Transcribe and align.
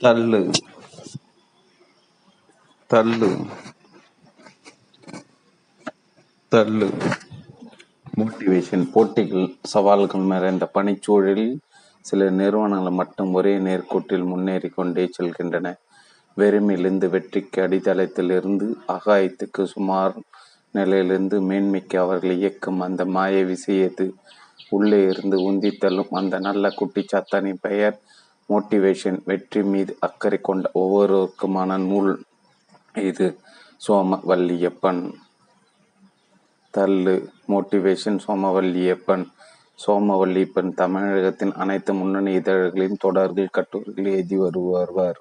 தள்ளு. 0.00 0.50
தள்ளு. 2.86 3.36
தள்ளு. 6.48 6.90
மோட்டிவேஷன் 8.16 8.90
போட்டிகள் 8.90 9.54
சவால்கள் 9.62 10.20
நிறைந்த 10.20 10.70
பணிச்சூழலில் 10.74 11.56
சில 12.00 12.30
நிறுவனங்கள் 12.30 12.92
மட்டும் 12.92 13.32
ஒரே 13.32 13.58
நேர்கோட்டில் 13.58 14.24
முன்னேறி 14.24 14.68
கொண்டே 14.68 15.10
செல்கின்றன. 15.18 15.74
வெறுமையிலிருந்து 16.36 17.08
வெற்றிக்கு 17.08 17.62
அடித்தளத்திலிருந்து 17.62 18.72
அகாயத்துக்கு 18.88 19.64
சுமார் 19.64 20.14
நிலையிலிருந்து 20.72 21.40
மேன்மைக்கு 21.42 21.96
அவர்கள் 21.96 22.36
இயக்கும் 22.36 22.80
அந்த 22.80 23.04
மாய 23.04 23.44
விஷயத்து 23.44 24.12
உள்ளே 24.68 25.02
இருந்து 25.02 25.52
உந்தித்தள்ளும் 25.52 26.08
அந்த 26.10 26.38
நல்ல 26.38 26.68
குட்டிச்சாத்தானின் 26.68 27.58
பெயர் 27.60 28.00
மோட்டிவேஷன் 28.50 29.18
வெற்றி 29.24 29.62
மீது 29.62 29.92
அக்கறை 30.00 30.38
கொண்ட 30.42 30.70
ஒவ்வொருவருக்குமான 30.74 31.78
நூல் 31.90 32.12
இது. 33.08 33.26
சோமவள்ளியப்பன் 33.86 35.02
தள்ளு. 36.74 37.14
மோட்டிவேஷன் 37.48 38.18
சோமவல்லியப்பன். 38.26 39.24
சோமவல்லியப்பன் 39.84 40.70
தமிழகத்தின் 40.74 41.52
அனைத்து 41.52 41.94
முன்னணி 41.94 42.32
இதழ்களின் 42.32 42.96
தொடர்கள் 43.00 43.54
கட்டுரைகள் 43.56 44.10
எழுதி 44.12 44.36
வருவார் 44.36 45.20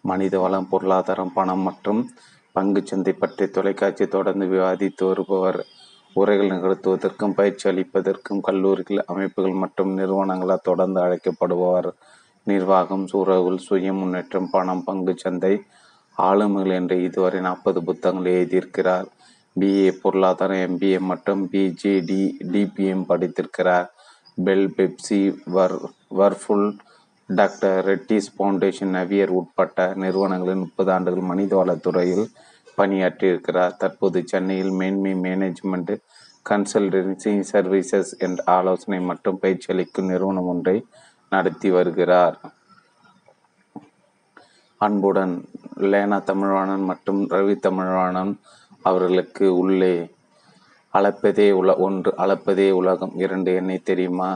மனித 0.00 0.38
வளம் 0.38 0.68
பொருளாதாரம் 0.68 1.32
பணம் 1.32 1.60
மற்றும் 1.60 2.00
பங்குச்சந்தை 2.54 3.12
பற்றி 3.18 3.44
தொலைக்காட்சி 3.48 4.06
தொடர்ந்து 4.06 4.46
விவாதித்து 4.46 5.02
வருபவர். 5.06 5.60
உரைகள் 6.14 6.50
நிகழ்த்துவதற்கும் 6.50 7.36
பயிற்சி 7.38 7.64
அளிப்பதற்கும் 7.70 8.40
கல்லூரிகள் 8.40 9.04
அமைப்புகள் 9.06 9.60
மற்றும் 9.62 9.92
நிறுவனங்களால் 9.98 10.68
தொடர்ந்து 10.68 11.00
அழைக்கப்படுபவர். 11.00 11.88
நிர்வாகம் 12.46 13.06
சூழல் 13.06 13.58
சுய 13.66 13.92
முன்னேற்றம் 13.92 14.48
பணம் 14.50 14.84
பங்குச்சந்தை 14.86 15.54
ஆளுமைகள் 16.16 16.72
என்று 16.72 16.96
இதுவரை 17.02 17.40
நாற்பது 17.40 17.78
புத்தகங்கள் 17.84 18.32
எழுதியிருக்கிறார். 18.32 19.06
பிஏ 19.60 19.88
பொருளாதாரம் 20.02 20.62
எம்பிஏ 20.66 20.98
மற்றும் 21.10 21.42
பிஜேடி 21.52 22.22
டிபிஎம் 22.52 23.04
படித்திருக்கிறார். 23.08 23.86
பெல் 24.44 24.68
பெப்சி 24.76 25.20
வர் 25.56 25.76
வர்ஃபுல் 26.20 26.68
டாக்டர் 27.28 27.78
ரெட்டிஸ் 27.86 28.30
ஃபவுண்டேஷன் 28.34 28.94
நவியர் 28.96 29.32
உட்பட்ட 29.40 29.94
நிறுவனங்களின் 29.94 30.58
முப்பது 30.58 30.90
ஆண்டுகள் 30.92 31.28
மனித 31.30 31.52
வளத்துறையில் 31.60 32.26
பணியாற்றியிருக்கிறார். 32.78 33.76
தற்போது 33.76 34.20
சென்னையில் 34.26 34.72
மேன்மை 34.80 35.14
மேனேஜ்மெண்ட் 35.26 35.94
கன்சல்டன்சி 36.50 37.32
சர்வீசஸ் 37.52 38.10
என்ற 38.18 38.42
ஆலோசனை 38.56 39.00
மற்றும் 39.00 39.38
பயிற்சி 39.38 39.68
அளிக்கும் 39.72 40.06
நிறுவனம் 40.06 40.46
ஒன்றை 40.46 40.76
நடத்தி 41.34 41.68
வருகிறார். 41.70 42.36
அன்புடன் 44.80 45.34
லேனா 45.90 46.18
தமிழ்வாணன் 46.30 46.84
மற்றும் 46.90 47.20
ரவி 47.34 47.54
தமிழ்வாணன் 47.58 48.32
அவர்களுக்கு 48.84 49.46
உள்ளே 49.62 49.94
அளப்பதே 50.94 51.46
உல 51.60 51.70
ஒன்று 51.84 52.10
அளப்பதே 52.24 52.66
உலகம் 52.80 53.14
இரண்டு 53.16 53.50
என்னை 53.60 53.78
தெரியுமா? 53.82 54.30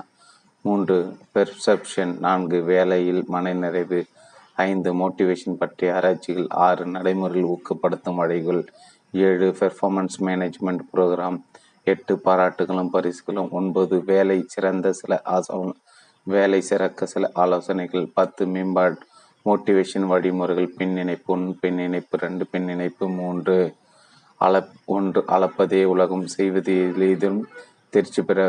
மூன்று 0.65 0.97
பெர்செப்ஷன் 1.35 2.15
நான்கு 2.25 2.59
வேலையில் 2.71 3.23
மனநிறைவு 3.35 4.01
ஐந்து 4.65 4.91
மோட்டிவேஷன் 5.01 5.59
பற்றிய 5.61 5.91
ஆராய்ச்சிகள் 5.97 6.49
ஆறு 6.67 6.85
நடைமுறையில் 6.95 7.51
ஊக்கப்படுத்தும் 7.55 8.19
வழிகள் 8.21 8.63
ஏழு 9.25 9.49
பெர்ஃபார்மன்ஸ் 9.61 10.17
மேனேஜ்மெண்ட் 10.27 10.83
ப்ரோக்ராம் 10.95 11.39
எட்டு 11.87 12.15
பாராட்டுகளும் 12.25 12.93
பரிசுகளும் 12.97 13.53
ஒன்பது 13.59 13.97
வேலை 14.11 14.39
சிறந்த 14.55 14.89
சில 15.01 15.21
ஆசவங்கள் 15.37 15.79
வேலை 16.29 16.61
சிறக்க 16.61 17.07
சில 17.07 17.31
ஆலோசனைகள் 17.35 18.07
பத்து 18.15 18.47
மேம்பாடு 18.47 18.97
மோட்டிவேஷன் 19.47 20.07
வழிமுறைகள் 20.07 20.75
பின்னிணைப்பு 20.77 21.33
ஒன்று 21.33 21.53
பின்னிணைப்பு 21.61 22.17
ரெண்டு 22.17 22.45
பின்னிணைப்பு 22.47 23.05
மூன்று 23.09 23.57
அளப் 24.41 24.75
ஒன்று 24.87 25.21
அளப்பதே 25.27 25.81
உலகம் 25.85 26.27
செய்வது 26.27 26.75
எதிலும் 26.81 27.41
தேர்ச்சி 27.91 28.23
பெற 28.23 28.41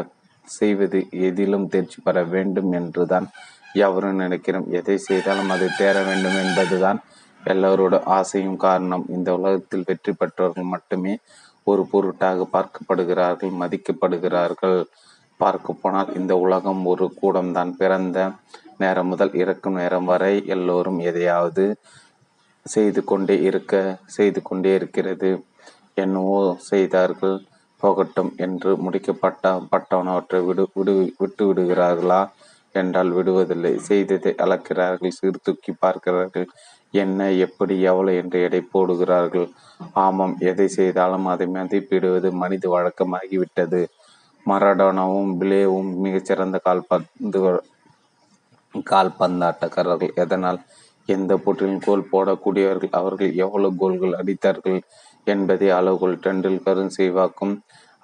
செய்வது 0.48 1.00
எதிலும் 1.28 1.68
தேர்ச்சி 1.68 2.00
பெற 2.02 2.24
வேண்டும் 2.24 2.72
என்றுதான் 2.72 3.28
எவரும் 3.74 4.16
நினைக்கிறோம். 4.16 4.68
எதை 4.72 4.98
செய்தாலும் 4.98 5.50
அதை 5.50 5.68
தேர 5.78 5.96
வேண்டும் 6.06 6.38
என்பதுதான் 6.44 7.00
எல்லோரோட 7.44 7.96
ஆசையும் 8.18 8.58
காரணம். 8.58 9.06
இந்த 9.10 9.30
உலகத்தில் 9.34 9.86
வெற்றி 9.86 10.14
பெற்றவர்கள் 10.14 10.72
மட்டுமே 10.74 11.14
ஒரு 11.64 11.84
பொருட்டாக 11.92 12.48
பார்க்கப்படுகிறார்கள் 12.54 13.54
மதிக்கப்படுகிறார்கள். 13.62 14.80
பார்க்க 15.40 15.74
போனால் 15.74 16.14
இந்த 16.20 16.34
உலகம் 16.46 16.82
ஒரு 16.86 17.06
கூடம்தான். 17.22 17.72
பிறந்த 17.82 18.18
நேரம் 18.78 19.10
முதல் 19.12 19.34
இறக்கும் 19.34 19.78
நேரம் 19.82 20.08
வரை 20.12 20.34
எல்லோரும் 20.56 21.00
எதையாவது 21.00 21.66
செய்து 22.66 23.02
கொண்டே 23.04 23.36
இருக்க 23.42 23.74
செய்து 24.18 24.40
கொண்டே 24.42 24.72
இருக்கிறது. 24.80 25.30
என்னவோ 25.94 26.42
செய்தார்கள் 26.72 27.38
போகட்டும் 27.82 28.32
என்று 28.46 28.72
முடிக்கப்பட்ட 28.86 29.52
பட்டவனவற்றை 29.72 30.40
விடு 30.46 30.64
விடு 30.74 30.94
விட்டு 31.18 31.44
விடுகிறார்களா? 31.50 32.22
என்றால் 32.76 33.12
விடுவதில்லை. 33.12 33.74
செய்ததை 33.90 34.32
அளக்கிறார்கள் 34.46 35.18
சீர்தூக்கி 35.20 35.72
பார்க்கிறார்கள். 35.80 36.48
என்ன 36.94 37.30
எப்படி 37.46 37.76
எவ்வளவு 37.92 38.20
என்று 38.22 38.38
எடை 38.48 38.62
போடுகிறார்கள்? 38.74 39.48
ஆமாம் 40.04 40.36
எதை 40.52 40.68
செய்தாலும் 40.78 41.28
அதை 41.34 41.48
மதிப்பிடுவது 41.56 42.30
மனித 42.44 42.66
வழக்கமாகிவிட்டது 42.76 43.82
மரடோனாவும் 44.46 45.32
பிளேவும் 45.40 45.92
மிகச்சிறந்த 46.04 46.58
கால்பந்து 46.68 47.40
கால்பந்தாட்டக்காரர்கள். 48.92 50.14
எதனால் 50.24 50.60
எந்த 51.16 51.34
போட்டியிலும் 51.44 51.84
கோல் 51.86 52.10
போடக்கூடியவர்கள் 52.12 52.98
அவர்கள் 53.00 53.32
எவ்வளவு 53.44 53.78
கோல்கள் 53.82 54.18
அடித்தார்கள் 54.20 54.80
என்பதை 55.34 55.68
அளவுகோல் 55.78 56.22
டெண்டுல்கரும் 56.26 56.96
செய்வாக்கும் 56.98 57.54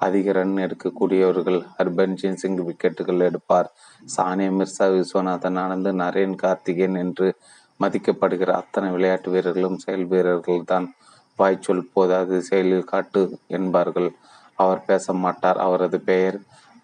அதிக 0.06 0.32
ரன் 0.38 0.58
எடுக்கக்கூடியவர்கள். 0.66 1.60
ஹர்பன்ஜின் 1.78 2.40
சிங் 2.42 2.62
விக்கெட்டுகள் 2.68 3.26
எடுப்பார். 3.28 3.70
சானியா 4.16 4.52
மிர்சா 4.58 4.88
விஸ்வநாதன் 4.96 5.60
ஆனந்த் 5.64 5.92
நரேன் 6.02 6.36
கார்த்திகேயன் 6.44 6.98
என்று 7.04 7.28
மதிக்கப்படுகிற 7.84 8.50
அத்தனை 8.62 8.90
விளையாட்டு 8.96 9.30
வீரர்களும் 9.36 9.82
செயல் 9.84 10.06
வீரர்கள் 10.12 10.68
தான் 10.72 10.88
வாய்ச்சொல் 11.40 11.90
போதாது 11.94 12.36
செயலில் 12.50 12.90
காட்டு 12.92 13.22
என்பார்கள். 13.58 14.10
அவர் 14.58 14.82
பேச 14.90 15.14
மாட்டார் 15.24 15.60
அவரது 15.66 15.98
பெயர் 16.10 16.38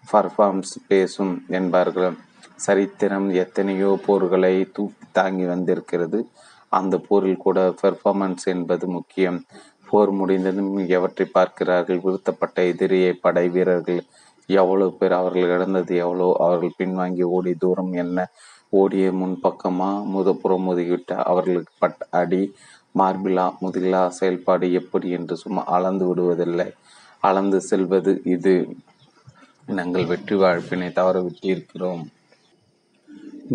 பர்ஃபார்ம்ஸ் 0.04 0.74
பேசும் 0.90 1.34
என்பார்கள். 1.58 2.14
சரித்திரம் 2.66 3.28
எத்தனையோ 3.42 3.90
போர்களை 4.06 4.54
தூக்கி 4.76 5.06
தாங்கி 5.18 5.46
வந்திருக்கிறது. 5.52 6.18
அந்த 6.72 6.94
போரில் 7.06 7.44
கூட 7.44 7.58
பெர்ஃபார்மன்ஸ் 7.82 8.44
என்பது 8.54 8.86
முக்கியம். 8.96 9.38
போர் 9.90 10.12
முடிந்ததும் 10.20 10.74
எவற்றை 10.98 11.26
பார்க்கிறார்கள். 11.38 12.02
வீழ்த்தப்பட்ட 12.04 12.58
எதிரியை 12.72 13.12
படை 13.24 13.46
வீரர்கள் 13.56 14.02
எவ்வளவு 14.48 14.92
பேர் 14.98 15.14
அவர்கள் 15.18 15.52
இழந்தது 15.56 15.92
எவ்வளோ 16.04 16.28
அவர்கள் 16.44 16.78
பின்வாங்கி 16.78 17.24
ஓடி 17.36 17.52
தூரம் 17.54 17.92
என்ன? 18.02 18.18
ஓடிய 18.72 19.06
முன்பக்கமா 19.20 19.90
முதப்புறம் 20.14 20.64
முதுகிவிட்ட 20.68 21.12
அவர்களுக்கு 21.30 21.72
பட் 21.78 22.00
அடி 22.20 22.42
மார்பிலா 23.00 23.44
முதுகிலா 23.62 24.00
செயல்பாடு 24.18 24.66
எப்படி 24.80 25.08
என்று 25.18 25.34
சும்மா 25.42 25.62
அளந்து 25.76 26.04
விடுவதில்லை. 26.08 26.66
அளந்து 27.28 27.58
செல்வது 27.70 28.12
இது. 28.34 28.54
நாங்கள் 29.78 30.06
வெற்றி 30.12 30.36
வாழ்ப்பினை 30.42 30.88
தவற 30.98 31.16
விட்டிருக்கிறோம் 31.26 32.02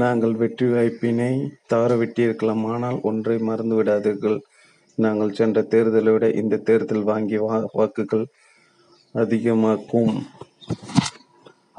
நாங்கள் 0.02 0.34
வெற்றி 0.42 0.66
வாய்ப்பினை 0.74 1.32
தவறவிட்டிருக்கலாம். 1.72 2.64
ஆனால் 2.74 2.98
ஒன்றை 3.10 3.38
மறந்து 3.50 3.76
விடாதீர்கள் 3.80 4.38
நாங்கள் 5.06 5.38
சென்ற 5.40 5.62
தேர்தலை 5.74 6.12
விட 6.16 6.28
இந்த 6.42 6.62
தேர்தல் 6.70 7.08
வாங்கிய 7.10 7.40
வா 7.46 7.58
வாக்குகள் 7.80 8.26
அதிகமாக்கும். 9.16 10.14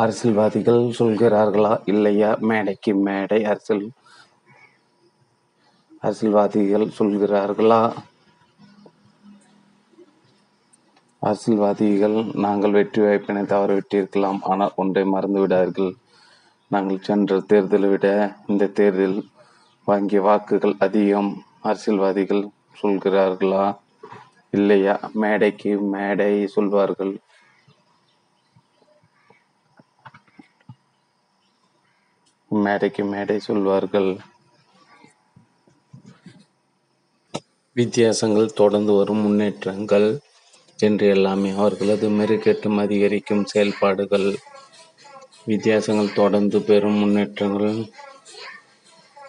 அரசியல்வாதிகள் 0.03 0.83
சொல்கிறார்களா? 0.99 1.73
இல்லையா? 1.85 2.31
மேடைக்கு 2.51 2.93
மேடை 3.07 3.41
அரசியல் 3.53 3.87
அரசியல்வாதிகள் 6.03 6.87
சொல்கிறார்களா? 6.99 7.81
அரசியல்வாதிகள் 11.29 12.17
நாங்கள் 12.45 12.71
வெற்றி 12.71 13.01
வாய்ப்பினை 13.03 13.43
தவறவிட்டிருக்கலாம் 13.43 14.39
ஆனால் 14.43 14.75
ஒன்றை 14.77 15.05
மறந்து 15.05 15.41
விடார்கள் 15.41 15.91
நாங்கள் 16.71 17.01
சென்ற 17.01 17.39
தேர்தலை 17.49 17.89
விட 17.91 18.07
இந்த 18.47 18.67
தேர்தல் 18.67 19.19
வாங்கிய 19.85 20.21
வாக்குகள் 20.23 20.75
அதிகம். 20.79 21.31
அரசியல்வாதிகள் 21.63 22.43
சொல்கிறார்களா? 22.83 23.65
இல்லையா? 24.51 24.95
மேடைக்கு 25.13 25.73
மேடை 25.95 26.47
சொல்வார்கள். 26.47 27.15
மேடைக்கு 32.51 33.05
மேடை 33.05 33.39
சொல்வார்கள். 33.39 34.11
வித்தியாசங்கள் 37.77 38.57
தொடர்ந்து 38.63 38.93
வரும் 38.93 39.21
முன்னேற்றங்கள். 39.21 40.09
என்று 40.79 41.07
எல்லாமே 41.15 41.51
அவர்களது 41.61 42.07
மெருகேற்றம் 42.19 42.81
அதிகரிக்கும் 42.85 43.49
செயல்பாடுகள் 43.53 44.29
வித்தியாசங்கள் 45.47 46.17
தொடர்ந்து 46.21 46.59
பெறும் 46.69 46.99
முன்னேற்றங்கள் 47.03 47.77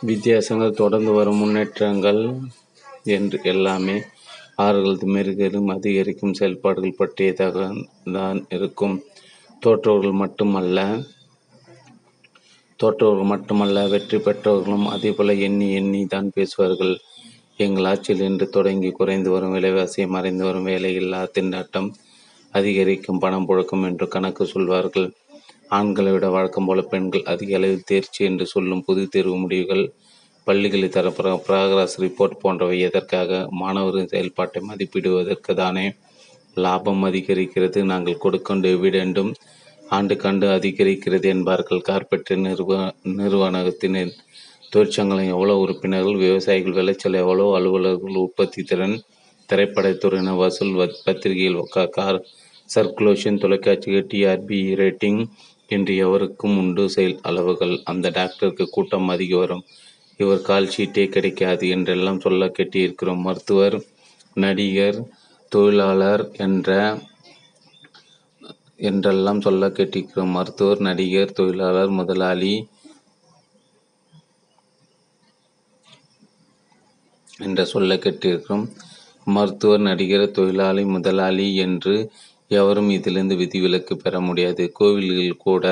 வித்தியாசங்கள் 0.03 0.79
தொடர்ந்து 0.81 1.11
வரும் 1.11 1.39
முன்னேற்றங்கள் 1.43 2.21
என்று 3.15 3.37
எல்லாமே 3.53 3.97
அவர்களது 4.63 5.05
மெருகேறும் 5.15 5.69
அதிகரிக்கும் 5.75 6.37
செயல்பாடுகள் 6.39 6.99
பற்றியதாக 7.01 7.57
தான் 8.17 8.39
இருக்கும். 8.55 8.95
தோற்றவர்கள் 9.61 10.21
மட்டுமல்ல 10.23 10.79
தோற்றவர்கள் 12.79 13.31
மட்டுமல்ல 13.33 13.79
வெற்றி 13.93 14.17
பெற்றவர்களும் 14.25 14.85
அதேபோல 14.93 15.33
எண்ணி 15.47 15.67
எண்ணி 15.79 16.01
தான் 16.05 16.29
பேசுவார்கள். 16.35 16.93
எங்கள் 17.59 17.87
ஆட்சியில் 17.91 18.21
இன்று 18.25 18.45
தொடங்கி 18.49 18.89
குறைந்து 18.97 19.29
வரும் 19.33 19.53
விலைவாசி 19.55 20.01
மறைந்து 20.15 20.43
வரும் 20.47 20.67
வேலையில்லா 20.69 21.19
திண்டாட்டம் 21.35 21.89
அதிகரிக்கும் 22.53 23.19
பணம் 23.23 23.47
புழக்கம் 23.49 23.83
என்று 23.87 24.05
கணக்கு 24.13 24.43
சொல்வார்கள். 24.51 25.07
ஆண்களை 25.77 26.11
விட 26.11 26.27
வழக்கம் 26.35 26.67
போல 26.69 26.81
பெண்கள் 26.91 27.25
அதிக 27.33 27.57
அளவில் 27.57 27.85
தேர்ச்சி 27.85 28.21
என்று 28.29 28.45
சொல்லும் 28.53 28.83
பொது 28.87 29.01
தேர்வு 29.15 29.35
முடிவுகள் 29.41 29.83
பள்ளிகளில் 30.47 30.93
தர 30.95 31.11
ப்ராகிரஸ் 31.47 31.97
ரிப்போர்ட் 32.03 32.39
போன்றவை 32.43 32.77
எதற்காக 32.89 33.41
மாணவரின் 33.61 34.11
செயல்பாட்டை 34.13 34.61
மதிப்பிடுவதற்கு 34.69 35.53
தானே 35.61 35.85
லாபம் 36.65 37.03
அதிகரிக்கிறது. 37.09 37.81
நாங்கள் 37.91 38.23
கொடுக்கும் 38.25 38.63
டிவிடெண்டும் 38.65 39.33
ஆண்டு 39.97 40.15
கண்டு 40.23 40.47
அதிகரிக்கிறது 40.57 41.27
என்பார்கள். 41.35 41.85
கார்பெட் 41.89 42.33
நிறுவ 42.47 42.71
நிறுவனத்தினர் 43.19 44.15
தொழிற்சங்கங்களின் 44.71 45.33
எவ்வளோ 45.35 45.53
உறுப்பினர்கள் 45.57 46.21
விவசாயிகள் 46.23 46.77
விளைச்சல் 46.79 47.21
எவ்வளோ 47.21 47.45
அலுவலர்கள் 47.57 48.21
உற்பத்தி 48.23 48.61
திறன் 48.63 48.97
திரைப்படத்துறையின 49.49 50.35
வசூல் 50.35 50.75
பத்திரிகையில் 51.05 51.59
கார் 51.95 52.19
சர்க்குலேஷன் 52.69 53.41
தொலைக்காட்சிகள் 53.43 54.09
டிஆர்பி 54.11 54.59
ரேட்டிங் 54.81 55.21
என்று 55.67 55.93
எவருக்கும் 55.97 56.57
உண்டு 56.57 56.83
செயல் 56.89 57.17
அளவுகள். 57.21 57.73
அந்த 57.83 58.07
டாக்டருக்கு 58.09 58.65
கூட்டம் 58.69 59.07
அதிக 59.07 59.33
வரும். 59.37 59.63
இவர் 60.19 60.41
கால் 60.41 60.71
ஷீட்டே 60.75 61.05
கிடைக்காது 61.09 61.65
என்றெல்லாம் 61.69 62.19
சொல்ல 62.19 62.47
கேட்டிருக்கிறோம் 62.57 63.21
மருத்துவர் 63.21 63.77
நடிகர் 64.35 64.99
தொழிலாளர் 65.51 66.23
என்ற 66.37 66.69
என்றெல்லாம் 68.79 69.41
சொல்ல 69.41 69.67
கேட்டிருக்கிறோம் 69.67 70.35
மருத்துவர் 70.37 70.81
நடிகர் 70.81 71.33
தொழிலாளர் 71.33 71.91
முதலாளி 71.91 72.53
என்ற 77.39 77.65
சொல்ல 77.65 77.95
கேட்டிருக்கிறோம். 77.95 78.65
மருத்துவர் 79.27 79.79
நடிகர் 79.79 80.31
தொழிலாளி 80.31 80.83
முதலாளி 80.85 81.55
என்று 81.55 81.95
எவரும் 82.47 82.89
இதிலிருந்து 82.89 83.35
விதிவிலக்கு 83.35 83.95
பெற 83.97 84.19
முடியாது. 84.19 84.71
கோவில்கள் 84.71 85.37
கூட 85.37 85.65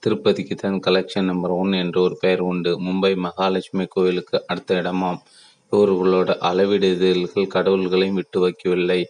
திருப்பதிக்கு 0.00 0.54
தான் 0.54 0.80
கலெக்ஷன் 0.86 1.22
நம்பர் 1.22 1.50
ஒன் 1.50 1.72
என்ற 1.72 2.00
ஒரு 2.00 2.16
பெயர் 2.20 2.40
உண்டு. 2.40 2.80
மும்பை 2.80 3.12
மகாலட்சுமி 3.16 3.86
கோவிலுக்கு 3.86 4.36
அடுத்த 4.46 4.74
இடமாம். 4.82 5.20
இவர்களோட 5.72 6.30
அளவிடுதல்கள் 6.50 7.52
கடவுள்களையும் 7.54 8.14
விட்டு 8.14 8.38
வைக்கவில்லை. 8.40 9.00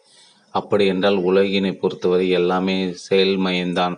அப்படி 0.54 0.86
என்றால் 0.86 1.16
உலகினை 1.16 1.72
பொறுத்தவரை 1.78 2.28
எல்லாமே 2.30 2.76
செயல்மயம்தான். 3.08 3.96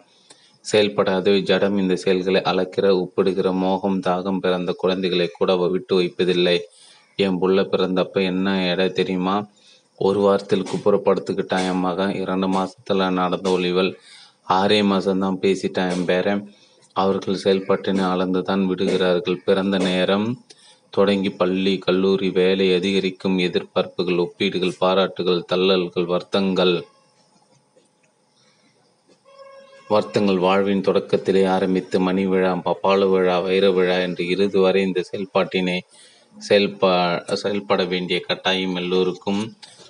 செயல்படாத. 0.64 1.38
ஜடம் 1.40 1.76
இந்த 1.78 1.96
செயல்களை 1.96 2.40
அளக்கிற 2.44 2.86
ஒப்பிடுகிற 3.02 3.52
மோகம் 3.52 4.00
தாகம் 4.00 4.38
பிறந்த 4.38 4.72
குழந்தைகளை 4.72 5.28
கூட 5.32 5.56
விட்டு 5.74 5.94
வைப்பதில்லை. 5.94 6.56
என் 7.18 7.38
புள்ள 7.40 7.60
பிறந்தப்ப 7.62 8.22
என்ன 8.22 8.66
எடை 8.70 8.92
தெரியுமா? 8.92 9.34
ஒரு 9.98 10.18
வாரத்தில் 10.20 10.66
குப்புறப்படுத்துக்கிட்டான் 10.70 11.66
என் 11.66 11.78
மகன். 11.78 12.12
இரண்டு 12.14 12.48
மாதத்தில் 12.48 13.02
நடந்த 13.10 13.50
ஒளிவல். 13.50 13.92
ஆறே 14.48 14.80
மாதம்தான் 14.90 15.38
பேசிட்டான் 15.42 15.92
என் 15.92 16.04
பேரன். 16.04 16.42
அவர்கள் 16.92 17.40
செயல்பாட்டினை 17.44 18.04
அளந்துதான் 18.12 18.64
விடுகிறார்கள். 18.66 19.38
பிறந்த 19.44 19.78
நேரம் 19.78 20.26
தொடங்கி 20.90 21.30
பள்ளி 21.30 21.78
கல்லூரி 21.78 22.30
வேலை 22.30 22.74
அதிகரிக்கும் 22.74 23.38
எதிர்பார்ப்புகள் 23.38 24.20
ஒப்பீடுகள் 24.24 24.78
பாராட்டுகள் 24.78 25.42
தள்ளல்கள் 25.52 26.04
வருத்தங்கள். 26.04 26.76
வருத்தங்கள் 29.88 30.38
வாழ்வின் 30.38 30.86
தொடக்கத்திலே 30.88 31.48
ஆரம்பித்து 31.48 32.00
மணி 32.00 32.26
விழா 32.26 32.52
பப்பாளு 32.64 33.08
விழா 33.10 33.38
வைர 33.38 33.70
விழா 33.70 33.96
என்று 33.98 34.28
இறுதி 34.28 34.58
வரை 34.58 34.82
இந்த 34.82 35.02
செயல்பாட்டினை 35.10 35.78
செயல்பா 36.36 36.92
செயல்பட 37.34 37.84
வேண்டிய 37.84 38.20
கட்டாயம் 38.20 38.74
எல்லோருக்கும் 38.74 39.42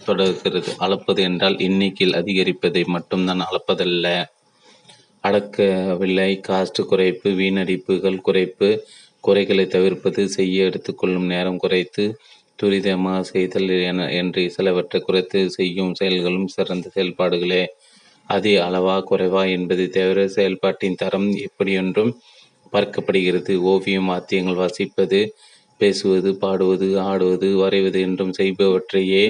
தொடர்கிறது. 0.05 0.71
அளப்பது 0.79 1.21
என்றால் 1.23 1.57
எண்ணிக்கையில் 1.59 2.19
அதிகரிப்பதை 2.19 2.83
மட்டும்தான் 2.87 3.41
அளப்பதல்ல. 3.41 4.07
அடக்கவில்லை. 5.25 6.31
காஸ்ட் 6.49 6.81
குறைப்பு 6.91 7.29
வீணடிப்புகள் 7.35 8.19
குறைப்பு 8.29 8.69
குறைகளை 9.21 9.67
தவிர்ப்பது 9.67 10.29
செய்ய 10.29 10.65
எடுத்துக்கொள்ளும் 10.65 11.27
நேரம் 11.27 11.57
குறைத்து 11.57 12.05
துரிதமாக 12.63 13.21
செய்தல் 13.21 13.69
என 13.69 14.11
என்று 14.11 14.51
சிலவற்றை 14.51 15.01
குறைத்து 15.01 15.51
செய்யும் 15.51 15.95
செயல்களும் 15.95 16.47
சிறந்த 16.47 16.91
செயல்பாடுகளே. 16.95 17.67
அதே 18.29 18.57
அளவா 18.57 18.97
குறைவா 19.11 19.43
என்பதை 19.51 19.87
தவிர 19.89 20.29
செயல்பாட்டின் 20.29 20.95
தரம் 20.95 21.29
எப்படியொன்றும் 21.37 22.19
பார்க்கப்படுகிறது. 22.73 23.57
ஓவியம் 23.57 24.07
வாத்தியங்கள் 24.07 24.55
வாசிப்பது 24.55 25.21
பேசுவது 25.81 26.31
பாடுவது 26.45 26.89
ஆடுவது 27.11 27.49
வரைவது 27.63 28.01
என்றும் 28.09 28.37
செய்பவற்றையே 28.39 29.25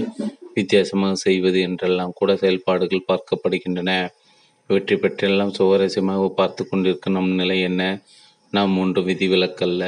வித்தியாசமாக 0.57 1.15
செய்வது 1.25 1.61
என்றெல்லாம் 1.69 2.13
கூட 2.15 2.37
செயல்பாடுகள் 2.37 3.09
பார்க்கப்படுகின்றன. 3.11 4.11
வெற்றி 4.71 4.97
பெற்றெல்லாம் 4.97 5.55
சுவாரஸ்யமாக 5.59 6.29
பார்த்து 6.39 6.65
கொண்டிருக்கும் 6.65 7.17
நம் 7.17 7.35
நிலை 7.35 7.61
என்ன? 7.71 7.83
நாம் 8.53 8.79
ஒன்றும் 8.83 9.07
விதிவிலக்கல்ல. 9.11 9.83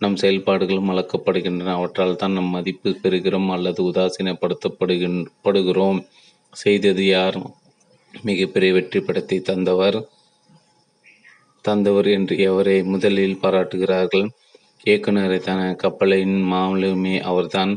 நம் 0.00 0.16
செயல்பாடுகளும் 0.22 0.90
அளக்கப்படுகின்றன. 0.92 1.74
அவற்றால் 1.78 2.16
தான் 2.16 2.30
நம் 2.30 2.54
மதிப்பு 2.56 2.90
பெறுகிறோம் 3.04 3.50
அல்லது 3.56 3.80
உதாசீனப்படுத்தப்படுகின்றோம் 3.90 6.00
செய்தது 6.52 7.06
யார்? 7.06 7.38
மிகப்பெரிய 8.14 8.72
வெற்றி 8.76 9.00
படத்தை 9.00 9.38
தந்தவர் 9.50 9.98
தந்தவர் 11.64 12.08
என்று 12.16 12.34
எவரை 12.48 12.76
முதலில் 12.92 13.40
பாராட்டுகிறார்கள்? 13.42 14.26
இயக்குநரை 14.84 15.38
தான 15.38 15.60
கப்பலின் 15.74 16.36
மாமலுமே 16.52 17.14
அவர்தான் 17.20 17.72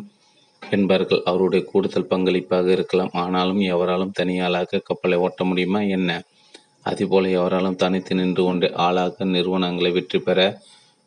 என்பார்கள். 0.63 1.21
அவருடைய 1.25 1.61
கூடுதல் 1.65 2.09
பங்களிப்பாக 2.09 2.67
இருக்கலாம். 2.67 3.13
ஆனாலும் 3.13 3.61
எவராலும் 3.73 4.15
தனியாளாக 4.19 4.81
கப்பலை 4.83 5.17
ஓட்ட 5.17 5.43
முடியுமா 5.43 5.81
என்ன? 5.97 6.09
அதுபோல 6.83 7.29
எவராலும் 7.29 7.75
தனித்து 7.75 8.15
நின்று 8.15 8.43
கொண்டு 8.43 8.67
ஆளாக 8.77 9.25
நிறுவனங்களை 9.25 9.91
வெற்றி 9.91 10.19
பெற 10.19 10.39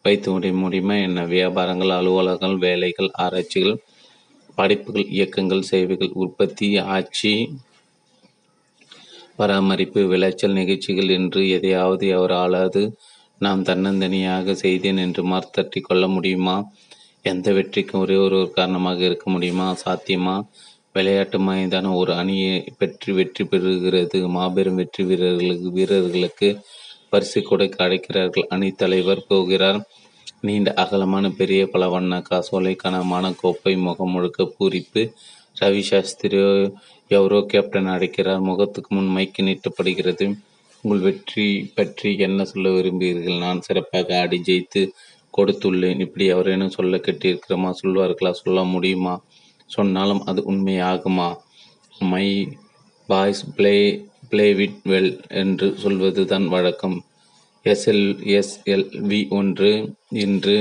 வைத்து 0.04 0.28
முடிய 0.30 0.54
முடியுமா 0.54 0.94
என்ன? 0.94 1.26
வியாபாரங்கள் 1.26 1.92
அலுவலகங்கள் 1.98 2.56
வேலைகள் 2.58 3.10
ஆராய்ச்சிகள் 3.18 3.76
படிப்புகள் 4.54 5.06
இயக்கங்கள் 5.08 5.62
சேவைகள் 5.62 6.10
உற்பத்தி 6.14 6.78
ஆட்சி 6.96 7.34
பராமரிப்பு 9.36 10.00
விளைச்சல் 10.06 10.52
நிகழ்ச்சிகள் 10.52 11.08
என்று 11.08 11.48
எதையாவது 11.48 12.06
எவராலாவது 12.08 12.82
நாம் 13.42 13.62
தன்னந்தனியாக 13.62 14.52
செய்தேன் 14.52 14.96
என்று 14.96 15.22
மார்த்தட்டி 15.24 15.80
கொள்ள 15.80 16.08
முடியுமா? 16.08 16.56
எந்த 17.24 17.52
வெற்றிக்கும் 17.52 18.00
ஒரே 18.00 18.16
ஒரு 18.16 18.38
காரணமாக 18.50 19.00
இருக்க 19.04 19.30
முடியுமா? 19.30 19.66
சாத்தியமா? 19.84 20.36
விளையாட்டு 20.92 21.38
மைதான 21.38 21.92
ஒரு 21.94 22.12
அணியை 22.14 22.54
பெற்று 22.78 23.10
வெற்றி 23.14 23.44
பெறுகிறது. 23.44 24.18
மாபெரும் 24.28 24.74
வெற்றி 24.74 25.04
வீரர்களுக்கு 25.04 25.70
வீரர்களுக்கு 25.70 26.48
பரிசு 27.08 27.40
கொடைக்கு 27.40 27.78
அழைக்கிறார்கள். 27.78 28.46
அணி 28.48 28.70
தலைவர் 28.72 29.26
போகிறார். 29.28 29.80
நீண்ட 30.40 30.70
அகலமான 30.76 31.26
பெரிய 31.30 31.62
பல 31.66 31.88
வண்ண 31.88 32.20
காசோலை 32.20 32.74
கனமான 32.74 33.32
கோப்பை 33.32 33.74
முகம் 33.76 34.10
முழுக்க 34.10 34.48
பூரிப்பு. 34.58 35.02
ரவி 35.60 35.82
சாஸ்திரியோ 35.90 36.48
எவரோ 37.10 37.40
கேப்டன் 37.46 37.86
அடைக்கிறார். 37.86 38.40
முகத்துக்கு 38.40 38.90
முன் 38.94 39.12
மைக்கு 39.16 39.42
நீட்டப்படுகிறது. 39.42 40.26
உங்கள் 40.84 41.04
வெற்றி 41.06 41.46
பற்றி 41.74 42.10
என்ன 42.18 42.44
சொல்ல 42.44 42.70
விரும்புகிறீர்கள்? 42.70 43.42
நான் 43.44 43.64
சிறப்பாக 43.66 44.16
ஆடி 44.20 44.38
ஜெயித்து 44.48 44.82
கொடுத்துள்ளேன். 45.34 46.00
இப்படி 46.00 46.24
அவரேனும் 46.30 46.74
சொல்ல 46.76 46.96
கெட்டிருக்கிறோமா 46.96 47.70
சொல்வார்களா? 47.82 48.32
சொல்ல 48.42 48.64
முடியுமா? 48.64 49.14
சொன்னாலும் 49.70 50.22
அது 50.30 50.40
உண்மையாகுமா? 50.52 51.28
My 52.12 52.26
boys 53.08 53.42
play 53.56 53.76
played 54.54 54.80
well 54.84 55.12
என்று 55.40 55.66
சொல்வது 55.76 56.22
தான் 56.26 56.46
வழக்கம் 56.48 56.96
எஸ்எல் 57.66 58.06
எஸ்எல்வி 58.36 59.20
ஒன்று 59.38 59.70
இன்று 60.22 60.58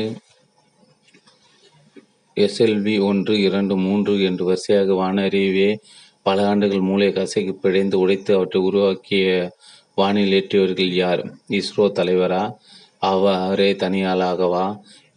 எஸ்எல்வி 2.38 2.96
ஒன்று 3.10 3.34
இரண்டு 3.48 3.76
மூன்று 3.86 4.14
என்று 4.30 4.44
வரிசையாக 4.50 4.94
வானறிவே 4.94 5.70
பல 6.26 6.48
ஆண்டுகள் 6.48 6.88
மூளை 6.90 7.08
கசைக்கு 7.10 7.54
பிழைந்து 7.64 7.96
உடைத்து 8.00 8.32
அவற்றை 8.36 8.60
உருவாக்கிய 8.62 9.26
வானில் 9.98 10.34
ஏற்றியவர்கள் 10.34 10.92
யார்? 10.94 11.22
இஸ்ரோ 11.50 11.86
தலைவரா? 12.00 12.44
அவரே 12.98 13.74
தனியாளாகவா? 13.74 14.66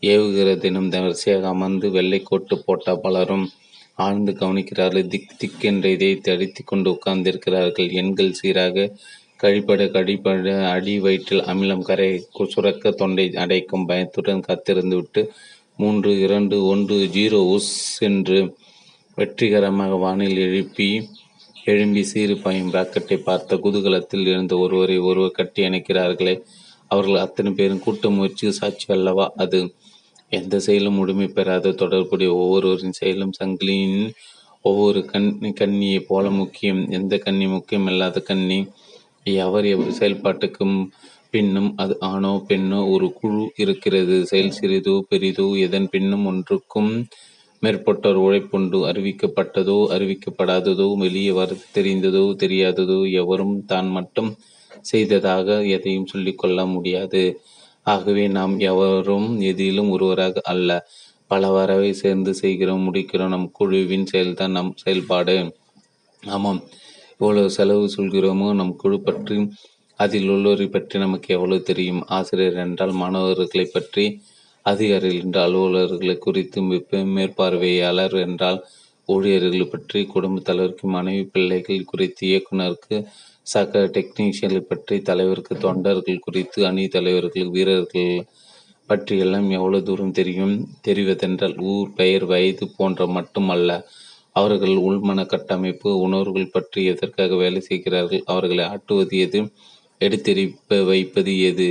ஏவுகிற 0.02 0.56
தினம் 0.56 0.88
வரிசையாக 0.88 1.48
அமர்ந்து 1.48 1.90
வெள்ளை 1.90 2.20
கோட்டு 2.20 2.62
போட்ட 2.64 2.94
பலரும் 2.96 3.50
ஆழ்ந்து 3.94 4.32
கவனிக்கிறார்கள். 4.32 5.06
திக் 5.06 5.34
திக் 5.38 5.64
என்ற 5.64 5.88
இதை 5.88 6.16
தடித்து 6.16 6.64
கொண்டு 6.64 6.90
உட்கார்ந்திருக்கிறார்கள். 6.90 7.90
எண்கள் 7.92 8.32
சீராக 8.32 8.96
கழிப்பட 9.36 9.86
கழிப்பட 9.86 10.70
அடி 10.70 11.00
வயிற்றில் 11.00 11.42
அமிலம் 11.42 11.82
கரை 11.82 12.26
சுரக்க 12.48 12.90
தொண்டை 12.90 13.36
அடைக்கும் 13.36 13.86
பயத்துடன் 13.86 14.40
காத்திருந்து 14.40 14.96
விட்டு 14.96 15.32
மூன்று 15.76 16.20
இரண்டு 16.20 16.64
ஒன்று 16.64 16.96
ஜீரோ 17.12 17.40
உஸ் 17.56 17.74
என்று 17.98 18.56
வெற்றிகரமாக 19.14 19.94
வானில் 19.94 20.36
எழுப்பி 20.36 20.88
எழும்பி 21.66 22.02
சீறு 22.02 22.34
பாயும் 22.36 22.72
ராக்கெட்டை 22.72 23.16
பார்த்த 23.22 23.56
குதூகலத்தில் 23.56 24.26
இருந்த 24.26 24.56
ஒருவரை 24.56 24.98
ஒருவர் 24.98 25.30
கட்டி 25.30 25.62
அணைக்கிறார்களே. 25.62 26.34
அவர்கள் 26.90 27.16
அத்தனை 27.16 27.52
பேரும் 27.52 27.80
கூட்ட 27.80 28.10
முயற்சி 28.10 28.50
சாட்சி 28.50 28.86
அல்லவா 28.88 29.32
அது? 29.36 29.60
எந்த 30.28 30.58
செயலும் 30.58 30.94
முழுமை 30.94 31.28
பெறாத. 31.28 31.72
தொடர்புடைய 31.72 32.34
ஒவ்வொருவரின் 32.34 32.92
செயலும் 32.92 33.32
சங்கிலியின் 33.40 34.10
ஒவ்வொரு 34.60 35.04
கண் 35.04 35.30
கண்ணியை 35.52 36.00
போல 36.00 36.30
முக்கியம். 36.30 36.90
எந்த 36.90 37.18
கண்ணி 37.18 37.46
முக்கியம் 37.46 37.86
இல்லாத 37.86 38.20
கண்ணி? 38.20 38.60
எவர் 39.22 39.64
எவர் 39.64 39.98
செயல்பாட்டுக்கும் 39.98 40.76
பின்னும் 41.30 41.70
அது 41.76 41.96
ஆணோ 42.00 42.44
பெண்ணோ 42.48 42.90
ஒரு 42.90 43.12
குழு 43.12 43.44
இருக்கிறது. 43.56 44.26
செயல் 44.26 44.56
சிறிதோ 44.60 45.00
பெரிதோ 45.10 45.58
எதன் 45.58 45.88
பின்னும் 45.88 46.26
ஒன்றுக்கும் 46.26 46.92
மேற்பட்டோர் 47.64 48.18
உழைப்புண்டு 48.24 48.78
அறிவிக்கப்பட்டதோ 48.90 49.78
அறிவிக்கப்படாததோ 49.94 50.86
வெளியே 50.96 51.32
வர 51.32 51.56
தெரிந்ததோ 51.76 52.24
தெரியாததோ 52.42 52.98
எவரும் 53.22 53.56
தான் 53.66 53.88
மட்டும் 53.90 54.30
செய்ததாக 54.84 55.48
எதையும் 55.76 56.10
சொல்லிக்கொள்ள 56.12 56.60
முடியாது. 56.66 57.22
ஆகவே 57.86 58.24
நாம் 58.28 58.54
எவரும் 58.70 59.28
எதிலும் 59.50 59.90
ஒருவராக 59.90 60.42
அல்ல. 60.52 60.70
பல 61.30 61.50
வரவை 61.50 61.90
சேர்ந்து 61.94 62.32
செய்கிறோம் 62.34 62.86
முடிக்கிறோம். 62.88 63.32
நம் 63.34 63.48
குழுவின் 63.52 64.08
செயல்தான் 64.12 64.56
நம் 64.58 64.72
செயல்பாடு. 64.82 65.36
ஆமாம். 66.22 66.60
எவ்வளவு 67.20 67.50
செலவு 67.50 67.86
சொல்கிறோமோ 67.96 68.48
நம் 68.52 68.74
குழு 68.76 68.98
பற்றி 69.00 69.36
அதில் 69.98 70.30
உள்ளவரை 70.34 70.66
பற்றி 70.68 70.96
நமக்கு 70.98 71.28
எவ்வளவு 71.36 71.62
தெரியும்? 71.62 72.02
ஆசிரியர் 72.08 72.58
என்றால் 72.64 72.94
மாணவர்களை 73.02 73.66
பற்றி 73.68 74.04
அதிகாரிகள் 74.66 75.20
என்றால் 75.22 75.46
அலுவலர்களை 75.48 76.16
குறித்து 76.18 76.60
மேற்பார்வையாளர் 77.16 78.16
என்றால் 78.26 78.60
ஊழியர்களை 79.08 79.66
பற்றி 79.66 80.00
குடும்பத் 80.06 80.44
தலைவருக்கு 80.44 80.86
மனைவி 80.88 81.24
பிள்ளைகள் 81.32 81.88
குறித்து 81.90 82.22
இயக்குநருக்கு 82.28 82.98
சக 83.46 83.80
டெக்னீஷியன்களை 83.96 84.62
பற்றி 84.62 84.96
தலைவருக்கு 85.02 85.54
தொண்டர்கள் 85.56 86.24
குறித்து 86.26 86.60
அணி 86.66 86.84
தலைவர்கள் 86.88 87.52
வீரர்கள் 87.56 88.14
பற்றியெல்லாம் 88.88 89.48
எவ்வளவு 89.50 89.86
தூரம் 89.88 90.16
தெரியும்? 90.20 90.54
தெரிவதென்றால் 90.86 91.56
ஊர் 91.72 91.90
பெயர் 91.94 92.24
வயது 92.24 92.64
போன்ற 92.76 93.06
மட்டுமல்ல. 93.16 93.70
அவர்கள் 94.32 94.76
உள்மன 94.88 95.20
கட்டமைப்பு 95.26 95.90
உணர்வுகள் 95.98 96.54
பற்றி 96.56 96.80
எதற்காக 96.84 97.36
வேலை 97.36 97.60
செய்கிறார்கள்? 97.60 98.22
அவர்களை 98.26 98.64
ஆட்டுவது 98.64 99.16
எது? 99.18 99.40
எடுத்தெறிப்ப 100.00 100.80
வைப்பது 100.84 101.34
எது? 101.50 101.68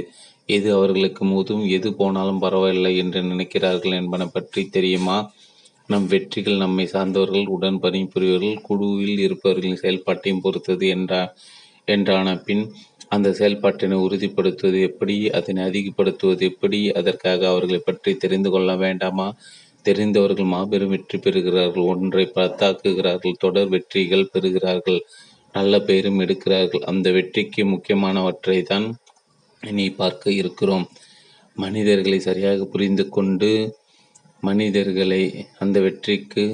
எது 0.49 0.69
அவர்களுக்கு 0.73 1.23
முதும் 1.25 1.63
எது 1.67 1.89
போனாலும் 1.93 2.39
பரவாயில்லை 2.39 2.93
என்று 2.97 3.19
நினைக்கிறார்கள் 3.23 3.97
என்பன 4.01 4.23
பற்றி 4.27 4.61
தெரியுமா? 4.69 5.17
நம் 5.89 6.07
வெற்றிகள் 6.07 6.63
நம்மை 6.63 6.85
சார்ந்தவர்கள் 6.85 7.47
உடன் 7.47 7.79
பணிபுரியவர்கள் 7.83 8.63
குழுவில் 8.67 9.21
இருப்பவர்களின் 9.25 9.81
செயல்பாட்டையும் 9.83 10.43
பொறுத்தது 10.45 10.87
என்றா 10.87 11.21
என்றான 11.87 12.35
பின் 12.45 12.63
அந்த 13.07 13.29
செயல்பாட்டினை 13.39 13.97
உறுதிப்படுத்துவது 14.05 14.79
எப்படி? 14.89 15.15
அதனை 15.29 15.61
அதிகப்படுத்துவது 15.69 16.43
எப்படி? 16.51 16.79
அதற்காக 16.91 17.41
அவர்களை 17.47 17.79
பற்றி 17.79 18.13
தெரிந்து 18.15 18.49
கொள்ள 18.49 18.71
வேண்டாமா? 18.75 19.27
தெரிந்தவர்கள் 19.85 20.51
மாபெரும் 20.53 20.93
வெற்றி 20.93 21.17
பெறுகிறார்கள் 21.17 21.89
ஒன்றை 21.93 22.25
பத்தாக்குகிறார்கள் 22.35 23.39
தொடர் 23.39 23.71
வெற்றிகள் 23.73 24.31
பெறுகிறார்கள் 24.33 24.99
நல்ல 25.55 25.73
பெயரும் 25.79 26.21
எடுக்கிறார்கள். 26.23 26.83
அந்த 26.91 27.07
வெற்றிக்கு 27.11 27.63
முக்கியமானவற்றை 27.65 28.57
தான் 28.63 28.85
இனி 29.69 29.85
பார்க்க 29.91 30.31
இருக்கிறோம். 30.31 30.85
மனிதர்களை 31.55 32.19
சரியாக 32.19 32.65
புரிந்து 32.65 33.09
கொண்டு 33.09 33.51
மனிதர்களை 34.39 35.23
அந்த 35.59 35.77
வெற்றிக்கு 35.79 36.45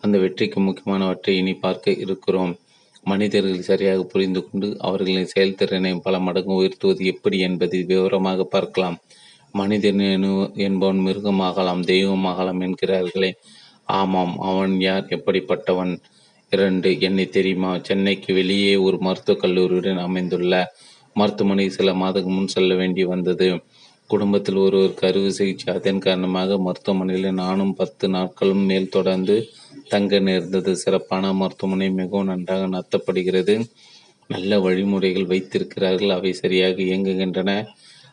அந்த 0.00 0.18
வெற்றிக்கு 0.18 0.58
முக்கியமானவற்றை 0.60 1.30
இனி 1.30 1.54
பார்க்க 1.54 1.90
இருக்கிறோம். 2.04 2.52
மனிதர்களை 3.04 3.62
சரியாக 3.62 4.02
புரிந்து 4.02 4.40
கொண்டு 4.46 4.68
அவர்களின் 4.78 5.26
செயல்திறனை 5.26 5.92
பல 6.02 6.18
மடங்கு 6.18 6.54
உயர்த்துவது 6.54 7.04
எப்படி 7.04 7.38
என்பதை 7.38 7.82
விவரமாக 7.82 8.44
பார்க்கலாம். 8.44 8.96
மனிதன் 9.52 10.02
என்பவன் 10.66 11.00
மிருகமாகலாம் 11.06 11.82
தெய்வமாகலாம் 11.92 12.60
என்கிறார்களே. 12.66 13.30
ஆமாம் 13.98 14.34
அவன் 14.38 14.74
யார்? 14.80 15.06
எப்படிப்பட்டவன்? 15.08 15.92
இரண்டு 16.50 17.00
என்னை 17.00 17.26
தெரியுமா? 17.28 17.70
சென்னைக்கு 17.82 18.34
வெளியே 18.34 18.76
ஒரு 18.76 18.96
மருத்துவக் 18.98 19.44
கல்லூரியுடன் 19.44 20.00
அமைந்துள்ள 20.00 20.54
மருத்துவமனை 21.16 21.66
சில 21.76 21.90
மாதங்கள் 21.94 22.36
முன் 22.36 22.52
செல்ல 22.54 22.74
வேண்டி 22.80 23.02
வந்தது. 23.12 23.48
குடும்பத்தில் 24.10 24.58
ஒருவருக்கு 24.64 25.04
அறுவை 25.08 25.30
சிகிச்சை 25.30 25.68
அதன் 25.74 26.02
காரணமாக 26.06 26.58
மருத்துவமனையில் 26.66 27.28
நானும் 27.42 27.74
பத்து 27.80 28.06
நாட்களும் 28.16 28.64
மேல் 28.70 28.94
தொடர்ந்து 28.96 29.36
தங்க 29.88 30.18
நேர்ந்தது. 30.28 30.72
சிறப்பான 30.84 31.32
மருத்துவமனை 31.40 31.88
மிகவும் 32.00 32.30
நன்றாக 32.32 32.66
நடத்தப்படுகிறது. 32.66 33.54
நல்ல 34.30 34.58
வழிமுறைகள் 34.66 35.30
வைத்திருக்கிறார்கள். 35.32 36.12
அவை 36.18 36.32
சரியாக 36.42 36.76
இயங்குகின்றன. 36.88 37.50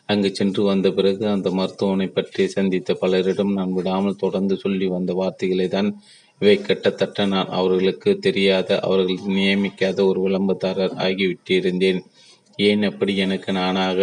அங்கு 0.08 0.30
சென்று 0.32 0.62
வந்த 0.62 0.88
பிறகு 0.90 1.24
அந்த 1.34 1.48
மருத்துவமனை 1.58 2.08
பற்றி 2.08 2.44
சந்தித்த 2.56 2.96
பலரிடம் 3.02 3.52
நான் 3.58 3.76
விடாமல் 3.78 4.20
தொடர்ந்து 4.24 4.54
சொல்லி 4.64 4.86
வந்த 4.94 5.12
வார்த்தைகளை 5.20 5.66
தான் 5.68 5.88
இவை 6.40 6.56
கிட்டத்தட்ட 6.58 7.24
நான் 7.32 7.52
அவர்களுக்கு 7.58 8.10
தெரியாத 8.26 8.78
அவர்கள் 8.86 9.34
நியமிக்காத 9.36 9.98
ஒரு 10.10 10.20
விளம்பரதாரர் 10.26 10.96
ஆகிவிட்டிருந்தேன். 11.06 12.00
ஏன் 12.62 12.82
அப்படி 12.82 13.16
எனக்கு 13.16 13.52
நானாக 13.52 14.00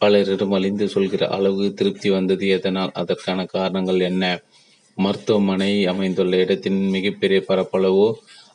பலரிடம் 0.00 0.54
அழிந்து 0.54 0.88
சொல்கிற 0.88 1.28
அளவு 1.28 1.74
திருப்தி 1.74 2.08
வந்தது 2.10 2.46
எதனால்? 2.48 2.92
அதற்கான 2.94 3.44
காரணங்கள் 3.46 4.00
என்ன? 4.00 4.24
மருத்துவமனை 4.98 5.72
அமைந்துள்ள 5.86 6.36
இடத்தின் 6.36 6.80
மிகப்பெரிய 6.88 7.40
பரப்பளவோ 7.48 8.06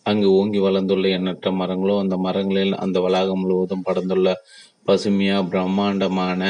அங்கு 0.03 0.27
ஓங்கி 0.31 0.59
வளர்ந்துள்ள 0.59 1.07
எண்ணற்ற 1.09 1.51
மரங்களோ 1.51 1.95
அந்த 2.00 2.17
மரங்களில் 2.17 2.75
அந்த 2.75 3.00
வளாகம் 3.00 3.41
முழுவதும் 3.41 3.85
படர்ந்துள்ள 3.85 4.29
பசுமையா 4.85 5.38
பிரம்மாண்டமான 5.50 6.41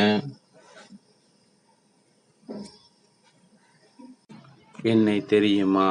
என்னை 4.85 5.17
தெரியுமா? 5.25 5.87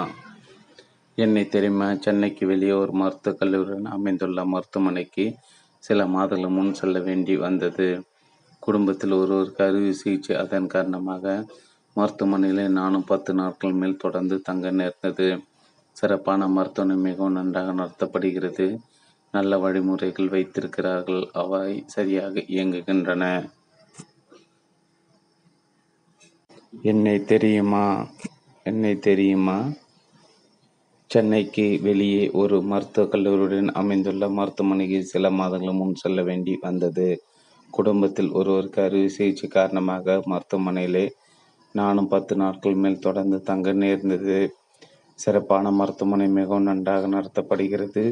என்னை 1.18 1.44
தெரியுமா? 1.46 1.88
சென்னைக்கு 1.96 2.46
வெளியே 2.46 2.72
ஒரு 2.72 2.92
மருத்துவக் 2.92 3.40
கல்லூரியுடன் 3.40 3.92
அமைந்துள்ள 3.96 4.44
மருத்துவமனைக்கு 4.44 5.24
சில 5.84 6.06
மாதங்கள் 6.06 6.50
முன் 6.50 6.74
செல்ல 6.74 6.98
வேண்டி 7.00 7.36
வந்தது. 7.36 8.04
குடும்பத்தில் 8.62 9.12
ஒருவருக்கு 9.12 9.64
அறுவை 9.64 9.92
சிகிச்சை 9.92 10.36
அதன் 10.36 10.66
காரணமாக 10.66 11.44
மருத்துவமனையில் 11.96 12.68
நானும் 12.68 13.04
பத்து 13.04 13.34
நாட்கள் 13.34 13.72
மேல் 13.72 13.96
தொடர்ந்து 13.96 14.40
தங்க 14.40 14.70
நேர்ந்தது. 14.70 15.28
சிறப்பான 15.96 16.48
மருத்துவமனை 16.48 17.02
மிகவும் 17.02 17.32
நன்றாக 17.32 17.72
நடத்தப்படுகிறது. 17.72 18.78
நல்ல 19.34 19.58
வழிமுறைகள் 19.58 20.28
வைத்திருக்கிறார்கள். 20.28 21.28
அவை 21.32 21.82
சரியாக 21.86 22.40
இயங்குகின்றன. 22.40 23.24
என்னை 26.82 27.24
தெரியுமா? 27.24 28.06
என்னை 28.66 28.98
தெரியுமா? 28.98 29.58
சென்னைக்கு 31.10 31.64
வெளியே 31.82 32.24
ஒரு 32.32 32.56
மருத்துவக் 32.62 33.12
கல்லூரியுடன் 33.12 33.70
அமைந்துள்ள 33.74 34.24
மருத்துவமனைக்கு 34.28 34.98
சில 35.04 35.30
மாதங்கள் 35.30 35.78
முன் 35.78 35.94
செல்ல 35.94 36.22
வேண்டி 36.22 36.52
வந்தது. 36.60 37.06
குடும்பத்தில் 37.70 38.30
ஒருவருக்கு 38.30 38.80
அறுவை 38.84 39.08
சிகிச்சை 39.08 39.48
காரணமாக 39.48 40.16
மருத்துவமனையிலே 40.32 41.02
நானும் 41.74 42.08
பத்து 42.08 42.34
நாட்கள் 42.34 42.76
மேல் 42.82 43.02
தொடர்ந்து 43.06 43.38
தங்க 43.42 43.72
நேர்ந்தது. 43.82 44.38
சிறப்பான 45.18 45.72
மருத்துவமனை 45.80 46.28
மிகவும் 46.38 46.68
நன்றாக 46.70 47.10
நடத்தப்படுகிறது. 47.16 48.04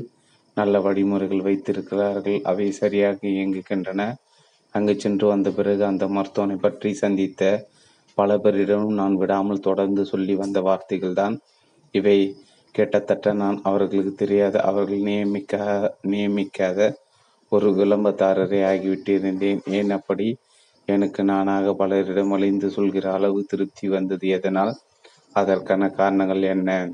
நல்ல 0.57 0.81
வழிமுறைகள் 0.87 1.47
வைத்திருக்கிறார்கள். 1.49 2.41
அவை 2.45 2.69
சரியாக 2.81 3.19
இயங்குகின்றன. 3.35 4.01
அங்கு 4.75 4.97
சென்று 4.97 5.27
வந்த 5.27 5.51
பிறகு 5.51 5.85
அந்த 5.85 6.07
மருத்துவனை 6.17 6.59
பற்றி 6.59 6.93
சந்தித்த 6.95 7.43
பல 8.19 8.39
பேரிடமும் 8.45 8.99
நான் 9.03 9.17
விடாமல் 9.23 9.65
தொடர்ந்து 9.69 10.03
சொல்லி 10.13 10.37
வந்த 10.43 10.59
வார்த்தைகள் 10.69 11.19
தான் 11.23 11.37
இவை. 11.95 12.19
கிட்டத்தட்ட 12.79 13.33
நான் 13.33 13.61
அவர்களுக்கு 13.63 14.13
தெரியாத 14.15 14.61
அவர்கள் 14.61 14.99
நியமிக்க 14.99 15.55
நியமிக்காத 16.07 16.95
ஒரு 17.49 17.71
விளம்பதாரரே 17.71 18.61
ஆகிவிட்டிருந்தேன். 18.73 19.61
ஏன் 19.67 19.91
அப்படி? 19.91 20.37
எனக்கு 20.87 21.25
நானாக 21.25 21.75
பலரிடம் 21.79 22.33
அழிந்து 22.33 22.71
சொல்கிற 22.71 23.13
அளவு 23.13 23.45
திருப்தி 23.45 23.89
வந்தது. 23.89 24.29
எதனால்? 24.29 24.73
அதற்கான 25.33 25.89
காரணங்கள் 25.89 26.43
என்ன? 26.43 26.91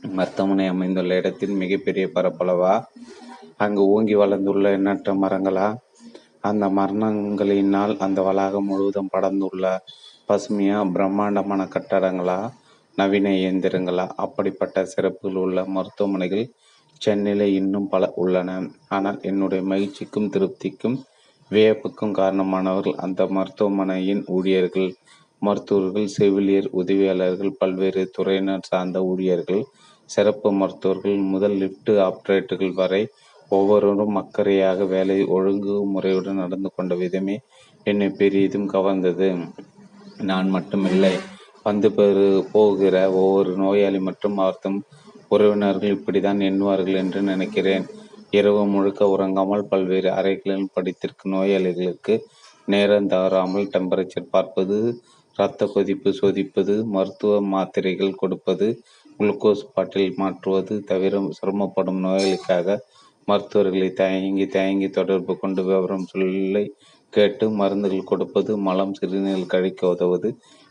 மருத்துவமனை 0.00 0.66
அமைந்துள்ள 0.66 1.14
இடத்தில் 1.14 1.50
மிகப்பெரிய 1.50 2.06
பரப்பளவா? 2.14 2.84
அங்கு 3.56 3.82
ஓங்கி 3.88 4.14
வளர்ந்துள்ள 4.14 4.70
எண்ணற்ற 4.70 5.14
மரங்களா? 5.14 5.76
அந்த 6.40 6.66
மரணங்களினால் 6.66 7.98
அந்த 7.98 8.22
வளாகம் 8.22 8.64
முழுவதும் 8.64 9.12
படர்ந்துள்ள 9.12 9.78
பசுமையா 10.28 10.90
பிரம்மாண்டமான 10.92 11.64
கட்டடங்களா? 11.64 12.40
நவீன 13.00 13.32
இயந்திரங்களா? 13.40 14.06
அப்படிப்பட்ட 14.16 14.84
சிறப்புகள் 14.86 15.40
உள்ள 15.44 15.64
மருத்துவமனைகள் 15.68 16.44
சென்னையில் 17.00 17.46
இன்னும் 17.58 17.88
பல 17.88 18.04
உள்ளன. 18.14 18.50
ஆனால் 18.88 19.18
என்னுடைய 19.22 19.62
மகிழ்ச்சிக்கும் 19.64 20.32
திருப்திக்கும் 20.34 20.96
வியப்புக்கும் 21.50 22.16
காரணமானவர்கள் 22.18 23.00
அந்த 23.04 23.22
மருத்துவமனையின் 23.36 24.22
ஊழியர்கள் 24.28 24.90
மருத்துவர்கள் 25.42 26.08
செவிலியர் 26.16 26.68
உதவியாளர்கள் 26.72 27.58
பல்வேறு 27.58 28.02
துறையினர் 28.16 28.68
சார்ந்த 28.68 28.98
ஊழியர்கள் 29.02 29.62
சிறப்பு 30.10 30.48
மருத்துவர்கள் 30.52 31.18
முதல் 31.32 31.56
லிப்ட் 31.62 31.92
ஆப்ரேட்டர்கள் 32.06 32.74
வரை 32.74 33.02
ஒவ்வொருவரும் 33.50 34.18
அக்கறையாக 34.20 34.86
வேலை 34.86 35.18
ஒழுங்கு 35.36 35.74
முறையுடன் 35.94 36.40
நடந்து 36.42 36.70
கொண்ட 36.76 36.94
விதமே 36.94 37.36
என்னை 37.86 38.08
பெரிதும் 38.20 38.68
கவர்ந்தது. 38.72 39.28
நான் 40.22 40.48
மட்டுமில்லை 40.54 41.14
வந்து 41.66 41.88
பெறு 41.90 42.26
போகிற 42.52 42.96
ஒவ்வொரு 43.20 43.50
நோயாளி 43.56 44.00
மற்றும் 44.00 44.38
அர்த்தம் 44.38 44.78
உறவினர்கள் 45.30 45.94
இப்படித்தான் 45.96 46.40
எண்ணுவார்கள் 46.40 47.00
என்று 47.02 47.20
நினைக்கிறேன். 47.22 47.84
இரவு 48.32 48.62
முழுக்க 48.66 49.08
உறங்காமல் 49.08 49.68
பல்வேறு 49.68 50.08
அறைகளில் 50.10 50.72
படித்திருக்கும் 50.74 51.32
நோயாளிகளுக்கு 51.32 52.14
நேரம் 52.68 53.08
தவறாமல் 53.08 53.70
டெம்பரேச்சர் 53.72 54.30
பார்ப்பது 54.30 54.76
இரத்த 55.36 55.66
கொதிப்பு 55.66 56.10
சோதிப்பது 56.12 56.74
மருத்துவ 56.94 57.34
மாத்திரைகள் 57.52 58.18
கொடுப்பது 58.18 58.66
குளுக்கோஸ் 59.18 59.64
பாட்டில் 59.74 60.18
மாற்றுவது 60.18 60.74
தவிர 60.84 61.20
சிரமப்படும் 61.38 62.00
நோயாளிக்காக 62.04 62.76
மருத்துவர்களை 63.28 63.88
தயங்கி 63.94 64.46
தயங்கி 64.48 64.88
தொடர்பு 64.90 65.32
கொண்டு 65.38 65.62
விவரம் 65.62 66.06
சொல்லை 66.06 66.64
கேட்டு 67.12 67.46
மருந்துகள் 67.60 68.08
கொடுப்பது 68.10 68.52
மலம் 68.66 68.96
சிறுநீர் 68.98 69.50
கழிக்க 69.52 69.82
உதவுவது 69.88 70.30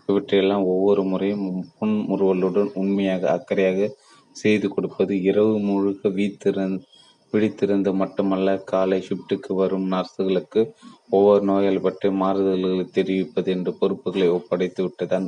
இவற்றையெல்லாம் 0.09 0.65
ஒவ்வொரு 0.65 1.01
முறையும் 1.03 1.45
புன்முறுவலுடன் 1.77 2.71
உண்மையாக 2.73 3.23
அக்கறையாக 3.31 3.89
செய்து 4.35 4.67
கொடுப்பது 4.67 5.13
இரவு 5.21 5.53
முழுக்க 5.59 6.09
வீத்திருந் 6.09 6.77
விழித்திருந்து 7.33 7.91
மட்டுமல்ல 7.93 8.49
காலை 8.63 8.97
ஷிப்டுக்கு 9.07 9.51
வரும் 9.53 9.87
நர்ஸுகளுக்கு 9.91 10.61
ஒவ்வொரு 11.09 11.41
நோயாளி 11.43 11.79
பற்றி 11.79 12.07
மாறுதல்களை 12.21 12.85
தெரிவிப்பது 12.91 13.49
என்று 13.51 13.71
பொறுப்புகளை 13.73 14.27
ஒப்படைத்து 14.29 14.81
விட்டுதான் 14.83 15.27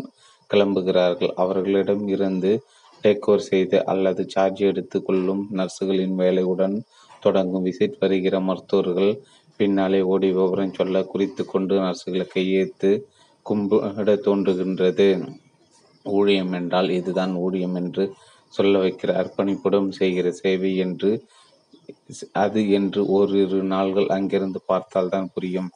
கிளம்புகிறார்கள். 0.50 1.33
அவர்களிடம் 1.35 2.05
இருந்து 2.07 2.51
டேக் 3.03 3.27
ஓவர் 3.27 3.45
செய்து 3.50 3.77
அல்லது 3.85 4.21
சார்ஜ் 4.27 4.63
எடுத்து 4.63 4.97
கொள்ளும் 5.01 5.43
நர்ஸுகளின் 5.51 6.15
வேலையுடன் 6.15 6.75
தொடங்கும் 7.23 7.65
விசிட் 7.67 7.97
வருகிற 8.00 8.35
மருத்துவர்கள் 8.39 9.11
பின்னாலே 9.59 10.01
ஓடி 10.11 10.29
விவரம் 10.31 10.77
சொல்ல 10.79 11.01
குறித்து 11.03 11.43
கொண்டு 11.45 11.75
நர்சுகளை 11.79 12.25
கையெழுத்து 12.27 12.91
கும்பிட 13.45 14.12
தோன்றுகின்றது. 14.25 15.07
ஊழியம் 16.05 16.53
என்றால் 16.60 16.89
இதுதான் 16.98 17.33
ஊழியம் 17.43 17.75
என்று 17.81 18.03
சொல்ல 18.53 18.79
வைக்கிற 18.83 19.12
அர்ப்பணிப்புடன் 19.21 19.89
செய்கிற 20.00 20.27
சேவை 20.39 20.71
என்று 20.86 21.12
அது 22.41 22.62
என்று 22.77 23.01
ஓரிரு 23.15 23.60
நாள்கள் 23.74 24.07
அங்கிருந்து 24.10 24.60
பார்த்தால்தான் 24.65 25.29
புரியும். 25.33 25.69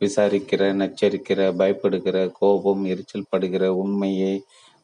விசாரிக்கிற 0.00 0.62
நச்சரிக்கிற 0.78 1.40
பயப்படுகிற 1.60 2.16
கோபம் 2.40 2.82
எரிச்சல் 2.84 3.30
படுகிற 3.30 3.64
உண்மையை 3.82 4.34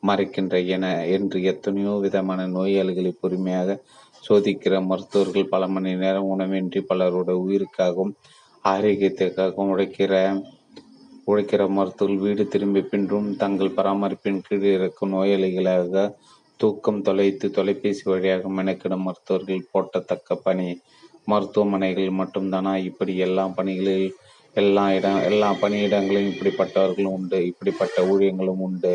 மறைக்கின்ற 0.02 0.57
என 0.66 0.85
என்று 1.16 1.38
எத்தனையோ 1.52 1.95
விதமான 2.04 2.40
நோயாளிகளை 2.49 3.12
பொறுமையாக 3.14 3.78
சோதிக்கிற 4.23 4.75
மருத்துவர்கள் 4.87 5.50
பல 5.50 5.66
மணி 5.68 5.90
நேரம் 5.97 6.30
உணவின்றி 6.35 6.80
பலரோட 6.90 7.30
உயிருக்காகவும் 7.45 8.12
ஆரோக்கியத்திற்காகவும் 8.64 9.73
உழைக்கிற 9.75 10.14
உழைக்கிற 11.28 11.62
மருத்துவர்கள் 11.68 12.23
வீடு 12.25 12.42
திரும்பி 12.49 12.82
பின்றும் 12.82 13.28
தங்கள் 13.37 13.76
பராமரிப்பின் 13.76 14.42
கீழ் 14.47 14.66
இருக்கும் 14.75 15.12
நோயாளிகளாக 15.12 16.04
தூக்கம் 16.61 17.02
தொலைத்து 17.02 17.47
தொலைபேசி 17.50 18.04
வழியாக 18.11 18.49
மெனக்கிடும் 18.49 19.04
மருத்துவர்கள் 19.06 19.68
போட்டத்தக்க 19.73 20.37
பணி. 20.42 20.68
மருத்துவமனைகள் 21.25 22.18
மட்டும்தானா? 22.20 22.73
இப்படி 22.88 23.16
எல்லா 23.16 23.44
பணிகளில் 23.49 24.08
எல்லா 24.54 24.85
இடம் 24.94 25.20
எல்லா 25.23 25.50
பணியிடங்களிலும் 25.62 26.32
இப்படிப்பட்டவர்களும் 26.32 27.16
உண்டு. 27.18 27.40
இப்படிப்பட்ட 27.47 27.97
ஊழியங்களும் 28.11 28.62
உண்டு. 28.68 28.94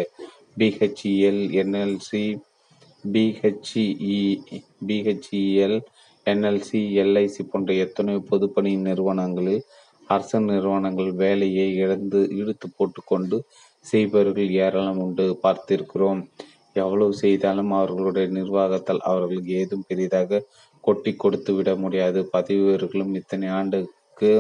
BHEL 0.57 1.43
NLC 1.61 2.25
BHE 3.13 3.85
BHEL 4.87 5.77
NLC 6.25 6.81
LIC 7.03 7.41
போன்ற 7.51 7.73
எத்தனையோ 7.85 8.19
பொதுப்பணி 8.31 8.71
நிறுவனங்களில் 8.79 9.63
அரசு 10.13 10.39
நிறுவனங்கள் 10.49 11.11
வேலையை 11.23 11.67
இழந்து 11.83 12.19
இழுத்து 12.39 12.67
போட்டுக்கொண்டு 12.77 13.37
செய்பவர்கள் 13.85 14.51
ஏராளம் 14.65 15.01
உண்டு. 15.05 15.25
பார்த்திருக்கிறோம். 15.43 16.21
எவ்வளவு 16.75 17.13
செய்தாலும் 17.23 17.71
அவர்களுடைய 17.79 18.27
நிர்வாகத்தால் 18.37 19.01
அவர்களுக்கு 19.09 19.51
ஏதும் 19.61 19.87
பெரிதாக 19.89 20.41
கொட்டி 20.83 21.11
கொடுத்து 21.15 21.51
விட 21.57 21.69
முடியாது. 21.83 22.19
பதவியர்களும் 22.35 23.13
இத்தனை 23.21 23.49
ஆண்டுக்கு 23.59 24.31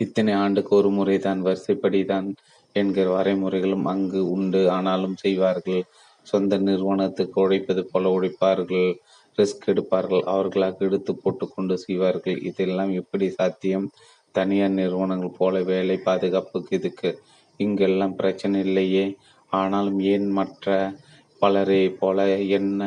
இத்தனை 0.00 0.32
ஆண்டுக்கு 0.42 0.72
ஒரு 0.80 0.90
முறை 0.96 1.16
தான் 1.18 1.40
வரிசைப்படி 1.46 2.00
தான் 2.10 2.26
என்கிற 2.76 3.06
வரைமுறைகளும் 3.16 3.86
அங்கு 3.92 4.20
உண்டு. 4.34 4.60
ஆனாலும் 4.76 5.16
செய்வார்கள். 5.24 5.82
சொந்த 6.26 6.54
நிறுவனத்துக்கு 6.68 7.38
உழைப்பது 7.44 7.82
போல 7.90 8.10
உழைப்பார்கள். 8.16 8.90
ரிஸ்க் 9.38 9.68
எடுப்பார்கள். 9.72 10.22
அவர்களாக 10.32 10.84
எடுத்து 10.88 11.12
போட்டுக்கொண்டு 11.14 11.74
செய்வார்கள். 11.78 12.38
இதெல்லாம் 12.50 12.92
எப்படி 13.00 13.26
சாத்தியம்? 13.30 13.86
தனியார் 14.34 14.76
நிறுவனங்கள் 14.78 15.38
போல 15.38 15.60
வேலை 15.64 15.96
பாதுகாப்புக்கு 16.08 16.72
இதுக்கு 16.78 17.10
இங்கெல்லாம் 17.60 18.16
பிரச்சனை 18.16 18.58
இல்லையே. 18.60 19.04
ஆனாலும் 19.52 20.00
ஏன் 20.14 20.28
மற்ற 20.30 20.66
பலரை 21.42 21.82
போல 22.00 22.18
என்ன 22.58 22.82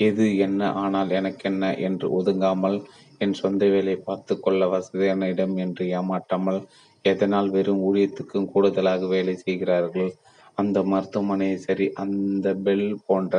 எது 0.00 0.24
என்ன 0.38 0.62
ஆனால் 0.74 1.10
எனக்கு 1.10 1.44
என்ன 1.50 1.64
என்று 1.88 2.06
ஒதுங்காமல் 2.18 2.76
என் 3.18 3.36
சொந்த 3.40 3.64
வேலை 3.74 3.94
பார்த்து 4.08 4.34
கொள்ள 4.36 4.62
வசதியான 4.68 5.28
இடம் 5.32 5.54
என்று 5.56 5.84
ஏமாற்றாமல் 5.98 6.58
எதனால் 7.04 7.48
வெறும் 7.50 7.84
ஊழியத்துக்கும் 7.88 8.50
கூடுதலாக 8.52 9.06
வேலை 9.06 9.34
செய்கிறார்கள்? 9.36 10.10
அந்த 10.54 10.78
மருத்துவமனை 10.82 11.48
சரி 11.58 11.86
அந்த 12.02 12.46
பெல் 12.66 12.86
போன்ற 13.06 13.34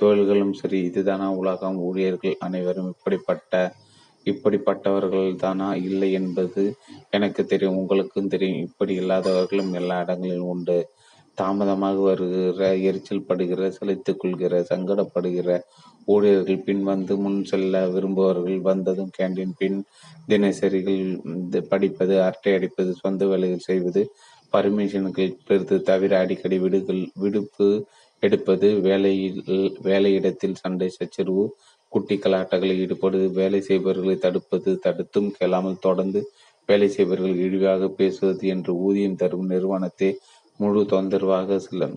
தொழில்களும் 0.00 0.54
சரி 0.54 0.78
இதுதானா 0.88 1.28
உலகம்? 1.40 1.78
ஊழியர்கள் 1.86 2.40
அனைவரும் 2.46 2.90
இப்படிப்பட்ட 2.94 3.54
இப்படிப்பட்டவர்கள் 4.26 5.28
தானா 5.36 5.68
இல்லை 5.82 6.08
என்பது 6.12 6.62
எனக்கு 7.10 7.42
தெரியும் 7.44 7.78
உங்களுக்கும் 7.80 8.32
தெரியும். 8.34 8.64
இப்படி 8.68 8.94
இல்லாதவர்களும் 8.94 9.72
எல்லா 9.74 9.96
இடங்களிலும் 10.04 10.50
உண்டு. 10.50 10.78
தாமதமாக 11.38 11.98
வருகிற 12.00 12.66
எரிச்சல் 12.88 13.26
படுகிற 13.28 13.68
செலுத்திக் 13.70 14.20
கொள்கிற 14.20 14.54
சங்கடப்படுகிற 14.70 15.50
ஊழியர்கள் 16.08 16.64
பின் 16.64 16.82
வந்து 16.82 17.14
முன் 17.16 17.38
செல்ல 17.44 17.82
விரும்புபவர்கள் 17.86 18.58
வந்ததும் 18.62 19.12
கேண்டீன் 19.18 19.54
பின் 19.58 19.78
தினசரிகள் 20.28 21.02
படிப்பது 21.70 22.14
அரட்டை 22.22 22.52
அடிப்பது 22.54 22.92
சொந்த 22.94 23.26
வேலைகள் 23.26 23.66
செய்வது 23.68 24.02
பர்மிஷன்கள் 24.52 25.36
பெறுது 25.48 25.76
தவிர 25.82 26.12
அடிக்கடி 26.18 26.56
விடுகள் 26.58 27.02
விடுப்பு 27.14 27.68
எடுப்பது 28.22 28.68
வேலையில் 28.80 29.40
வேலையிடத்தில் 29.82 30.60
சண்டை 30.62 30.88
சச்சரவு 30.88 31.44
குட்டி 31.92 32.16
கலாட்டங்களில் 32.16 32.82
ஈடுபடுவது 32.84 33.28
வேலை 33.32 33.60
செய்பவர்களை 33.60 34.16
தடுப்பது 34.18 34.72
தடுத்தும் 34.84 35.30
கேளாமல் 35.38 35.82
தொடர்ந்து 35.86 36.20
வேலை 36.68 36.88
செய்பவர்கள் 36.88 37.42
இழிவாக 37.46 37.88
பேசுவது 38.00 38.44
என்று 38.48 38.72
ஊதியம் 38.86 39.20
தரும் 39.22 39.50
நிறுவனத்தை 39.52 40.10
முழு 40.60 40.82
தொந்தரவாக 40.92 41.58
சில 41.58 41.88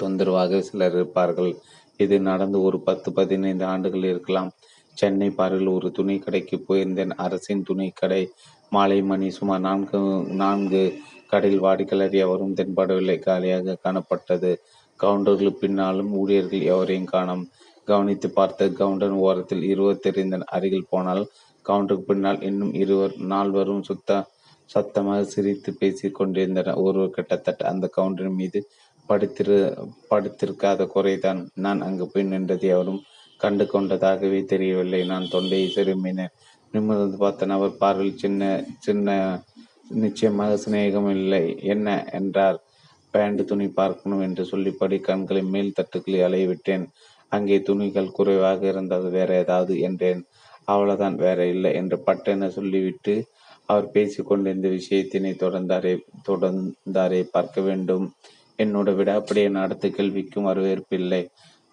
தொந்தரவாக 0.00 0.60
சிலர் 0.68 0.96
இருப்பார்கள். 0.98 1.52
இது 2.00 2.16
நடந்து 2.20 2.58
ஒரு 2.62 2.78
பத்து 2.80 3.08
பதினைந்து 3.12 3.64
ஆண்டுகள் 3.64 4.08
இருக்கலாம். 4.12 4.50
சென்னை 4.96 5.28
பாரில் 5.30 5.70
ஒரு 5.76 5.88
துணி 5.92 6.14
கடைக்கு 6.18 6.56
போயிருந்தேன். 6.68 7.12
அரசின் 7.24 7.62
துணி 7.62 7.86
கடை 8.00 8.22
மாலை 8.72 8.98
மணி 9.02 9.28
சுமார் 9.30 9.64
நான்கு 9.68 9.98
நான்கு 10.42 10.82
கடையில் 11.30 11.64
வாடிக்கையாளர் 11.66 12.16
எவரும் 12.24 12.56
தென்படவில்லை. 12.58 13.16
காலியாக 13.18 13.78
காணப்பட்டது. 13.84 14.52
கவுண்டர்கள் 14.96 15.60
பின்னாலும் 15.60 16.12
ஊழியர்கள் 16.20 16.68
எவரையும் 16.74 17.10
காணோம். 17.14 17.44
கவனித்து 17.88 18.28
பார்த்த 18.30 18.68
கவுண்டர் 18.80 19.16
ஓரத்தில் 19.26 19.64
இருவர் 19.72 20.04
தெரிந்த 20.06 20.38
அருகில் 20.56 20.90
போனால் 20.90 21.22
கவுண்டருக்கு 21.66 22.08
பின்னால் 22.08 22.40
இன்னும் 22.42 22.72
இருவர் 22.82 23.14
நால்வரும் 23.32 23.86
சுத்த 23.88 24.18
சத்தமாக 24.70 25.20
சிரித்து 25.24 25.70
பேசி 25.74 26.06
கொண்டிருந்தனர். 26.10 26.80
ஒருவர் 26.84 27.10
கிட்டத்தட்ட 27.10 27.62
அந்த 27.72 27.86
கவுண்டரின் 27.96 28.38
மீது 28.40 28.60
படுத்திரு 29.08 29.56
படுத்திருக்காத 30.10 30.86
குறைதான். 30.94 31.40
நான் 31.54 31.80
அங்கு 31.80 32.06
போய் 32.12 32.30
நின்றது 32.32 32.66
எவரும் 32.68 33.00
கண்டு 33.40 33.64
கொண்டதாகவே 33.64 34.40
தெரியவில்லை. 34.44 35.00
நான் 35.04 35.30
தொண்டையை 35.34 35.68
சிறுமினேன் 35.76 36.34
நிமிர்ந்து 36.74 37.18
பார்த்த 37.18 37.46
நபர் 37.46 37.80
பார்வையில் 37.82 38.20
சின்ன 38.22 38.42
சின்ன 38.78 39.10
நிச்சயமாக 40.02 40.54
சிநேகம் 40.64 41.10
இல்லை 41.16 41.42
என்ன? 41.74 41.88
என்றார். 42.12 42.58
பேண்ட் 43.16 43.42
துணி 43.50 43.68
பார்க்கணும் 43.80 44.24
என்று 44.28 44.44
சொல்லிப்படி 44.52 44.98
கண்களை 45.08 45.42
மேல் 45.54 45.76
தட்டுக்களை 45.78 46.20
அலையவிட்டேன். 46.28 46.86
அங்கே 47.32 47.56
துணிகள் 47.68 48.14
குறைவாக 48.16 48.60
இருந்தது 48.72 49.08
வேற 49.18 49.30
ஏதாவது 49.42 49.74
என்றேன். 49.88 50.20
அவ்வளவுதான் 50.64 51.16
வேற 51.24 51.40
இல்லை 51.54 51.70
என்று 51.80 51.96
பட்டென 52.06 52.48
சொல்லிவிட்டு 52.56 53.14
அவர் 53.68 53.86
பேசிக்கொண்டு 53.94 54.48
இந்த 54.56 54.68
விஷயத்தினை 54.78 55.32
தொடர்ந்தாரே 55.42 55.92
தொடர்ந்தாரே 56.28 57.20
பார்க்க 57.34 57.60
வேண்டும். 57.68 58.04
என்னோட 58.58 58.90
விடாப்படிய 58.98 59.48
அடுத்த 59.64 59.86
கேள்விக்கும் 59.96 60.48
வரவேற்பில்லை 60.50 61.22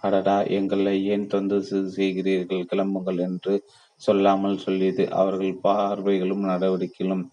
அடடா 0.03 0.37
எங்களை 0.57 0.95
ஏன் 1.13 1.27
தொந்து 1.33 1.57
செய்கிறீர்கள் 1.97 2.69
கிளம்புங்கள் 2.71 3.19
என்று 3.27 3.53
சொல்லாமல் 4.01 4.63
சொல்லியது 4.65 5.03
அவர்கள் 5.21 5.61
பார்வைகளும் 5.65 6.43
நடவடிக்கைகளும் 6.51 7.23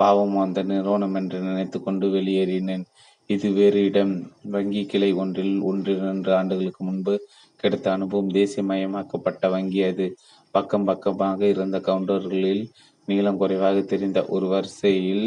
பாவம் 0.00 0.34
அந்த 0.44 0.60
நிறுவனம் 0.70 1.14
என்று 1.20 1.38
நினைத்து 1.40 1.78
கொண்டு 1.80 2.06
வெளியேறினேன். 2.16 2.84
இது 3.30 3.48
வேறு 3.52 3.78
இடம். 3.84 4.12
வங்கி 4.54 4.82
கிளை 4.90 5.08
ஒன்றில் 5.22 5.54
ஒன்றிரண்டு 5.68 6.30
ஆண்டுகளுக்கு 6.36 6.82
முன்பு 6.84 7.14
கிடைத்த 7.62 7.86
அனுபவம் 7.92 8.30
தேசியமயமாக்கப்பட்ட 8.36 9.48
வங்கி 9.54 9.80
அது. 9.82 10.06
பக்கம் 10.54 10.86
பக்கமாக 10.90 11.40
இருந்த 11.54 11.76
கவுண்டர்களில் 11.88 12.62
நீளம் 13.08 13.40
குறைவாக 13.40 13.82
தெரிந்த 13.92 14.20
ஒரு 14.34 14.46
வரிசையில் 14.46 15.26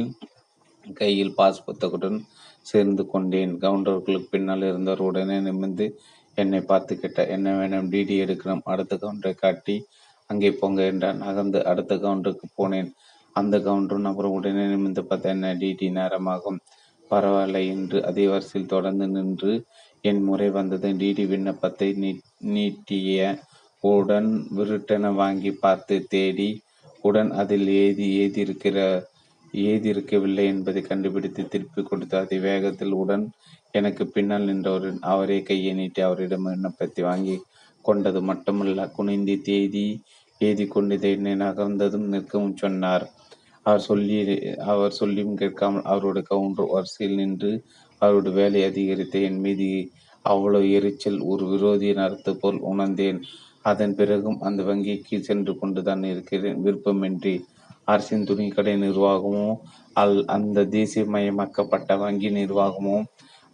கையில் 0.86 1.36
பாஸ் 1.40 1.64
புத்தகத்துடன் 1.66 2.20
சேர்ந்து 2.62 3.04
கொண்டேன். 3.06 3.54
கவுண்டர்களுக்கு 3.66 4.34
பின்னால் 4.36 4.66
இருந்தவர் 4.72 5.06
உடனே 5.10 5.38
நிமிர்ந்து 5.40 5.86
என்னை 6.38 6.62
பார்த்து 6.72 6.94
கேட்டார் 7.02 7.34
என்ன 7.36 7.58
வேணும்? 7.58 7.92
டிடி 7.94 8.16
எடுக்கணும். 8.24 8.66
அடுத்த 8.74 8.94
கவுண்டரை 9.04 9.36
காட்டி 9.44 9.76
அங்கே 10.30 10.52
போங்க 10.62 10.82
என்றான். 10.92 11.22
நகர்ந்து 11.26 11.60
அடுத்த 11.72 11.94
கவுண்டருக்கு 12.06 12.48
போனேன். 12.60 12.90
அந்த 13.36 13.56
கவுண்டரும் 13.68 14.10
அப்புறம் 14.12 14.36
உடனே 14.40 14.64
நிமிர்ந்து 14.74 15.04
பார்த்தா 15.10 15.34
என்ன? 15.36 15.54
டிடி 15.62 15.88
நேரமாகும். 16.00 16.60
பரவாயில்லை 17.10 17.64
என்று 17.68 18.00
அதே 18.06 18.26
வரிசையில் 18.28 18.74
தொடர்ந்து 18.76 19.08
நின்று 19.08 19.54
என் 20.04 20.22
முறை 20.24 20.50
வந்ததும் 20.50 21.00
டிடி 21.02 21.24
விண்ணப்பத்தை 21.28 21.90
நீட்டிய 22.56 23.30
உடன் 23.84 24.32
விருட்டென 24.58 25.12
வாங்கி 25.14 25.52
பார்த்து 25.64 25.96
தேடி 26.10 26.50
உடன் 27.02 27.32
அதில் 27.32 27.68
ஏதி 27.84 28.08
ஏதியிருக்கிற 28.24 28.78
ஏதியிருக்கவில்லை 29.54 30.46
என்பதை 30.46 30.82
கண்டுபிடித்து 30.82 31.44
திருப்பி 31.48 31.82
கொடுத்து 31.84 32.16
அதை 32.18 32.38
வேகத்தில் 32.40 32.94
உடன் 32.94 33.26
எனக்கு 33.72 34.04
பின்னால் 34.08 34.48
நின்றவரின் 34.50 35.00
அவரே 35.12 35.38
கையை 35.44 35.72
நீட்டி 35.74 36.02
அவரிடம் 36.02 36.48
விண்ணப்பத்தை 36.50 37.04
வாங்கி 37.04 37.36
கொண்டது 37.86 38.20
மட்டுமல்ல 38.22 38.86
குனிந்தி 38.98 39.36
தேதி 39.42 39.88
ஏதி 40.42 40.66
கொண்டு 40.68 40.96
என்னை 41.12 41.34
நகர்ந்ததும் 41.36 42.08
நிற்கவும் 42.14 42.60
சொன்னார். 42.64 43.06
அவர் 43.66 43.84
சொல்லி 43.88 44.18
அவர் 44.74 44.98
சொல்லியும் 45.00 45.36
கேட்காமல் 45.36 45.88
அவருடைய 45.92 46.26
கவுண்டர் 46.28 46.72
வரிசையில் 46.74 47.16
நின்று 47.16 47.52
அவருடைய 48.02 48.34
வேலை 48.36 48.62
அதிகரித்த 48.64 49.20
என் 49.20 49.40
மீது 49.40 49.68
அவ்வளவு 50.26 50.68
எரிச்சல் 50.72 51.20
ஒரு 51.22 51.46
விரோதியின் 51.52 52.04
அறுத்து 52.06 52.32
போல் 52.36 52.60
உணர்ந்தேன். 52.62 53.20
அதன் 53.62 53.96
பிறகும் 53.96 54.40
அந்த 54.40 54.62
வங்கிக்கு 54.64 55.18
சென்று 55.20 55.54
கொண்டுதான் 55.58 56.04
இருக்கிறேன். 56.04 56.60
விருப்பமின்றி 56.64 57.36
அரசின் 57.86 58.28
துணிக்கடை 58.30 58.74
நிர்வாகமும் 58.78 59.56
அல் 59.94 60.18
அந்த 60.28 60.66
தேசியமயமாக்கப்பட்ட 60.78 61.98
வங்கி 61.98 62.30
நிர்வாகமும் 62.32 63.06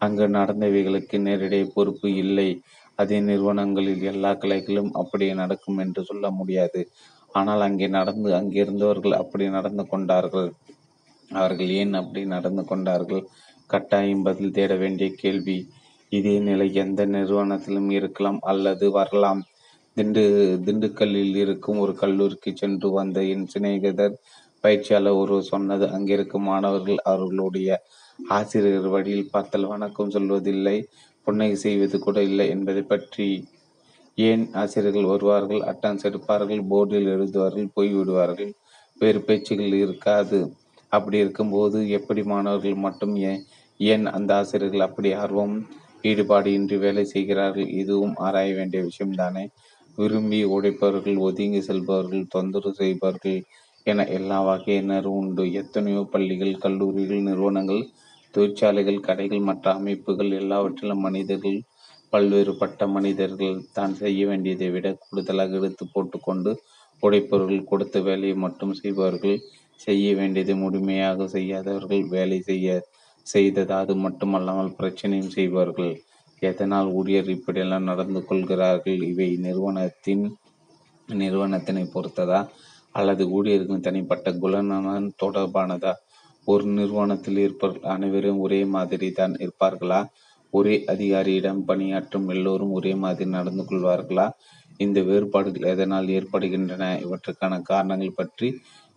அங்கு 0.01 0.25
நடந்தவைகளுக்கு 0.29 1.17
நேரடி 1.19 1.59
பொறுப்பு 1.75 2.09
இல்லை. 2.15 2.49
அதே 2.99 3.17
நிறுவனங்களில் 3.19 4.03
எல்லா 4.03 4.31
கிளைகளும் 4.43 4.91
அப்படியே 4.93 5.33
நடக்கும் 5.33 5.77
என்று 5.77 6.01
சொல்ல 6.03 6.25
முடியாது. 6.31 6.81
ஆனால் 7.35 7.63
அங்கே 7.67 7.87
நடந்து 7.97 8.29
அங்கிருந்தவர்கள் 8.39 9.15
அப்படி 9.21 9.45
நடந்து 9.49 9.83
கொண்டார்கள். 9.85 10.49
அவர்கள் 11.31 11.71
ஏன் 11.79 11.93
அப்படி 12.01 12.21
நடந்து 12.35 12.63
கொண்டார்கள்? 12.65 13.23
கட்டாயம் 13.69 14.23
பதில் 14.23 14.55
தேட 14.57 14.73
வேண்டிய 14.75 15.09
கேள்வி. 15.23 15.57
இதே 16.11 16.35
நிலை 16.49 16.67
எந்த 16.83 17.01
நிறுவனத்திலும் 17.15 17.89
இருக்கலாம் 17.99 18.39
அல்லது 18.51 18.87
வரலாம். 18.97 19.41
திண்டு 19.97 20.23
திண்டுக்கல்லில் 20.65 21.37
இருக்கும் 21.43 21.77
ஒரு 21.77 21.93
கல்லூரிக்கு 22.01 22.51
சென்று 22.53 22.87
வந்த 22.91 23.19
என் 23.33 23.45
சிநேகிதர் 23.53 24.15
பயிற்சியாளர் 24.63 25.19
ஒருவர் 25.21 25.49
சொன்னது 25.51 25.85
அங்கிருக்கும் 25.95 26.47
மாணவர்கள் 26.49 26.99
அவர்களுடைய 27.11 27.69
ஆசிரியர் 28.19 28.87
வழியில் 28.87 29.31
பார்த்தல் 29.33 29.67
வணக்கம் 29.73 30.13
சொல்வதில்லை 30.15 30.77
புன்னகை 31.27 31.57
செய்வது 31.65 31.97
கூட 31.99 32.17
இல்லை 32.23 32.45
என்பதை 32.49 32.83
பற்றி 32.85 33.27
ஏன் 34.17 34.43
ஆசிரியர்கள் 34.53 35.11
வருவார்கள்? 35.13 35.61
அட்டன்ஸ் 35.71 36.05
எடுப்பார்கள் 36.09 36.61
போர்டில் 36.71 37.09
எழுதுவார்கள் 37.15 37.73
போய்விடுவார்கள் 37.75 38.51
வேறு 39.01 39.19
பேச்சுகள் 39.21 39.75
இருக்காது. 39.83 40.39
அப்படி 40.91 41.17
இருக்கும்போது 41.17 41.77
எப்படி 41.97 42.21
மாணவர்கள் 42.23 42.83
மட்டும் 42.85 43.15
ஏன் 43.29 43.41
ஏன் 43.79 44.05
அந்த 44.17 44.31
ஆசிரியர்கள் 44.35 44.87
அப்படி 44.87 45.09
ஆர்வம் 45.23 45.55
ஈடுபாடு 46.03 46.49
இன்றி 46.53 46.77
வேலை 46.77 47.03
செய்கிறார்கள்? 47.05 47.69
இதுவும் 47.81 48.15
ஆராய 48.25 48.49
வேண்டிய 48.53 48.81
விஷயம்தானே. 48.89 49.43
விரும்பி 49.97 50.39
உடைப்பவர்கள் 50.55 51.17
ஒதுங்கி 51.27 51.61
செல்பவர்கள் 51.61 52.31
தொந்தரவு 52.35 52.79
செய்பவர்கள் 52.79 53.37
என 53.85 54.05
எல்லா 54.17 54.39
வகையினரும் 54.47 55.17
உண்டு. 55.21 55.43
எத்தனையோ 55.61 56.01
பள்ளிகள் 56.13 56.61
கல்லூரிகள் 56.63 57.27
நிறுவனங்கள் 57.29 57.83
தொழிற்சாலைகள் 58.33 59.05
கடைகள் 59.07 59.47
மற்ற 59.49 59.65
அமைப்புகள் 59.73 60.31
எல்லாவற்றிலும் 60.41 61.03
மனிதர்கள் 61.07 61.59
பல்வேறுபட்ட 62.15 62.87
மனிதர்கள் 62.87 63.57
தான் 63.77 63.93
செய்ய 64.01 64.27
வேண்டியதை 64.27 64.67
விட 64.73 64.87
கூடுதலாக 65.03 65.57
எடுத்து 65.59 65.85
போட்டுக்கொண்டு 65.93 66.51
உடைப்பவர்கள் 67.03 67.69
கொடுத்த 67.71 67.99
வேலையை 67.99 68.35
மட்டும் 68.43 68.73
செய்பவர்கள் 68.81 69.37
செய்ய 69.79 70.05
வேண்டியதை 70.19 70.53
முழுமையாக 70.55 71.27
செய்யாதவர்கள் 71.27 72.03
வேலை 72.13 72.37
செய்ய 72.49 72.67
செய்தது 73.27 73.73
அது 73.81 73.93
மட்டுமல்லாமல் 74.05 74.75
பிரச்சனையும் 74.79 75.33
செய்வார்கள் 75.37 75.93
எதனால் 76.41 76.89
ஊழியர் 76.99 77.29
இப்படியெல்லாம் 77.35 77.89
நடந்து 77.91 78.21
கொள்கிறார்கள்? 78.29 79.01
இவை 79.11 79.29
நிறுவனத்தின் 79.45 80.23
நிறுவனத்தினை 81.07 81.85
பொறுத்ததா? 81.95 82.39
அல்லது 82.95 83.23
ஊழியர்களின் 83.37 83.87
தனிப்பட்ட 83.87 84.31
குணநலன் 84.43 85.09
தொடர்பானதா? 85.23 85.93
ஒரு 86.47 86.65
நிறுவனத்தில் 86.79 87.39
இருப்பவர்கள் 87.45 87.93
அனைவரும் 87.95 88.41
ஒரே 88.45 88.61
மாதிரி 88.75 89.09
தான் 89.11 89.33
இருப்பார்களா? 89.43 89.99
ஒரே 90.57 90.75
அதிகாரியிடம் 90.87 91.61
பணியாற்றும் 91.65 92.27
எல்லோரும் 92.29 92.71
ஒரே 92.71 92.93
மாதிரி 92.95 93.29
நடந்து 93.29 93.63
கொள்வார்களா? 93.63 94.27
இந்த 94.79 94.99
வேறுபாடுகள் 95.01 95.69
எதனால் 95.73 96.07
ஏற்படுகின்றன? 96.09 96.83
இவற்றுக்கான 97.05 97.61
காரணங்கள் 97.61 98.17
பற்றி 98.17 98.49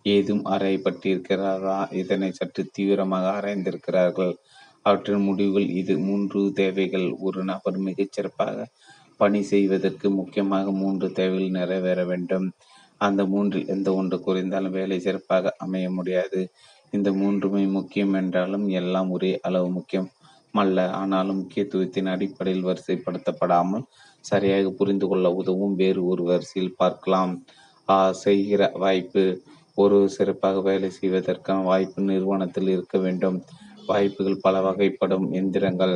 ஏதும் 0.05 0.43
ஆராயப்பட்டிருக்கிறாரா? 0.45 1.77
இதனை 1.93 2.29
சற்று 2.31 2.63
தீவிரமாக 2.71 3.27
ஆராய்ந்திருக்கிறார்கள். 3.37 4.33
அவற்றின் 4.85 5.25
முடிவுகள் 5.27 5.67
இது. 5.81 5.93
மூன்று 5.99 6.41
தேவைகள். 6.53 7.07
ஒரு 7.19 7.39
நபர் 7.43 7.79
மிகச்சிறப்பாக 7.79 8.57
பணி 9.19 9.41
செய்வதற்கு 9.43 10.07
முக்கியமாக 10.11 10.71
மூன்று 10.81 11.07
தேவைகள் 11.11 11.57
நிறைவேற 11.59 11.99
வேண்டும். 12.05 12.45
அந்த 13.01 13.21
மூன்றில் 13.25 13.67
எந்த 13.67 13.89
ஒன்று 13.93 14.17
குறைந்தாலும் 14.19 14.75
வேலை 14.77 14.97
சிறப்பாக 14.99 15.53
அமைய 15.57 15.87
முடியாது. 15.89 16.39
இந்த 16.93 17.09
மூன்றுமே 17.11 17.63
முக்கியம் 17.69 18.13
என்றாலும் 18.13 18.65
எல்லாம் 18.79 19.09
ஒரே 19.09 19.31
அளவு 19.47 19.67
முக்கியம். 19.69 20.07
அல்ல 20.53 20.79
ஆனாலும் 20.99 21.39
முக்கியத்துவத்தின் 21.41 22.11
அடிப்படையில் 22.13 22.67
வரிசைப்படுத்தப்படாமல் 22.67 23.85
சரியாக 24.25 24.71
புரிந்து 24.79 25.05
கொள்ள 25.07 25.27
உதவும் 25.31 25.75
வேறு 25.75 26.01
ஒரு 26.05 26.23
வரிசையில் 26.23 26.77
பார்க்கலாம். 26.77 27.33
செய்கிற 28.23 28.61
வாய்ப்பு. 28.75 29.23
ஒரு 29.77 29.97
சிறப்பாக 30.09 30.61
வேலை 30.61 30.89
செய்வதற்கான 30.91 31.59
வாய்ப்பு 31.63 31.99
நிறுவனத்தில் 32.01 32.69
இருக்க 32.69 32.97
வேண்டும். 32.97 33.37
வாய்ப்புகள் 33.87 34.41
பல 34.41 34.55
வகைப்படும். 34.61 35.27
எந்திரங்கள். 35.39 35.95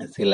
சில 0.00 0.32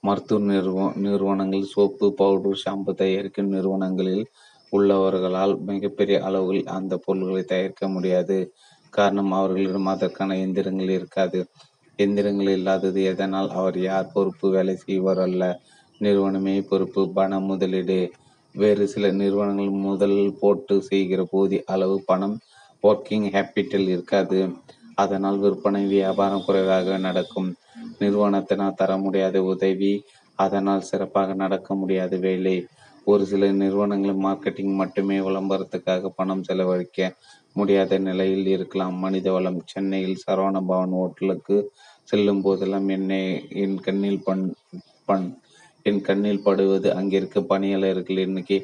மருத்துவ 0.00 0.40
நிறுவ 0.50 0.86
நிறுவனங்கள் 1.04 1.70
சோப்பு 1.74 2.06
பவுடர் 2.14 2.60
ஷாம்பு 2.62 2.92
தயாரிக்கும் 2.94 3.52
நிறுவனங்களில் 3.54 4.24
உள்ளவர்களால் 4.72 5.54
மிகப்பெரிய 5.68 6.16
அளவில் 6.22 6.64
அந்த 6.76 6.94
பொருள்களை 7.04 7.42
தயாரிக்க 7.44 7.88
முடியாது. 7.88 8.36
காரணம் 8.92 9.32
அவர்களிடம் 9.32 9.92
அதற்கான 9.92 10.36
எந்திரங்கள் 10.44 10.90
இருக்காது. 10.90 11.40
எந்திரங்கள் 11.98 12.50
இல்லாதது 12.50 13.00
எதனால் 13.04 13.50
அவர் 13.50 13.76
யார் 13.80 14.12
பொறுப்பு 14.12 14.46
வேலை 14.50 14.74
செய்வார் 14.76 15.20
அல்ல? 15.26 15.42
நிறுவனமே 16.00 16.54
பொறுப்பு 16.70 17.02
பண 17.12 17.38
முதலீடு. 17.40 17.98
வேறு 18.54 18.84
சில 18.88 19.06
நிறுவனங்கள் 19.12 19.70
முதல் 19.86 20.18
போட்டு 20.40 20.74
செய்கிற 20.82 21.20
போதிய 21.24 21.60
அளவு 21.66 21.96
பணம் 22.04 22.36
ஒர்க்கிங் 22.82 23.28
கேபிட்டல் 23.34 23.88
இருக்காது. 23.88 24.40
அதனால் 24.94 25.38
விற்பனை 25.38 25.82
வியாபாரம் 25.86 26.44
குறைவாக 26.46 26.98
நடக்கும். 26.98 27.48
நிறுவனத்தினால் 28.00 28.78
தர 28.80 28.92
முடியாத 28.96 29.36
உதவி 29.52 29.92
அதனால் 30.38 30.88
சிறப்பாக 30.90 31.34
நடக்க 31.34 31.68
முடியாத 31.74 32.16
வேலை. 32.26 32.56
ஒரு 33.06 33.24
சில 33.26 33.50
நிறுவனங்கள் 33.52 34.22
மார்க்கெட்டிங் 34.24 34.74
மட்டுமே 34.74 35.16
விளம்பரத்துக்காக 35.20 36.10
பணம் 36.16 36.44
செலவழிக்க 36.48 37.00
முடியாத 37.56 37.98
நிலையில் 37.98 38.46
இருக்கலாம். 38.54 38.94
மனித 38.98 39.26
வளம் 39.32 39.60
சென்னையில் 39.72 40.22
சரவண 40.24 40.62
பவன் 40.70 40.94
ஹோட்டலுக்கு 40.98 41.56
செல்லும் 42.08 42.42
போதெல்லாம் 42.42 42.88
என்னை 42.88 43.20
என் 43.62 43.78
கண்ணில் 43.80 44.20
பண் 44.24 44.44
பண் 45.08 45.28
என் 45.86 46.02
கண்ணில் 46.02 46.44
படுவது 46.46 46.88
அங்கிருக்க 46.98 47.40
பணியாளர்கள் 47.50 48.20
எண்ணிக்கை 48.24 48.58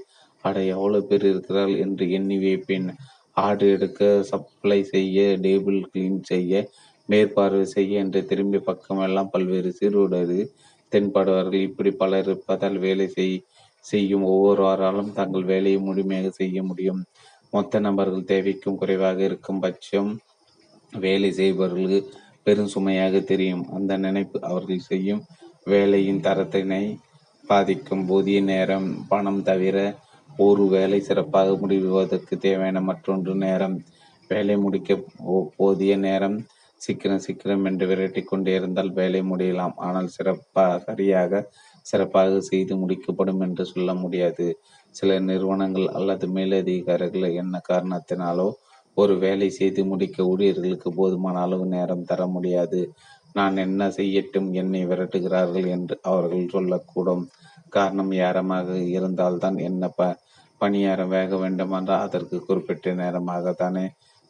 அட 0.44 0.56
எவ்வளவு 0.74 1.06
பேர் 1.08 1.24
இருக்கிறாள் 1.30 1.74
என்று 1.76 2.04
எண்ணி 2.10 2.36
வைப்பேன் 2.38 2.88
ஆடு 3.36 3.66
எடுக்க 3.74 4.00
சப்ளை 4.22 4.78
செய்ய 4.84 5.18
டேபிள் 5.44 5.80
கிளீன் 5.86 6.20
செய்ய 6.22 6.62
மேற்பார்வை 7.08 7.64
செய்ய 7.66 8.04
என்று 8.04 8.20
திரும்பிய 8.30 8.60
பக்கமெல்லாம் 8.66 9.30
பல்வேறு 9.32 9.70
சீருடரு 9.78 10.40
தென்படுவார்கள். 10.92 11.66
இப்படி 11.68 11.90
பலர் 12.02 12.26
இருப்பதால் 12.26 12.76
வேலை 12.78 13.06
செய் 13.08 13.34
செய்யும் 13.84 14.24
ஒவ்வொருவராலும் 14.32 15.12
தங்கள் 15.12 15.44
வேலையை 15.44 15.78
முழுமையாக 15.80 16.30
செய்ய 16.40 16.62
முடியும். 16.62 17.00
மொத்த 17.52 17.80
நபர்கள் 17.80 18.28
தேவைக்கும் 18.32 18.78
குறைவாக 18.80 19.18
இருக்கும் 19.28 19.62
பட்சம் 19.62 20.10
வேலை 20.92 21.30
செய்பவர்களுக்கு 21.32 22.00
பெரும் 22.50 22.72
சுமையாக 22.74 23.16
தெரியும். 23.32 23.64
அந்த 23.76 23.92
நினைப்பு 24.06 24.38
அவர்கள் 24.50 24.86
செய்யும் 24.90 25.24
வேலையின் 25.72 26.22
தரத்தினை 26.26 26.84
பாதிக்கும். 27.44 28.06
போதிய 28.08 28.38
நேரம் 28.52 28.88
பணம் 29.10 29.42
தவிர 29.48 29.76
ஒரு 30.28 30.64
வேலை 30.74 30.98
சிறப்பாக 31.08 31.54
முடிவதற்கு 31.62 32.34
தேவையான 32.46 32.78
மற்றொன்று 32.88 33.32
நேரம். 33.44 33.76
வேலை 34.30 34.56
முடிக்க 34.64 34.90
போதிய 35.58 35.92
நேரம் 36.06 36.36
சீக்கிரம் 36.80 37.22
சீக்கிரம் 37.24 37.64
என்று 37.68 37.84
விரட்டி 37.90 38.22
கொண்டே 38.22 38.52
இருந்தால் 38.58 38.90
வேலை 38.98 39.20
முடியலாம். 39.30 39.74
ஆனால் 39.86 40.08
சிறப்பாக 40.16 40.78
சரியாக 40.86 41.42
சிறப்பாக 41.86 42.40
செய்து 42.50 42.74
முடிக்கப்படும் 42.82 43.42
என்று 43.46 43.64
சொல்ல 43.72 43.90
முடியாது. 44.02 44.46
சில 44.94 45.18
நிறுவனங்கள் 45.28 45.88
அல்லது 45.98 46.26
மேலதிகாரிகள் 46.36 47.38
என்ன 47.42 47.60
காரணத்தினாலோ 47.70 48.48
ஒரு 48.96 49.14
வேலை 49.24 49.48
செய்து 49.50 49.82
முடிக்க 49.90 50.18
ஊழியர்களுக்கு 50.32 50.88
போதுமான 50.98 51.36
அளவு 51.46 51.66
நேரம் 51.74 52.08
தர 52.10 52.20
முடியாது. 52.26 52.80
நான் 53.34 53.56
என்ன 53.66 53.82
செய்யட்டும் 53.98 54.48
என்னை 54.60 54.82
விரட்டுகிறார்கள் 54.90 55.66
என்று 55.76 55.96
அவர்கள் 56.10 56.52
சொல்லக்கூடும். 56.54 57.24
காரணம் 57.76 58.12
யாரமாக 58.22 58.68
இருந்தால்தான் 58.96 59.58
என்ன 59.68 59.82
ப 59.98 60.08
பணியாரம் 60.60 61.12
வேக 61.16 61.36
வேண்டுமென்றால் 61.42 62.04
அதற்கு 62.06 62.36
குறிப்பிட்ட 62.46 62.92
நேரமாக 62.94 63.52
தானே 63.62 63.84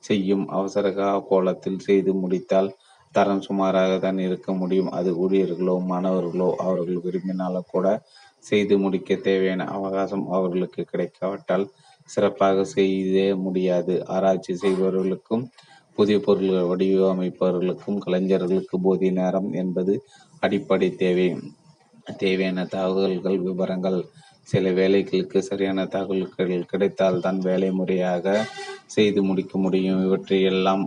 செய்யும். 0.05 0.45
அவசர 0.59 0.87
கோலத்தில் 1.31 1.85
செய்து 1.89 2.13
முடித்தால் 2.23 2.71
தரம் 3.15 3.45
சுமாராக 3.47 3.93
தான் 3.99 4.19
இருக்க 4.27 4.51
முடியும். 4.61 4.91
அது 4.99 5.11
ஊழியர்களோ 5.23 5.75
மாணவர்களோ 5.91 6.49
அவர்கள் 6.67 7.05
விரும்பினாலும் 7.07 7.71
கூட 7.75 7.87
செய்து 8.45 8.75
முடிக்க 8.85 9.17
தேவையான 9.27 9.63
அவகாசம் 9.77 10.25
அவர்களுக்கு 10.37 10.83
கிடைக்காவிட்டால் 10.93 11.65
சிறப்பாக 12.13 12.65
செய்தே 12.75 13.27
முடியாது. 13.45 13.95
ஆராய்ச்சி 14.15 14.55
செய்பவர்களுக்கும் 14.63 15.45
புதிய 15.99 16.17
பொருள்கள் 16.27 16.69
வடிவமைப்பவர்களுக்கும் 16.71 17.99
கலைஞர்களுக்கு 18.05 18.77
போதிய 18.87 19.13
நேரம் 19.19 19.49
என்பது 19.63 19.95
அடிப்படை 20.43 20.89
தேவை. 21.03 21.29
தேவையான 22.23 22.61
தகவல்கள் 22.75 23.39
விவரங்கள் 23.47 23.99
சில 24.49 24.71
வேலைகளுக்கு 24.79 25.39
சரியான 25.49 25.81
தகவல்கள் 25.95 26.69
கிடைத்தால்தான் 26.71 27.41
வேலை 27.49 27.71
முறையாக 27.81 28.25
செய்து 28.95 29.21
முடிக்க 29.29 29.53
முடியும். 29.59 30.01
இவற்றையெல்லாம் 30.07 30.85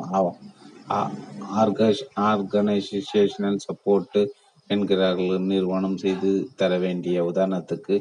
ஆர்கனைசேஷனல் 2.31 3.63
சப்போர்ட்டு 3.67 4.21
என்கிறார்கள். 4.69 5.47
நிறுவனம் 5.51 5.97
செய்து 6.03 6.31
தர 6.59 6.71
வேண்டிய 6.85 7.17
உதாரணத்துக்கு 7.31 7.95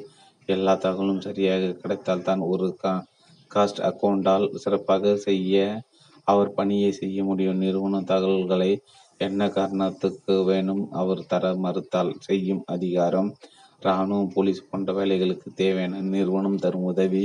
எல்லா 0.48 0.74
தகவலும் 0.85 1.24
சரியாக 1.26 1.74
கிடைத்தால் 1.82 2.26
தான் 2.28 2.42
ஒரு 2.52 2.68
காஸ்ட் 3.54 3.80
அக்கவுண்டால் 3.88 4.46
சிறப்பாக 4.54 5.16
செய்ய 5.16 5.82
அவர் 6.24 6.54
பணியை 6.54 6.92
செய்ய 6.92 7.24
முடியும். 7.24 7.56
நிறுவன 7.56 8.02
தகவல்களை 8.02 8.72
என்ன 9.18 9.48
காரணத்துக்கு 9.48 10.44
வேணும் 10.44 10.82
அவர் 10.92 11.26
தர 11.26 11.54
மறுத்தால் 11.54 12.12
செய்யும் 12.18 12.62
அதிகாரம். 12.66 13.30
இராணுவம் 13.82 14.32
போலீஸ் 14.34 14.66
போன்ற 14.70 14.92
வேலைகளுக்கு 14.92 15.48
தேவையான 15.54 16.00
நிறுவனம் 16.14 16.56
தரும் 16.56 16.82
உதவி 16.82 17.24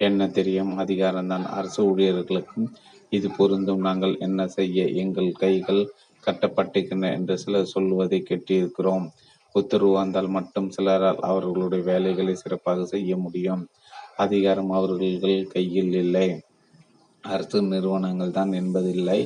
என்ன 0.00 0.28
தெரியும்? 0.28 0.78
அதிகாரம்தான் 0.78 1.44
அரசு 1.44 1.80
ஊழியர்களுக்கும் 1.90 2.68
இது 3.12 3.28
பொருந்தும். 3.30 3.80
நாங்கள் 3.80 4.14
என்ன 4.18 4.40
செய்ய? 4.48 4.84
எங்கள் 5.02 5.30
கைகள் 5.32 5.82
கட்டப்பட்டிருக்கின்றன 6.24 7.12
என்று 7.12 7.38
சிலர் 7.38 7.72
சொல்வதை 7.74 8.18
கேட்டிருக்கிறோம். 8.28 9.06
உத்தரவு 9.54 9.92
வந்தால் 9.92 10.28
மட்டும் 10.28 10.70
சிலரால் 10.76 11.20
அவர்களுடைய 11.30 11.84
வேலைகளை 11.84 12.34
சிறப்பாக 12.34 12.84
செய்ய 12.84 13.16
முடியும். 13.16 13.62
அதிகாரம் 14.18 14.70
அவர்கள் 14.78 15.44
கையில் 15.54 15.92
இல்லை. 16.04 16.28
அரசு 17.24 17.58
நிறுவனங்கள் 17.72 18.36
தான் 18.38 18.52
என்பதில்லை. 18.52 19.20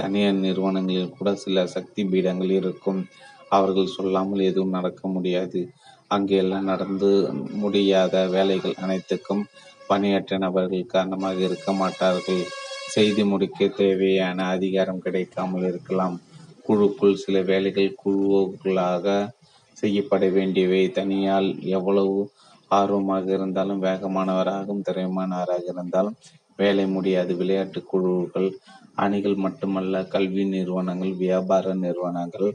தனியார் 0.00 0.42
நிறுவனங்களில் 0.46 1.14
கூட 1.16 1.30
சில 1.34 1.64
சக்தி 1.66 2.02
பீடங்கள் 2.04 2.52
இருக்கும். 2.60 3.00
அவர்கள் 3.48 3.94
சொல்லாமல் 3.96 4.42
எதுவும் 4.50 4.76
நடக்க 4.78 5.00
முடியாது. 5.08 5.60
அங்கே 6.14 6.36
எல்லாம் 6.36 6.68
நடந்து 6.72 7.10
முடியாத 7.62 8.14
வேலைகள் 8.34 8.80
அனைத்துக்கும் 8.84 9.44
பணியாற்ற 9.90 10.38
நபர்கள் 10.38 10.92
காரணமாக 10.94 11.38
இருக்க 11.48 11.70
மாட்டார்கள். 11.72 12.42
செய்தி 12.94 13.22
முடிக்க 13.24 13.68
தேவையான 13.80 14.46
அதிகாரம் 14.56 15.02
கிடைக்காமல் 15.06 15.66
இருக்கலாம். 15.70 16.16
குழுக்குள் 16.66 17.22
சில 17.24 17.36
வேலைகள் 17.42 17.98
குழுவுக்குள்ளாக 18.02 19.06
செய்யப்பட 19.76 20.24
வேண்டியவை. 20.28 20.82
தனியால் 20.98 21.48
எவ்வளவு 21.76 22.16
ஆர்வமாக 22.78 23.26
இருந்தாலும் 23.36 23.82
வேகமானவராகவும் 23.86 24.84
திறமையானவராக 24.88 25.64
இருந்தாலும் 25.72 26.16
வேலை 26.60 26.84
முடியாது. 26.96 27.32
விளையாட்டு 27.40 27.80
குழுக்கள் 27.90 28.48
அணிகள் 29.04 29.36
மட்டுமல்ல 29.44 30.02
கல்வி 30.14 30.44
நிறுவனங்கள் 30.54 31.12
வியாபார 31.22 31.74
நிறுவனங்கள் 31.84 32.48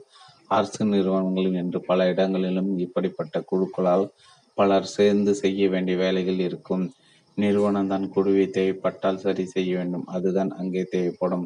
அரசு 0.58 0.84
நிறுவனங்கள் 0.93 1.58
என்று 1.62 1.80
பல 1.89 2.06
இடங்களிலும் 2.12 2.71
இப்படிப்பட்ட 2.86 3.38
குழுக்களால் 3.51 4.06
பலர் 4.58 4.88
சேர்ந்து 4.97 5.32
செய்ய 5.41 5.63
வேண்டிய 5.73 5.95
வேலைகள் 6.03 6.39
இருக்கும். 6.47 6.86
நிறுவனம் 7.38 7.89
தான் 7.91 8.06
குழுவை 8.13 8.45
தேவைப்பட்டால் 8.58 9.23
சரி 9.25 9.45
செய்ய 9.56 9.71
வேண்டும். 9.80 10.06
அதுதான் 10.15 10.51
அங்கே 10.60 10.84
தேவைப்படும். 10.93 11.45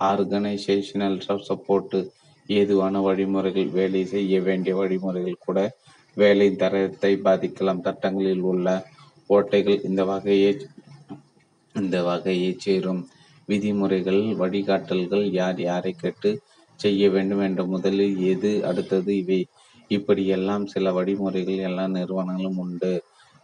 ஆர்கனைசேஷனல் 0.00 1.18
சப்போர்ட்டு 1.48 1.98
ஏதுவான 2.48 3.00
வழிமுறைகள் 3.06 3.70
வேலை 3.78 4.02
செய்ய 4.14 4.34
வேண்டிய 4.48 4.72
வழிமுறைகள் 4.80 5.44
கூட 5.46 5.58
வேலை 6.22 6.48
தரத்தை 6.62 7.12
பாதிக்கலாம். 7.26 7.82
சட்டங்களில் 7.86 8.44
உள்ள 8.52 8.66
ஓட்டைகள் 9.30 9.84
இந்த 9.88 10.02
வகையை 10.12 10.52
இந்த 11.74 11.96
வகையைச் 12.08 12.62
சேரும். 12.64 13.02
விதிமுறைகள் 13.48 14.22
வழிகாட்டல்கள் 14.40 15.24
யார் 15.38 15.60
யாரை 15.68 15.92
கேட்டு 16.02 16.30
செய்ய 16.80 17.02
வேண்டும் 17.14 17.42
என்ற 17.48 17.62
முதலில் 17.72 18.16
எது 18.32 18.50
அடுத்தது 18.70 19.12
இவை. 19.22 19.40
இப்படியெல்லாம் 19.90 20.64
சில 20.72 20.92
வழிமுறைகள் 20.98 21.64
எல்லா 21.68 21.84
நிறுவனங்களும் 21.96 22.60
உண்டு. 22.64 22.92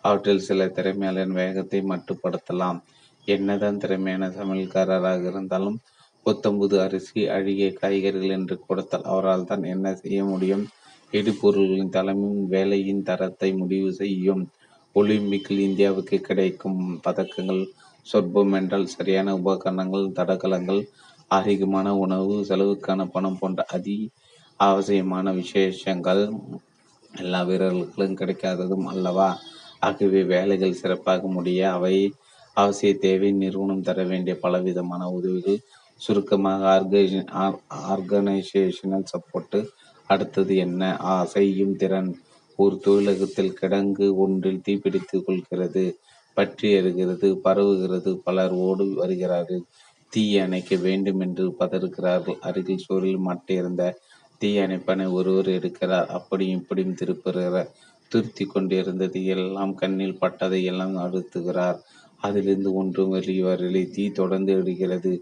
அவற்றில் 0.05 0.47
சில 0.49 0.67
திறமையாளரின் 0.77 1.39
வேகத்தை 1.43 1.81
மட்டுப்படுத்தலாம். 1.93 2.79
என்னதான் 3.27 3.81
திறமையான 3.85 4.25
சமையல்காரராக 4.39 5.23
இருந்தாலும் 5.33 5.79
புத்தம்புது 6.27 6.77
அரிசி 6.85 7.21
அழுகிய 7.37 7.69
காய்கறிகள் 7.81 8.37
என்று 8.39 8.57
கொடுத்தால் 8.67 9.09
அவரால் 9.13 9.49
தான் 9.51 9.65
என்ன 9.75 9.95
செய்ய 10.03 10.21
முடியும்? 10.33 10.65
இடுபொருள்களின் 11.13 11.89
தலைமையும் 11.89 12.47
வேலையின் 12.47 13.03
தரத்தை 13.03 13.53
முடிவு 13.57 13.93
செய்யும் 13.93 14.49
ஒலிம்பிக்கில் 14.95 15.59
இந்தியாவுக்கு 15.59 16.21
கிடைக்கும் 16.21 17.01
பதக்கங்கள் 17.05 17.67
சொற்பம் 18.13 18.53
என்றால் 18.53 18.87
சரியான 18.87 19.35
உபகரணங்கள் 19.37 20.13
தடகளங்கள் 20.13 20.83
ஆரோக்கியமான 21.29 21.97
உணவு 21.97 22.45
செலவுக்கான 22.49 23.11
பணம் 23.11 23.39
போன்ற 23.39 23.65
அதி 23.69 24.11
அவசியமான 24.57 25.33
விசேஷங்கள் 25.33 26.23
எல்லா 27.13 27.43
வீரர்களுக்கும் 27.43 28.17
கிடைக்காததும் 28.17 28.85
அல்லவா? 28.85 29.39
ஆகவே 29.81 30.23
வேலைகள் 30.25 30.73
சிறப்பாக 30.73 31.27
முடிய 31.27 31.73
அவை 31.73 32.15
அவசிய 32.57 32.99
தேவை 32.99 33.33
நிறுவனம் 33.33 33.83
தர 33.83 34.05
வேண்டிய 34.05 34.37
பலவிதமான 34.41 35.11
உதவிகள் 35.11 35.59
சுருக்கமாக 36.01 36.63
ஆர்கனைசேஷனல் 37.89 39.11
சப்போர்ட்டு 39.13 39.61
அடுத்தது 40.07 40.57
என்ன? 40.57 40.83
செய்யும் 41.27 41.77
திறன். 41.77 42.11
ஒரு 42.59 42.75
தொழிலகத்தில் 42.85 43.57
கிடங்கு 43.61 44.07
ஒன்றில் 44.15 44.63
தீப்பிடித்துக் 44.69 45.25
கொள்கிறது 45.25 45.85
பற்றி 46.37 46.69
எறுகிறது 46.75 47.29
பரவுகிறது. 47.45 48.11
பலர் 48.27 48.55
ஓடி 48.67 48.87
வருகிறார்கள். 48.95 49.63
தீ 50.13 50.25
அணைக்க 50.39 50.77
வேண்டும் 50.77 51.21
என்று 51.21 51.45
பதறுகிறார்கள். 51.61 52.39
அருகில் 52.41 52.85
சோரில் 52.87 53.23
மாட்டியிருந்த 53.29 53.83
தீ 54.41 54.51
அணைப்பனை 54.59 55.07
ஒருவர் 55.11 55.51
எடுக்கிறார். 55.59 56.09
அப்படியும் 56.19 56.61
இப்படியும் 56.61 56.99
திருப்புகிறார். 57.01 57.69
திருத்தி 58.13 58.45
கொண்டிருந்தது 58.45 59.21
எல்லாம் 59.27 59.75
கண்ணில் 59.75 60.19
பட்டதை 60.21 60.61
எல்லாம் 60.65 60.97
அழுத்துகிறார். 60.97 61.79
அதிலிருந்து 62.21 62.71
ஒன்றும் 62.75 63.09
வெளியே 63.09 63.43
வரலை 63.43 63.83
தீ 63.91 64.05
தொடர்ந்து 64.11 64.53
எடுக்கிறது 64.57 65.13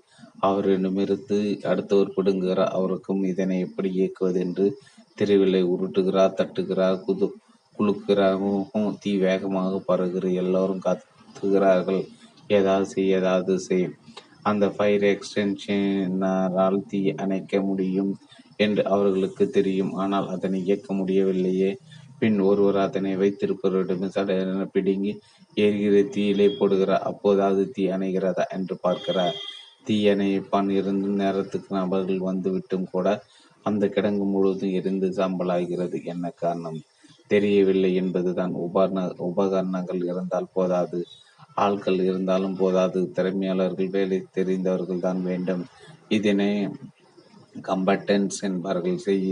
அவரிடமிருந்து 0.46 1.38
அடுத்தவர் 1.62 2.14
பிடுங்குகிறார் 2.16 2.74
அவருக்கும் 2.76 3.22
இதனை 3.24 3.56
எப்படி 3.60 3.90
இயக்குவது 3.94 4.40
என்று 4.40 4.66
தெரியவில்லை 5.18 5.62
உருட்டுகிறார் 5.72 6.36
தட்டுகிறார் 6.38 7.02
குது 7.06 7.26
குலுக்கிறாரும் 7.78 8.62
தீ 9.02 9.12
வேகமாக 9.18 9.80
பறகுகிறது 9.88 10.40
எல்லோரும் 10.42 10.84
கத்துகிறார்கள். 10.86 12.02
ஏதாவது 12.50 12.86
செய் 12.86 13.14
ஏதாவது 13.18 13.54
செய். 13.58 13.86
அந்த 14.42 14.64
ஃபயர் 14.68 15.06
எக்ஸ்டென்ஷனரால் 15.10 16.80
தீ 16.88 17.00
அணைக்க 17.16 17.60
முடியும் 17.62 18.12
என்று 18.56 18.82
அவர்களுக்கு 18.86 19.44
தெரியும். 19.50 19.92
ஆனால் 19.94 20.26
அதனை 20.28 20.58
இயக்க 20.64 20.88
முடியவில்லையே. 20.94 21.70
பின் 22.18 22.38
ஒருவர் 22.40 22.78
அதனை 22.78 23.12
வைத்திருப்பவரிடம் 23.16 24.04
சடன 24.16 24.66
பிடுங்கி 24.74 25.12
எரிகிற 25.56 25.96
தீயிலே 26.14 26.46
போடுகிறார். 26.58 27.06
அப்போதாவது 27.10 27.64
தீ 27.70 27.84
அணைகிறதா? 27.88 28.44
என்று 28.56 28.74
பார்க்கிறார். 28.78 29.36
தீயணைப்பான் 29.86 30.70
இருந்தும் 30.70 31.20
நேரத்துக்கு 31.22 31.70
நபர்கள் 31.76 32.20
வந்துவிட்டும் 32.20 32.86
கூட 32.90 33.08
அந்த 33.66 33.84
கிடங்கு 33.86 34.24
முழுவதும் 34.24 34.74
எரிந்து 34.78 35.08
சாம்பலாகிறது. 35.10 35.98
என்ன 36.04 36.24
காரணம்? 36.42 36.78
தெரியவில்லை 37.30 37.90
என்பதுதான். 37.94 38.52
உபகரண 38.64 39.02
உபகரணங்கள் 39.28 40.02
இருந்தால் 40.10 40.52
போதாது. 40.52 40.98
ஆட்கள் 41.56 41.98
இருந்தாலும் 42.00 42.56
போதாது. 42.56 43.00
திறமையாளர்கள் 43.16 43.94
வேலை 43.96 44.18
தெரிந்தவர்கள் 44.36 45.04
தான் 45.06 45.20
வேண்டும். 45.22 45.62
இதனை 46.08 46.50
கம்பட்டன்ஸ் 47.68 48.38
என்பார்கள். 48.40 48.98
செய் 48.98 49.24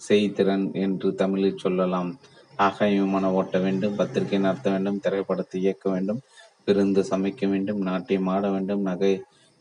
செய்திறன் 0.00 0.66
என்று 0.84 1.08
தமிழில் 1.14 1.62
சொல்லலாம். 1.64 2.10
ஆகாய 2.58 2.94
விமானம் 3.02 3.36
ஓட்ட 3.38 3.56
வேண்டும் 3.58 3.96
பத்திரிகை 3.96 4.38
நடத்த 4.38 4.68
வேண்டும் 4.70 5.00
திரைப்படத்தை 5.00 5.58
இயக்க 5.60 5.84
வேண்டும் 5.90 6.20
விருந்து 6.64 7.00
சமைக்க 7.10 7.42
வேண்டும் 7.48 7.80
நாட்டியம் 7.80 8.26
ஆட 8.26 8.44
வேண்டும் 8.50 8.82
நகை 8.82 9.12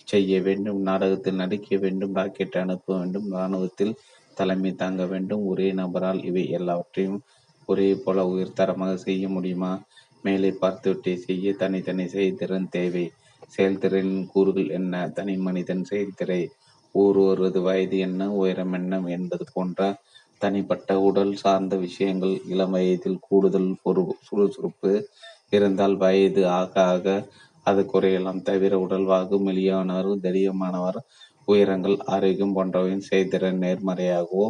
செய்ய 0.10 0.34
வேண்டும் 0.41 0.80
நாடகத்தில் 0.82 1.41
நடிக்க 1.41 1.78
வேண்டும் 1.78 2.15
ராக்கெட் 2.15 2.62
அனுப்ப 2.62 2.98
வேண்டும் 2.98 3.28
இராணுவத்தில் 3.32 3.93
தலைமை 4.38 4.72
தாங்க 4.74 5.04
வேண்டும். 5.06 5.43
ஒரே 5.45 5.67
நபரால் 5.72 6.22
இவை 6.24 6.43
எல்லாவற்றையும் 6.50 7.19
ஒரே 7.69 7.89
போல 7.95 8.19
உயர்தரமாக 8.28 8.93
செய்ய 8.98 9.26
முடியுமா? 9.30 9.72
மேலே 10.24 10.50
பார்த்துவிட்டே 10.62 11.13
செய்ய 11.26 11.54
தனித்தனி 11.54 12.06
செயல்திறன் 12.08 12.69
தேவை. 12.69 13.06
செயல்திறனின் 13.58 14.26
கூறுகள் 14.28 14.69
என்ன? 14.69 14.93
தனி 15.10 15.36
மனிதன் 15.38 15.84
செயல்திறை. 15.84 16.41
ஒருவரது 16.95 17.60
வயது 17.62 17.98
என்ன? 18.08 18.22
உயரம் 18.34 18.74
என்ன? 18.74 19.02
என்பது 19.17 19.45
போன்ற 19.54 19.80
தனிப்பட்ட 20.41 20.89
உடல் 21.08 21.34
சார்ந்த 21.36 21.76
விஷயங்கள். 21.78 22.36
இளம் 22.48 22.74
வயதில் 22.76 23.24
கூடுதல் 23.28 23.72
பொறு 23.84 24.04
சுறுசுறுப்பு 24.28 24.91
இருந்தால் 25.50 25.95
வயது 25.98 26.41
ஆக 26.60 26.74
ஆக 26.86 27.06
அது 27.65 27.82
குறையலாம். 27.93 28.39
தவிர 28.41 28.74
உடல்வாகு 28.86 29.38
மெலியானவர் 29.48 30.24
தைரியமானவர் 30.26 31.00
உயரங்கள் 31.48 31.98
ஆரோக்கியம் 32.15 32.56
போன்றவையின் 32.58 33.08
செய்திறன் 33.12 33.62
நேர்மறையாகவோ 33.63 34.45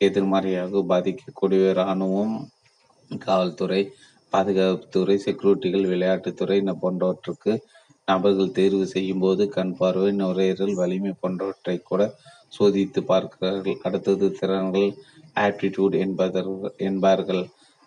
எதிர்மறையாக 0.00 0.82
பாதிக்கக்கூடிய 0.90 1.70
இராணுவம் 1.74 2.34
காவல்துறை 3.10 3.82
பாதுகாப்புத்துறை 4.32 5.16
செக்யூரிட்டிகள் 5.24 5.88
விளையாட்டுத்துறை 5.92 6.58
போன்றவற்றுக்கு 6.82 7.52
நபர்கள் 8.08 8.54
தேர்வு 8.58 8.86
செய்யும் 8.86 9.22
போது 9.24 9.42
கண் 9.48 9.74
பார்வை 9.78 10.10
நுரையீரல் 10.12 10.78
வலிமை 10.80 11.12
போன்றவற்றை 11.20 11.76
கூட 11.80 12.02
சோதித்து 12.56 13.00
பார்க்கிறார்கள். 13.10 13.76
அடுத்தது 13.82 14.26
திறன்கள் 14.38 14.88
ஆப்டிடியூட் 15.36 15.94
என்பதர் 16.04 16.50
என்பார்கள். 16.88 17.42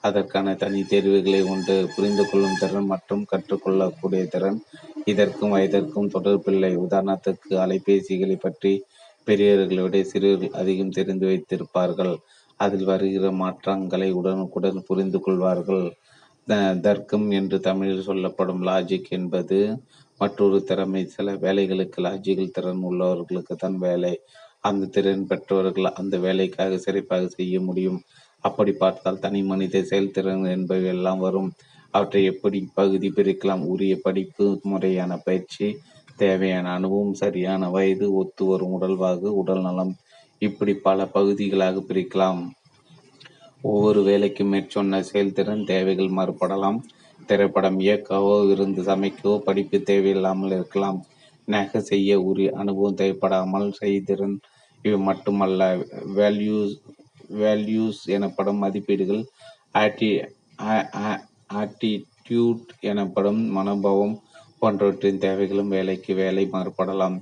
அதற்கான 0.08 0.54
தனி 0.62 0.82
தேர்வுகளை 0.92 1.42
உண்டு 1.54 1.76
புரிந்து 1.96 2.24
கொள்ளும் 2.30 2.60
திறன் 2.62 2.90
மற்றும் 2.94 3.24
கற்றுக்கொள்ளக்கூடிய 3.32 4.24
திறன். 4.34 4.60
இதற்கும் 5.12 5.54
வயதிற்கும் 5.56 6.12
தொடர்பில்லை 6.16 6.72
உதாரணத்துக்கு 6.86 7.54
அலைபேசிகளை 7.66 8.38
பற்றி 8.46 8.74
பெரியவர்களை 9.28 9.84
விட 9.86 10.00
சிறியவர்கள் 10.12 10.58
அதிகம் 10.62 10.96
தெரிந்து 10.98 11.26
வைத்திருப்பார்கள். 11.32 12.14
அதில் 12.60 12.88
வருகிற 12.92 13.30
மாற்றங்களை 13.44 14.10
உடனுக்குடன் 14.20 14.86
புரிந்து 14.90 15.20
கொள்வார்கள். 15.26 15.86
தர்க்கம் 16.88 17.28
என்று 17.40 17.58
தமிழில் 17.68 18.08
சொல்லப்படும் 18.10 18.62
லாஜிக் 18.70 19.10
என்பது 19.18 19.58
மற்றொரு 20.22 20.58
திறமை. 20.70 21.02
சில 21.16 21.28
வேலைகளுக்கு 21.46 22.00
லாஜிக்கல் 22.08 22.56
திறன் 22.58 22.84
உள்ளவர்களுக்கு 22.90 23.56
தான் 23.64 23.78
வேலை. 23.88 24.14
அந்த 24.70 24.90
திறன் 24.96 25.26
பெற்றவர்கள் 25.32 25.96
அந்த 26.00 26.16
வேலைக்காக 26.26 26.78
சிறப்பாக 26.86 27.26
செய்ய 27.38 27.56
முடியும். 27.68 28.00
அப்படி 28.48 28.72
பார்த்தால் 28.84 29.22
தனி 29.26 29.40
மனித 29.52 29.82
செயல்திறன் 29.92 30.46
என்பவை 30.56 30.88
எல்லாம் 30.96 31.22
வரும். 31.26 31.50
அவற்றை 31.94 32.22
எப்படி 32.32 32.60
பகுதி 32.80 33.10
பிரிக்கலாம்? 33.18 33.64
உரிய 33.74 33.94
படிப்பு 34.06 34.46
முறையான 34.72 35.12
பயிற்சி 35.28 35.68
தேவையான 36.18 36.66
அனுபவம் 36.78 37.16
சரியான 37.22 37.70
வயது 37.70 38.06
ஒத்து 38.20 38.44
வரும் 38.46 38.76
உடல்வாகு 38.78 39.30
உடல் 39.42 39.64
நலம் 39.68 39.94
இப்படி 40.42 40.74
பல 40.88 41.06
பகுதிகளாக 41.16 41.84
பிரிக்கலாம். 41.90 42.42
ஒவ்வொரு 43.62 44.02
வேலைக்கும் 44.10 44.52
மேற்சொன்ன 44.54 45.00
செயல்திறன் 45.12 45.64
தேவைகள் 45.72 46.16
மாறுபடலாம். 46.18 46.80
திரைப்படம் 47.30 47.78
இயக்கவோ 47.80 48.36
இருந்து 48.54 48.82
சமைக்கவோ 48.90 49.36
படிப்பு 49.48 49.78
தேவையில்லாமல் 49.90 50.56
இருக்கலாம். 50.58 51.00
நகை 51.48 51.80
செய்ய 51.90 52.12
உரிய 52.30 52.50
அனுபவம் 52.62 53.00
தேவைப்படாமல் 53.02 53.68
செய்திறன் 53.82 54.36
இவை 54.86 55.00
மட்டுமல்ல. 55.10 55.62
வேல்யூஸ் 56.18 56.76
வேல்யூஸ் 57.42 58.02
எனப்படும் 58.06 58.64
மதிப்பீடுகள் 58.64 59.24
ஆட்டி 59.72 60.10
ஆட்டிடியூட் 61.62 62.68
எனப்படும் 62.82 63.42
மனோபாவம் 63.58 64.16
போன்றவற்றின் 64.60 65.18
தேவைகளும் 65.18 65.68
வேலைக்கு 65.68 66.14
வேலை 66.16 66.44
மாறுபடலாம். 66.52 67.18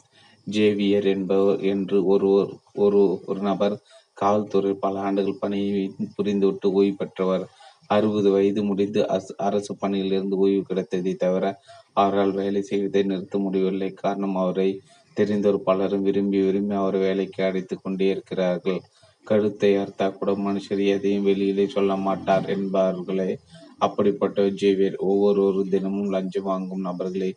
ஜேவியர் 0.48 1.06
என்பவர் 1.06 1.60
என்று 1.64 2.06
ஒருவர் 2.06 2.52
ஒரு 2.74 3.02
ஒரு 3.26 3.42
நபர் 3.42 3.76
காவல்துறை 4.14 4.74
பல 4.74 5.00
ஆண்டுகள் 5.00 5.40
பணியை 5.40 5.84
புரிந்துவிட்டு 6.18 6.68
ஓய்வு 6.72 6.96
பெற்றவர். 6.96 7.46
அறுபது 7.88 8.30
வயது 8.32 8.64
முடிந்து 8.64 9.02
அரசு 9.38 9.76
பணியிலிருந்து 9.78 10.36
ஓய்வு 10.38 10.62
கிடைத்ததை 10.62 11.14
தவிர 11.16 11.46
அவரால் 11.94 12.32
வேலை 12.32 12.62
செய்வதை 12.62 13.04
நிறுத்த 13.04 13.38
முடியவில்லை. 13.38 13.90
காரணம் 13.94 14.36
அவரை 14.36 14.70
தெரிந்தோர் 15.18 15.60
பலரும் 15.64 16.02
விரும்பி 16.02 16.40
விரும்பி 16.42 16.76
அவர் 16.76 16.98
வேலைக்கு 16.98 17.44
அடைத்துக் 17.44 17.84
கொண்டே 17.84 18.08
இருக்கிறார்கள். 18.10 18.80
கருத்தை 19.28 19.72
அர்த்தா 19.76 20.08
கூட 20.10 20.32
மனுஷர் 20.46 20.82
எதையும் 20.96 21.28
வெளியிலே 21.30 21.66
சொல்ல 21.68 21.96
மாட்டார் 22.08 22.48
என்பார்களே. 22.56 23.30
அப்படிப்பட்ட 23.78 24.42
ஜீவியர் 24.62 24.98
ஒவ்வொரு 25.12 25.64
தினமும் 25.74 26.12
லஞ்சம் 26.16 26.50
வாங்கும் 26.52 26.86
நபர்களை 26.88 27.32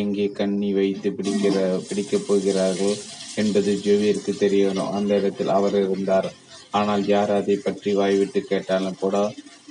எங்கே 0.00 0.26
கண்ணி 0.38 0.70
வைத்து 0.72 1.08
பிடிக்கிற 1.10 1.56
பிடிக்கப் 1.88 2.26
போகிறார்கள் 2.26 2.96
என்பது 3.34 3.72
ஜேவியருக்கு 3.84 4.32
தெரியணும். 4.44 4.92
அந்த 4.98 5.10
இடத்தில் 5.20 5.54
அவர் 5.58 5.76
இருந்தார். 5.84 6.28
ஆனால் 6.70 7.04
யார் 7.06 7.30
அதை 7.30 7.56
பற்றி 7.56 7.90
வாய்விட்டு 7.92 8.40
கேட்டாலும் 8.42 9.00
கூட 9.00 9.16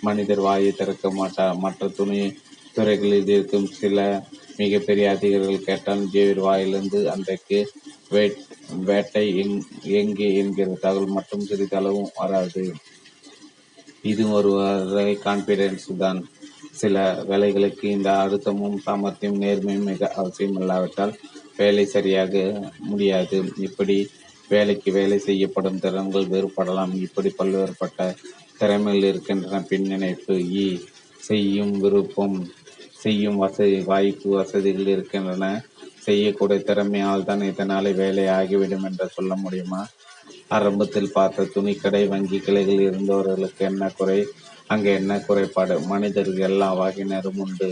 மனிதர் 0.01 0.41
வாயை 0.47 0.71
திறக்க 0.71 1.09
மாட்டார் 1.11 1.61
மற்ற 1.65 1.87
துணை 1.97 2.19
துறைகளில் 2.73 3.29
இருக்கும் 3.35 3.67
சில 3.81 3.99
மிகப்பெரிய 4.59 5.05
அதிகாரிகள் 5.15 5.67
கேட்டால் 5.67 6.03
ஜேவிர் 6.13 6.41
வாயிலிருந்து 6.47 6.99
அன்றைக்கு 7.13 7.59
வேட்டை 8.89 9.23
எங்கே 10.01 10.27
என்கிற 10.41 10.67
தகவல் 10.85 11.15
மட்டும் 11.17 11.47
சிறிதளவும் 11.49 12.11
வராது. 12.19 12.63
இது 14.11 14.23
ஒரு 14.37 14.51
வகை 14.93 15.15
கான்பிடன்ஸ் 15.25 15.87
தான். 16.03 16.19
சில 16.81 16.95
வேலைகளுக்கு 17.29 17.85
இந்த 17.97 18.09
அழுத்தமும் 18.23 18.77
சாமர்த்தியம் 18.85 19.41
நேர்மையும் 19.43 19.89
மிக 19.91 20.09
அவசியம் 20.21 20.57
இல்லாவிட்டால் 20.61 21.13
வேலை 21.59 21.85
சரியாக 21.95 22.33
முடியாது. 22.89 23.37
இப்படி 23.67 23.97
வேலைக்கு 24.49 24.89
வேலை 24.97 25.17
செய்யப்படும் 25.19 25.81
திறன்கள் 25.83 26.31
வேறுபடலாம். 26.33 26.93
இப்படி 27.05 27.29
பல்வேறுபட்ட 27.39 27.99
திறமைகள் 28.59 29.09
இருக்கின்றன. 29.11 29.61
பின்னிணைப்பு 29.71 30.35
இ 30.63 30.65
செய்யும் 31.29 31.73
விருப்பம் 31.83 32.37
செய்யும் 33.05 33.41
வசதி 33.43 33.79
வாய்ப்பு 33.91 34.29
வசதிகள் 34.37 34.91
இருக்கின்றன. 34.95 35.45
செய்யக்கூடிய 36.05 36.59
திறமையால் 36.67 37.27
தான் 37.29 37.43
இதனாலே 37.51 37.91
வேலை 38.01 38.25
ஆகிவிடும் 38.39 38.85
என்று 38.89 39.07
சொல்ல 39.15 39.33
முடியுமா? 39.35 39.81
ஆரம்பத்தில் 40.47 41.13
பார்த்த 41.17 41.49
துணிக்கடை 41.55 42.01
வங்கி 42.07 42.39
கிளைகள் 42.39 42.81
இருந்தவர்களுக்கு 42.89 43.63
என்ன 43.71 43.89
குறை? 43.97 44.19
அங்கே 44.67 44.91
என்ன 44.93 45.13
குறைபாடு? 45.27 45.75
மனிதர்கள் 45.91 46.45
எல்லா 46.49 46.69
வகையினரும் 46.81 47.41
உண்டு. 47.45 47.69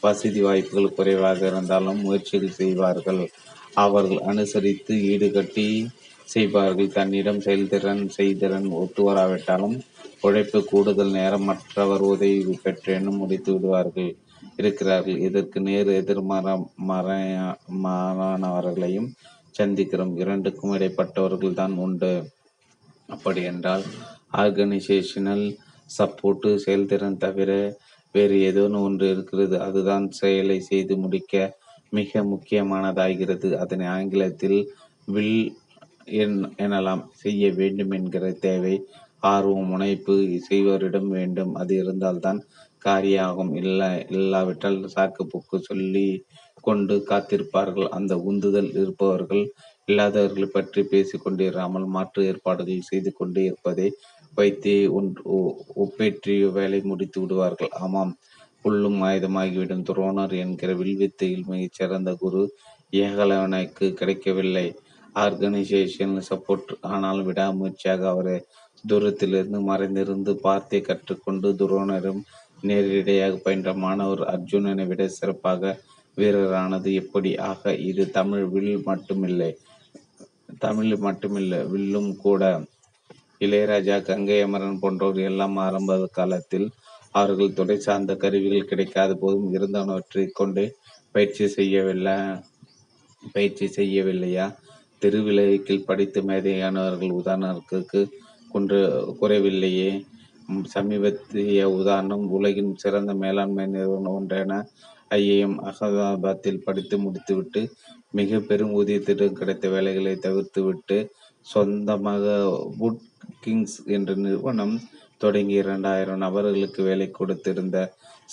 வசதி 0.00 0.40
வாய்ப்புகள் 0.46 0.96
குறைவாக 0.96 1.40
இருந்தாலும் 1.46 2.00
முயற்சிகள் 2.06 2.58
செய்வார்கள். 2.60 3.22
அவர்கள் 3.84 4.20
அனுசரித்து 4.30 4.94
ஈடுகட்டி 5.12 5.68
செய்வார்கள். 6.34 6.90
தன்னிடம் 6.98 7.40
செயல்திறன் 7.46 8.02
செய்திறன் 8.18 8.68
ஒத்து 8.82 9.02
வராவிட்டாலும் 9.02 9.76
உழைப்பு 10.26 10.58
கூடுதல் 10.70 11.14
நேரம் 11.18 11.48
மற்றவர் 11.50 12.04
உதவி 12.12 12.58
பெற்றேனும் 12.66 13.20
முடித்து 13.22 13.50
விடுவார்கள். 13.54 14.12
இருக்கிறார்கள். 14.56 15.18
இதற்கு 15.28 15.58
நேர் 15.68 15.90
எதிர்மற 16.00 16.46
மாறானவர்களையும் 17.84 19.08
சந்திக்கிறோம். 19.58 20.14
இரண்டுக்கும் 20.22 20.74
இடைப்பட்டவர்கள் 20.76 21.58
தான் 21.60 21.74
உண்டு. 21.84 22.12
அப்படி 23.08 23.42
என்றால் 23.52 23.84
ஆர்கனைசேஷனல் 24.42 25.44
சப்போர்ட்டு 25.90 26.50
செயல்திறன் 26.64 27.20
தவிர 27.24 27.50
வேறு 28.14 28.36
ஏதோன்னு 28.48 28.78
ஒன்று 28.88 29.06
இருக்கிறது. 29.14 29.56
அதுதான் 29.66 30.04
செயலை 30.20 30.58
செய்து 30.70 30.94
முடிக்க 30.96 31.34
மிக 31.98 32.22
முக்கியமானதாகிறது. 32.32 33.48
அதனை 33.62 33.86
ஆங்கிலத்தில் 33.96 34.58
வில் 35.14 35.44
எனலாம் 36.64 37.02
செய்ய 37.22 37.44
வேண்டும் 37.60 37.92
என்கிற 37.98 38.24
தேவை 38.46 38.74
ஆர்வம் 39.32 39.70
முனைப்பு 39.72 40.14
செய்வரிடம் 40.48 41.10
வேண்டும். 41.18 41.52
அது 41.60 41.72
இருந்தால்தான் 41.82 42.40
காரியாகும். 42.84 43.52
இல்லை 43.62 43.90
இல்லாவிட்டால் 44.16 44.78
சாக்கு 44.94 45.22
போக்கு 45.24 45.58
சொல்லி 45.68 46.08
கொண்டு 46.64 46.94
காத்திருப்பார்கள். 47.10 47.88
அந்த 47.98 48.12
உந்துதல் 48.30 48.70
இருப்பவர்கள் 48.80 49.44
இல்லாதவர்களை 49.88 50.48
பற்றி 50.50 50.82
பேசிக் 50.92 51.24
கொண்டிராமல் 51.24 51.86
மாற்று 51.94 52.20
ஏற்பாடுகள் 52.30 52.88
செய்து 52.90 53.10
கொண்டு 53.12 53.40
இருப்பதை 53.48 53.88
வைத்தே 54.32 54.76
ஒன்று 54.98 55.22
ஒப்பேற்றிய 55.84 56.46
வேலை 56.52 56.80
முடித்து 56.90 57.18
விடுவார்கள். 57.22 57.72
ஆமாம் 57.84 58.12
புல்லும் 58.64 58.98
ஆயுதமாகிவிடும். 59.08 59.84
துரோணர் 59.88 60.34
என்கிற 60.44 60.70
வில்வித்தையில் 60.80 61.48
மிகச் 61.50 61.76
சிறந்த 61.78 62.10
குரு 62.22 62.42
ஏகலவனுக்கு 63.02 63.86
கிடைக்கவில்லை. 64.00 64.66
ஆர்கனைசேஷன் 65.16 66.14
சப்போர்ட் 66.28 66.72
ஆனால் 66.94 67.20
விடாமுயற்சியாக 67.26 68.02
அவரை 68.12 68.36
தூரத்திலிருந்து 68.84 69.58
மறைந்திருந்து 69.68 70.32
பார்த்தே 70.46 70.78
கற்றுக்கொண்டு 70.80 71.50
துரோணரும் 71.60 72.22
நேரடியாக 72.68 73.34
பயின்ற 73.44 73.70
மாணவர் 73.84 74.22
அர்ஜுனனை 74.32 74.84
விட 74.90 75.02
சிறப்பாக 75.18 75.72
வீரரானது 76.16 76.90
எப்படி? 77.02 77.30
ஆக 77.50 77.72
இது 77.90 78.02
தமிழ் 78.18 78.44
வில் 78.52 78.74
மட்டுமில்லை 78.88 79.50
தமிழ் 80.64 80.92
மட்டுமில்லை 81.06 81.60
வில்லும் 81.72 82.10
கூட. 82.24 82.42
இளையராஜா 83.44 83.96
கங்கை 84.08 84.38
அமரன் 84.46 84.80
போன்றோர் 84.82 85.20
எல்லாம் 85.30 85.56
ஆரம்ப 85.64 85.96
காலத்தில் 86.18 86.68
அவர்கள் 87.20 87.56
துறை 87.58 87.76
சார்ந்த 87.86 88.12
கருவிகள் 88.22 88.70
கிடைக்காத 88.70 89.10
போதும் 89.22 89.48
இருந்தவற்றை 89.56 90.24
கொண்டு 90.40 90.64
பயிற்சி 91.14 91.46
செய்யவில்லை 91.56 92.16
பயிற்சி 93.34 93.66
செய்யவில்லையா? 93.76 94.46
திருவிளைக்கில் 95.02 95.86
படித்து 95.88 96.20
மேதையானவர்கள் 96.28 97.18
உதாரணத்திற்கு 97.20 98.00
குன்று 98.52 98.80
குறைவில்லையே. 99.20 99.90
சமீபத்திய 100.64 101.64
உதாரணம் 101.70 102.24
உலகின் 102.28 102.72
சிறந்த 102.74 103.14
மேலாண்மை 103.14 103.66
நிறுவனம் 103.66 104.14
ஒன்றான 104.14 104.58
ஐஏஎம் 105.10 105.58
அகமதாபாத்தில் 105.64 106.64
படித்து 106.64 106.98
முடித்துவிட்டு 106.98 107.62
மிக 108.10 108.40
பெரும் 108.40 108.74
ஊதியத்திடம் 108.74 109.32
கிடைத்த 109.32 109.68
வேலைகளை 109.68 110.14
தவிர்த்துவிட்டு 110.16 110.98
சொந்தமாக 111.46 112.24
வுட் 112.80 113.02
கிங்ஸ் 113.40 113.86
என்ற 113.86 114.14
நிறுவனம் 114.14 114.74
தொடங்கி 115.18 115.54
இரண்டாயிரம் 115.54 116.18
நபர்களுக்கு 116.18 116.82
வேலை 116.82 117.10
கொடுத்திருந்த 117.10 117.78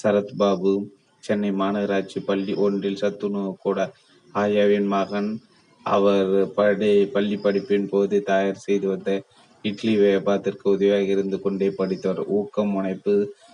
சரத்பாபு 0.03 0.73
சென்னை 1.23 1.51
மாநகராட்சி 1.51 2.19
பள்ளி 2.25 2.53
ஒன்றில் 2.55 2.95
சத்துணவு 2.95 3.57
கூட 3.57 3.79
ஆயாவின் 4.35 4.87
மகன். 4.87 5.29
அவர் 5.85 6.53
படை 6.53 7.05
பள்ளி 7.05 7.37
படிப்பின் 7.37 7.87
போது 7.89 8.23
தயார் 8.23 8.55
செய்து 8.55 8.87
வந்த 8.87 9.11
இட்லி 9.61 9.93
வியாபாரத்திற்கு 9.97 10.65
உதவியாக 10.75 11.07
இருந்து 11.15 11.37
கொண்டே 11.41 11.69
படித்தவர். 11.69 12.21
ஊக்கம் 12.37 12.73
முனைப்பு 12.75 13.13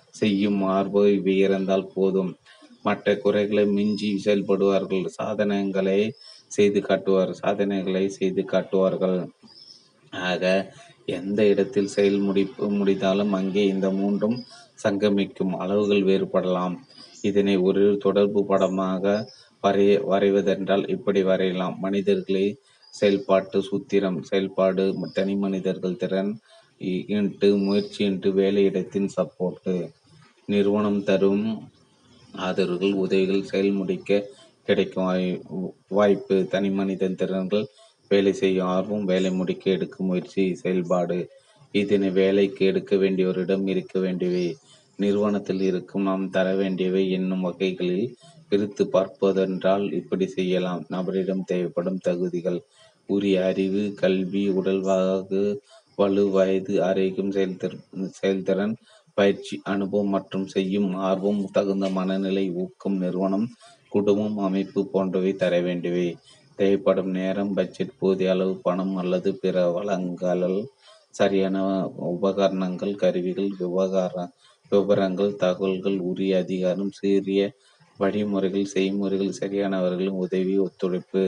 செய்யும் 0.09 0.57
மார்பு 0.57 1.01
இவை 1.13 1.35
இருந்தால் 1.37 1.91
போதும். 1.95 2.31
மற்ற 2.83 3.15
குறைகளை 3.17 3.65
மிஞ்சி 3.67 4.09
செயல்படுவார்கள். 4.25 5.05
சாதனைகளை 5.19 5.99
செய்து 6.51 6.79
காட்டுவார். 6.81 7.31
சாதனைகளை 7.33 8.03
செய்து 8.09 8.43
காட்டுவார்கள். 8.45 9.17
ஆக 10.13 10.43
எந்த 11.17 11.39
இடத்தில் 11.47 11.93
செயல் 11.95 12.19
முடிப்பு 12.19 12.65
முடிந்தாலும் 12.79 13.33
அங்கே 13.33 13.63
இந்த 13.65 13.87
மூன்றும் 13.91 14.37
சங்கமிக்கும். 14.83 15.53
அளவுகள் 15.63 16.03
வேறுபடலாம். 16.03 16.75
இதனை 17.21 17.55
ஒரு 17.67 17.83
தொடர்பு 17.97 18.41
படமாக 18.45 19.03
வரைய 19.63 19.93
வரைவதென்றால் 20.11 20.83
இப்படி 20.95 21.21
வரையலாம். 21.23 21.75
மனிதர்களை 21.79 22.45
செயல்பாட்டு 22.99 23.59
சூத்திரம் 23.61 24.19
செயல்பாடு 24.21 24.83
தனி 25.13 25.35
மனிதர்கள் 25.35 25.97
திறன் 25.97 26.31
இன்ட்டு 27.11 27.47
முயற்சி 27.57 27.99
இன்ட்டு 28.05 28.29
வேலையிடத்தின் 28.33 29.09
சப்போர்ட்டு 29.15 29.75
நிறுவனம் 30.47 31.01
தரும் 31.03 31.45
ஆதரவுகள் 32.33 32.95
உதவிகள் 32.95 33.49
செயல்முடிக்க 33.51 34.19
கிடைக்கும் 34.67 35.09
வாய்ப்பு 35.89 36.37
தனி 36.47 36.69
மனிதன் 36.71 37.15
திறன்கள் 37.15 37.65
வேலை 38.11 38.33
செய்யும் 38.33 38.69
ஆர்வம் 38.75 39.05
வேலை 39.05 39.31
முடிக்க 39.31 39.65
எடுக்கும் 39.71 40.07
முயற்சி 40.07 40.43
செயல்பாடு 40.55 41.17
இதனை 41.73 42.09
வேலைக்கு 42.11 42.61
எடுக்க 42.65 42.95
வேண்டியவரிடம் 42.95 43.65
இருக்க 43.67 43.95
வேண்டியவை 43.99 44.45
நிறுவனத்தில் 44.99 45.61
இருக்கும் 45.61 46.03
நாம் 46.03 46.25
தர 46.29 46.47
வேண்டியவை 46.55 47.03
என்னும் 47.11 47.41
வகைகளில் 47.41 48.07
பிரித்து 48.51 48.83
பார்ப்பதென்றால் 48.93 49.85
இப்படி 49.93 50.25
செய்யலாம். 50.27 50.83
நபரிடம் 50.91 51.43
தேவைப்படும் 51.45 52.03
தகுதிகள் 52.03 52.59
உரிய 53.09 53.37
அறிவு 53.45 53.83
கல்வி 53.95 54.43
உடல்வாகு 54.57 55.41
வலு 55.97 56.23
வயது 56.29 56.73
ஆரோக்கியம் 56.81 57.31
செயல்திறன் 57.31 57.83
செயல்திறன் 58.13 58.73
பயிற்சி 59.17 59.55
அனுபவம் 59.63 60.09
மற்றும் 60.09 60.47
செய்யும் 60.47 60.89
ஆர்வம் 61.01 61.41
தகுந்த 61.51 61.87
மனநிலை 61.89 62.45
ஊக்கம் 62.55 62.97
நிறுவனம் 62.97 63.47
குடும்பம் 63.91 64.37
அமைப்பு 64.39 64.81
போன்றவை 64.85 65.31
தர 65.35 65.61
வேண்டியவை 65.61 66.07
தேவைப்படும் 66.59 67.11
நேரம் 67.11 67.53
பட்ஜெட் 67.53 67.97
போதிய 67.99 68.31
அளவு 68.31 68.53
பணம் 68.61 68.95
அல்லது 68.97 69.31
பிற 69.35 69.65
வளங்கள் 69.69 70.59
சரியான 71.11 71.57
உபகரணங்கள் 72.09 72.93
கருவிகள் 72.95 73.51
விவகார 73.59 74.15
விவரங்கள் 74.71 75.31
தகவல்கள் 75.35 75.97
உரிய 76.01 76.33
அதிகாரம் 76.37 76.91
சீரிய 76.91 77.41
வழிமுறைகள் 77.99 78.71
செய்முறைகள் 78.73 79.37
சரியானவர்களின் 79.39 80.19
உதவி 80.19 80.55
ஒத்துழைப்பு 80.57 81.23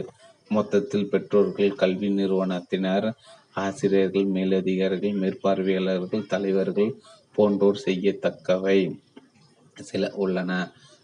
மொத்தத்தில் 0.49 1.09
பெற்றோர்கள் 1.09 1.75
கல்வி 1.75 2.09
நிறுவனத்தினர் 2.09 3.07
ஆசிரியர்கள் 3.55 4.27
மேலதிகாரிகள் 4.35 5.19
மேற்பார்வையாளர்கள் 5.21 6.25
தலைவர்கள் 6.25 6.91
போன்றோர் 7.35 7.83
செய்யத்தக்கவை. 7.85 8.79
சில 9.89 10.11
உள்ளன. 10.15 10.51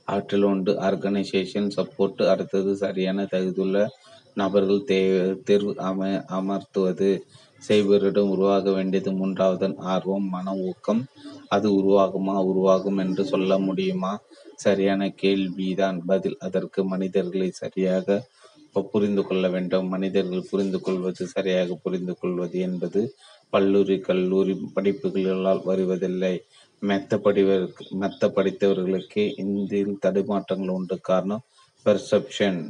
அவற்றில் 0.08 0.43
ஒன்று 0.43 0.72
ஆர்கனைசேஷன் 0.82 1.70
சப்போர்ட் 1.78 2.22
அடுத்தது 2.28 2.76
சரியான 2.76 3.24
தகுதியுள்ள 3.24 3.78
நபர்கள் 4.34 4.88
தே 4.89 5.00
தேர்வு 5.43 5.74
அம 5.89 6.10
அமர்த்துவது. 6.38 7.10
செய்வரிடம் 7.58 8.30
உருவாக 8.30 8.72
வேண்டியது 8.72 9.12
மூன்றாவது 9.12 9.68
ஆர்வம் 9.93 10.28
மன 10.30 10.54
ஊக்கம். 10.68 11.02
அது 11.48 11.68
உருவாகுமா 11.72 12.36
உருவாகும் 12.43 12.98
என்று 12.98 13.26
சொல்ல 13.26 13.58
முடியுமா? 13.58 14.14
சரியான 14.56 15.10
கேள்விதான். 15.22 15.98
பதில் 16.06 16.38
அதற்கு 16.39 16.84
மனிதர்களை 16.86 17.50
சரியாக 17.52 18.08
புரிந்து 18.82 19.23
கொள்ள 19.23 19.49
வேண்டும்? 19.49 19.88
மனிதர்கள் 19.88 20.49
புரிந்து 20.49 20.82
கொள்வது 20.82 21.28
சரியாக 21.28 21.78
புரிந்து 21.84 22.17
கொள்வது 22.17 22.59
என்பது 22.59 23.01
பல்லூரி 23.49 23.99
கல்லூரி 23.99 24.53
படிப்புகளால் 24.76 25.63
வருவதில்லை. 25.63 26.36
மெத்த 26.82 27.17
படிவருக்கு 27.17 27.84
மெத்த 27.95 28.28
படித்தவர்களுக்கே 28.28 29.26
இந்தியில் 29.38 29.97
தடுமாற்றங்கள் 30.05 30.76
உண்டு. 30.80 31.01
காரணம் 31.01 31.45
பெர்செப்ஷன் 31.86 32.61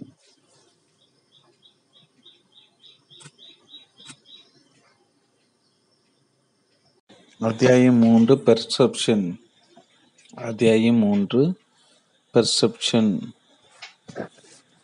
அத்தியாயம் 7.42 7.96
மூன்று 7.96 8.36
பெர்செப்ஷன் 8.36 9.26
அத்தியாயம் 10.34 10.96
மூன்று 10.96 11.42
பெர்செப்ஷன் 12.34 13.12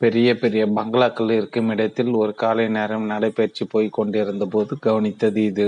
பெரிய 0.02 0.30
பெரிய 0.42 0.64
பங்களாக்கள் 0.78 1.32
இருக்கும் 1.38 1.72
இடத்தில் 1.74 2.12
ஒரு 2.22 2.34
காலை 2.42 2.66
நேரம் 2.78 3.10
நடைபயிற்சி 3.14 3.64
போய் 3.74 3.88
கொண்டிருந்த 3.98 4.46
போது 4.54 4.74
கவனித்தது 4.86 5.42
இது. 5.52 5.68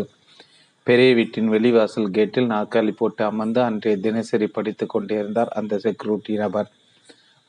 பெரிய 0.87 1.09
வீட்டின் 1.17 1.49
வெளிவாசல் 1.53 2.07
கேட்டில் 2.15 2.49
நாற்காலி 2.53 2.93
போட்டு 3.01 3.21
அமர்ந்து 3.31 3.59
அன்றைய 3.65 3.97
தினசரி 4.05 4.47
படித்து 4.55 4.85
கொண்டிருந்தார் 4.93 5.51
அந்த 5.59 5.77
செக்யூரிட்டி 5.83 6.33
நபர். 6.43 6.69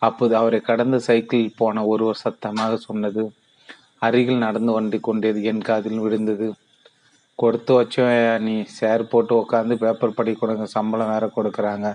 அப்போது 0.02 0.34
அவரை 0.40 0.60
கடந்து 0.68 0.98
சைக்கிளில் 1.06 1.58
போன 1.60 1.84
ஒருவர் 1.92 2.22
சத்தமாக 2.24 2.76
சொன்னது 2.88 3.24
அருகில் 4.06 4.44
நடந்து 4.46 4.70
வண்டி 4.76 4.98
கொண்டது 5.08 5.40
என் 5.50 5.66
காதில் 5.68 6.02
விழுந்தது. 6.04 6.48
கொடுத்து 7.38 7.72
வச்சோம் 7.78 8.12
நீ 8.46 8.54
சேர் 8.78 9.10
போட்டு 9.12 9.34
உட்காந்து 9.42 9.76
பேப்பர் 9.84 10.16
படி 10.18 10.32
கொடுங்க 10.34 10.66
சம்பளம் 10.76 11.12
வேற 11.14 11.26
கொடுக்குறாங்க 11.36 11.88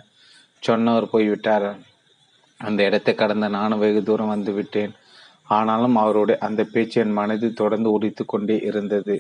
சொன்னவர் 0.64 1.12
போய்விட்டார். 1.14 1.70
அந்த 2.60 2.84
இடத்தை 2.84 3.16
கடந்த 3.16 3.48
நானும் 3.48 3.80
வெகு 3.80 4.04
தூரம் 4.04 4.32
வந்துவிட்டேன் 4.36 4.94
ஆனாலும் 5.48 5.96
அவருடைய 5.96 6.40
அந்த 6.48 6.62
பேச்சு 6.64 7.02
என் 7.02 7.12
மனதில் 7.12 7.54
தொடர்ந்து 7.54 7.92
உடித்து 7.92 8.26
கொண்டே 8.26 8.58
இருந்தது. 8.64 9.16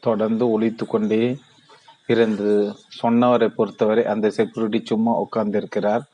தொடர்ந்து 0.00 0.44
ஒழித்து 0.50 0.86
கொண்டே 0.86 1.36
இருந்தது. 2.06 2.74
சொன்னவரை 3.02 3.48
பொறுத்தவரை 3.48 4.04
அந்த 4.04 4.26
செக்யூரிட்டி 4.30 4.80
சும்மா 4.84 5.12
உட்கார்ந்திருக்கிறார். 5.18 6.04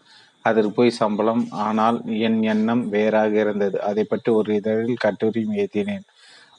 அதற்கு 0.42 0.72
போய் 0.72 0.98
சம்பளம் 1.00 1.44
ஆனால் 1.50 1.98
என் 2.04 2.42
எண்ணம் 2.42 2.88
வேறாக 2.88 3.32
இருந்தது. 3.40 3.76
அதை 3.80 4.04
பற்றி 4.04 4.32
ஒரு 4.32 4.54
இதழில் 4.54 5.02
கட்டுரையும் 5.04 5.54
எழுதினேன். 5.54 6.04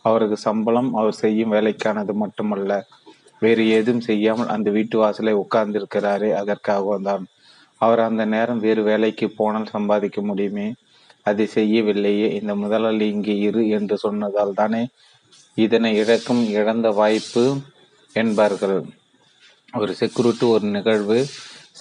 அவருக்கு 0.01 0.37
சம்பளம் 0.37 0.93
அவர் 0.93 1.13
செய்யும் 1.13 1.51
வேலைக்கானது 1.51 2.13
மட்டுமல்ல. 2.13 2.71
வேறு 3.41 3.63
ஏதும் 3.77 3.99
செய்யாமல் 3.99 4.53
அந்த 4.55 4.69
வீட்டு 4.69 4.97
வாசலை 4.97 5.33
உட்கார்ந்திருக்கிறாரே 5.43 6.29
அதற்காக 6.41 6.97
தான். 7.07 7.23
அவர் 7.81 8.01
அந்த 8.07 8.23
நேரம் 8.25 8.59
வேறு 8.59 8.81
வேலைக்கு 8.83 9.27
போனால் 9.39 9.73
சம்பாதிக்க 9.75 10.19
முடியுமே? 10.21 10.67
அதை 11.23 11.45
செய்யவில்லையே 11.53 12.27
இந்த 12.39 12.51
முதலாளி 12.55 13.05
இங்கே 13.07 13.35
இரு 13.47 13.61
என்று 13.77 13.95
சொன்னதால் 13.97 14.53
தானே 14.53 14.83
இதனை 15.57 15.91
இழக்கும் 15.95 16.43
இழந்த 16.49 16.87
வாய்ப்பு 16.91 17.43
என்பார்கள். 18.15 18.79
ஒரு 19.73 19.93
செக்யூரிட்டி 19.93 20.45
ஒரு 20.45 20.65
நிகழ்வு 20.67 21.17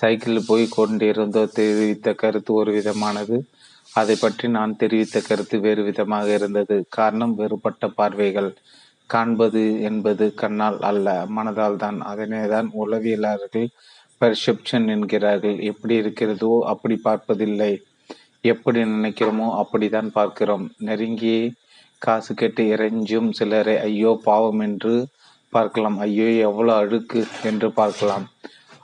சைக்கிளில் 0.00 0.48
போய் 0.48 0.64
கொண்டிருந்தோ 0.76 1.42
தெரிவித்த 1.58 2.14
கருத்து 2.22 2.52
ஒரு 2.52 2.70
விதமானது. 2.72 3.36
அதை 3.94 4.14
பற்றி 4.16 4.46
நான் 4.48 4.72
தெரிவித்த 4.76 5.20
கருத்து 5.20 5.56
வேறு 5.58 5.82
விதமாக 5.82 6.28
இருந்தது. 6.38 6.76
காரணம் 6.88 7.34
வேறுபட்ட 7.34 7.88
பார்வைகள். 7.98 8.50
காண்பது 9.10 9.62
என்பது 9.88 10.24
கண்ணால் 10.42 10.78
அல்ல 10.90 11.08
மனதால் 11.36 11.80
தான். 11.84 11.98
அதனை 12.12 12.40
தான் 12.54 12.68
உளவியலாளர்கள் 12.82 13.68
பெர்செப்ஷன் 14.20 14.86
என்கிறார்கள். 14.94 15.56
எப்படி 15.70 15.94
இருக்கிறதோ 16.02 16.52
அப்படி 16.72 16.96
பார்ப்பதில்லை. 17.08 17.72
எப்படி 18.52 18.80
நினைக்கிறோமோ 18.94 19.48
அப்படித்தான் 19.62 20.10
பார்க்கிறோம். 20.18 20.64
நெருங்கி 20.88 21.36
காசு 22.02 22.32
கேட்டு 22.40 22.62
இறைஞ்சும் 22.74 23.28
சிலரை 23.38 23.74
ஐயோ 23.88 24.10
பாவம் 24.28 24.62
என்று 24.68 24.94
பார்க்கலாம். 25.52 25.96
ஐயோ 26.06 26.28
எவ்வளவு 26.48 26.78
அழுக்கு 26.80 27.20
என்று 27.50 27.68
பார்க்கலாம். 27.80 28.24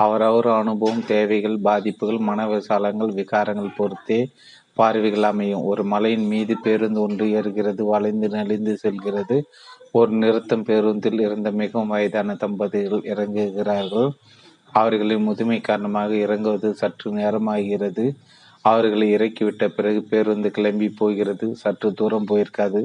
அவரவர் 0.05 0.49
அனுபவம் 0.61 1.03
தேவைகள் 1.12 1.57
பாதிப்புகள் 1.66 2.21
மனவிசாலங்கள் 2.29 3.12
விகாரங்கள் 3.18 3.77
பொறுத்தே 3.79 4.21
பார்வைகள் 4.79 5.27
அமையும். 5.31 5.64
ஒரு 5.71 5.83
மலையின் 5.93 6.27
மீது 6.33 6.55
பேருந்து 6.66 7.01
ஒன்று 7.07 7.25
ஏறுகிறது 7.39 7.83
வளைந்து 7.93 8.29
நெளிந்து 8.37 8.75
செல்கிறது. 8.85 9.39
ஒரு 9.93 10.12
நிறுத்தம் 10.12 10.64
பேருந்தில் 10.64 11.20
இருந்த 11.20 11.49
மிகவும் 11.51 11.88
வயதான 11.88 12.34
தம்பதிகள் 12.34 13.09
இறங்குகிறார்கள். 13.12 14.11
அவர்களின் 14.72 15.22
முதுமை 15.22 15.61
காரணமாக 15.61 16.14
இறங்குவது 16.14 16.68
சற்று 16.74 17.09
நேரமாகிறது. 17.16 18.05
அவர்களை 18.64 19.07
இறக்கிவிட்ட 19.16 19.64
பிறகு 19.68 20.01
பேருந்து 20.03 20.51
கிளம்பி 20.51 20.88
போகிறது. 20.88 21.47
சற்று 21.55 21.93
தூரம் 21.93 22.28
போயிருக்காது. 22.30 22.82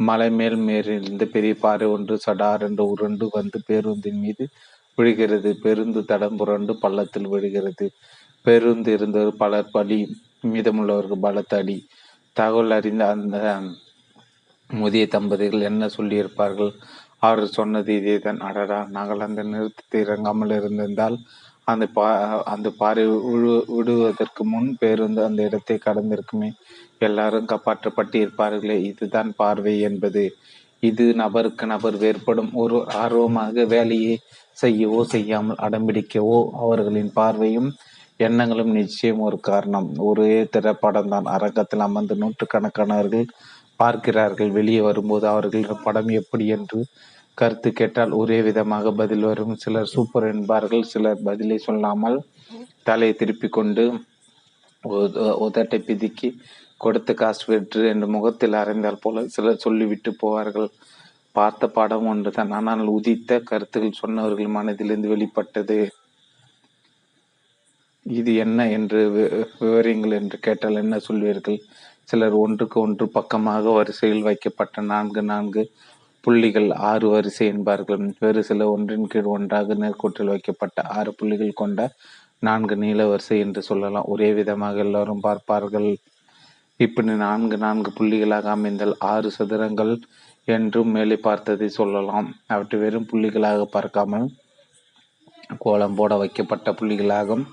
மலை 0.00 0.30
மேல் 0.30 0.56
மேலிருந்து 0.56 1.26
பெரிய 1.28 1.54
பாறை 1.60 1.86
ஒன்று 1.88 2.14
சடார் 2.26 2.62
என்று 2.68 2.84
உருண்டு 2.88 3.28
வந்து 3.32 3.58
பேருந்தின் 3.66 4.20
மீது 4.20 4.44
விழுகிறது. 4.98 5.50
பேருந்து 5.62 6.04
தடம் 6.04 6.36
புரண்டு 6.36 6.74
பள்ளத்தில் 6.78 7.28
விழுகிறது. 7.28 7.86
பேருந்து 8.42 8.92
இருந்தவர் 8.92 9.36
பலர் 9.36 9.72
பலி 9.72 9.98
மீதமுள்ளவர்கள் 10.46 11.24
பலத்த 11.26 11.56
அடி 11.56 11.78
தகவல் 12.36 12.70
அறிந்த 12.70 13.02
அந்த 13.10 13.36
முதிய 14.80 15.04
தம்பதிகள் 15.14 15.68
என்ன 15.70 15.84
சொல்லியிருப்பார்கள்? 15.96 16.72
அவர் 17.26 17.44
சொன்னது 17.58 17.90
இதேதான். 18.00 18.40
அடடா 18.48 18.78
நாங்கள் 18.96 19.24
அந்த 19.26 19.40
நிறுத்தத்தை 19.52 19.98
இறங்காமல் 20.04 20.54
இருந்திருந்தால் 20.58 21.16
அந்த 21.70 21.84
பா 21.96 22.06
அந்த 22.52 22.68
பாறை 22.78 23.02
விழு 23.26 23.52
விடுவதற்கு 23.74 24.42
முன் 24.52 24.70
பேருந்து 24.80 25.20
அந்த 25.26 25.40
இடத்தை 25.48 25.76
கடந்திருக்குமே. 25.86 26.50
எல்லாரும் 27.08 27.50
காப்பாற்றப்பட்டு 27.52 28.16
இருப்பார்களே 28.22 28.76
இதுதான் 28.90 29.30
பார்வை 29.40 29.74
என்பது. 29.88 30.24
இது 30.82 31.04
நபருக்கு 31.22 31.64
நபர் 31.72 31.96
வேறுபடும் 32.02 32.52
ஒரு 32.62 32.76
ஆர்வமாக 33.02 33.64
வேலையை 33.74 34.14
செய்யவோ 34.62 35.00
செய்யாமல் 35.14 35.62
அடம்பிடிக்கவோ 35.66 36.38
அவர்களின் 36.62 37.12
பார்வையும் 37.18 37.70
எண்ணங்களும் 38.20 38.72
நிச்சயம் 38.78 39.20
ஒரு 39.26 39.38
காரணம். 39.50 39.88
ஒரே 40.08 40.32
திரைப்படம் 40.54 41.12
தான் 41.14 41.28
அரங்கத்தில் 41.36 41.86
அமர்ந்து 41.86 42.14
நூற்றுக்கணக்கானவர்கள் 42.22 43.26
பார்க்கிறார்கள். 43.82 44.50
வெளியே 44.58 44.82
வரும்போது 44.88 45.26
அவர்கள் 45.32 45.82
படம் 45.86 46.10
எப்படி 46.20 46.46
என்று 46.56 46.80
கருத்து 47.38 47.68
கேட்டால் 47.78 48.12
ஒரே 48.20 48.38
விதமாக 48.46 48.92
பதில் 49.00 49.26
வரும். 49.30 49.54
சிலர் 49.62 49.92
சூப்பர் 49.94 50.26
என்பார்கள் 50.32 50.90
சிலர் 50.92 51.20
பதிலை 51.28 51.58
சொல்லாமல் 51.66 52.18
தலையை 52.88 53.14
திருப்பி 53.20 53.48
கொண்டு 53.58 53.84
உதட்டை 55.46 55.78
பிதுக்கி 55.88 56.28
கொடுத்த 56.84 57.10
காசு 57.20 57.44
வெற்று 57.52 57.80
என்று 57.92 58.06
முகத்தில் 58.14 58.60
அறைந்தால் 58.60 59.02
போல 59.02 59.24
சிலர் 59.34 59.64
சொல்லிவிட்டு 59.64 60.10
போவார்கள். 60.22 60.68
பார்த்த 61.36 61.64
பாடம் 61.74 62.06
ஒன்றுதான். 62.12 62.52
ஆனால் 62.58 62.92
உதித்த 62.96 63.40
கருத்துக்கள் 63.50 64.00
சொன்னவர்கள் 64.02 64.54
மனதிலிருந்து 64.56 65.12
வெளிப்பட்டது. 65.14 65.80
இது 68.06 68.32
என்ன 68.44 68.58
என்று 68.76 69.00
விவரங்கள் 69.62 70.14
என்று 70.20 70.36
கேட்டால் 70.46 70.80
என்ன 70.84 70.96
சொல்வீர்கள்? 71.08 71.58
சிலர் 72.10 72.36
ஒன்றுக்கு 72.42 72.76
ஒன்று 72.84 73.04
பக்கமாக 73.16 73.72
வரிசையில் 73.78 74.26
வைக்கப்பட்ட 74.28 74.82
நான்கு 74.92 75.22
நான்கு 75.32 75.62
புள்ளிகள் 76.24 76.68
ஆறு 76.90 77.06
வரிசை 77.12 77.44
என்பார்கள். 77.54 78.02
வேறு 78.22 78.40
சில 78.48 78.66
ஒன்றின் 78.74 79.10
கீழ் 79.12 79.28
ஒன்றாக 79.34 79.74
நேர்கோட்டில் 79.82 80.32
வைக்கப்பட்ட 80.32 80.82
ஆறு 80.98 81.10
புள்ளிகள் 81.18 81.60
கொண்ட 81.60 81.80
நான்கு 82.48 82.74
நீள 82.82 83.06
வரிசை 83.12 83.38
என்று 83.44 83.62
சொல்லலாம். 83.68 84.08
ஒரே 84.12 84.28
விதமாக 84.38 84.78
எல்லாரும் 84.86 85.24
பார்ப்பார்கள். 85.26 85.88
இப்படி 86.80 87.14
நான்கு 87.24 87.56
நான்கு 87.64 87.90
புள்ளிகளாக 87.98 88.48
அமைந்தால் 88.56 88.94
ஆறு 89.12 89.30
சதுரங்கள் 89.38 89.94
என்றும் 90.48 90.92
மேலே 90.96 91.16
பார்த்ததை 91.26 91.68
சொல்லலாம். 91.78 92.28
அவற்றை 92.54 92.78
வெறும் 92.84 93.08
புள்ளிகளாக 93.10 93.66
பார்க்காமல் 93.76 94.28
கோலம் 95.64 95.96
போட 95.98 96.14
வைக்கப்பட்ட 96.22 96.70
புள்ளிகளாகும். 96.78 97.44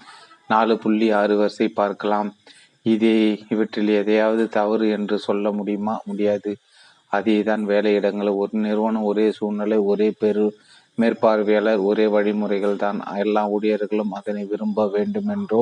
நாலு 0.54 0.74
புள்ளி 0.84 1.08
ஆறு 1.22 1.36
வரிசை 1.40 1.68
பார்க்கலாம். 1.82 2.30
இதே 2.86 3.18
இவற்றில் 3.50 3.92
எதையாவது 3.94 4.44
தவறு 4.50 4.86
என்று 4.90 5.18
சொல்ல 5.20 5.52
முடியுமா? 5.52 5.96
முடியாது. 6.06 6.52
அதேதான் 7.12 7.64
வேலையிடங்கள் 7.68 8.30
ஒரு 8.36 8.54
நிறுவனம் 8.60 9.04
ஒரே 9.04 9.28
சூழ்நிலை 9.32 9.78
ஒரே 9.92 10.08
பெரு 10.20 10.46
மேற்பார்வையாளர் 10.98 11.82
ஒரே 11.84 12.06
வழிமுறைகள் 12.08 12.76
தான் 12.76 13.00
எல்லா 13.16 13.44
ஊழியர்களும் 13.50 14.14
அதனை 14.14 14.44
விரும்ப 14.46 14.88
வேண்டுமென்றோ 14.88 15.62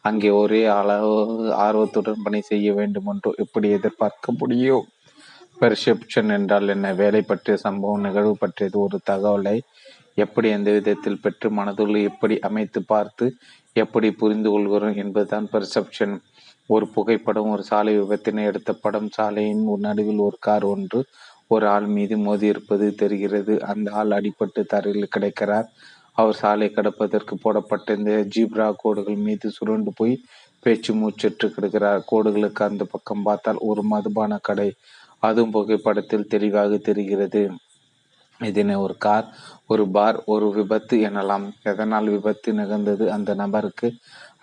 அங்கே 0.00 0.30
ஒரே 0.34 0.62
அளவு 0.78 1.12
ஆர்வத்துடன் 1.66 2.24
பணி 2.24 2.40
செய்ய 2.42 2.68
வேண்டுமென்றோ 2.72 3.30
எப்படி 3.36 3.68
எதிர்பார்க்க 3.68 4.32
முடியும்? 4.32 4.84
பெர்செப்ஷன் 5.58 6.30
என்றால் 6.30 6.68
என்ன? 6.68 6.86
வேலை 6.94 7.22
பற்றிய 7.22 7.56
சம்பவம் 7.56 8.04
நிகழ்வு 8.06 8.34
பற்றியது 8.38 8.76
ஒரு 8.78 8.98
தகவலை 9.10 9.56
எப்படி 10.16 10.48
எந்த 10.48 10.70
விதத்தில் 10.70 11.22
பெற்று 11.22 11.48
மனதுள்ள 11.50 12.02
எப்படி 12.02 12.34
அமைத்து 12.40 12.80
பார்த்து 12.84 13.26
எப்படி 13.76 14.08
புரிந்து 14.12 14.48
கொள்கிறோம் 14.50 14.98
என்பதுதான் 15.02 15.46
பெர்செப்ஷன் 15.52 16.14
ஒரு 16.66 16.86
புகைப்படம் 16.88 17.50
ஒரு 17.50 17.62
சாலை 17.62 18.00
விபத்தினை 18.00 18.44
எடுத்த 18.44 18.72
படம் 18.72 19.10
சாலையின் 19.10 19.64
நடுவில் 19.78 20.18
ஒரு 20.18 20.36
கார் 20.40 20.64
ஒன்று 20.64 21.00
ஒரு 21.46 21.68
ஆள் 21.68 21.86
மீது 21.86 22.18
மோதி 22.18 22.46
இருப்பது 22.46 22.86
தெரிகிறது. 22.94 23.54
அந்த 23.62 23.90
ஆள் 23.90 24.08
அடிபட்டு 24.08 24.60
தரையில் 24.66 25.12
கிடைக்கிறார். 25.16 25.66
அவர் 26.12 26.34
சாலை 26.34 26.72
கடப்பதற்கு 26.74 27.34
போடப்பட்ட 27.42 27.94
இந்த 27.94 28.26
ஜீப்ரா 28.36 28.72
கோடுகள் 28.76 29.20
மீது 29.26 29.50
சுருண்டு 29.50 29.92
போய் 29.94 30.14
பேச்சு 30.60 30.94
மூச்சற்று 30.94 31.46
கிடக்கிறார். 31.48 32.04
கோடுகளுக்கு 32.12 32.62
அந்த 32.62 32.84
பக்கம் 32.84 33.22
பார்த்தால் 33.22 33.60
ஒரு 33.60 33.82
மதுபான 33.82 34.38
கடை. 34.42 34.68
அதுவும் 35.18 35.50
புகைப்படத்தில் 35.50 36.26
தெளிவாக 36.26 36.76
தெரிகிறது. 36.76 37.42
இதனை 38.40 38.74
ஒரு 38.74 38.94
கார் 38.98 39.26
ஒரு 39.66 39.84
பார் 39.88 40.22
ஒரு 40.26 40.46
விபத்து 40.52 40.96
எனலாம். 40.98 41.44
எதனால் 41.62 42.08
விபத்து 42.08 42.52
நிகழ்ந்தது? 42.52 43.04
அந்த 43.12 43.34
நபருக்கு 43.34 43.88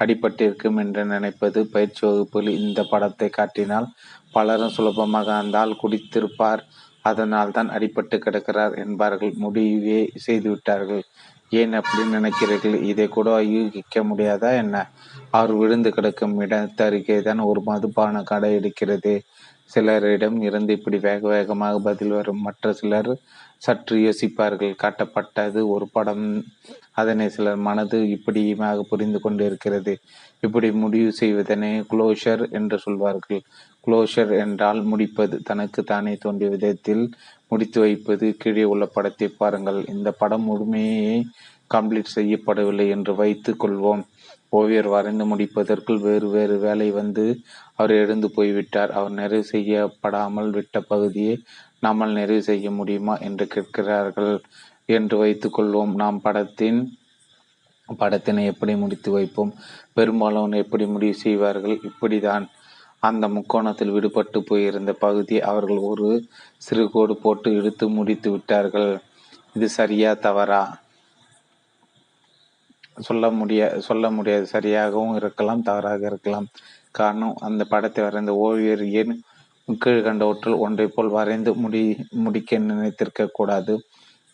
அடிபட்டிருக்கும் 0.02 0.80
என்று 0.84 1.02
நினைப்பது 1.14 1.60
பயிற்சி 1.74 2.02
வகுப்பில் 2.08 2.50
இந்த 2.60 2.80
படத்தை 2.92 3.30
காட்டினால் 3.38 3.88
பலரும் 4.36 4.76
சுலபமாக 4.78 5.30
அந்த 5.42 5.58
ஆள் 5.62 5.82
குடித்திருப்பார். 5.82 6.64
அதனால் 7.10 7.54
தான் 7.58 7.70
அடிபட்டு 7.76 8.16
கிடக்கிறார் 8.26 8.74
என்பார்கள். 8.84 9.34
முடிவே 9.44 10.00
செய்துவிட்டார்கள். 10.26 11.04
ஏன் 11.60 11.74
அப்படி 11.80 12.04
நினைக்கிறீர்கள்? 12.18 12.76
இதை 12.92 13.06
கூட 13.16 13.30
யூகிக்க 13.54 14.04
முடியாதா 14.10 14.50
என்ன? 14.64 14.76
அவர் 15.38 15.54
விழுந்து 15.62 15.90
கிடக்கும் 15.96 16.36
இடத்தருகே 16.46 17.18
தான் 17.28 17.42
ஒரு 17.50 17.62
மதுபான 17.70 18.24
கடை 18.32 18.52
இருக்கிறது. 18.60 19.14
சிலரிடம் 19.72 20.38
இருந்து 20.48 20.72
இப்படி 20.78 20.98
வேக 21.08 21.22
வேகமாக 21.34 21.76
பதில் 21.88 22.14
வரும். 22.18 22.42
மற்ற 22.48 22.74
சிலர் 22.80 23.12
சற்று 23.62 23.96
யோசிப்பார்கள். 23.98 24.74
காட்டப்பட்டது 24.84 25.60
ஒரு 25.68 25.86
படம். 25.92 26.26
அதனை 26.92 27.26
சிலர் 27.30 27.60
மனது 27.68 27.98
இப்படியுமாக 28.16 28.86
புரிந்து 28.92 29.20
கொண்டிருக்கிறது. 29.20 29.94
இப்படி 30.40 30.70
முடிவு 30.84 31.12
செய்வதனை 31.12 31.72
குளோஷர் 31.92 32.44
என்று 32.52 32.78
சொல்வார்கள். 32.78 33.42
குளோஷர் 33.88 34.32
என்றால் 34.44 34.82
முடிப்பது. 34.84 35.36
தனக்கு 35.44 35.82
தானே 35.84 36.14
தோன்றிய 36.16 36.50
விதத்தில் 36.50 37.04
முடித்து 37.48 37.80
வைப்பது. 37.80 38.28
கீழே 38.38 38.66
உள்ள 38.74 38.86
படத்தை 38.86 39.30
பாருங்கள். 39.42 39.80
இந்த 39.88 40.12
படம் 40.12 40.48
முழுமையே 40.50 41.16
கம்ப்ளீட் 41.72 42.16
செய்யப்படவில்லை 42.16 42.86
என்று 42.90 43.12
வைத்து 43.16 43.52
கொள்வோம். 43.54 44.02
ஓவியர் 44.50 44.88
வரைந்து 44.88 45.26
முடிப்பதற்குள் 45.26 46.00
வேறு 46.08 46.28
வேறு 46.30 46.56
வேலை 46.60 46.88
வந்து 46.92 47.26
அவர் 47.76 47.94
எழுந்து 48.00 48.28
போய்விட்டார். 48.30 48.92
அவர் 48.92 49.14
நிறைவு 49.20 49.46
செய்யப்படாமல் 49.52 50.50
விட்ட 50.50 50.80
பகுதியை 50.92 51.36
நம்மால் 51.82 52.12
நிறைவு 52.12 52.44
செய்ய 52.44 52.72
முடியுமா 52.72 53.18
என்று 53.18 53.48
கேட்கிறார்கள் 53.48 54.34
என்று 54.86 55.16
வைத்துக்கொள்வோம் 55.26 55.94
நாம் 55.94 56.22
படத்தின் 56.22 56.80
படத்தினை 58.00 58.44
எப்படி 58.46 58.76
முடித்து 58.76 59.12
வைப்போம்? 59.12 59.54
பெரும்பாலும் 59.94 60.52
எப்படி 60.64 60.86
முடிவு 60.86 61.16
செய்வார்கள்? 61.16 61.80
இப்படிதான் 61.90 62.46
அந்த 63.00 63.28
முக்கோணத்தில் 63.28 63.94
விடுபட்டு 63.94 64.40
போயிருந்த 64.40 64.92
பகுதியை 64.94 65.42
அவர்கள் 65.42 65.78
ஒரு 65.78 66.08
சிறு 66.58 66.90
கோடு 66.90 67.14
போட்டு 67.16 67.52
இழுத்து 67.52 67.90
முடித்து 67.90 68.32
விட்டார்கள். 68.32 68.92
இது 69.54 69.70
சரியா 69.70 70.14
தவறா? 70.14 70.62
சொல்ல 73.02 73.30
முடிய 73.30 73.62
சொல்ல 73.80 74.12
முடியாது. 74.12 74.46
சரியாகவும் 74.54 75.16
இருக்கலாம் 75.16 75.62
தவறாக 75.62 76.06
இருக்கலாம். 76.06 76.48
காரணம் 76.92 77.36
அந்த 77.40 77.64
படத்தை 77.64 78.04
வரைந்த 78.04 78.34
ஓவியர் 78.36 78.86
ஏன் 78.92 79.14
கீழ்கண்டவற்றில் 79.84 80.62
ஒன்றை 80.66 80.86
போல் 80.88 81.16
வரைந்து 81.18 81.52
முடி 81.64 81.82
முடிக்க 82.26 82.60
நினைத்திருக்க 82.70 83.24
கூடாது. 83.40 83.74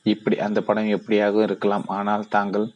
இப்படி 0.05 0.35
அந்த 0.45 0.59
படம் 0.61 0.93
எப்படியாக 0.97 1.35
இருக்கலாம். 1.47 1.85
ஆனால் 1.97 2.25
தாங்கள் 2.35 2.67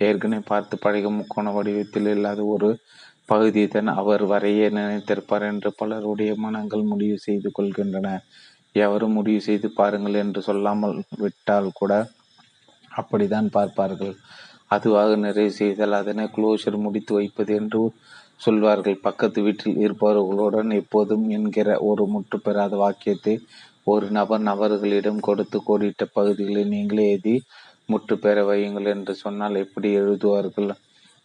ஏற்கனவே 0.00 0.42
பார்த்து 0.50 0.74
பழக 0.84 1.10
முக்கோண 1.10 1.48
வடிவத்தில் 1.52 2.08
இல்லாத 2.14 2.40
ஒரு 2.54 2.70
பகுதியை 3.26 3.66
தான் 3.68 3.90
அவர் 4.00 4.22
வரைய 4.32 4.70
நினைத்திருப்பார் 4.78 5.44
என்று 5.50 5.70
பலருடைய 5.80 6.32
மனங்கள் 6.44 6.88
முடிவு 6.92 7.18
செய்து 7.26 7.48
கொள்கின்றன. 7.58 8.08
எவரும் 8.74 9.16
முடிவு 9.18 9.40
செய்து 9.48 9.68
பாருங்கள் 9.78 10.16
என்று 10.24 10.40
சொல்லாமல் 10.48 10.96
விட்டால் 11.22 11.70
கூட 11.80 11.92
அப்படித்தான் 12.90 13.48
பார்ப்பார்கள். 13.56 14.14
அதுவாக 14.68 15.16
நிறைவு 15.16 15.52
செய்தால் 15.60 16.00
அதனை 16.00 16.24
குளோஷர் 16.36 16.78
முடித்து 16.86 17.12
வைப்பது 17.18 17.52
என்று 17.60 17.80
சொல்வார்கள் 18.42 19.02
பக்கத்து 19.02 19.40
வீட்டில் 19.46 19.80
இருப்பவர்களுடன் 19.84 20.70
எப்போதும் 20.80 21.26
என்கிற 21.36 21.68
ஒரு 21.88 22.04
முற்று 22.06 22.38
பெறாத 22.38 22.76
வாக்கியத்தை 22.76 23.34
ஒரு 23.86 24.06
நபர் 24.10 24.42
நபர்களிடம் 24.42 25.20
கொடுத்து 25.20 25.58
கோடிட்ட 25.68 26.02
பகுதிகளை 26.12 26.62
நீங்களே 26.74 27.04
எழுதி 27.10 27.34
முற்று 27.88 28.14
பெற 28.18 28.38
வையுங்கள் 28.48 28.88
என்று 28.94 29.12
சொன்னால் 29.22 29.56
எப்படி 29.64 29.88
எழுதுவார்கள்? 30.00 30.70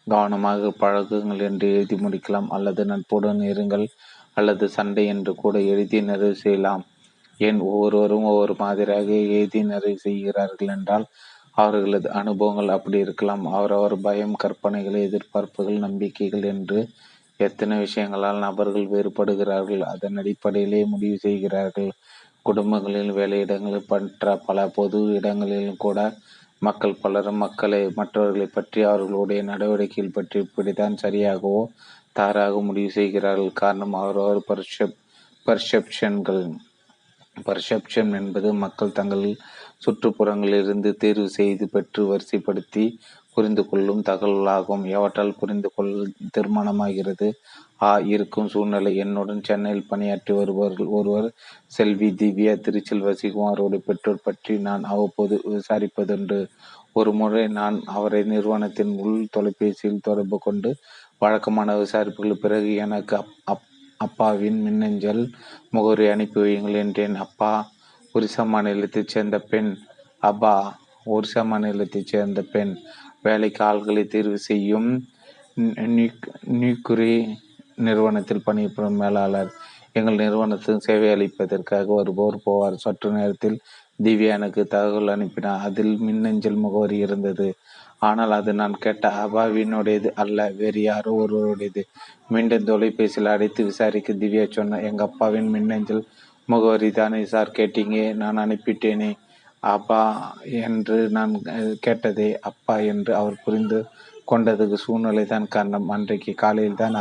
கவனமாக 0.08 0.72
பழகுங்கள் 0.82 1.42
என்று 1.48 1.68
எழுதி 1.76 1.96
முடிக்கலாம் 2.04 2.50
அல்லது 2.50 2.84
நட்புடன் 2.86 3.42
இருங்கள் 3.52 3.86
அல்லது 4.38 4.66
சண்டை 4.78 5.04
என்று 5.14 5.32
கூட 5.36 5.56
எழுதி 5.74 6.00
நிறைவு 6.10 6.38
செய்யலாம். 6.44 6.84
ஏன் 7.40 7.60
ஒவ்வொருவரும் 7.70 8.28
ஒவ்வொரு 8.32 8.54
மாதிரியாக 8.64 9.10
எழுதி 9.30 9.60
நிறைவு 9.72 10.00
செய்கிறார்கள் 10.06 10.72
என்றால் 10.78 11.06
அவர்களது 11.58 12.08
அனுபவங்கள் 12.22 12.76
அப்படி 12.78 12.98
இருக்கலாம். 13.06 13.44
அவரவர் 13.56 13.96
பயம் 14.02 14.36
கற்பனைகள் 14.36 14.98
எதிர்பார்ப்புகள் 15.08 15.86
நம்பிக்கைகள் 15.86 16.46
என்று 16.54 16.80
எத்தனை 17.40 17.76
விஷயங்களால் 17.80 18.44
நபர்கள் 18.46 18.92
வேறுபடுகிறார்கள் 18.94 19.84
அதன் 19.92 20.20
அடிப்படையிலே 20.22 20.82
முடிவு 20.86 21.18
செய்கிறார்கள். 21.18 21.90
குடும்பங்களில் 22.46 23.12
வேலையிடங்களில் 23.12 23.90
பற்ற 23.92 24.36
பல 24.48 24.68
பொது 24.78 25.00
இடங்களிலும் 25.20 25.82
கூட 25.86 26.00
மக்கள் 26.62 27.00
பலரும் 27.02 27.42
மக்களை 27.44 27.82
மற்றவர்களை 27.98 28.48
பற்றி 28.50 28.80
அவர்களுடைய 28.84 29.40
நடவடிக்கைகள் 29.44 30.16
பற்றி 30.16 30.38
இப்படித்தான் 30.40 30.96
சரியாகவோ 31.04 31.62
தாராக 32.12 32.62
முடிவு 32.62 32.92
செய்கிறார்கள். 32.92 33.52
காரணம் 33.62 33.96
அவரவர் 34.02 34.42
பர்செப் 34.50 34.96
பர்செப்ஷன்கள் 35.46 36.42
பர்செப்ஷன் 37.38 38.12
என்பது 38.20 38.50
மக்கள் 38.64 38.98
தங்கள் 39.00 39.26
சுற்றுப்புறங்களிலிருந்து 39.86 40.92
தேர்வு 41.04 41.28
செய்து 41.30 41.66
பெற்று 41.76 42.04
வரிசைப்படுத்தி 42.12 42.86
புரிந்து 43.38 43.64
கொள்ளும் 43.70 44.04
தகவலாகும். 44.10 44.84
எவற்றால் 44.96 45.38
புரிந்து 45.40 45.70
கொள் 45.76 45.94
தீர்மானமாகிறது 46.36 47.28
ஆ 47.82 47.92
இருக்கும் 48.14 48.48
சூழ்நிலை. 48.54 48.92
என்னுடன் 49.04 49.44
சென்னையில் 49.48 49.90
பணியாற்றி 49.90 50.34
வருபவர்கள் 50.34 50.90
ஒருவர் 50.98 51.28
செல்வி 51.78 52.10
திவ்யா 52.22 52.54
திருச்சியில் 52.58 53.08
வசிக்கும் 53.08 53.50
அவருடைய 53.50 53.82
பெற்றோர் 53.88 54.26
பற்றி 54.28 54.54
நான் 54.68 54.84
அவ்வப்போது 54.94 55.38
விசாரிப்பதுண்டு 55.56 56.40
ஒரு 56.94 57.12
முறை 57.14 57.44
நான் 57.58 57.78
அவரை 57.90 58.22
நிறுவனத்தின் 58.26 58.94
உள் 59.02 59.20
தொலைபேசியில் 59.36 60.06
தொடர்பு 60.08 60.38
கொண்டு 60.40 60.70
வழக்கமான 61.22 61.76
விசாரிப்புகள் 61.78 62.42
பிறகு 62.44 62.72
எனக்கு 62.86 63.16
அப் 63.18 63.34
அப் 63.46 63.66
அப்பாவின் 64.00 64.60
மின்னஞ்சல் 64.66 65.22
முகவரி 65.72 66.06
அனுப்பி 66.08 66.40
வையுங்கள் 66.42 66.82
என்றேன். 66.84 67.16
அப்பா 67.26 67.52
ஒரிசா 68.16 68.44
மாநிலத்தைச் 68.54 69.14
சேர்ந்த 69.14 69.38
பெண். 69.52 69.72
அப்பா 70.24 70.54
ஒரிசா 71.06 71.42
மாநிலத்தைச் 71.52 72.12
சேர்ந்த 72.12 72.42
பெண். 72.54 72.74
வேலைக்கு 73.24 73.62
ஆள்களை 73.70 74.04
தேர்வு 74.08 74.40
செய்யும் 74.50 74.90
நியூக்குரி 76.62 77.14
நிறுவனத்தில் 77.88 78.46
பணிபுரியும் 78.46 79.00
மேலாளர். 79.04 79.52
எங்கள் 79.94 80.20
நிறுவனத்துக்கு 80.22 80.88
சேவை 80.88 81.08
அளிப்பதற்காக 81.16 81.88
வருபவர் 82.00 82.46
போவார். 82.46 82.76
சற்று 82.76 83.10
நேரத்தில் 83.12 83.58
திவ்யா 84.00 84.32
எனக்கு 84.40 84.62
தகவல் 84.76 85.14
அனுப்பினார். 85.16 85.64
அதில் 85.68 85.94
மின்னஞ்சல் 86.08 86.64
முகவரி 86.66 86.98
இருந்தது. 87.06 87.48
ஆனால் 88.00 88.34
அது 88.40 88.52
நான் 88.54 88.76
கேட்ட 88.80 89.06
அபாவினுடையது 89.24 90.10
அல்ல 90.24 90.40
வேறு 90.60 90.82
யாரோ 90.82 91.12
ஒருவருடையது. 91.24 91.84
மீண்டும் 92.28 92.68
தொலைபேசியில் 92.70 93.34
அடைத்து 93.36 93.62
விசாரிக்க 93.64 94.14
திவ்யா 94.24 94.46
சொன்ன 94.58 94.82
எங்கள் 94.90 95.08
அப்பாவின் 95.10 95.50
மின்னஞ்சல் 95.56 96.04
முகவரி 96.50 96.90
தானே 96.92 97.22
சார் 97.26 97.56
கேட்டீங்க? 97.58 97.98
நான் 98.22 98.42
அனுப்பிட்டேனே. 98.46 99.10
அப்பா 99.64 100.02
என்று 100.64 100.98
நான் 101.10 101.34
கேட்டதே 101.86 102.30
அப்பா 102.50 102.76
என்று 102.92 103.12
அவர் 103.16 103.44
புரிந்து 103.46 103.80
கொண்டதுக்கு 104.28 104.78
சூழ்நிலை 104.86 105.24
தான் 105.26 105.48
காரணம். 105.56 105.88
அன்றைக்கு 105.96 106.32
காலையில் 106.44 106.82
தான் 106.84 106.98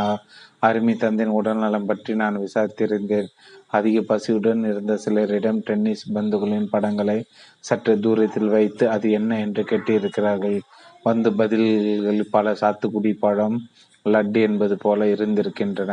அருமை 0.66 0.94
தந்தையின் 0.96 1.36
உடல்நலம் 1.38 1.88
பற்றி 1.90 2.12
நான் 2.14 2.36
விசாரித்திருந்தேன். 2.44 3.28
அதிக 3.68 3.96
பசியுடன் 4.10 4.62
இருந்த 4.70 4.92
சிலரிடம் 5.04 5.60
டென்னிஸ் 5.68 6.04
பந்துகளின் 6.14 6.68
படங்களை 6.74 7.18
சற்று 7.64 7.94
தூரத்தில் 8.04 8.52
வைத்து 8.56 8.84
அது 8.94 9.06
என்ன 9.18 9.38
என்று 9.46 9.62
கேட்டிருக்கிறார்கள்? 9.70 10.58
வந்து 11.02 11.28
பதில்கள் 11.40 12.20
பல 12.36 12.52
சாத்துக்குடி 12.60 13.12
பழம் 13.24 13.58
லட்டு 14.06 14.40
என்பது 14.48 14.74
போல 14.76 15.06
இருந்திருக்கின்றன. 15.14 15.92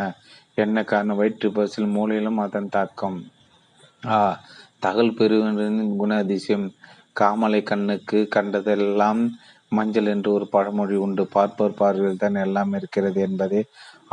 என்ன 0.57 0.83
காரணம்? 0.83 1.19
வயிற்று 1.21 1.49
பசில் 1.51 1.93
மூலையிலும் 1.95 2.41
அதன் 2.45 2.73
தாக்கம். 2.75 3.19
ஆ 4.03 4.17
தகவல் 4.83 5.17
பெறுவனின் 5.17 5.97
குண 6.01 6.11
அதிசயம் 6.23 6.67
காமலை 7.19 7.59
கண்ணுக்கு 7.63 8.19
கண்டதெல்லாம் 8.35 9.21
மஞ்சள் 9.77 10.09
என்று 10.13 10.29
ஒரு 10.37 10.45
பழமொழி 10.55 10.95
உண்டு. 11.05 11.23
பார்ப்போர் 11.35 11.79
பார்வையில் 11.81 12.21
தான் 12.23 12.39
எல்லாம் 12.45 12.71
இருக்கிறது 12.79 13.19
என்பதை 13.27 13.61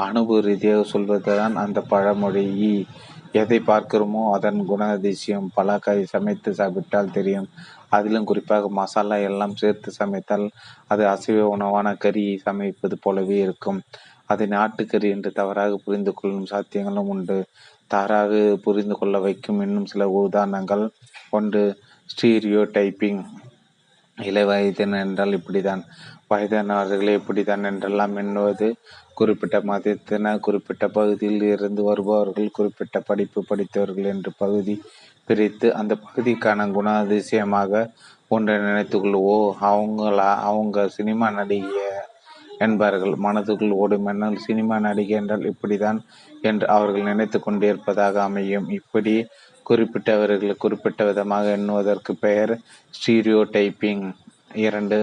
அனுபவ 0.07 0.39
ரீதியாக 0.41 0.83
சொல்வதுதான் 0.93 1.57
அந்த 1.63 1.79
பழமொழி. 1.93 2.45
எதை 3.41 3.59
பார்க்கிறோமோ 3.67 4.23
அதன் 4.37 4.61
குணாதிசயம் 4.71 5.49
பலாக்காய் 5.57 6.01
சமைத்து 6.13 6.53
சாப்பிட்டால் 6.61 7.15
தெரியும். 7.19 7.49
அதிலும் 7.89 8.29
குறிப்பாக 8.31 8.71
மசாலா 8.79 9.17
எல்லாம் 9.31 9.59
சேர்த்து 9.61 9.91
சமைத்தால் 9.99 10.47
அது 10.93 11.03
அசைவ 11.15 11.45
உணவான 11.57 11.89
கறியை 12.05 12.35
சமைப்பது 12.47 12.97
போலவே 13.01 13.39
இருக்கும். 13.47 13.81
அதை 14.27 14.47
நாட்டுக்கறி 14.57 15.09
என்று 15.17 15.31
தவறாக 15.33 15.79
புரிந்து 15.85 16.13
கொள்ளும் 16.15 16.51
சாத்தியங்களும் 16.53 17.11
உண்டு. 17.15 17.39
தாராக 17.91 18.33
புரிந்து 18.65 18.95
கொள்ள 18.95 19.19
வைக்கும் 19.19 19.61
இன்னும் 19.61 19.87
சில 19.87 20.09
உதாரணங்கள். 20.19 20.85
ஒன்று 21.31 21.63
ஸ்டீரியோ 22.11 22.63
டைப்பிங் 22.73 23.23
இளை 24.19 24.45
வயதின் 24.45 24.97
என்றால் 25.01 25.37
இப்படிதான் 25.39 25.83
வயதானவர்களே 26.31 27.13
இப்படிதான் 27.21 27.65
என்றெல்லாம் 27.65 28.17
என்பது 28.17 28.67
குறிப்பிட்ட 29.15 29.57
மதத்தினர் 29.61 30.41
குறிப்பிட்ட 30.41 30.85
பகுதியில் 30.89 31.43
இருந்து 31.55 31.83
வருபவர்கள் 31.83 32.49
குறிப்பிட்ட 32.51 33.01
படிப்பு 33.01 33.41
படித்தவர்கள் 33.49 34.05
என்று 34.05 34.33
பகுதி 34.39 34.75
பிரித்து 35.27 35.69
அந்த 35.71 35.95
பகுதிக்கான 36.05 36.67
குணாதிசயமாக 36.71 37.83
ஒன்றை 38.29 38.57
நினைத்துக்கொள்வோ 38.59 39.39
அவங்களா 39.61 40.31
அவங்க 40.41 40.87
சினிமா 40.89 41.29
நடிகை 41.31 41.87
என்பார்கள். 42.67 43.15
மனதுக்குள் 43.27 43.79
ஓடும் 43.83 44.09
என்னால் 44.13 44.45
சினிமா 44.47 44.77
நடிகை 44.87 45.17
என்றால் 45.21 45.49
இப்படிதான் 45.53 45.99
என்று 46.49 46.67
அவர்கள் 46.77 47.09
நினைத்து 47.11 47.39
கொண்டிருப்பதாக 47.41 48.23
அமையும். 48.29 48.69
இப்படி 48.79 49.15
குறிப்பிட்டவர்கள் 49.67 50.63
குறிப்பிட்ட 50.65 51.01
விதமாக 51.09 51.49
எண்ணுவதற்கு 51.59 52.13
பெயர் 52.25 52.53
ஸ்டீரியோ 52.97 53.41
டைப்பிங் 53.57 54.05
இரண்டு 54.67 54.99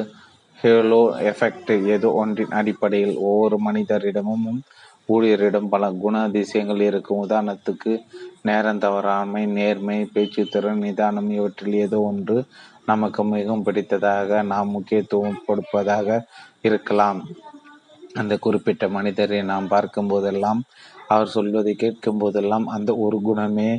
ஹேலோ 0.59 1.03
எஃபெக்ட் 1.31 1.71
ஏதோ 1.95 2.09
ஒன்றின் 2.21 2.55
அடிப்படையில் 2.59 3.15
ஒவ்வொரு 3.27 3.57
மனிதரிடமும் 3.67 4.47
ஊழியரிடம் 5.15 5.69
பல 5.73 5.83
குண 6.03 6.15
அதிசயங்கள் 6.27 6.81
இருக்கும். 6.87 7.21
உதாரணத்துக்கு 7.25 7.91
நேரம் 8.47 8.81
தவறாமை 8.85 9.43
நேர்மை 9.57 9.97
பேச்சுத்திறன் 10.15 10.83
நிதானம் 10.85 11.29
இவற்றில் 11.37 11.77
ஏதோ 11.85 11.99
ஒன்று 12.09 12.37
நமக்கு 12.89 13.21
மிகவும் 13.31 13.63
பிடித்ததாக 13.67 14.41
நாம் 14.51 14.73
முக்கியத்துவம் 14.75 15.39
கொடுப்பதாக 15.47 16.19
இருக்கலாம். 16.67 17.19
அந்த 18.21 18.33
குறிப்பிட்ட 18.45 18.85
மனிதரை 18.97 19.39
நாம் 19.51 19.71
பார்க்கும் 19.73 20.09
போதெல்லாம் 20.11 20.61
அவர் 21.13 21.33
சொல்வதை 21.35 21.73
கேட்கும் 21.75 22.21
போதெல்லாம் 22.21 22.65
அந்த 22.75 22.91
ஒரு 23.05 23.17
குணமே 23.27 23.69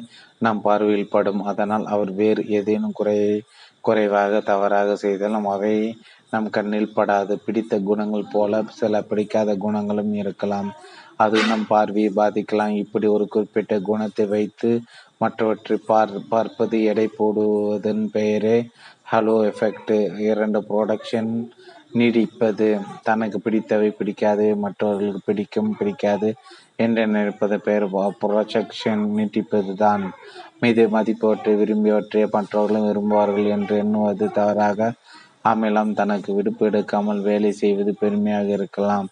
நம் 0.45 0.61
பார்வையில் 0.67 1.13
படும். 1.15 1.43
அதனால் 1.51 1.85
அவர் 1.95 2.11
வேறு 2.21 2.43
ஏதேனும் 2.59 2.97
குறை 2.99 3.19
குறைவாக 3.87 4.41
தவறாக 4.51 4.95
செய்தாலும் 5.05 5.49
அவை 5.55 5.75
நம் 6.33 6.49
கண்ணில் 6.57 6.95
படாது. 6.97 7.35
பிடித்த 7.47 7.75
குணங்கள் 7.91 8.33
போல 8.33 8.63
சில 8.81 9.01
பிடிக்காத 9.11 9.51
குணங்களும் 9.65 10.15
இருக்கலாம். 10.23 10.69
அது 11.25 11.39
நம் 11.51 11.67
பார்வையை 11.73 12.11
பாதிக்கலாம். 12.21 12.75
இப்படி 12.85 13.07
ஒரு 13.17 13.25
குறிப்பிட்ட 13.35 13.77
குணத்தை 13.91 14.27
வைத்து 14.35 14.71
மற்றவற்றை 15.23 15.77
பார் 15.87 16.13
பார்ப்பது 16.33 16.77
எடை 16.91 17.07
போடுவதன் 17.19 18.05
பெயரே 18.17 18.59
ஹலோ 19.13 19.37
எஃபெக்ட் 19.51 19.93
இரண்டு 20.29 20.59
ப்ரொடக்ஷன் 20.69 21.33
நீடிப்பது 21.91 22.67
தனக்கு 23.03 23.39
பிடித்தவை 23.45 23.89
பிடிக்காது 23.99 24.47
மற்றவர்களுக்கு 24.65 25.21
பிடிக்கும் 25.25 25.71
பிடிக்காது 25.79 26.29
என்று 26.77 27.03
நினைப்பது 27.07 27.57
பெயர் 27.67 27.87
ப்ரொஜெக்ஷன் 28.25 29.05
நீட்டிப்பது 29.17 29.73
தான் 29.75 30.05
மீது 30.61 30.83
மதிப்பவற்றை 30.95 31.53
விரும்பியவற்றை 31.61 32.23
மற்றவர்களும் 32.37 32.89
விரும்புவார்கள் 32.89 33.49
என்று 33.57 33.75
எண்ணுவது 33.85 34.27
தவறாக. 34.39 34.91
அமிலம் 35.51 35.93
தனக்கு 35.93 36.31
விடுப்பு 36.37 36.63
எடுக்காமல் 36.71 37.21
வேலை 37.29 37.51
செய்வது 37.53 37.93
பெருமையாக 37.95 38.49
இருக்கலாம். 38.59 39.07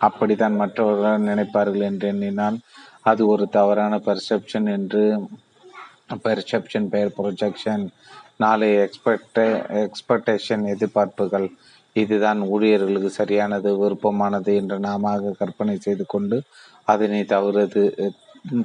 அப்படித்தான் 0.00 0.56
மற்றவர்கள் 0.62 1.26
நினைப்பார்கள் 1.28 1.86
என்று 1.90 2.08
எண்ணினால் 2.08 2.58
அது 3.02 3.22
ஒரு 3.26 3.44
தவறான 3.48 3.94
பெர்செப்ஷன் 4.06 4.66
என்று 4.76 5.02
பெர்செப்ஷன் 6.24 6.88
பெயர் 6.94 7.16
ப்ரொஜெக்ஷன் 7.18 7.84
நாளை 8.36 8.68
எக்ஸ்பெக்ட 8.84 9.38
எக்ஸ்பெக்டேஷன் 9.84 10.64
எதிர்பார்ப்புகள். 10.74 11.48
இதுதான் 11.96 12.40
ஊழியர்களுக்கு 12.42 13.10
சரியானது 13.10 13.68
விருப்பமானது 13.78 14.52
என்று 14.54 14.78
நாம 14.78 15.12
கற்பனை 15.38 15.76
செய்து 15.78 16.04
கொண்டு 16.06 16.36
அதனை 16.84 17.20
தவறுது 17.24 17.82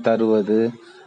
தருவது 0.01 0.57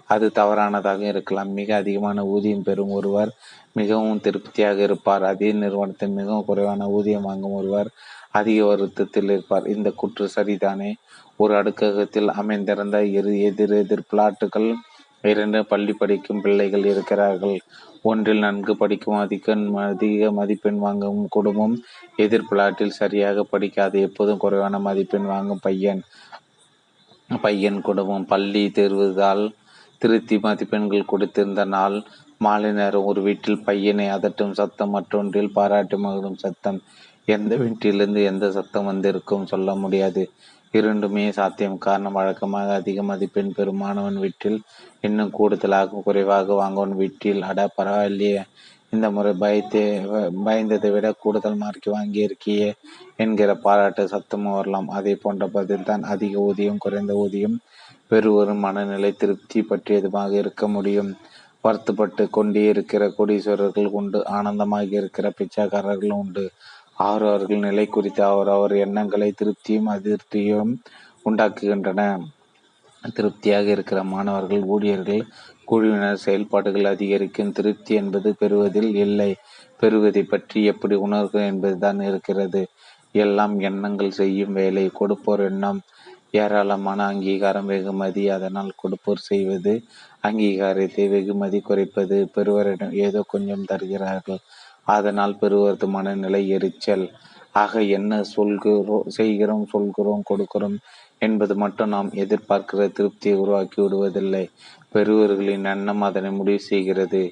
அது 0.05 0.27
தவறானதாக 0.35 1.03
இருக்கலாம். 1.03 1.51
மிக 1.53 1.69
அதிகமான 1.77 2.25
ஊதியம் 2.25 2.63
பெறும் 2.63 2.93
ஒருவர் 2.99 3.31
மிகவும் 3.73 4.21
திருப்தியாக 4.21 4.79
இருப்பார். 4.83 5.25
அதே 5.25 5.49
நிறுவனத்தில் 5.53 6.17
மிகவும் 6.19 6.45
குறைவான 6.45 6.89
ஊதியம் 6.89 7.23
வாங்கும் 7.23 7.53
ஒருவர் 7.53 7.89
அதிக 8.31 8.65
வருத்தத்தில் 8.65 9.31
இருப்பார். 9.31 9.67
இந்த 9.67 9.89
குற்று 9.97 10.27
சரிதானே? 10.37 10.91
ஒரு 11.37 11.55
அடுக்ககத்தில் 11.55 12.29
அமைந்திருந்த 12.41 12.99
இரு 13.19 13.33
எதிர் 13.41 13.75
எதிர் 13.75 14.09
பிளாட்டுகள் 14.13 14.69
இரண்டு 15.23 15.61
பள்ளி 15.67 15.93
படிக்கும் 15.93 16.41
பிள்ளைகள் 16.41 16.85
இருக்கிறார்கள். 16.85 17.57
ஒன்றில் 18.11 18.45
நன்கு 18.45 18.73
படிக்கும் 18.77 19.21
அதிக 19.25 19.57
அதிக 19.85 20.31
மதிப்பெண் 20.39 20.81
வாங்கும் 20.85 21.21
குடும்பம் 21.37 21.75
எதிர் 22.25 22.49
பிளாட்டில் 22.51 22.99
சரியாக 23.01 23.45
படிக்காது. 23.53 23.97
எப்போதும் 24.09 24.43
குறைவான 24.45 24.79
மதிப்பெண் 24.89 25.29
வாங்கும் 25.33 25.65
பையன் 25.67 26.03
பையன் 27.45 27.81
குடும்பம். 27.89 28.27
பள்ளி 28.33 28.65
தேர்வுதால் 28.75 29.45
திருத்தி 30.03 30.37
மதிப்பெண்கள் 30.39 31.11
கொடுத்திருந்த 31.13 31.63
நாள் 31.77 31.97
மாலை 32.45 32.71
நேரம் 32.79 33.09
ஒரு 33.11 33.21
வீட்டில் 33.27 33.65
பையனை 33.69 34.07
அதட்டும் 34.17 34.57
சத்தம் 34.59 34.95
மற்றொன்றில் 34.95 35.55
பாராட்டி 35.59 35.97
மகிழும் 35.97 36.41
சத்தம். 36.45 36.79
எந்த 37.35 37.53
வீட்டிலிருந்து 37.63 38.21
எந்த 38.31 38.47
சத்தம் 38.57 38.89
வந்திருக்கும் 38.91 39.49
சொல்ல 39.53 39.71
முடியாது. 39.83 40.23
இரண்டுமே 40.77 41.25
சாத்தியம். 41.39 41.79
காரணம் 41.87 42.17
வழக்கமாக 42.19 42.75
அதிக 42.81 43.03
மதிப்பெண் 43.03 43.53
பெறும் 43.57 43.83
மாணவன் 43.85 44.19
வீட்டில் 44.25 44.59
இன்னும் 45.01 45.35
கூடுதலாக 45.39 46.03
குறைவாக 46.07 46.55
வாங்குவன். 46.61 46.95
வீட்டில் 47.03 47.43
அட 47.43 47.69
பரவாயில்லையே. 47.79 48.43
இந்த 48.95 49.07
முறை 49.11 49.33
பயத்தை 49.43 49.83
பயந்ததை 50.47 50.89
விட 50.93 51.07
கூடுதல் 51.23 51.59
மார்க் 51.63 51.89
வாங்கியிருக்கியே 51.95 52.69
என்கிற 53.17 53.51
பாராட்டு 53.65 54.03
சத்தமும் 54.13 54.57
வரலாம். 54.59 54.89
அதே 54.99 55.15
போன்ற 55.23 55.47
பதில்தான் 55.55 56.05
அதிக 56.15 56.39
ஊதியம் 56.49 56.83
குறைந்த 56.85 57.15
ஊதியம் 57.15 57.57
பெறுவரும் 58.11 58.65
மனநிலை 58.67 59.11
திருப்தி 59.13 59.61
பற்றியதுமாக 59.71 60.33
இருக்க 60.43 60.65
முடியும்? 60.69 61.11
வருத்தப்பட்டு 61.65 62.25
கொண்டே 62.31 62.63
இருக்கிற 62.73 63.05
கோடீஸ்வரர்கள் 63.17 63.89
உண்டு 63.99 64.19
ஆனந்தமாக 64.37 64.97
இருக்கிற 65.01 65.27
பிச்சைக்காரர்களும் 65.39 66.21
உண்டு. 66.25 66.45
அவரவர்கள் 66.99 67.65
நிலை 67.67 67.87
குறித்து 67.87 68.23
அவரவர் 68.25 68.75
எண்ணங்களை 68.77 69.31
திருப்தியும் 69.41 69.91
அதிருப்தியும் 69.95 70.73
உண்டாக்குகின்றன. 71.27 72.03
திருப்தியாக 73.17 73.67
இருக்கிற 73.71 74.01
மாணவர்கள் 74.05 74.63
ஊழியர்கள் 74.75 75.23
குழுவினர் 75.65 76.25
செயல்பாடுகள் 76.25 76.93
அதிகரிக்கும். 76.95 77.53
திருப்தி 77.53 77.93
என்பது 77.95 78.31
பெறுவதில் 78.35 78.93
இல்லை. 78.97 79.31
பெறுவதை 79.81 80.23
பற்றி 80.23 80.59
எப்படி 80.65 80.95
உணர்வு 81.07 81.41
என்பதுதான் 81.43 82.01
இருக்கிறது. 82.01 82.63
எல்லாம் 83.15 83.55
எண்ணங்கள் 83.61 84.19
செய்யும் 84.21 84.53
வேலை. 84.53 84.85
கொடுப்போர் 85.01 85.43
எண்ணம். 85.51 85.81
ஏராளமான 86.33 86.99
அங்கீகாரம் 87.07 87.71
வெகுமதி. 87.73 88.25
அதனால் 88.29 88.71
கொடுப்போர் 88.77 89.27
செய்வது 89.31 89.75
அங்கீகாரத்தை 90.25 91.05
வெகுமதி 91.09 91.61
குறைப்பது. 91.61 92.19
பெறுவரிடம் 92.37 92.95
ஏதோ 93.07 93.21
கொஞ்சம் 93.35 93.69
தருகிறார்கள். 93.73 94.41
அதனால் 94.87 95.39
பெறுவது 95.39 95.87
மனநிலை 95.89 96.43
எரிச்சல். 96.49 97.07
ஆக 97.55 97.83
என்ன 97.99 98.13
சொல்கிறோம் 98.35 99.07
செய்கிறோம் 99.19 99.67
சொல்கிறோம் 99.67 100.25
கொடுக்கிறோம் 100.31 100.77
என்பது 101.23 101.55
மட்டும் 101.55 101.93
நாம் 101.95 102.11
எதிர்பார்க்கிற 102.25 102.87
திருப்தியை 102.99 103.37
உருவாக்கி 103.43 103.79
விடுவதில்லை. 103.83 104.45
பெறுவர்களின் 104.95 105.67
எண்ணம் 105.73 106.03
அதனை 106.03 106.31
முடிவு 106.31 106.63
செய்கிறது. 106.71 107.23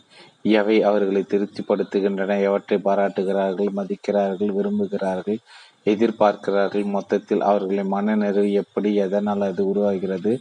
எவை 0.53 0.77
அவர்களை 0.83 1.23
திருப்திப்படுத்துகின்றன 1.25 2.39
எவற்றை 2.49 2.79
பாராட்டுகிறார்கள் 2.79 3.71
மதிக்கிறார்கள் 3.79 4.53
விரும்புகிறார்கள் 4.59 5.39
எதிர்பார்க்கிறார்கள் 5.87 6.87
மொத்தத்தில் 6.97 7.43
அவர்களின் 7.49 7.93
மனநிறைவு 7.95 8.53
எப்படி 8.63 8.91
எதனால் 9.07 9.43
அது 9.49 9.63
உருவாகிறது 9.73 10.33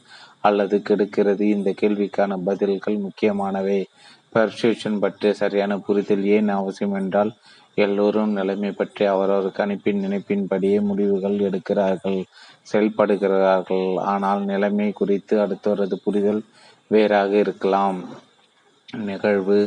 அல்லது 0.42 0.76
கெடுக்கிறது 0.88 1.44
இந்த 1.56 1.70
கேள்விக்கான 1.82 2.38
பதில்கள் 2.48 3.04
முக்கியமானவை. 3.06 3.80
பர்செப்ஷன் 4.36 5.00
பற்றிய 5.00 5.32
சரியான 5.34 5.74
புரிதல் 5.78 6.24
ஏன் 6.36 6.50
அவசியம் 6.58 6.96
என்றால் 7.02 7.32
எல்லோரும் 7.78 8.32
நிலைமை 8.32 8.72
பற்றி 8.72 9.04
அவரவர் 9.06 9.58
கணிப்பின் 9.60 10.02
நினைப்பின்படியே 10.06 10.78
முடிவுகள் 10.90 11.38
எடுக்கிறார்கள் 11.48 12.20
செயல்படுகிறார்கள். 12.72 13.88
ஆனால் 14.14 14.42
நிலைமை 14.44 14.90
குறித்து 14.92 15.36
அடுத்தவரது 15.46 15.98
புரிதல் 16.06 16.42
வேறாக 16.92 17.32
இருக்கலாம். 17.38 18.00
நிகழ்வு 19.08 19.58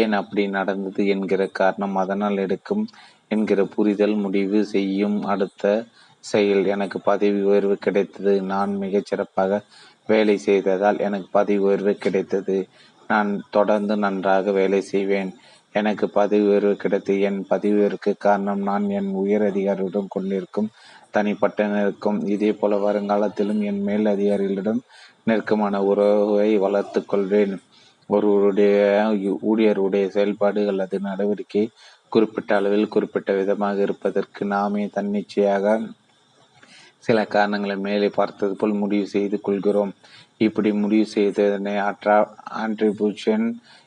ஏன் 0.00 0.14
அப்படி 0.20 0.42
நடந்தது 0.48 1.02
என்கிற 1.14 1.42
காரணம் 1.60 1.96
அதனால் 1.96 2.38
எடுக்கும் 2.44 2.84
என்கிற 3.28 3.60
புரிதல் 3.74 4.16
முடிவு 4.24 4.60
செய்யும் 4.74 5.18
அடுத்த 5.32 5.64
செயல். 6.24 6.64
எனக்கு 6.74 6.98
பதவி 7.10 7.40
உயர்வு 7.50 7.76
கிடைத்தது. 7.78 8.34
நான் 8.52 8.72
மிகச் 8.76 9.08
சிறப்பாக 9.10 9.60
வேலை 10.08 10.36
செய்ததால் 10.46 10.98
எனக்கு 10.98 11.28
பதவி 11.38 11.60
உயர்வு 11.66 11.92
கிடைத்தது. 12.04 12.56
நான் 13.12 13.30
தொடர்ந்து 13.56 13.94
நன்றாக 14.04 14.52
வேலை 14.58 14.80
செய்வேன். 14.92 15.30
எனக்கு 15.78 16.06
பதவி 16.16 16.44
உயர்வு 16.50 16.74
கிடைத்து 16.82 17.12
என் 17.28 17.38
பதவி 17.50 17.74
உயர்வுக்கு 17.78 18.12
காரணம் 18.26 18.62
நான் 18.68 18.86
என் 18.98 19.10
உயர் 19.22 19.44
அதிகாரியுடன் 19.50 20.12
கொண்டிருக்கும் 20.14 20.72
தனிப்பட்ட 21.14 21.66
நெருக்கம் 21.72 22.18
இதே 22.34 22.50
போல 22.52 22.76
வருங்காலத்திலும் 22.84 23.60
என் 23.70 23.80
மேல் 23.88 24.06
அதிகாரிகளிடம் 24.14 24.80
நெருக்கமான 25.28 25.80
உறவை 25.90 26.50
வளர்த்து 26.64 27.00
கொள்வேன். 27.04 27.54
ஒருவருடைய 28.10 28.78
ஊழியருடைய 29.50 30.06
செயல்பாடு 30.14 30.62
அல்லது 30.70 30.96
நடவடிக்கை 31.08 31.64
குறிப்பிட்ட 32.12 32.50
அளவில் 32.58 32.92
குறிப்பிட்ட 32.94 33.30
விதமாக 33.38 33.80
இருப்பதற்கு 33.86 34.42
நாமே 34.54 34.82
தன்னிச்சையாக 34.96 35.76
சில 37.06 37.18
காரணங்களை 37.34 37.76
மேலே 37.86 38.08
பார்த்தது 38.16 38.54
போல் 38.56 38.80
முடிவு 38.82 39.06
செய்து 39.14 39.36
கொள்கிறோம். 39.46 39.92
இப்படி 40.46 40.70
முடிவு 40.72 41.06
செய்ததனை 41.06 41.74
அட்ரா 41.88 42.16
ஆன்ட்ரிபியூஷன் 42.62 43.46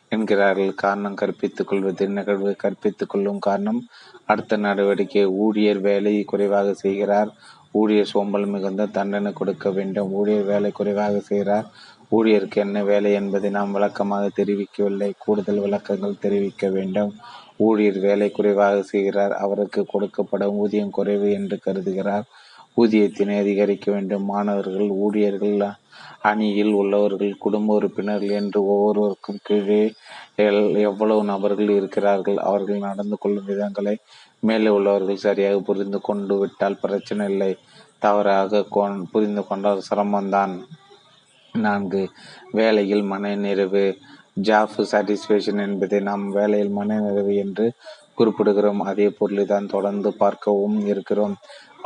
என்கிறார்கள். 0.10 0.74
காரணம் 0.84 1.18
கற்பித்துக் 1.22 1.70
கொள்வது 1.70 2.08
நிகழ்வு 2.08 2.52
கற்பித்துக் 2.64 3.12
கொள்ளும் 3.14 3.40
காரணம் 3.40 3.82
அடுத்த 4.26 4.58
நடவடிக்கை 4.58 5.24
ஊழியர் 5.44 5.80
வேலை 5.80 6.14
குறைவாக 6.24 6.74
செய்கிறார். 6.74 7.32
ஊழியர் 7.72 8.12
சோம்பல் 8.14 8.46
மிகுந்த 8.46 8.92
தண்டனை 8.98 9.32
கொடுக்க 9.34 9.72
வேண்டும். 9.72 10.12
ஊழியர் 10.12 10.50
வேலை 10.52 10.72
குறைவாக 10.72 11.20
செய்கிறார். 11.20 11.68
ஊழியருக்கு 12.12 12.56
என்ன 12.56 12.84
வேலை 12.84 13.12
என்பதை 13.14 13.50
நாம் 13.50 13.72
விளக்கமாக 13.72 14.26
தெரிவிக்கவில்லை. 14.38 15.10
கூடுதல் 15.18 15.60
விளக்கங்கள் 15.60 16.22
தெரிவிக்க 16.22 16.70
வேண்டும். 16.70 17.12
ஊழியர் 17.58 18.00
வேலை 18.00 18.28
குறைவாக 18.32 18.82
செய்கிறார். 18.82 19.34
அவருக்கு 19.46 19.82
கொடுக்கப்படும் 19.94 20.58
ஊதியம் 20.64 20.96
குறைவு 20.98 21.28
என்று 21.32 21.60
கருதுகிறார். 21.66 22.26
ஊதியத்தினை 22.78 23.36
அதிகரிக்க 23.40 23.88
வேண்டும். 23.92 24.26
மாணவர்கள் 24.26 24.90
ஊழியர்கள் 25.04 25.58
அணியில் 26.30 26.74
உள்ளவர்கள் 26.82 27.42
குடும்ப 27.44 27.76
உறுப்பினர்கள் 27.78 28.38
என்று 28.42 28.60
ஒவ்வொருவருக்கும் 28.74 29.44
கீழே 29.48 29.82
எவ்வளவு 30.90 31.22
நபர்கள் 31.32 31.72
இருக்கிறார்கள் 31.80 32.40
அவர்கள் 32.50 32.86
நடந்து 32.88 33.18
கொள்ளும் 33.24 33.50
விதங்களை 33.52 33.96
மேலே 34.48 34.70
உள்ளவர்கள் 34.78 35.24
சரியாக 35.26 35.60
புரிந்து 35.68 36.00
கொண்டு 36.08 36.36
விட்டால் 36.42 36.82
பிரச்சனை 36.84 37.26
இல்லை. 37.32 37.52
தவறாக 38.06 38.64
புரிந்து 39.14 39.44
கொண்டால் 39.48 39.86
சிரமம்தான். 39.90 40.56
நான்கு 41.66 42.02
வேலையில் 42.60 43.04
மன 43.12 43.34
நிறைவு. 43.46 43.86
சாட்டிஸ்ஃபேக்ஷன் 44.48 44.90
சாட்டிஸ்பேக்ஷன் 44.92 45.62
என்பதை 45.66 46.00
நாம் 46.08 46.24
வேலையில் 46.38 46.74
மன 46.78 46.98
நிறைவு 47.06 47.34
என்று 47.44 47.66
குறிப்பிடுகிறோம். 48.18 48.82
அதே 48.92 49.08
பொருளை 49.20 49.46
தான் 49.54 49.72
தொடர்ந்து 49.76 50.10
பார்க்கவும் 50.22 50.80
இருக்கிறோம். 50.94 51.36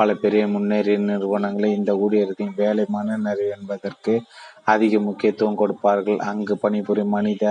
பல 0.00 0.12
பெரிய 0.14 0.42
முன்னேறிய 0.46 0.98
நிறுவனங்களை 0.98 1.70
இந்த 1.72 1.92
ஊழியர்களின் 1.94 2.54
வேலை 2.56 2.84
மன 2.88 3.16
நிறைவு 3.16 3.50
என்பதற்கு 3.50 4.12
அதிக 4.64 4.98
முக்கியத்துவம் 4.98 5.56
கொடுப்பார்கள். 5.56 6.18
அங்கு 6.20 6.54
பணிபுரியும் 6.56 7.08
மனித 7.08 7.44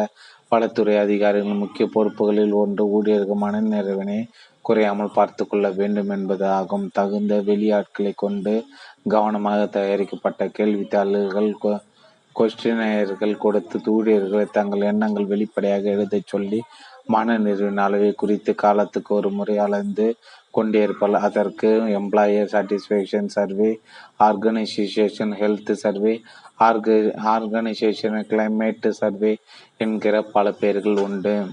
வளத்துறை 0.52 0.96
அதிகாரிகளின் 0.98 1.58
முக்கிய 1.58 1.86
பொறுப்புகளில் 1.94 2.54
ஒன்று 2.54 2.84
ஊழியர்கள் 2.90 3.36
மன 3.36 3.62
நிறைவினை 3.62 4.20
குறையாமல் 4.62 5.16
பார்த்து 5.16 5.44
கொள்ள 5.48 5.70
வேண்டும் 5.70 6.10
என்பது 6.10 6.46
ஆகும் 6.50 6.88
தகுந்த 6.94 7.36
வெளியாட்களை 7.42 8.14
கொண்டு 8.16 8.54
கவனமாக 9.08 9.62
தயாரிக்கப்பட்ட 9.68 10.48
கேள்வித்தாள்கள் 10.58 11.52
கொஸ்டினர்கள் 12.36 13.36
கொடுத்து 13.38 13.92
ஊழியர்களை 13.92 14.46
தங்கள் 14.52 14.82
எண்ணங்கள் 14.82 15.26
வெளிப்படையாக 15.26 15.86
எழுதச் 15.90 16.28
சொல்லி 16.28 16.60
மன 17.06 17.38
நிறைவின் 17.38 17.82
அளவை 17.82 18.12
குறித்து 18.14 18.56
காலத்துக்கு 18.56 19.16
ஒரு 19.16 19.30
முறை 19.30 19.56
அளந்து 19.58 20.08
கொண்டிருப்பார் 20.54 21.18
அதற்கு 21.28 21.68
employer 22.00 22.52
satisfaction 22.52 23.26
survey 23.26 23.80
organisation 24.20 25.34
health 25.42 25.72
survey 25.72 26.22
org 26.60 27.14
organisation 27.36 28.18
climate 28.30 28.88
survey 28.90 29.38
என்கிற 29.78 30.22
பல 30.22 30.52
பெயர்கள் 30.52 30.98
உண்டு. 30.98 31.46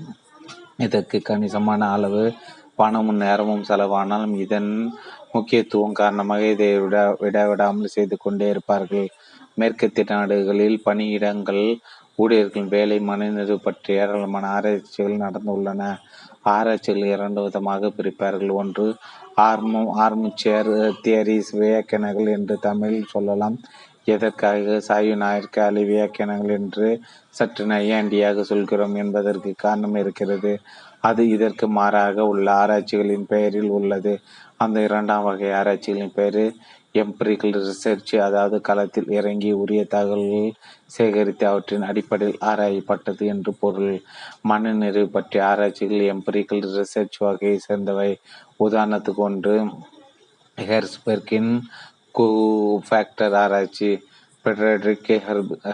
இதற்கு 0.76 1.22
கணிசமான 1.22 1.92
அளவு 1.92 2.32
பணமும் 2.74 3.16
நேரமும் 3.16 3.64
செலவானாலும் 3.68 4.34
இதன் 4.34 4.92
முக்கியத்துவம் 5.32 5.92
காரணமாக 5.92 6.42
இதை 6.46 6.78
விட 6.78 7.16
விடாவிடாமல் 7.20 7.94
செய்து 7.96 8.16
கொண்டே 8.16 8.48
இருப்பார்கள். 8.48 9.08
மேற்கத்திய 9.54 10.04
நாடுகளில் 10.08 10.82
பணியிடங்கள் 10.84 11.76
ஊழியர்களின் 12.16 12.68
வேலை 12.68 13.00
மனநிறைவு 13.00 13.60
பற்றி 13.60 13.94
ஏராளமான 13.94 14.46
ஆராய்ச்சிகள் 14.48 15.16
நடந்துள்ளன. 15.16 15.96
ஆராய்ச்சிகள் 16.54 17.12
இரண்டு 17.16 17.40
விதமாக 17.42 17.90
பிரிப்பார்கள். 17.96 18.52
ஒன்று 18.52 18.86
ஆர்மோ 19.40 19.82
ஆர்மிச்சேர் 20.04 20.72
தியரிஸ் 21.04 21.52
வியாக்கியனங்கள் 21.62 22.30
என்று 22.36 22.56
தமிழில் 22.58 23.12
சொல்லலாம். 23.14 23.58
எதற்காக 24.04 24.80
சாயு 24.88 25.14
அலி 25.66 25.82
வியாக்கியானங்கள் 25.84 26.54
என்று 26.60 26.88
சற்று 27.28 27.64
நையாண்டியாக 27.66 28.40
சொல்கிறோம் 28.40 28.94
என்பதற்கு 28.94 29.50
காரணம் 29.56 29.94
இருக்கிறது. 29.94 30.52
அது 31.00 31.22
இதற்கு 31.28 31.66
மாறாக 31.68 32.26
உள்ள 32.26 32.46
ஆராய்ச்சிகளின் 32.52 33.26
பெயரில் 33.28 33.70
உள்ளது. 33.70 34.12
அந்த 34.56 34.80
இரண்டாம் 34.80 35.24
வகை 35.24 35.50
ஆராய்ச்சிகளின் 35.50 36.14
பெயர் 36.14 36.44
எம்பிரிக்கல் 37.02 37.56
ரிசர்ச் 37.62 38.12
அதாவது 38.18 38.56
களத்தில் 38.60 39.08
இறங்கி 39.08 39.50
உரிய 39.52 39.82
தகவல்கள் 39.84 40.56
சேகரித்து 40.86 41.44
அவற்றின் 41.46 41.82
அடிப்படையில் 41.82 42.42
ஆராயப்பட்டது 42.44 43.24
என்று 43.26 43.52
பொருள். 43.54 43.96
மனநிறைவு 44.42 45.08
பற்றிய 45.08 45.44
ஆராய்ச்சிகள் 45.46 46.04
எம்பிரிக்கல் 46.14 46.66
ரிசர்ச் 46.76 47.18
வகையை 47.18 47.58
சேர்ந்தவை. 47.58 48.10
உதாரணத்துக்கு 48.64 49.22
ஒன்று 49.28 49.54
ஹெர்ஸ்பெர்கின் 50.58 51.52
கூ 52.10 52.26
ஃபேக்டர் 52.90 53.34
ஆராய்ச்சி. 53.34 53.90
பெட்ரிக் 54.44 55.10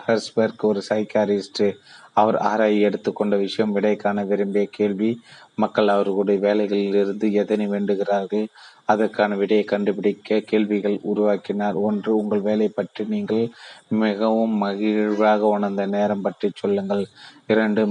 ஹெர்ஸ்பெர்க் 0.07 0.63
ஒரு 0.63 0.83
சைக்காரிஸ்ட் 0.91 1.65
அவர் 2.13 2.37
ஆராய 2.51 2.87
எடுத்துக்கொண்ட 2.89 3.35
விஷயம் 3.37 3.73
விடை 3.73 3.93
காண 3.97 4.25
விரும்பிய 4.25 4.65
கேள்வி. 4.71 5.11
மக்கள் 5.55 5.89
அவர்களுடைய 5.89 6.39
வேலைகளில் 6.41 6.95
இருந்து 6.95 7.27
எதனை 7.33 7.67
வேண்டுகிறார்கள்? 7.69 8.47
அதற்கான 8.87 9.37
விடையை 9.37 9.65
கண்டுபிடிக்க 9.65 10.39
கேள்விகள் 10.51 10.97
உருவாக்கினார். 11.11 11.77
ஒன்று 11.89 12.11
உங்கள் 12.17 12.47
வேலை 12.49 12.69
பற்றி 12.69 13.03
நீங்கள் 13.15 13.45
மிகவும் 14.05 14.55
மகிழ்வாக 14.65 15.41
உணர்ந்த 15.57 15.85
நேரம் 15.97 16.25
பற்றி 16.27 16.51
சொல்லுங்கள். 16.63 17.05
இரண்டு 17.47 17.83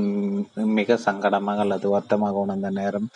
மிக 0.80 0.98
சங்கடமாக 1.08 1.64
அல்லது 1.66 1.88
வருத்தமாக 1.90 2.44
உணர்ந்த 2.46 2.72
நேரம் 2.82 3.08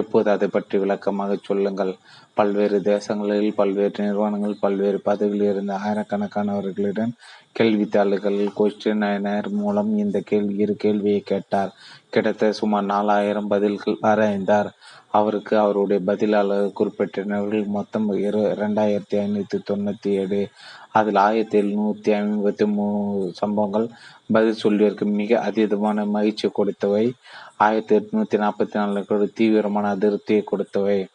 எப்போது 0.00 0.28
அதை 0.34 0.48
பற்றி 0.48 0.76
விளக்கமாக 0.78 1.32
சொல்லுங்கள். 1.48 1.94
பல்வேறு 2.34 2.80
தேசங்களில் 2.82 3.54
பல்வேறு 3.54 4.04
நிறுவனங்கள் 4.04 4.54
பல்வேறு 4.60 5.00
பதவியில் 5.00 5.48
இருந்த 5.50 5.78
ஆயிரக்கணக்கானவர்களிடம் 5.84 7.12
கேள்வித்தாள்கள் 7.52 8.38
கொஸ்டினர் 8.58 9.48
மூலம் 9.50 9.98
இந்த 9.98 10.20
கேள்வி 10.20 10.56
இரு 10.56 10.74
கேள்வியை 10.74 11.20
கேட்டார். 11.20 11.72
கிட்டத்தட்ட 12.10 12.52
சுமார் 12.52 12.84
நாலாயிரம் 12.84 13.46
பதில்கள் 13.46 13.98
ஆராய்ந்தார் 14.02 14.70
அவருக்கு 15.10 15.58
அவருடைய 15.58 16.02
பதிலாளர் 16.06 16.72
குறிப்பிட்டவர்கள் 16.78 17.66
மொத்தம் 17.66 18.12
இரு 18.12 18.56
ரெண்டாயிரத்தி 18.60 19.16
ஐநூற்றி 19.24 19.58
தொண்ணூற்றி 19.70 20.10
ஏழு 20.22 20.48
அதில் 20.92 21.16
ஆயிரத்தி 21.16 21.60
எழுநூற்றி 21.60 22.10
ஐம்பத்தி 22.20 22.66
மூணு 22.66 23.32
சம்பவங்கள் 23.34 23.88
பதில் 24.32 24.62
சொல்லியிருக்கு 24.62 25.04
மிக 25.04 25.50
அதீதமான 25.50 26.06
மகிழ்ச்சி 26.06 26.48
கொடுத்தவை. 26.48 27.12
ஆயிரத்தி 27.56 27.96
எட்நூற்றி 27.96 28.38
நாற்பத்தி 28.44 28.74
நாலு 28.74 29.30
தீவிரமான 29.34 29.94
அதிருப்தியை 29.94 30.44
கொடுத்தவை. 30.52 31.06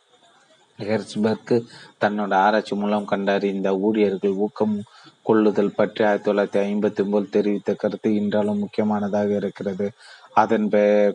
ஹெர்ஸ்பர்க் 0.82 1.64
தன்னோட 2.02 2.34
ஆராய்ச்சி 2.34 2.76
மூலம் 2.76 3.06
கண்டறிந்த 3.06 3.78
ஊழியர்கள் 3.78 4.32
ஊக்கம் 4.32 4.84
கொள்ளுதல் 5.22 5.76
பற்றி 5.76 6.04
ஆயிரத்தி 6.04 6.32
தொள்ளாயிரத்தி 6.32 6.64
ஐம்பத்தி 6.64 7.04
ஒன்பது 7.04 7.30
தெரிவித்த 7.30 7.74
கருத்து 7.74 8.16
இன்றாலும் 8.16 8.58
முக்கியமானதாக 8.58 9.36
இருக்கிறது. 9.36 9.92
அதன் 10.34 10.70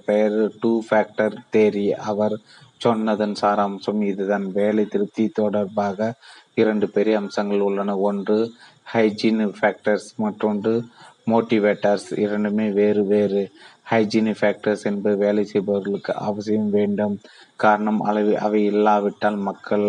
பெயர் 0.04 0.50
டூ 0.60 0.82
ஃபேக்டர் 0.90 1.36
தேரி. 1.52 1.90
அவர் 1.90 2.36
சொன்னதன் 2.84 3.34
சாராம்சம் 3.40 4.02
இதுதான். 4.02 4.52
வேலை 4.52 4.84
திருப்தி 4.84 5.28
தொடர்பாக 5.28 6.14
இரண்டு 6.54 6.88
பெரிய 6.88 7.16
அம்சங்கள் 7.16 7.60
உள்ளன. 7.60 7.98
ஒன்று 7.98 8.50
ஹைஜீன் 8.92 9.54
ஃபேக்டர்ஸ் 9.60 10.08
மற்றொன்று 10.16 10.84
மோட்டிவேட்டர்ஸ். 11.26 12.18
இரண்டுமே 12.18 12.70
வேறு 12.70 13.04
வேறு. 13.04 13.50
ஹைஜீனிக் 13.92 14.40
ஃபேக்டர்ஸ் 14.40 14.84
என்பது 14.90 15.16
வேலை 15.24 15.42
செய்பவர்களுக்கு 15.44 16.12
அவசியம் 16.28 16.70
வேண்டும். 16.76 17.14
காரணம் 17.56 18.00
அளவு 18.10 18.32
அவை 18.46 18.60
இல்லாவிட்டால் 18.72 19.38
மக்கள் 19.48 19.88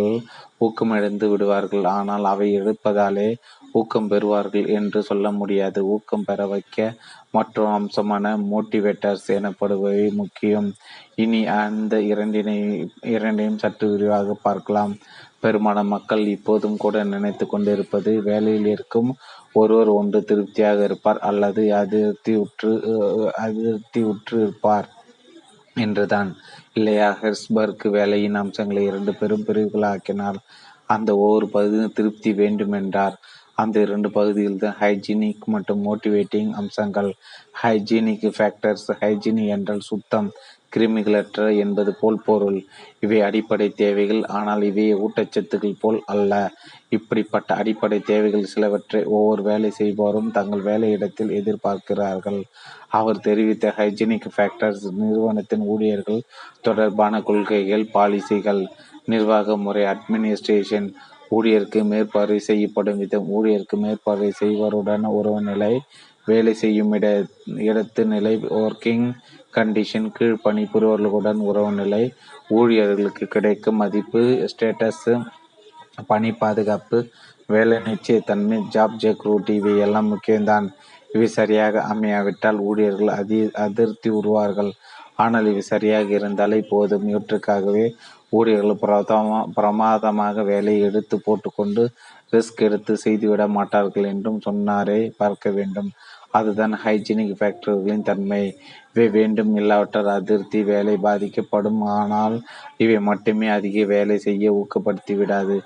ஊக்கமடைந்து 0.66 1.28
விடுவார்கள். 1.34 1.86
ஆனால் 1.98 2.26
அவை 2.34 2.48
எடுப்பதாலே 2.60 3.30
ஊக்கம் 3.80 4.10
பெறுவார்கள் 4.12 4.68
என்று 4.78 5.00
சொல்ல 5.10 5.28
முடியாது. 5.40 5.80
ஊக்கம் 5.96 6.26
பெற 6.28 6.42
வைக்க 6.54 6.78
மற்றொரு 7.32 7.72
அம்சமான 7.78 8.34
மோட்டிவேட்டர்ஸ் 8.52 9.28
எனப்படுபவை 9.38 10.06
முக்கியம். 10.22 10.70
இனி 11.24 11.42
அந்த 11.60 11.96
இரண்டினை 12.12 12.58
இரண்டையும் 13.16 13.62
சற்று 13.64 13.88
விரிவாக 13.94 14.36
பார்க்கலாம். 14.48 14.94
பெரும்பாலான 15.44 15.90
மக்கள் 15.94 16.22
இப்போதும் 16.36 16.78
கூட 16.84 16.98
நினைத்து 17.14 17.46
கொண்டிருப்பது 17.48 18.12
வேலையில் 18.28 18.70
இருக்கும் 18.76 19.10
ஒருவர் 19.54 19.90
ஒன்று 20.00 20.20
திருப்தியாக 20.24 20.80
இருப்பார் 20.84 21.20
அல்லது 21.30 21.64
அதிருப்தி 21.82 22.34
உற்று 22.44 22.72
அதிருப்தி 23.46 24.02
உற்று 24.12 24.36
இருப்பார் 24.42 24.88
என்றுதான். 25.76 26.32
இல்லையா? 26.74 27.10
ஹெர்ஸ்பர்க் 27.22 27.86
வேலையின் 27.98 28.40
அம்சங்களை 28.42 28.84
இரண்டு 28.86 29.14
பெரும் 29.14 29.46
பிரிவுகளாக்கினார் 29.48 30.40
அந்த 30.86 31.10
ஒவ்வொரு 31.18 31.48
பகுதியும் 31.50 31.96
திருப்தி 31.96 32.32
வேண்டுமென்றார். 32.34 33.16
அந்த 33.56 33.76
இரண்டு 33.82 34.10
பகுதியில் 34.12 34.62
தான் 34.64 34.78
ஹைஜீனிக் 34.80 35.46
மற்றும் 35.46 35.82
மோட்டிவேட்டிங் 35.88 36.52
அம்சங்கள். 36.62 37.10
ஹைஜீனிக் 37.62 38.28
ஃபேக்டர்ஸ் 38.38 38.88
ஹைஜீனி 39.02 39.46
என்றால் 39.56 39.88
சுத்தம் 39.90 40.30
கிருமிகளற்ற 40.76 41.42
என்பது 41.64 41.92
போல் 42.00 42.24
பொருள். 42.26 42.60
இவை 43.00 43.20
அடிப்படை 43.22 43.68
தேவைகள் 43.82 44.22
ஆனால் 44.40 44.64
இவை 44.70 44.86
ஊட்டச்சத்துக்கள் 45.06 45.82
போல் 45.84 46.00
அல்ல. 46.14 46.34
இப்படிப்பட்ட 46.98 47.50
அடிப்படை 47.62 48.00
தேவைகள் 48.10 48.52
சிலவற்றை 48.54 49.02
ஒவ்வொரு 49.18 49.42
வேலை 49.42 49.70
செய்வோரும் 49.80 50.30
தங்கள் 50.32 50.64
வேலையிடத்தில் 50.70 51.32
எதிர்பார்க்கிறார்கள். 51.40 52.40
அவர் 53.00 53.24
தெரிவித்த 53.28 53.74
ஹைஜீனிக் 53.78 54.30
ஃபேக்டர்ஸ் 54.36 54.86
நிறுவனத்தின் 55.02 55.66
ஊழியர்கள் 55.74 56.22
தொடர்பான 56.62 57.22
கொள்கைகள் 57.22 57.86
பாலிசிகள் 57.94 58.64
நிர்வாக 59.06 59.58
முறை 59.58 59.84
அட்மினிஸ்ட்ரேஷன் 59.94 60.90
ஊழியருக்கு 61.32 61.80
மேற்பார்வை 61.84 62.40
செய்யப்படும் 62.50 63.00
விதம் 63.02 63.30
ஊழியருக்கு 63.38 63.78
மேற்பார்வை 63.78 64.32
செய்வருடன் 64.42 65.06
உறவுநிலை 65.20 65.74
வேலை 66.28 66.54
செய்யும் 66.54 66.92
இட 66.96 67.08
இடத்து 67.68 68.04
நிலை 68.06 68.34
ஒர்க்கிங் 68.60 69.08
கண்டிஷன் 69.56 70.10
கீழ் 70.18 70.44
பணிபுரிவர்களுடன் 70.46 71.40
உறவு 71.50 71.72
நிலை 71.72 72.04
ஊழியர்களுக்கு 72.50 73.26
கிடைக்கும் 73.28 73.82
மதிப்பு 73.82 74.22
ஸ்டேட்டஸ் 74.52 75.08
பணி 75.98 76.30
பாதுகாப்பு 76.42 76.98
வேலை 77.54 77.78
நிச்சயத்தன்மை 77.88 78.58
ஜாப் 78.76 78.98
செக்யூரிட்டி 79.04 79.54
இவை 79.62 79.74
எல்லாம் 79.86 80.10
முக்கியம்தான். 80.14 80.68
இவை 81.10 81.28
சரியாக 81.40 81.82
அமையாவிட்டால் 81.94 82.60
ஊழியர்கள் 82.70 83.12
அதி 83.20 83.40
அதிருப்தி 83.66 84.10
உருவார்கள். 84.20 84.72
ஆனால் 85.16 85.48
இவை 85.52 85.64
சரியாக 85.74 86.10
இருந்தாலே 86.20 86.60
போதும். 86.70 87.06
இவற்றுக்காகவே 87.14 87.86
ஊழியர்கள் 88.30 88.82
பிரதமா 88.84 89.40
பிரமாதமாக 89.58 90.44
வேலையை 90.44 90.82
எடுத்து 90.90 91.16
போட்டுக்கொண்டு 91.20 91.84
ரிஸ்க் 92.36 92.62
எடுத்து 92.68 92.94
செய்துவிட 92.98 93.44
மாட்டார்கள் 93.58 94.08
என்றும் 94.14 94.40
சொன்னாரே 94.46 95.00
பார்க்க 95.18 95.50
வேண்டும். 95.58 95.90
அதுதான் 96.40 96.74
ஹைஜீனிக் 96.84 97.38
ஃபேக்டர்களின் 97.40 98.08
தன்மை. 98.10 98.44
இவை 98.94 99.08
வேண்டும் 99.18 99.52
இல்லாவற்றால் 99.62 100.10
அதிருப்தி 100.18 100.60
வேலை 100.72 100.96
பாதிக்கப்படும். 101.08 101.82
ஆனால் 101.98 102.36
இவை 102.84 102.98
மட்டுமே 103.10 103.48
அதிக 103.58 103.86
வேலை 103.94 104.18
செய்ய 104.28 104.52
ஊக்கப்படுத்தி 104.60 105.16
விடாது. 105.22 105.58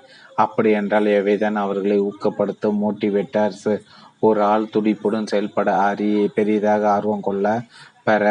அப்படி 0.44 0.70
என்றால் 0.80 1.08
எவைதான் 1.18 1.58
அவர்களை 1.64 1.98
ஊக்கப்படுத்தும் 2.08 2.80
மோட்டிவேட்டர்ஸ் 2.84 3.70
ஒரு 4.26 4.40
ஆள் 4.52 4.72
துடிப்புடன் 4.74 5.30
செயல்பட 5.32 5.70
அறிய 5.88 6.20
பெரிதாக 6.36 6.82
ஆர்வம் 6.96 7.26
கொள்ள 7.28 7.46
பெற 8.06 8.24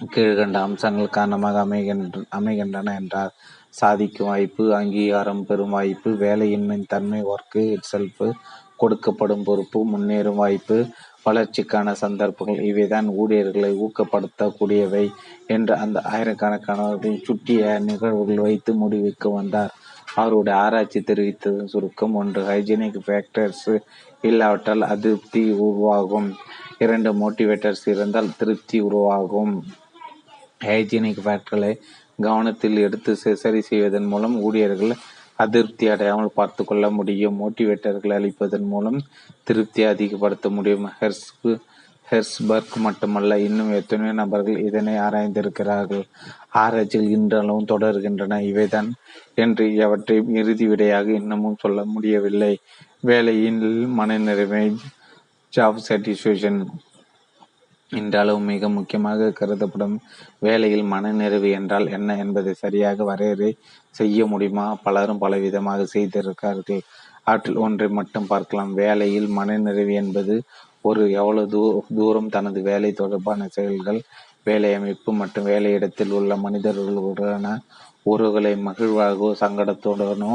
கீழ்கண்ட 0.00 0.58
அம்சங்கள் 0.66 1.16
காரணமாக 1.16 1.58
அமைகின்ற 1.66 2.22
அமைகின்றன 2.38 2.94
என்றார். 3.00 3.32
சாதிக்கும் 3.80 4.30
வாய்ப்பு 4.30 4.64
அங்கீகாரம் 4.78 5.44
பெறும் 5.48 5.74
வாய்ப்பு 5.76 6.10
வேலையின்மை 6.24 6.78
தன்மை 6.92 7.20
ஒர்க்கு 7.34 7.62
செல்ஃபு 7.90 8.26
கொடுக்கப்படும் 8.82 9.44
பொறுப்பு 9.48 9.78
முன்னேறும் 9.92 10.40
வாய்ப்பு 10.42 10.76
வளர்ச்சிக்கான 11.26 11.92
சந்தர்ப்பங்கள். 12.04 12.60
இவைதான் 12.70 13.08
ஊழியர்களை 13.22 13.70
ஊக்கப்படுத்தக்கூடியவை 13.84 15.04
என்று 15.46 15.74
அந்த 15.84 15.98
ஆயிரக்கணக்கானவர்கள் 16.12 17.24
சுட்டிய 17.28 17.78
நிகழ்வுகள் 17.88 18.44
வைத்து 18.46 18.74
முடிவுக்கு 18.74 19.30
வந்தார். 19.30 19.72
அவருடைய 20.14 20.58
ஆராய்ச்சி 20.58 21.00
தெரிவித்தது 21.00 21.64
சுருக்கம் 21.64 22.14
ஒன்று. 22.14 22.40
ஹைஜீனிக் 22.50 22.98
ஃபேக்டர்ஸ் 23.06 23.68
இல்லாவிட்டால் 24.28 24.82
அதிருப்தி 24.94 25.44
உருவாகும். 25.66 26.28
இரண்டு 26.78 27.10
மோட்டிவேட்டர்ஸ் 27.12 27.86
இருந்தால் 27.94 28.36
திருப்தி 28.38 28.80
உருவாகும். 28.80 29.54
ஹைஜீனிக் 30.68 31.22
ஃபேக்டர்களை 31.24 31.72
கவனத்தில் 32.26 32.76
எடுத்து 32.86 33.12
சரி 33.42 33.60
செய்வதன் 33.68 34.08
மூலம் 34.12 34.36
ஊழியர்கள் 34.46 34.92
அதிருப்தி 35.44 35.86
அடையாமல் 35.88 36.36
பார்த்து 36.38 36.62
கொள்ள 36.64 36.86
முடியும். 36.98 37.38
மோட்டிவேட்டர்கள் 37.42 38.16
அளிப்பதன் 38.18 38.66
மூலம் 38.72 38.98
திருப்தியை 39.46 39.88
அதிகப்படுத்த 39.94 40.48
முடியும். 40.56 40.88
ஹெர்ஸ்கு 41.00 41.52
ஹெர்ஸ்பர்க் 42.10 42.74
மட்டுமல்ல 42.86 43.38
இன்னும் 43.46 43.70
எத்தனையோ 43.72 44.12
நபர்கள் 44.12 44.58
இதனை 44.68 44.94
ஆராய்ந்திருக்கிறார்கள். 45.04 46.04
ஆராய்ச்சிகள் 46.62 47.14
இன்றளவும் 47.16 47.70
தொடர்கின்றன. 47.72 48.38
இவைதான் 48.50 48.90
என்று 49.42 49.66
அவற்றையும் 49.86 50.32
இறுதி 50.40 50.66
விடையாக 50.72 51.08
இன்னமும் 51.20 51.60
சொல்ல 51.64 51.84
முடியவில்லை. 51.94 52.54
வேலையின் 53.10 53.62
மனநிறைமை 53.98 54.64
ஜாப் 55.52 55.80
சாட்டிஸ்பேக்ஷன் 55.86 56.60
இன்றளவு 57.92 58.40
மிக 58.50 58.68
முக்கியமாக 58.68 59.30
கருதப்படும் 59.38 59.96
வேலையில் 60.38 60.84
மனநிறைவு 60.92 61.48
என்றால் 61.50 61.86
என்ன 61.88 62.16
என்பதை 62.16 62.52
சரியாக 62.54 63.04
வரையறை 63.04 63.50
செய்ய 63.94 64.26
முடியுமா? 64.26 64.66
பலரும் 64.84 65.22
பலவிதமாக 65.22 65.86
செய்திருக்கார்கள் 65.94 66.82
ஆற்றில் 67.22 67.60
ஒன்றை 67.64 67.88
மட்டும் 67.90 68.26
பார்க்கலாம். 68.26 68.70
வேலையில் 68.74 69.28
மனநிறைவு 69.30 69.94
என்பது 69.94 70.36
ஒரு 70.82 71.02
எவ்வளவு 71.12 71.50
தூ 71.50 71.62
தூரம் 71.98 72.30
தனது 72.30 72.60
வேலை 72.62 72.90
தொடர்பான 72.92 73.46
செயல்கள் 73.50 74.00
வேலை 74.48 74.70
அமைப்பு 74.74 75.10
மற்றும் 75.12 75.48
வேலையிடத்தில் 75.50 76.14
உள்ள 76.18 76.32
மனிதர்களுடனான 76.36 77.46
உறவுகளை 78.04 78.52
மகிழ்வாகவோ 78.66 79.28
சங்கடத்துடனோ 79.42 80.32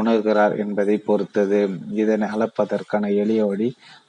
உணர்கிறார் 0.00 0.54
என்பதை 0.58 0.96
பொறுத்தது. 1.08 1.60
இதனை 2.02 2.28
அளப்பதற்கான 2.28 3.10
எளிய 3.14 3.44
வழி 3.44 3.68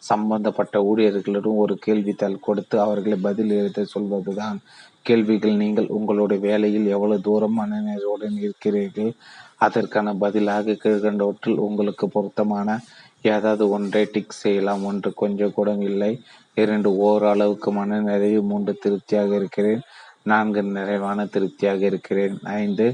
சம்பந்தப்பட்ட 0.10 0.78
ஊழியர்களிடம் 0.90 1.62
ஒரு 1.64 1.76
கேள்வித்தாள் 1.86 2.46
கொடுத்து 2.48 2.80
அவர்களை 2.80 3.18
பதில் 3.28 3.54
எழுத 3.60 3.86
சொல்வதுதான். 3.86 4.60
கேள்விகள் 5.02 5.60
நீங்கள் 5.64 5.88
உங்களுடைய 5.88 6.40
வேலையில் 6.48 6.88
எவ்வளவு 6.96 7.22
தூரம் 7.22 7.60
மனநிறைவுடன் 7.60 8.38
இருக்கிறீர்கள் 8.46 9.12
அதற்கான 9.58 10.14
பதிலாக 10.14 10.76
கீழ்கண்டவற்றில் 10.84 11.64
உங்களுக்கு 11.68 12.06
பொருத்தமான 12.10 12.80
ஏதாவது 13.22 13.64
ஒன்றை 13.70 14.08
டிக் 14.12 14.40
செய்யலாம். 14.44 14.84
ஒன்று 14.86 15.10
கொஞ்சம் 15.14 15.54
கூட 15.54 15.70
இல்லை. 15.90 16.12
இரண்டு 16.56 16.90
ஓரளவுக்கு 16.98 17.70
மன 17.72 18.00
நிறைவு 18.02 18.42
மூன்று 18.42 18.74
திருப்தியாக 18.84 19.36
இருக்கிறேன். 19.36 19.82
நான்கு 20.24 20.62
நிறைவான 20.64 21.26
திருப்தியாக 21.26 21.82
இருக்கிறேன். 21.86 22.36
ஐந்து 22.44 22.88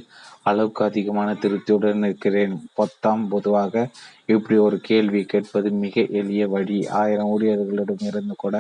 அளவுக்கு 0.44 0.82
அதிகமான 0.90 1.30
திருப்தியுடன் 1.34 2.06
இருக்கிறேன் 2.08 2.56
பொத்தாம் 2.78 3.24
பொதுவாக 3.34 3.86
இப்படி 4.26 4.58
ஒரு 4.68 4.78
கேள்வி 4.90 5.22
கேட்பது 5.34 5.70
மிக 5.84 5.96
எளிய 6.20 6.44
வழி. 6.48 6.80
ஆயிரம் 7.02 7.32
ஊழியர்களிடம் 7.34 8.04
இருந்து 8.10 8.36
கூட 8.38 8.56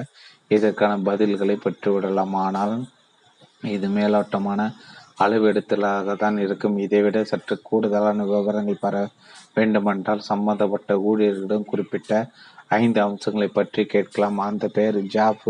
இதற்கான 0.47 0.97
பதில்களை 1.09 1.55
பெற்றுவிடலாம். 1.65 2.35
ஆனால் 2.45 2.75
இது 3.75 3.87
மேலோட்டமான 3.97 4.61
அளவெடுத்தலாக 5.23 6.15
தான் 6.15 6.37
இருக்கும். 6.45 6.77
இதைவிட 6.77 7.17
சற்று 7.23 7.55
கூடுதலான 7.69 8.25
விவரங்கள் 8.31 8.83
பெற 8.85 8.95
வேண்டுமென்றால் 9.55 10.27
சம்பந்தப்பட்ட 10.31 10.93
ஊழியர்களிடம் 11.09 11.69
குறிப்பிட்ட 11.71 12.11
ஐந்து 12.79 12.99
அம்சங்களை 13.01 13.47
பற்றி 13.47 13.81
கேட்கலாம். 13.85 14.37
அந்த 14.49 14.67
பெயர் 14.77 14.99
ஜாஃப் 15.15 15.47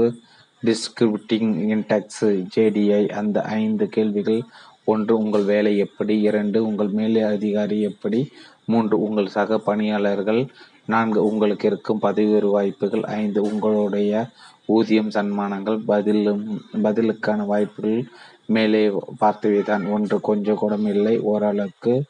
டிஸ்கிரிப்டிங் 0.63 1.51
இன்டெக்ஸ் 1.73 2.25
ஜேடிஐ. 2.55 3.03
அந்த 3.21 3.37
ஐந்து 3.59 3.85
கேள்விகள் 3.95 4.41
ஒன்று 4.85 5.17
உங்கள் 5.17 5.43
வேலை 5.43 5.77
எப்படி? 5.77 6.21
இரண்டு 6.21 6.65
உங்கள் 6.67 6.87
மேலே 6.87 7.21
அதிகாரி 7.21 7.81
எப்படி? 7.81 8.29
மூன்று 8.65 9.01
உங்கள் 9.01 9.27
சக 9.27 9.57
பணியாளர்கள். 9.57 10.47
நான்கு 10.85 11.23
உங்களுக்கு 11.23 11.67
இருக்கும் 11.67 11.99
பதவி 11.99 12.27
உயர்வு 12.27 12.51
வாய்ப்புகள். 12.51 13.03
ஐந்து 13.03 13.41
உங்களுடைய 13.41 14.25
ஊதியம் 14.65 15.09
சன்மானங்கள். 15.09 15.77
பதிலும் 15.85 16.61
பதிலுக்கான 16.83 17.45
வாய்ப்புகள் 17.45 18.03
மேலே 18.45 18.91
பார்த்தவைதான். 19.21 19.89
ஒன்று 19.89 20.21
கொஞ்சம் 20.21 20.55
கூடம் 20.55 20.85
இல்லை. 20.85 21.19
ஓரளவுக்கு 21.19 22.03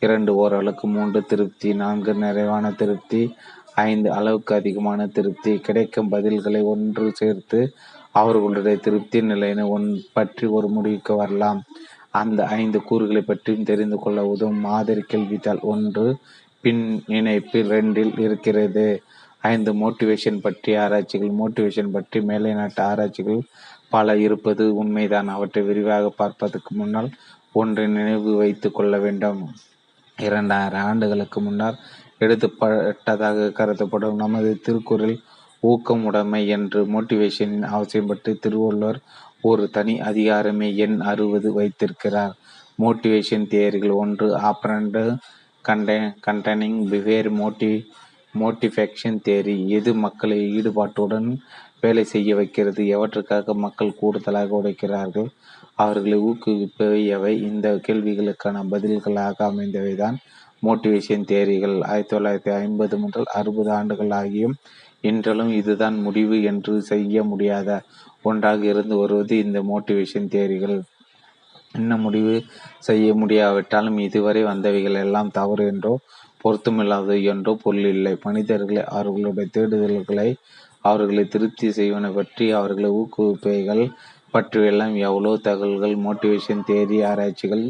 இரண்டு 0.00 0.34
ஓரளவுக்கு 0.34 0.88
மூன்று 0.88 1.22
திருப்தி. 1.22 1.74
நான்கு 1.74 2.14
நிறைவான 2.14 2.72
திருப்தி. 2.72 3.34
ஐந்து 3.74 4.12
அளவுக்கு 4.12 4.54
அதிகமான 4.54 5.06
திருப்தி. 5.06 5.58
கிடைக்கும் 5.58 6.10
பதில்களை 6.12 6.62
ஒன்று 6.62 7.12
சேர்த்து 7.14 7.72
அவர்களுடைய 8.10 8.76
திருப்தி 8.76 9.22
நிலையினை 9.22 9.64
ஒன் 9.64 10.02
பற்றி 10.12 10.46
ஒரு 10.46 10.68
முடிவுக்கு 10.68 11.16
வரலாம். 11.16 11.62
அந்த 12.20 12.40
ஐந்து 12.60 12.78
கூறுகளை 12.88 13.22
பற்றியும் 13.22 13.68
தெரிந்து 13.70 13.96
கொள்ள 13.98 14.20
உதவும் 14.32 14.64
மாதிரி 14.68 15.02
கேள்வித்தாள் 15.12 15.62
ஒன்று 15.72 16.04
பின் 16.64 16.84
இணைப்பு 17.18 17.58
ரெண்டில் 17.72 18.14
இருக்கிறது. 18.26 18.86
ஐந்து 19.44 19.70
மோட்டிவேஷன் 19.82 20.40
பற்றி 20.46 20.70
ஆராய்ச்சிகள் 20.84 21.32
மோட்டிவேஷன் 21.40 21.94
பற்றி 21.96 22.18
மேலை 22.30 22.52
நாட்டு 22.52 22.80
ஆராய்ச்சிகள் 22.90 23.40
பல 23.94 24.16
இருப்பது 24.26 24.64
உண்மைதான். 24.80 25.28
அவற்றை 25.36 25.62
விரிவாக 25.68 26.06
பார்ப்பதற்கு 26.20 26.72
முன்னால் 26.74 27.10
ஒன்றை 27.54 27.84
நினைவு 27.96 28.32
வைத்து 28.42 28.68
கொள்ள 28.70 28.94
வேண்டும். 29.04 29.40
இரண்டாயிரம் 30.18 30.86
ஆண்டுகளுக்கு 30.90 31.38
முன்னர் 31.40 31.76
எடுத்துப்பட்டதாக 32.24 33.52
கருதப்படும் 33.58 34.20
நமது 34.22 34.50
திருக்குறள் 34.66 35.16
ஊக்கம் 35.62 36.04
உடைமை 36.08 36.40
என்று 36.56 36.80
மோட்டிவேஷனின் 36.94 37.66
அவசியம் 37.70 38.08
பற்றி 38.10 38.32
திருவள்ளுவர் 38.44 38.98
ஒரு 39.44 39.64
தனி 39.68 39.94
அதிகாரமே 40.02 40.68
எண் 40.76 40.98
அறுபது 41.02 41.48
வைத்திருக்கிறார். 41.52 42.34
மோட்டிவேஷன் 42.78 43.46
தியரிகள் 43.50 43.94
ஒன்று 43.94 44.26
ஆப்ரண்ட் 44.50 44.98
கண்ட 45.64 45.90
கண்டனிங் 46.26 46.80
பிஹேர் 46.90 47.30
மோட்டி 47.40 47.72
மோட்டிஃபேக்ஷன் 48.34 49.18
தேரி 49.24 49.56
எது 49.68 49.90
மக்களை 49.96 50.38
ஈடுபாட்டுடன் 50.56 51.28
வேலை 51.80 52.04
செய்ய 52.04 52.30
வைக்கிறது 52.34 52.82
எவற்றுக்காக 52.96 53.54
மக்கள் 53.56 53.98
கூடுதலாக 54.00 54.50
உடைக்கிறார்கள் 54.60 55.28
அவர்களை 55.76 56.18
ஊக்குவிப்பவை 56.20 57.00
எவை? 57.08 57.32
இந்த 57.42 57.66
கேள்விகளுக்கான 57.86 58.64
பதில்களாக 58.72 59.36
அமைந்தவை 59.44 59.94
தான் 59.94 60.16
மோட்டிவேஷன் 60.62 61.24
தேரிகள் 61.24 61.76
ஆயிரத்தி 61.88 62.14
தொள்ளாயிரத்தி 62.14 62.52
ஐம்பது 62.60 62.96
முதல் 62.98 63.28
அறுபது 63.34 63.70
ஆண்டுகள் 63.70 64.12
ஆகியும் 64.20 64.56
இன்றளவும் 65.00 65.54
இதுதான் 65.54 65.96
முடிவு 66.06 66.36
என்று 66.42 66.72
செய்ய 66.82 67.22
முடியாத 67.24 67.68
ஒன்றாக 68.24 68.64
இருந்து 68.64 68.94
வருவது 68.96 69.34
இந்த 69.38 69.58
மோட்டிவேஷன் 69.62 70.30
தேரிகள் 70.30 70.76
என்ன 71.72 71.96
முடிவு 71.96 72.34
செய்ய 72.78 73.14
முடியாவிட்டாலும் 73.14 73.98
இதுவரை 73.98 74.42
வந்தவைகள் 74.42 74.94
எல்லாம் 74.94 75.30
தவறு 75.30 75.64
என்றோ 75.66 75.94
பொருத்தமில்லாதது 76.44 77.16
என்றோ 77.24 77.52
பொருள் 77.62 77.88
இல்லை 77.94 78.12
மனிதர்களை 78.24 78.82
அவர்களுடைய 78.90 79.48
தேடுதல்களை 79.56 80.28
அவர்களை 80.80 81.24
திருப்தி 81.24 81.68
செய்வன 81.70 82.10
பற்றி 82.14 82.46
அவர்களை 82.52 82.90
ஊக்குவிப்பைகள் 82.90 83.82
பற்றியெல்லாம் 84.34 84.94
எவ்வளோ 84.98 85.30
தகவல்கள் 85.36 85.94
மோட்டிவேஷன் 85.96 86.64
தேதி 86.64 87.02
ஆராய்ச்சிகள் 87.02 87.64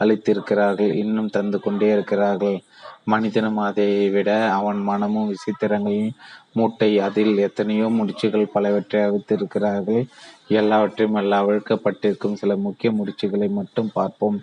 அளித்திருக்கிறார்கள் 0.00 0.92
இன்னும் 0.94 1.30
தந்து 1.30 1.58
கொண்டே 1.60 1.88
இருக்கிறார்கள். 1.92 2.56
மனிதனும் 3.04 3.58
அதை 3.58 3.88
விட 4.10 4.30
அவன் 4.50 4.80
மனமும் 4.82 5.30
விசித்திரங்களின் 5.32 6.12
மூட்டை 6.54 6.90
அதில் 6.98 7.34
எத்தனையோ 7.46 7.86
முடிச்சுகள் 7.98 8.52
பலவற்றை 8.52 9.00
அவித்திருக்கிறார்கள். 9.08 10.02
எல்லாவற்றையும் 10.60 11.18
எல்லா 11.22 11.38
அவிழ்க்கப்பட்டிருக்கும் 11.44 12.38
சில 12.42 12.56
முக்கிய 12.66 12.90
முடிச்சுகளை 12.92 13.48
மட்டும் 13.50 13.90
பார்ப்போம். 13.92 14.38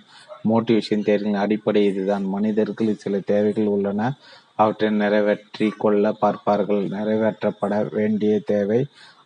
மோட்டிவேஷன் 0.50 1.06
தேர்வின் 1.08 1.42
அடிப்படை 1.44 1.82
இதுதான். 1.86 2.26
மனிதர்கள் 2.36 3.02
சில 3.04 3.16
தேவைகள் 3.32 3.70
உள்ளன. 3.76 4.10
அவற்றை 4.56 4.90
நிறைவேற்றி 5.04 5.68
கொள்ள 5.84 6.06
பார்ப்பார்கள். 6.24 6.84
நிறைவேற்றப்பட 6.98 7.74
வேண்டிய 7.98 8.34
தேவை 8.54 8.82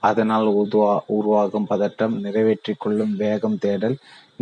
அதனால் 0.10 0.48
உருவா 0.62 0.94
உருவாகும் 1.16 1.70
பதட்டம் 1.70 2.16
நிறைவேற்றி 2.26 2.74
கொள்ளும் 2.78 3.14
வேகம் 3.24 3.58
தேடல். 3.58 3.96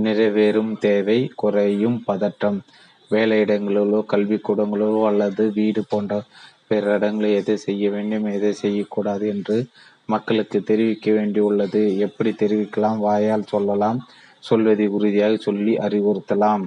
நிறைவேறும் 0.05 0.73
தேவை 0.85 1.19
குறையும் 1.41 1.97
பதட்டம் 2.07 2.57
வேலையிடங்களிலோ 3.11 3.99
கல்விக்கூடங்களிலோ 4.11 5.01
அல்லது 5.09 5.43
வீடு 5.57 5.81
போன்ற 5.89 6.13
பிற 6.73 6.93
இடங்களில் 6.93 7.35
எதை 7.35 7.55
செய்ய 7.57 7.89
வேண்டும் 7.89 8.25
எதை 8.25 8.51
செய்யக்கூடாது 8.53 9.27
என்று 9.27 9.57
மக்களுக்கு 10.05 10.61
தெரிவிக்க 10.61 11.11
வேண்டியுள்ளது. 11.11 11.97
எப்படி 11.97 12.31
தெரிவிக்கலாம்? 12.31 12.97
வாயால் 12.97 13.43
சொல்லலாம். 13.43 14.07
சொல்வதை 14.39 14.87
உறுதியாக 14.87 15.35
சொல்லி 15.35 15.73
அறிவுறுத்தலாம். 15.75 16.63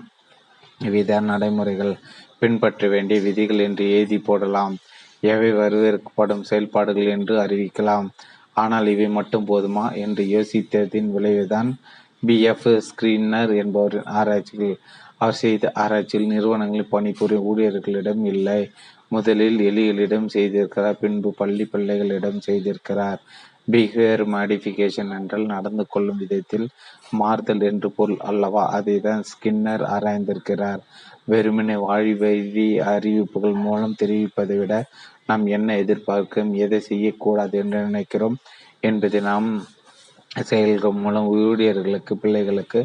இவைதான் 0.85 1.31
நடைமுறைகள். 1.33 1.95
பின்பற்ற 2.39 2.89
வேண்டிய 2.89 3.21
விதிகள் 3.21 3.59
என்று 3.59 3.85
எழுதி 3.91 4.19
போடலாம். 4.19 4.77
எவை 5.21 5.51
வரவேற்கப்படும் 5.53 6.43
செயல்பாடுகள் 6.43 7.07
என்று 7.07 7.35
அறிவிக்கலாம். 7.39 8.09
ஆனால் 8.55 8.87
இவை 8.87 9.09
மட்டும் 9.09 9.47
போதுமா 9.47 9.87
என்று 9.95 10.25
யோசித்ததின் 10.25 11.11
விளைவுதான் 11.11 11.71
பிஎஃப் 12.27 12.81
ஸ்கிரீனர் 12.87 13.57
என்பவரின் 13.57 14.05
ஆராய்ச்சிகள். 14.05 14.77
அவர் 15.19 15.35
செய்த 15.35 15.71
ஆராய்ச்சியில் 15.75 16.27
நிறுவனங்களில் 16.27 16.93
பணிபுரியும் 16.95 17.47
ஊழியர்களிடம் 17.47 18.25
இல்லை. 18.25 18.71
முதலில் 19.11 19.59
எலிகளிடம் 19.71 20.29
செய்திருக்கிறார் 20.35 21.01
பின்பு 21.01 21.31
பள்ளி 21.35 21.65
பிள்ளைகளிடம் 21.73 22.41
செய்திருக்கிறார். 22.47 23.21
பிஹேவியர் 23.73 24.23
மாடிஃபிகேஷன் 24.35 25.13
என்றால் 25.19 25.47
நடந்து 25.47 25.85
கொள்ளும் 25.89 26.21
விதத்தில் 26.23 26.67
மாறுதல் 27.11 27.63
என்று 27.71 27.89
பொருள் 27.91 28.21
அல்லவா? 28.31 28.65
அதை 28.69 28.97
தான் 29.01 29.23
ஸ்கின்னர் 29.23 29.85
ஆராய்ந்திருக்கிறார். 29.95 30.83
வெறுமனே 31.25 31.77
வாழ்வெளி 31.87 32.69
அறிவிப்புகள் 32.93 33.57
மூலம் 33.67 33.99
தெரிவிப்பதை 34.03 34.57
விட 34.59 34.75
நாம் 35.27 35.45
என்ன 35.47 35.69
எதிர்பார்க்கிறோம் 35.83 36.53
எதை 36.65 36.79
செய்யக்கூடாது 36.81 37.55
என்று 37.59 37.79
நினைக்கிறோம் 37.89 38.37
என்பதை 38.81 39.21
நாம் 39.31 39.49
செயல்கள் 40.51 41.01
மூலம் 41.05 41.29
ஊழியர்களுக்கு 41.37 42.15
பிள்ளைகளுக்கு 42.17 42.81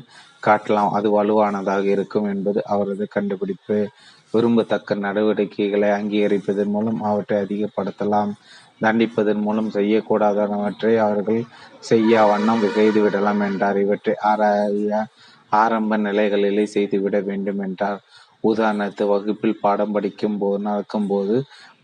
காட்டலாம். 0.48 0.92
அது 0.98 1.08
வலுவானதாக 1.18 1.86
இருக்கும் 1.96 2.28
என்பது 2.34 2.60
அவரது 2.74 3.06
கண்டுபிடிப்பு. 3.16 3.78
விரும்பத்தக்க 4.34 4.96
நடவடிக்கைகளை 4.98 5.90
அங்கீகரிப்பதன் 5.90 6.74
மூலம் 6.76 7.00
அவற்றை 7.04 7.38
அதிகப்படுத்தலாம். 7.46 8.32
தண்டிப்பதன் 8.82 9.42
மூலம் 9.48 9.74
செய்யக்கூடாதவற்றை 9.76 10.94
அவர்கள் 11.06 11.42
செய்ய 11.90 12.24
வண்ணம் 12.32 12.64
செய்துவிடலாம் 12.78 13.42
என்றார். 13.50 13.78
இவற்றை 13.78 14.14
ஆராய 14.32 15.02
ஆரம்ப 15.52 15.98
நிலைகளிலே 15.98 16.66
செய்துவிட 16.76 17.18
வேண்டும் 17.30 17.62
என்றார். 17.68 18.00
உதாரணத்து 18.44 19.04
வகுப்பில் 19.08 19.60
பாடம் 19.62 19.92
படிக்கும் 19.92 20.38
போது 20.38 20.60
நடக்கும்போது 20.68 21.36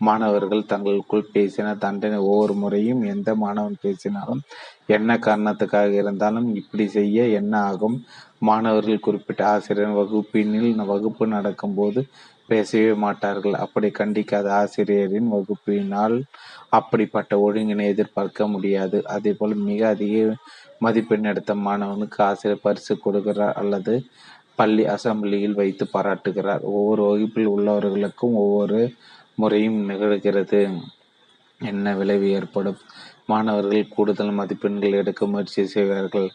மாணவர்கள் 0.06 0.70
தங்களுக்குள் 0.72 1.30
பேசின 1.34 1.74
தண்டனை 1.84 2.18
ஒவ்வொரு 2.30 2.54
முறையும் 2.54 3.02
எந்த 3.12 3.30
மாணவன் 3.34 3.76
பேசினாலும் 3.84 4.40
என்ன 4.88 5.18
காரணத்துக்காக 5.18 5.92
இருந்தாலும் 6.02 6.48
இப்படி 6.60 6.86
செய்ய 6.88 7.26
என்ன 7.40 7.54
ஆகும்? 7.70 7.96
மாணவர்கள் 8.40 9.04
குறிப்பிட்ட 9.06 9.42
ஆசிரியர் 9.52 9.98
வகுப்பினில் 10.00 10.90
வகுப்பு 10.92 11.26
நடக்கும்போது 11.36 12.02
பேசவே 12.48 12.92
மாட்டார்கள். 13.04 13.56
அப்படி 13.64 13.88
கண்டிக்காத 13.90 14.46
ஆசிரியரின் 14.52 15.28
வகுப்பினால் 15.28 16.16
அப்படிப்பட்ட 16.68 17.32
ஒழுங்கினை 17.46 17.84
எதிர்பார்க்க 17.84 18.46
முடியாது. 18.46 18.98
அதே 19.06 19.32
போல் 19.32 19.54
மிக 19.68 19.80
அதிக 19.88 20.36
மதிப்பெண் 20.78 21.24
எடுத்த 21.24 21.54
மாணவனுக்கு 21.54 22.20
ஆசிரியர் 22.22 22.64
பரிசு 22.64 22.94
கொடுக்கிறார் 23.04 23.52
அல்லது 23.52 23.94
பள்ளி 24.54 24.84
அசம்பிளியில் 24.86 25.58
வைத்து 25.60 25.84
பாராட்டுகிறார். 25.86 26.62
ஒவ்வொரு 26.76 27.02
வகுப்பில் 27.02 27.48
உள்ளவர்களுக்கும் 27.48 28.36
ஒவ்வொரு 28.44 28.80
முறையும் 29.34 29.80
நிகழ்கிறது. 29.90 30.60
என்ன 31.60 31.94
விளைவு 31.94 32.28
ஏற்படும்? 32.30 32.80
மாணவர்கள் 33.26 33.92
கூடுதல் 33.96 34.30
மதிப்பெண்கள் 34.30 34.92
எடுக்க 34.92 35.26
முயற்சி 35.26 35.62
செய்வார்கள். 35.66 36.28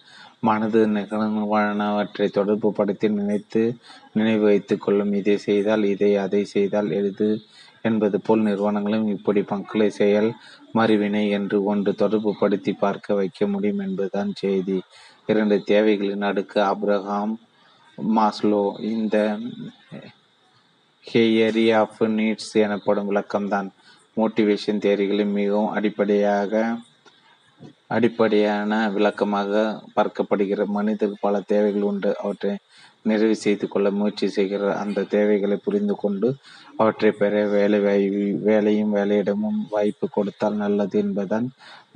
மனது 0.47 0.79
நிகழ்வானவற்றை 0.95 2.27
தொடர்பு 2.37 2.69
படுத்தி 2.73 3.07
நினைத்து 3.09 3.61
நினைவு 4.13 4.43
வைத்து 4.49 4.75
கொள்ளும். 4.77 5.13
இதை 5.13 5.35
செய்தால் 5.47 5.83
இதை 5.93 6.11
அதை 6.25 6.41
செய்தால் 6.55 6.89
எளிது 6.91 7.29
என்பது 7.81 8.17
போல் 8.21 8.45
நிறுவனங்களும் 8.47 9.07
இப்படி 9.15 9.41
மக்களை 9.49 9.87
செயல் 9.99 10.29
மறுவினை 10.77 11.23
என்று 11.37 11.57
ஒன்று 11.71 11.91
தொடர்பு 11.95 12.31
படுத்தி 12.39 12.73
பார்க்க 12.83 13.17
வைக்க 13.19 13.47
முடியும் 13.47 13.81
என்பதுதான் 13.87 14.31
செய்தி. 14.41 14.77
இரண்டு 15.31 15.57
தேவைகளின் 15.71 16.27
அடுக்கு 16.29 16.59
அப்ரஹாம் 16.71 17.33
மாஸ்லோ 17.97 18.63
இந்த 18.93 19.17
ஹேயரி 21.05 21.65
ஆஃப் 21.81 22.01
நீட்ஸ் 22.17 22.53
எனப்படும் 22.65 23.09
விளக்கம்தான். 23.09 23.69
மோட்டிவேஷன் 24.17 24.83
தேரிகளில் 24.85 25.37
மிகவும் 25.37 25.73
அடிப்படையாக 25.77 26.63
அடிப்படையான 27.95 28.71
விளக்கமாக 28.95 29.51
பார்க்கப்படுகிற 29.95 30.61
மனிதருக்கு 30.77 31.25
பல 31.25 31.41
தேவைகள் 31.51 31.87
உண்டு. 31.91 32.11
அவற்றை 32.23 32.51
நிறைவு 33.09 33.35
செய்து 33.43 33.65
கொள்ள 33.67 33.87
முயற்சி 33.99 34.27
செய்கிற 34.35 34.69
அந்த 34.81 35.05
தேவைகளை 35.15 35.55
புரிந்து 35.63 35.95
கொண்டு 36.03 36.27
அவற்றை 36.81 37.09
பெற 37.21 37.33
வேலை 37.55 37.79
வேலையும் 38.49 38.93
வேலையிடமும் 38.95 39.59
வாய்ப்பு 39.73 40.05
கொடுத்தால் 40.09 40.61
நல்லது 40.63 40.95
என்பதுதான் 41.03 41.47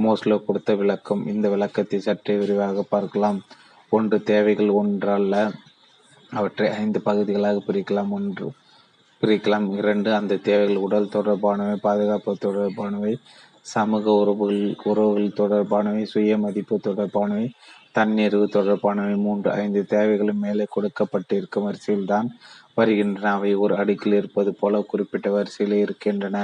மோஸ்லோ 0.06 0.38
கொடுத்த 0.48 0.72
விளக்கம். 0.82 1.24
இந்த 1.34 1.48
விளக்கத்தை 1.54 2.00
சற்றே 2.00 2.36
விரிவாக 2.42 2.84
பார்க்கலாம். 2.96 3.40
ஒன்று 3.92 4.18
தேவைகள் 4.32 4.72
ஒன்றல்ல. 4.82 5.36
அவற்றை 6.32 6.68
ஐந்து 6.82 7.02
பகுதிகளாக 7.02 7.62
பிரிக்கலாம். 7.68 8.12
ஒன்று 8.18 8.48
பிரிக்கலாம். 9.22 9.68
இரண்டு 9.82 10.10
அந்த 10.20 10.42
தேவைகள் 10.48 10.84
உடல் 10.88 11.14
தொடர்பானவை 11.16 11.78
பாதுகாப்பு 11.88 12.38
தொடர்பானவை 12.46 13.14
சமூக 13.74 14.14
உறவுகள் 14.22 14.62
உறவுகள் 14.84 15.38
தொடர்பானவை 15.40 16.04
சுய 16.04 16.38
மதிப்பு 16.38 16.76
தொடர்பானவை 16.88 17.48
தன்னிறைவு 17.96 18.48
தொடர்பானவை 18.56 19.16
மூன்று 19.18 19.50
ஐந்து 19.64 19.82
தேவைகளும் 19.86 20.44
மேலே 20.46 20.66
கொடுக்கப்பட்டிருக்கும் 20.76 21.66
வரிசையில் 21.68 22.10
தான் 22.14 22.28
வருகின்றன. 22.76 23.32
அவை 23.38 23.52
ஒரு 23.56 23.74
அடுக்கில் 23.76 24.18
இருப்பது 24.20 24.52
போல 24.54 24.82
குறிப்பிட்ட 24.92 25.28
வரிசையில் 25.30 25.78
இருக்கின்றன. 25.78 26.38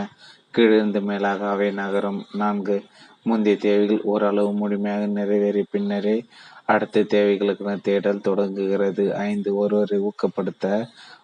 கீழிருந்து 0.56 1.02
மேலாக 1.02 1.42
அவை 1.50 1.70
நகரும். 1.74 2.22
நான்கு 2.34 2.78
முந்தைய 3.24 3.58
தேவைகள் 3.58 4.08
ஓரளவு 4.14 4.52
முழுமையாக 4.54 5.04
நிறைவேறிய 5.18 5.66
பின்னரே 5.72 6.18
அடுத்த 6.66 7.06
தேவைகளுக்கான 7.14 7.78
தேடல் 7.82 8.26
தொடங்குகிறது. 8.28 9.06
ஐந்து 9.30 9.50
ஒருவரை 9.56 9.98
ஊக்கப்படுத்த 10.10 10.66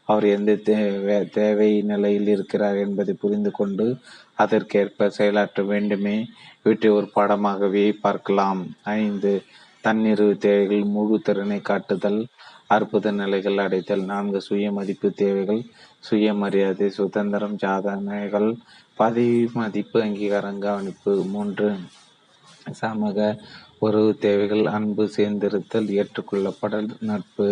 அவர் 0.06 0.26
எந்த 0.36 0.52
தேவை 1.38 1.70
நிலையில் 1.91 2.30
இருக்கிறார் 2.36 2.78
என்பதை 2.86 3.14
புரிந்து 3.24 3.52
கொண்டு 3.52 3.86
அதற்கேற்ப 4.39 5.09
செயலாற்ற 5.09 5.63
வேண்டுமே. 5.63 6.15
இவற்றை 6.63 6.91
ஒரு 6.91 7.07
பாடமாகவே 7.15 7.85
பார்க்கலாம். 8.01 8.61
ஐந்து. 8.97 9.31
தன்னிறைவு 9.83 10.37
தேவைகள் 10.37 10.83
முழு 10.95 11.19
திறனை 11.19 11.59
காட்டுதல் 11.61 12.19
அற்புத 12.67 13.11
நிலைகள் 13.11 13.57
அடைத்தல் 13.57 14.03
நான்கு. 14.03 14.41
சுய 14.41 14.71
மதிப்பு 14.71 15.07
தேவைகள் 15.21 15.61
சுயமரியாதை 15.99 16.87
சுதந்திரம் 16.89 17.57
சாதனைகள் 17.57 18.49
பதவி 18.95 19.49
மதிப்பு 19.53 20.01
அங்கீகாரம் 20.01 20.59
கவனிப்பு. 20.59 21.13
மூன்று. 21.25 21.69
சமூக 22.71 23.19
உறவு 23.79 24.17
தேவைகள் 24.17 24.65
அன்பு 24.67 25.03
சேர்ந்திருத்தல் 25.17 25.89
ஏற்றுக்கொள்ளப்படல் 25.99 26.89
நட்பு. 27.09 27.47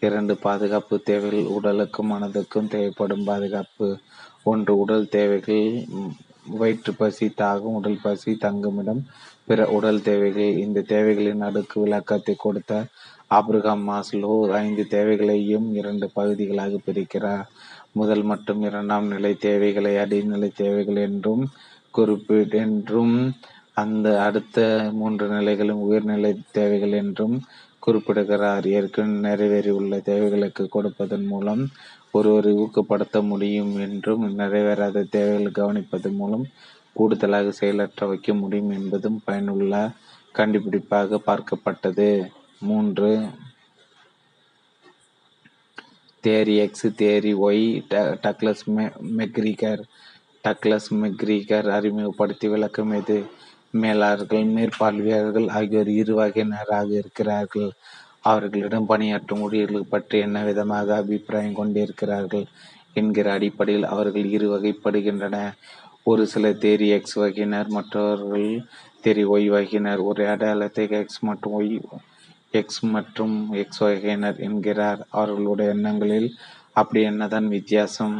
இரண்டு. 0.00 0.36
பாதுகாப்பு 0.36 0.94
தேவைகள் 1.00 1.52
உடலுக்கும் 1.56 2.10
மனதுக்கும் 2.12 2.70
தேவைப்படும் 2.74 3.24
பாதுகாப்பு. 3.24 3.88
ஒன்று 4.46 4.72
உடல் 4.82 5.06
தேவைகள் 5.08 5.66
வயிற்று 6.60 6.92
பசி 6.94 7.26
தாகம் 7.40 7.76
உடல் 7.78 8.02
பசி 8.02 8.30
தங்குமிடம் 8.44 9.02
பிற 9.48 9.66
உடல் 9.76 10.00
தேவைகள். 10.02 10.52
இந்த 10.64 10.84
தேவைகளின் 10.92 11.42
அடுக்கு 11.48 11.76
விளக்கத்தை 11.80 12.34
கொடுத்த 12.38 12.72
ஆப்ரகாம் 13.30 13.82
மாஸ்லோ 13.90 14.32
ஐந்து 14.60 14.84
தேவைகளையும் 14.86 15.66
இரண்டு 15.80 16.06
பகுதிகளாக 16.16 16.80
பிரிக்கிறார். 16.86 17.44
முதல் 17.92 18.22
மற்றும் 18.22 18.60
இரண்டாம் 18.62 19.06
நிலை 19.06 19.32
தேவைகளை 19.46 19.92
அடிநிலை 19.96 20.50
தேவைகள் 20.62 21.00
என்றும் 21.08 21.44
குறிப்பிடென்றும் 21.94 23.16
அந்த 23.82 24.08
அடுத்த 24.26 24.58
மூன்று 24.92 25.26
நிலைகளும் 25.28 25.84
உயர்நிலை 25.88 26.32
தேவைகள் 26.58 26.94
என்றும் 27.02 27.36
குறிப்பிடுகிறார். 27.78 28.64
ஏற்கனவே 28.76 29.20
நிறைவேறியுள்ள 29.26 29.94
தேவைகளுக்கு 30.10 30.64
கொடுப்பதன் 30.68 31.26
மூலம் 31.32 31.62
ஒருவரை 32.12 32.52
ஊக்கப்படுத்த 32.54 33.18
முடியும் 33.22 33.72
என்றும் 33.80 34.24
நிறைவேறாத 34.38 35.04
தேவைகளை 35.08 35.50
கவனிப்பதன் 35.52 36.16
மூலம் 36.16 36.46
கூடுதலாக 36.92 37.50
செயலற்ற 37.50 38.06
வைக்க 38.06 38.34
முடியும் 38.34 38.70
என்பதும் 38.70 39.18
பயனுள்ள 39.24 39.74
கண்டுபிடிப்பாக 40.34 41.20
பார்க்கப்பட்டது. 41.26 42.08
மூன்று 42.60 43.10
theory 46.24 46.54
X 46.56 46.86
theory 47.02 47.32
Y 47.46 47.64
Douglas 48.24 48.64
McGregor 49.18 49.82
Douglas 50.44 50.90
McGregor 51.02 51.68
அறிமுகப்படுத்தி 51.68 52.48
விளக்கம் 52.48 52.92
எது? 52.92 53.18
மேலாளர்கள் 53.72 54.46
மேற்பார்வையாளர்கள் 54.56 55.48
ஆகியோர் 55.48 55.90
இரு 56.00 56.14
வகையினராக 56.20 56.88
இருக்கிறார்கள். 56.92 57.70
அவர்களிடம் 58.24 58.86
பணியாற்றும் 58.86 59.40
ஊழியர்கள் 59.40 59.92
பற்றி 59.94 60.18
என்ன 60.18 60.38
விதமாக 60.44 60.96
அபிப்பிராயம் 60.96 61.58
கொண்டிருக்கிறார்கள் 61.60 62.46
என்கிற 62.92 63.32
அடிப்படையில் 63.32 63.84
அவர்கள் 63.84 64.24
இரு 64.24 64.46
வகைப்படுகின்றன. 64.54 65.36
ஒரு 66.02 66.26
சில 66.26 66.48
தேரி 66.64 66.88
எக்ஸ் 66.88 67.16
வகையினர் 67.22 67.68
மற்றவர்கள் 67.68 68.48
தேரி 69.04 69.24
ஒய் 69.34 69.46
வகையினர். 69.46 70.00
ஒரு 70.02 70.22
அடையாளத்தை 70.28 70.84
எக்ஸ் 71.00 71.20
மற்றும் 71.20 71.54
ஒய் 71.60 71.80
எக்ஸ் 72.50 72.80
மற்றும் 72.94 73.34
எக்ஸ் 73.52 73.78
வகையினர் 73.78 74.38
என்கிறார். 74.38 75.06
அவர்களுடைய 75.10 75.70
எண்ணங்களில் 75.70 76.28
அப்படி 76.72 77.00
என்னதான் 77.02 77.48
வித்தியாசம்? 77.48 78.16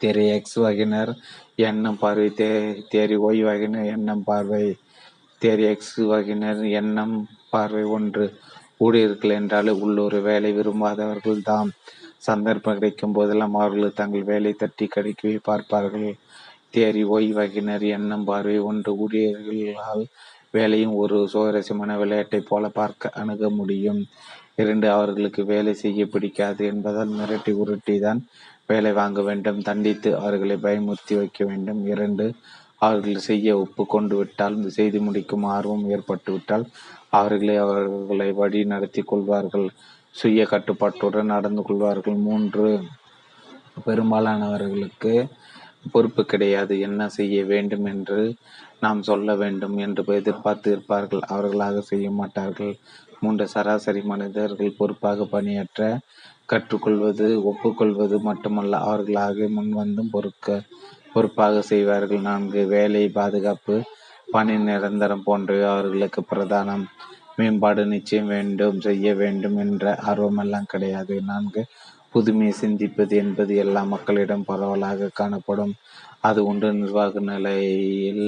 தேரி 0.00 0.24
எக்ஸ் 0.36 0.58
வகையினர் 0.64 1.12
எண்ணம் 1.68 1.98
பார்வை. 1.98 2.28
தே 2.40 2.48
தேரி 2.94 3.16
ஒய் 3.28 3.42
வகையினர் 3.48 3.84
எண்ணம் 3.84 4.24
பார்வை. 4.24 4.64
தேரி 5.42 5.64
எக்ஸ் 5.72 5.96
வகையினர் 6.12 6.62
எண்ணம் 6.80 7.16
பார்வை 7.50 7.82
ஒன்று. 7.96 8.26
ஊழியர்கள் 8.80 9.36
என்றாலே 9.38 9.72
உள்ளூர் 9.84 10.18
வேலை 10.28 10.50
விரும்பாதவர்கள் 10.52 11.46
தாம். 11.50 11.70
சந்தர்ப்பம் 12.26 12.78
கிடைக்கும் 12.78 13.14
போதெல்லாம் 13.16 13.56
அவர்கள் 13.60 13.98
தங்கள் 14.00 14.28
வேலை 14.32 14.52
தட்டி 14.52 14.86
கிடைக்கவே 14.94 15.36
பார்ப்பார்கள். 15.48 16.08
தேரி 16.74 17.02
ஓய்வகினர் 17.16 17.84
எண்ணம் 17.96 18.26
பார்வை 18.30 18.56
ஒன்று 18.70 18.92
ஊழியர்களால் 19.04 20.04
வேலையும் 20.56 20.94
ஒரு 21.02 21.16
சுவாரஸ்யமான 21.32 21.92
விளையாட்டை 22.02 22.40
போல 22.50 22.68
பார்க்க 22.78 23.10
அணுக 23.20 23.48
முடியும். 23.50 24.00
இரண்டு 24.54 24.86
அவர்களுக்கு 24.90 25.42
வேலை 25.52 25.72
செய்ய 25.74 26.02
பிடிக்காது 26.06 26.62
என்பதால் 26.72 27.10
மிரட்டி 27.18 27.52
உருட்டி 27.62 27.96
தான் 27.98 28.20
வேலை 28.66 28.92
வாங்க 28.92 29.20
வேண்டும். 29.22 29.60
தண்டித்து 29.68 30.10
அவர்களை 30.20 30.56
பயமுறுத்தி 30.66 31.14
வைக்க 31.18 31.40
வேண்டும். 31.44 31.82
இரண்டு 31.94 32.26
அவர்கள் 32.86 33.26
செய்ய 33.28 33.48
ஒப்பு 33.58 33.82
கொண்டு 33.86 34.14
விட்டால் 34.16 34.56
செய்து 34.78 34.98
முடிக்கும் 35.00 35.44
ஆர்வம் 35.56 35.84
ஏற்பட்டுவிட்டால் 35.94 36.64
அவர்களே 37.18 37.56
அவர்களை 37.64 38.28
வழி 38.32 38.60
நடத்தி 38.64 39.02
கொள்வார்கள் 39.02 39.68
சுய 40.14 40.44
கட்டுப்பாட்டுடன் 40.44 41.32
நடந்து 41.34 41.62
கொள்வார்கள். 41.62 42.18
மூன்று 42.26 42.68
பெரும்பாலானவர்களுக்கு 43.86 45.12
பொறுப்பு 45.92 46.22
கிடையாது. 46.24 46.74
என்ன 46.86 47.00
செய்ய 47.08 47.36
வேண்டும் 47.44 47.84
என்று 47.84 48.20
நாம் 48.80 49.00
சொல்ல 49.02 49.28
வேண்டும் 49.42 49.76
என்று 49.76 50.02
எதிர்பார்த்து 50.20 50.70
இருப்பார்கள். 50.70 51.22
அவர்களாக 51.34 51.82
செய்ய 51.90 52.06
மாட்டார்கள். 52.10 52.72
மூன்று 53.20 53.44
சராசரி 53.54 54.00
மனிதர்கள் 54.12 54.78
பொறுப்பாக 54.78 55.26
பணியாற்ற 55.34 55.82
கற்றுக்கொள்வது 56.46 57.26
ஒப்புக்கொள்வது 57.50 58.16
மட்டுமல்ல 58.20 58.80
அவர்களாக 58.88 59.46
முன்வந்தும் 59.56 60.12
பொறுக்க 60.12 60.48
பொறுப்பாக 61.14 61.62
செய்வார்கள். 61.70 62.26
நான்கு 62.28 62.60
வேலை 62.74 63.04
பாதுகாப்பு 63.18 63.76
பணி 64.28 64.54
நிரந்தரம் 64.58 65.22
போன்றவை 65.22 65.64
அவர்களுக்கு 65.64 66.24
பிரதானம். 66.30 66.84
மேம்பாடு 67.36 67.86
நிச்சயம் 67.86 68.26
வேண்டும் 68.26 68.80
செய்ய 68.80 69.14
வேண்டும் 69.14 69.56
என்ற 69.56 69.98
ஆர்வமெல்லாம் 70.06 70.70
கிடையாது. 70.72 71.22
நான்கு 71.22 71.62
புதுமையை 72.12 72.54
சிந்திப்பது 72.60 73.14
என்பது 73.16 73.56
எல்லா 73.56 73.82
மக்களிடம் 73.84 74.44
பரவலாக 74.44 75.10
காணப்படும். 75.12 75.74
அது 76.20 76.40
ஒன்று 76.46 76.68
நிர்வாக 76.72 77.20
நிலையில் 77.20 78.26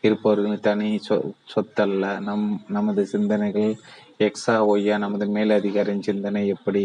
இருப்பவர்களின் 0.00 0.60
தனி 0.60 1.00
சொ 1.08 1.16
சொத்தல்ல. 1.52 2.04
நம் 2.20 2.46
நமது 2.68 3.02
சிந்தனைகள் 3.06 3.70
எக்ஸா 4.18 4.54
ஒய்யா 4.72 4.98
நமது 4.98 5.26
மேலதிகாரியின் 5.26 6.00
சிந்தனை 6.00 6.42
எப்படி? 6.48 6.84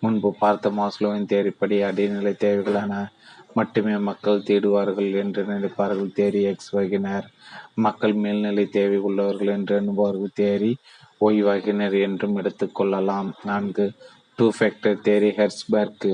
முன்பு 0.00 0.34
பார்த்த 0.38 0.70
மாஸ்லோவின் 0.70 1.30
தேரிப்படி 1.32 1.78
அடிநிலை 1.88 2.32
தேவைகளான 2.44 2.92
மட்டுமே 3.56 3.94
மக்கள் 4.08 4.44
தேடுவார்கள் 4.48 5.10
என்று 5.22 5.42
நினைப்பார்கள். 5.50 6.10
தேரி 6.18 6.40
எக்ஸ் 6.50 6.72
வகையினர் 6.76 7.26
மக்கள் 7.86 8.14
மேல்நிலை 8.22 8.64
தேவை 8.76 8.98
உள்ளவர்கள் 9.08 9.52
என்று 9.56 9.74
எண்ணுபவர்கள் 9.80 10.36
தேரி 10.40 10.72
ஒய் 11.26 11.40
வகையினர் 11.48 11.96
என்றும் 12.06 12.36
எடுத்துக்கொள்ளலாம் 12.40 13.30
நான்கு 13.50 13.86
டூ 14.38 14.46
ஃபேக்டர் 14.56 14.98
தேரி 15.06 15.30
ஹெர்ஸ்பர்க் 15.38 16.08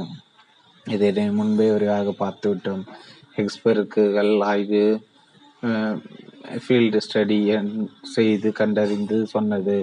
இதனை 0.86 1.24
முன்பே 1.39 1.66
விரிவாக 1.73 2.15
பார்த்துவிட்டோம். 2.23 2.85
எக்ஸ்பர்க்குகள் 3.43 4.32
ஆய்வு 4.52 4.85
ஃபீல்டு 6.65 6.98
ஸ்டடி 7.05 7.39
செய்து 8.15 8.48
கண்டறிந்து 8.59 9.19
சொன்னது. 9.35 9.77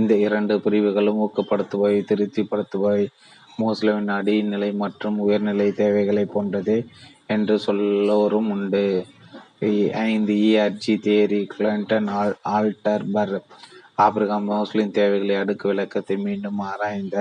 இந்த 0.00 0.12
இரண்டு 0.26 0.54
பிரிவுகளும் 0.64 1.20
ஊக்கப்படுத்துபவை 1.24 1.98
திருப்திப்படுத்துபவை. 2.10 3.04
மோஸ்லோவின் 3.60 4.10
அடிநிலை 4.18 4.70
மற்றும் 4.82 5.16
உயர்நிலை 5.24 5.68
தேவைகளை 5.80 6.24
போன்றது 6.34 6.76
என்று 7.34 7.54
சொல்லோரும் 7.66 8.50
உண்டு. 8.56 8.84
ஐந்து 10.08 10.34
இஆர்ஜி 10.48 10.94
தேரி 11.06 11.40
கிளின்டன் 11.54 12.08
ஆல் 12.20 12.36
ஆல்டர்பர் 12.56 13.34
ஆபிரகாம் 14.04 14.46
மோஸ்லின் 14.50 14.94
தேவைகளை 14.98 15.36
அடுக்கு 15.42 15.64
விளக்கத்தை 15.70 16.16
மீண்டும் 16.26 16.60
ஆராய்ந்த 16.70 17.16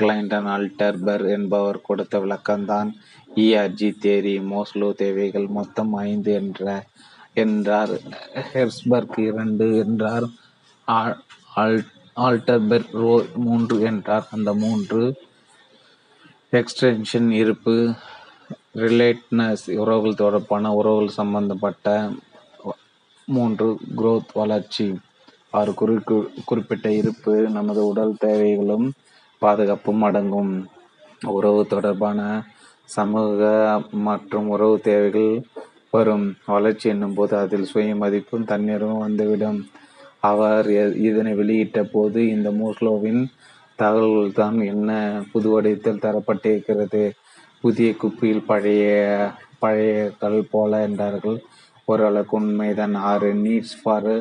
கிளைண்டன் 0.00 0.48
ஆல்டர்பர் 0.54 1.24
என்பவர் 1.36 1.86
கொடுத்த 1.88 2.14
விளக்கம்தான் 2.24 2.90
இஆர்ஜி 3.44 3.90
தேரி 4.04 4.34
மோஸ்லோ 4.52 4.88
தேவைகள் 5.02 5.46
மொத்தம் 5.58 5.92
ஐந்து 6.08 6.32
என்ற 6.40 6.64
என்றார். 7.42 7.94
ஹெர்ஸ்பர்க் 8.52 9.18
இரண்டு 9.28 9.66
என்றார். 9.84 10.26
ஆல்டர்பெர் 12.26 12.86
ரோ 13.00 13.14
மூன்று 13.46 13.76
என்றார். 13.90 14.26
அந்த 14.36 14.50
மூன்று 14.64 15.02
எக்ஸ்டென்ஷன் 16.52 17.28
இருப்பு 17.30 17.92
ரிலேட்னஸ் 18.74 19.64
உறவுகள் 19.76 20.14
தொடர்பான 20.14 20.72
உறவுகள் 20.74 21.08
சம்பந்தப்பட்ட 21.08 22.10
மூன்று 23.24 23.66
குரோத் 23.96 24.32
வளர்ச்சி. 24.34 24.86
ஆறு 25.50 25.72
குறிக்கு 25.72 26.16
குறிப்பிட்ட 26.44 26.90
இருப்பு 26.92 27.34
நமது 27.56 27.86
உடல் 27.86 28.16
தேவைகளும் 28.18 28.92
பாதுகாப்பும் 29.38 30.02
அடங்கும். 30.02 30.68
உறவு 31.26 31.66
தொடர்பான 31.66 32.46
சமூக 32.84 33.82
மற்றும் 33.90 34.48
உறவு 34.48 34.80
தேவைகள் 34.80 35.42
வரும். 35.90 36.26
வளர்ச்சி 36.46 36.88
என்னும்போது 36.88 37.36
அதில் 37.36 37.64
சுய 37.64 37.96
மதிப்பும் 37.96 38.44
தண்ணீரும் 38.44 38.98
வந்துவிடும். 38.98 39.60
அவர் 40.20 40.96
இதனை 40.96 41.34
வெளியிட்ட 41.34 41.82
போது 41.82 42.28
இந்த 42.28 42.50
மூஸ்லோவின் 42.50 43.22
தகவல்கள் 43.80 44.38
தான் 44.40 44.58
என்ன 44.72 44.90
புது 45.32 45.48
வடிவத்தில் 45.50 46.04
தரப்பட்டிருக்கிறது. 46.04 47.02
புதிய 47.60 47.88
குப்பியில் 48.02 48.48
பழைய 48.50 48.86
பழைய 49.62 49.94
கல் 50.20 50.40
போல 50.50 50.80
என்றார்கள். 50.88 51.38
ஓரளவுக்கு 51.88 52.36
உண்மைதான். 52.36 52.94
ஆறு 53.10 53.30
needs 53.44 53.76
for 53.82 54.12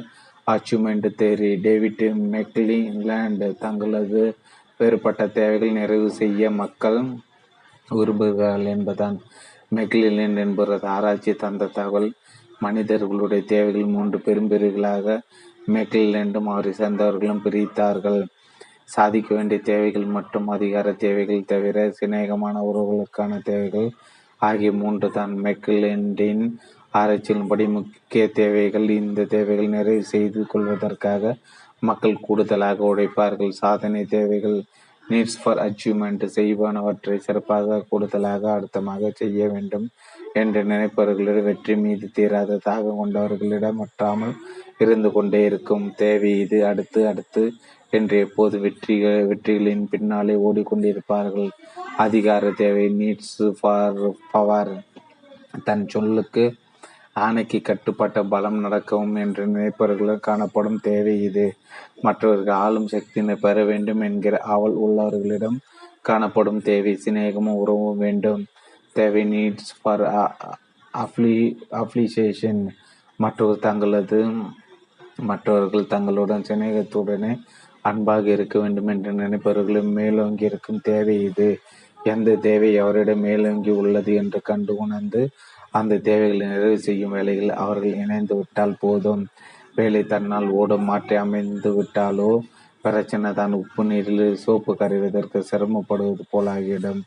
achievement 0.48 1.08
theory 1.22 1.50
David 1.62 2.04
McClelland 2.92 3.48
தங்களது 3.64 4.24
வேறுபட்ட 4.80 5.28
தேவைகள் 5.38 5.78
நிறைவு 5.80 6.10
செய்ய 6.12 6.50
மக்கள் 6.62 7.00
விரும்புகிறார்கள் 7.90 8.72
என்பதான் 8.76 9.16
மெக்லின் 9.76 10.38
என்பது 10.46 10.76
ஆராய்ச்சி 10.96 11.34
தந்த 11.44 11.72
தகவல். 11.78 12.10
மனிதர்களுடைய 12.60 13.42
தேவைகள் 13.54 13.94
மூன்று 13.96 14.18
பெரும்பிரிவுகளாக 14.26 15.18
மெக்லிண்டும் 15.74 16.50
அவரை 16.54 16.72
சேர்ந்தவர்களும் 16.78 17.44
பிரித்தார்கள். 17.46 18.22
சாதிக்க 18.90 19.30
வேண்டிய 19.36 19.60
தேவைகள் 19.70 20.08
மற்றும் 20.18 20.48
அதிகார 20.56 20.88
தேவைகள் 21.04 21.50
தவிர 21.52 21.78
சிநேகமான 22.00 22.56
உறவுகளுக்கான 22.70 23.40
தேவைகள் 23.50 23.90
ஆகிய 24.42 24.72
மூன்று 24.82 25.08
தான். 25.18 25.34
மெக்லிண்டின் 25.46 26.44
ஆராய்ச்சியின்படி 26.94 27.66
முக்கிய 27.76 28.24
தேவைகள் 28.40 28.88
இந்த 29.02 29.28
தேவைகள் 29.36 29.74
நிறைவு 29.78 30.04
செய்து 30.14 30.42
கொள்வதற்காக 30.54 31.34
மக்கள் 31.80 32.24
கூடுதலாக 32.28 32.80
உழைப்பார்கள். 32.92 33.52
சாதனை 33.64 34.04
தேவைகள் 34.16 34.58
நீட்ஸ் 35.08 35.40
ஃபார் 35.42 35.60
அச்சீவ்மெண்ட் 35.66 36.24
செய்வானவற்றை 36.38 37.18
சிறப்பாக 37.26 37.84
கூடுதலாக 37.90 38.44
அழுத்தமாக 38.56 39.12
செய்ய 39.20 39.46
வேண்டும் 39.54 39.86
என்று 40.42 40.62
நினைப்பவர்களிடம் 40.72 41.48
வெற்றி 41.50 41.76
மீது 41.84 42.08
தீராத 42.18 42.58
தாகம் 42.66 43.00
கொண்டவர்களிடம் 43.02 43.80
மற்றாமல் 43.82 44.34
இருந்து 44.84 45.10
கொண்டே 45.12 45.42
இருக்கும். 45.50 45.86
தேவை 46.02 46.32
இது 46.44 46.58
அடுத்து 46.72 47.02
அடுத்து 47.12 47.44
என்று 47.94 48.16
எப்போது 48.20 48.56
வெற்றிகள் 48.60 49.20
வெற்றிகளின் 49.28 49.84
பின்னாலே 49.90 50.36
ஓடிக்கொண்டிருப்பார்கள். 50.48 51.50
அதிகார 51.98 52.52
தேவை 52.52 52.86
நீட்ஸ் 53.00 53.38
ஃபார் 53.60 54.00
பவர் 54.32 54.74
தன் 55.64 55.86
சொல்லுக்கு 55.88 56.46
ஆணைக்கு 57.26 57.60
கட்டுப்பட்ட 57.62 58.18
பலம் 58.24 58.58
நடக்கவும் 58.60 59.16
என்று 59.16 59.44
நினைப்பவர்கள் 59.48 60.26
காணப்படும் 60.28 60.80
தேவை 60.80 61.16
இது. 61.24 61.46
மற்றவர்கள் 62.02 62.60
ஆளும் 62.66 62.90
சக்தியினை 62.92 63.36
பெற 63.36 63.64
வேண்டும் 63.64 64.02
என்கிற 64.02 64.38
அவள் 64.56 64.76
உள்ளவர்களிடம் 64.86 65.58
காணப்படும் 66.02 66.62
தேவை. 66.62 66.94
சிநேகமும் 67.06 67.60
உறவும் 67.64 67.98
வேண்டும். 67.98 68.44
தேவை 68.94 69.24
நீட்ஸ் 69.34 69.74
ஃபார் 69.82 70.04
அப்ளி 70.94 71.36
அப்ளிசேஷன் 71.82 72.62
மற்றவர் 73.20 73.60
தங்களது 73.60 74.20
மற்றவர்கள் 75.30 75.92
தங்களுடன் 75.94 76.48
சிநேகத்துடனே 76.50 77.32
அன்பாக 77.90 78.26
இருக்க 78.36 78.56
வேண்டும் 78.64 78.90
என்று 78.94 79.12
நினைப்பவர்களும் 79.22 79.92
மேலோங்கி 80.00 80.50
இருக்கும் 80.50 80.84
தேவை 80.90 81.16
இது. 81.30 81.50
எந்த 82.14 82.36
தேவை 82.48 82.72
அவரிடம் 82.84 83.24
மேலோங்கி 83.28 83.72
உள்ளது 83.82 84.12
என்று 84.22 84.40
கண்டு 84.50 84.74
உணர்ந்து 84.84 85.22
அந்த 85.80 86.00
தேவைகளை 86.10 86.46
நிறைவு 86.54 86.78
செய்யும் 86.88 87.16
வேலைகள் 87.18 87.52
அவர்கள் 87.64 88.00
இணைந்து 88.04 88.36
விட்டால் 88.40 88.76
போதும். 88.84 89.24
வேலை 89.80 90.02
தன்னால் 90.14 90.48
ஓடும் 90.60 90.88
மாற்றி 90.90 91.16
அமைந்து 91.24 91.72
விட்டாலோ 91.78 92.32
பிரச்சனை 92.86 93.30
தான். 93.40 93.54
உப்பு 93.62 93.84
நீரில் 93.90 94.26
சோப்பு 94.44 94.74
கரைவதற்கு 94.82 95.40
சிரமப்படுவது 95.50 96.24
போலாகிவிடும் 96.34 97.02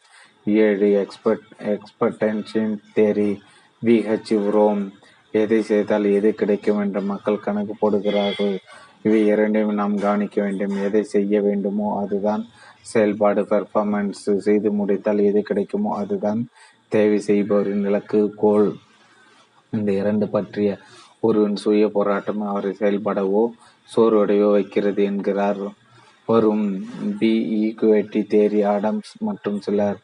ஏழு 0.66 0.88
எக்ஸ்பர்ட் 1.02 1.48
எக்ஸ்பர்டன்ஷின் 1.74 2.74
தேரி 2.96 3.30
விஹெச் 3.82 4.34
ரோம் 4.56 4.82
எதை 5.34 5.58
செய்தால் 5.70 6.06
எது 6.18 6.30
கிடைக்கும் 6.40 6.80
என்று 6.84 7.00
மக்கள் 7.10 7.44
கணக்கு 7.46 7.74
போடுகிறார்கள். 7.80 8.54
இவை 9.04 9.20
இரண்டையும் 9.32 9.78
நாம் 9.80 9.94
கவனிக்க 10.04 10.36
வேண்டும். 10.44 10.74
எதை 10.86 11.02
செய்ய 11.14 11.34
வேண்டுமோ 11.46 11.88
அதுதான். 12.02 12.42
செயல்பாடு 12.90 13.42
பெர்ஃபார்மன்ஸ் 13.52 14.22
செய்து 14.46 14.68
முடித்தால் 14.78 15.20
எது 15.30 15.40
கிடைக்குமோ 15.50 15.90
அதுதான். 16.02 16.40
தேவை 16.94 17.18
செய்பவரின் 17.28 17.84
இலக்கு 17.88 18.20
கோல் 18.42 18.68
இந்த 19.72 19.90
இரண்டு 20.00 20.26
பற்றிய 20.36 20.70
ஒருவன் 21.28 21.56
சுய 21.62 21.86
போராட்டம் 21.96 22.42
அவரை 22.50 22.70
செயல்படவோ 22.80 23.42
சோர்வடையவோ 23.90 24.48
வைக்கிறது 24.56 25.02
என்கிறார். 25.10 25.62
வரும் 26.28 26.64
பி 27.20 27.30
ஈக்குவேட்டி 27.60 28.20
தேரி 28.32 28.60
ஆடம்ஸ் 28.74 29.12
மற்றும் 29.28 29.58
சிலர் 29.66 29.98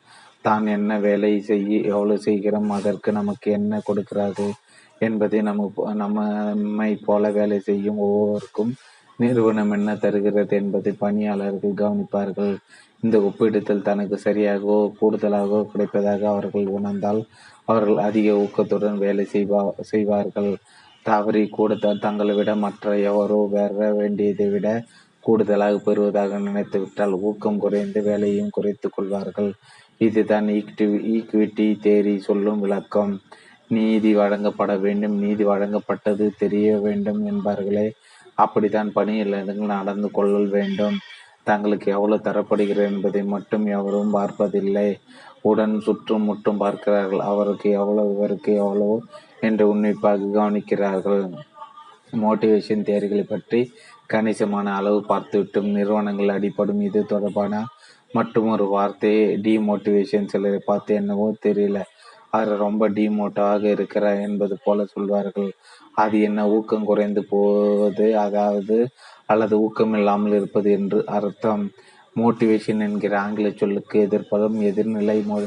தான் 0.46 0.64
என்ன 0.76 0.98
வேலை 1.06 1.30
செய்ய 1.48 1.78
எவ்வளவு 1.92 2.24
செய்கிறோம் 2.26 2.70
அதற்கு 2.78 3.10
நமக்கு 3.18 3.48
என்ன 3.58 3.80
கொடுக்கிறது 3.88 4.46
என்பதை 4.98 5.38
நம்ம 5.42 5.86
நம்மை 6.02 6.90
போல 7.06 7.30
வேலை 7.30 7.58
செய்யும் 7.60 8.02
ஒவ்வொருவருக்கும் 8.06 8.72
நிறுவனம் 9.18 9.70
என்ன 9.70 9.90
தருகிறது 9.96 10.54
என்பதை 10.60 10.92
பணியாளர்கள் 11.04 11.80
கவனிப்பார்கள். 11.82 12.54
இந்த 13.02 13.16
ஒப்பிடுதல் 13.28 13.86
தனக்கு 13.88 14.16
சரியாகவோ 14.24 14.78
கூடுதலாகவோ 15.00 15.60
கிடைப்பதாக 15.72 16.22
அவர்கள் 16.34 16.66
உணர்ந்தால் 16.78 17.20
அவர்கள் 17.64 17.98
அதிக 18.08 18.28
ஊக்கத்துடன் 18.44 18.98
வேலை 19.04 19.24
செய்வா 19.32 19.60
செய்வார்கள். 19.92 20.50
தவறி 21.02 21.42
கூடுதல் 21.56 22.04
தங்களை 22.04 22.34
விட 22.34 22.50
மற்ற 22.64 22.94
எவரோ 23.10 23.40
வேற 23.56 23.90
வேண்டியதை 23.98 24.46
விட 24.54 24.68
கூடுதலாக 25.24 25.76
பெறுவதாக 25.86 26.38
நினைத்துவிட்டால் 26.38 27.14
ஊக்கம் 27.28 27.58
குறைந்து 27.58 28.00
வேலையும் 28.02 28.54
குறைத்து 28.56 28.88
கொள்வார்கள். 28.90 29.50
இதுதான் 29.98 30.48
ஈக்விட்டி 30.56 31.68
தேரி 31.84 32.14
சொல்லும் 32.28 32.62
விளக்கம். 32.64 33.14
நீதி 33.68 34.10
வழங்கப்பட 34.14 34.72
வேண்டும் 34.76 35.16
நீதி 35.24 35.44
வழங்கப்பட்டது 35.44 36.24
தெரிய 36.38 36.68
வேண்டும் 36.78 37.22
என்பார்களே. 37.26 37.86
அப்படித்தான் 38.34 38.90
பணியில் 38.92 39.36
நடந்து 39.74 40.10
கொள்ளல் 40.10 40.48
வேண்டும். 40.48 40.96
தங்களுக்கு 41.44 41.88
எவ்வளவு 41.96 42.26
தரப்படுகிறது 42.26 42.88
என்பதை 42.92 43.22
மட்டும் 43.34 43.64
எவரும் 43.78 44.10
பார்ப்பதில்லை. 44.10 44.88
உடன் 45.42 45.74
சுற்றும் 45.80 46.26
முற்றும் 46.28 46.62
பார்க்கிறார்கள். 46.64 47.22
அவருக்கு 47.30 47.68
எவ்வளவு 47.70 48.12
இவருக்கு 48.14 48.52
எவ்வளவு 48.54 48.96
என்று 49.40 49.64
உன்னிப்பாக 49.68 50.30
கவனிக்கிறார்கள். 50.36 51.24
மோட்டிவேஷன் 52.22 52.86
தேர்களை 52.90 53.22
பற்றி 53.22 53.60
கணிசமான 54.06 54.66
அளவு 54.76 54.98
பார்த்துவிட்டும். 55.08 55.70
நிறுவனங்கள் 55.76 56.34
அடிப்படும் 56.36 56.82
இது 56.88 57.00
தொடர்பான 57.04 57.54
மற்றும் 58.12 58.48
ஒரு 58.48 58.64
வார்த்தையை 58.64 59.24
டிமோட்டிவேஷன் 59.46 60.30
சிலரை 60.32 60.60
பார்த்து 60.64 60.94
என்னவோ 60.94 61.26
தெரியல. 61.46 61.78
அவர் 62.36 62.62
ரொம்ப 62.64 62.88
டிமோட்டாக 62.96 63.62
இருக்கிறார் 63.74 64.20
என்பது 64.28 64.56
போல 64.64 64.86
சொல்வார்கள். 64.94 65.50
அது 65.96 66.16
என்ன 66.20 66.40
ஊக்கம் 66.56 66.88
குறைந்து 66.90 67.22
போவது 67.24 68.06
அதாவது 68.24 68.78
அல்லது 69.26 69.54
ஊக்கம் 69.58 69.94
இல்லாமல் 69.94 70.36
இருப்பது 70.38 70.70
என்று 70.78 70.98
அர்த்தம். 71.18 71.64
மோட்டிவேஷன் 72.16 72.82
என்கிற 72.86 73.14
ஆங்கில 73.20 73.48
சொல்லுக்கு 73.54 73.96
எதிர்ப்பதும் 74.06 74.58
எதிர்நிலை 74.70 75.18
மோ 75.30 75.38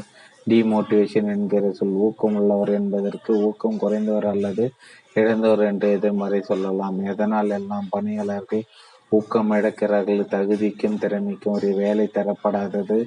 டிமோட்டிவேஷன் 0.50 1.28
என்கிற 1.34 1.64
சொல் 1.78 1.96
ஊக்கம் 2.06 2.36
உள்ளவர் 2.40 2.72
என்பதற்கு 2.78 3.32
ஊக்கம் 3.46 3.80
குறைந்தவர் 3.82 4.28
அல்லது 4.34 4.64
இழந்தவர் 5.14 5.62
என்று 5.70 5.88
எதிர்மறை 5.96 6.40
சொல்லலாம். 6.42 6.98
எதனால் 7.12 7.52
எல்லாம் 7.58 7.90
பணியாளர்கள் 7.90 8.64
ஊக்கம் 9.12 9.50
இழக்கிறார்கள் 9.56 10.22
தகுதிக்கும் 10.34 11.00
திறமைக்கும் 11.02 11.56
ஒரு 11.58 11.68
வேலை 11.80 12.06
தரப்படாதது. 12.16 12.98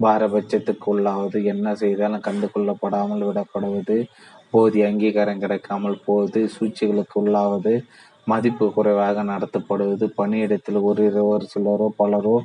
பாரபட்சத்துக்கு 0.00 0.86
உள்ளாவது 0.94 1.38
என்ன 1.44 1.74
செய்தாலும் 1.74 2.24
கண்டுகொள்ளப்படாமல் 2.26 3.24
விடப்படுவது 3.28 3.96
போதிய 4.50 4.84
அங்கீகாரம் 4.86 5.38
கிடைக்காமல் 5.38 6.02
போவது 6.04 6.40
சூழ்ச்சிகளுக்கு 6.48 7.16
உள்ளாவது 7.22 7.72
மதிப்பு 8.26 8.66
குறைவாக 8.72 9.22
நடத்தப்படுவது 9.22 10.06
பணியிடத்தில் 10.16 10.80
ஒரு 10.82 11.04
ஒரு 11.24 11.44
சிலரோ 11.54 11.88
பலரோ 11.96 12.36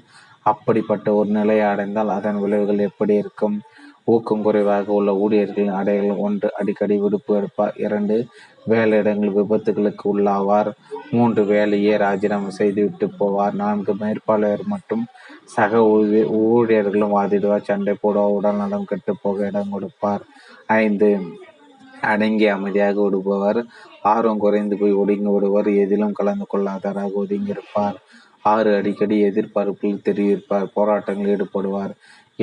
அப்படிப்பட்ட 0.46 1.08
ஒரு 1.14 1.30
நிலையை 1.30 1.66
அடைந்தால் 1.66 2.10
அதன் 2.10 2.40
விளைவுகள் 2.40 2.88
எப்படி 2.90 3.14
இருக்கும்? 3.14 3.56
ஊக்கம் 4.06 4.42
குறைவாக 4.42 4.92
உள்ள 4.92 5.12
ஊழியர்களின் 5.16 5.78
அடைகள் 5.80 6.22
ஒன்று 6.26 6.48
அடிக்கடி 6.54 6.96
விடுப்பு 6.98 7.32
எடுப்பார். 7.36 7.74
இரண்டு 7.78 8.16
வேலையிடங்கள் 8.68 9.38
விபத்துகளுக்கு 9.38 10.06
உள்ளாவார். 10.14 10.70
மூன்று 11.15 11.41
வேலையை 11.52 11.94
ராஜினாமா 12.03 12.49
செய்துவிட்டு 12.60 13.07
போவார். 13.19 13.56
நான்கு 13.64 13.94
மேற்பாளையர் 14.02 14.64
மற்றும் 14.73 15.03
சக 15.56 15.81
ஊழியர்களும் 16.52 17.15
வாதிடுவார். 17.18 17.68
சண்டை 17.69 17.94
போடுவார். 18.03 18.35
உடல் 18.38 18.61
நலம் 18.61 18.90
கெட்டு 18.91 19.14
போக 19.23 19.45
இடம் 19.52 19.73
கொடுப்பார். 19.76 20.23
ஐந்து 20.84 21.10
அடங்கி 22.11 22.48
அமைதியாக 22.56 22.98
விடுபவர் 23.03 23.60
ஆர்வம் 24.14 24.41
குறைந்து 24.44 24.76
போய் 24.80 24.99
ஒடுங்கி 25.02 25.30
விடுவார் 25.35 25.69
எதிலும் 25.84 26.18
கலந்து 26.19 26.45
கொள்ளாதவராக 26.53 27.19
ஒதுங்கியிருப்பார். 27.22 27.98
ஆறு 28.53 28.69
அடிக்கடி 28.80 29.18
எதிர்பார்ப்பில் 29.27 30.03
தெரிவிப்பார் 30.07 30.73
போராட்டங்களில் 30.77 31.34
ஈடுபடுவார். 31.35 31.94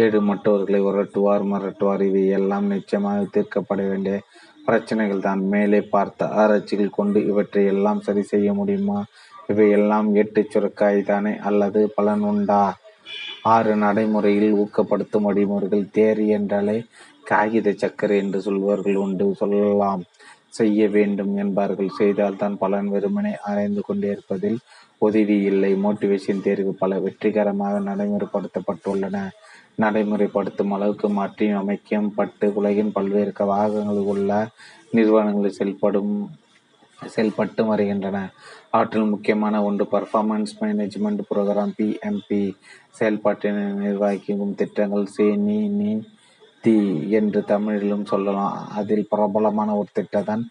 ஏழு 0.03 0.19
மற்றவர்களை 0.29 0.81
உரட்டுவார் 0.91 1.45
மிரட்டுவார். 1.53 2.03
இவை 2.09 2.23
எல்லாம் 2.39 2.67
நிச்சயமாக 2.75 3.27
தீர்க்கப்பட 3.35 3.81
வேண்டிய 3.91 4.17
பிரச்சனைகள் 4.67 5.21
தான் 5.21 5.43
மேலே 5.45 5.81
பார்த்த 5.81 6.29
ஆராய்ச்சிகள் 6.29 6.91
கொண்டு 6.91 7.27
இவற்றை 7.27 7.67
எல்லாம் 7.67 8.01
சரி 8.01 8.23
செய்ய 8.23 8.53
முடியுமா? 8.53 9.05
இவை 9.47 9.71
எல்லாம் 9.71 10.15
எட்டு 10.15 10.47
சுரக்காய் 10.55 11.03
தானே 11.03 11.37
அல்லது 11.39 11.93
பலன் 11.95 12.21
உண்டா? 12.21 12.63
ஆறு 13.43 13.77
நடைமுறையில் 13.77 14.53
ஊக்கப்படுத்தும் 14.53 15.27
வழிமுறைகள் 15.29 15.91
தேரி 15.95 16.27
என்றாலே 16.27 16.85
காகித 17.25 17.71
சக்கரை 17.71 18.17
என்று 18.17 18.41
சொல்வார்கள் 18.41 18.95
உண்டு. 18.95 19.35
சொல்லலாம். 19.35 20.03
செய்ய 20.49 20.89
வேண்டும் 20.89 21.37
என்பார்கள். 21.37 21.89
செய்தால் 21.89 22.37
தான் 22.37 22.59
பலன் 22.59 22.89
வெறுமனை 22.93 23.33
ஆராய்ந்து 23.43 23.81
கொண்டே 23.81 24.09
இருப்பதில் 24.09 24.59
உதவி 24.99 25.37
இல்லை. 25.43 25.75
மோட்டிவேஷன் 25.77 26.43
தேர்வு 26.43 26.73
பல 26.75 26.99
வெற்றிகரமாக 26.99 27.81
நடைமுறைப்படுத்தப்பட்டுள்ளன. 27.81 29.19
நடைமுறைப்படுத்தும் 29.79 30.73
அளவுக்கு 30.77 31.09
மாற்றி 31.19 31.47
அமைக்கப்பட்டு 31.61 32.47
உலகின் 32.61 32.95
பல்வேறு 32.97 33.33
பாகங்களில் 33.53 34.11
உள்ள 34.15 34.31
நிறுவனங்களில் 34.97 35.59
செயல்படும் 35.59 36.15
செயல்பட்டு 36.99 37.63
வருகின்றன. 37.71 38.19
அவற்றில் 38.71 39.11
முக்கியமான 39.13 39.63
ஒன்று 39.69 39.85
பர்ஃபார்மன்ஸ் 39.93 40.53
மேனேஜ்மெண்ட் 40.63 41.23
புரோகிராம் 41.29 41.75
பிஎம்பி 41.79 42.43
செயல்பாட்டினை 42.99 43.65
நிர்வகிக்கும் 43.85 44.57
திட்டங்கள் 44.61 45.07
சே 45.15 45.27
நீ 45.47 45.59
நீ 45.79 45.91
தி 46.65 46.77
என்று 47.19 47.41
தமிழிலும் 47.53 48.07
சொல்லலாம். 48.13 48.57
அதில் 48.79 49.09
பிரபலமான 49.13 49.77
ஒரு 49.81 49.91
திட்டம் 49.99 50.29
தான் 50.31 50.45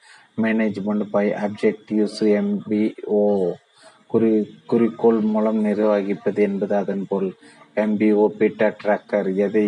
மேனேஜ்மெண்ட் 0.43 1.05
பை 1.11 1.25
அப்ஜெக்டிவ்ஸ் 1.45 2.21
எம்பிஓ 2.39 3.23
குறி 4.11 4.31
குறிக்கோள் 4.71 5.19
மூலம் 5.33 5.59
நிர்வகிப்பது 5.65 6.41
என்பது 6.49 6.73
அதன் 6.75 7.03
பொருள். 7.09 7.33
எம்பிஓ 7.77 8.25
பீட்டர் 8.39 8.79
ட்ரக்கர் 8.81 9.29
எதை 9.45 9.65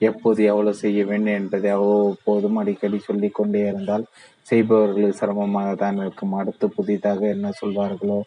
எப்போது 0.00 0.40
எவ்வளவு 0.50 0.80
செய்ய 0.82 1.00
வேண்டும் 1.08 1.38
என்பதை 1.40 1.70
அவ்வப்போதும் 1.78 2.58
அடிக்கடி 2.60 2.98
சொல்லி 3.08 3.28
கொண்டே 3.38 3.62
இருந்தால் 3.70 4.04
செய்பவர்களுக்கு 4.50 5.18
சிரமமாக 5.18 5.70
தான் 5.82 5.98
இருக்கும். 6.04 6.32
அடுத்து 6.40 6.66
புதிதாக 6.76 7.20
என்ன 7.34 7.48
சொல்வார்களோ 7.60 8.20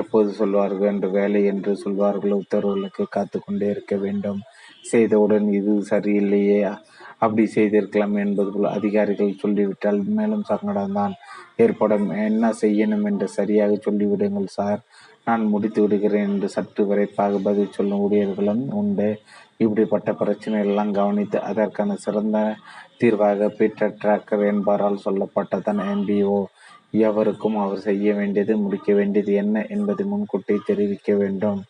எப்போது 0.00 0.30
சொல்வார்கள் 0.40 0.90
என்று 0.92 1.08
வேலை 1.18 1.40
என்று 1.52 1.72
சொல்வார்களோ 1.84 2.36
உத்தரவுகளுக்கு 2.42 3.04
காத்து 3.16 3.38
கொண்டே 3.40 3.68
இருக்க 3.74 3.94
வேண்டும். 4.04 4.40
செய்தவுடன் 4.90 5.46
இது 5.58 5.74
சரியில்லையே 5.92 6.58
அப்படி 7.24 7.44
செய்திருக்கலாம் 7.56 8.16
என்பது 8.24 8.50
போல் 8.54 8.74
அதிகாரிகள் 8.78 9.40
சொல்லிவிட்டால் 9.42 10.00
மேலும் 10.18 10.48
சங்கடம்தான். 10.50 11.14
ஏற்படும். 11.64 12.06
என்ன 12.28 12.50
செய்யணும் 12.62 13.06
என்று 13.10 13.26
சரியாக 13.38 13.78
சொல்லிவிடுங்கள் 13.86 14.54
சார். 14.58 14.80
நான் 15.26 15.44
முடித்து 15.52 15.80
விடுகிறேன் 15.82 16.26
என்று 16.28 16.48
சற்று 16.54 16.82
விரைப்பாக 16.88 17.38
பதில் 17.46 17.74
சொல்லும் 17.76 18.02
ஊழியர்களும் 18.06 18.64
உண்டு. 18.80 19.08
இப்படிப்பட்ட 19.56 20.10
பிரச்சனை 20.12 20.58
எல்லாம் 20.66 20.90
கவனித்து 20.92 21.38
அதற்கான 21.50 21.96
சிறந்த 22.04 22.38
தீர்வாக 23.00 23.48
பீட்டர் 23.58 23.98
டிராக்கர் 24.02 24.44
என்பவரால் 24.52 25.04
சொல்லப்பட்டதன் 25.06 25.82
எம்பிஓ 25.92 26.38
எவருக்கும் 27.08 27.56
அவர் 27.62 27.84
செய்ய 27.88 28.08
வேண்டியது 28.14 28.54
முடிக்க 28.56 28.90
வேண்டியது 28.92 29.32
என்ன 29.42 29.64
என்பதை 29.76 30.04
முன்கூட்டி 30.10 30.56
தெரிவிக்க 30.68 31.12
வேண்டும். 31.22 31.60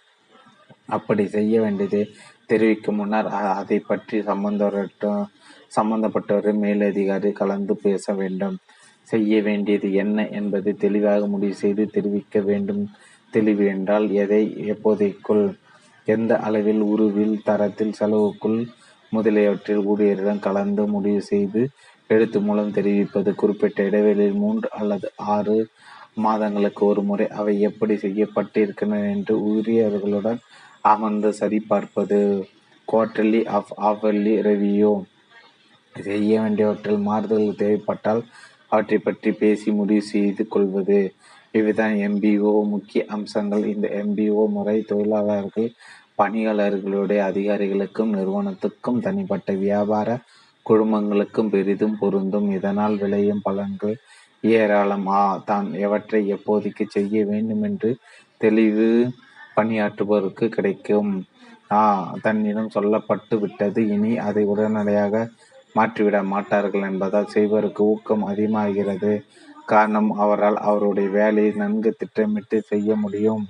அப்படி 0.97 1.25
செய்ய 1.37 1.55
வேண்டியது 1.65 2.01
தெரிவிக்கும் 2.51 2.99
முன்னர் 3.01 3.29
அதை 3.61 3.79
பற்றி 3.91 4.17
சம்பந்தப்பட்ட 4.31 5.13
சம்பந்தப்பட்டவர் 5.77 6.59
மேலதிகாரி 6.65 7.31
கலந்து 7.41 7.75
பேச 7.85 8.13
வேண்டும். 8.21 8.57
செய்ய 9.09 9.41
வேண்டியது 9.43 9.89
என்ன 10.03 10.19
என்பதை 10.39 10.73
தெளிவாக 10.85 11.27
முடிவு 11.27 11.57
செய்து 11.63 11.85
தெரிவிக்க 11.97 12.41
வேண்டும். 12.51 12.83
தெளிவு 13.35 13.65
என்றால் 13.75 14.07
எதை 14.23 14.43
எப்போதைக்குள்? 14.73 15.47
எந்த 16.09 16.33
அளவில் 16.47 16.83
உருவில் 16.93 17.37
தரத்தில் 17.49 17.97
செலவுக்குள் 18.01 18.59
முதலியவற்றில் 19.13 19.83
ஊழியரிடம் 19.91 20.45
கலந்து 20.47 20.83
முடிவு 20.87 21.21
செய்து 21.31 21.61
எழுத்து 22.11 22.39
மூலம் 22.41 22.75
தெரிவிப்பது 22.77 23.31
குறிப்பிட்ட 23.41 23.79
இடைவெளியில் 23.89 24.41
மூன்று 24.43 24.69
அல்லது 24.81 25.09
ஆறு 25.35 25.57
மாதங்களுக்கு 26.25 26.83
ஒரு 26.87 27.03
முறை 27.03 27.27
அவை 27.39 27.55
எப்படி 27.69 27.95
செய்யப்பட்டிருக்கின்றன 28.03 29.09
என்று 29.15 29.35
ஊழியர்களுடன் 29.51 30.41
அமர்ந்து 30.93 31.31
சரிபார்ப்பது. 31.41 32.19
Quarterly 32.89 33.41
half 33.59 33.73
half yearly 33.91 34.35
review. 34.49 34.93
செய்ய 35.95 36.41
வேண்டியவற்றில் 36.41 37.01
மாறுதல்கள் 37.09 37.61
தேவைப்பட்டால் 37.63 38.23
அவற்றை 38.73 38.99
பற்றி 38.99 39.31
பேசி 39.43 39.69
முடிவு 39.71 40.05
செய்து 40.13 40.43
கொள்வது. 40.55 41.01
இவைதான் 41.55 41.97
எம்பிஓ 42.07 42.53
முக்கிய 42.73 43.01
அம்சங்கள். 43.09 43.65
இந்த 43.75 43.87
எம்பிஓ 44.03 44.45
முறை 44.57 44.77
தொழிலாளர்கள் 44.91 45.69
பணியாளர்களுடைய 46.21 47.21
அதிகாரிகளுக்கும் 47.31 48.15
நிறுவனத்துக்கும் 48.17 48.99
தனிப்பட்ட 49.01 49.53
வியாபார 49.65 50.09
குழுமங்களுக்கும் 50.67 51.53
பெரிதும் 51.55 51.97
பொருந்தும். 51.99 52.49
இதனால் 52.51 52.97
விளையும் 52.97 53.45
பலன்கள் 53.49 53.97
ஏராளம் 54.55 55.07
ஆ 55.19 55.23
தான். 55.51 55.69
எவற்றை 55.87 56.21
எப்போதைக்கு 56.37 56.85
செய்ய 56.97 57.25
வேண்டும் 57.25 57.63
என்று 57.63 57.91
தெளிவு 58.41 58.89
பணியாற்றுபவருக்கு 59.57 60.47
கிடைக்கும். 60.49 61.13
ஆ 61.71 61.81
தன்னிடம் 62.23 62.75
சொல்லப்பட்டு 62.75 63.37
விட்டது. 63.39 63.81
இனி 63.97 64.13
அதை 64.29 64.45
உடனடியாக 64.45 65.25
மாற்றிவிட 65.75 66.17
மாட்டார்கள் 66.33 66.87
என்பதால் 66.91 67.33
செய்வதற்கு 67.37 67.83
ஊக்கம் 67.85 68.25
அதிகமாகிறது. 68.25 69.13
காரணம் 69.67 70.11
அவரால் 70.13 70.57
அவருடைய 70.57 71.09
வேலையை 71.09 71.53
நன்கு 71.57 71.95
திட்டமிட்டு 71.99 72.63
செய்ய 72.63 72.97
முடியும். 72.97 73.45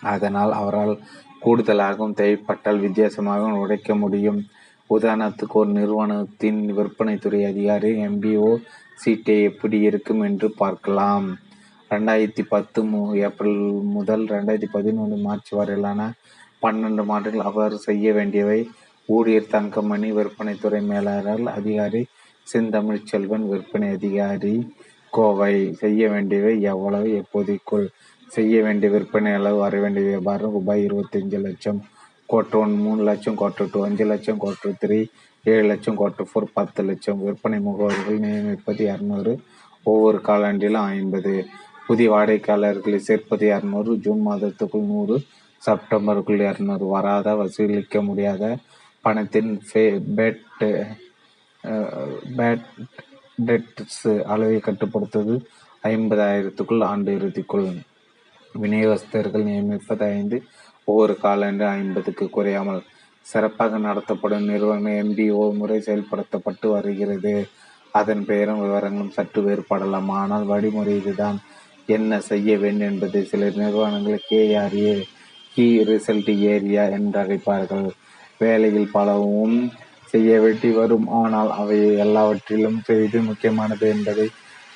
அதனால் 0.00 0.52
அவரால் 0.52 1.00
கூடுதலாகவும் 1.44 2.14
தேவைப்பட்டால் 2.14 2.80
வித்தியாசமாகவும் 2.80 3.60
உடைக்க 3.60 3.94
முடியும். 3.94 4.46
உதாரணத்துக்கு 4.90 5.52
ஒரு 5.52 5.70
நிறுவனத்தின் 5.70 6.60
விற்பனைத்துறை 6.76 7.46
அதிகாரி 7.46 7.90
எம்பிஓ 7.96 8.56
சீட்டை 8.94 9.42
எப்படி 9.42 9.80
இருக்கும் 9.80 10.20
என்று 10.20 10.52
பார்க்கலாம். 10.52 11.38
ரெண்டாயிரத்தி 11.90 12.42
பத்து 12.48 12.84
மு 12.84 13.14
ஏப்ரல் 13.16 13.62
முதல் 13.96 14.24
ரெண்டாயிரத்தி 14.26 14.68
பதினொன்று 14.72 15.16
மார்ச் 15.16 15.52
வரையிலான 15.52 16.12
பன்னெண்டு 16.62 17.04
மாதங்கள் 17.04 17.48
அவர் 17.50 17.76
செய்ய 17.76 18.12
வேண்டியவை. 18.12 18.70
ஊழியர் 19.08 19.50
தங்கமணி 19.50 20.12
விற்பனைத்துறை 20.12 20.82
மேலாளர் 20.82 21.46
அதிகாரி 21.46 22.06
செந்தமிழ்ச்செல்வன் 22.54 23.48
விற்பனை 23.48 23.88
அதிகாரி. 23.90 24.72
கோவை 25.16 25.54
செய்ய 25.82 26.08
வேண்டியவை 26.14 26.54
எவ்வளவு? 26.72 27.08
எப்போதைக்குள் 27.20 27.86
செய்ய 28.30 28.54
வேண்டிய 28.66 28.88
விற்பனை 28.94 29.30
அளவு 29.38 29.58
வர 29.64 29.80
வேண்டிய 29.84 30.04
வியாபாரம் 30.10 30.54
ரூபாய் 30.56 30.84
இருபத்தஞ்சு 30.88 31.38
லட்சம். 31.46 31.80
கோட்டர் 32.32 32.60
ஒன் 32.60 32.74
மூணு 32.84 33.02
லட்சம் 33.08 33.38
கோட்டர் 33.40 33.70
டூ 33.72 33.80
அஞ்சு 33.88 34.04
லட்சம் 34.12 34.40
கோட்டர் 34.44 34.78
த்ரீ 34.82 34.98
ஏழு 35.44 35.64
லட்சம் 35.70 35.98
கோட்டர் 36.00 36.28
ஃபோர் 36.30 36.54
பத்து 36.58 36.80
லட்சம். 36.88 37.20
விற்பனை 37.26 37.58
முகவர்கள் 37.68 38.22
நியமிப்பது 38.24 38.82
இரநூறு 38.92 39.32
ஒவ்வொரு 39.92 40.18
காலாண்டிலும் 40.28 40.88
ஐம்பது. 40.96 41.34
புதிய 41.86 42.08
வாடிக்கையாளர்களை 42.14 42.98
சேர்ப்பது 43.08 43.46
இரநூறு 43.54 43.92
ஜூன் 44.04 44.22
மாதத்துக்குள் 44.28 44.90
நூறு 44.92 45.16
செப்டம்பருக்குள் 45.62 46.42
இரநூறு. 46.48 46.84
வராத 46.94 47.34
வசூலிக்க 47.40 48.02
முடியாத 48.08 48.44
பணத்தின் 49.04 49.50
பேட் 49.70 50.42
பேட் 52.38 52.66
டெட்ஸ் 53.46 54.06
அளவை 54.32 54.58
கட்டுப்படுத்துவது 54.60 55.34
ஐம்பதாயிரத்துக்குள் 55.90 56.84
ஆண்டு 56.84 57.10
இறுதிக்குள். 57.18 57.68
விநியோகஸ்தர்கள் 58.54 59.46
நியமிப்பது 59.48 60.04
ஐந்து 60.16 60.36
ஒவ்வொரு 60.88 61.14
காலாண்டு 61.22 61.64
ஐம்பதுக்கு 61.78 62.24
குறையாமல். 62.30 62.82
சிறப்பாக 63.26 63.78
நடத்தப்படும் 63.78 64.48
நிறுவனம் 64.50 64.98
எம்பிஓ 65.02 65.42
முறை 65.60 65.78
செயல்படுத்தப்பட்டு 65.86 66.66
வருகிறது. 66.66 67.34
அதன் 67.92 68.22
பெயரும் 68.24 68.62
விவரங்களும் 68.64 69.16
சற்று 69.16 69.40
வேறுபடலாம். 69.42 70.10
ஆனால் 70.20 70.44
வழிமுறை 70.44 70.94
இதுதான். 70.96 71.38
என்ன 71.96 72.20
செய்ய 72.30 72.50
வேண்டும் 72.58 72.88
என்பதை 72.90 73.20
சில 73.24 73.48
நிறுவனங்கள் 73.60 74.26
கேஆர்ஏ 74.30 74.94
கீ 75.56 75.66
ரிசல்ட் 75.90 76.30
ஏரியா 76.52 76.84
என்று 76.96 77.18
அழைப்பார்கள். 77.22 77.88
வேலையில் 78.38 78.92
பலவும் 78.92 79.56
செய்ய 80.12 80.32
வேண்டி 80.40 80.70
வரும். 80.80 81.06
ஆனால் 81.20 81.50
அவை 81.60 81.78
எல்லாவற்றிலும் 82.04 82.78
செய்து 82.88 83.18
முக்கியமானது 83.28 83.86
என்பதை 83.94 84.26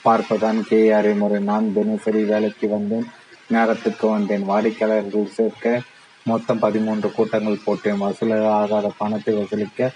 பார்ப்பதான் 0.04 0.58
கே 0.68 0.80
முறை 1.22 1.38
நான் 1.50 1.68
தினசரி 1.76 2.22
வேலைக்கு 2.32 2.66
வந்தேன் 2.76 3.06
நேரத்துக்கு 3.54 4.06
வந்தேன். 4.16 4.44
வாடிக்கையாளர்கள் 4.50 5.34
சேர்க்க 5.36 5.82
மொத்தம் 6.26 6.62
பதிமூன்று 6.64 7.08
கூட்டங்கள் 7.16 7.64
போட்டேன். 7.64 8.00
வசூலாகாத 8.04 8.86
பணத்தை 9.00 9.32
வசூலிக்க 9.38 9.90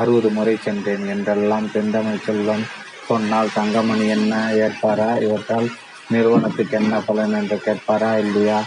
அறுபது 0.00 0.28
முறை 0.36 0.54
சென்றேன். 0.66 1.06
என்றெல்லாம் 1.14 1.66
தென்தமிழ் 1.74 2.24
செல்வம் 2.26 2.64
சொன்னால் 3.08 3.54
தங்கமணி 3.56 4.04
என்ன 4.16 4.34
ஏற்பாரா? 4.64 5.08
இவற்றால் 5.26 5.68
நிறுவனத்துக்கு 6.14 6.76
என்ன 6.80 6.94
பலன் 7.08 7.36
என்று 7.40 7.56
கேட்பாரா 7.66 8.10
இல்லையா? 8.24 8.58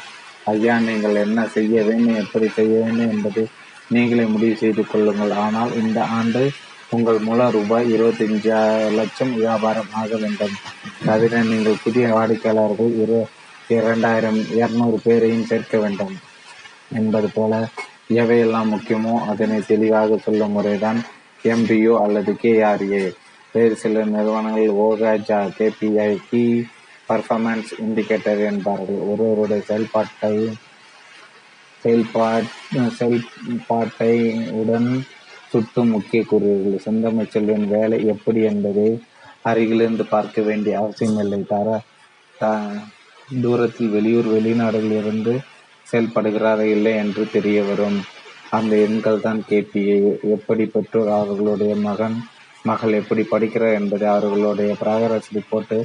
ஐயா 0.53 0.76
நீங்கள் 0.88 1.22
என்ன 1.26 1.39
செய்ய 1.56 1.76
வேண்டும்? 1.88 2.19
எப்படி 2.23 2.47
செய்ய 2.57 2.73
வேண்டும் 2.84 3.11
என்பது 3.14 3.43
நீங்களே 3.94 4.26
முடிவு 4.34 4.56
செய்து 4.62 4.84
கொள்ளுங்கள். 4.91 5.34
ஆனால் 5.45 5.72
இந்த 5.82 5.99
ஆண்டு 6.18 6.44
உங்கள் 6.95 7.20
மூல 7.28 7.49
ரூபாய் 7.49 7.88
இருபத்தஞ்சு 7.94 8.52
லட்சம் 8.99 9.34
வியாபாரம் 9.41 9.91
ஆக 10.02 10.18
வேண்டும். 10.24 10.56
தவிர 11.07 11.41
நீங்கள் 11.52 11.84
புதிய 11.84 12.06
வாடிக்கையாளர்கள் 12.16 12.94
இரு 13.03 13.20
இரண்டாயிரம் 13.78 14.40
இரநூறு 14.60 14.98
பேரையும் 15.03 15.48
சேர்க்க 15.52 15.76
வேண்டும் 15.84 16.16
என்பது 16.99 17.30
போல 17.38 17.53
எவையெல்லாம் 18.22 18.72
முக்கியமோ 18.74 19.14
அதனை 19.32 19.60
தெளிவாக 19.70 20.18
சொல்லும் 20.26 20.56
முறைதான் 20.56 20.99
எம்பிஓ 21.53 21.94
அல்லது 22.03 22.32
கேஆர்ஏ 22.44 23.03
வேறு 23.56 23.76
சில 23.84 24.03
நிறுவனங்கள் 24.14 24.78
ஓகாஜா 24.86 25.40
கேபிஐ 25.57 26.12
கி 26.30 26.44
பர்ஃபார்மன்ஸ் 27.10 27.72
இண்டிகேட்டர் 27.86 28.41
என்பார்கள். 28.52 28.99
ஒருவருடைய 29.12 29.62
செயல்பாட்டையும் 29.70 30.56
செயல்பாட் 31.86 32.48
செயல்பாட்டை 32.99 34.14
உடன் 34.62 34.90
சுட்டும் 35.52 35.91
முக்கிய 35.95 36.22
கூறுகள். 36.24 36.78
செந்தமிழ் 36.86 37.34
செல்வன் 37.34 37.68
வேலை 37.68 37.98
எப்படி 38.14 38.41
என்பதை 38.52 38.88
அருகிலிருந்து 39.41 40.06
பார்க்க 40.14 40.41
வேண்டிய 40.41 40.74
அவசியமில்லை 40.80 41.40
தர 41.52 41.68
த 42.36 42.45
தூரத்தில் 43.44 43.90
வெளியூர் 43.90 44.28
வெளிநாடுகளிலிருந்து 44.36 45.34
செயல்படுகிறாரா 45.91 46.66
இல்லை 46.76 46.94
என்று 47.03 47.24
தெரிய 47.36 47.57
வரும். 47.64 47.99
அந்த 48.49 48.74
எண்கள் 48.88 49.22
தான் 49.22 49.40
கேபிஏ 49.49 49.95
எப்படி 50.36 50.66
பெற்றோர் 50.66 51.12
அவர்களுடைய 51.20 51.74
மகன் 51.88 52.18
மகள் 52.64 52.94
எப்படி 52.99 53.24
படிக்கிறார் 53.32 53.78
என்பதை 53.80 54.07
அவர்களுடைய 54.07 54.72
பிராகரஸ் 54.82 55.34
ரிப்போர்ட்டு 55.38 55.78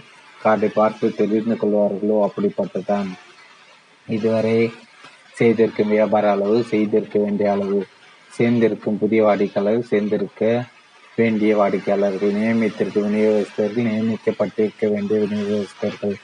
கார்டை 0.44 0.68
பார்த்து 0.74 1.06
தெரிந்து 1.14 1.56
கொள்வார்களோ 1.62 2.18
அப்படிப்பட்டதான் 2.26 3.08
இதுவரை 4.08 4.58
செய்திருக்கும் 5.40 5.88
வியாபார 5.88 6.24
அளவு 6.30 6.58
செய்திருக்க 6.64 7.18
வேண்டிய 7.18 7.48
அளவு 7.52 7.78
சேர்ந்திருக்கும் 8.30 8.98
புதிய 8.98 9.20
வாடிக்கையாளர் 9.24 9.88
சேர்ந்திருக்க 9.90 10.42
வேண்டிய 11.18 11.52
வாடிக்கையாளர்கள் 11.56 12.36
நியமித்திருக்கும் 12.38 13.06
விநியோகஸ்தர்கள் 13.06 13.88
நியமிக்கப்பட்டிருக்க 13.88 14.86
வேண்டிய 14.90 15.18
விநியோகஸ்தர்கள் 15.24 16.14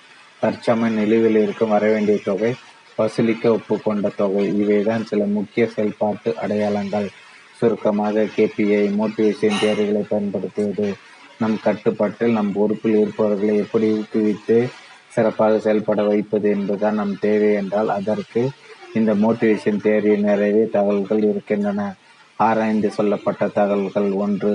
தற்சமய 0.42 0.90
நிலுவையில் 0.90 1.42
இருக்கும் 1.42 1.68
வர 1.68 1.84
வேண்டிய 1.88 2.16
தொகை 2.24 2.50
வசூலிக்க 2.98 3.44
ஒப்புக்கொண்ட 3.50 4.08
தொகை 4.16 4.44
இவைதான் 4.60 5.04
சில 5.04 5.22
முக்கிய 5.36 5.64
செயல்பாட்டு 5.66 6.30
அடையாளங்கள். 6.36 7.08
சுருக்கமாக 7.58 8.24
கேபிஐ 8.36 8.80
மோட்டிவேஷன் 8.98 9.60
தேர்வுகளை 9.60 10.02
பயன்படுத்துவது 10.08 10.88
நம் 11.38 11.56
கட்டுப்பாட்டில் 11.62 12.36
நம் 12.38 12.52
பொறுப்பில் 12.52 12.98
இருப்பவர்களை 12.98 13.54
எப்படி 13.56 13.86
ஊக்குவித்து 13.92 14.58
சிறப்பாக 15.08 15.58
செயல்பட 15.58 16.00
வைப்பது 16.02 16.46
என்பதுதான் 16.50 16.94
நம் 16.94 17.14
தேவை 17.18 17.50
என்றால் 17.52 17.90
அதற்கு 17.98 18.42
இந்த 18.96 19.14
மோட்டிவேஷன் 19.14 19.82
தேர்வு 19.82 20.16
நிறைய 20.18 20.66
தகவல்கள் 20.66 21.22
இருக்கின்றன. 21.22 21.80
ஆராய்ந்து 22.36 22.90
சொல்லப்பட்ட 22.90 23.48
தகவல்கள் 23.48 24.10
ஒன்று 24.12 24.52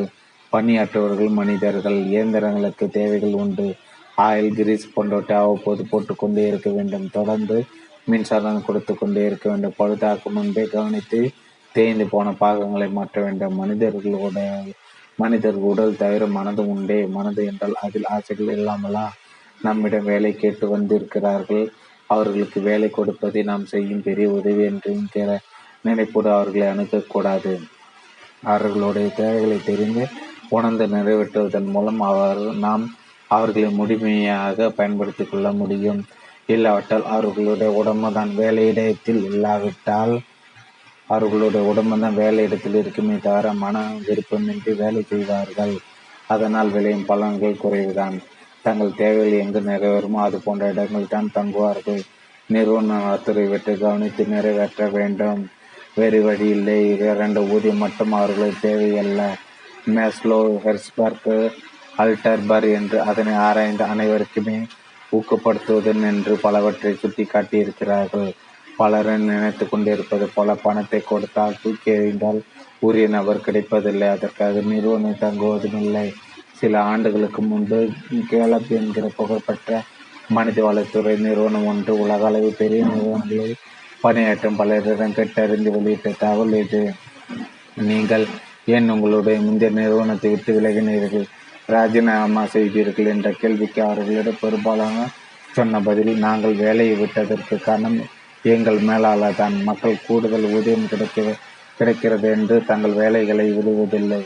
பணியாற்றுவர்கள் 0.51 1.29
மனிதர்கள் 1.29 1.99
இயந்திரங்களுக்கு 2.05 2.85
தேவைகள் 2.89 3.33
உண்டு. 3.33 3.67
ஆயில் 4.17 4.53
கிரீஸ் 4.53 4.93
போன்றவற்றை 4.93 5.37
அவ்வப்போது 5.37 5.85
போட்டுக்கொண்டே 5.85 6.47
இருக்க 6.47 6.69
வேண்டும். 6.69 7.09
தொடர்ந்து 7.11 7.57
மின்சாரம் 8.05 8.65
கொடுத்து 8.65 8.93
கொண்டே 8.97 9.25
இருக்க 9.25 9.49
வேண்டும். 9.49 9.77
பழுதாக்கும் 9.79 10.35
முன்பே 10.37 10.63
கவனித்து 10.63 11.31
தேய்ந்து 11.73 12.07
போன 12.07 12.33
பாகங்களை 12.33 12.89
மாற்ற 12.89 13.21
வேண்டும். 13.21 13.55
மனிதர்களுடைய 13.55 14.63
மனிதர் 15.15 15.53
உடல் 15.53 15.97
தவிர 15.97 16.25
மனது 16.27 16.69
உண்டே. 16.69 16.99
மனது 17.05 17.45
என்றால் 17.45 17.75
அதில் 17.81 18.05
ஆசைகள் 18.05 18.55
இல்லாமலா? 18.55 19.05
நம்மிடம் 19.61 20.05
வேலை 20.05 20.35
கேட்டு 20.35 20.67
வந்திருக்கிறார்கள். 20.69 21.65
அவர்களுக்கு 22.13 22.59
வேலை 22.61 22.89
கொடுப்பதை 22.89 23.41
நாம் 23.43 23.65
செய்யும் 23.65 24.05
பெரிய 24.07 24.27
உதவி 24.29 24.63
என்கிற 24.63 25.29
நினைப்போடு 25.85 26.29
அவர்களை 26.35 26.65
அணுகக்கூடாது. 26.67 27.53
அவர்களுடைய 28.43 29.07
தேவைகளை 29.15 29.57
தெரிந்து 29.65 30.03
உணர்ந்து 30.49 30.85
நிறைவேற்றுவதன் 30.87 31.69
மூலம் 31.75 32.01
அவர் 32.01 32.41
நாம் 32.65 32.83
அவர்களை 33.27 33.69
முழுமையாக 33.71 34.69
பயன்படுத்திக் 34.69 35.31
கொள்ள 35.31 35.47
முடியும். 35.51 36.01
இல்லாவிட்டால் 36.47 37.05
அவர்களுடைய 37.15 37.69
உடம்பு 37.71 38.09
தான் 38.13 38.31
வேலையிடத்தில் 38.37 39.21
இல்லாவிட்டால் 39.29 40.13
அவர்களுடைய 41.07 41.63
உடம்பு 41.71 41.95
தான் 41.99 42.19
வேலை 42.21 42.41
இடத்தில் 42.43 42.75
இருக்குமே 42.75 43.15
தவிர 43.23 43.47
மன 43.63 43.77
விருப்பமின்றி 44.07 44.73
வேலை 44.75 45.01
செய்வார்கள். 45.09 45.73
அதனால் 46.27 46.69
விளையும் 46.69 47.07
பலன்கள் 47.07 47.61
குறைவுதான். 47.63 48.17
தங்கள் 48.65 48.99
தேவைகள் 49.01 49.41
எங்கு 49.43 49.59
நிறைவேறுமோ 49.69 50.19
அது 50.25 50.37
போன்ற 50.45 50.65
இடங்களில் 50.73 51.13
தான் 51.15 51.33
தங்குவார்கள். 51.37 52.01
நிறுவன 52.49 52.99
நலத்துறை 53.03 53.45
வெற்றி 53.51 53.73
கவனித்து 53.75 54.23
நிறைவேற்ற 54.33 54.87
வேண்டும். 54.97 55.41
வேறு 55.99 56.19
வழி 56.27 56.47
இல்லை. 56.57 56.79
இரண்டு 57.13 57.41
ஊதியம் 57.53 57.81
மட்டும் 57.85 58.13
அவர்களுக்கு 58.19 58.61
தேவையல்ல. 58.67 59.21
மேஸ்லோ 59.95 60.39
ஹெர்ஸ்பர்க் 60.65 61.33
அல்டர்பர் 62.01 62.67
என்று 62.77 62.97
அதனை 63.09 63.33
ஆராய்ந்த 63.47 63.83
அனைவருக்குமே 63.93 64.57
ஊக்கப்படுத்துவதன் 65.17 66.03
என்று 66.11 66.33
பலவற்றை 66.45 66.91
சுட்டி 67.01 67.23
காட்டியிருக்கிறார்கள் 67.23 68.29
பலரும் 68.77 69.25
நினைத்து 69.29 69.65
கொண்டிருப்பது 69.69 70.25
போல 70.35 70.53
பணத்தை 70.65 70.99
கொடுத்தால் 71.03 71.59
தூக்கி 71.63 71.89
எறிந்தால் 71.95 72.39
உரிய 72.87 73.07
நபர் 73.15 73.45
கிடைப்பதில்லை. 73.47 74.07
அதற்காக 74.15 74.61
நிறுவனம் 74.71 75.21
தங்குவதும் 75.23 75.79
இல்லை. 75.83 76.05
சில 76.61 76.81
ஆண்டுகளுக்கு 76.91 77.41
முன்பு 77.41 77.79
கேலப் 78.31 78.71
என்கிற 78.79 79.05
புகழ்பெற்ற 79.19 79.69
மனித 80.35 80.59
வளத்துறை 80.67 81.13
நிறுவனம் 81.25 81.67
ஒன்று 81.71 81.93
உலக 82.03 82.25
அளவு 82.29 82.49
பெரிய 82.61 82.81
நிறுவனங்களில் 82.89 83.55
பணியாற்றும் 84.03 84.59
பலரிடம் 84.59 85.15
கேட்டறிந்து 85.17 85.71
வெளியிட்ட 85.75 86.13
தகவல் 86.23 86.55
இது. 86.63 86.81
நீங்கள் 87.89 88.25
ஏன் 88.75 88.91
உங்களுடைய 88.93 89.37
முந்தைய 89.45 89.71
நிறுவனத்தை 89.79 90.29
விட்டு 90.33 90.51
விலகினீர்கள்? 90.57 91.27
ராஜினாமா 91.73 92.43
செய்தீர்கள் 92.55 93.11
என்ற 93.13 93.29
கேள்விக்கு 93.41 93.81
அவர்களிடம் 93.85 94.41
பெரும்பாலான 94.41 95.05
சொன்ன 95.57 95.79
பதில் 95.87 96.11
நாங்கள் 96.25 96.55
வேலையை 96.63 96.95
விட்டதற்கு 97.01 97.55
காரணம் 97.67 97.97
எங்கள் 98.53 98.79
மேலாளர் 98.89 99.39
தான். 99.41 99.55
மக்கள் 99.69 100.03
கூடுதல் 100.07 100.47
ஊதியம் 100.57 100.91
கிடைக்க 100.91 101.37
கிடைக்கிறது 101.79 102.27
என்று 102.37 102.55
தங்கள் 102.69 102.99
வேலைகளை 103.01 103.45
விடுவதில்லை. 103.57 104.21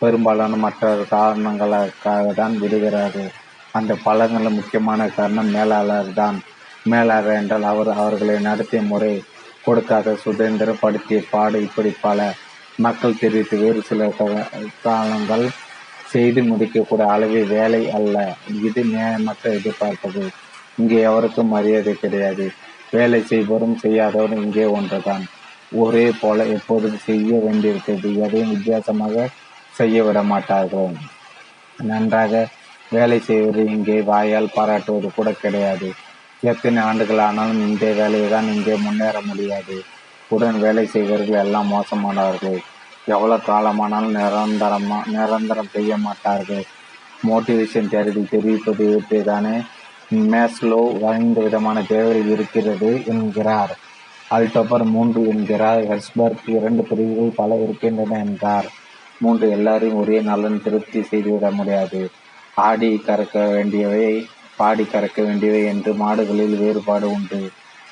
பெரும்பாலான 0.00 0.58
மற்ற 0.64 0.90
காரணங்களுக்காக 1.14 2.26
தான் 2.40 2.54
விடுகிறார்கள். 2.62 3.30
அந்த 3.78 3.92
பழங்களில் 4.04 4.58
முக்கியமான 4.58 5.00
காரணம் 5.16 5.50
மேலாளர் 5.56 6.12
தான். 6.20 6.38
மேலாளர் 6.92 7.38
என்றால் 7.40 7.66
அவர் 7.72 7.90
அவர்களை 8.00 8.36
நடத்திய 8.48 8.80
முறை 8.92 9.12
கொடுக்காத 9.64 10.14
சுதந்திரப்படுத்திய 10.24 11.18
பாடு 11.32 11.58
இப்படி 11.66 11.90
பல. 12.06 12.20
மக்கள் 12.84 13.20
தெரிவித்து 13.22 13.56
வேறு 13.62 13.80
சில 13.88 14.06
காலங்கள் 14.84 15.44
செய்து 16.12 16.40
முடிக்கக்கூடிய 16.50 17.08
அளவில் 17.14 17.50
வேலை 17.56 17.82
அல்ல. 17.96 18.16
இது 18.66 18.82
நியாயமற்ற 18.92 19.44
எதிர்பார்ப்பது 19.58 20.22
இங்கே 20.80 20.98
எவருக்கும் 21.10 21.52
மரியாதை 21.54 21.92
கிடையாது. 21.94 22.46
வேலை 22.96 23.20
செய்பவரும் 23.30 23.76
செய்யாதவரும் 23.84 24.42
இங்கே 24.46 24.64
ஒன்றுதான். 24.78 25.24
ஒரே 25.82 26.06
போல 26.22 26.46
எப்போதும் 26.56 26.98
செய்ய 27.08 27.30
வேண்டியிருக்கிறது. 27.46 28.08
எதையும் 28.24 28.54
வித்தியாசமாக 28.54 29.28
செய்ய 29.80 30.02
விட 30.06 30.18
மாட்டார்கள் 30.32 30.94
நன்றாக 31.90 32.42
வேலை 32.94 33.18
செய்வது 33.28 33.62
இங்கே 33.74 33.96
வாயால் 34.10 34.54
பாராட்டுவது 34.54 35.08
கூட 35.16 35.28
கிடையாது. 35.42 35.88
எத்தனை 36.50 36.78
ஆண்டுகள் 36.88 37.22
ஆனாலும் 37.26 37.62
இந்த 37.68 37.86
வேலையை 37.98 38.28
தான் 38.34 38.48
இங்கே 38.54 38.74
முன்னேற 38.84 39.16
முடியாது. 39.28 39.76
உடன் 40.34 40.58
வேலை 40.64 40.84
செய்வர்கள் 40.94 41.40
எல்லாம் 41.44 41.72
மோசமானவர்கள். 41.74 42.58
எவ்வளவு 43.14 43.46
காலமானாலும் 43.48 44.16
நிரந்தரமா 44.18 44.98
நிரந்தரம் 45.14 45.72
செய்ய 45.74 45.92
மாட்டார்கள். 46.06 46.64
மோட்டிவேஷன் 47.28 47.90
தேர்தல் 47.92 48.32
தெரிவிப்பது 48.32 48.82
இவற்றை 48.90 49.20
தானே 49.30 49.56
மேஸ்லோ 50.32 50.82
ஐந்து 51.14 51.40
விதமான 51.46 51.78
தேவைகள் 51.92 52.30
இருக்கிறது 52.34 52.90
என்கிறார். 53.12 53.72
அல்டோபர் 54.36 54.84
மூன்று 54.94 55.20
என்கிறார். 55.32 55.82
ஹெஸ்பர்க் 55.90 56.46
இரண்டு 56.58 56.82
பிரிவுகள் 56.90 57.38
பல 57.40 57.56
இருக்கின்றன 57.64 58.18
என்றார். 58.26 58.68
மூன்று 59.20 59.46
எல்லாரையும் 59.50 60.00
ஒரே 60.02 60.18
நலன் 60.20 60.62
திருப்தி 60.62 61.00
செய்துவிட 61.02 61.50
முடியாது. 61.50 62.00
ஆடி 62.66 62.90
கறக்க 63.06 63.38
வேண்டியவை 63.52 64.06
பாடி 64.56 64.84
கறக்க 64.92 65.18
வேண்டியவை 65.26 65.60
என்று 65.64 65.90
மாடுகளில் 65.94 66.56
வேறுபாடு 66.62 67.06
உண்டு. 67.16 67.40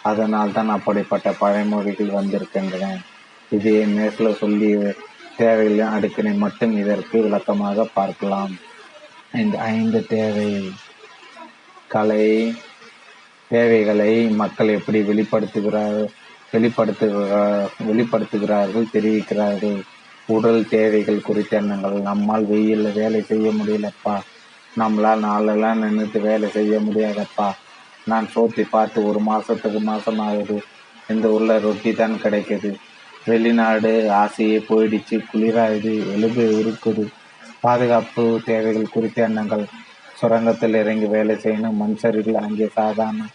அதனால் 0.03 0.53
தான் 0.53 0.69
அப்படிப்பட்ட 0.69 1.29
பழமொழிகள் 1.41 2.17
வந்திருக்கின்றன. 2.19 2.87
இதையே 3.51 3.83
நேரத்தில் 3.85 4.39
சொல்லி 4.43 4.71
தேவைகளின் 5.39 5.95
அடுக்கினை 5.97 6.35
மட்டும் 6.37 6.73
இதற்கு 6.79 7.17
விளக்கமாக 7.23 7.87
பார்க்கலாம். 7.99 8.55
இந்த 9.43 9.57
ஐந்து 9.75 10.01
தேவை. 10.07 10.51
கலை 11.95 12.25
தேவைகளை 13.51 14.13
மக்கள் 14.41 14.69
எப்படி 14.69 15.01
வெளிப்படுத்துகிறார் 15.03 16.01
வெளிப்படுத்துகிறார் 16.53 17.69
வெளிப்படுத்துகிறார்கள் 17.89 18.93
தெரிவிக்கிறார்கள். 18.95 19.79
உடல் 20.29 20.69
தேவைகள் 20.69 21.21
குறித்த 21.21 21.57
எண்ணங்கள். 21.57 21.97
நம்மால் 22.01 22.47
வெயிலில் 22.47 22.93
வேலை 22.93 23.23
செய்ய 23.23 23.51
முடியலப்பா. 23.51 24.17
நம்மளால் 24.79 25.25
நாளெல்லாம் 25.29 25.81
நின்றுட்டு 25.83 26.21
வேலை 26.21 26.49
செய்ய 26.49 26.79
முடியாதப்பா. 26.79 27.49
நான் 28.05 28.29
சோத்தி 28.35 28.65
பார்த்து 28.71 29.07
ஒரு 29.09 29.21
மாதத்துக்கு 29.21 29.81
மாதம் 29.81 30.19
ஆகுது 30.19 30.63
இந்த 31.09 31.29
ஊரில் 31.29 31.61
ரொட்டி 31.61 31.93
தான் 31.93 32.21
கிடைக்குது. 32.23 32.77
வெளிநாடு 33.25 34.11
ஆசையே 34.11 34.59
போயிடுச்சு. 34.69 35.17
குளிராயுது 35.31 35.93
எலும்பு 36.15 36.45
இருக்குது 36.63 37.05
பாதுகாப்பு 37.61 38.41
தேவைகள் 38.45 38.95
குறித்த 38.95 39.23
எண்ணங்கள். 39.23 39.65
சுரங்கத்தில் 40.21 40.75
இறங்கி 40.75 41.07
வேலை 41.07 41.35
செய்யணும். 41.35 41.79
மண் 41.81 41.97
அங்கே 42.37 42.69
சாதாரண 42.75 43.27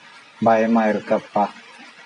பயமாக 0.44 0.92
இருக்கப்பா. 0.94 1.46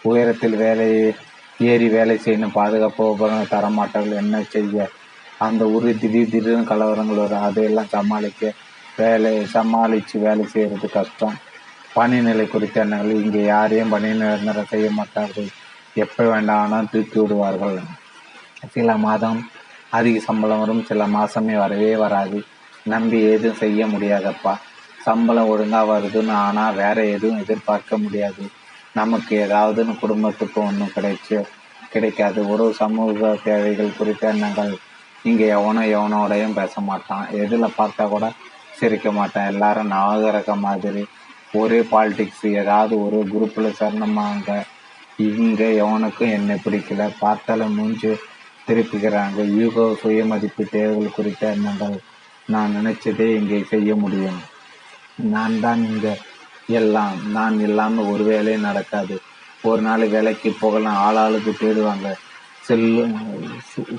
உயரத்தில் 0.01 0.55
வேலை 0.55 1.13
ஏறி 1.59 1.87
வேலை 1.89 2.15
செய்யணும் 2.23 2.55
பாதுகாப்பு 2.59 3.03
உபகரணம் 3.11 3.51
தரமாட்டார்கள் 3.53 4.21
என்ன 4.21 4.41
செய்ய? 4.41 4.87
அந்த 5.39 5.65
ஊரில் 5.65 5.99
திடீர் 5.99 6.29
திடீர்னு 6.29 6.71
கலவரங்கள் 6.71 7.15
வரும். 7.15 7.41
அதையெல்லாம் 7.41 7.87
சமாளிக்க 7.87 8.51
வேலை 8.97 9.45
சமாளித்து 9.45 10.19
வேலை 10.19 10.45
செய்கிறது 10.45 10.87
கஷ்டம். 10.89 11.35
பணிநிலை 11.95 12.47
குறித்த 12.47 12.79
எண்ணங்கள் 12.79 13.21
இங்கே 13.21 13.43
யாரையும் 13.43 13.89
பணி 13.89 14.13
நிரந்தரம் 14.13 14.65
செய்ய 14.65 14.91
மாட்டார்கள். 14.91 15.49
எப்போ 15.95 16.23
வேண்டாம்னா 16.23 16.89
தூக்கி 16.91 17.19
விடுவார்கள். 17.19 17.79
சில 18.71 18.97
மாதம் 18.97 19.49
அதிக 19.89 20.19
சம்பளம் 20.19 20.59
வரும். 20.59 20.83
சில 20.83 21.07
மாதமே 21.07 21.57
வரவே 21.57 21.95
வராது. 21.95 22.43
நம்பி 22.85 23.23
எதுவும் 23.23 23.55
செய்ய 23.55 23.85
முடியாதப்பா. 23.85 24.57
சம்பளம் 25.03 25.47
ஒழுங்காக 25.47 25.85
வருதுன்னு 25.91 26.29
ஆனால் 26.29 26.73
வேற 26.73 27.05
எதுவும் 27.05 27.39
எதிர்பார்க்க 27.39 27.97
முடியாது. 27.97 28.43
நமக்கு 28.99 29.33
ஏதாவதுன்னு 29.45 29.93
குடும்பத்துக்கு 30.03 30.57
ஒன்றும் 30.67 30.93
கிடைச்சு 30.95 31.37
கிடைக்காது. 31.93 32.39
ஒரு 32.53 32.65
சமூக 32.79 33.29
தேவைகள் 33.47 33.97
குறித்த 33.99 34.23
எண்ணங்கள். 34.33 34.73
இங்கே 35.29 35.45
எவனோ 35.57 35.81
எவனோடையும் 35.97 36.57
பேச 36.59 36.81
மாட்டான். 36.89 37.25
எதில் 37.43 37.75
பார்த்தா 37.79 38.03
கூட 38.13 38.25
சிரிக்க 38.79 39.07
மாட்டான். 39.19 39.49
எல்லாரும் 39.53 39.93
நாகரக 39.95 40.55
மாதிரி 40.65 41.03
ஒரே 41.59 41.79
பாலிடிக்ஸ் 41.91 42.45
ஏதாவது 42.61 42.93
ஒரு 43.05 43.19
குரூப்பில் 43.33 43.77
சரணமாங்க. 43.79 44.51
இங்கே 45.37 45.69
எவனுக்கும் 45.83 46.33
என்னை 46.37 46.55
பிடிக்கல. 46.65 47.03
பார்த்தாலும் 47.23 47.75
மூஞ்சி 47.77 48.11
திருப்பிக்கிறாங்க. 48.67 49.39
யூகோ 49.59 49.85
சுயமதிப்பு 50.01 50.63
தேவைகள் 50.75 51.17
குறித்த 51.17 51.43
எண்ணங்கள். 51.55 51.97
நான் 52.53 52.75
நினைச்சதே 52.77 53.27
இங்கே 53.39 53.59
செய்ய 53.71 53.91
முடியும். 54.03 54.39
நான் 55.33 55.55
தான் 55.65 55.81
இங்கே 55.91 56.13
எல்லாம் 56.69 57.17
நான் 57.31 57.57
இல்லாமல் 57.59 58.09
ஒரு 58.13 58.23
வேலையும் 58.23 58.67
நடக்காது. 58.69 59.15
ஒரு 59.63 59.81
நாள் 59.81 60.05
வேலைக்கு 60.07 60.49
போகலாம் 60.59 61.01
ஆளாளுக்கு 61.05 61.51
தேடுவாங்க. 61.53 62.07
செல்லு 62.67 63.03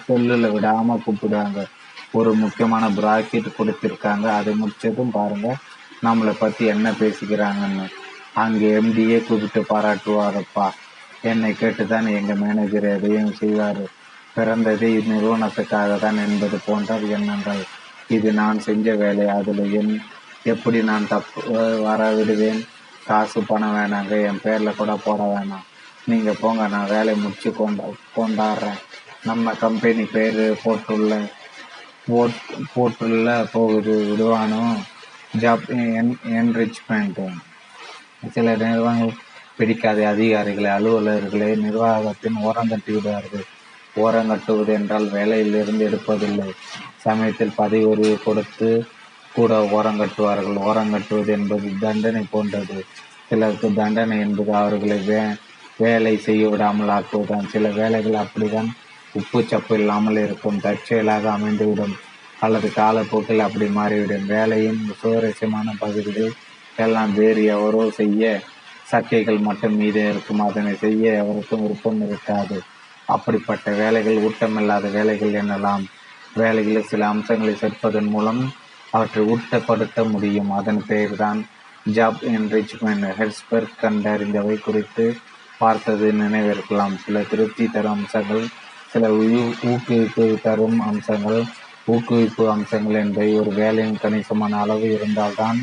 செல்லில் 0.06 0.52
விடாமல் 0.54 1.02
கூப்பிடுவாங்க. 1.04 1.60
ஒரு 2.12 2.30
முக்கியமான 2.34 2.84
ப்ராக்கெட் 2.98 3.56
கொடுத்துருக்காங்க 3.56 4.26
அதை 4.38 4.52
முடிச்சதும் 4.54 5.14
பாருங்கள் 5.16 5.60
நம்மளை 6.04 6.34
பற்றி 6.38 6.64
என்ன 6.66 6.88
பேசிக்கிறாங்கன்னு. 7.00 7.86
அங்கே 8.34 8.68
எம்டியே 8.80 9.18
கூப்பிட்டு 9.28 9.60
பாராட்டுவாரப்பா 9.72 10.66
என்னை 11.22 11.50
கேட்டு 11.52 11.84
தான் 11.86 12.06
எங்கள் 12.18 12.40
மேனேஜர் 12.42 12.86
எதையும் 12.96 13.32
செய்வார். 13.32 13.82
பிறந்ததே 14.36 14.88
இந்நிறுவனத்துக்காக 14.98 15.92
தான் 15.98 16.18
என்பது 16.26 16.58
போன்ற 16.66 16.98
எண்ணங்கள் 17.16 17.62
இது 18.08 18.28
நான் 18.32 18.58
செஞ்ச 18.58 18.94
வேலை 18.94 19.26
அதில் 19.28 19.64
என் 19.80 19.92
எப்படி 20.54 20.78
நான் 20.90 21.10
தப்பு 21.12 21.40
வர 21.86 22.02
விடுவேன் 22.16 22.60
காசு 23.08 23.40
பணம் 23.48 23.74
வேணாங்க 23.76 24.14
என் 24.28 24.40
பேரில் 24.44 24.78
கூட 24.78 24.92
போட 25.04 25.20
வேணாம். 25.34 25.66
நீங்கள் 26.10 26.40
போங்க 26.40 26.66
நான் 26.74 26.92
வேலையை 26.94 27.16
முடிச்சு 27.22 27.50
கொண்டா 27.58 27.84
கொண்டாடுறேன். 28.16 28.80
நம்ம 29.28 29.52
கம்பெனி 29.64 30.04
பேர் 30.14 30.42
போட்டுள்ள 30.64 31.12
போட் 32.08 32.40
போட்டுள்ள 32.74 33.28
போகுது 33.54 33.94
விடுவானோ? 34.10 34.62
ஜாப் 35.42 35.66
என் 36.00 36.12
என்ரிச்மெண்ட்டு 36.40 37.26
சில 38.34 38.54
நிறுவனங்கள் 38.62 39.18
பிடிக்காத 39.58 40.00
அதிகாரிகளை 40.12 40.70
அலுவலர்களை 40.76 41.48
நிர்வாகத்தின் 41.64 42.38
ஓரங்கட்டி 42.48 42.92
விடுவார்கள் 42.96 43.46
ஓரங்கட்டுவது 44.04 44.70
என்றால் 44.78 45.06
வேலையிலிருந்து 45.16 45.86
எடுப்பதில்லை. 45.88 46.48
சமயத்தில் 47.04 47.58
பதவி 47.60 47.84
உரிவு 47.92 48.16
கொடுத்து 48.24 48.70
கூட 49.38 49.54
ஓரங்கட்டுவார்கள் 49.76 50.58
ஓரங்கட்டுவது 50.68 51.30
என்பது 51.38 51.68
தண்டனை 51.80 52.22
போன்றது. 52.30 52.78
சிலருக்கு 53.28 53.68
தண்டனை 53.74 54.16
என்பது 54.18 54.52
அவர்களை 54.54 54.98
வே 54.98 55.20
வேலை 55.78 56.12
செய்ய 56.18 56.44
விடாமல் 56.48 56.92
ஆக்குவதுதான். 56.96 57.48
சில 57.48 57.68
வேலைகள் 57.70 58.22
அப்படிதான். 58.22 58.70
உப்பு 59.12 59.40
சப்பு 59.42 59.74
இல்லாமல் 59.78 60.16
இருக்கும். 60.16 60.60
தற்செயலாக 60.60 61.24
அமைந்துவிடும். 61.30 61.94
அல்லது 62.40 62.68
காலப்போக்கில் 62.72 63.46
அப்படி 63.46 63.66
மாறிவிடும். 63.68 64.26
வேலையின் 64.26 64.80
சுவாரஸ்யமான 65.00 65.74
பகுதிகள் 65.78 66.32
எல்லாம் 66.76 67.12
வேறு 67.14 67.42
எவரோ 67.44 67.84
செய்ய 67.90 68.24
சக்கைகள் 68.92 69.40
மட்டும் 69.40 69.76
மீதே 69.76 70.04
இருக்கும். 70.10 70.40
அதனை 70.40 70.72
செய்ய 70.74 71.12
எவருக்கும் 71.22 71.62
விருப்பம் 71.62 72.02
இருக்காது. 72.06 72.58
அப்படிப்பட்ட 73.06 73.70
வேலைகள் 73.72 74.18
ஊட்டமில்லாத 74.18 74.86
வேலைகள் 74.90 75.38
எனலாம். 75.42 75.84
வேலைகளில் 76.34 76.90
சில 76.92 77.06
அம்சங்களை 77.08 77.54
சேர்ப்பதன் 77.54 78.10
மூலம் 78.14 78.40
அவற்றை 78.90 79.24
ஊட்டப்படுத்த 79.32 80.10
முடியும். 80.10 80.50
அதன் 80.50 80.86
பெயர்தான் 80.86 81.46
ஜாப் 81.92 82.20
என்ரிச்மெண்ட். 82.34 83.06
ஹெர்ஸ்பர்க் 83.18 83.78
கண்டறிந்தவை 83.82 84.60
குறித்து 84.60 85.16
பார்த்தது 85.58 86.12
நினைவிருக்கலாம். 86.12 86.96
சில 87.04 87.22
திருப்தி 87.22 87.66
தரும் 87.66 87.92
அம்சங்கள் 87.92 88.46
சில 88.90 89.08
ஊக்குவிப்பு 89.08 90.40
தரும் 90.42 90.80
அம்சங்கள் 90.80 91.42
ஊக்குவிப்பு 91.92 92.50
அம்சங்கள் 92.50 93.00
என்பவை 93.02 93.38
ஒரு 93.38 93.50
வேலையின் 93.50 93.98
கணிசமான 93.98 94.60
அளவு 94.60 94.92
இருந்தால்தான் 94.92 95.60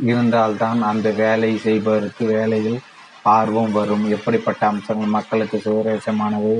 இருந்தால்தான் 0.00 0.82
அந்த 0.82 1.10
வேலை 1.10 1.60
செய்பவருக்கு 1.64 2.24
வேலையில் 2.26 2.80
ஆர்வம் 3.22 3.72
வரும். 3.72 4.10
எப்படிப்பட்ட 4.10 4.66
அம்சங்கள் 4.66 5.08
மக்களுக்கு 5.08 5.60
சுவாரஸ்யமானவை? 5.64 6.56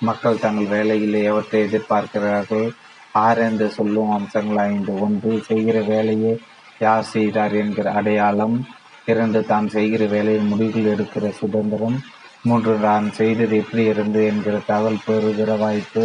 மக்கள் 0.00 0.38
தங்கள் 0.38 0.66
வேலையில் 0.66 1.12
எவற்றை 1.12 1.62
எதிர்பார்க்கிறார்கள். 1.62 2.68
ஆரென்று 3.18 3.66
சொல்லும் 3.68 4.10
அம்சங்கள் 4.10 4.56
ஐந்து. 4.56 5.00
ஒன்று 5.00 5.32
செய்கிற 5.42 5.80
வேலையை 5.80 6.32
யார் 6.78 7.02
செய்தார் 7.02 7.54
என்கிற 7.54 7.92
அடையாளம். 7.92 8.56
இரண்டு 9.06 9.44
தான் 9.44 9.68
செய்கிற 9.68 10.06
வேலையில் 10.06 10.50
முடிவில் 10.50 10.90
எடுக்கிற 10.94 11.30
சுதந்திரம். 11.30 11.98
மூன்று 12.42 12.76
நான் 12.78 13.06
செய்தது 13.12 13.56
எப்படி 13.56 13.84
இருந்து 13.84 14.20
என்கிற 14.26 14.56
தகவல் 14.66 15.04
பெறுகிற 15.06 15.54
வாய்ப்பு. 15.54 16.04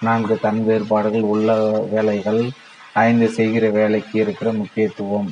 நான்கு 0.00 0.38
தன் 0.38 0.64
வேறுபாடுகள் 0.64 1.26
உள்ள 1.34 1.56
வேலைகள். 1.90 2.42
ஐந்து 2.94 3.28
செய்கிற 3.28 3.70
வேலைக்கு 3.70 4.20
இருக்கிற 4.20 4.52
முக்கியத்துவம். 4.52 5.30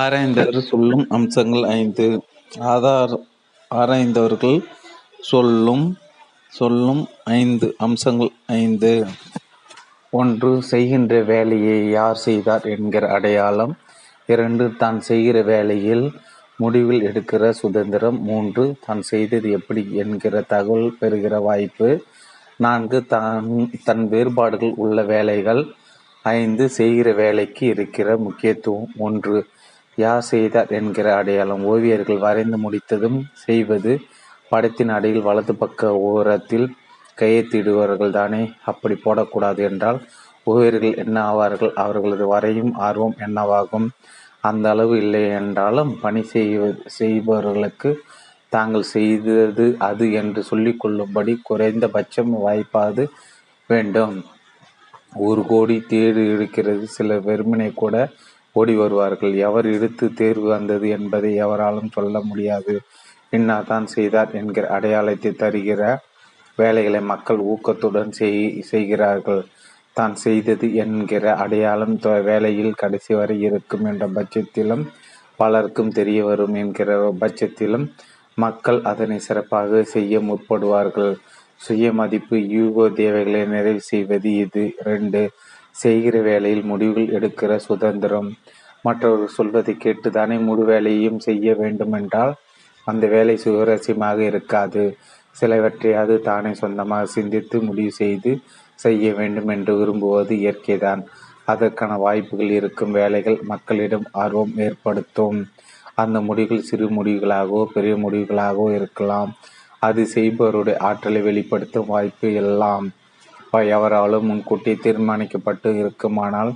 ஆராய்ந்தவர் 0.00 0.58
சொல்லும் 0.58 1.06
அம்சங்கள் 1.08 1.62
ஐந்து. 1.62 2.06
ஆதார் 2.72 3.14
ஆராய்ந்தவர்கள் 3.70 4.58
சொல்லும் 5.30 5.98
சொல்லும் 6.48 7.02
ஐந்து 7.24 7.74
அம்சங்கள் 7.78 8.30
ஐந்து. 8.46 8.92
ஒன்று 10.10 10.62
செய்கின்ற 10.62 11.20
வேலையை 11.22 11.90
யார் 11.90 12.16
செய்தார் 12.16 12.64
என்கிற 12.76 13.04
அடையாளம். 13.08 13.74
இரண்டு 14.26 14.76
தான் 14.76 15.00
செய்கிற 15.00 15.42
வேலையில் 15.42 16.12
முடிவில் 16.56 17.02
எடுக்கிற 17.02 17.50
சுதந்திரம். 17.50 18.18
மூன்று 18.22 18.64
தான் 18.86 19.02
செய்தது 19.02 19.50
எப்படி 19.50 19.84
என்கிற 19.94 20.40
தகவல் 20.40 20.96
பெறுகிற 21.00 21.38
வாய்ப்பு. 21.38 21.90
நான்கு 22.56 23.06
தான் 23.06 23.70
தன் 23.84 24.08
வேறுபாடுகள் 24.08 24.74
உள்ள 24.76 25.02
வேலைகள். 25.02 25.62
ஐந்து 26.22 26.68
செய்கிற 26.68 27.12
வேலைக்கு 27.12 27.66
இருக்கிற 27.66 28.16
முக்கியத்துவம். 28.16 28.90
ஒன்று 28.98 29.46
யார் 29.98 30.22
செய்தார் 30.22 30.70
என்கிற 30.70 31.06
அடையாளம். 31.16 31.64
ஓவியர்கள் 31.64 32.18
வரைந்து 32.18 32.58
முடித்ததும் 32.58 33.18
செய்வது 33.44 33.92
படத்தின் 34.48 34.88
அடியில் 34.88 35.22
வலது 35.22 35.54
பக்க 35.54 35.90
ஓரத்தில் 36.10 36.66
கையெத்திடுவார்கள் 37.18 38.10
தானே? 38.10 38.42
அப்படி 38.64 38.94
போடக்கூடாது 39.04 39.60
என்றால் 39.70 40.00
ஓவியர்கள் 40.46 40.96
என்ன 40.96 41.16
ஆவார்கள்? 41.32 41.72
அவர்களது 41.74 42.26
வரையும் 42.26 42.72
ஆர்வம் 42.78 43.16
என்னவாகும்? 43.18 43.88
அந்த 44.40 44.66
அளவு 44.70 44.94
இல்லை 44.96 45.24
என்றாலும் 45.40 45.90
பணி 46.00 46.22
செய்வ 46.32 46.62
செய்பவர்களுக்கு 46.98 47.90
தாங்கள் 48.48 48.86
செய்தது 48.96 49.66
அது 49.78 50.06
என்று 50.12 50.40
சொல்லிக்கொள்ளும்படி 50.50 51.34
குறைந்தபட்சம் 51.42 52.32
வாய்ப்பாது 52.44 53.04
வேண்டும். 53.70 54.16
ஒரு 55.28 55.42
கோடி 55.46 55.76
தேடு 55.88 56.22
இருக்கிறது 56.34 56.84
சில 56.86 57.16
வெறுமனை 57.18 57.70
கூட 57.74 57.96
ஓடி 58.52 58.74
வருவார்கள். 58.74 59.34
எவர் 59.48 59.66
எடுத்து 59.66 60.06
தேர்வு 60.20 60.48
வந்தது 60.48 60.86
என்பதை 60.88 61.30
எவராலும் 61.44 61.94
சொல்ல 61.96 62.20
முடியாது. 62.30 62.74
இன்னாதான் 63.36 63.86
செய்தார் 63.96 64.32
என்கிற 64.40 64.64
அடையாளத்தை 64.68 65.30
தருகிற 65.42 65.82
வேலைகளை 66.58 67.00
மக்கள் 67.12 67.40
ஊக்கத்துடன் 67.52 68.10
செய் 68.18 68.40
செய்கிறார்கள். 68.70 69.42
தான் 69.96 70.14
செய்தது 70.14 70.66
என்கிற 70.82 71.24
அடையாளம் 71.44 71.96
வேலையில் 72.28 72.80
கடைசி 72.82 73.12
வரை 73.14 73.36
இருக்கும் 73.40 73.84
என்ற 73.84 74.04
பட்சத்திலும் 74.16 74.84
பலருக்கும் 75.40 75.92
தெரிய 75.98 76.20
வரும் 76.24 76.54
என்கிற 76.54 76.90
பட்சத்திலும் 77.22 77.86
மக்கள் 78.38 78.78
அதனை 78.90 79.18
சிறப்பாக 79.18 79.82
செய்ய 79.94 80.20
முற்படுவார்கள். 80.28 81.14
சுய 81.56 81.86
மதிப்பு 81.92 82.36
யூகோ 82.54 82.84
தேவைகளை 83.00 83.42
நிறைவு 83.46 83.82
செய்வது 83.90 84.30
இது. 84.44 84.64
ரெண்டு 84.90 85.20
செய்கிற 85.82 86.16
வேலையில் 86.20 86.64
முடிவுகள் 86.70 87.12
எடுக்கிற 87.18 87.52
சுதந்திரம். 87.68 88.30
மற்றவர்கள் 88.84 89.36
சொல்வதை 89.38 89.74
கேட்டு 89.76 90.08
தானே 90.10 90.36
முழு 90.46 90.64
வேலையையும் 90.64 91.18
செய்ய 91.18 91.54
வேண்டுமென்றால் 91.54 92.32
அந்த 92.86 93.04
வேலை 93.06 93.34
சுவரசியமாக 93.44 94.18
இருக்காது. 94.30 94.84
சிலவற்றையாவது 95.40 96.14
தானே 96.20 96.50
சொந்தமாக 96.54 97.10
சிந்தித்து 97.16 97.58
முடிவு 97.62 97.92
செய்து 98.00 98.30
செய்ய 98.84 99.12
வேண்டும் 99.18 99.48
என்று 99.48 99.72
விரும்புவது 99.78 100.34
இயற்கைதான். 100.36 101.02
அதற்கான 101.44 101.92
வாய்ப்புகள் 101.96 102.52
இருக்கும் 102.58 102.92
வேலைகள் 102.98 103.38
மக்களிடம் 103.52 104.06
ஆர்வம் 104.22 104.54
ஏற்படுத்தும். 104.66 105.38
அந்த 106.02 106.18
முடிவுகள் 106.20 106.68
சிறு 106.68 106.86
முடிவுகளாகவோ 106.98 107.62
பெரிய 107.74 107.94
முடிவுகளாகவோ 108.04 108.66
இருக்கலாம். 108.78 109.30
அது 109.78 110.02
செய்பவருடைய 110.14 110.76
ஆற்றலை 110.88 111.20
வெளிப்படுத்தும் 111.28 111.90
வாய்ப்பு 111.94 112.28
எல்லாம். 112.42 112.86
எவராலும் 113.76 114.28
முன்கூட்டி 114.30 114.72
தீர்மானிக்கப்பட்டு 114.84 115.70
இருக்குமானால் 115.78 116.52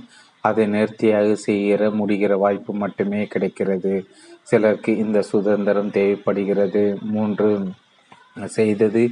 அதை 0.47 0.65
நேர்த்தியாக 0.75 1.29
செய்கிற 1.47 1.89
முடிகிற 1.99 2.33
வாய்ப்பு 2.43 2.71
மட்டுமே 2.83 3.21
கிடைக்கிறது. 3.33 3.93
சிலருக்கு 4.43 4.91
இந்த 5.03 5.19
சுதந்திரம் 5.31 5.93
தேவைப்படுகிறது. 5.97 6.83
மூன்று 7.15 7.49
செய்தது 8.57 9.03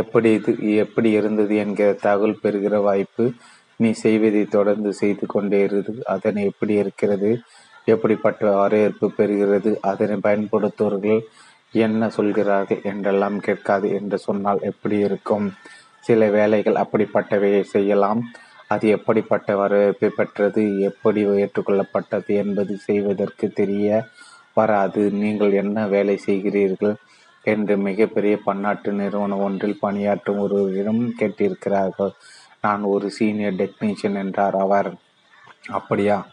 எப்படி 0.00 0.30
இது 0.38 0.52
எப்படி 0.84 1.10
இருந்தது 1.18 1.54
என்கிற 1.64 1.90
தகவல் 2.06 2.40
பெறுகிற 2.42 2.76
வாய்ப்பு 2.80 3.24
நீ 3.80 3.90
செய்வதை 4.04 4.42
தொடர்ந்து 4.56 4.90
செய்து 5.00 5.24
கொண்டே 5.26 5.60
இரு. 5.66 5.80
அதனை 6.14 6.42
எப்படி 6.50 6.74
இருக்கிறது? 6.82 7.30
எப்படிப்பட்ட 7.92 8.42
வரவேற்பு 8.60 9.06
பெறுகிறது? 9.18 9.70
அதனை 9.90 10.16
பயன்படுத்துவர்கள் 10.26 11.20
என்ன 11.84 12.08
சொல்கிறார்கள் 12.16 12.84
என்றெல்லாம் 12.90 13.38
கேட்காது 13.46 13.86
என்று 13.98 14.18
சொன்னால் 14.26 14.60
எப்படி 14.70 14.98
இருக்கும்? 15.06 15.46
சில 16.00 16.26
வேலைகள் 16.36 16.80
அப்படிப்பட்டவையை 16.82 17.62
செய்யலாம். 17.74 18.20
அது 18.68 18.88
எப்படிப்பட்ட 18.88 19.56
வரவேற்பை 19.56 20.08
பெற்றது 20.08 20.80
எப்படி 20.80 21.26
ஏற்றுக்கொள்ளப்பட்டது 21.26 22.26
என்பது 22.26 22.76
செய்வதற்கு 22.76 23.46
தெரிய 23.50 24.04
வராது. 24.54 25.10
நீங்கள் 25.12 25.52
என்ன 25.52 25.86
வேலை 25.86 26.16
செய்கிறீர்கள் 26.26 26.94
என்று 27.44 27.76
மிகப்பெரிய 27.78 28.38
பன்னாட்டு 28.44 28.92
நிறுவனம் 28.92 29.40
ஒன்றில் 29.40 29.80
பணியாற்றும் 29.80 30.38
ஒருவரிடம் 30.38 31.02
கேட்டிருக்கிறார்கள். 31.18 32.12
நான் 32.60 32.82
ஒரு 32.82 33.10
சீனியர் 33.10 33.54
டெக்னீஷியன் 33.54 34.18
என்றார் 34.18 34.56
அவர். 34.56 34.90
அப்படியா? 35.70 36.26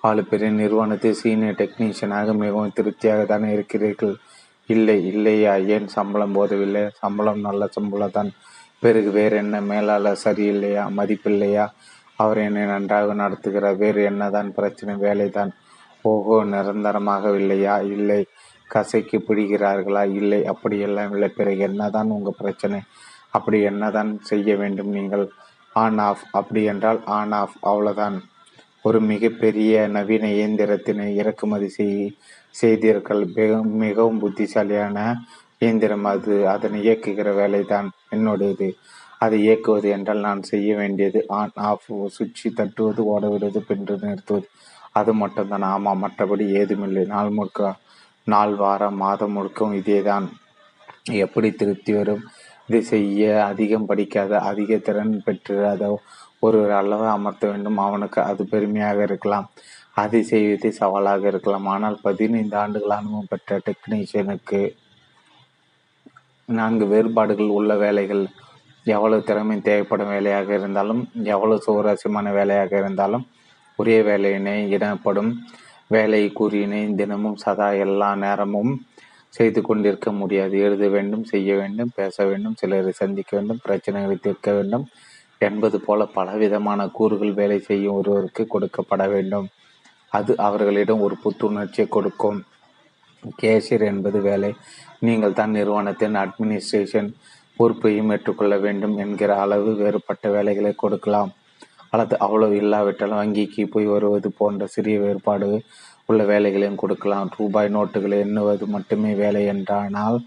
ஆளு 0.00 0.24
பெரிய 0.24 0.50
நிறுவனத்தில் 0.50 1.12
சீனியர் 1.12 1.54
டெக்னீஷியனாக 1.54 2.34
மிகவும் 2.34 2.72
திருப்தியாக 2.72 3.24
தானே 3.24 3.52
இருக்கிறீர்கள். 3.52 4.14
இல்லை 4.66 5.06
இல்லையா? 5.06 5.54
ஏன் 5.56 5.88
சம்பளம் 5.88 6.32
போதவில்லை? 6.32 6.88
சம்பளம் 6.92 7.40
நல்ல 7.40 7.66
சம்பளம் 7.66 8.10
தான் 8.10 8.30
பிறகு 8.82 9.10
வேறு 9.10 9.36
என்ன 9.36 9.60
மேலாளர் 9.60 10.20
சரியில்லையா 10.24 10.84
மதிப்பில்லையா? 10.96 11.66
அவர் 12.16 12.38
என்னை 12.38 12.64
நன்றாக 12.64 13.14
நடத்துகிறார். 13.14 13.76
வேறு 13.76 14.02
என்னதான் 14.02 14.54
பிரச்சனை 14.54 14.94
வேலைதான். 14.94 15.50
ஓஹோ 16.02 16.44
நிரந்தரமாக 16.44 17.34
இல்லையா 17.34 17.78
இல்லை. 17.78 18.26
கசைக்கு 18.74 19.18
பிடிக்கிறார்களா 19.28 20.12
இல்லை. 20.12 20.46
அப்படியெல்லாம் 20.46 21.12
இல்லை. 21.12 21.28
பிறகு 21.28 21.58
என்னதான் 21.58 22.08
உங்கள் 22.08 22.38
பிரச்சனை? 22.38 22.80
அப்படி 23.30 23.62
என்னதான் 23.62 24.20
செய்ய 24.22 24.56
வேண்டும் 24.56 24.88
நீங்கள்? 24.88 25.28
On 25.72 25.98
off. 25.98 26.24
அப்படி 26.32 26.62
என்றால் 26.64 27.00
ஆன் 27.04 27.32
ஆஃப். 27.32 27.56
அவ்வளோதான் 27.62 28.18
ஒரு 28.82 29.00
மிகப்பெரிய 29.00 29.88
நவீன 29.88 30.26
இயந்திரத்தினை 30.28 31.14
இறக்குமதி 31.14 31.68
செய் 31.68 32.16
செய்தீர்கள். 32.50 33.22
மிகவும் 33.64 34.18
புத்திசாலியான 34.18 35.16
இயந்திரம் 35.62 36.04
அது 36.04 36.34
அதனை 36.48 36.78
இயக்குகிற 36.88 37.28
வேலை 37.34 37.60
தான் 37.64 37.88
என்னுடையது. 38.14 38.68
அதை 39.18 39.36
இயக்குவது 39.42 39.88
என்றால் 39.88 40.26
நான் 40.28 40.42
செய்ய 40.42 40.70
வேண்டியது 40.76 41.20
ஆன் 41.38 41.54
ஆஃப் 41.68 41.86
சுவிட்சு 42.16 42.48
தட்டுவது 42.54 43.02
ஓடவிடுவது 43.12 43.60
பின்று 43.68 43.94
நிறுத்துவது. 44.02 44.48
அது 44.92 45.12
மட்டும்தான். 45.14 45.66
ஆமாம் 45.74 46.02
மற்றபடி 46.04 46.44
ஏதுமில்லை. 46.60 47.04
நாள் 47.14 47.30
முழுக்க 47.30 47.70
நாள் 48.26 48.54
வாரம் 48.54 49.00
மாதம் 49.04 49.34
முழுக்கவும் 49.36 49.78
இதே 49.80 49.98
தான் 50.02 50.26
எப்படி 51.24 51.48
திருப்தி 51.52 51.92
வரும்? 51.92 52.22
இதை 52.68 52.80
செய்ய 52.82 53.24
அதிகம் 53.44 53.88
படிக்காத 53.90 54.32
அதிக 54.50 54.78
திறன் 54.86 55.12
பெற்றிராத 55.26 55.82
ஒருவர் 56.38 56.74
அளவு 56.80 57.06
அமர்த்த 57.16 57.44
வேண்டும்? 57.50 57.78
அவனுக்கு 57.78 58.20
அது 58.22 58.42
பெருமையாக 58.44 58.98
இருக்கலாம். 59.02 59.46
அதை 59.94 60.20
செய்வதே 60.22 60.70
சவாலாக 60.70 61.22
இருக்கலாம். 61.26 61.66
ஆனால் 61.66 61.96
பதினைந்து 62.02 62.56
ஆண்டுகள் 62.56 62.98
அனுபவம் 62.98 63.30
பெற்ற 63.30 63.60
டெக்னீஷியனுக்கு 63.68 64.60
நான்கு 66.48 66.86
வேறுபாடுகள் 66.86 67.54
உள்ள 67.58 67.76
வேலைகள். 67.76 68.24
எவ்வளவு 68.84 69.22
திறமை 69.22 69.60
தேவைப்படும் 69.60 70.08
வேலையாக 70.08 70.54
இருந்தாலும் 70.54 71.08
எவ்வளவு 71.24 71.62
சுவாரஸ்யமான 71.62 72.32
வேலையாக 72.32 72.76
இருந்தாலும் 72.78 73.24
ஒரே 73.76 74.00
வேலையினை 74.00 74.68
எனப்படும் 74.68 75.30
வேலை 75.88 76.32
கூறியினை 76.38 76.94
தினமும் 76.94 77.36
சதா 77.36 77.70
எல்லா 77.70 78.14
நேரமும் 78.14 78.72
செய்து 79.28 79.62
கொண்டிருக்க 79.62 80.12
முடியாது. 80.12 80.60
எழுத 80.60 80.88
வேண்டும் 80.88 81.24
செய்ய 81.24 81.54
வேண்டும் 81.54 81.92
பேச 81.94 82.24
வேண்டும் 82.24 82.54
சிலரை 82.54 82.92
சந்திக்க 82.92 83.36
வேண்டும் 83.36 83.60
பிரச்சனைகளை 83.68 84.16
தீர்க்க 84.20 84.52
வேண்டும் 84.52 84.86
என்பது 85.38 85.80
போல 85.80 86.04
பலவிதமான 86.04 86.88
கூறுகள் 86.88 87.32
வேலை 87.32 87.58
செய்யும் 87.58 87.94
ஒருவருக்கு 87.94 88.46
கொடுக்கப்பட 88.54 89.08
வேண்டும். 89.08 89.48
அது 90.08 90.36
அவர்களிடம் 90.36 91.00
ஒரு 91.00 91.16
புத்துணர்ச்சியை 91.24 91.88
கொடுக்கும். 91.88 92.44
கேஷியர் 93.42 93.84
என்பது 93.84 94.20
வேலை. 94.20 94.54
நீங்கள் 95.00 95.32
தான் 95.32 95.50
நிறுவனத்தின் 95.50 96.16
அட்மினிஸ்ட்ரேஷன் 96.24 97.10
பொறுப்பையும் 97.56 98.10
ஏற்றுக்கொள்ள 98.10 98.54
வேண்டும் 98.58 98.96
என்கிற 98.96 99.30
அளவு 99.40 99.70
வேறுபட்ட 99.74 100.28
வேலைகளை 100.28 100.72
கொடுக்கலாம். 100.76 101.30
அல்லது 101.90 102.18
அவ்வளவு 102.18 102.56
இல்லாவிட்டால் 102.56 103.18
வங்கிக்கு 103.20 103.64
போய் 103.64 103.86
வருவது 103.86 104.28
போன்ற 104.30 104.66
சிறிய 104.66 104.96
வேறுபாடு 105.00 105.62
உள்ள 106.06 106.24
வேலைகளையும் 106.24 106.80
கொடுக்கலாம். 106.82 107.30
ரூபாய் 107.36 107.68
நோட்டுகளை 107.76 108.18
எண்ணுவது 108.18 108.66
மட்டுமே 108.66 109.12
வேலை 109.14 109.44
என்றானால் 109.44 110.18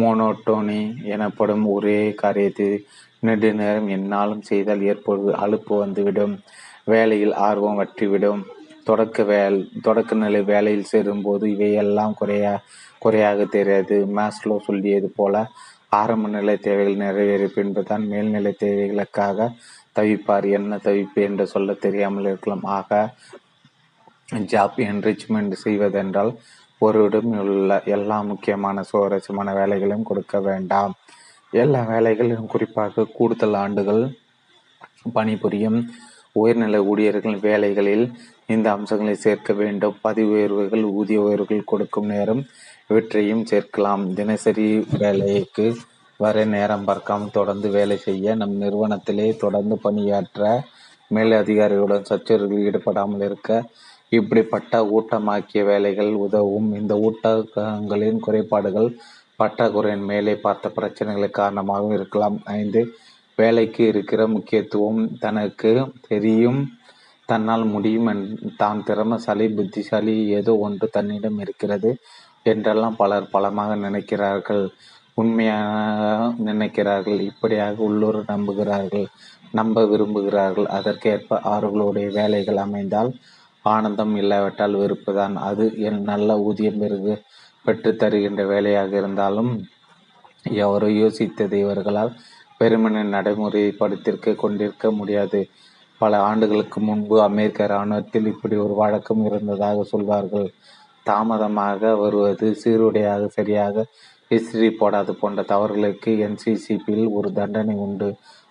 மோனோட்டோனி 0.00 0.80
எனப்படும் 1.04 1.64
ஒரே 1.66 2.14
காரியத்தை 2.14 2.68
நெடுநேரம் 3.20 3.88
என்னாலும் 3.88 4.42
செய்தால் 4.42 4.82
ஏற்படுவது 4.82 5.32
அலுப்பு 5.44 5.74
வந்துவிடும். 5.78 6.40
வேலையில் 6.84 7.34
ஆர்வம் 7.48 7.78
வற்றிவிடும். 7.80 8.42
தொடக்க 8.90 9.22
வேல் 9.30 9.58
தொடக்க 9.86 10.16
நிலை 10.22 10.40
வேலையில் 10.52 10.90
சேரும்போது 10.92 11.44
இவையெல்லாம் 11.54 12.14
குறையா 12.20 12.54
குறையாக 13.04 13.44
தெரியாது. 13.56 13.96
மேஸ்லோ 14.16 14.56
சொல்லியது 14.68 15.08
போல 15.18 15.44
ஆரம்ப 15.98 16.28
நிலை 16.34 16.54
தேவைகள் 16.66 17.02
நிறைவேறிய 17.04 17.48
பின்புதான் 17.54 18.04
மேல்நிலை 18.10 18.52
தேவைகளுக்காக 18.64 19.48
தவிப்பார். 19.98 20.46
என்ன 20.58 20.78
தவிப்பு 20.86 21.20
என்று 21.28 21.44
சொல்ல 21.54 21.72
தெரியாமல் 21.86 22.28
இருக்கலாம். 22.30 22.64
ஆக 22.78 23.00
ஜாப் 24.52 24.76
என்ரிச்மெண்ட் 24.88 25.54
செய்வதென்றால் 25.64 26.32
ஒருவிடம் 26.80 27.32
உள்ள 27.44 27.70
எல்லா 27.94 28.18
முக்கியமான 28.30 28.82
சுவாரஸ்யமான 28.90 29.54
வேலைகளையும் 29.58 30.08
கொடுக்க 30.10 30.36
வேண்டாம். 30.48 30.92
எல்லா 31.62 31.80
வேலைகளிலும் 31.92 32.52
குறிப்பாக 32.52 33.08
கூடுதல் 33.16 33.56
ஆண்டுகள் 33.62 34.02
பணிபுரியும் 35.16 35.80
உயர்நிலை 36.32 36.80
ஊழியர்கள் 36.90 37.38
வேலைகளில் 37.48 38.04
இந்த 38.46 38.66
அம்சங்களை 38.76 39.14
சேர்க்க 39.14 39.52
வேண்டும். 39.52 39.96
பதவி 40.02 40.28
உயர்வுகள் 40.34 40.84
ஊதிய 40.98 41.20
உயர்வுகள் 41.20 41.70
கொடுக்கும் 41.72 42.10
நேரம் 42.14 42.42
இவற்றையும் 42.90 43.44
சேர்க்கலாம். 43.50 44.04
தினசரி 44.14 44.68
வேலைக்கு 45.02 45.66
வர 46.20 46.44
நேரம் 46.54 46.84
பார்க்காமல் 46.84 47.36
தொடர்ந்து 47.38 47.68
வேலை 47.70 47.96
செய்ய 47.96 48.34
நம் 48.34 48.56
நிறுவனத்திலே 48.62 49.28
தொடர்ந்து 49.36 49.76
பணியாற்ற 49.78 50.40
மேல் 51.14 51.32
அதிகாரிகளுடன் 51.42 52.08
சச்சரவுகளில் 52.10 52.66
ஈடுபடாமல் 52.66 53.24
இருக்க 53.28 53.50
இப்படிப்பட்ட 54.18 54.82
ஊட்டமாக்கிய 54.96 55.60
வேலைகள் 55.70 56.12
உதவும். 56.26 56.68
இந்த 56.80 56.94
ஊட்டங்களின் 57.06 58.20
குறைபாடுகள் 58.26 58.88
பற்றாக்குறையின் 59.40 60.08
மேலே 60.10 60.34
பார்த்த 60.36 60.72
பிரச்சனைகளுக்கு 60.76 61.38
காரணமாகவும் 61.40 61.96
இருக்கலாம். 61.98 62.36
ஐந்து 62.58 62.80
வேலைக்கு 63.40 63.82
இருக்கிற 63.92 64.20
முக்கியத்துவம் 64.34 65.00
தனக்கு 65.24 65.72
தெரியும். 66.10 66.60
தன்னால் 67.28 67.64
முடியும் 67.74 68.08
தான் 68.62 68.80
திறமசாலி 68.88 69.46
புத்திசாலி 69.58 70.14
ஏதோ 70.38 70.52
ஒன்று 70.66 70.86
தன்னிடம் 70.96 71.38
இருக்கிறது 71.44 71.90
என்றெல்லாம் 72.52 72.96
பலர் 73.02 73.32
பலமாக 73.34 73.72
நினைக்கிறார்கள். 73.86 74.64
உண்மையாக 75.20 76.28
நினைக்கிறார்கள் 76.48 77.20
இப்படியாக 77.30 77.76
உள்ளூர் 77.88 78.18
நம்புகிறார்கள் 78.32 79.06
நம்ப 79.58 79.84
விரும்புகிறார்கள். 79.92 80.68
அதற்கேற்ப 80.78 81.38
அவர்களுடைய 81.52 82.08
வேலைகள் 82.18 82.60
அமைந்தால் 82.66 83.10
ஆனந்தம் 83.64 84.14
இல்லாவிட்டால் 84.20 84.78
வெறுப்புதான். 84.82 85.34
அது 85.48 85.64
என் 85.88 86.02
நல்ல 86.10 86.38
ஊதியம் 86.48 86.80
பெருகு 86.82 87.14
பெற்று 87.64 87.90
தருகின்ற 88.02 88.42
வேலையாக 88.52 88.92
இருந்தாலும் 89.00 89.50
எவரோ 90.44 90.88
யோசித்தது 91.00 91.56
இவர்களால் 91.64 92.12
வெறுமனே 92.60 93.02
நடைமுறைப்படுத்திருக்க 93.14 94.34
கொண்டிருக்க 94.34 94.86
முடியாது. 94.90 95.40
பல 96.00 96.18
ஆண்டுகளுக்கு 96.20 96.78
முன்பு 96.80 97.16
அமெரிக்க 97.28 97.68
இராணுவத்தில் 97.70 98.28
இப்படி 98.32 98.56
ஒரு 98.56 98.74
வழக்கம் 98.74 99.22
இருந்ததாக 99.28 99.84
சொல்வார்கள். 99.92 100.48
தாமதமாக 101.06 101.92
வருவது 102.02 102.48
சீருடையாக 102.62 103.28
சரியாக 103.36 103.84
இஸ்திரி 104.30 104.68
போடாது 104.80 105.12
போன்ற 105.20 105.40
தவறுகளுக்கு 105.52 106.10
என்சிசிபியில் 106.26 107.08
ஒரு 107.18 107.28
தண்டனை 107.38 107.74
உண்டு. 107.86 108.08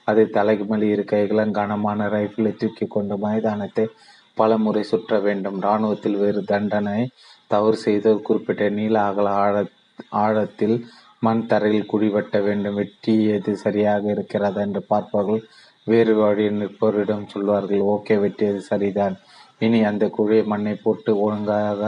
அதை 0.07 0.25
தலைக்கு 0.37 0.65
மேல் 0.65 0.85
இரு 0.93 1.03
கைகளும் 1.05 1.55
கனமான 1.59 2.07
ரைஃபிளை 2.15 2.51
தூக்கி 2.61 2.85
கொண்டு 2.87 3.15
மைதானத்தை 3.25 3.85
பல 4.37 4.57
முறை 4.57 4.83
சுற்ற 4.83 5.19
வேண்டும். 5.27 5.59
இராணுவத்தில் 5.65 6.21
வேறு 6.23 6.41
தண்டனை 6.53 6.99
தவறு 7.53 7.77
செய்த 7.85 8.15
குறிப்பிட்ட 8.27 8.63
நீள 8.77 8.95
அகல 9.09 9.29
ஆழ 9.43 9.55
ஆழத்தில் 10.23 10.75
மண் 11.21 11.41
தரையில் 11.49 11.89
குழி 11.91 12.07
வெட்ட 12.15 12.35
வேண்டும் 12.47 12.77
வெட்டியது 12.79 13.51
சரியாக 13.63 14.03
இருக்கிறதா 14.15 14.61
என்று 14.67 14.81
பார்ப்பார்கள் 14.91 15.41
வேறு 15.91 16.13
வழியில் 16.19 16.59
நிற்பவரிடம் 16.61 17.29
சொல்வார்கள். 17.33 17.81
ஓகே 17.93 18.15
வெட்டியது 18.23 18.61
சரிதான். 18.71 19.15
இனி 19.65 19.79
அந்த 19.91 20.05
குழியை 20.17 20.43
மண்ணை 20.51 20.73
போட்டு 20.83 21.11
ஒழுங்காக 21.25 21.81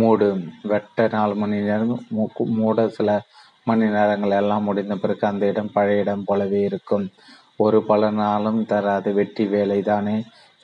மூடு. 0.00 0.28
வெட்ட 0.70 1.06
நாலு 1.14 1.34
மணி 1.42 1.56
நேரம் 1.68 1.94
மூட 2.58 2.88
சில 2.98 3.10
மணி 3.70 3.86
நேரங்கள் 3.96 4.36
எல்லாம் 4.40 4.66
முடிந்த 4.68 4.94
பிறகு 5.02 5.24
அந்த 5.30 5.44
இடம் 5.52 5.74
பழைய 5.74 6.02
இடம் 6.04 6.24
போலவே 6.28 6.60
இருக்கும். 6.68 7.04
ஒரு 7.64 7.78
பல 7.90 8.10
நாளும் 8.22 8.60
தராது. 8.72 9.10
வெட்டி 9.18 9.44
வேலை 9.54 9.78
தானே 9.90 10.16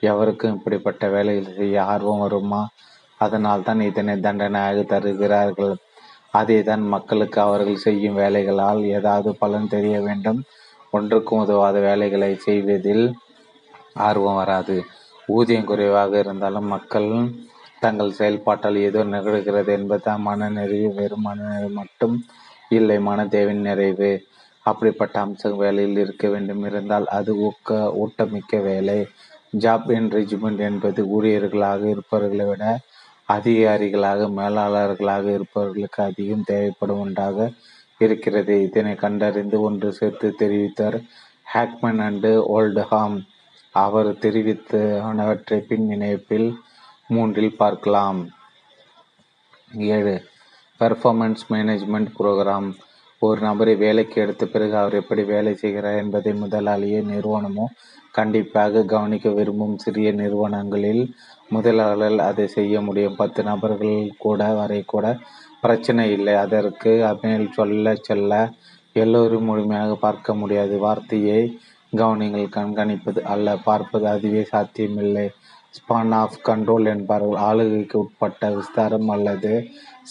எவருக்கும் 0.02 0.54
இப்படிப்பட்ட 0.56 1.04
வேலைகள் 1.14 1.58
செய்ய 1.60 1.84
ஆர்வம் 1.92 2.22
வருமா? 2.24 2.62
அதனால் 3.24 3.66
தான் 3.68 3.80
இதனை 3.90 4.14
தண்டனையாக 4.26 4.82
தருகிறார்கள். 4.94 5.74
அதேதான் 6.34 6.84
மக்களுக்கு 6.86 7.38
அவர்கள் 7.40 7.84
செய்யும் 7.86 8.18
வேலைகளால் 8.18 8.80
ஏதாவது 8.96 9.30
பலன் 9.34 9.68
தெரிய 9.68 9.96
வேண்டும். 10.00 10.40
ஒன்றுக்கும் 10.92 11.42
உதவாத 11.44 11.76
வேலைகளை 11.80 12.30
செய்வதில் 12.36 13.04
ஆர்வம் 14.06 14.34
வராது. 14.34 14.76
ஊதியம் 15.28 15.64
குறைவாக 15.64 16.12
இருந்தாலும் 16.18 16.66
மக்கள் 16.66 17.08
தங்கள் 17.80 18.10
செயல்பாட்டால் 18.10 18.78
ஏதோ 18.78 19.00
நிகழ்கிறது 19.04 19.70
என்பதுதான் 19.72 20.20
மனநிறைவு 20.20 20.94
வெறும் 20.94 21.20
மனநிறைவு 21.20 21.70
மட்டும் 21.70 22.16
இல்லை 22.68 22.96
மனதேவின் 23.06 23.62
நிறைவு. 23.68 24.10
அப்படிப்பட்ட 24.66 25.16
அம்சம் 25.20 25.56
வேலையில் 25.56 25.98
இருக்க 25.98 26.28
வேண்டும். 26.28 26.64
இருந்தால் 26.64 27.06
அது 27.18 27.32
ஊக்க 27.38 27.68
ஊட்டமிக்க 28.02 28.62
வேலை. 28.62 28.98
ஜாப் 29.58 29.86
என்ரிச்மெண்ட் 29.98 30.62
என்பது 30.70 31.00
ஊழியர்களாக 31.16 31.82
இருப்பவர்களை 31.88 32.46
விட 32.46 32.64
அதிகாரிகளாக 33.28 34.28
மேலாளர்களாக 34.38 35.26
இருப்பவர்களுக்கு 35.36 36.00
அதிகம் 36.02 36.46
தேவைப்படும் 36.50 37.00
ஒன்றாக 37.00 37.48
இருக்கிறது. 37.98 38.54
இதனை 38.62 38.94
கண்டறிந்து 38.94 39.58
ஒன்று 39.60 39.88
சேர்த்து 39.92 40.28
தெரிவித்தார் 40.38 40.98
ஹேக்மன் 41.54 42.00
அண்டு 42.06 42.32
ஓல்டுஹாம். 42.56 43.16
அவர் 43.74 44.10
தெரிவித்தவற்றை 44.24 45.58
பின் 45.68 45.86
இணைப்பில் 45.90 46.48
மூன்றில் 47.08 47.58
பார்க்கலாம். 47.62 48.20
ஏழு. 49.94 50.16
பெர்ஃபார்மன்ஸ் 50.80 51.42
மேனேஜ்மெண்ட் 51.50 52.10
ப்ரோக்ராம் 52.18 52.68
ஒரு 53.22 53.40
நபரை 53.40 53.74
வேலைக்கு 53.76 54.16
எடுத்த 54.22 54.44
பிறகு 54.46 54.74
அவர் 54.76 54.94
எப்படி 54.94 55.22
வேலை 55.30 55.52
செய்கிறார் 55.54 56.00
என்பதை 56.02 56.32
முதலாளியே 56.42 57.00
நிறுவனமோ 57.12 57.66
கண்டிப்பாக 58.18 58.82
கவனிக்க 58.92 59.28
விரும்பும் 59.30 59.76
சிறிய 59.78 60.08
நிறுவனங்களில் 60.12 61.02
முதலாளர்கள் 61.48 62.18
அதை 62.28 62.46
செய்ய 62.56 62.80
முடியும். 62.80 63.18
பத்து 63.20 63.40
நபர்கள் 63.42 63.98
கூட 64.24 64.40
வரை 64.60 64.80
கூட 64.92 65.06
பிரச்சனை 65.62 66.04
இல்லை. 66.16 66.34
அதற்கு 66.44 66.90
மேல் 67.22 67.46
சொல்ல 67.52 67.94
சொல்ல 68.08 68.32
எல்லோரும் 68.96 69.48
முழுமையாக 69.50 69.92
பார்க்க 70.06 70.34
முடியாது. 70.34 70.74
வார்த்தையை 70.78 71.40
கவனிங்கள். 71.92 72.48
கண்காணிப்பது 72.56 73.20
அல்ல. 73.34 73.56
பார்ப்பது 73.68 74.06
அதுவே 74.14 74.42
சாத்தியமில்லை. 74.52 75.26
ஸ்பான் 75.78 76.14
ஆஃப் 76.20 76.38
கண்ட்ரோல் 76.48 76.86
என்பார்கள். 76.94 77.38
ஆளுகைக்கு 77.48 77.96
உட்பட்ட 77.98 78.50
விஸ்தாரம் 78.56 79.10
அல்லது 79.16 79.52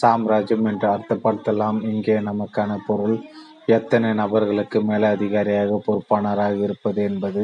சாம்ராஜ்யம் 0.01 0.67
என்று 0.71 0.87
அர்த்தப்படுத்தலாம். 0.95 1.79
இங்கே 1.91 2.17
நமக்கான 2.29 2.71
பொருள் 2.87 3.17
எத்தனை 3.77 4.09
நபர்களுக்கு 4.13 4.79
மேலே 4.89 5.07
அதிகாரியாக 5.15 5.79
பொறுப்பானராக 5.87 6.57
இருப்பது 6.67 6.99
என்பது 7.03 7.43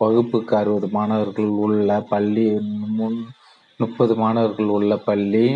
வகுப்புக்கு 0.00 0.54
அறுபது 0.56 0.88
மாணவர்கள் 0.96 1.50
உள்ள 1.64 1.90
பள்ளி 2.10 2.44
முன் 2.98 3.20
முப்பது 3.80 4.14
மாணவர்கள் 4.22 4.70
உள்ள 4.76 4.92
பள்ளி. 5.08 5.46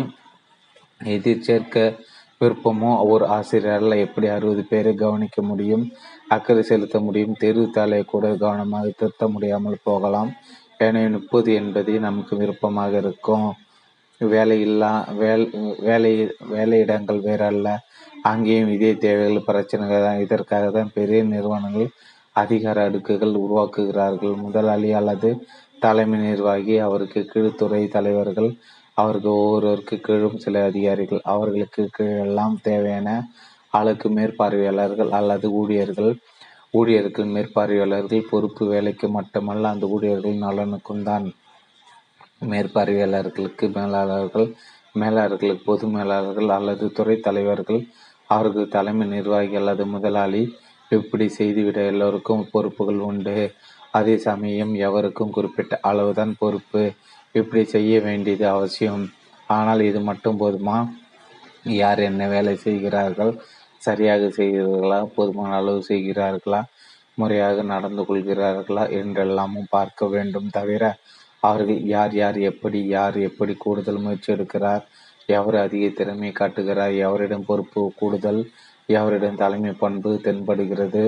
எதிர் 1.15 1.45
சேர்க்க 1.47 1.83
விருப்பமோ 2.41 2.91
ஒரு 3.11 3.25
ஆசிரியரால் 3.35 4.03
எப்படி 4.05 4.27
அறுபது 4.35 4.63
பேரை 4.71 4.91
கவனிக்க 5.01 5.39
முடியும்? 5.49 5.83
அக்கறை 6.35 6.63
செலுத்த 6.71 6.99
முடியும். 7.07 7.35
தேர்வுத்தாளை 7.43 7.99
கூட 8.13 8.25
கவனமாக 8.43 8.93
திருத்த 8.99 9.27
முடியாமல் 9.27 9.83
போகலாம். 9.89 10.31
எனவே 10.85 11.09
முப்பது 11.15 11.49
என்பது 11.61 11.93
நமக்கு 12.07 12.33
விருப்பமாக 12.41 12.93
இருக்கும். 13.03 13.49
வேலையில்லா 14.21 14.91
வேல் 15.21 15.45
வேலை 15.87 16.11
வேலையிடங்கள் 16.55 17.21
வேறல்ல. 17.27 17.69
அங்கேயும் 18.31 18.71
இதே 18.75 18.91
தேவைகள் 19.05 19.47
பிரச்சனைகள் 19.49 20.05
தான். 20.07 20.23
இதற்காக 20.25 20.65
தான் 20.77 20.95
பெரிய 20.97 21.19
நிறுவனங்கள் 21.33 21.89
அதிகார 22.35 22.77
அடுக்குகள் 22.87 23.35
உருவாக்குகிறார்கள். 23.43 24.35
முதலாளி 24.35 24.89
அல்லது 24.99 25.29
தலைமை 25.79 26.19
நிர்வாகி 26.19 26.75
அவருக்கு 26.77 27.21
கீழ்த்துறை 27.31 27.81
தலைவர்கள் 27.87 28.49
அவருக்கு 28.97 29.29
ஒவ்வொருவருக்கு 29.37 29.95
கீழும் 29.99 30.37
சில 30.37 30.63
அதிகாரிகள். 30.65 31.21
அவர்களுக்கு 31.33 31.83
கீழெல்லாம் 31.97 32.55
தேவையான 32.61 33.09
ஆளுக்கு 33.73 34.07
மேற்பார்வையாளர்கள் 34.09 35.11
அல்லது 35.19 35.47
ஊழியர்கள். 35.61 36.11
ஊழியர்கள் 36.71 37.31
மேற்பார்வையாளர்கள் 37.35 38.29
பொறுப்பு 38.29 38.63
வேலைக்கு 38.65 39.07
மட்டுமல்ல 39.09 39.71
அந்த 39.73 39.85
ஊழியர்கள் 39.95 40.43
நலனுக்கும் 40.45 41.03
தான் 41.03 41.25
மேற்பார்வையாளர்களுக்கு 42.51 43.65
மேலாளர்கள் 43.77 44.47
மேலாளர்களுக்கு 44.99 45.65
பொது 45.65 45.85
மேலாளர்கள் 45.87 46.49
அல்லது 46.57 46.85
துறை 46.91 47.15
தலைவர்கள். 47.19 47.81
அவர்கள் 48.29 48.73
தலைமை 48.75 49.05
நிர்வாகி 49.07 49.55
அல்லது 49.61 49.83
முதலாளி 49.85 50.41
இப்படி 50.91 51.25
செய்துவிட 51.29 51.79
எல்லோருக்கும் 51.85 52.47
பொறுப்புகள் 52.51 53.01
உண்டு. 53.09 53.35
அதே 53.91 54.17
சமயம் 54.17 54.73
எவருக்கும் 54.87 55.29
குறிப்பிட்ட 55.29 55.79
அளவுதான் 55.81 56.33
பொறுப்பு. 56.39 56.83
இப்படி 57.31 57.63
செய்ய 57.65 57.99
வேண்டியது 57.99 58.45
அவசியம். 58.47 59.03
ஆனால் 59.49 59.81
இது 59.81 59.99
மட்டும் 59.99 60.39
போதுமா? 60.39 60.77
யார் 61.63 61.99
என்ன 61.99 62.27
வேலை 62.27 62.55
செய்கிறார்கள்? 62.55 63.33
சரியாக 63.77 64.23
செய்கிறார்களா 64.37 64.99
போதுமான 65.15 65.55
அளவு 65.55 65.81
செய்கிறார்களா? 65.87 66.61
முறையாக 67.13 67.61
நடந்து 67.73 68.03
கொள்கிறார்களா? 68.03 68.83
என்றெல்லாமும் 68.99 69.69
பார்க்க 69.69 70.07
வேண்டும் 70.07 70.49
தவிர 70.49 70.83
அவர்கள் 71.39 71.79
யார் 71.95 72.13
யார் 72.13 72.37
எப்படி 72.39 72.79
யார் 72.87 73.15
எப்படி 73.19 73.53
கூடுதல் 73.57 74.03
முயற்சி 74.03 74.29
எடுக்கிறார்? 74.33 74.83
எவர் 75.25 75.55
அதிக 75.55 75.85
திறமை 75.89 76.31
காட்டுகிறார்? 76.31 76.93
எவரிடம் 77.05 77.47
பொறுப்பு 77.47 77.81
கூடுதல்? 77.95 78.41
யாவரிடம் 78.91 79.41
தலைமை 79.43 79.73
பண்பு 79.83 80.11
தென்படுகிறது. 80.23 81.03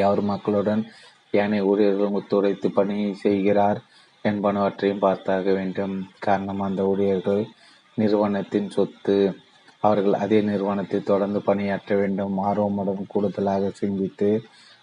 எவர் 0.00 0.22
மக்களுடன் 0.30 0.82
ஏனைய 1.30 1.68
ஊழியர்களும் 1.70 2.16
ஒத்துழைத்து 2.18 2.68
பணி 2.68 2.96
செய்கிறார் 3.14 3.80
என்பனவற்றையும் 4.24 5.04
பார்த்தாக 5.04 5.46
வேண்டும். 5.54 5.94
காரணம் 6.18 6.60
அந்த 6.60 6.82
ஊழியர்கள் 6.84 7.42
நிறுவனத்தின் 7.94 8.70
சொத்து. 8.70 9.18
அவர்கள் 9.82 10.16
அதே 10.24 10.38
நிறுவனத்தை 10.40 10.98
தொடர்ந்து 11.02 11.40
பணியாற்ற 11.42 11.92
வேண்டும். 11.96 12.36
ஆர்வமுடன் 12.44 13.02
கூடுதலாக 13.08 13.70
சிந்தித்து 13.72 14.30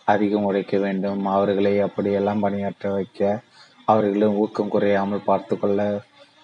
அதிகம் 0.07 0.43
உழைக்க 0.43 0.75
வேண்டும். 0.77 1.21
அவர்களை 1.25 1.73
அப்படியெல்லாம் 1.79 2.39
பணியாற்ற 2.39 2.91
வைக்க 2.91 3.21
அவர்களும் 3.85 4.37
ஊக்கம் 4.43 4.69
குறையாமல் 4.69 5.27
பார்த்து 5.29 5.55
கொள்ள 5.57 5.81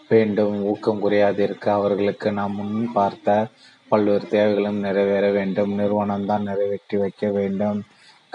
வேண்டும். 0.09 0.55
ஊக்கம் 0.63 1.01
குறையாதிருக்க 1.03 1.67
அவர்களுக்கு 1.79 2.29
நாம் 2.31 2.55
முன் 2.55 2.89
பார்த்த 2.93 3.47
பல்வேறு 3.91 4.26
தேவைகளும் 4.35 4.80
நிறைவேற 4.85 5.26
வேண்டும். 5.38 5.72
நிறுவனம்தான் 5.80 6.47
நிறைவேற்றி 6.49 6.97
வைக்க 7.03 7.26
வேண்டும். 7.38 7.80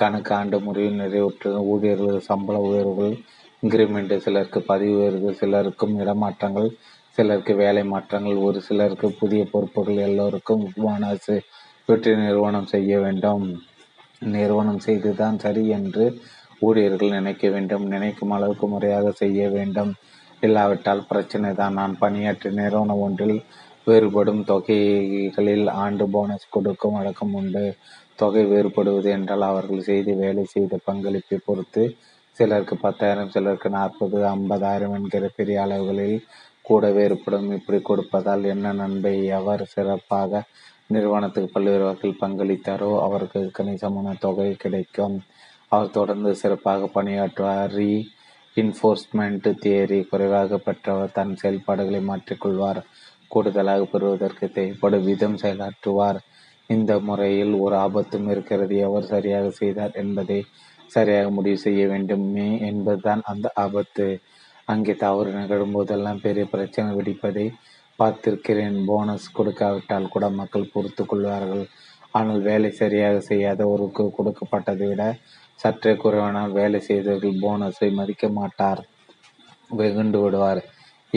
கணக்கு 0.01 0.33
ஆண்டு 0.39 0.57
முறையில் 0.65 1.01
நிறைவுற்ற 1.03 1.53
ஊழியர்கள் 1.73 2.27
சம்பள 2.29 2.57
உயர்வுகள் 2.69 3.15
இன்கிரிமெண்ட் 3.63 4.15
சிலருக்கு 4.25 4.61
பதிவு 4.71 4.97
உயர்வு 5.01 5.31
சிலருக்கும் 5.41 5.95
இடமாற்றங்கள் 6.03 6.69
சிலருக்கு 7.19 7.53
வேலை 7.63 7.83
மாற்றங்கள் 7.93 8.43
ஒரு 8.47 8.59
சிலருக்கு 8.67 9.09
புதிய 9.21 9.43
பொறுப்புகள் 9.53 10.01
எல்லோருக்கும் 10.09 10.65
போனஸ் 10.75 11.31
வெற்றி 11.89 12.13
நிறுவனம் 12.23 12.69
செய்ய 12.75 12.93
வேண்டும். 13.05 13.45
நிறுவனம் 14.35 14.83
செய்துதான் 14.87 15.37
சரி 15.45 15.63
என்று 15.79 16.05
ஊழியர்கள் 16.67 17.17
நினைக்க 17.19 17.49
வேண்டும். 17.55 17.85
நினைக்கும் 17.95 18.35
அளவுக்கு 18.37 18.67
முறையாக 18.75 19.11
செய்ய 19.23 19.49
வேண்டும். 19.57 19.93
இல்லாவிட்டால் 20.43 21.03
பிரச்சனை 21.11 21.51
தான் 21.61 21.77
நான் 21.81 21.95
பணியாற்றிய 22.03 22.53
நிறுவனம் 22.61 23.03
ஒன்றில் 23.07 23.39
வேறுபடும் 23.87 24.43
தொகைகளில் 24.45 25.67
ஆண்டு 25.83 26.05
போனஸ் 26.09 26.47
கொடுக்கும் 26.51 26.97
வழக்கம் 26.99 27.35
உண்டு. 27.35 27.65
தொகை 28.21 28.43
வேறுபடுவது 28.47 29.09
என்றால் 29.11 29.43
அவர்கள் 29.43 29.87
செய்து 29.89 30.13
வேலை 30.17 30.45
செய்த 30.45 30.79
பங்களிப்பை 30.85 31.39
பொறுத்து 31.45 31.83
சிலருக்கு 32.39 32.77
பத்தாயிரம் 32.77 33.31
சிலருக்கு 33.31 33.69
நாற்பது 33.71 34.19
ஐம்பதாயிரம் 34.35 34.95
என்கிற 34.95 35.27
பெரிய 35.37 35.63
அளவுகளில் 35.63 36.25
கூட 36.63 36.91
வேறுபடும். 36.91 37.49
இப்படி 37.53 37.79
கொடுப்பதால் 37.83 38.45
என்ன 38.45 38.73
நன்மை? 38.73 39.15
எவர் 39.39 39.65
சிறப்பாக 39.75 40.43
நிறுவனத்துக்கு 40.87 41.51
பல்வேறு 41.53 41.85
வகையில் 41.85 42.21
பங்களித்தாரோ 42.21 42.91
அவருக்கு 43.01 43.41
கணிசமான 43.53 44.17
தொகை 44.19 44.51
கிடைக்கும். 44.65 45.17
அவர் 45.69 45.91
தொடர்ந்து 45.91 46.33
சிறப்பாக 46.35 46.91
பணியாற்றுவார். 46.97 47.73
ரீ 47.79 47.93
இன்ஃபோர்ஸ்மெண்ட் 48.57 49.49
தியரி 49.63 49.99
குறைவாக 50.09 50.59
பெற்றவர் 50.59 51.17
தன் 51.19 51.35
செயல்பாடுகளை 51.37 52.01
மாற்றிக்கொள்வார். 52.11 52.81
கூடுதலாக 53.29 53.85
பெறுவதற்கு 53.93 54.47
தேவைப்படும் 54.57 55.07
விதம் 55.09 55.41
செயலாற்றுவார். 55.43 56.19
இந்த 56.67 56.93
முறையில் 57.09 57.55
ஒரு 57.65 57.77
ஆபத்தும் 57.77 58.29
இருக்கிறது. 58.29 58.77
எவர் 58.87 59.11
சரியாக 59.13 59.51
செய்தார் 59.61 59.99
என்பதை 60.03 60.39
சரியாக 60.95 61.29
முடிவு 61.31 61.59
செய்ய 61.67 61.83
வேண்டுமே. 61.93 62.49
என்பதுதான் 62.71 63.23
அந்த 63.33 63.47
ஆபத்து. 63.65 64.07
அங்கே 64.73 64.95
தவறு 65.05 65.31
நிகழும் 65.39 65.75
போதெல்லாம் 65.77 66.23
பெரிய 66.27 66.45
பிரச்சனை 66.53 66.89
வெடிப்பதை 66.99 67.47
பார்த்திருக்கிறேன். 67.99 68.79
போனஸ் 68.91 69.27
கொடுக்காவிட்டால் 69.39 70.13
கூட 70.15 70.25
மக்கள் 70.41 70.73
பொறுத்து 70.73 71.03
கொள்வார்கள். 71.05 71.65
ஆனால் 72.19 72.41
வேலை 72.41 72.71
சரியாக 72.71 73.17
செய்யாத 73.21 73.63
ஒருக்கு 73.73 74.05
கொடுக்கப்பட்டதை 74.19 74.87
விட 74.89 75.05
சற்றே 75.61 75.93
குறைவானால் 75.93 76.53
வேலை 76.59 76.79
செய்தவர்கள் 76.81 77.41
போனஸை 77.45 77.89
மதிக்க 77.99 78.29
மாட்டார். 78.39 78.81
வெகுண்டு 79.71 80.19
விடுவார். 80.23 80.61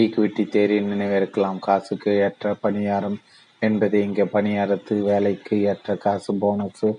ஈக்விட்டி 0.01 0.43
தேரி 0.55 0.77
நினைவிருக்கலாம். 0.91 1.59
காசுக்கு 1.67 2.11
ஏற்ற 2.25 2.53
பணியாரம் 2.63 3.17
என்பது 3.61 3.97
இங்கே 4.07 4.25
பணியாரத்து 4.35 4.95
வேலைக்கு 5.09 5.55
ஏற்ற 5.71 5.95
காசு 6.05 6.33
போனஸ் 6.43 6.89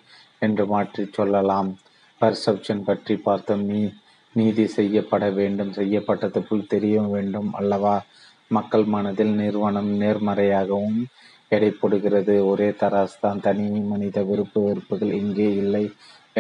என்று 0.47 0.65
மாற்றி 0.73 1.03
சொல்லலாம். 1.19 1.71
பர்செப்ஷன் 2.21 2.83
பற்றி 2.89 3.15
பார்த்தோம். 3.29 3.65
நீ 3.71 3.81
நீதி 4.35 4.65
செய்யப்பட 4.79 5.25
வேண்டும். 5.39 5.73
செய்யப்பட்டது 5.79 6.41
போல் 6.49 6.71
தெரிய 6.75 6.97
வேண்டும் 7.15 7.51
அல்லவா? 7.61 7.97
மக்கள் 8.57 8.85
மனதில் 8.95 9.33
நிறுவனம் 9.41 9.91
நேர்மறையாகவும் 10.03 11.01
எடை 11.57 11.71
போடுகிறது. 11.73 12.35
ஒரே 12.51 12.69
தராசு 12.81 13.17
தான். 13.25 13.41
தனி 13.47 13.65
மனித 13.93 14.19
விருப்பு 14.31 14.59
வெறுப்புகள் 14.67 15.13
இங்கே 15.23 15.49
இல்லை 15.63 15.85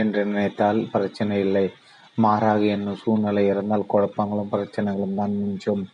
என்று 0.01 0.21
நினைத்தால் 0.31 0.81
பிரச்சனை 0.95 1.37
இல்லை. 1.47 1.67
மாறாக 2.25 2.63
என்னும் 2.77 3.01
சூழ்நிலை 3.03 3.45
இருந்தால் 3.53 3.91
குழப்பங்களும் 3.93 4.53
பிரச்சனைகளும் 4.55 5.19
தான் 5.21 5.35
மிஞ்சும். 5.41 5.85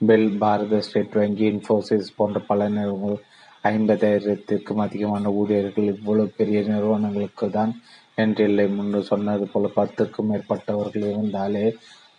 பெல் 0.00 0.28
பாரத 0.38 0.78
ஸ்டேட் 0.80 1.16
வங்கி 1.18 1.44
இன்ஃபோசிஸ் 1.46 2.14
போன்ற 2.16 2.38
பல 2.48 2.68
நிறுவனங்கள் 2.68 3.20
ஐம்பதாயிரத்திற்கும் 3.64 4.82
அதிகமான 4.86 5.30
ஊழியர்கள் 5.32 5.90
இவ்வளவு 5.92 6.34
பெரிய 6.36 6.60
நிறுவனங்களுக்கு 6.62 7.46
தான் 7.50 7.72
என்றில்லை 8.18 8.66
முன்பு 8.68 9.00
சொன்னது 9.02 9.44
போல 9.46 9.70
பத்துக்கும் 9.76 10.28
மேற்பட்டவர்கள் 10.30 11.06
இருந்தாலே 11.10 11.64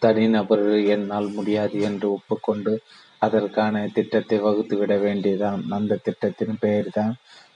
தனிநபர் 0.01 0.65
என்னால் 0.95 1.29
முடியாது 1.29 1.77
என்று 1.81 2.07
ஒப்புக்கொண்டு 2.11 2.73
அதற்கான 3.21 3.85
திட்டத்தை 3.93 4.37
வகுத்து 4.39 4.75
விட 4.77 4.93
வேண்டியதான் 4.97 5.61
அந்த 5.69 5.99
திட்டத்தின் 6.03 6.57
பெயர் 6.59 6.89
தான் 6.91 7.13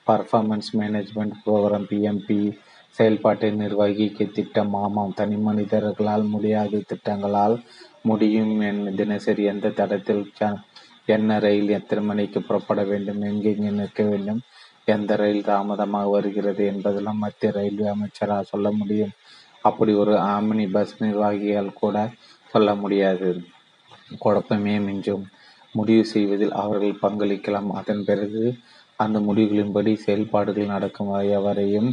பர்ஃபார்மன்ஸ் 0.08 0.70
மேனேஜ்மெண்ட் 0.80 1.36
ப்ரோக்ராம் 1.44 1.90
பிஎம்பி 1.90 2.40
செயல்பாட்டை 2.98 3.50
நிர்வகிக்க 3.58 4.26
திட்டம். 4.38 4.74
ஆமாம் 4.84 5.14
தனி 5.14 5.38
மனிதர்களால் 5.40 6.26
முடியாத 6.28 6.82
திட்டங்களால் 6.91 7.56
முடியும் 8.03 8.61
என் 8.61 8.95
தினசரி 8.95 9.43
எந்த 9.43 9.69
தடத்தில் 9.69 10.23
என்ன 11.05 11.39
ரயில் 11.39 11.69
எத்தனை 11.69 12.03
மணிக்கு 12.03 12.41
புறப்பட 12.41 12.84
வேண்டும் 12.84 13.21
எங்கெங்கே 13.21 13.69
நிற்க 13.69 14.03
வேண்டும் 14.03 14.41
எந்த 14.85 15.15
ரயில் 15.15 15.43
தாமதமாக 15.43 16.09
வருகிறது 16.09 16.65
என்பதெல்லாம் 16.65 17.17
மத்திய 17.17 17.51
ரயில்வே 17.51 17.88
அமைச்சராக 17.88 18.43
சொல்ல 18.43 18.71
முடியும். 18.71 19.11
அப்படி 19.61 19.93
ஒரு 19.93 20.13
ஆமினி 20.13 20.71
பஸ் 20.71 21.03
நிர்வாகியால் 21.03 21.73
கூட 21.73 22.09
சொல்ல 22.53 22.76
முடியாது. 22.76 23.30
குழப்பமே 24.19 24.77
மிஞ்சும். 24.80 25.26
முடிவு 25.71 26.05
செய்வதில் 26.05 26.51
அவர்கள் 26.51 27.01
பங்களிக்கலாம். 27.01 27.69
அதன் 27.71 28.03
பிறகு 28.05 28.55
அந்த 28.95 29.19
முடிவுகளின்படி 29.19 29.95
செயல்பாடுகள் 29.95 30.65
நடக்கும். 30.65 31.13
எவரையும் 31.13 31.89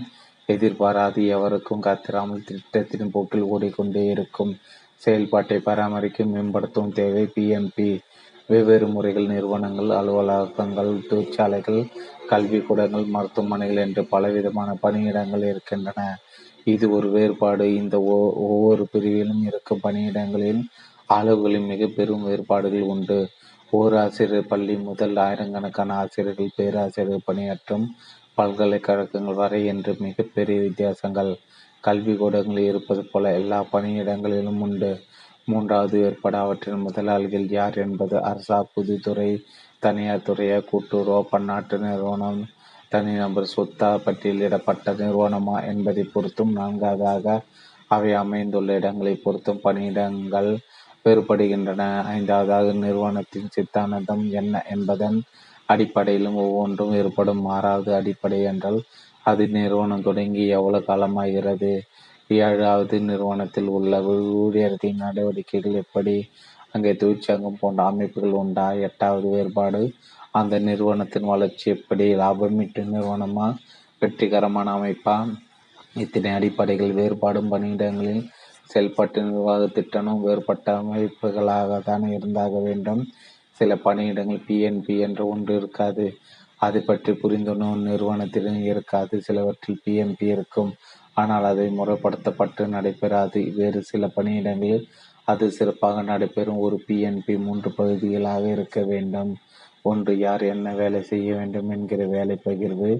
எதிர்பாராது 0.46 1.26
எவருக்கும் 1.26 1.82
காத்திராமல் 1.82 2.44
திட்டத்தின் 2.44 3.10
போக்கில் 3.10 3.40
ஓடிக்கொண்டே 3.40 4.04
இருக்கும். 4.04 4.56
செயல்பாட்டை 5.02 5.58
பராமரிக்கும் 5.64 6.32
மேம்படுத்தும் 6.34 6.92
தேவை. 6.92 7.24
பிஎம்பி 7.34 7.88
வெவ்வேறு 8.48 8.86
முறைகள் 8.86 9.26
நிறுவனங்கள் 9.26 9.90
அலுவலகங்கள் 9.90 10.90
தொழிற்சாலைகள் 11.08 11.80
கல்விக்கூடங்கள் 12.30 13.06
மருத்துவமனைகள் 13.06 13.82
என்று 13.86 14.02
பலவிதமான 14.06 14.70
பணியிடங்கள் 14.82 15.44
இருக்கின்றன. 15.52 16.00
இது 16.64 16.86
ஒரு 16.90 17.08
வேறுபாடு. 17.10 17.66
இந்த 17.74 17.96
ஒவ்வொரு 18.44 18.84
பிரிவிலும் 18.92 19.42
இருக்கும் 19.50 19.84
பணியிடங்களில் 19.84 20.62
அளவுகளில் 21.16 21.68
மிக 21.72 21.86
பெரும் 21.96 22.24
வேறுபாடுகள் 22.24 22.88
உண்டு. 22.94 23.18
ஓர் 23.72 23.94
ஆசிரியர் 23.96 24.50
பள்ளி 24.52 24.74
முதல் 24.88 25.16
ஆயிரக்கணக்கான 25.16 25.94
ஆசிரியர்கள் 26.02 26.56
பேராசிரியர் 26.56 27.26
பணியாற்றும் 27.28 27.86
பல்கலைக்கழகங்கள் 28.34 29.40
வரை 29.42 29.60
என்று 29.72 29.92
மிகப்பெரிய 29.98 30.56
வித்தியாசங்கள். 30.60 31.32
கல்விக்கூடங்களில் 31.86 32.68
இருப்பது 32.68 33.04
போல 33.04 33.32
எல்லா 33.32 33.58
பணியிடங்களிலும் 33.72 34.60
உண்டு. 34.60 34.90
மூன்றாவது 35.44 35.96
ஏற்பாடு 36.04 36.36
அவற்றின் 36.36 36.84
முதலாளிகள் 36.86 37.46
யார் 37.48 37.76
என்பது 37.76 38.16
அரசா 38.30 38.58
பொதுத்துறை 38.74 39.30
தனியார் 39.82 40.26
துறையா 40.26 40.58
கூட்டுறவோ 40.70 41.18
பன்னாட்டு 41.30 41.76
நிறுவனம் 41.78 42.40
தனிநபர் 42.88 43.52
சொத்தா 43.56 43.90
பட்டியலிடப்பட்ட 44.04 44.92
நிறுவனமா 44.94 45.56
என்பதை 45.66 46.04
பொறுத்தும் 46.14 46.52
நான்காவதாக 46.52 47.36
அவை 47.90 48.12
அமைந்துள்ள 48.14 48.74
இடங்களை 48.74 49.14
பொறுத்தும் 49.16 49.64
பணியிடங்கள் 49.64 50.50
வேறுபடுகின்றன. 51.04 51.82
ஐந்தாவதாக 52.16 52.72
நிறுவனத்தின் 52.84 53.52
சித்தாந்தம் 53.52 54.24
என்ன 54.32 54.62
என்பதன் 54.70 55.18
அடிப்படையிலும் 55.68 56.36
ஒவ்வொன்றும் 56.36 56.92
ஏற்படும் 56.92 57.44
ஆறாவது 57.46 57.90
அடிப்படை 57.94 58.42
என்றால் 58.42 58.80
அது 59.26 59.44
நிறுவனம் 59.48 60.02
தொடங்கி 60.02 60.44
எவ்வளவு 60.48 60.86
காலமாகிறது? 60.88 61.72
ஏழாவது 62.40 62.96
நிறுவனத்தில் 63.00 63.68
உள்ள 63.68 64.02
ஊழியர்களின் 64.42 65.02
நடவடிக்கைகள் 65.04 65.80
எப்படி? 65.82 66.16
அங்கே 66.72 66.92
தொழிற்சங்கம் 66.92 67.60
போன்ற 67.60 67.84
அமைப்புகள் 67.84 68.38
உண்டா? 68.42 68.72
எட்டாவது 68.88 69.28
வேறுபாடு 69.28 69.82
அந்த 70.30 70.54
நிறுவனத்தின் 70.58 71.30
வளர்ச்சி 71.32 71.66
எப்படி? 71.70 72.14
லாபமீட்டு 72.14 72.82
நிறுவனமா? 72.94 73.46
வெற்றிகரமான 74.02 74.70
அமைப்பா? 74.78 75.16
இத்தனை 75.94 76.30
அடிப்படைகள் 76.32 76.92
வேறுபாடும் 76.92 77.52
பணியிடங்களில் 77.52 78.24
செயல்பாட்டு 78.70 79.20
நிர்வாக 79.22 79.66
திட்டமும் 79.66 80.22
வேறுபட்ட 80.22 80.68
அமைப்புகளாக 80.82 81.78
தான் 81.82 82.04
இருந்தாக 82.08 82.58
வேண்டும். 82.58 83.02
சில 83.60 83.74
பணியிடங்கள் 83.84 84.46
பிஎன்பி 84.48 84.98
என்று 84.98 85.28
ஒன்று 85.28 85.52
இருக்காது. 85.56 86.06
அதை 86.60 86.80
பற்றி 86.80 87.12
புரிந்துணர்வு 87.12 87.86
நிறுவனத்திலும் 87.88 88.60
இருக்காது. 88.62 89.14
சிலவற்றில் 89.20 89.82
பிஎம்பி 89.84 90.26
இருக்கும். 90.34 90.70
ஆனால் 91.14 91.44
அதை 91.44 91.66
முறைப்படுத்தப்பட்டு 91.78 92.62
நடைபெறாது. 92.66 93.40
வேறு 93.58 93.80
சில 93.82 94.06
பணியிடங்களில் 94.16 94.86
அது 95.24 95.44
சிறப்பாக 95.50 96.02
நடைபெறும். 96.02 96.58
ஒரு 96.58 96.76
பிஎன்பி 96.88 97.34
மூன்று 97.38 97.70
பகுதிகளாக 97.72 98.44
இருக்க 98.48 98.80
வேண்டும். 98.92 99.32
ஒன்று 99.82 100.12
யார் 100.18 100.42
என்ன 100.54 100.74
வேலை 100.74 101.00
செய்ய 101.02 101.28
வேண்டும் 101.34 101.70
என்கிற 101.70 102.02
வேலை 102.06 102.36
பகிர்வு. 102.44 102.90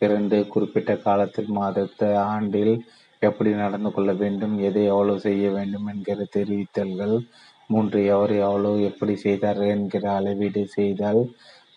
இரண்டு 0.00 0.36
குறிப்பிட்ட 0.48 0.92
காலத்தில் 0.96 1.50
மாதத்தை 1.50 2.08
ஆண்டில் 2.32 2.74
எப்படி 3.22 3.50
நடந்து 3.52 3.90
கொள்ள 3.92 4.10
வேண்டும் 4.12 4.54
எதை 4.58 4.82
எவ்வளவு 4.84 5.20
செய்ய 5.20 5.46
வேண்டும் 5.50 5.86
என்கிற 5.86 6.26
தெரிவித்தல்கள். 6.36 7.16
மூன்று 7.66 7.98
எவர் 8.06 8.32
எவ்வளவு 8.46 8.84
எப்படி 8.90 9.14
செய்தார் 9.16 9.62
என்கிற 9.74 10.04
அளவீடு 10.18 10.62
செய்தால் 10.76 11.22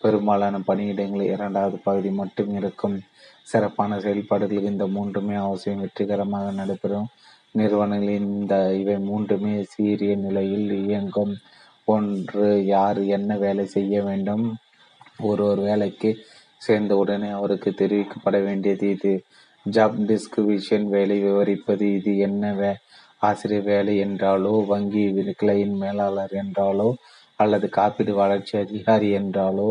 பெரும்பாலான 0.02 0.58
பணியிடங்களில் 0.66 1.32
இரண்டாவது 1.32 1.76
பகுதி 1.78 2.10
மட்டும் 2.10 2.52
இருக்கும். 2.54 2.96
சிறப்பான 3.42 4.00
செயல்பாடுகள் 4.00 4.70
இந்த 4.72 4.86
மூன்றுமே 4.86 5.34
அவசியம். 5.34 5.80
வெற்றிகரமாக 5.80 6.50
நடைபெறும். 6.50 7.08
நிறுவனங்களின் 7.52 8.28
இந்த 8.40 8.54
இவை 8.74 8.98
மூன்றுமே 8.98 9.54
சீரிய 9.62 10.16
நிலையில் 10.16 10.70
இயங்கும். 10.84 11.34
ஒன்று 11.84 12.64
யார் 12.66 13.00
என்ன 13.16 13.36
வேலை 13.36 13.64
செய்ய 13.66 14.02
வேண்டும்? 14.02 14.44
ஒரு 15.18 15.42
ஒரு 15.44 15.62
வேலைக்கு 15.62 16.10
சேர்ந்த 16.58 16.96
உடனே 16.96 17.28
அவருக்கு 17.28 17.70
தெரிவிக்கப்பட 17.70 18.36
வேண்டியது 18.44 18.90
இது. 18.90 19.12
ஜாப் 19.66 19.98
டிஸ்கிரிப்ஷன் 20.10 20.86
வேலை 20.88 21.16
விவரிப்பது 21.20 21.86
இது. 21.94 22.12
என்ன 22.18 22.52
வே 22.52 22.72
ஆசிரியர் 23.18 23.64
வேலை 23.64 23.94
என்றாலோ 24.04 24.54
வங்கி 24.66 25.02
கிளையின் 25.38 25.76
மேலாளர் 25.76 26.32
என்றாலோ 26.32 26.88
அல்லது 27.38 27.66
காப்பீடு 27.68 28.12
வளர்ச்சி 28.14 28.54
அதிகாரி 28.58 29.08
என்றாலோ 29.20 29.68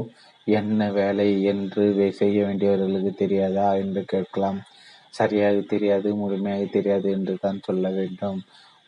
என்ன 0.47 0.89
வேலை 0.91 1.27
என்று 1.43 1.83
செய்ய 2.19 2.37
வேண்டியவர்களுக்கு 2.45 3.11
தெரியாதா 3.15 3.67
என்று 3.83 4.01
கேட்கலாம். 4.05 4.59
சரியாக 5.11 5.61
தெரியாது 5.73 6.09
முழுமையாக 6.15 6.65
தெரியாது 6.75 7.07
என்று 7.11 7.33
தான் 7.39 7.59
சொல்ல 7.65 7.85
வேண்டும். 7.89 8.39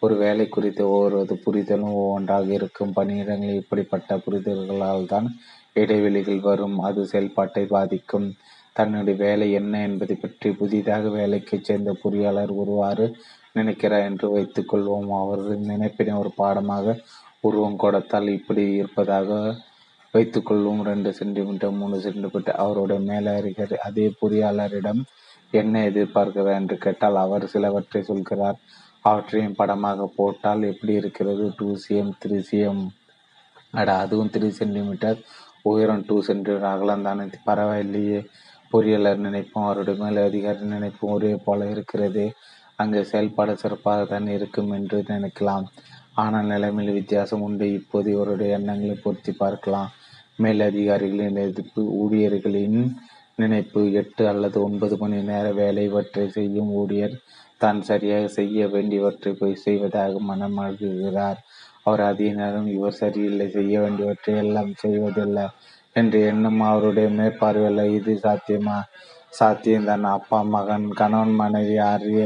ஒரு 0.02 0.16
வேலை 0.16 0.46
குறித்த 0.48 0.82
ஒவ்வொரு 0.88 1.36
புரிதலும் 1.46 1.98
ஒவ்வொன்றாக 2.02 2.48
இருக்கும். 2.54 2.96
பணியிடங்களில் 2.96 3.62
இப்படிப்பட்ட 3.62 4.18
புரிதல்களால் 4.26 5.06
தான் 5.06 5.28
இடைவெளிகள் 5.74 6.42
வரும். 6.50 6.78
அது 6.80 7.02
செயல்பாட்டை 7.06 7.64
பாதிக்கும். 7.76 8.28
தன்னுடைய 8.76 9.16
வேலை 9.18 9.48
என்ன 9.52 9.74
என்பதை 9.88 10.16
பற்றி 10.16 10.50
புதிதாக 10.62 11.10
வேலைக்கு 11.18 11.56
சேர்ந்த 11.62 11.92
பொறியாளர் 12.04 12.54
ஒருவாறு 12.62 13.06
நினைக்கிறார் 13.54 14.08
என்று 14.10 14.28
வைத்துக்கொள்வோம். 14.36 15.10
அவரது 15.22 15.56
நினைப்பினை 15.72 16.14
ஒரு 16.22 16.32
பாடமாக 16.42 16.96
உருவம் 17.48 17.82
கொடுத்தால் 17.84 18.30
இப்படி 18.38 18.64
இருப்பதாக 18.82 19.30
வைத்துக்கொள்வோம் 20.14 20.82
ரெண்டு 20.90 21.10
சென்டிமீட்டர் 21.14 21.78
மூணு 21.82 21.98
சென்டிமீட்டர் 22.02 22.62
அவருடைய 22.64 23.00
மேலதிகாரி 23.10 23.78
அதே 23.88 24.06
பொறியாளரிடம் 24.22 25.02
என்ன 25.54 25.82
எதிர்பார்க்கிறார் 25.90 26.60
என்று 26.60 26.76
கேட்டால் 26.78 27.18
அவர் 27.24 27.46
சிலவற்றை 27.54 28.02
சொல்கிறார். 28.02 28.58
அவற்றையும் 29.06 29.58
படமாக 29.60 30.06
போட்டால் 30.16 30.62
எப்படி 30.72 30.94
இருக்கிறது? 30.94 31.46
டூ 31.58 31.68
சிஎம் 31.84 32.14
த்ரீ 32.22 32.38
சிஎம் 32.50 32.84
அட 33.80 33.90
அதுவும் 34.04 34.32
த்ரீ 34.36 34.50
சென்டிமீட்டர் 34.60 35.20
உயரம் 35.72 36.06
டூ 36.08 36.16
சென்டிமீட்டர் 36.28 36.72
அகலம் 36.74 37.06
தானே. 37.08 37.26
பரவாயில்லையே. 37.50 38.20
பொறியாளர் 38.72 39.26
நினைப்பும் 39.26 39.66
அவருடைய 39.66 39.96
மேலதிகாரி 40.04 40.62
நினைப்போம் 40.66 40.76
நினைப்பும் 40.76 41.14
ஒரே 41.16 41.32
போல 41.46 41.70
இருக்கிறது. 41.74 42.26
அங்கே 42.82 43.02
செயல்பாடு 43.12 43.54
சிறப்பாக 43.58 44.06
தான் 44.12 44.28
இருக்கும் 44.38 44.72
என்று 44.78 44.98
நினைக்கலாம். 45.08 45.66
ஆனால் 46.14 46.46
நிலைமையில் 46.46 46.94
வித்தியாசம் 46.94 47.42
உண்டு. 47.42 47.66
இப்போது 47.72 48.08
இவருடைய 48.12 48.58
எண்ணங்களை 48.58 48.96
பொருத்தி 49.04 49.32
பார்க்கலாம். 49.32 49.92
மேலதிகாரிகளின் 50.44 51.42
எதிர்ப்பு 51.46 51.82
ஊழியர்களின் 52.02 52.80
நினைப்பு 53.36 53.82
எட்டு 53.92 54.24
அல்லது 54.28 54.58
ஒன்பது 54.64 54.96
மணி 54.98 55.20
நேர 55.22 55.46
வேலை 55.52 55.84
இவற்றை 55.84 56.26
செய்யும் 56.30 56.72
ஊழியர் 56.72 57.16
தான் 57.58 57.80
சரியாக 57.82 58.26
செய்ய 58.28 58.68
வேண்டியவற்றை 58.68 59.32
போய் 59.34 59.56
செய்வதாக 59.56 60.20
மனமாகுகிறார் 60.30 61.40
அவர் 61.84 62.02
அதிக 62.02 62.32
நேரம் 62.34 62.68
இவர் 62.68 63.00
சரியில்லை 63.02 63.48
செய்ய 63.50 63.80
வேண்டியவற்றை 63.80 64.34
எல்லாம் 64.36 64.72
செய்வதில்லை 64.76 65.46
என்ற 65.96 66.20
எண்ணம் 66.32 66.62
அவருடைய 66.62 67.08
மேற்பார்வையில் 67.10 67.94
இது 67.94 68.14
சாத்தியமா? 68.24 68.78
சாத்தியம்தான் 69.40 70.06
அப்பா 70.18 70.40
மகன் 70.56 70.88
கணவன் 70.92 71.36
மனைவி 71.36 71.78
ஆரிய 71.78 72.22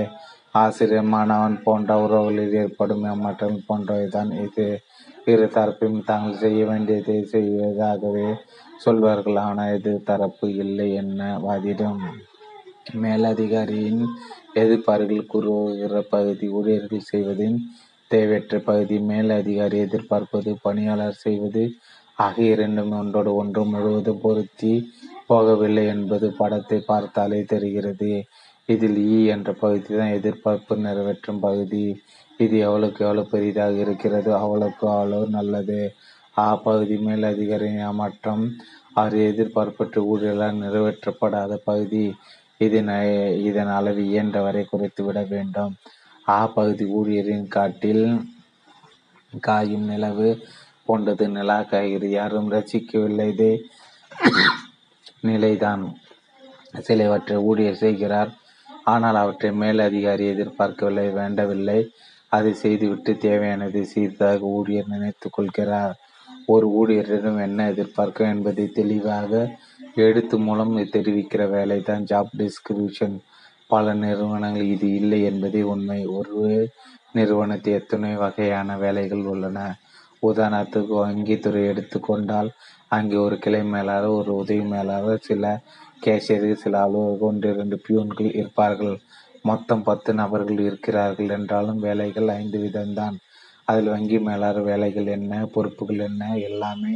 ஆசிரியர் 0.55 1.11
மாணவன் 1.13 1.57
போன்ற 1.65 1.89
உறவுகளில் 2.03 2.55
ஏற்படும் 2.61 3.03
ஏமாற்றம் 3.11 3.57
போன்றவைதான். 3.67 4.31
இது 4.45 4.65
இரு 5.31 5.45
தரப்பையும் 5.55 6.05
தாங்கள் 6.09 6.41
செய்ய 6.43 6.61
வேண்டியதை 6.65 7.17
செய்வதாகவே 7.33 8.27
சொல்வார்கள். 8.85 9.39
ஆனால் 9.47 9.73
எது 9.77 9.93
தரப்பு 10.09 10.47
இல்லை 10.63 10.87
என்ன 11.03 11.21
வாதிடும். 11.45 12.01
மேலதிகாரியின் 13.03 14.01
எதிர்பார்ப்புகள் 14.61 15.31
கூறுகிற 15.31 16.01
பகுதி 16.13 16.45
ஊழியர்கள் 16.57 17.09
செய்வதின் 17.11 17.57
தேவையற்ற 18.11 18.57
பகுதி 18.69 18.97
மேலதிகாரி 19.11 19.77
எதிர்பார்ப்பது 19.85 20.51
பணியாளர் 20.65 21.21
செய்வது 21.25 21.63
ஆகிய 22.17 22.53
இரண்டும் 22.55 22.93
ஒன்றோடு 22.99 23.31
ஒன்று 23.35 23.63
முழுவதும் 23.71 24.21
பொருத்தி 24.21 24.71
போகவில்லை 25.29 25.83
என்பது 25.95 26.27
படத்தை 26.39 26.79
பார்த்தாலே 26.85 27.39
தெரிகிறது. 27.53 28.11
இதில் 28.69 28.97
இ 29.09 29.17
என்ற 29.33 29.49
பகுதி 29.61 29.89
தான் 29.97 30.15
எதிர்பார்ப்பு 30.15 30.73
நிறைவேற்றும் 30.85 31.43
பகுதி. 31.45 31.83
இது 32.39 32.55
எவ்வளவுக்கு 32.67 33.01
எவ்வளவு 33.05 33.31
பெரிதாக 33.33 33.75
இருக்கிறதோ 33.83 34.31
அவ்வளவுக்கு 34.41 34.85
அவ்வளவு 34.95 35.27
நல்லது. 35.37 35.79
ஆ 36.37 36.47
பகுதி 36.65 36.95
மேலதிகாரி 37.05 37.69
ஏமாற்றம் 37.85 38.43
அவர் 38.93 39.15
எதிர்பார்ப்பற்ற 39.29 40.01
ஊழியர்களால் 40.11 40.61
நிறைவேற்றப்படாத 40.63 41.53
பகுதி. 41.69 42.03
இதன் 42.65 42.91
இதன் 43.49 43.71
அளவு 43.77 44.01
இயன்றவரை 44.11 44.63
குறைத்துவிட 44.65 45.21
வேண்டும். 45.33 45.73
ஆ 46.27 46.39
பகுதி 46.57 46.85
ஊழியரின் 46.97 47.47
காட்டில் 47.55 48.05
காயும் 49.47 49.87
நிலவு 49.91 50.29
போன்றது 50.87 51.25
நிலா 51.37 51.59
காய்கறி. 51.71 52.09
யாரும் 52.19 52.51
ரசிக்கவில்லை 52.55 53.27
இதே 53.33 53.51
நிலைதான். 55.29 55.85
சிலவற்றை 56.87 57.37
ஊழியர் 57.49 57.81
செய்கிறார். 57.85 58.31
ஆனால் 58.87 59.17
அவற்றை 59.21 59.49
மேல் 59.61 59.79
அதிகாரி 59.79 60.25
எதிர்பார்க்கவில்லை 60.33 61.07
வேண்டவில்லை. 61.19 61.79
அதை 62.31 62.51
செய்துவிட்டு 62.53 63.11
தேவையானதை 63.25 63.83
செய்ததாக 63.93 64.39
ஊழியர் 64.57 64.91
நினைத்து 64.93 65.27
கொள்கிறார். 65.29 65.95
ஒரு 66.45 66.67
ஊழியரிடம் 66.79 67.39
என்ன 67.47 67.59
எதிர்பார்க்க 67.71 68.33
என்பதை 68.33 68.65
தெளிவாக 68.79 69.31
எழுத்து 70.05 70.35
மூலம் 70.37 70.73
தெரிவிக்கிற 70.95 71.43
வேலை 71.55 71.79
தான் 71.81 72.03
ஜாப் 72.11 72.31
டிஸ்கிரிப்ஷன் 72.41 73.15
பல 73.69 73.93
நிறுவனங்கள் 74.03 74.71
இது 74.75 74.89
இல்லை 74.99 75.19
என்பதே 75.29 75.61
உண்மை. 75.73 75.99
ஒரு 76.17 76.41
நிறுவனத்தில் 77.15 77.77
எத்தனை 77.79 78.11
வகையான 78.15 78.77
வேலைகள் 78.83 79.25
உள்ளன? 79.33 79.59
உதாரணத்துக்கு 80.23 80.93
வங்கித்துறை 81.03 81.61
எடுத்துக்கொண்டால் 81.71 82.49
அங்கே 82.95 83.17
ஒரு 83.25 83.35
கிளை 83.43 83.61
மேலாளர் 83.73 84.17
ஒரு 84.19 84.31
உதவி 84.41 84.65
மேலாளர் 84.73 85.25
சில 85.29 85.43
கேஷியர்கள் 86.05 86.63
சில 86.63 86.81
அலுவலக 86.81 87.25
ஒன்று 87.25 87.53
இரண்டு 87.53 87.81
பியூன்கள் 87.87 88.35
இருப்பார்கள். 88.35 88.95
மொத்தம் 89.41 89.83
பத்து 89.83 90.13
நபர்கள் 90.13 90.59
இருக்கிறார்கள் 90.59 91.29
என்றாலும் 91.29 91.79
வேலைகள் 91.79 92.27
ஐந்து 92.27 92.59
விதம்தான். 92.59 93.15
அதில் 93.65 93.89
வங்கி 93.89 94.19
மேலாளர் 94.19 94.61
வேலைகள் 94.61 95.07
என்ன 95.07 95.45
பொறுப்புகள் 95.45 95.99
என்ன 95.99 96.37
எல்லாமே 96.37 96.93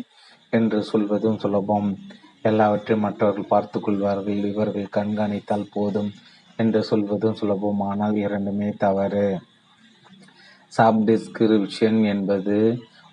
என்று 0.50 0.84
சொல்வதும் 0.84 1.40
சுலபம். 1.40 1.98
எல்லாவற்றையும் 2.42 3.06
மற்றவர்கள் 3.06 3.52
பார்த்து 3.54 3.80
கொள்வார்கள். 3.80 4.40
இவர்கள் 4.44 4.94
கண்காணித்தால் 4.98 5.72
போதும் 5.72 6.12
என்று 6.56 6.84
சொல்வதும் 6.84 7.36
சுலபம். 7.36 7.82
ஆனால் 7.82 8.16
இரண்டுமே 8.16 8.70
தவறு. 8.78 9.40
சாப் 10.68 11.00
டிஸ்கிரிப்ஷன் 11.00 12.00
என்பது 12.06 12.58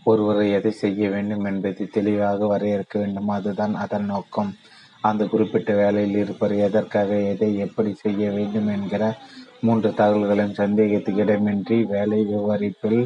ஒருவரை 0.04 0.50
எதை 0.50 0.70
செய்ய 0.70 1.08
வேண்டும் 1.10 1.44
என்பதை 1.44 1.86
தெளிவாக 1.86 2.46
வரையறுக்க 2.46 2.98
வேண்டும். 2.98 3.28
அதுதான் 3.28 3.74
அதன் 3.74 4.04
நோக்கம். 4.04 4.52
அந்த 5.00 5.22
குறிப்பிட்ட 5.24 5.74
வேலையில் 5.74 6.16
இருப்பவர் 6.16 6.56
எதற்காக 6.58 7.20
எதை 7.32 7.56
எப்படி 7.56 7.94
செய்ய 7.94 8.30
வேண்டும் 8.30 8.68
என்கிற 8.68 9.02
மூன்று 9.60 9.90
தகவல்களையும் 9.90 10.58
சந்தேகத்துக்கு 10.58 11.22
இடமின்றி 11.24 11.86
வேலை 11.86 12.24
விவரிப்பில் 12.24 13.00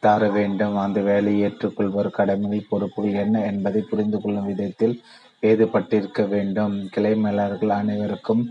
தர 0.00 0.28
வேண்டும். 0.28 0.76
அந்த 0.76 1.00
வேலையை 1.00 1.40
ஏற்றுக்கொள்வர் 1.40 2.10
கடமையில் 2.10 2.68
பொறுப்புகள் 2.68 3.20
என்ன 3.24 3.44
என்பதை 3.44 3.82
புரிந்து 3.82 4.20
கொள்ளும் 4.20 4.46
விதத்தில் 4.46 4.94
எழுதப்பட்டிருக்க 5.42 6.22
வேண்டும். 6.28 6.88
கிளை 6.90 7.14
மேலாளர்கள் 7.14 7.78
அனைவருக்கும் 7.80 8.42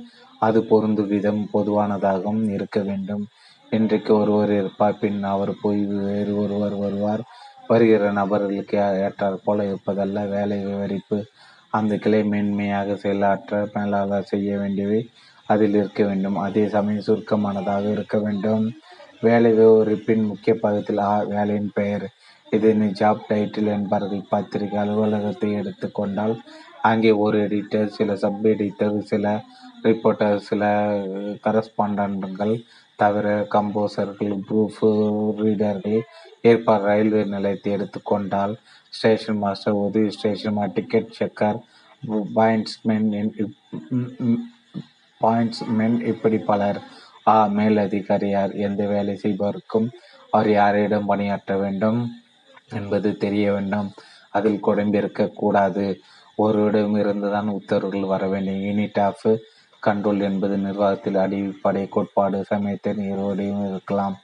அது 0.41 0.59
பொருந்து 0.61 1.07
விதம் 1.07 1.49
பொதுவானதாகவும் 1.53 2.49
இருக்க 2.49 2.79
வேண்டும். 2.79 3.23
இன்றைக்கு 3.71 4.11
ஒருவர் 4.17 4.51
இருப்பார் 4.51 4.99
பின் 4.99 5.23
அவர் 5.23 5.53
போய் 5.61 5.85
வேறு 5.85 6.37
ஒருவர் 6.37 6.75
வருவார். 6.75 7.23
வருகிற 7.67 8.11
நபர்களுக்கு 8.11 8.77
ஏற்றாற் 9.05 9.43
போல 9.43 9.63
இருப்பதல்ல. 9.63 10.27
வேலை 10.27 10.57
விவரிப்பு 10.65 11.19
அந்த 11.73 11.93
கிளை 12.03 12.21
மேன்மையாக 12.31 12.95
செயலாற்ற 13.03 13.59
மேலாளர் 13.75 14.29
செய்ய 14.31 14.57
வேண்டியவை 14.57 15.01
அதில் 15.49 15.75
இருக்க 15.75 16.01
வேண்டும். 16.03 16.37
அதே 16.45 16.63
சமயம் 16.75 17.05
சுருக்கமானதாக 17.07 17.85
இருக்க 17.95 18.17
வேண்டும். 18.25 18.65
வேலை 19.21 19.51
விவரிப்பின் 19.53 20.23
முக்கிய 20.31 20.53
பகுதியில் 20.63 21.01
ஆ 21.09 21.13
வேலையின் 21.33 21.71
பெயர். 21.73 22.05
இதனை 22.51 22.87
ஜாப் 23.01 23.21
டைட்டில் 23.29 23.69
என்பார்கள் 23.75 24.29
பத்திரிகை 24.31 24.77
அலுவலகத்தை 24.83 25.49
எடுத்துக்கொண்டால் 25.61 26.35
அங்கே 26.89 27.11
ஒரு 27.25 27.37
எடிட்டர் 27.45 27.93
சில 27.97 28.15
சப் 28.15 28.45
எடிட்டர் 28.51 28.97
சில 29.11 29.25
ரிப்போர்ட்டர் 29.85 30.39
சில 30.49 30.63
கரஸ்பாண்டன்ட்கள் 31.45 32.55
தவிர 32.99 33.27
கம்போசர்கள் 33.53 34.33
ப்ரூஃப் 34.47 34.81
ரீடர்கள் 35.41 35.99
ஏற்பாடு 36.43 36.83
ரயில்வே 36.89 37.21
நிலையத்தை 37.33 37.71
எடுத்துக்கொண்டால் 37.77 38.53
ஸ்டேஷன் 38.91 39.37
மாஸ்டர் 39.37 39.73
உதவி 39.73 40.09
station 40.11 40.71
ticket 40.73 41.15
checker 41.19 41.59
pointsmen 42.35 43.07
pointsmen 45.21 45.97
இப்படி 46.01 46.37
பலர். 46.37 46.79
ஆ 47.27 47.35
மேலதிகாரியார் 47.45 48.53
எந்த 48.67 48.87
வேலை 48.87 49.13
செய்பவருக்கும் 49.23 49.87
அவர் 50.29 50.49
யாரிடம் 50.51 51.05
பணியாற்ற 51.05 51.57
வேண்டும் 51.57 51.99
என்பது 52.69 53.09
தெரிய 53.17 53.45
வேண்டும். 53.51 53.89
அதில் 54.29 54.63
குழம்பிருக்க 54.65 55.27
கூடாது. 55.33 55.85
ஒருவரிடம் 56.35 56.95
இருந்துதான் 56.95 57.47
உத்தரவுகள் 57.47 58.11
வர 58.13 58.27
வேண்டும். 58.27 58.61
யூனிட் 58.67 58.99
ஆஃப் 58.99 59.27
கண்ட்ரோல் 59.83 60.21
என்பது 60.21 60.57
நிர்வாகத்தில் 60.57 61.15
அடிப்படை 61.15 61.83
கோட்பாடு 61.87 62.43
சமயத்தின் 62.43 63.01
இருவரையும் 63.11 63.63
இருக்கலாம். 63.69 64.17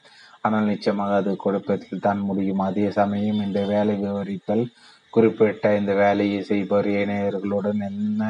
ஆனால் 0.47 0.69
நிச்சயமாக 0.71 1.15
அது 1.21 1.31
கொடுப்பதில் 1.45 2.05
தான் 2.07 2.21
முடியும். 2.29 2.61
அதே 2.67 2.87
சமயம் 2.99 3.39
இந்த 3.47 3.61
வேலை 3.73 3.95
விவரித்தல் 4.03 4.65
குறிப்பிட்ட 5.13 5.65
இந்த 5.79 5.91
வேலையை 6.03 6.39
செய்பவர் 6.51 6.89
இணையர்களுடன் 7.01 7.81
என்ன 7.91 8.23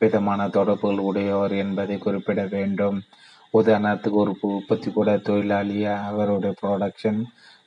விதமான 0.00 0.40
தொடர்புகள் 0.56 1.06
உடையவர் 1.08 1.54
என்பதை 1.62 1.96
குறிப்பிட 2.06 2.40
வேண்டும். 2.56 2.98
உதாரணத்துக்கு 3.58 4.18
ஒரு 4.22 4.32
உற்பத்தி 4.48 4.88
கூட 4.96 5.10
தொழிலாளி 5.28 5.78
அவருடைய 6.10 6.52
ப்ரொடக்ஷன் 6.60 7.20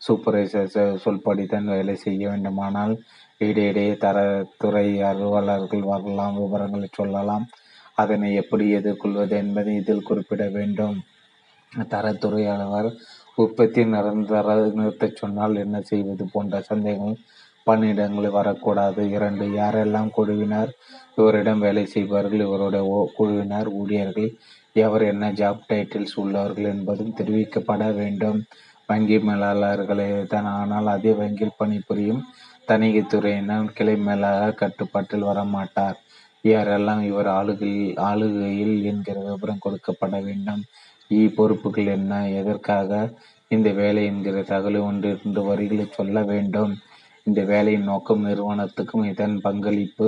சூப்பர்வைசர் 0.06 0.76
சொல்படித்தான் 1.06 1.68
வேலை 1.74 1.96
செய்ய 2.04 2.24
வேண்டுமானால் 2.32 2.94
இடையிடையே 3.48 3.94
தரத்துறை 4.04 4.88
அலுவலர்கள் 5.10 5.84
வரலாம் 5.92 6.38
விவரங்களை 6.42 6.90
சொல்லலாம். 7.00 7.46
அதனை 8.02 8.30
எப்படி 8.42 8.66
எதிர்கொள்வது 8.80 9.36
என்பதை 9.44 9.74
இதில் 9.82 10.08
குறிப்பிட 10.10 10.44
வேண்டும். 10.58 10.98
தரத்துறை 11.94 12.44
அலுவலர் 12.54 12.98
உற்பத்தி 13.38 13.82
நிரந்தர 13.86 14.56
நிறுத்தச் 14.80 15.20
சொன்னால் 15.22 15.56
என்ன 15.56 15.78
செய்வது 15.82 16.26
போன்ற 16.34 16.62
சந்தேகங்கள் 16.62 17.22
பணியிடங்களில் 17.68 18.38
வரக்கூடாது. 18.38 19.02
இரண்டு 19.16 19.46
யாரெல்லாம் 19.60 20.10
குழுவினர் 20.18 20.72
இவரிடம் 21.18 21.64
வேலை 21.66 21.86
செய்பவர்கள் 21.86 22.46
இவருடைய 22.48 22.84
குழுவினர் 23.18 23.70
ஊழியர்கள் 23.80 24.30
எவர் 24.76 25.04
என்ன 25.04 25.26
ஜாப் 25.32 25.62
டைட்டில்ஸ் 25.70 26.16
உள்ளவர்கள் 26.24 26.68
என்பதும் 26.74 27.16
தெரிவிக்கப்பட 27.20 27.84
வேண்டும். 28.00 28.40
வங்கி 28.90 29.18
மேலாளர்களே 29.28 30.08
தான் 30.28 30.48
ஆனால் 30.60 30.88
அதே 30.88 31.12
வங்கியில் 31.14 31.58
பணிபுரியும் 31.58 32.24
தணிகைத்துறையினர் 32.68 33.74
கிளை 33.78 33.96
மேலாளர் 34.08 34.60
கட்டுப்பாட்டில் 34.62 35.28
வரமாட்டார். 35.30 35.98
யாரெல்லாம் 36.44 37.02
இவர் 37.10 37.30
ஆளுகையில் 37.40 37.98
ஆளுகையில் 38.10 38.76
என்கிற 38.92 39.18
விவரம் 39.28 39.64
கொடுக்கப்பட 39.66 40.16
வேண்டும். 40.28 40.62
பொறுப்புகள் 41.38 41.90
என்ன? 41.98 42.14
எதற்காக 42.40 42.92
இந்த 43.52 43.70
வேலை 43.80 44.02
என்கிற 44.06 44.38
தகவலை 44.52 44.82
ஒன்றிரண்டு 44.90 45.42
வரிகளை 45.50 45.86
சொல்ல 45.90 46.18
வேண்டும்? 46.24 46.74
இந்த 47.28 47.42
வேலையின் 47.44 47.90
நோக்கம் 47.92 48.26
நிறுவனத்துக்கும் 48.28 49.08
இதன் 49.12 49.36
பங்களிப்பு 49.42 50.08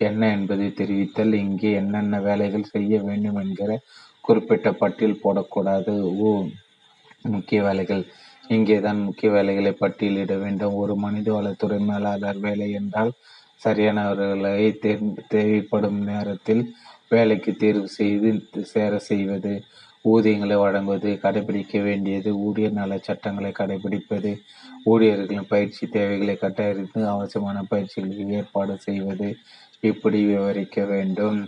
என்ன 0.00 0.22
என்பதை 0.36 0.68
தெரிவித்தல். 0.80 1.32
இங்கே 1.44 1.70
என்னென்ன 1.72 2.20
வேலைகள் 2.20 2.70
செய்ய 2.74 2.98
வேண்டும் 3.08 3.40
என்கிற 3.44 3.70
குறிப்பிட்ட 4.20 4.68
பட்டியல் 4.72 5.22
போடக்கூடாது. 5.24 5.94
ஓ 6.24 6.28
முக்கிய 7.34 7.58
வேலைகள். 7.62 8.04
இங்கே 8.48 8.76
தான் 8.80 9.00
முக்கிய 9.02 9.28
வேலைகளை 9.32 9.72
பட்டியலிட 9.82 10.34
வேண்டும். 10.44 10.74
ஒரு 10.74 10.94
மனித 10.96 11.28
வளத்துறை 11.32 11.78
மேலாளர் 11.90 12.40
வேலை 12.46 12.68
என்றால் 12.80 13.12
சரியானவர்களை 13.62 14.52
தேவைப்படும் 15.34 16.00
நேரத்தில் 16.10 16.62
வேலைக்கு 17.08 17.52
தேர்வு 17.62 17.88
செய்து 17.98 18.30
சேர 18.72 18.92
செய்வது. 19.10 19.54
ஊதியங்களை 20.08 20.56
வழங்குவது 20.58 21.18
கடைபிடிக்க 21.22 21.82
வேண்டியது 21.82 22.30
ஊழியர் 22.36 22.72
நல 22.72 22.98
சட்டங்களை 22.98 23.52
கடைபிடிப்பது 23.58 24.32
ஊழியர்களின் 24.84 25.46
பயிற்சி 25.48 25.86
தேவைகளை 25.86 26.34
கட்டறிந்து 26.34 27.06
அவசியமான 27.06 27.64
பயிற்சிகளுக்கு 27.70 28.28
ஏற்பாடு 28.28 28.78
செய்வது. 28.78 29.36
இப்படி 29.80 30.24
விவரிக்க 30.24 30.84
வேண்டும். 30.84 31.38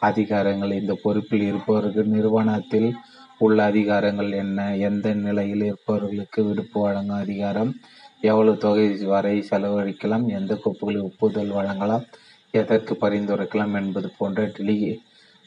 அதிகாரங்கள் 0.00 0.80
இந்த 0.80 0.98
பொறுப்பில் 1.02 1.42
இருப்பவர்கள் 1.42 2.06
நிறுவனத்தில் 2.06 2.94
உள்ள 3.38 3.70
அதிகாரங்கள் 3.70 4.30
என்ன? 4.30 4.76
எந்த 4.76 5.14
நிலையில் 5.14 5.62
இருப்பவர்களுக்கு 5.62 6.44
விடுப்பு 6.44 6.82
வழங்கும் 6.82 7.16
அதிகாரம்? 7.16 7.72
எவ்வளவு 8.20 8.56
தொகை 8.56 8.88
வரை 9.04 9.44
செலவழிக்கலாம்? 9.50 10.26
எந்த 10.38 10.54
கோப்புகளில் 10.54 11.02
ஒப்புதல் 11.02 11.56
வழங்கலாம்? 11.58 12.04
எதற்கு 12.50 12.94
பரிந்துரைக்கலாம் 13.00 13.74
என்பது 13.74 14.10
போன்ற 14.18 14.46
dele 14.46 14.76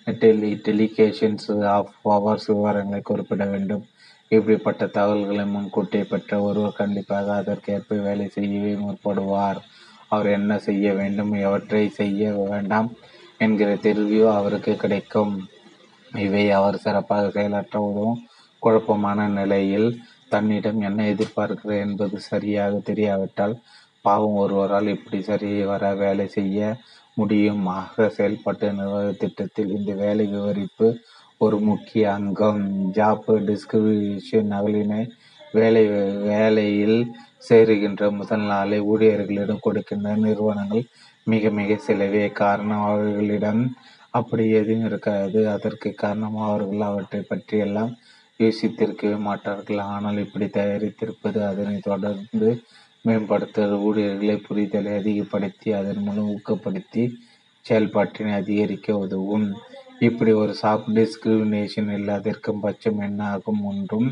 dele 0.07 0.49
delegations 0.68 1.48
of 1.76 1.91
powers 2.02 2.48
விவரங்களை 2.48 3.02
குறிப்பிட 3.02 3.44
வேண்டும். 3.45 3.84
இப்படிப்பட்ட 4.32 4.84
தகவல்களை 4.88 5.45
முன்கூட்டியே 5.45 6.03
பெற்ற 6.03 6.41
ஒருவர் 6.41 6.80
கண்டிப்பாக 6.82 7.34
அதற்கேற்ப 7.36 7.98
வேலை 8.07 8.27
செய்யவே 8.27 8.73
முற்படுவார். 8.76 9.60
அவர் 10.07 10.26
என்ன 10.26 10.57
செய்ய 10.57 10.94
வேண்டும் 10.94 11.32
எவற்றை 11.34 11.84
செய்ய 11.90 12.32
வேண்டாம் 12.52 12.90
என்கிற 13.38 13.69
தெளிவு 13.76 14.30
அவருக்கு 14.30 14.73
கிடைக்கும். 14.76 15.34
இவை 16.26 16.44
அவர் 16.52 16.77
சிறப்பாக 16.77 17.30
செயலாற்ற 17.30 17.80
உதவும். 17.82 18.19
குழப்பமான 18.64 19.27
நிலையில் 19.27 19.90
தன்னிடம் 20.30 20.80
என்ன 20.82 21.03
எதிர்பார்க்கிறார் 21.14 21.84
என்பது 21.86 22.19
சரியாக 22.19 22.77
தெரியாவிட்டால் 22.90 23.56
பாவம் 24.02 24.36
ஒருவரால் 24.36 24.88
இப்படி 24.88 25.22
சரி 25.22 25.49
வர 25.64 25.94
வேலை 25.94 26.26
செய்ய 26.27 26.60
முடியும் 27.18 27.64
ஆக 27.80 28.08
செயல்பாட்டு 28.18 28.72
நிர்வாக 28.74 29.12
திட்டத்தில் 29.22 29.76
இந்த 29.78 29.92
வேலை 30.04 30.26
விவரிப்பு 30.26 30.88
ஒரு 31.38 31.58
முக்கிய 31.70 32.04
அங்கம். 32.14 32.64
ஜாப் 32.98 33.30
டிஸ்கிரிப்ஷன் 33.50 34.52
நகலினை 34.54 35.02
வேலை 35.54 35.84
வேலையில் 36.30 37.00
சேருகின்ற 37.50 38.04
முதல் 38.20 38.46
நாளை 38.52 38.78
ஊழியர்களிடம் 38.92 39.66
கொடுக்கின்ற 39.66 40.16
நிறுவனங்கள் 40.26 40.86
மிக 41.28 41.50
மிக 41.60 41.78
சிலவே. 41.88 42.24
காரணம் 42.42 42.86
அவர்களிடம் 42.90 43.64
அப்படி 44.20 44.44
எதுவும் 44.60 44.86
இருக்காது. 44.86 45.40
அதற்கு 45.56 45.90
காரணம் 46.04 46.38
அவர்கள் 46.48 46.84
அவற்றை 46.90 47.22
பற்றியெல்லாம் 47.32 47.92
யோசித்திருக்கவே 48.40 49.18
மாட்டார்கள். 49.28 49.82
ஆனால் 49.94 50.18
இப்படி 50.18 50.48
தயாரித்திருப்பது 50.58 51.40
அதனை 51.52 51.78
தொடர்ந்து 51.90 52.50
மேம்படுத்துதல் 53.06 53.84
ஊழியர்களை 53.88 54.36
புரிதலை 54.48 54.91
அதிகப்படுத்தி 54.99 55.69
அதன் 55.80 56.03
மூலம் 56.06 56.30
ஊக்கப்படுத்தி 56.36 57.03
செயல்பாட்டினை 57.65 58.32
அதிகரிக்க 58.41 58.98
உதவும். 58.98 59.48
இப்படி 60.07 60.32
ஒரு 60.34 60.53
சாஃப்ட் 60.61 60.95
டிஸ்கிரிமினேஷன் 60.99 61.91
இல்லாதிருக்கும் 61.98 62.64
பட்சம் 62.65 62.99
என்ன 62.99 63.22
ஆகும்? 63.34 63.61
ஒன்றும் 63.72 64.10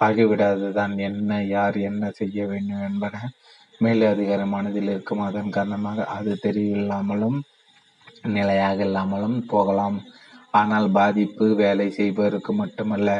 ஆகிவிடாதுதான். 0.00 0.94
என்ன 1.08 1.40
யார் 1.56 1.76
என்ன 1.90 2.10
செய்ய 2.20 2.46
வேண்டும் 2.46 2.84
என்பன 2.88 3.14
மேலதிகார 3.80 4.42
மனதில் 4.46 4.90
இருக்கும். 4.94 5.22
அதன் 5.28 5.54
காரணமாக 5.56 6.06
அது 6.16 6.32
தெரியவில்லாமலும் 6.46 7.38
நிலையாக 8.36 8.78
இல்லாமலும் 8.88 9.38
போகலாம். 9.52 9.98
ஆனால் 10.60 10.88
பாதிப்பு 10.98 11.44
வேலை 11.62 11.86
செய்பவருக்கு 11.98 12.52
மட்டுமல்ல 12.62 13.10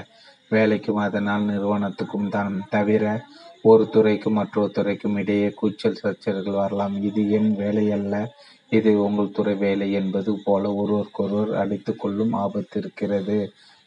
வேலைக்கும் 0.54 1.00
அதனால் 1.06 1.48
நிறுவனத்துக்கும் 1.50 2.28
தான். 2.28 2.54
தவிர 2.74 3.04
ஒரு 3.64 3.84
துறைக்கும் 3.88 4.38
மற்றொரு 4.38 4.70
துறைக்கும் 4.70 5.16
இடையே 5.16 5.48
கூச்சல் 5.50 5.98
சர்ச்சைகள் 6.02 6.58
வரலாம். 6.60 6.94
இது 7.08 7.22
என் 7.30 7.50
வேலையல்ல 7.56 8.14
இது 8.72 8.90
உங்கள் 9.00 9.34
துறை 9.36 9.54
வேலை 9.54 9.88
என்பது 9.92 10.32
போல 10.44 10.62
ஒருவருக்கொருவர் 10.74 11.52
அடித்து 11.54 11.92
கொள்ளும் 11.96 12.32
ஆபத்து 12.42 12.76
இருக்கிறது. 12.80 13.36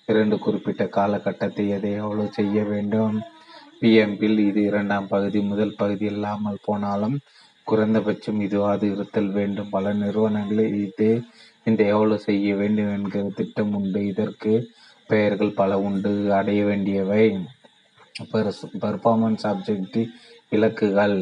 இரண்டு 0.07 0.35
குறிப்பிட்ட 0.39 0.83
காலகட்டத்தை 0.97 1.65
எதை 1.69 1.91
எவ்வளவு 1.93 2.29
செய்ய 2.31 2.63
வேண்டும். 2.63 3.15
பிஎம்பில் 3.81 4.39
இது 4.49 4.61
இரண்டாம் 4.61 5.07
பகுதி 5.07 5.39
முதல் 5.41 5.77
பகுதி 5.77 6.05
இல்லாமல் 6.05 6.63
போனாலும் 6.65 7.17
குறைந்தபட்சம் 7.67 8.39
இதுவாது 8.39 8.85
இருத்தல் 8.93 9.31
வேண்டும். 9.31 9.69
பல 9.69 9.93
நிறுவனங்களில் 9.93 10.77
இது 10.87 11.09
இந்த 11.63 11.81
எவ்வளவு 11.93 12.25
செய்ய 12.27 12.55
வேண்டும் 12.55 12.93
என்கிற 12.97 13.23
திட்டம் 13.39 13.73
உண்டு. 13.73 14.01
இதற்கு 14.11 14.53
பெயர்கள் 15.09 15.57
பல 15.61 15.71
உண்டு. 15.79 16.13
அடைய 16.39 16.61
வேண்டியவை 16.65 17.23
பெர்ஃபார்மன்ஸ் 18.15 19.43
ஆப்ஜெக்டிவ் 19.43 20.09
இலக்குகள். 20.51 21.17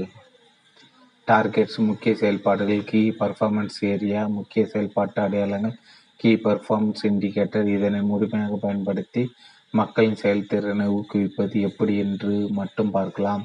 டார்கெட்ஸ் 1.27 1.77
முக்கிய 1.77 2.15
செயல்பாடுகள் 2.15 2.83
கீ 2.83 3.01
பர்ஃபார்மன்ஸ் 3.19 3.77
ஏரியா 3.81 4.27
முக்கிய 4.27 4.65
செயல்பாட்டு 4.65 5.21
அடையாளங்கள் 5.21 5.75
கீ 6.19 6.31
பர்ஃபார்மன்ஸ் 6.35 7.03
இண்டிகேட்டர் 7.03 7.67
இதனை 7.67 8.01
முழுமையாக 8.01 8.55
பயன்படுத்தி 8.55 9.23
மக்களின் 9.71 10.15
செயல்திறனை 10.15 10.85
ஊக்குவிப்பது 10.97 11.59
எப்படி 11.61 11.97
என்று 11.97 12.33
மட்டும் 12.49 12.91
பார்க்கலாம். 12.91 13.43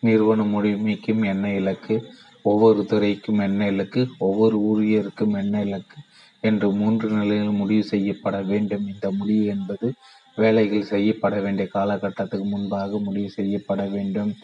நிறுவனம் 0.00 0.52
முழுமைக்கும் 0.54 1.22
என்ன 1.22 1.54
இலக்கு? 1.54 2.12
ஒவ்வொரு 2.42 2.84
துறைக்கும் 2.84 3.38
என்ன 3.38 3.66
இலக்கு? 3.66 4.08
ஒவ்வொரு 4.18 4.56
ஊழியருக்கும் 4.60 5.34
என்ன 5.38 5.62
இலக்கு? 5.62 5.98
என்று 6.40 6.72
மூன்று 6.72 7.08
நிலையில் 7.10 7.50
முடிவு 7.50 7.84
செய்யப்பட 7.84 8.42
வேண்டும். 8.42 8.86
இந்த 8.86 9.10
முடிவு 9.10 9.44
என்பது 9.46 9.88
வேலைகள் 10.36 10.82
செய்யப்பட 10.82 11.40
வேண்டிய 11.40 11.68
காலகட்டத்துக்கு 11.74 12.44
முன்பாக 12.44 12.98
முடிவு 12.98 13.30
செய்யப்பட 13.30 13.84
வேண்டும். 13.84 14.36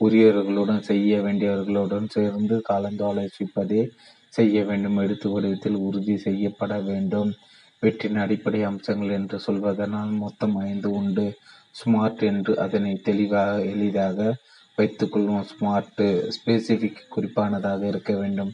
உரியவர்களுடன் 0.00 0.82
செய்ய 0.82 1.20
வேண்டியவர்களுடன் 1.20 2.08
சேர்ந்து 2.08 2.62
கலந்தாலோசிப்பதே 2.68 3.90
செய்ய 4.28 4.64
வேண்டும். 4.64 4.96
எடுத்து 4.96 5.30
வடிவத்தில் 5.30 5.74
உறுதி 5.74 6.16
செய்யப்பட 6.16 6.78
வேண்டும். 6.80 7.32
வெற்றின் 7.80 8.16
அடிப்படை 8.16 8.62
அம்சங்கள் 8.62 9.08
என்று 9.08 9.38
சொல்வதனால் 9.38 10.10
மொத்தம் 10.10 10.56
ஐந்து 10.56 10.90
உண்டு. 10.90 11.36
ஸ்மார்ட் 11.84 12.22
என்று 12.22 12.58
அதனை 12.58 13.00
தெளிவாக 13.02 13.64
எளிதாக 13.64 14.34
வைத்துக்கொள்வோம் 14.78 15.48
ஸ்மார்ட்டு 15.50 16.30
ஸ்பெசிஃபிக் 16.36 17.02
குறிப்பானதாக 17.16 17.82
இருக்க 17.86 18.12
வேண்டும். 18.16 18.52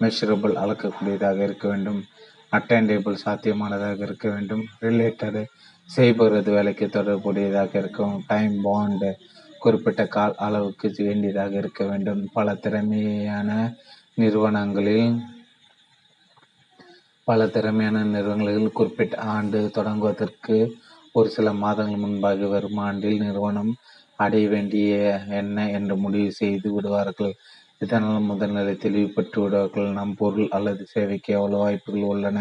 மெஷரபிள் 0.00 0.54
அளக்கக்கூடியதாக 0.54 1.38
இருக்க 1.42 1.68
வேண்டும். 1.68 2.04
அட்டெண்டபிள் 2.52 3.16
சாத்தியமானதாக 3.24 3.98
இருக்க 3.98 4.28
வேண்டும். 4.28 4.64
ரிலேட்டடு 4.80 5.46
செய்பவரது 5.88 6.50
வேலைக்கு 6.50 6.86
தொடர்புடையதாக 6.88 7.72
இருக்கும். 7.78 8.16
டைம் 8.26 8.54
பாண்டு 8.64 9.10
குறிப்பிட்ட 9.58 10.02
கால் 10.08 10.34
அளவுக்கு 10.38 10.88
வேண்டியதாக 11.00 11.54
இருக்க 11.62 11.82
வேண்டும். 11.86 12.22
பல 12.32 12.54
திறமையான 12.64 13.48
நிறுவனங்களில் 14.14 15.08
பல 17.28 17.46
திறமையான 17.46 18.02
நிறுவனங்களில் 18.12 18.76
குறிப்பிட்ட 18.78 19.16
ஆண்டு 19.34 19.58
தொடங்குவதற்கு 19.76 20.56
ஒரு 21.14 21.28
சில 21.28 21.48
மாதங்கள் 21.62 22.02
முன்பாக 22.04 22.46
வரும் 22.46 22.80
ஆண்டில் 22.86 23.22
நிறுவனம் 23.22 23.72
அடைய 24.18 24.46
வேண்டிய 24.48 24.92
என்ன 25.40 25.66
என்று 25.70 25.94
முடிவு 25.96 26.30
செய்து 26.32 26.68
விடுவார்கள். 26.74 27.34
இதனால் 27.80 28.28
முதல்நிலை 28.30 28.74
தெளிவு 28.76 29.08
பெற்று 29.08 29.38
விடுவார்கள் 29.42 29.88
நம் 29.90 30.14
பொருள் 30.16 30.48
அல்லது 30.50 30.84
சேவைக்கு 30.86 31.30
எவ்வளவு 31.38 31.62
வாய்ப்புகள் 31.62 32.10
உள்ளன? 32.12 32.38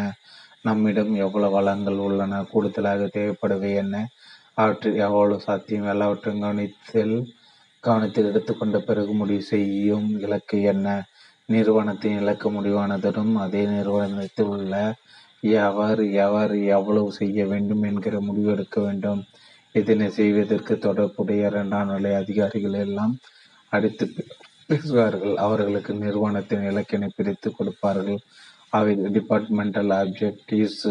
நம்மிடம் 0.67 1.11
எவ்வளவு 1.25 1.55
வளங்கள் 1.55 1.99
உள்ளன 2.07 2.41
கூடுதலாக 2.51 3.09
தேவைப்படுவை 3.15 3.71
என்ன? 3.83 3.95
அவற்றில் 4.61 5.01
எவ்வளவு 5.07 5.45
சாத்தியம்? 5.47 5.89
எல்லாவற்றையும் 5.93 6.43
கவனித்தல் 6.43 7.15
கவனத்தில் 7.83 8.29
எடுத்துக்கொண்ட 8.31 8.77
பிறகு 8.87 9.11
முடிவு 9.13 9.43
செய்யும் 9.53 10.07
இலக்கு 10.25 10.57
என்ன? 10.73 10.87
நிறுவனத்தின் 11.49 12.19
இலக்கு 12.21 12.47
முடிவானதுடன் 12.51 13.33
அதே 13.45 13.61
நிறுவனத்தில் 13.73 14.51
உள்ள 14.55 14.75
எவர் 15.61 16.01
எவர் 16.25 16.53
எவ்வளவு 16.77 17.09
செய்ய 17.19 17.39
வேண்டும் 17.51 17.83
என்கிற 17.89 18.15
முடிவு 18.27 18.49
எடுக்க 18.55 18.77
வேண்டும். 18.81 19.21
இதனை 19.75 20.07
செய்வதற்கு 20.19 20.73
தொடர்புடைய 20.85 21.49
இரண்டாம் 21.51 21.91
நிலை 21.93 22.11
அதிகாரிகள் 22.21 22.77
எல்லாம் 22.85 23.13
அடித்து 23.73 24.05
பேசுவார்கள். 24.69 25.35
அவர்களுக்கு 25.45 25.91
நிறுவனத்தின் 26.03 26.65
இலக்கினை 26.69 27.09
பிரித்து 27.15 27.49
கொடுப்பார்கள். 27.51 28.19
அவை 28.73 28.93
டிபார்ட்மெண்டல் 29.15 29.91
ஆப்ஜெக்டிவ்ஸ் 30.01 30.87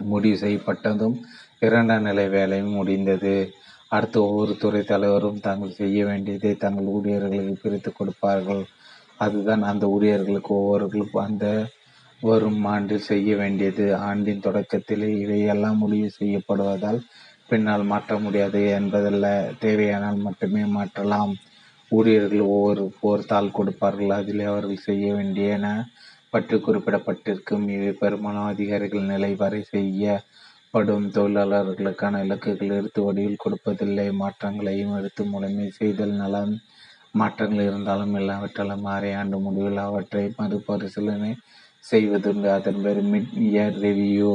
முடிவு 0.00 0.36
செய்யப்பட்டதும் 0.36 1.16
இரண்டாம் 1.58 2.02
நிலை 2.02 2.28
வேலையும் 2.28 2.76
முடிந்தது. 2.80 3.34
அடுத்து 3.88 4.18
ஒவ்வொரு 4.22 4.52
துறை 4.56 4.82
தலைவரும் 4.82 5.40
தாங்கள் 5.40 5.78
செய்ய 5.80 5.98
வேண்டியதை 6.04 6.50
தங்கள் 6.54 6.90
ஊழியர்களுக்கு 6.96 7.54
பிரித்து 7.62 7.92
கொடுப்பார்கள். 7.92 8.62
அதுதான் 9.16 9.62
அந்த 9.62 9.84
ஊழியர்களுக்கு 9.86 10.52
ஒவ்வொருவர்களுக்கும் 10.54 11.26
அந்த 11.28 11.46
வரும் 12.20 12.64
ஆண்டில் 12.64 13.08
செய்ய 13.10 13.36
வேண்டியது. 13.36 13.84
ஆண்டின் 14.08 14.44
தொடக்கத்திலே 14.44 15.08
இவையெல்லாம் 15.22 15.76
முடிவு 15.76 16.10
செய்யப்படுவதால் 16.18 17.00
பின்னால் 17.48 17.84
மாற்ற 17.84 18.18
முடியாது 18.18 18.60
என்பதல்ல. 18.78 19.26
தேவையானால் 19.60 20.18
மட்டுமே 20.26 20.62
மாற்றலாம். 20.76 21.32
ஊழியர்கள் 21.90 22.44
ஒவ்வொரு 22.54 22.82
போர் 23.00 23.30
தாள் 23.32 23.50
கொடுப்பார்கள். 23.50 24.10
அதில் 24.10 24.42
அவர்கள் 24.44 24.86
செய்ய 24.88 25.06
வேண்டியன 25.14 25.66
பற்றி 26.38 26.56
குறிப்பிடப்பட்டிருக்கும். 26.58 27.64
இவை 27.76 27.92
பெரும்பாலும் 28.02 28.50
அதிகாரிகள் 28.52 29.10
நிலை 29.12 29.30
வரை 29.42 29.60
செய்யப்படும். 29.74 31.06
தொழிலாளர்களுக்கான 31.16 32.20
இலக்குகள் 32.26 32.76
எடுத்து 32.80 33.02
வடிவில் 33.06 33.42
கொடுப்பதில்லை. 33.44 34.08
மாற்றங்களையும் 34.22 34.96
எடுத்து 34.98 35.24
மூலமே 35.32 35.66
செய்தல் 35.78 36.18
நலம் 36.22 36.54
மாற்றங்கள் 37.20 37.68
இருந்தாலும் 37.68 38.14
எல்லாவற்றாலும் 38.20 38.84
அரை 38.94 39.10
ஆண்டு 39.20 39.36
முடிவில் 39.44 39.80
அவற்றை 39.86 40.24
மறுபரிசீலனை 40.38 41.30
செய்வதுண்டு. 41.84 42.48
அதன் 42.58 42.80
பேர் 42.84 43.00
மிட் 43.12 43.34
இயர் 43.48 43.78
ரிவ்யூ. 43.84 44.32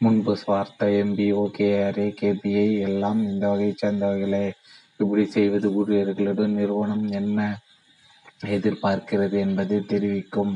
முன்பு 0.00 0.34
பார்த்த 0.48 0.86
எம்பி 1.00 1.26
ஓகேஆர்ஏ 1.42 2.06
கேபிஐ 2.20 2.66
எல்லாம் 2.88 3.20
இந்த 3.30 3.44
வகையைச் 3.52 3.82
சேர்ந்தவர்களே 3.82 4.46
இப்படி 5.02 5.24
செய்வது 5.36 5.66
ஊழியர்களுடன் 5.80 6.56
நிறுவனம் 6.60 7.06
என்ன 7.20 7.40
எதிர்பார்க்கிறது 8.56 9.36
என்பதை 9.46 9.78
தெரிவிக்கும். 9.92 10.54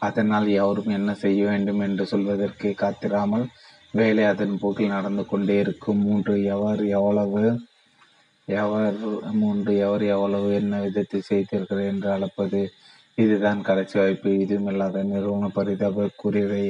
அதனால் 0.00 0.46
எவரும் 0.60 0.88
என்ன 0.88 1.10
செய்ய 1.14 1.40
வேண்டும் 1.46 1.80
என்று 1.80 2.04
சொல்வதற்கு 2.06 2.68
காத்திராமல் 2.82 3.46
வேலை 3.90 4.24
அதன் 4.24 4.58
போக்கில் 4.58 4.94
நடந்து 4.96 5.22
கொண்டே 5.26 5.56
இருக்கும் 5.58 6.00
மூன்று 6.04 6.34
எவர் 6.44 6.82
எவ்வளவு? 6.88 7.44
எவர் 8.48 8.98
மூன்று 9.32 9.72
எவர் 9.76 10.04
எவ்வளவு? 10.04 10.48
என்ன 10.54 10.80
விதத்தில் 10.80 11.28
செய்தீர்கள் 11.28 11.82
என்று 11.86 12.08
அளப்பது? 12.10 12.60
இதுதான் 13.14 13.60
கடைசி 13.60 13.98
வாய்ப்பு. 13.98 14.30
இதுவுமில்லாத 14.44 15.02
நிறுவன 15.04 15.50
பரிதாபக்குரியவை 15.54 16.64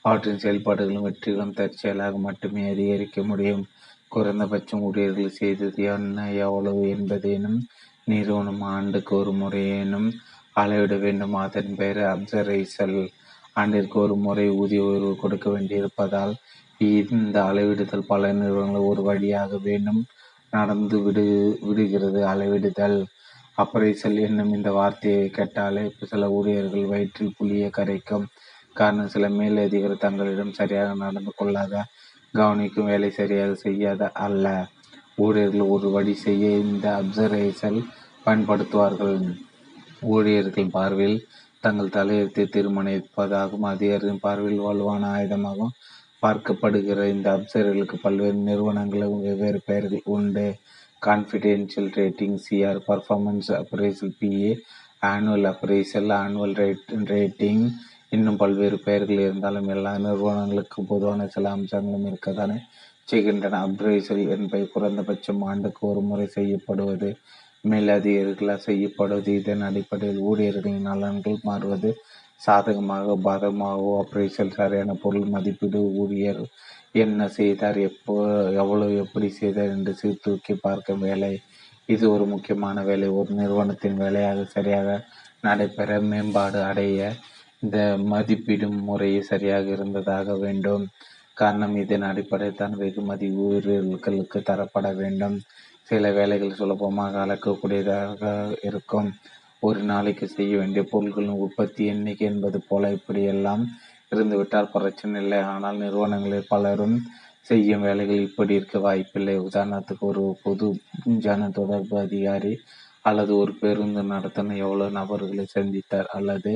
அவற்றின் 0.00 0.38
செயல்பாடுகளும் 0.38 1.06
வெற்றிகளும் 1.08 1.54
தற்செயலாக 1.54 2.16
மட்டுமே 2.18 2.64
அதிகரிக்க 2.70 3.22
முடியும். 3.22 3.64
குறைந்தபட்சம் 4.08 4.80
ஊழியர்கள் 4.80 5.38
செய்தது 5.40 5.82
என்ன? 5.94 6.26
எவ்வளவு 6.36 6.82
என்பதேனும் 6.88 7.58
நிறுவனம் 8.04 8.62
ஆண்டுக்கு 8.74 9.12
ஒரு 9.16 9.32
முறையேனும் 9.32 10.08
அளவிட 10.54 10.94
வேண்டும்? 11.04 11.34
அதன் 11.44 11.72
பெயர் 11.80 12.00
அப்சரைசல் 12.14 12.98
ஆண்டிற்கு 13.56 13.96
ஒரு 14.04 14.14
முறை 14.26 14.46
ஊதிய 14.60 14.82
உயர்வு 14.88 15.12
கொடுக்க 15.16 15.46
வேண்டியிருப்பதால் 15.54 16.34
இந்த 16.80 17.36
அளவிடுதல் 17.50 18.08
பல 18.12 18.32
நிறுவனங்கள் 18.32 18.88
ஒரு 18.90 19.02
வழியாக 19.02 19.58
வேண்டும். 19.68 20.00
நடந்து 20.52 20.96
விடு 21.04 21.24
விடுகிறது. 21.66 22.20
அளவிடுதல். 22.32 22.98
அப்ரைசல் 23.58 24.18
என்னும் 24.26 24.52
இந்த 24.56 24.70
வார்த்தையை 24.78 25.26
கேட்டாலே 25.30 25.82
சில 26.12 26.28
ஊழியர்கள் 26.38 26.90
வயிற்றில் 26.92 27.36
புளிய 27.38 27.66
கரைக்கும் 27.76 28.26
காரணம் 28.76 29.12
சில 29.14 29.24
மேலதிகாரி 29.38 29.96
தங்களிடம் 30.04 30.56
சரியாக 30.58 30.94
நடந்து 31.02 31.32
கொள்ளாத 31.36 31.74
கவனிக்கும் 32.34 32.88
வேலை 32.92 33.10
சரியாக 33.18 33.52
செய்யாத 33.64 34.10
அல்ல. 34.26 34.46
ஊழியர்கள் 35.24 35.72
ஒரு 35.74 35.88
வழி 35.96 36.14
செய்ய 36.24 36.44
இந்த 36.64 36.86
அப்சரைசல் 37.02 37.80
பயன்படுத்துவார்கள். 38.26 39.18
ஊழியர்கள் 40.12 40.74
பார்வையில் 40.76 41.18
தங்கள் 41.64 41.94
தலையெழுத்தை 41.96 42.44
தீர்மானிப்பதாகவும் 42.54 43.68
அதிகாரிகளின் 43.72 44.24
பார்வையில் 44.26 44.64
வலுவான 44.66 45.02
ஆயுதமாகவும் 45.16 45.74
பார்க்கப்படுகிற 46.22 47.00
இந்த 47.14 47.28
அப்சர்களுக்கு 47.36 47.96
பல்வேறு 48.04 48.38
நிறுவனங்களும் 48.48 49.24
வெவ்வேறு 49.26 49.60
பெயர்கள் 49.68 50.08
உண்டு. 50.16 50.46
Confidential 51.02 51.90
rating 51.98 52.38
CR 52.44 52.80
performance 52.88 53.50
appraisal 53.60 54.14
PA 54.20 54.52
annual 55.12 55.48
appraisal 55.52 56.12
annual 56.22 56.54
rate 56.60 56.92
rating 57.12 57.64
இன்னும் 58.10 58.40
பல்வேறு 58.42 58.76
பெயர்கள் 58.86 59.20
இருந்தாலும் 59.26 59.68
எல்லா 59.74 59.92
நிறுவனங்களுக்கும் 60.06 60.90
பொதுவான 60.92 61.26
சில 61.34 61.50
அம்சங்களும் 61.56 62.08
இருக்கத்தானே 62.10 62.58
செய்கின்றன. 63.08 63.60
அப்ரைசல் 63.68 64.22
என்பது 64.34 64.66
குறைந்தபட்சம் 64.74 65.42
ஆண்டுக்கு 65.50 65.82
ஒரு 65.90 66.02
முறை 66.10 66.26
செய்யப்படுவது. 66.36 67.10
மேலதிகாரிகளால் 67.64 68.66
செய்யப்படுவது 68.68 69.32
இதன் 69.40 69.64
அடிப்படையில் 69.68 70.20
ஊழியர்களின் 70.30 70.88
நலன்கள் 70.90 71.44
மாறுவது 71.48 71.90
சாதகமாக 72.40 73.16
பாதகமாகவோ 73.26 73.92
அப்ரைசல் 74.02 74.56
சரியான 74.58 74.94
பொருள் 75.02 75.28
மதிப்பீடு 75.34 75.80
ஊழியர் 76.02 76.42
என்ன 77.04 77.20
செய்தார் 77.38 77.78
எப்போ 77.90 78.14
எவ்வளவு 78.62 78.94
எப்படி 79.04 79.28
செய்தார் 79.38 79.72
என்று 79.76 79.92
சீர்தூக்கி 80.00 80.54
பார்க்கும் 80.66 81.04
வேலை. 81.08 81.32
இது 81.88 82.04
ஒரு 82.14 82.24
முக்கியமான 82.34 82.76
வேலை. 82.90 83.08
ஒரு 83.20 83.30
நிறுவனத்தின் 83.40 83.98
வேலையாக 84.02 84.44
சரியாக 84.54 84.88
நடைபெற 85.46 85.96
மேம்பாடு 86.10 86.60
அடைய 86.70 87.00
இந்த 87.62 87.78
மதிப்பீடும் 88.12 88.78
முறையே 88.88 89.20
சரியாக 89.32 89.66
இருந்ததாக 89.76 90.36
வேண்டும். 90.44 90.84
காரணம் 91.36 91.74
இதன் 91.82 92.08
அடிப்படையில் 92.10 92.60
தான் 92.62 92.74
வெகுமதி 92.82 93.28
ஊழியர்களுக்கு 93.44 94.40
தரப்பட 94.50 94.88
வேண்டும். 95.00 95.36
சில 95.88 96.10
வேலைகள் 96.18 96.58
சுலபமாக 96.58 97.14
அளக்கக்கூடியதாக 97.24 98.22
இருக்கும். 98.68 99.10
ஒரு 99.66 99.80
நாளைக்கு 99.90 100.26
செய்ய 100.36 100.52
வேண்டிய 100.60 100.82
பொருட்களின் 100.92 101.42
உற்பத்தி 101.44 101.82
எண்ணிக்கை 101.92 102.24
என்பது 102.30 102.58
போல 102.68 102.90
இப்படியெல்லாம் 102.98 103.62
இருந்துவிட்டால் 104.12 104.72
பிரச்சனை 104.76 105.16
இல்லை. 105.22 105.38
ஆனால் 105.52 105.80
நிறுவனங்களில் 105.84 106.50
பலரும் 106.52 106.96
செய்யும் 107.50 107.84
வேலைகள் 107.86 108.26
இப்படி 108.28 108.52
இருக்க 108.58 108.78
வாய்ப்பில்லை. 108.86 109.36
உதாரணத்துக்கு 109.48 110.04
ஒரு 110.10 110.24
பொது 110.44 110.66
ஜன 111.24 111.48
தொடர்பு 111.58 111.96
அதிகாரி 112.06 112.52
அல்லது 113.08 113.32
ஒரு 113.42 113.52
பேருந்து 113.60 114.02
நடத்தின 114.12 114.56
எவ்வளவு 114.66 114.96
நபர்களை 114.98 115.44
சந்தித்தார் 115.56 116.08
அல்லது 116.18 116.52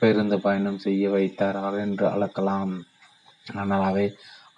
பேருந்து 0.00 0.36
பயணம் 0.46 0.82
செய்ய 0.86 1.10
வைத்தார் 1.14 1.58
என்று 1.84 2.06
அளக்கலாம். 2.14 2.74
ஆனால் 3.60 3.84
அவை 3.90 4.06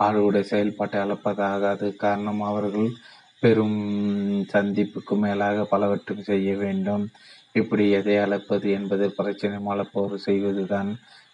ஆளுடைய 0.07 0.45
செயல்பாட்டை 0.51 0.99
அளப்பதாகாது 1.05 1.87
காரணம். 2.05 2.43
அவர்கள் 2.51 2.89
பெரும் 3.43 3.79
சந்திப்புக்கு 4.53 5.15
மேலாக 5.17 5.67
பலவற்றும் 5.73 6.23
செய்ய 6.23 6.51
வேண்டும். 6.57 7.05
இப்படி 7.53 7.85
எதை 7.91 8.17
அளப்பது 8.17 8.67
என்பது 8.71 9.05
பிரச்சனை 9.11 9.59
அளப்பவர் 9.67 10.25
செய்வதுதான் 10.27 10.91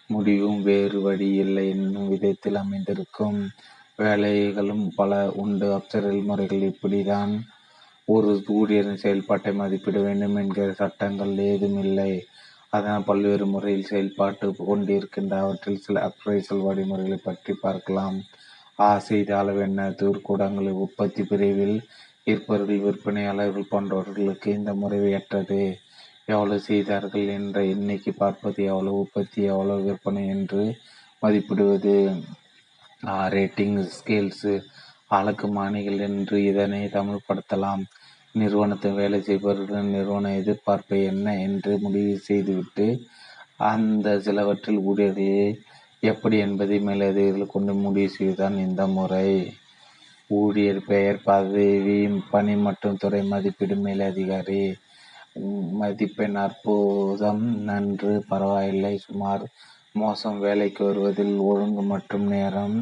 முடிவும். 0.06 0.60
வேறு 0.62 0.98
வழி 1.00 1.28
இல்லை 1.44 1.64
என்னும் 1.68 2.08
விதத்தில் 2.08 2.54
அமைந்திருக்கும். 2.54 3.38
வேலைகளும் 3.98 4.84
பல 4.96 5.12
உண்டு. 5.34 5.66
அப்சரல் 5.78 6.22
முறைகள் 6.22 6.68
இப்படிதான். 6.72 7.34
ஒரு 8.08 8.30
ஊழியரின் 8.54 9.02
செயல்பாட்டை 9.04 9.52
மதிப்பிட 9.54 9.98
வேண்டும் 9.98 10.36
என்கிற 10.36 10.68
சட்டங்கள் 10.72 11.34
ஏதும் 11.50 11.78
இல்லை. 11.78 12.12
அதனால் 12.70 13.08
பல்வேறு 13.10 13.44
முறையில் 13.46 13.90
செயல்பாட்டு 13.90 14.46
கொண்டிருக்கின்ற 14.60 15.34
அவற்றில் 15.38 15.84
சில 15.86 16.00
அப்ரைசல் 16.08 16.64
வழிமுறைகளை 16.68 17.18
பற்றி 17.24 17.52
பார்க்கலாம். 17.60 18.16
ஆ 18.78 18.90
செய்த 18.98 19.30
என்ன? 19.66 19.80
தூர்கூடங்களில் 20.00 20.80
உற்பத்தி 20.84 21.22
பிரிவில் 21.22 21.76
இருப்பவர்கள் 22.24 22.84
விற்பனையாளர்கள் 22.86 23.70
போன்றவர்களுக்கு 23.70 24.48
இந்த 24.58 24.70
முறை 24.74 24.98
ஏற்றது. 25.12 25.62
எவ்வளவு 26.26 26.60
செய்தார்கள் 26.60 27.26
என்ற 27.38 27.56
எண்ணிக்கை 27.64 28.12
பார்ப்பது 28.16 28.60
எவ்வளவு 28.64 28.98
உற்பத்தி 28.98 29.40
எவ்வளவு 29.42 29.82
விற்பனை 29.82 30.22
என்று 30.28 30.62
மதிப்பிடுவது. 31.22 31.96
ரேட்டிங் 33.34 33.78
ஸ்கேல்ஸ் 33.96 34.48
அழகு 35.08 35.48
மாணிகள் 35.48 35.98
என்று 35.98 36.36
இதனை 36.42 36.80
தமிழ்படுத்தலாம். 36.96 37.82
நிறுவனத்தில் 38.32 38.98
வேலை 39.00 39.18
செய்பவர்கள் 39.22 39.92
நிறுவன 39.94 40.30
எதிர்பார்ப்பை 40.40 40.98
என்ன 41.12 41.26
என்று 41.40 41.72
முடிவு 41.78 42.14
செய்துவிட்டு 42.28 42.86
அந்த 43.70 44.16
சிலவற்றில் 44.20 44.80
ஊழியர்கள் 44.90 45.58
எப்படி 46.04 46.36
என்பதை 46.46 46.76
மேலதிகாரிகள் 46.80 47.52
கொண்டு 47.52 47.72
முடிவு 47.82 48.10
செய்வதுதான் 48.14 48.56
இந்த 48.64 48.82
முறை. 48.96 49.28
ஊழியர் 50.30 50.80
பெயர் 50.88 51.18
பதவி 51.24 51.98
பணி 52.32 52.54
மற்றும் 52.66 52.98
துறை 53.02 53.20
மதிப்பீடு 53.32 53.76
மேலதிகாரி. 53.86 54.62
மதிப்பெண் 55.80 56.36
அற்புதம் 56.44 57.44
நன்று 57.68 58.12
பரவாயில்லை 58.30 58.94
சுமார் 59.06 59.44
மோசம் 59.94 60.38
வேலைக்கு 60.38 60.82
வருவதில் 60.84 61.34
ஒழுங்கு 61.48 61.82
மற்றும் 61.92 62.26
நேரம் 62.26 62.76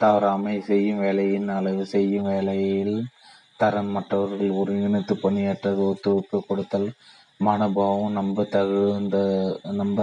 தவறாமை 0.00 0.56
செய்யும் 0.68 1.02
வேலையின் 1.04 1.48
அளவு 1.56 1.84
செய்யும் 1.86 2.28
வேலையில் 2.32 2.96
தரம் 3.60 3.90
மற்றவர்கள் 3.96 4.58
ஒருங்கிணைத்து 4.60 5.14
பணியாற்ற 5.22 5.72
ஒத்துழைப்பு 5.86 6.38
கொடுத்தல் 6.42 6.88
மனோபாவம் 7.40 8.16
நம்ப 8.18 8.44
தகுந்த 8.54 9.16
நம்ப 9.72 9.98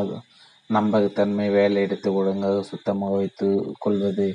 நம்பகத்தன்மை 0.70 1.46
வேலையிடத்தை 1.50 2.10
ஒழுங்காக 2.20 2.64
சுத்தமாக 2.70 3.18
வைத்து 3.20 3.48
கொள்வது. 3.80 4.26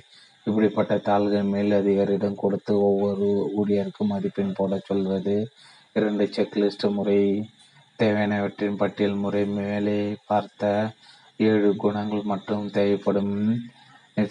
இப்படிப்பட்ட 0.47 0.93
தாள்கள் 1.09 1.51
மேல் 1.55 1.73
அதிகாரியிடம் 1.79 2.39
கொடுத்து 2.43 2.73
ஒவ்வொரு 2.89 3.27
ஊழியருக்கும் 3.61 4.11
மதிப்பெண் 4.13 4.57
போட 4.57 4.79
சொல்வது. 4.89 5.35
இரண்டு 5.93 6.25
செக்லிஸ்ட் 6.37 6.87
முறை 6.91 7.19
தேவையானவற்றின் 7.99 8.81
பட்டியல் 8.83 9.19
முறை 9.25 9.43
மேலே 9.59 9.99
பார்த்த 10.31 10.71
ஏழு 11.49 11.71
குணங்கள் 11.85 12.25
மற்றும் 12.33 12.67
தேவைப்படும். 12.79 13.35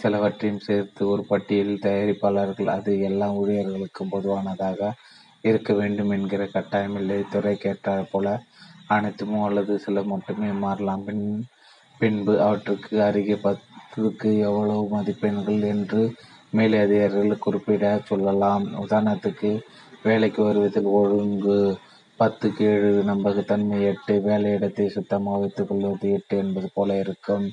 சிலவற்றையும் 0.02 0.65
சேர்த்து 0.68 1.02
ஒரு 1.14 1.23
பட்டியல் 1.30 1.73
தயாரிப்பாளர்கள் 1.86 2.76
அது 2.78 2.91
எல்லா 3.10 3.28
ஊழியர்களுக்கும் 3.41 4.11
பொதுவானதாக 4.15 4.90
இருக்க 5.49 5.72
வேண்டும் 5.73 6.11
என்கிற 6.18 6.44
கட்டாயமில்லை 6.56 7.18
துறைக்கேற்றாற் 7.34 8.11
போல 8.11 8.28
அனைத்துமோ 8.95 9.40
அல்லது 9.48 9.73
சில 9.86 10.02
மட்டுமே 10.11 10.52
மாறலாம். 10.65 11.06
பின் 11.07 11.23
பின்பு 12.02 12.34
அவற்றுக்கு 12.41 12.94
அருகே 13.02 13.36
பத்துக்கு 13.44 14.30
எவ்வளவு 14.48 14.84
மதிப்பெண்கள் 14.90 15.61
என்று 15.73 16.02
மேலதிகாரிகள் 16.53 17.44
குறிப்பிட 17.45 17.91
சொல்லலாம். 18.10 18.65
உதாரணத்துக்கு 18.84 19.49
வேலைக்கு 20.03 20.41
வருவதில் 20.44 20.90
ஒழுங்கு 20.99 21.57
பத்துக்கு 22.19 22.64
ஏழு 22.72 22.90
நம்பகத்தன்மை 23.03 23.78
எட்டு 23.91 24.14
வேலையிடத்தை 24.28 24.86
சுத்தமாக 24.88 25.40
வைத்துக் 25.40 25.69
கொள்வது 25.69 26.07
எட்டு 26.18 26.36
என்பது 26.38 26.68
போல 26.73 26.98
இருக்கும். 27.03 27.45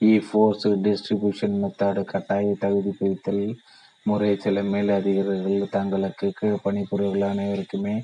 இ 0.00 0.12
ஃபோர்ஸ் 0.26 0.66
டிஸ்ட்ரிபியூஷன் 0.86 1.56
மெத்தட் 1.62 2.02
கட்டாய 2.12 2.54
தகுதி 2.64 2.92
பிரித்தல் 3.00 3.44
முறை. 4.06 4.30
சில 4.44 4.62
மேலதிகாரிகள் 4.72 5.74
தங்களுக்கு 5.76 6.28
கீழ் 6.40 6.62
பணிபுரிவுகள் 6.64 7.30
அனைவருக்குமே 7.32 7.96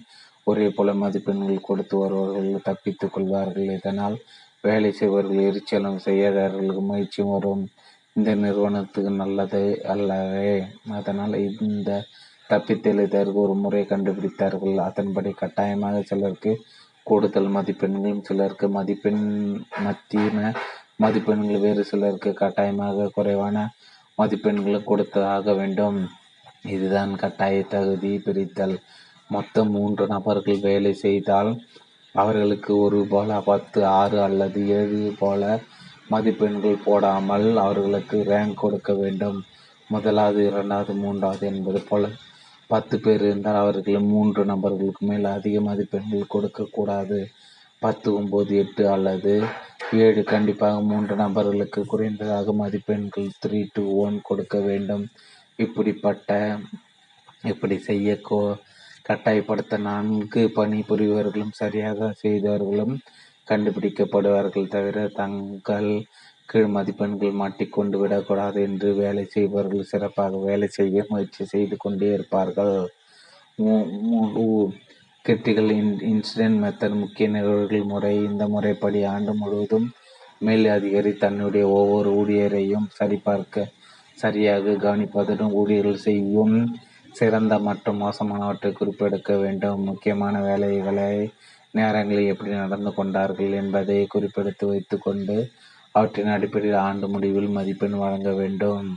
ஒரே 0.47 0.67
போல 0.69 0.91
மதிப்பெண்கள் 0.95 1.67
கொடுத்து 1.69 1.95
வருவர்கள் 1.99 2.67
தப்பித்துக் 2.69 3.15
கொள்வார்கள். 3.15 3.71
இதனால் 3.79 4.17
வேலை 4.65 4.91
செய்வர்கள் 4.93 5.47
எரிச்சலும் 5.49 5.99
செய்யாதவர்களுக்கு 6.07 6.83
முயற்சியும் 6.83 7.33
வரும். 7.35 7.63
இந்த 8.17 8.31
நிறுவனத்துக்கு 8.35 9.11
நல்லது 9.23 9.61
அல்லவே. 9.93 10.53
அதனால் 10.99 11.37
இந்த 11.69 11.91
தப்பித்தெளிதற்கு 12.51 13.39
ஒரு 13.45 13.55
முறை 13.55 13.83
கண்டுபிடித்தார்கள். 13.91 14.77
அதன்படி 14.89 15.31
கட்டாயமாக 15.43 16.03
சிலருக்கு 16.11 16.53
கூடுதல் 17.07 17.51
மதிப்பெண்களும் 17.57 18.25
சிலருக்கு 18.29 18.67
மதிப்பெண் 18.69 19.25
மத்திய 19.85 20.53
மதிப்பெண்கள் 20.97 21.65
வேறு 21.67 21.83
சிலருக்கு 21.85 22.31
கட்டாயமாக 22.33 23.11
குறைவான 23.17 23.57
மதிப்பெண்களும் 24.19 24.89
கொடுத்தாக 24.91 25.53
வேண்டும். 25.61 25.99
இதுதான் 26.75 27.13
கட்டாய 27.17 27.59
தகுதி 27.75 28.13
பிரித்தல். 28.25 28.77
மொத்தம் 29.31 29.71
மூன்று 29.71 30.05
நபர்கள் 30.07 30.65
வேலை 30.69 30.93
செய்தால் 31.05 31.51
அவர்களுக்கு 32.15 32.73
ஒரு 32.77 33.01
போல 33.07 33.41
பத்து 33.41 33.81
ஆறு 34.01 34.19
அல்லது 34.23 34.61
ஏழு 34.79 35.01
போல 35.19 35.43
மதிப்பெண்கள் 36.11 36.85
போடாமல் 36.85 37.47
அவர்களுக்கு 37.57 38.19
ரேங்க் 38.31 38.61
கொடுக்க 38.63 38.93
வேண்டும். 38.95 39.39
முதலாவது 39.91 40.41
இரண்டாவது 40.47 40.93
மூன்றாவது 40.95 41.45
என்பது 41.47 41.81
போல 41.81 42.07
பத்து 42.71 42.97
பேர் 43.01 43.23
இருந்தால் 43.23 43.61
அவர்கள் 43.63 44.09
மூன்று 44.13 44.43
நபர்களுக்கு 44.45 45.05
மேல் 45.07 45.27
அதிக 45.37 45.61
மதிப்பெண்கள் 45.61 46.33
கொடுக்கக்கூடாது 46.35 47.19
பத்து 47.83 48.09
ஒம்பது 48.21 48.53
எட்டு 48.63 48.85
அல்லது 48.91 49.33
ஏழு 50.05 50.23
கண்டிப்பாக 50.25 50.81
மூன்று 50.81 51.15
நபர்களுக்கு 51.17 51.81
குறைந்ததாக 51.85 52.53
மதிப்பெண்கள் 52.53 53.29
த்ரீ 53.43 53.61
டூ 53.73 53.85
ஒன் 54.05 54.17
கொடுக்க 54.23 54.57
வேண்டும். 54.61 55.05
இப்படிப்பட்ட 55.57 56.31
இப்படி 57.43 57.77
செய்ய 57.89 58.17
கோ 58.21 58.41
கட்டாயப்படுத்த 59.09 59.75
நான்கு 59.83 60.41
பணிபுரிபவர்களும் 60.57 61.55
சரியாக 61.61 62.09
செய்தவர்களும் 62.23 62.95
கண்டுபிடிக்கப்படுவார்கள் 63.49 64.73
தவிர 64.75 65.07
தங்கள் 65.15 65.91
கீழ் 66.49 66.69
மதிப்பெண்கள் 66.69 67.39
மாட்டிக்கொண்டு 67.41 67.97
விடக்கூடாது 67.99 68.59
என்று 68.69 68.89
வேலை 68.95 69.25
செய்பவர்கள் 69.27 69.91
சிறப்பாக 69.91 70.41
வேலை 70.45 70.69
செய்ய 70.71 71.05
முயற்சி 71.09 71.45
செய்து 71.45 71.77
கொண்டே 71.77 72.09
இருப்பார்கள். 72.13 72.77
கிரிட்டிக்கல் 75.25 75.73
இன் 75.79 75.95
இன்சிடென்ட் 76.11 76.61
மெத்தட் 76.63 77.01
முக்கிய 77.01 77.27
நிகழ்வுகள் 77.29 77.89
முறை 77.91 78.13
இந்த 78.29 78.45
முறைப்படி 78.49 79.01
ஆண்டு 79.05 79.33
முழுவதும் 79.35 79.89
மேல் 80.39 80.69
அதிகாரி 80.69 81.13
தன்னுடைய 81.25 81.65
ஒவ்வொரு 81.79 82.11
ஊழியரையும் 82.21 82.87
சரிபார்க்க 82.99 83.67
சரியாக 84.19 84.77
கவனிப்பதுடன் 84.85 85.57
ஊழியர்கள் 85.61 86.05
செய்யும் 86.07 86.57
சிறந்த 87.19 87.55
மற்றும் 87.67 88.01
மோசமானவற்றை 88.03 88.71
குறிப்பெடுக்க 88.73 89.33
வேண்டும். 89.43 89.81
முக்கியமான 89.91 90.35
வேலைகளை 90.49 91.13
நேரங்களில் 91.79 92.31
எப்படி 92.33 92.51
நடந்து 92.63 92.91
கொண்டார்கள் 92.99 93.55
என்பதை 93.63 93.99
குறிப்பெடுத்து 94.15 94.65
வைத்துக்கொண்டு 94.71 95.37
அவற்றின் 95.95 96.35
அடிப்படையில் 96.37 96.85
ஆண்டு 96.89 97.07
முடிவில் 97.09 97.55
மதிப்பெண் 97.57 97.97
வழங்க 98.03 98.31
வேண்டும். 98.41 98.89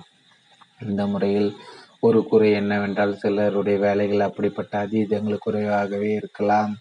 இந்த 0.88 1.02
முறையில் 1.14 1.50
ஒரு 2.08 2.20
குறை 2.30 2.50
என்னவென்றால் 2.60 3.20
சிலருடைய 3.22 3.78
வேலைகள் 3.86 4.28
அப்படிப்பட்ட 4.28 4.74
அதீதங்கள் 4.86 5.44
குறைவாகவே 5.46 6.10
இருக்கலாம் 6.20 6.72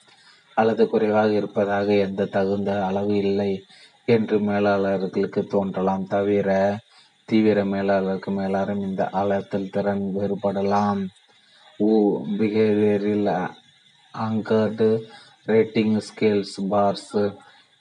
அல்லது 0.57 0.83
குறைவாக 0.93 1.31
இருப்பதாக 1.33 1.89
எந்த 2.07 2.29
தகுந்த 2.37 2.71
அளவு 2.89 3.15
இல்லை 3.25 3.53
என்று 4.09 4.37
மேலாளர்களுக்கு 4.49 5.43
தோன்றலாம். 5.55 6.05
தவிர 6.15 6.51
தீவிர 7.29 7.59
மேலாளருக்கு 7.75 8.31
மேலாளரும் 8.39 8.85
இந்த 8.89 9.03
அளத்தல் 9.21 9.73
திறன் 9.75 10.05
வேறுபடலாம். 10.17 11.03
ஊ 11.81 11.91
behaviourally 12.39 13.29
anchored 14.15 14.89
rating 15.47 15.97
scales 16.09 16.57
BARS 16.73 17.13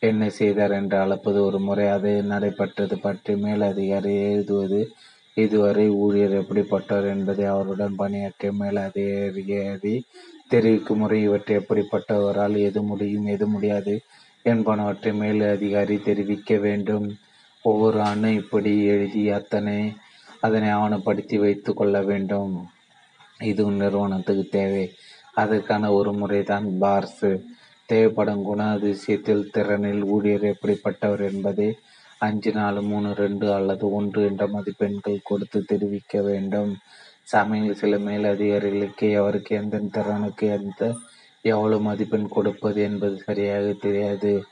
என்ன 0.01 0.29
செய்தார் 0.29 0.71
என்று 0.71 0.97
அழைப்பது 0.97 1.39
ஒரு 1.45 1.59
முறை. 1.59 1.85
அது 1.87 2.11
நடைபெற்றது. 2.23 2.95
பற்றி 2.99 3.33
மேலதிகாரி 3.35 4.13
எழுதுவது 4.29 4.79
இதுவரை 5.37 5.85
ஊழியர் 6.03 6.37
எப்படிப்பட்டவர் 6.41 7.07
என்பதை 7.15 7.45
அவருடன் 7.45 7.95
பணியாற்றிய 7.95 8.51
மேலதிகாரி 8.61 9.95
தெரிவிக்கும் 10.49 10.97
முறை 10.97 11.19
இவற்றை 11.23 11.53
எப்படிப்பட்டவரால் 11.57 12.55
எது 12.67 12.79
முடியும் 12.83 13.27
எது 13.35 13.45
முடியாது 13.47 13.93
என்பனவற்றை 14.45 15.11
மேல் 15.13 15.41
அதிகாரி 15.55 15.95
தெரிவிக்க 15.99 16.57
வேண்டும். 16.67 17.07
ஒவ்வொரு 17.65 17.97
ஆண்டும் 18.01 18.39
இப்படி 18.41 18.73
எழுதி 18.93 19.23
அத்தனை 19.29 19.77
அதனை 20.39 20.69
ஆவணப்படுத்தி 20.79 21.37
வைத்து 21.39 21.71
கொள்ள 21.73 21.95
வேண்டும். 22.01 22.53
இது 23.39 23.71
நிறுவனத்துக்கு 23.71 24.47
தேவை. 24.49 24.91
அதற்கான 25.33 25.91
ஒரு 25.91 26.13
முறைதான் 26.13 26.67
பார்ஸு 26.81 27.41
தேவைப்படும் 27.85 28.43
குணாதிசயத்தில் 28.49 29.49
திறனில் 29.53 30.03
ஊழியர் 30.03 30.45
எப்படிப்பட்டவர் 30.53 31.23
என்பதை 31.31 31.77
அஞ்சு 32.17 32.51
நாலு 32.51 32.81
மூணு 32.81 33.13
ரெண்டு 33.13 33.53
அல்லது 33.53 33.91
ஒன்று 33.91 34.25
என்ற 34.25 34.47
மதிப்பெண்கள் 34.47 35.19
கொடுத்து 35.23 35.63
தெரிவிக்க 35.63 36.21
வேண்டும். 36.21 36.77
சமையல் 37.23 37.75
சில 37.75 37.97
மேலதிகாரிகளுக்கு 37.97 39.17
அவருக்கு 39.17 39.55
எந்த 39.55 39.77
திறனுக்கு 39.91 40.47
எந்த 40.47 40.95
எவ்வளவு 41.41 41.81
மதிப்பெண் 41.81 42.27
கொடுப்பது 42.27 42.81
என்பது 42.81 43.17
சரியாக 43.17 43.73
தெரியாது. 43.73 44.43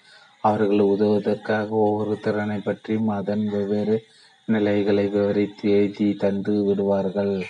அவர்கள் 0.42 0.80
உதவுவதற்காக 0.80 1.70
ஒவ்வொரு 1.70 2.20
திறனை 2.20 2.60
பற்றியும் 2.60 3.08
அதன் 3.08 3.46
வெவ்வேறு 3.46 4.04
நிலைகளை 4.46 5.08
விவரித்து 5.08 5.70
எழுதி 5.70 6.14
தந்து 6.14 6.64
விடுவார்கள். 6.64 7.46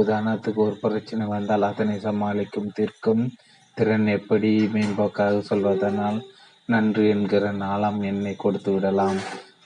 உதாரணத்துக்கு 0.00 0.60
ஒரு 0.68 0.76
பிரச்சனை 0.84 1.26
வந்தால் 1.26 1.62
அதனை 1.62 1.94
சமாளிக்கும் 1.98 2.74
தீர்க்கும் 2.74 3.22
திறன் 3.76 4.08
எப்படி? 4.18 4.50
மேம்போக்காக 4.74 5.34
சொல்வதனால் 5.50 6.18
நன்று 6.66 7.02
என்கிற 7.08 7.44
நாளம் 7.64 8.00
எண்ணை 8.02 8.32
கொடுத்து 8.36 8.70
விடலாம். 8.72 9.18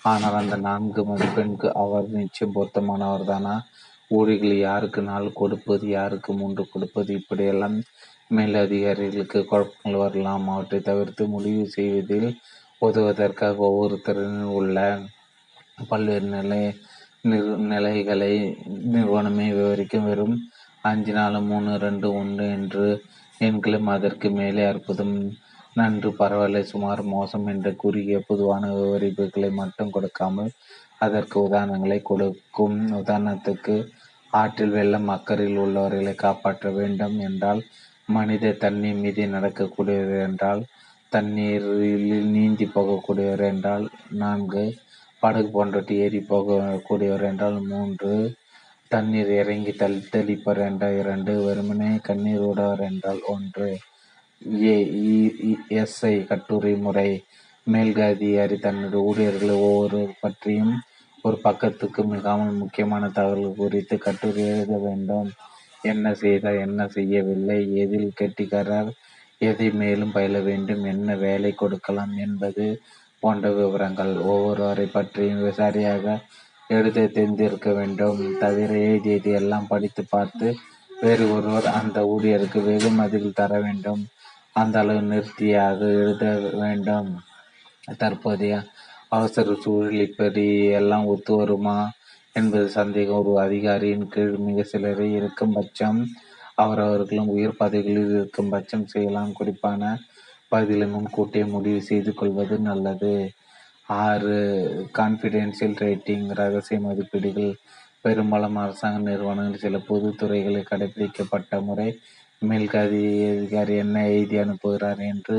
ஆனால் 0.02 0.34
அந்த 0.34 0.56
நான்கு 0.68 1.00
மதிப்பெண்க்கு 1.02 1.68
அவர் 1.82 2.08
நிச்சயம் 2.18 2.54
பொருத்தமானவர் 2.54 3.24
தானா? 3.24 3.54
ஊழிகள் 4.10 4.56
யாருக்கு 4.58 5.02
நாள் 5.02 5.28
கொடுப்பது 5.32 5.86
யாருக்கு 5.88 6.32
மூன்று 6.32 6.62
கொடுப்பது? 6.72 7.10
இப்படியெல்லாம் 7.14 7.76
மேலதிகாரிகளுக்கு 8.28 9.40
குழப்பங்கள் 9.44 10.02
வரலாம். 10.02 10.46
அவற்றை 10.48 10.80
தவிர்த்து 10.80 11.22
முடிவு 11.26 11.64
செய்வதில் 11.68 12.28
உதவுவதற்காக 12.78 13.56
ஒவ்வொரு 13.70 13.96
திறனில் 14.06 14.52
உள்ள 14.58 14.78
பல்வேறு 15.88 16.28
நிலை 16.28 16.62
நிலைகளை 17.72 18.30
நிறுவனமே 18.92 19.44
விவரிக்கும். 19.56 20.06
வெறும் 20.08 20.36
அஞ்சு 20.90 21.12
நாலு 21.18 21.38
மூணு 21.50 21.72
ரெண்டு 21.84 22.08
ஒன்று 22.20 22.46
என்று 22.56 22.86
எண்களும் 23.40 23.88
அதற்கு 23.94 24.28
மேலே 24.38 24.62
அற்புதம் 24.70 25.14
நன்று. 25.80 26.08
பரவாயில்லை 26.20 26.62
சுமார் 26.72 27.02
மோசம் 27.12 27.46
என்ற 27.52 27.68
குறுகிய 27.82 28.18
பொதுவான 28.30 28.72
விவரிப்புகளை 28.78 29.50
மட்டும் 29.60 29.94
கொடுக்காமல் 29.96 30.50
அதற்கு 31.06 31.36
உதாரணங்களை 31.46 32.00
கொடுக்கும். 32.10 32.76
உதாரணத்துக்கு 33.00 33.76
ஆற்றில் 34.32 34.76
வெள்ளம் 34.78 35.08
அக்கறையில் 35.16 35.62
உள்ளவர்களை 35.66 36.14
காப்பாற்ற 36.26 36.66
வேண்டும் 36.80 37.16
என்றால் 37.28 37.62
மனித 38.08 38.54
தண்ணீர் 38.64 39.02
மீது 39.04 39.24
நடக்கக்கூடியவர் 39.36 40.22
என்றால் 40.28 40.62
தண்ணீரில் 41.12 42.30
நீந்தி 42.36 42.66
போகக்கூடியவர் 42.76 43.44
என்றால் 43.52 43.84
நான்கு 44.22 44.64
படகு 45.22 45.48
போன்றவற்றை 45.50 45.96
ஏறி 46.04 46.20
போகக்கூடியவர் 46.30 47.26
என்றால் 47.30 47.58
மூன்று. 47.70 48.12
தண்ணீர் 48.90 49.32
இறங்கி 49.40 49.72
தள் 49.72 49.98
என்றால் 50.68 50.98
இரண்டு. 51.02 51.34
வெறுமனே 51.46 51.90
கண்ணீர் 52.08 52.44
விடவர் 52.46 52.82
என்றால் 52.90 53.20
ஒன்று. 53.34 53.70
ஏ 54.64 54.76
எஸ்ஐ 55.82 56.14
கட்டுரை 56.30 56.74
முறை. 56.86 57.10
மேல்கதிகாரி 57.66 58.56
தன்னுடைய 58.58 59.06
ஊழியர்களை 59.08 59.54
ஒவ்வொரு 59.66 60.00
பற்றியும் 60.22 60.72
ஒரு 61.24 61.36
பக்கத்துக்கு 61.44 62.00
மிகாமல் 62.04 62.54
முக்கியமான 62.54 63.08
தகவல்கள் 63.18 63.60
குறித்து 63.60 63.96
கட்டுரை 63.98 64.44
எழுத 64.54 64.76
வேண்டும். 64.86 65.28
என்ன 65.82 66.06
செய்தார் 66.14 66.58
என்ன 66.66 66.80
செய்யவில்லை 66.88 67.58
எதில் 67.82 68.10
கெட்டிக்காரர் 68.20 68.90
எதை 69.48 69.68
மேலும் 69.82 70.12
பயில 70.12 70.40
வேண்டும் 70.40 70.82
என்ன 70.84 71.14
வேலை 71.16 71.52
கொடுக்கலாம் 71.52 72.12
என்பது 72.26 72.66
போன்ற 73.22 73.46
விவரங்கள் 73.58 74.12
ஒவ்வொருவரை 74.32 74.86
பற்றியும் 74.92 75.42
சரியாக 75.60 76.04
எழுத 76.76 77.06
தெரிந்திருக்க 77.16 77.70
வேண்டும். 77.78 78.20
தவிர 78.42 78.70
எழுதியது 78.88 79.30
எல்லாம் 79.40 79.70
படித்து 79.72 80.02
பார்த்து 80.14 80.48
வேறு 81.02 81.24
ஒருவர் 81.34 81.68
அந்த 81.78 81.98
ஊழியருக்கு 82.12 82.60
வெகுமதிகள் 82.68 83.38
தர 83.40 83.52
வேண்டும். 83.60 84.02
அந்த 84.60 84.76
அளவு 84.82 85.02
நிறுத்தியாக 85.02 85.80
எழுத 86.02 86.24
வேண்டும். 86.62 87.10
தற்போதைய 88.00 88.54
அவசர 89.16 89.54
சூழல் 89.64 90.04
இப்படி 90.08 90.46
எல்லாம் 90.80 91.06
ஒத்து 91.06 91.32
வருமா 91.36 91.78
என்பது 92.38 92.66
சந்தேகம். 92.78 93.20
ஒரு 93.20 93.32
அதிகாரியின் 93.46 94.06
கீழ் 94.08 94.36
மிக 94.46 94.62
சிலரே 94.72 95.08
இருக்கும் 95.20 95.52
பட்சம் 95.52 95.98
அவரவர்களும் 96.62 97.32
உயர் 97.34 97.60
பதவிகளில் 97.60 98.14
இருக்கும் 98.18 98.52
பட்சம் 98.54 98.86
செய்யலாம். 98.86 99.36
குறிப்பான 99.38 99.82
பகுதிகளை 100.52 100.86
முன்கூட்டியே 100.88 101.44
முடிவு 101.54 101.80
செய்து 101.90 102.12
கொள்வது 102.14 102.56
நல்லது. 102.68 103.14
ஆறு 104.02 104.36
கான்ஃபிடென்ஷியல் 104.98 105.78
ரேட்டிங் 105.82 106.26
ரகசிய 106.40 106.78
மதிப்பீடுகள் 106.80 107.52
பெரும்பாலும் 108.04 108.58
அரசாங்க 108.62 109.00
நிறுவனங்கள் 109.08 109.64
சில 109.64 109.78
பொது 109.88 110.08
துறைகளில் 110.20 110.68
கடைபிடிக்கப்பட்ட 110.70 111.60
முறை 111.60 111.88
மேல்கதி 112.42 113.02
அதிகாரி 113.32 113.74
என்ன 113.82 113.96
எழுதி 114.10 114.36
அனுப்புகிறார் 114.44 115.02
என்று 115.10 115.36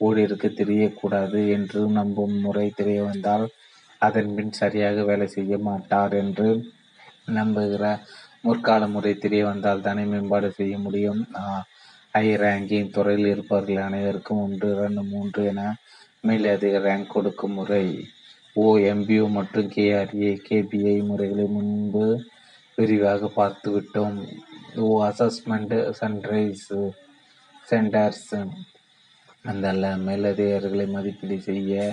ஊழியருக்கு 0.00 0.48
தெரியக்கூடாது 0.52 1.40
என்று 1.56 1.80
நம்பும் 1.98 2.36
முறை 2.44 2.66
தெரிய 2.80 3.00
வந்தால் 3.02 3.46
அதன் 4.02 4.32
பின் 4.36 4.54
சரியாக 4.60 5.04
வேலை 5.04 5.26
செய்ய 5.28 5.58
மாட்டார் 5.68 6.14
என்று 6.22 6.48
நம்புகிற 7.38 7.84
முற்கால 8.42 8.86
முறை 8.94 9.12
தெரிய 9.16 9.42
வந்தால் 9.44 9.84
தானே 9.86 10.04
மேம்பாடு 10.04 10.48
செய்ய 10.58 10.74
முடியும்? 10.78 11.22
ஹை 12.14 12.28
ரேங்கிங் 12.40 12.90
துறையில் 12.96 13.28
இருப்பவர்கள் 13.30 13.78
அனைவருக்கும் 13.84 14.42
ஒன்று 14.42 14.66
இரண்டு 14.74 15.02
மூன்று 15.12 15.40
என 15.50 15.62
மேலதிக 16.20 16.80
ரேங்க் 16.84 17.10
கொடுக்கும் 17.14 17.56
முறை. 17.58 17.86
ஓஎம்பியூ 18.56 19.24
மற்றும் 19.36 19.70
கேஆர்ஏ 19.72 20.30
கேபிஐ 20.44 20.94
முறைகளை 21.08 21.46
முன்பு 21.54 22.04
விரிவாக 22.78 23.30
பார்த்துவிட்டோம். 23.38 24.20
ஓ 24.82 24.90
அசஸ்மெண்ட் 25.08 25.74
சன்ரைஸ் 26.00 26.68
சென்டர்ஸ் 27.68 28.30
அந்த 29.44 29.72
மேலதிகாரிகளை 30.06 30.86
மதிப்பீடு 30.96 31.38
செய்ய 31.48 31.92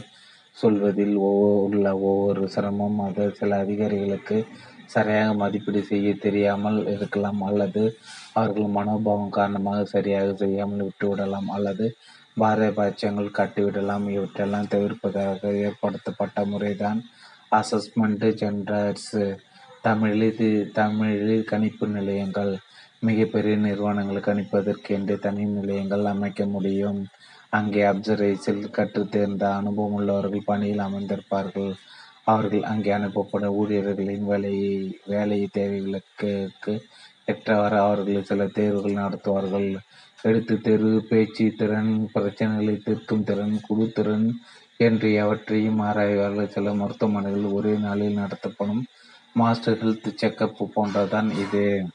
சொல்வதில் 0.57 1.17
உள்ள 1.65 1.87
ஒவ்வொரு 2.09 2.45
சிரமம் 2.57 2.99
அது 3.07 3.25
சில 3.41 3.57
அதிகாரிகளுக்கு 3.65 4.37
சரியாக 4.95 5.33
மதிப்பீடு 5.43 5.83
செய்ய 5.91 6.13
தெரியாமல் 6.27 6.79
இருக்கலாம் 6.95 7.41
அல்லது 7.49 7.85
அவர்கள் 8.33 8.75
மனோபாவம் 8.77 9.35
காரணமாக 9.39 9.85
சரியாக 9.85 10.33
செய்யாமல் 10.33 10.83
விட்டுவிடலாம் 10.83 11.49
அல்லது 11.49 11.85
பாரபட்சங்கள் 12.39 13.35
காட்டிவிடலாம் 13.37 14.05
இவற்றெல்லாம் 14.15 14.71
தவிர்ப்பதாக 14.73 15.51
ஏற்படுத்தப்பட்ட 15.67 16.45
முறைதான் 16.45 16.99
அசஸ்மெண்ட் 17.51 18.27
சென்டர்ஸ் 18.41 19.13
தமிழில் 19.81 20.25
இது 20.27 20.49
தமிழில் 20.73 21.43
கணிப்பு 21.43 21.85
நிலையங்கள் 21.87 22.53
மிகப்பெரிய 22.99 23.55
நிறுவனங்கள் 23.57 24.25
கணிப்பதற்கு 24.27 24.89
என்று 24.89 25.15
தனி 25.19 25.43
நிலையங்கள் 25.49 26.03
அமைக்க 26.05 26.41
முடியும். 26.45 26.99
அங்கே 27.49 27.81
அப்சர்வேஷன் 27.83 28.61
கற்றுத்தேர்ந்த 28.77 29.45
அனுபவம் 29.59 29.95
உள்ளவர்கள் 29.99 30.49
பணியில் 30.49 30.83
அமர்ந்திருப்பார்கள். 30.87 31.71
அவர்கள் 32.23 32.63
அங்கே 32.63 32.91
அனுப்பப்படும் 32.91 33.55
ஊழியர்களின் 33.61 34.27
வேலையை 34.31 34.69
வேலை 35.05 35.39
தேவைகளுக்கு 35.57 36.73
ஏற்றவாறு 37.25 37.77
அவர்கள் 37.79 38.23
சில 38.23 38.47
தேர்வுகள் 38.47 39.03
நடத்துவார்கள். 39.03 39.75
எழுத்து 40.21 40.61
தேர்வு, 40.61 41.05
பேச்சு 41.09 41.53
திறன், 41.57 42.09
பிரச்சனைகளை 42.15 42.83
தீர்க்கும் 42.83 43.23
திறன், 43.23 43.59
குழு 43.67 43.91
திறன் 43.91 44.39
என்று 44.77 45.09
எவற்றையும் 45.09 45.79
ஆராய்வார்கள். 45.79 46.47
சில 46.47 46.73
மருத்துவமனைகளில் 46.73 47.51
ஒரே 47.51 47.73
நாளில் 47.75 48.17
நடத்தப்படும் 48.17 48.85
மாஸ்டர் 49.33 49.85
ஹெல்த் 49.85 50.07
செக்கப் 50.15 50.71
போன்றதுதான் 50.75 51.29
இது. 51.37 51.85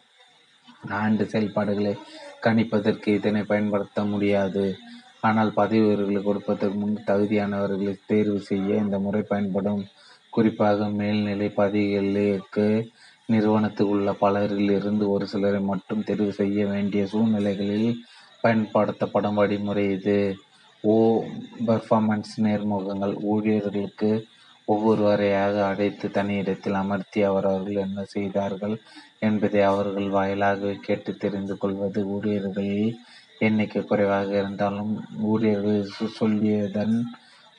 ஆண்டு 0.89 1.29
செயல்பாடுகளை 1.29 1.95
கணிப்பதற்கு 2.43 3.09
இதனை 3.09 3.43
பயன்படுத்த 3.43 4.05
முடியாது. 4.05 4.77
ஆனால் 5.21 5.53
பதவி 5.53 5.85
உயர்வுகளை 5.85 6.23
கொடுப்பதற்கு 6.23 6.79
முன் 6.79 6.99
தகுதியானவர்களை 7.07 7.97
தேர்வு 8.07 8.41
செய்ய 8.41 8.75
இந்த 8.75 8.99
முறை 8.99 9.23
பயன்படும். 9.23 9.85
குறிப்பாக 10.31 10.89
மேல்நிலை 10.91 11.49
பதவிகளுக்கு 11.49 12.89
நிறுவனத்தில் 13.29 13.91
உள்ள 13.95 14.09
பலரில் 14.21 14.71
இருந்து 14.71 15.05
ஒரு 15.11 15.25
சிலரை 15.27 15.61
மட்டும் 15.71 16.05
தெரிவு 16.09 16.33
செய்ய 16.41 16.67
வேண்டிய 16.67 17.03
சூழ்நிலைகளில் 17.07 17.91
பயன்படுத்தப்படும் 18.45 19.39
வழிமுறை 19.41 19.85
இது. 19.97 20.19
ஓ 20.85 20.95
பெர்ஃபார்மன்ஸ் 21.69 22.35
நேர்முகங்கள் 22.47 23.15
ஊழியர்களுக்கு 23.33 24.11
ஒவ்வொருவரையாக 24.69 25.57
அழைத்து 25.71 26.07
தனியிடத்தில் 26.09 26.79
அமர்த்தி 26.83 27.21
அவரவர்கள் 27.23 27.83
என்ன 27.87 28.05
செய்தார்கள் 28.15 28.77
என்பதை 29.19 29.61
அவர்கள் 29.63 30.09
வாயிலாகவே 30.09 30.75
கேட்டு 30.87 31.13
தெரிந்து 31.17 31.55
கொள்வது. 31.59 32.01
ஊழியர்களில் 32.15 32.91
எண்ணிக்கை 33.39 33.81
குறைவாக 33.83 34.31
இருந்தாலும் 34.43 34.93
ஊழியர்கள் 35.33 36.11
சொல்லியதன் 36.21 36.97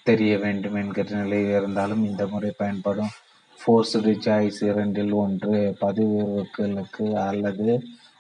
தெரிய 0.08 0.34
வேண்டும் 0.38 0.76
என்கிற 0.76 1.08
நிலையில் 1.22 1.56
இருந்தாலும் 1.60 2.04
இந்த 2.06 2.24
முறை 2.28 2.52
பயன்படும். 2.58 3.14
ஃபோர்ஸ்டு 3.60 4.14
சாய்ஸ் 4.26 4.60
இரண்டில் 4.64 5.14
ஒன்று 5.14 5.76
பதிவுகளுக்கு 5.82 7.06
அல்லது 7.28 7.70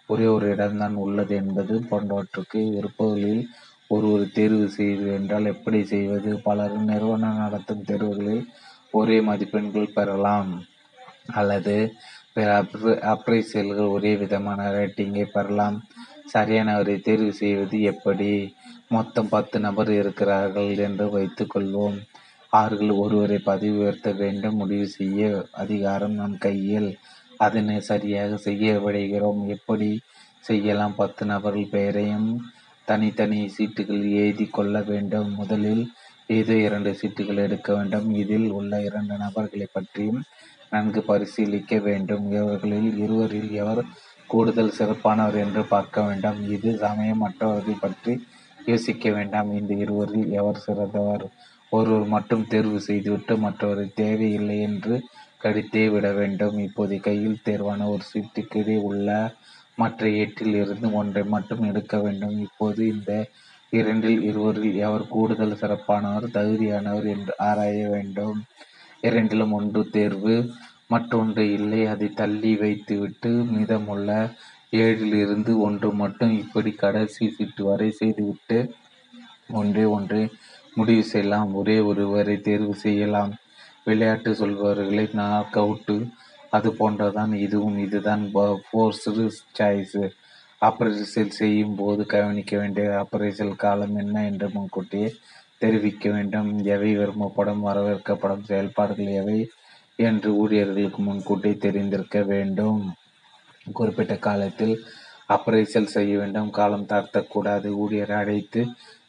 ஒரே 0.09 0.26
ஒரு 0.26 0.45
இடம்தான் 0.49 0.95
உள்ளது 0.95 1.35
என்பது 1.35 1.73
போன்றவற்றுக்கு 1.89 2.59
இருப்பவர்களில் 2.80 3.43
ஒரு 3.88 4.09
தேர்வு 4.34 4.65
செய்வது 4.69 5.09
என்றால் 5.14 5.45
எப்படி 5.45 5.80
செய்வது? 5.85 6.30
பலரும் 6.43 6.84
நிறுவனம் 6.84 7.38
நடத்தும் 7.38 7.85
தேர்வுகளில் 7.88 8.43
ஒரே 8.91 9.18
மதிப்பெண்கள் 9.22 9.95
பெறலாம் 9.95 10.51
அல்லது 11.27 11.76
பிற 12.34 12.47
அப்ரைசல்களில் 13.14 13.91
ஒரே 13.91 14.15
விதமான 14.15 14.69
ரேட்டிங்கை 14.72 15.26
பெறலாம். 15.34 15.77
சரியானவரை 16.34 16.95
தேர்வு 17.01 17.31
செய்வது 17.34 17.81
எப்படி? 17.81 18.31
மொத்தம் 18.89 19.30
பத்து 19.30 19.57
நபர் 19.59 19.91
இருக்கிறார்கள் 19.91 20.72
என்று 20.77 21.05
வைத்துக்கொள்வோம் 21.18 21.97
அவர்கள் 22.49 22.90
ஒருவரை 22.90 23.38
பதவி 23.38 23.69
உயர்த்த 23.69 24.11
வேண்டும் 24.11 24.56
முடிவு 24.56 24.88
செய்ய 24.88 25.45
அதிகாரம் 25.52 26.11
நம் 26.11 26.38
கையில். 26.38 26.98
அதனை 27.38 27.82
சரியாக 27.82 28.38
செய்ய 28.38 28.82
விடைகிறோம் 28.86 29.45
எப்படி 29.45 29.99
செய்யலாம்? 30.40 30.95
பத்து 30.95 31.26
நபர்கள் 31.26 31.68
பெயரையும் 31.72 32.30
தனித்தனி 32.86 33.52
சீட்டுகளில் 33.57 34.11
எழுதி 34.11 34.45
கொள்ள 34.45 34.82
வேண்டும். 34.82 35.34
முதலில் 35.34 35.91
ஏதோ 36.28 36.53
இரண்டு 36.56 36.98
சீட்டுகள் 37.02 37.36
எடுக்க 37.36 37.76
வேண்டும். 37.76 38.14
இதில் 38.14 38.49
உள்ள 38.52 38.82
இரண்டு 38.82 39.15
நபர்களைப் 39.18 39.74
பற்றியும் 39.74 40.24
நன்கு 40.69 41.02
பரிசீலிக்க 41.02 41.80
வேண்டும். 41.80 42.32
இவர்களில் 42.32 42.98
இருவரில் 42.98 43.52
எவர் 43.52 43.84
கூடுதல் 44.28 44.74
சிறப்பானவர் 44.78 45.36
என்று 45.36 45.64
பார்க்க 45.65 46.02
வேண்டும். 46.02 46.49
இது 46.49 46.78
சமயம் 46.78 47.18
மற்றவர்கள் 47.18 47.82
பற்றி 47.82 48.26
யோசிக்க 48.65 49.11
வேண்டாம். 49.11 49.52
இந்த 49.52 49.74
இருவரில் 49.74 50.32
எவர் 50.32 50.57
சிறந்தவர்? 50.57 51.26
ஒருவர் 51.69 52.07
மட்டும் 52.07 52.48
தேர்வு 52.48 52.80
செய்துவிட்டு 52.81 53.35
மற்றவரை 53.38 53.94
தேவையில்லை 53.94 54.60
என்று 54.60 54.95
கடித்தே 55.44 55.89
விட 55.89 56.07
வேண்டும். 56.11 56.57
இப்போது 56.60 56.99
கையில் 56.99 57.44
தேர்வான 57.45 57.88
ஒரு 57.88 58.03
சீட்டுக்கிடையே 58.11 58.77
உள்ள 58.81 59.10
மற்ற 59.76 60.10
எட்டில் 60.10 60.56
இருந்து 60.56 60.88
ஒன்றை 60.91 61.23
மட்டும் 61.23 61.64
எடுக்க 61.64 61.98
வேண்டும். 61.98 62.39
இப்போது 62.39 62.88
இந்த 62.88 63.11
இரண்டில் 63.69 64.22
இருவரில் 64.22 64.76
எவர் 64.76 65.06
கூடுதல் 65.07 65.60
சிறப்பானவர், 65.61 66.26
தகுதியானவர் 66.34 67.07
என்று 67.07 67.34
ஆராய 67.38 67.88
வேண்டும். 67.88 68.38
இரண்டிலும் 69.02 69.52
ஒன்று 69.52 69.81
தேர்வு 69.89 70.35
மற்றொன்று 70.88 71.44
இல்லை. 71.52 71.85
அதை 71.85 72.07
தள்ளி 72.14 72.56
வைத்துவிட்டு 72.56 73.30
மீதமுள்ள 73.53 74.11
ஏழில் 74.72 75.15
இருந்து 75.15 75.52
ஒன்று 75.60 75.89
மட்டும் 75.94 76.34
இப்படி 76.38 76.72
கடைசி 76.72 77.30
சீட்டு 77.30 77.64
வரை 77.64 77.91
செய்துவிட்டு 77.91 78.57
ஒன்றே 79.52 79.84
ஒன்றே 79.84 80.23
முடிவு 80.77 81.03
செய்யலாம். 81.03 81.49
ஒரே 81.53 81.77
ஒருவரை 81.89 82.35
தேர்வு 82.47 82.73
செய்யலாம். 82.85 83.33
விளையாட்டு 83.87 84.31
சொல்பவர்களை 84.31 85.05
நாக் 85.13 85.55
அவுட்டு 85.63 85.95
அது 86.49 86.69
போன்றதான் 86.79 87.33
இதுவும். 87.45 87.77
இதுதான் 87.85 88.23
ஃபோர்ஸ்டு 88.65 89.23
சாய்ஸ். 89.59 89.99
அப்ரைசல் 90.61 91.37
செய்யும் 91.39 91.75
போது 91.75 92.01
கவனிக்க 92.05 92.53
வேண்டிய 92.57 92.85
அப்ரைசல் 93.03 93.55
காலம் 93.55 93.95
என்ன 93.95 94.25
என்று 94.25 94.47
முன்கூட்டியே 94.53 95.09
தெரிவிக்க 95.57 96.05
வேண்டும். 96.09 96.49
எவை 96.75 96.89
விரும்பப்படும் 96.97 97.65
வரவேற்கப்படும் 97.65 98.47
செயல்பாடுகள் 98.49 99.11
எவை 99.21 99.39
என்று 99.99 100.29
ஊழியர்களுக்கு 100.35 101.01
முன்கூட்டியே 101.01 101.55
தெரிந்திருக்க 101.65 102.17
வேண்டும். 102.31 102.81
குறிப்பிட்ட 103.73 104.15
காலத்தில் 104.27 104.75
அப்ரைசல் 105.29 105.93
செய்ய 105.95 106.11
வேண்டும். 106.17 106.49
காலம் 106.49 106.89
தாழ்த்தக்கூடாது. 106.91 107.69
ஊழியரை 107.83 108.15
அழைத்து 108.21 108.61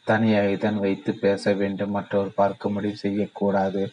தனியாகத்தான் 0.09 0.79
வைத்து 0.85 1.11
பேச 1.15 1.53
வேண்டும். 1.53 1.95
மற்றவர் 1.97 2.37
பார்க்கும்படி 2.37 2.91
செய்யக்கூடாது. 3.03 3.83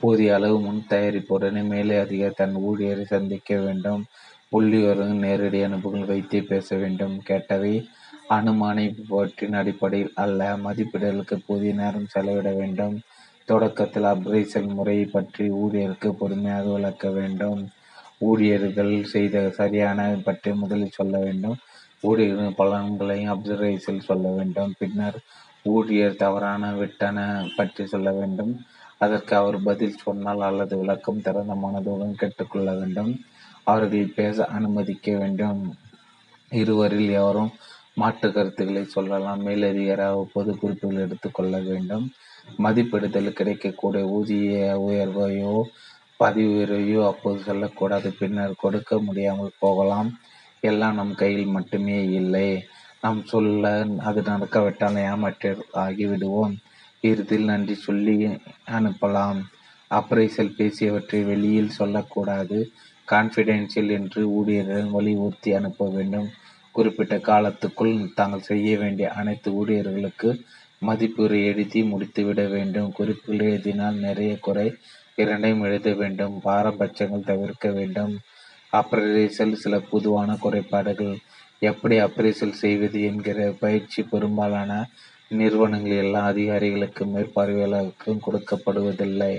போதிய 0.00 0.34
அளவு 0.34 0.56
முன் 0.60 0.82
தயாரிப்புடனே 0.88 1.62
மேலே 1.64 1.96
அதிகாரி 1.98 2.34
தன் 2.34 2.54
ஊழியரை 2.68 3.04
சந்திக்க 3.06 3.56
வேண்டும். 3.56 4.02
உள்ளியோரும் 4.52 5.22
நேரடி 5.24 5.58
அனுபவங்கள் 5.62 6.12
வைத்தே 6.12 6.40
பேச 6.42 6.76
வேண்டும். 6.76 7.16
கேட்டவை 7.28 7.74
அனுமானிப்பவற்றின் 8.30 9.56
அடிப்படையில் 9.60 10.12
அல்ல. 10.14 10.40
மதிப்பீடுகளுக்கு 10.66 11.36
போதிய 11.46 11.72
நேரம் 11.74 12.10
செலவிட 12.10 12.50
வேண்டும். 12.52 12.96
தொடக்கத்தில் 13.48 14.08
அப்ரைசல் 14.12 14.68
முறையை 14.76 15.06
பற்றி 15.06 15.44
ஊழியருக்கு 15.62 16.10
பொறுமையாக 16.12 16.66
விளக்க 16.72 17.06
வேண்டும். 17.10 17.60
ஊழியர்கள் 18.20 18.92
செய்த 19.14 19.36
சரியான 19.50 20.00
பற்றி 20.24 20.50
முதலில் 20.52 20.96
சொல்ல 20.98 21.14
வேண்டும். 21.18 21.56
ஊழியர்களின் 22.00 22.58
பலன்களையும் 22.58 23.32
அப்சர்வேஷன் 23.34 24.06
சொல்ல 24.08 24.26
வேண்டும் 24.36 24.72
பின்னர் 24.78 25.18
ஊழியர் 25.64 26.16
தவறான 26.16 26.72
விட்டன 26.72 27.46
பற்றி 27.56 27.86
சொல்ல 27.86 28.10
வேண்டும். 28.10 28.52
அதற்கு 28.98 29.36
அவர் 29.36 29.62
பதில் 29.62 29.96
சொன்னால் 29.96 30.40
அல்லது 30.40 30.76
விளக்கம் 30.76 31.20
திறந்த 31.20 31.54
மனதுடன் 31.54 32.14
கேட்டுக்கொள்ள 32.14 32.74
வேண்டும். 32.74 33.20
அவர்கள் 33.64 34.14
பேச 34.14 34.44
அனுமதிக்க 34.46 35.16
வேண்டும். 35.16 35.76
இருவரில் 36.50 37.08
எவரும் 37.08 37.52
மாற்று 37.94 38.32
கருத்துக்களை 38.32 38.84
சொல்லலாம். 38.84 39.42
மேலதிகார 39.42 40.28
பொது 40.32 40.58
குறிப்புகள் 40.58 41.04
எடுத்துக்கொள்ள 41.04 41.58
வேண்டும். 41.60 42.10
மதிப்பிடுதல் 42.58 43.32
கிடைக்கக்கூடிய 43.32 44.04
ஊதிய 44.06 44.78
உயர்வையோ 44.88 45.62
பதிவு 46.16 46.50
உயர்வையோ 46.54 47.06
அப்போது 47.06 47.40
சொல்லக்கூடாது. 47.40 48.12
பின்னர் 48.12 48.60
கொடுக்க 48.60 48.98
முடியாமல் 48.98 49.58
போகலாம். 49.58 50.18
எல்லாம் 50.60 50.94
நம் 50.94 51.14
கையில் 51.14 51.46
மட்டுமே 51.46 52.04
இல்லை. 52.04 52.64
நாம் 53.02 53.20
சொல்ல 53.24 53.66
அது 54.04 54.20
நடக்கவிட்டால் 54.22 54.98
ஏமாற்ற 55.04 55.52
ஆகிவிடுவோம். 55.84 56.54
இறுதியில் 57.04 57.44
நன்றி 57.44 57.74
சொல்லி 57.78 58.14
அனுப்பலாம். 58.70 59.40
அப்ரைசல் 59.90 60.56
பேசியவற்றை 60.58 61.20
வெளியில் 61.24 61.68
சொல்லக்கூடாது. 61.70 62.58
கான்ஃபிடென்ஷியல் 63.08 63.90
என்று 63.90 64.20
ஊழியர்கள் 64.30 64.90
வலியுறுத்தி 64.90 65.52
அனுப்ப 65.52 65.88
வேண்டும். 65.90 66.28
குறிப்பிட்ட 66.74 67.16
காலத்துக்குள் 67.28 68.12
தாங்கள் 68.14 68.40
செய்ய 68.40 68.78
வேண்டிய 68.78 69.10
அனைத்து 69.10 69.48
ஊழியர்களுக்கு 69.52 70.28
மதிப்புரை 70.82 71.40
எழுதி 71.44 71.80
முடித்துவிட 71.82 72.42
வேண்டும். 72.48 72.92
குறிப்புகள் 72.92 73.46
எழுதினால் 73.46 73.94
நிறைய 73.98 74.38
குறை 74.38 74.68
இரண்டையும் 75.16 75.62
எழுத 75.62 75.92
வேண்டும். 75.94 76.40
பாரபட்சங்கள் 76.44 77.28
தவிர்க்க 77.30 77.68
வேண்டும். 77.70 78.12
அப்ரைசல் 78.72 79.60
சில 79.62 79.74
பொதுவான 79.90 80.36
குறைபாடுகள். 80.40 81.14
எப்படி 81.62 81.96
அப்ரைசல் 82.00 82.60
செய்வது 82.62 82.98
என்கிற 83.02 83.38
பயிற்சி 83.62 84.00
பெரும்பாலான 84.02 84.72
நிறுவனங்கள் 85.30 86.02
எல்லா 86.04 86.20
அதிகாரிகளுக்கும் 86.30 87.12
மேற்பார்வையாளர்களுக்கும் 87.14 88.22
கொடுக்கப்படுவதில்லை. 88.26 89.34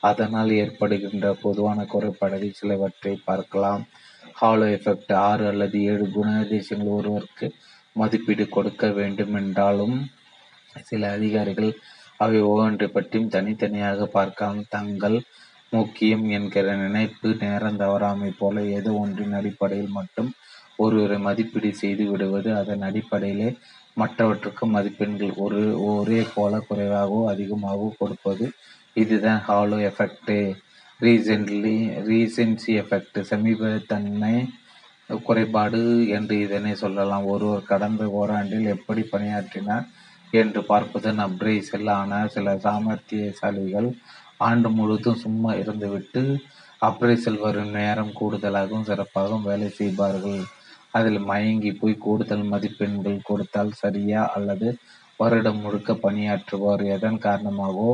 அதனால் 0.00 0.50
ஏற்படுகின்ற 0.62 1.26
பொதுவான 1.42 1.84
குறைபாடுகள் 1.84 2.58
சிலவற்றை 2.60 3.14
பார்க்கலாம். 3.24 3.82
ஹாலோ 4.40 4.66
எஃபெக்ட் 4.76 5.12
ஆறு 5.28 5.44
அல்லது 5.52 5.78
ஏழு 5.90 6.06
குணாதிசயங்கள் 6.16 6.96
ஒருவருக்கு 6.98 7.46
மதிப்பீடு 7.96 8.44
கொடுக்க 8.48 8.86
வேண்டுமென்றாலும் 8.98 9.96
சில 10.82 11.08
அதிகாரிகள் 11.12 11.70
அவை 12.16 12.38
ஒவ்வொன்றை 12.50 12.88
பற்றியும் 12.88 13.32
தனித்தனியாக 13.36 14.06
பார்க்காமல் 14.16 14.72
தங்கள் 14.76 15.18
முக்கியம் 15.72 16.24
என்கிற 16.36 16.74
நினைப்பு 16.76 17.28
நேரம் 17.42 17.80
தவறாமை 17.82 18.30
போல 18.40 18.62
ஏதோ 18.78 18.90
ஒன்றின் 19.02 19.36
அடிப்படையில் 19.38 19.96
மட்டும் 19.98 20.30
ஒருவரை 20.78 21.18
மதிப்பீடு 21.26 21.70
செய்து 21.82 22.04
விடுவது 22.10 22.50
அதன் 22.60 22.84
அடிப்படையிலே 22.88 23.48
மற்றவற்றுக்கு 23.96 24.64
மதிப்பெண்கள் 24.74 25.32
ஒரு 25.44 25.62
ஒரே 25.88 26.20
போல 26.34 26.60
குறைவாகவோ 26.68 27.20
அதிகமாகவோ 27.32 27.88
கொடுப்பது 27.98 28.46
இதுதான் 28.96 29.42
halo 29.48 29.78
effect 29.90 30.32
recently 31.00 31.76
recency 32.08 32.72
effect 32.82 33.18
சமீபத்தன்மை 33.30 34.34
குறைபாடு 35.10 35.80
என்று 36.16 36.34
இதனை 36.44 36.72
சொல்லலாம். 36.82 37.24
ஒருவர் 37.32 37.68
கடந்த 37.70 38.02
ஓராண்டில் 38.18 38.72
எப்படி 38.74 39.02
பணியாற்றினார் 39.12 39.86
என்று 40.32 40.60
பார்ப்பதன் 40.70 41.20
அப்ரைசல் 41.26 41.90
ஆன 41.96 42.20
சில 42.34 42.54
சாமர்த்தியசாலிகள் 42.64 43.88
ஆண்டு 44.48 44.68
முழுவதும் 44.76 45.22
சும்மா 45.24 45.50
இருந்துவிட்டு 45.62 46.22
அப்ரைசல் 46.82 47.42
வரும் 47.44 47.74
நேரம் 47.78 48.16
கூடுதலாகவும் 48.20 48.88
சிறப்பாகவும் 48.90 49.46
வேலை 49.48 49.68
செய்வார்கள். 49.80 50.40
அதில் 50.92 51.20
மயங்கி 51.30 51.70
போய் 51.72 51.94
கூடுதல் 51.98 52.44
மதிப்பெண்கள் 52.44 53.26
கொடுத்தால் 53.28 53.72
சரியா 53.82 54.22
அல்லது 54.28 54.68
வருடம் 55.20 55.60
முழுக்க 55.60 55.92
பணியாற்றுவார் 56.04 56.82
எதன் 56.96 57.18
காரணமாகவோ? 57.18 57.90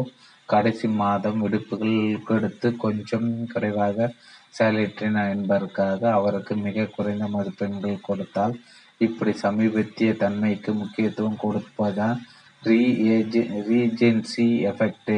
கடைசி 0.49 0.89
மாதம் 1.01 1.41
விடுப்புகள் 1.41 1.97
கொடுத்து 2.25 2.69
கொஞ்சம் 2.77 3.29
குறைவாக 3.47 4.09
செயலாற்றினார் 4.59 5.33
என்பதற்காக 5.37 6.01
அவருக்கு 6.13 6.55
மிக 6.57 6.87
குறைந்த 6.87 7.25
மதிப்பெண்கள் 7.27 8.07
கொடுத்தால் 8.09 8.55
இப்படி 8.99 9.33
சமீபத்திய 9.43 10.13
தன்மைக்கு 10.23 10.71
முக்கியத்துவம் 10.75 11.41
கொடுப்பதான் 11.43 12.17
ரீ 12.63 12.81
recency 13.69 14.47
effect 14.71 15.13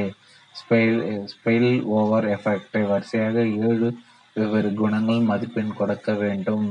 spill 0.54 0.98
spill 1.32 1.70
over 1.98 2.26
effect 2.36 2.76
வரிசையாக 2.90 3.44
ஏழு 3.68 3.88
வெவ்வேறு 4.36 4.70
குணங்கள் 4.74 5.28
மதிப்பெண் 5.30 5.76
கொடுக்க 5.76 6.12
வேண்டும். 6.14 6.68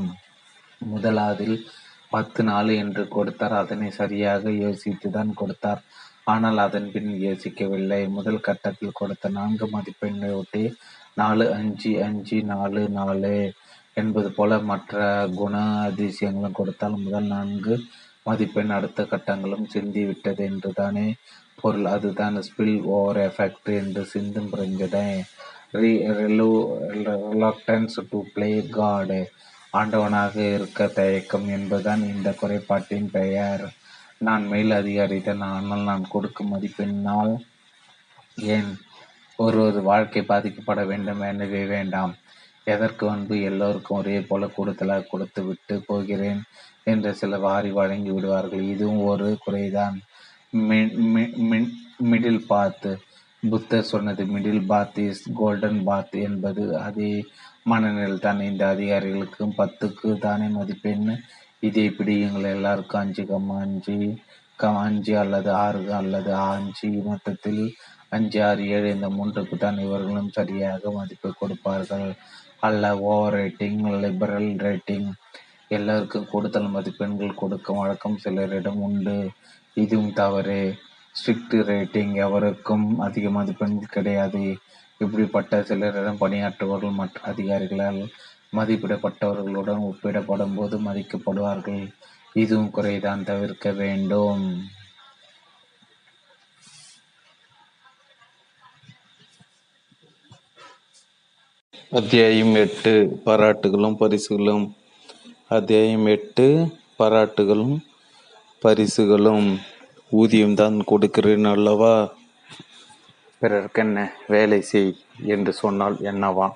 முதலாவதில் 0.93 1.65
பத்து 2.09 2.43
நாலு 2.43 2.75
என்று 2.75 3.07
கொடுத்தார். 3.07 3.53
அதனை 3.53 3.91
சரியாக 3.91 4.49
யோசித்துதான் 4.63 5.33
கொடுத்தார். 5.33 5.81
ஆனால் 6.25 6.57
அதன் 6.57 6.91
பின் 6.91 7.27
யோசிக்கவில்லை. 7.27 8.09
முதல் 8.09 8.39
கட்டத்தில் 8.39 8.93
கொடுத்த 8.93 9.29
நான்கு 9.29 9.69
மதிப்பெண்ணை 9.75 10.33
ஒட்டி 10.33 10.73
நாலு 11.15 11.53
அஞ்சு 11.53 12.03
அஞ்சு 12.03 12.43
நாலு 12.43 12.89
நாலு 12.89 13.53
என்பது 13.93 14.31
போல 14.31 14.61
மற்ற 14.71 15.27
குண 15.35 15.57
அதிசயங்களும் 15.87 16.51
கொடுத்தால் 16.51 17.03
முதல் 17.05 17.25
நான்கு 17.25 17.79
மதிப்பெண் 18.23 18.69
அடுத்த 18.69 19.03
கட்டங்களும் 19.03 19.67
சிந்திவிட்டது 19.73 20.43
என்று 20.51 20.73
தானே 20.73 21.15
பொருள். 21.61 21.87
அதுதான் 21.95 22.35
ஸ்பில் 22.47 22.81
ஓவர் 22.97 23.27
எஃபெக்ட் 23.27 23.69
என்று 23.81 24.05
சிந்தும் 24.13 24.53
புரிஞ்சதே 24.53 25.23
ரிலக்டன்ஸ் 25.77 27.97
டு 28.09 28.19
பிளே 28.33 28.67
காடு 28.77 29.21
ஆண்டவனாக 29.73 30.35
இருக்க 30.53 30.87
தயக்கம் 30.99 31.47
என்பதுதான் 31.57 32.03
இந்த 32.13 32.29
குறைபாட்டின் 32.41 33.09
பெயர். 33.17 33.63
நான் 34.27 34.45
மேல் 34.47 34.71
அதிகாரிதான் 34.77 35.43
ஆனால் 35.49 35.83
நான் 35.89 36.05
கொடுக்கும் 36.09 36.51
மதிப்பெண்ணால் 36.53 37.33
ஏன் 38.55 38.71
ஒருவர் 39.39 39.77
வாழ்க்கை 39.81 40.21
பாதிக்கப்பட 40.27 40.81
வேண்டும்? 40.85 41.21
எனவே 41.31 41.61
வேண்டாம். 41.65 42.13
எதற்கு 42.73 43.03
முன்பு 43.09 43.35
எல்லோருக்கும் 43.49 43.99
ஒரே 43.99 44.17
போல 44.29 44.47
கூடுதலாக 44.55 45.07
கொடுத்து 45.11 45.41
விட்டு 45.43 45.75
போகிறேன் 45.87 46.41
என்று 46.91 47.11
சில 47.21 47.37
வாரி 47.45 47.71
வழங்கி 47.79 48.11
விடுவார்கள். 48.11 48.63
இதுவும் 48.73 49.05
ஒரு 49.11 49.27
குறைதான். 49.45 49.97
Middle 52.11 52.43
path. 52.51 52.89
புத்தர் 53.43 53.89
சொன்னது 53.91 54.23
middle 54.25 54.63
path 54.71 54.97
is 55.03 55.23
golden 55.39 55.81
path 55.83 56.15
என்பது 56.27 56.63
அதே 56.87 57.11
மனநிலையில் 57.65 58.19
தான்? 58.19 58.39
இந்த 58.41 58.63
அதிகாரிகளுக்கும் 58.67 59.57
பத்துக்கு 59.57 60.17
தானே 60.17 60.47
மதிப்பெண்? 60.47 61.09
இதை 61.59 61.85
பிடியுங்கள் 61.89 62.53
எல்லாருக்கும் 62.55 63.01
அஞ்சு 63.01 63.23
கம்மா 63.25 63.57
அஞ்சு 63.59 63.95
கம் 64.55 64.77
அஞ்சு 64.77 65.17
அல்லது 65.17 65.51
ஆறு 65.51 65.93
அல்லது 65.93 66.35
அஞ்சு 66.35 66.89
மொத்தத்தில் 67.07 67.63
அஞ்சு 68.09 68.43
ஆறு 68.43 68.67
ஏழு 68.67 68.93
இந்த 68.93 69.07
மூன்றுக்கு 69.09 69.57
தான் 69.57 69.77
இவர்களும் 69.77 70.29
சரியாக 70.29 70.91
மதிப்பு 70.91 71.33
கொடுப்பார்கள். 71.33 72.07
அல்ல 72.59 72.97
ஓவர் 72.97 73.33
ரேட்டிங் 73.33 73.81
லிபரல் 74.01 74.49
ரேட்டிங். 74.65 75.09
எல்லோருக்கும் 75.67 76.27
கூடுதல் 76.31 76.69
மதிப்பெண்கள் 76.69 77.39
கொடுக்கும் 77.41 77.77
வழக்கம் 77.77 78.21
சிலரிடம் 78.23 78.81
உண்டு. 78.87 79.29
இதுவும் 79.73 80.13
தவறு. 80.13 80.61
ஸ்ட்ரிக்ட் 81.15 81.55
ரேட்டிங் 81.71 82.13
எவருக்கும் 82.15 82.99
அதிக 82.99 83.29
மதிப்பெண்கள் 83.29 83.95
கிடையாது. 83.97 84.43
இப்படிப்பட்ட 84.99 85.59
சிலரிடம் 85.59 86.21
பணியாற்றுபவர்கள் 86.21 86.91
மற்ற 86.91 87.21
அதிகாரிகளால் 87.31 88.07
மதிப்பிடப்பட்டவர்களுடன் 88.53 89.91
ஒப்பிடப்படும் 89.91 90.55
போது 90.55 90.79
மதிக்கப்படுவார்கள். 90.79 91.93
இதுவும் 92.33 92.71
குறைதான் 92.73 93.23
தவிர்க்க 93.23 93.71
வேண்டும். 93.71 94.63
அத்தியாயம் 101.91 102.55
எட்டு 102.55 103.21
பாராட்டுகளும் 103.25 103.95
பரிசுகளும். 103.95 104.75
அத்தியாயம் 105.47 106.05
எட்டு 106.05 106.77
பாராட்டுகளும் 106.99 107.79
பரிசுகளும். 108.59 109.59
ஊதியம்தான் 110.11 110.83
கொடுக்கிறேன் 110.83 111.45
அல்லவா? 111.45 112.17
பிறர்க்கென்ன 113.41 114.11
வேலை 114.27 114.61
செய் 114.61 114.97
என்று 115.25 115.53
சொன்னால் 115.53 115.95
என்னவா? 115.95 116.47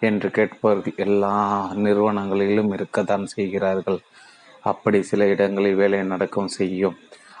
என்று 0.00 0.30
கேட்பவர்கள் 0.30 0.92
எல்லா 0.96 1.34
நிறுவனங்களிலும் 1.74 2.72
இருக்கத்தான் 2.72 3.26
செய்கிறார்கள். 3.26 4.00
அப்படி 4.60 5.02
சில 5.02 5.26
இடங்களில் 5.26 5.74
வேலை 5.74 6.02
நடக்கும் 6.02 6.48
செய்யும். 6.48 6.96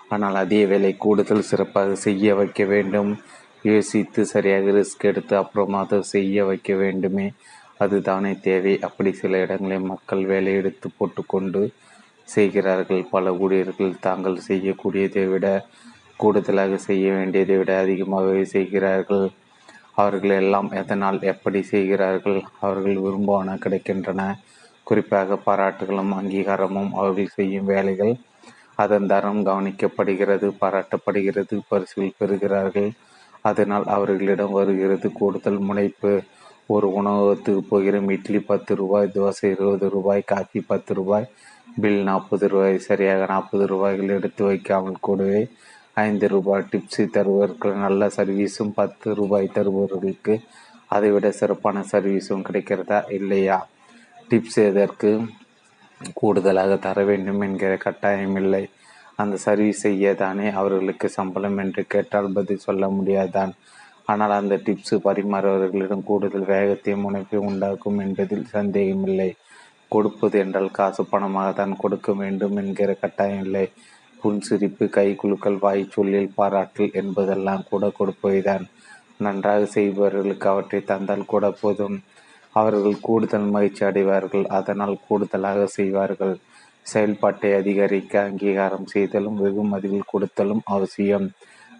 ஆனால் 0.08 0.34
அதே 0.34 0.66
வேலை 0.66 0.96
கூடுதல் 0.96 1.42
சிறப்பாக 1.42 1.94
செய்ய 1.94 2.34
வைக்க 2.34 2.64
வேண்டும். 2.64 3.18
யோசித்து 3.62 4.26
சரியாக 4.26 4.70
ரிஸ்க் 4.70 5.00
எடுத்து 5.00 5.36
அப்புறமா 5.36 5.80
அதை 5.80 6.02
செய்ய 6.02 6.44
வைக்க 6.44 6.74
வேண்டுமே. 6.74 7.32
அதுதானே 7.78 8.32
தேவை. 8.40 8.78
அப்படி 8.80 9.12
சில 9.12 9.38
இடங்களில் 9.38 9.78
மக்கள் 9.78 10.24
வேலை 10.24 10.52
எடுத்து 10.52 10.90
போட்டுக்கொண்டு 10.96 11.70
செய்கிறார்கள். 12.24 13.04
பல 13.10 13.34
ஊழியர்கள் 13.34 14.00
தாங்கள் 14.00 14.38
செய்யக்கூடியதை 14.48 15.28
விட 15.28 15.66
கூடுதலாக 16.16 16.76
செய்ய 16.78 17.06
வேண்டியதை 17.12 17.56
விட 17.56 17.72
அதிகமாகவே 17.78 18.44
செய்கிறார்கள். 18.44 19.26
அவர்கள் 19.94 20.34
எல்லாம் 20.42 20.70
எதனால் 20.72 21.18
எப்படி 21.22 21.60
செய்கிறார்கள்? 21.62 22.38
அவர்கள் 22.60 22.96
விரும்புவன 22.96 23.56
கிடைக்கின்றன. 23.64 24.22
குறிப்பாக 24.86 25.38
பாராட்டுகளும் 25.46 26.12
அங்கீகாரமும் 26.18 26.90
அவர்கள் 26.92 27.34
செய்யும் 27.34 27.64
வேலைகள் 27.64 28.14
அதன் 28.74 29.06
தரம் 29.06 29.42
கவனிக்கப்படுகிறது 29.46 30.46
பாராட்டப்படுகிறது 30.60 31.54
பரிசுகள் 31.68 32.18
பெறுகிறார்கள். 32.18 32.90
அதனால் 33.42 33.86
அவர்களிடம் 33.86 34.56
வருகிறது 34.58 35.08
கூடுதல் 35.12 35.60
முனைப்பு. 35.60 36.12
ஒரு 36.66 36.86
உணவகத்துக்கு 36.92 37.62
போகிறோம். 37.62 38.08
இட்லி 38.08 38.40
பத்து 38.40 38.72
ரூபாய் 38.74 39.12
தோசை 39.14 39.44
இருபது 39.54 39.88
ரூபாய் 39.88 40.22
காஃபி 40.26 40.60
பத்து 40.60 40.94
ரூபாய் 40.94 41.26
பில் 41.80 42.00
நாற்பது 42.02 42.46
ரூபாய் 42.48 42.78
சரியாக 42.78 43.26
நாற்பது 43.26 43.64
ரூபாய்கள் 43.66 44.08
எடுத்து 44.08 44.42
வைக்காமல் 44.44 45.04
கூடவே 45.06 45.40
ஐந்து 45.96 46.26
ரூபாய் 46.32 46.66
டிப்ஸு 46.72 47.02
தருபவர்கள் 47.14 47.74
நல்ல 47.84 48.08
சர்வீஸும் 48.16 48.72
பத்து 48.78 49.14
ரூபாய் 49.14 49.54
தருபவர்களுக்கு 49.54 50.34
அதைவிட 50.86 51.28
சிறப்பான 51.38 51.84
சர்வீஸும் 51.92 52.44
கிடைக்கிறதா 52.48 52.98
இல்லையா? 53.18 53.56
டிப்ஸ் 54.30 54.58
எதற்கு 54.70 55.10
கூடுதலாக 56.20 56.76
தர 56.86 57.04
வேண்டும் 57.10 57.40
என்கிற 57.46 57.72
கட்டாயம் 57.86 58.36
இல்லை. 58.42 58.62
அந்த 59.16 59.34
சர்வீஸ் 59.46 59.82
செய்ய 59.86 60.12
தானே 60.14 60.46
அவர்களுக்கு 60.60 61.08
சம்பளம் 61.18 61.58
என்று 61.64 61.82
கேட்டால் 61.94 62.30
பதில் 62.38 62.64
சொல்ல 62.66 62.86
முடியாதான். 62.98 63.52
ஆனால் 64.04 64.38
அந்த 64.40 64.54
டிப்ஸ் 64.66 64.94
பரிமாறுபவர்களிடம் 65.08 66.06
கூடுதல் 66.10 66.48
வேகத்தையும் 66.54 67.04
முனைப்பையும் 67.06 67.48
உண்டாக்கும் 67.50 67.98
என்பதில் 68.06 68.46
சந்தேகமில்லை. 68.56 69.30
கொடுப்பது 69.88 70.36
என்றால் 70.44 70.70
காசு 70.78 71.02
பணமாக 71.10 71.50
தான் 71.54 71.74
கொடுக்க 71.82 72.12
வேண்டும் 72.22 72.56
என்கிற 72.62 72.92
கட்டாயம் 73.02 73.44
இல்லை. 73.46 73.66
புன்சிரிப்பு 74.26 74.84
கைகுலுக்கல் 74.96 75.58
வாய் 75.64 75.82
சொல்லில் 75.94 76.30
பாராட்டல் 76.36 76.94
என்பதெல்லாம் 77.00 77.64
கூட 77.70 77.86
கொடுப்பவைதான் 77.98 78.64
நன்றாக 79.24 79.66
செய்பவர்களுக்கு 79.74 80.46
அவற்றை 80.52 80.80
தந்தால் 80.84 81.30
கூட 81.32 81.46
போதும். 81.60 81.96
அவர்கள் 82.52 82.96
கூடுதல் 83.06 83.48
மகிழ்ச்சி 83.54 83.82
அடைவார்கள் 83.84 84.44
அதனால் 84.58 84.96
கூடுதலாக 85.08 85.66
செய்வார்கள். 85.78 86.34
செயல்பாட்டை 86.86 87.50
அதிகரிக்க 87.54 88.14
அங்கீகாரம் 88.22 88.88
செய்தலும் 88.94 89.38
வெகுமதிகள் 89.44 90.10
கொடுத்தலும் 90.12 90.62
அவசியம். 90.76 91.26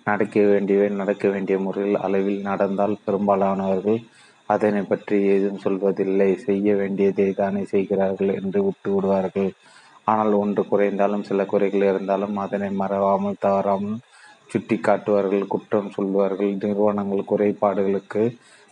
நடக்க 0.04 0.40
வேண்டியவை 0.52 0.88
நடக்க 1.00 1.26
வேண்டிய 1.28 1.56
முறையில் 1.58 1.98
அளவில் 2.06 2.40
நடந்தால் 2.40 2.96
பெரும்பாலானவர்கள் 3.04 4.00
அதனை 4.48 4.82
பற்றி 4.82 5.16
ஏதும் 5.34 5.62
சொல்வதில்லை. 5.64 6.30
செய்ய 6.46 6.74
வேண்டியதை 6.74 7.28
தானே 7.42 7.62
செய்கிறார்கள் 7.74 8.32
என்று 8.40 8.60
விட்டு 8.66 8.90
விடுவார்கள் 8.94 9.50
ஆனால் 10.06 10.32
ஒன்று 10.40 10.62
குறைந்தாலும் 10.70 11.26
சில 11.28 11.44
குறைகள் 11.44 11.86
இருந்தாலும் 11.92 12.36
அதனை 12.44 12.68
மறவாமல் 12.82 13.42
தவறாமல் 13.46 13.96
சுட்டி 14.52 14.76
காட்டுவார்கள் 14.78 15.50
குற்றம் 15.52 15.94
சொல்வார்கள். 15.96 16.52
நிறுவனங்கள் 16.64 17.30
குறைபாடுகளுக்கு 17.30 18.22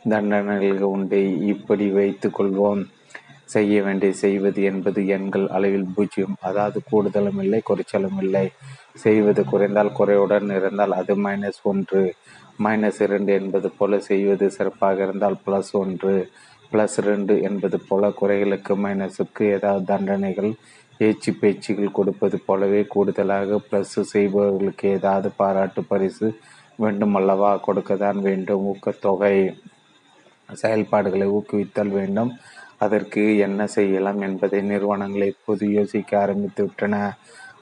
தண்டனைகள் 0.04 0.84
உண்டு. 0.92 1.20
இப்படி 1.52 1.86
வைத்து 1.98 2.28
கொள்வோம். 2.30 2.82
செய்ய 3.54 3.74
வேண்டிய 3.82 4.12
செய்வது 4.22 4.60
என்பது 4.70 5.00
எண்கள் 5.16 5.46
அளவில் 5.56 5.90
பூஜ்ஜியம். 5.96 6.36
அதாவது 6.48 6.78
கூடுதலும் 6.90 7.40
இல்லை 7.44 7.60
குறைச்சலும் 7.68 8.18
இல்லை. 8.24 8.44
செய்வது 9.04 9.40
குறைந்தால் 9.44 9.96
குறையுடன் 9.98 10.50
இருந்தால் 10.58 10.94
அது 11.00 11.14
மைனஸ் 11.24 11.60
ஒன்று. 11.72 12.02
மைனஸ் 12.64 13.00
இரண்டு 13.06 13.32
என்பது 13.40 13.68
போல 13.78 13.98
செய்வது 14.10 14.46
சிறப்பாக 14.56 15.02
இருந்தால் 15.02 15.38
ப்ளஸ் 15.46 15.72
ஒன்று. 15.82 16.14
ப்ளஸ் 16.72 16.96
ரெண்டு 17.08 17.34
என்பது 17.48 17.78
போல 17.88 18.08
குறைகளுக்கு 18.20 18.74
மைனஸுக்கு 18.84 19.42
ஏதாவது 19.56 19.84
தண்டனைகள் 19.92 20.52
ஏச்சு 20.98 21.32
பேச்சுகள் 21.32 21.90
கொடுப்பது 21.90 22.38
போலவே 22.38 22.84
கூடுதலாக 22.84 23.60
ப்ளஸ் 23.70 24.00
செய்பவர்களுக்கு 24.00 24.88
ஏதாவது 24.88 25.30
பாராட்டு 25.30 25.84
பரிசு 25.84 26.38
வேண்டும் 26.76 27.14
அல்லவா? 27.14 27.60
கொடுக்கத்தான் 27.66 28.20
வேண்டும். 28.20 28.72
ஊக்கத்தொகை 28.72 29.54
செயல்பாடுகளை 30.52 31.26
ஊக்குவித்தல் 31.28 31.88
வேண்டும். 31.88 32.32
அதற்கு 32.78 33.36
என்ன 33.36 33.66
செய்யலாம் 33.66 34.20
என்பதை 34.20 34.60
நிறுவனங்களை 34.60 35.28
இப்போது 35.28 35.72
யோசிக்க 35.72 36.20
ஆரம்பித்து 36.20 36.62
விட்டன. 36.62 37.12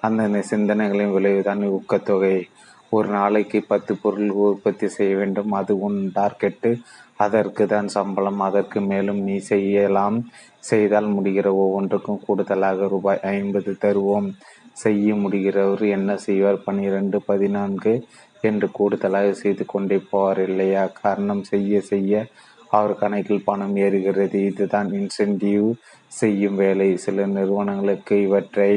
அந்த 0.00 0.44
சிந்தனைகளின் 0.50 1.12
விளைவுதான் 1.12 1.62
ஊக்கத்தொகை. 1.68 2.42
ஒரு 2.88 3.08
நாளைக்கு 3.08 3.62
பத்து 3.62 3.96
பொருள் 3.96 4.30
உற்பத்தி 4.30 4.88
செய்ய 4.88 5.16
வேண்டும். 5.16 5.52
அது 5.52 5.80
உன் 5.80 6.12
டார்கெட்டு 6.14 6.80
அதற்கு 7.16 7.66
தான் 7.66 7.88
சம்பளம். 7.88 8.40
அதற்கு 8.40 8.80
மேலும் 8.80 9.20
நீ 9.20 9.36
செய்யலாம். 9.36 10.28
செய்தால் 10.70 11.08
முடிகிற 11.16 11.48
ஒவ்வொன்றுக்கும் 11.62 12.22
கூடுதலாக 12.26 12.88
ரூபாய் 12.88 13.24
ஐம்பது 13.34 13.72
தருவோம். 13.80 14.28
செய்ய 14.82 15.14
முடிகிறவர் 15.14 15.84
என்ன 15.88 16.10
செய்வார்? 16.16 16.64
பன்னிரெண்டு 16.64 17.18
பதினான்கு 17.22 17.92
என்று 18.40 18.68
கூடுதலாக 18.70 19.32
செய்து 19.32 19.64
கொண்டே 19.66 19.98
போவார் 20.12 20.42
இல்லையா? 20.48 20.84
காரணம் 21.02 21.42
செய்ய 21.42 21.80
செய்ய 21.90 22.24
அவர் 22.68 22.98
கணக்கில் 22.98 23.46
பணம் 23.48 23.76
ஏறுகிறது. 23.76 24.38
இதுதான் 24.50 24.88
இன்சென்டிவ் 24.90 25.68
செய்யும் 26.20 26.56
வேலை. 26.56 26.88
சில 26.96 27.26
நிறுவனங்களுக்கு 27.26 28.14
இவற்றை 28.22 28.70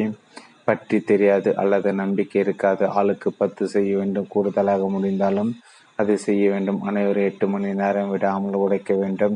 பற்றி 0.67 0.97
தெரியாது 1.01 1.49
அல்லது 1.55 1.89
நம்பிக்கை 1.93 2.41
இருக்காது. 2.41 2.83
ஆளுக்கு 2.99 3.31
பத்து 3.33 3.63
செய்ய 3.67 3.91
வேண்டும். 3.97 4.29
கூடுதலாக 4.29 4.89
முடிந்தாலும் 4.89 5.51
அதை 5.99 6.15
செய்ய 6.17 6.45
வேண்டும். 6.49 6.79
அனைவரும் 6.81 7.23
எட்டு 7.23 7.47
மணி 7.47 7.69
நேரம் 7.73 8.09
விடாமல் 8.09 8.61
உடைக்க 8.63 8.93
வேண்டும். 8.95 9.35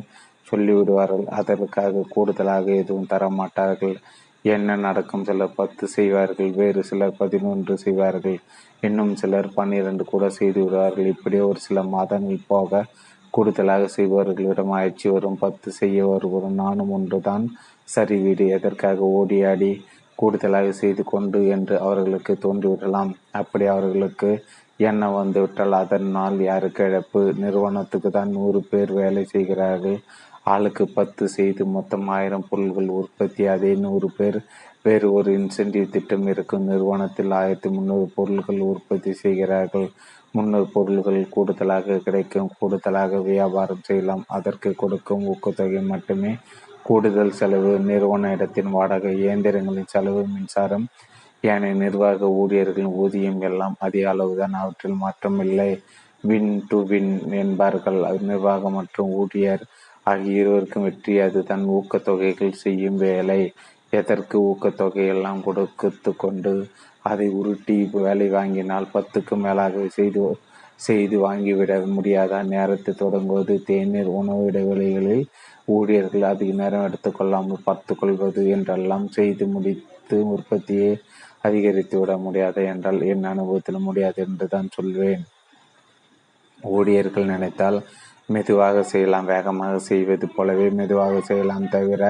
சொல்லிவிடுவார்கள் 0.50 1.28
அதற்காக 1.40 2.06
கூடுதலாக 2.16 2.66
எதுவும் 2.82 3.12
தர 3.14 3.24
மாட்டார்கள் 3.40 3.96
என்ன 4.46 4.76
நடக்கும்? 4.86 5.26
சிலர் 5.30 5.58
பத்து 5.60 5.86
செய்வார்கள் 5.96 6.52
வேறு 6.60 6.82
சிலர் 6.90 7.20
பதினொன்று 7.22 7.74
செய்வார்கள். 7.84 8.38
இன்னும் 8.88 9.14
சிலர் 9.22 9.50
பன்னிரண்டு 9.56 10.04
கூட 10.12 10.26
செய்து 10.40 10.60
விடுவார்கள் 10.64 11.10
இப்படி 11.14 11.38
ஒரு 11.50 11.60
சில 11.68 11.82
மாதங்கள் 11.96 12.48
போக 12.54 12.82
கூடுதலாக 13.34 13.90
செய்பவர்களிடம் 13.96 14.72
ஆயிடுச்சு 14.78 15.08
வரும் 15.16 15.42
பத்து 15.42 15.70
செய்ய 15.80 16.06
வருவரும் 16.12 16.60
நானும் 16.64 16.94
ஒன்றுதான். 16.98 17.46
சரி 17.96 18.16
வீடு 18.24 18.46
எதற்காக 18.58 19.00
ஓடியாடி 19.18 19.72
கூடுதலாக 20.20 20.70
செய்து 20.80 21.04
கொண்டு 21.12 21.40
என்று 21.56 21.76
அவர்களுக்கு 21.88 22.34
தோன்றிவிடலாம். 22.46 23.12
அப்படி 23.42 23.66
அவர்களுக்கு 23.76 24.32
எண்ணம் 24.88 25.18
வந்துவிட்டால் 25.20 25.76
அதனால் 25.82 26.38
யாருக்கு 26.50 26.84
இழப்பு? 26.90 27.22
நிறுவனத்துக்கு 27.44 28.10
தான் 28.18 28.34
நூறு 28.38 28.60
பேர் 28.72 28.92
வேலை 29.00 29.24
செய்கிறார்கள். 29.34 30.00
ஆளுக்கு 30.54 30.86
பத்து 30.98 31.24
செய்து 31.28 31.64
மொத்தம் 31.76 32.06
ஆயிரம் 32.18 32.46
பொருள்கள் 32.50 32.90
உற்பத்தி. 33.00 33.44
அதே 33.56 33.72
நூறு 33.86 34.08
பேர் 34.18 34.38
வேறு 34.86 35.08
ஒரு 35.18 35.30
இன்சென்டிவ் 35.40 35.90
திட்டம் 35.96 36.28
இருக்கும். 36.34 36.68
நிறுவனத்தில் 36.72 37.32
ஆயிரத்தி 37.40 37.70
முந்நூறு 37.70 38.08
பொருள்கள் 38.18 38.62
உற்பத்தி 38.72 39.12
செய்கிறார்கள். 39.24 39.88
முன்னூறு 40.36 40.68
பொருள்கள் 40.76 41.20
கூடுதலாக 41.36 42.00
கிடைக்கும். 42.06 42.50
கூடுதலாக 42.60 43.22
வியாபாரம் 43.30 43.86
செய்யலாம். 43.90 44.24
அதற்கு 44.38 44.72
கொடுக்கும் 44.82 45.26
ஊக்கத்தொகை 45.34 45.84
மட்டுமே. 45.94 46.34
கூடுதல் 46.90 47.38
செலவு 47.40 47.72
நிறுவன 47.90 48.32
இடத்தின் 48.36 48.70
வாடகை 48.78 49.14
இயந்திரங்களின் 49.24 49.92
செலவு 49.96 50.22
மின்சாரம் 50.36 50.86
ஏனைய 51.52 51.76
நிர்வாக 51.84 52.30
ஊழியர்களின் 52.42 52.96
ஊதியம் 53.04 53.42
எல்லாம் 53.50 53.76
அதே 53.86 54.02
அளவுதான். 54.14 54.56
அவற்றில் 54.62 55.02
மாற்றமில்லை 55.04 55.70
வின் 56.30 56.52
டு 56.70 56.78
வின் 56.92 57.12
என்பார்கள். 57.44 58.00
நிர்வாகம் 58.32 58.78
மற்றும் 58.80 59.12
ஊழியர் 59.22 59.64
ஆகிய 60.10 60.42
இருவருக்கும் 60.42 60.86
வெற்றி. 60.88 61.14
அது 61.26 61.40
தன் 61.52 61.66
ஊக்கத்தொகைகள் 61.78 62.60
செய்யும் 62.64 63.00
வேலை. 63.06 63.42
எதற்கு 63.94 64.38
ஊக்கத்தொகையெல்லாம் 64.50 65.42
கொடுத்து 65.46 66.12
கொண்டு 66.24 66.54
அதை 67.12 67.28
உருட்டி 67.40 67.76
வேலை 67.98 68.28
வாங்கினால் 68.36 68.94
பத்துக்கும் 68.96 69.44
மேலாக 69.46 69.86
செய்து 69.98 70.22
செய்து 70.80 71.16
வாங்கிவிட 71.24 71.74
முடியாத? 71.96 72.34
நேரத்தை 72.52 72.92
தொடங்குவது 72.96 73.56
தேநீர் 73.70 74.10
உணவு 74.20 74.44
இடைவெளிகளில் 74.50 75.24
ஊழியர்கள் 75.76 76.26
அதிக 76.32 76.52
நேரம் 76.60 76.86
எடுத்துக்கொள்ளாமல் 76.88 77.66
பார்த்து 77.66 77.94
கொள்வது 77.96 78.44
என்றெல்லாம் 78.56 79.08
செய்து 79.18 79.46
முடித்து 79.54 80.18
உற்பத்தியை 80.36 80.92
அதிகரித்து 81.48 81.96
விட 82.00 82.14
முடியாது 82.26 82.62
என்றால் 82.72 83.02
என் 83.12 83.28
அனுபவத்தில் 83.32 83.86
முடியாது 83.88 84.20
என்று 84.28 84.46
தான் 84.54 84.74
சொல்வேன். 84.78 85.24
ஊழியர்கள் 86.60 87.32
நினைத்தால் 87.34 87.78
மெதுவாக 88.34 88.84
செய்யலாம் 88.84 89.30
வேகமாக 89.34 89.76
செய்வது 89.90 90.26
போலவே 90.36 90.68
மெதுவாக 90.80 91.22
செய்யலாம் 91.30 91.68
தவிர 91.70 92.04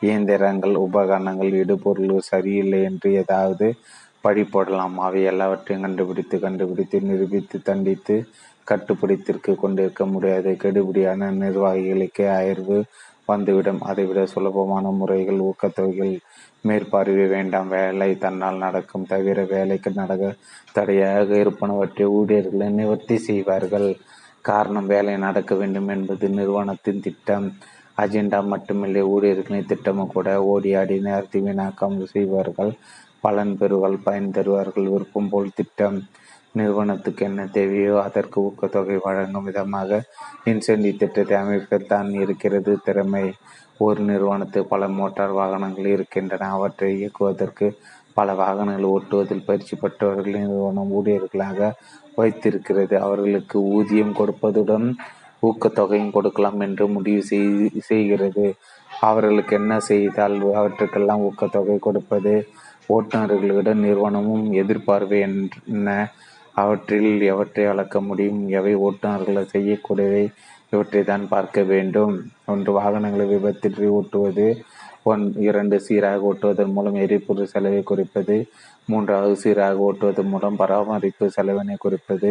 இயந்திரங்கள் 0.00 0.74
உபகரணங்கள் 0.86 1.52
இடுபொருள் 1.62 2.28
சரியில்லை 2.30 2.80
என்று 2.82 3.08
ஏதாவது 3.22 3.68
படி 4.24 4.42
போடலாம். 4.44 4.96
அவை 4.98 5.20
எல்லாவற்றையும் 5.22 5.84
கண்டுபிடித்து 5.86 6.36
கண்டுபிடித்து 6.38 7.00
நிரூபித்து 7.00 7.56
தண்டித்து 7.62 8.16
கட்டுப்பிடித்திற்கு 8.70 9.52
கொண்டிருக்க 9.54 10.04
முடியாது. 10.06 10.50
கெடுபிடியான 10.62 11.30
நிர்வாகிகளுக்கு 11.42 12.24
அயர்வு 12.38 12.78
வந்துவிடும். 13.30 13.80
அதைவிட 13.90 14.20
சுலபமான 14.32 14.90
முறைகள் 15.00 15.40
ஊக்கத்தொகைகள் 15.48 16.14
மேற்பார்வை 16.68 17.26
வேண்டாம். 17.34 17.68
வேலை 17.76 18.10
தன்னால் 18.24 18.62
நடக்கும். 18.66 19.08
தவிர 19.12 19.44
வேலைக்கு 19.54 19.90
நடக்க 20.00 20.32
தடையாக 20.76 21.28
இருப்பனவற்றை 21.44 22.06
ஊழியர்களை 22.18 22.68
நிவர்த்தி 22.80 23.16
செய்வார்கள். 23.28 23.88
காரணம் 24.50 24.90
வேலை 24.92 25.14
நடக்க 25.24 25.54
வேண்டும் 25.60 25.90
என்பது 25.94 26.26
நிறுவனத்தின் 26.38 27.02
திட்டம். 27.06 27.46
அஜெண்டா 28.02 28.38
மட்டுமில்லை 28.52 29.02
ஊழியர்களின் 29.14 29.70
திட்டமும் 29.70 30.12
கூட. 30.14 30.28
ஓடி 30.52 30.70
ஆடி 30.80 30.96
நேரத்தை 31.06 31.40
வீணாக்காமல் 31.46 32.12
செய்வார்கள் 32.14 32.72
பலன் 33.24 33.54
பெறுவார்கள் 33.60 34.04
பயன் 34.06 34.34
தருவார்கள் 34.36 34.90
விருப்பம் 34.94 35.30
போல் 35.32 35.56
திட்டம். 35.58 35.98
நிறுவனத்துக்கு 36.58 37.22
என்ன 37.28 37.40
தேவையோ 37.56 37.94
அதற்கு 38.06 38.36
ஊக்கத்தொகை 38.48 38.96
வழங்கும் 39.06 39.46
விதமாக 39.48 39.98
இன்சென்டிவ் 40.50 41.00
திட்டத்தை 41.02 41.36
அமைப்பில் 41.42 41.90
தான் 41.92 42.10
இருக்கிறது 42.22 42.74
திறமை. 42.86 43.26
ஒரு 43.86 44.00
நிறுவனத்தில் 44.10 44.70
பல 44.72 44.82
மோட்டார் 44.98 45.34
வாகனங்கள் 45.40 45.88
இருக்கின்றன. 45.94 46.50
அவற்றை 46.56 46.90
இயக்குவதற்கு 46.98 47.66
பல 48.18 48.34
வாகனங்கள் 48.42 48.90
ஓட்டுவதில் 48.94 49.46
பயிற்சி 49.48 49.74
பெற்றவர்கள் 49.80 50.42
நிறுவனம் 50.44 50.92
ஊழியர்களாக 50.98 51.70
வைத்திருக்கிறது. 52.16 52.94
அவர்களுக்கு 53.00 53.56
ஊதியம் 53.76 54.14
கொடுப்பதுடன் 54.20 54.88
ஊக்கத்தொகையும் 55.42 56.14
கொடுக்கலாம் 56.16 56.60
என்று 56.60 56.84
முடிவு 56.88 57.22
செய்கிறது. 57.88 58.46
அவர்களுக்கு 59.00 59.54
என்ன 59.56 59.74
செய்தால் 59.90 60.36
அவற்றுக்கெல்லாம் 60.60 61.24
ஊக்கத்தொகை 61.28 61.76
கொடுப்பது? 61.78 62.34
ஓட்டுநர்களிடம் 62.88 63.84
நிறுவனமும் 63.86 64.46
எதிர்பார்வை 64.62 65.18
என்ன? 65.20 65.88
அவற்றில் 66.62 67.10
எவற்றை 67.32 67.64
அளக்க 67.64 68.00
முடியும்? 68.00 68.42
எவை 68.58 68.72
ஓட்டுநர்கள் 68.76 69.50
செய்யக்கூடியவை? 69.54 70.24
இவற்றை 70.70 71.02
தான் 71.04 71.24
பார்க்க 71.28 71.62
வேண்டும். 71.72 72.14
ஒன்று 72.46 72.70
வாகனங்களை 72.72 73.26
விபத்தின்றி 73.34 73.88
ஓட்டுவது. 73.98 74.48
ஒன் 75.10 75.24
இரண்டு 75.48 75.76
சீராக 75.86 76.26
ஓட்டுவதன் 76.30 76.72
மூலம் 76.76 76.96
எரிபொருள் 77.04 77.50
செலவை 77.52 77.80
குறைப்பது 77.82 78.36
மூன்றாவது 78.86 79.34
சீராக 79.42 79.84
ஓட்டுவதன் 79.88 80.30
மூலம் 80.32 80.56
பராமரிப்பு 80.56 81.26
செலவினை 81.30 81.76
குறைப்பது 81.78 82.30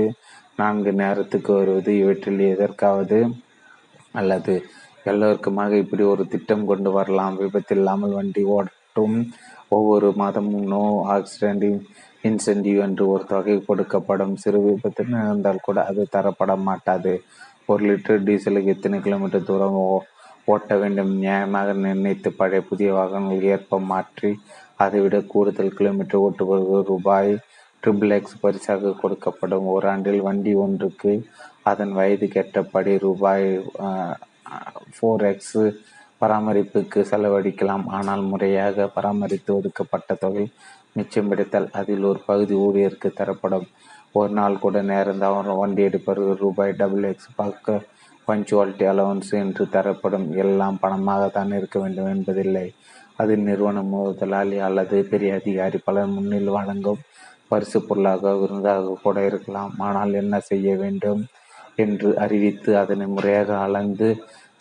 நான்கு 0.59 0.91
நேரத்துக்கு 0.93 1.51
வருவது 1.53 1.91
இவற்றில் 1.97 2.41
எதற்காவது 2.53 3.19
அல்லது 4.11 4.55
எல்லோருக்குமாக 5.03 5.71
இப்படி 5.75 6.03
ஒரு 6.03 6.23
திட்டம் 6.27 6.65
கொண்டு 6.65 6.91
வரலாம். 6.91 7.35
விபத்தில்லாமல் 7.41 8.15
வண்டி 8.17 8.43
ஓட்டும். 8.57 9.17
ஒவ்வொரு 9.75 10.07
மாதமும் 10.21 10.67
நோ 10.73 10.83
ஆக்சிடென்ட் 11.15 11.67
இன்சென்டிவ் 12.27 12.79
என்று 12.85 13.03
ஒரு 13.13 13.23
தொகை 13.33 13.55
கொடுக்கப்படும். 13.67 14.33
சிறு 14.43 14.59
விபத்து 14.65 15.03
நடந்தால் 15.15 15.65
கூட 15.67 15.79
அது 15.89 16.03
தரப்பட 16.15 16.53
மாட்டாது. 16.67 17.13
ஒரு 17.71 17.83
லிட்டர் 17.89 18.25
டீசலுக்கு 18.27 18.73
எத்தனை 18.75 18.97
கிலோமீட்டர் 18.99 19.47
தூரம் 19.49 19.79
ஓட்ட 20.53 20.71
வேண்டும். 20.81 21.11
நியாயமாக 21.23 21.69
நிர்ணயித்து 21.83 22.29
பழைய 22.39 22.61
புதிய 22.69 22.89
வாகனங்கள் 22.97 23.49
ஏற்ப 23.55 23.79
மாற்றி 23.91 24.31
அதைவிட 24.83 25.17
கூடுதல் 25.33 25.75
கிலோமீட்டர் 25.77 26.23
ஓட்டுவது 26.25 26.79
ரூபாய் 26.91 27.31
ட்ரிபிள் 27.83 28.13
எக்ஸ் 28.17 28.41
பரிசாக 28.43 28.93
கொடுக்கப்படும். 29.01 29.65
ஓராண்டில் 29.73 30.25
வண்டி 30.27 30.53
ஒன்றுக்கு 30.63 31.11
அதன் 31.71 31.93
வயது 31.97 32.27
கெட்டபடி 32.35 32.93
ரூபாய் 33.05 33.47
ஃபோர் 34.95 35.25
எக்ஸ் 35.31 35.59
பராமரிப்புக்கு 36.21 36.99
செலவழிக்கலாம். 37.11 37.85
ஆனால் 37.97 38.23
முறையாக 38.31 38.87
பராமரித்து 38.95 39.51
ஒதுக்கப்பட்ட 39.57 40.13
தொகை 40.23 40.45
மிச்சம் 40.97 41.29
பிடித்தால் 41.29 41.67
அதில் 41.79 42.07
ஒரு 42.11 42.19
பகுதி 42.29 42.55
ஊழியருக்கு 42.65 43.09
தரப்படும். 43.19 43.67
ஒரு 44.19 44.31
நாள் 44.37 44.61
கூட 44.63 44.81
நேரம் 44.91 45.21
தவறு 45.23 45.55
வண்டி 45.61 45.81
எடுப்பவர்கள் 45.87 46.41
ரூபாய் 46.43 46.77
டபுள் 46.81 47.07
எக்ஸ் 47.09 47.31
பார்க்க 47.39 47.81
பஞ்சுவாலிட்டி 48.27 48.85
அலவன்ஸ் 48.91 49.31
என்று 49.43 49.63
தரப்படும் 49.75 50.27
எல்லாம் 50.43 50.77
பணமாகத்தான் 50.83 51.51
இருக்க 51.57 51.77
வேண்டும் 51.79 52.11
என்பதில்லை. 52.15 52.67
அது 53.21 53.33
நிறுவன 53.47 53.81
முதலாளி 53.91 54.57
அல்லது 54.67 54.97
பெரிய 55.11 55.33
அதிகாரி 55.39 55.77
பலர் 55.87 56.13
முன்னில் 56.15 56.55
வழங்கும் 56.57 57.03
பரிசு 57.51 57.79
பொருளாக 57.87 58.33
விருந்தாக 58.41 58.95
கூட 59.03 59.17
இருக்கலாம். 59.29 59.73
ஆனால் 59.87 60.13
என்ன 60.21 60.35
செய்ய 60.49 60.69
வேண்டும் 60.83 61.21
என்று 61.83 62.09
அறிவித்து 62.23 62.71
அதனை 62.81 63.05
முறையாக 63.15 63.51
அளந்து 63.65 64.09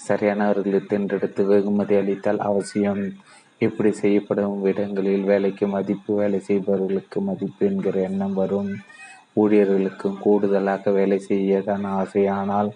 சரியானவர்களை 0.08 0.80
தேர்ந்தெடுத்து 0.86 1.42
வெகுமதி 1.52 1.94
அளித்தால் 2.00 2.40
அவசியம். 2.50 3.02
இப்படி 3.66 3.90
செய்யப்படும் 4.02 4.56
இடங்களில் 4.70 5.28
வேலைக்கு 5.30 5.66
மதிப்பு 5.74 6.12
வேலை 6.20 6.40
செய்பவர்களுக்கு 6.48 7.18
மதிப்பு 7.28 7.62
என்கிற 7.70 7.96
எண்ணம் 8.08 8.36
வரும். 8.40 8.72
ஊழியர்களுக்கும் 9.42 10.18
கூடுதலாக 10.24 10.90
வேலை 10.98 11.18
செய்ய 11.30 11.60
தான் 11.68 11.86
ஆசையானால் 12.00 12.70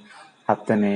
அத்தனை 0.49 0.93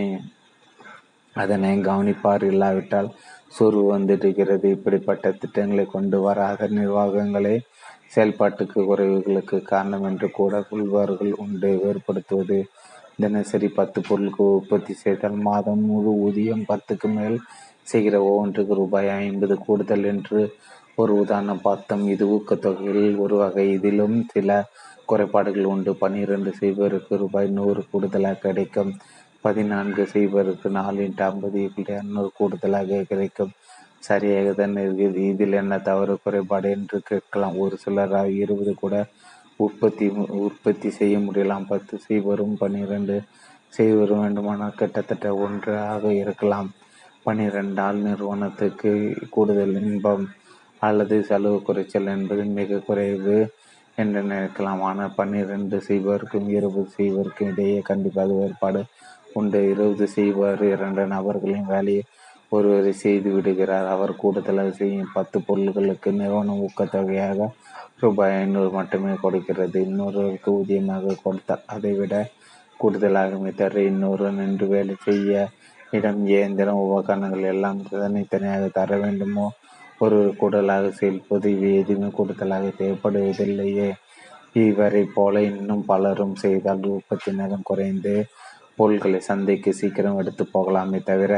அதனை 1.36 1.70
கவனிப்பார். 1.80 2.44
இல்லாவிட்டால் 2.44 3.08
சோர்வு 3.56 3.82
வந்துடுகிறது. 3.94 4.66
இப்படிப்பட்ட 4.76 5.32
திட்டங்களை 5.32 5.84
கொண்டு 5.86 6.18
வராத 6.20 6.68
நிர்வாகங்களே 6.78 7.56
செயல்பாட்டுக்கு 8.14 8.78
குறைவுகளுக்கு 8.88 9.58
காரணம் 9.62 10.06
என்று 10.10 10.28
கூட 10.30 10.54
கொள்வார்கள். 10.70 11.32
உண்டு 11.44 11.70
வேறுபடுத்துவது. 11.82 12.58
தினசரி 13.16 13.68
பத்து 13.78 13.98
பொருளுக்கு 14.00 14.44
உற்பத்தி 14.58 14.94
செய்தால் 14.94 15.38
மாதம் 15.48 15.84
முழு 15.90 16.12
ஊதியம் 16.26 16.64
பத்துக்கு 16.70 17.08
மேல் 17.16 17.36
செய்கிற 17.82 18.16
ஒவ்வொன்றுக்கு 18.28 18.74
ரூபாய் 18.74 19.10
ஐம்பது 19.20 19.54
கூடுதல் 19.66 20.06
என்று 20.12 20.40
ஒரு 20.94 21.12
உதாரணம் 21.22 21.64
பார்த்தோம். 21.68 22.04
இது 22.14 22.24
ஊக்கத்தொகையில் 22.36 23.16
ஒரு 23.16 23.36
வகை. 23.36 23.66
இதிலும் 23.76 24.16
சில 24.34 24.50
குறைபாடுகள் 25.06 25.70
உண்டு. 25.74 25.92
பன்னிரண்டு 25.96 26.50
செய்வருக்கு 26.60 27.16
ரூபாய் 27.16 27.48
நூறு 27.58 27.82
கூடுதலாக 27.92 28.42
கிடைக்கும். 28.46 28.92
பதினான்கு 29.44 30.02
செய்வருக்கு 30.14 30.68
நாலு 30.78 31.00
இன்ட்டு 31.06 31.24
ஐம்பது 31.28 31.60
இரநூறு 31.82 32.30
கூடுதலாக 32.38 33.00
கிடைக்கும். 33.10 33.52
சரியாக 34.08 34.48
தான் 34.60 34.76
இருக்குது. 34.84 35.20
இதில் 35.32 35.58
என்ன 35.62 35.74
தவறு 35.88 36.14
குறைபாடு 36.24 36.68
என்று 36.76 36.98
கேட்கலாம். 37.10 37.56
ஒரு 37.64 37.76
சிலர் 37.84 38.14
இருபது 38.42 38.72
கூட 38.82 38.96
உற்பத்தி 39.64 40.06
உற்பத்தி 40.46 40.88
செய்ய 40.98 41.16
முடியலாம். 41.26 41.66
பத்து 41.72 41.94
செய்வரும் 42.08 42.54
பன்னிரெண்டு 42.62 43.16
செய்வரும் 43.78 44.22
வேண்டுமானால் 44.24 44.78
கிட்டத்தட்ட 44.80 45.28
ஒன்றாக 45.44 46.04
இருக்கலாம். 46.22 46.70
பன்னிரெண்டால் 47.26 47.98
நிறுவனத்துக்கு 48.06 48.90
கூடுதல் 49.34 49.76
இன்பம் 49.82 50.24
அல்லது 50.88 51.16
செலவு 51.28 51.58
குறைச்சல் 51.66 52.12
என்பது 52.16 52.44
மிக 52.58 52.80
குறைவு 52.88 53.36
என்று 54.02 54.20
நினைக்கலாம். 54.32 54.80
ஆனால் 54.88 55.14
பன்னிரெண்டு 55.18 55.76
செய்வருக்கும் 55.88 56.48
இருபது 56.56 56.90
செய்வருக்கும் 56.98 57.50
இடையே 57.52 57.78
கண்டிப்பாக 57.90 58.34
வேறுபாடு 58.40 58.82
ஒன்றை 59.34 59.60
இருபது 59.70 60.06
செய்வார். 60.08 60.62
இரண்டு 60.64 61.06
நபர்களின் 61.06 61.70
வேலையை 61.74 62.02
ஒருவரை 62.48 62.92
செய்து 62.92 63.28
விடுகிறார். 63.30 63.86
அவர் 63.86 64.12
கூடுதலாக 64.16 64.70
செய்யும் 64.70 65.14
பத்து 65.14 65.40
பொருள்களுக்கு 65.40 66.12
நிறுவனம் 66.12 66.62
ஊக்கத்தொகையாக 66.66 67.48
ரூபாய் 68.00 68.34
ஐநூறு 68.34 68.70
மட்டுமே 68.70 69.14
கொடுக்கிறது. 69.20 69.78
இன்னொருவருக்கு 69.88 70.50
ஊதியமாக 70.60 71.16
கொடுத்தால் 71.22 71.66
அதை 71.66 71.92
விட 71.92 72.14
கூடுதலாக 72.76 73.50
தர 73.56 73.82
இன்னொரு 73.82 74.28
நின்று 74.32 74.66
வேலை 74.66 74.94
செய்ய 75.04 75.48
இடம் 75.90 76.22
இயந்திரம் 76.26 76.84
உபகரணங்கள் 76.86 77.50
எல்லாம் 77.52 77.80
தனித்தனியாக 77.90 78.68
தர 78.68 78.96
வேண்டுமோ? 78.96 79.46
ஒரு 79.98 80.18
கூடுதலாக 80.38 80.86
செயல்பது 81.00 81.48
இவை 81.56 81.70
எதுவுமே 81.76 82.08
கூடுதலாக 82.10 82.70
தேவைப்படுவதில்லையே. 82.78 83.90
இவரை 84.52 85.02
போல 85.14 85.42
இன்னும் 85.42 85.84
பலரும் 85.84 86.34
செய்தால் 86.34 86.82
உற்பத்தி 86.96 87.30
நேரம் 87.32 87.68
குறைந்து 87.70 88.14
பொருள்களை 88.78 89.20
சந்தைக்கு 89.28 89.72
சீக்கிரம் 89.80 90.18
எடுத்து 90.20 90.44
போகலாமே 90.54 91.00
தவிர 91.10 91.32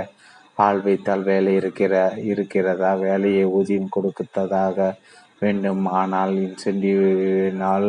ஆள் 0.66 0.80
வைத்தால் 0.86 1.24
வேலை 1.30 1.52
இருக்கிற 1.60 1.94
இருக்கிறதா? 2.30 2.90
வேலையை 3.06 3.44
ஊதியம் 3.58 3.94
கொடுக்கத்ததாக 3.96 4.78
வேண்டும். 5.42 5.84
ஆனால் 6.00 6.34
இன்சென்டிவினால் 6.44 7.88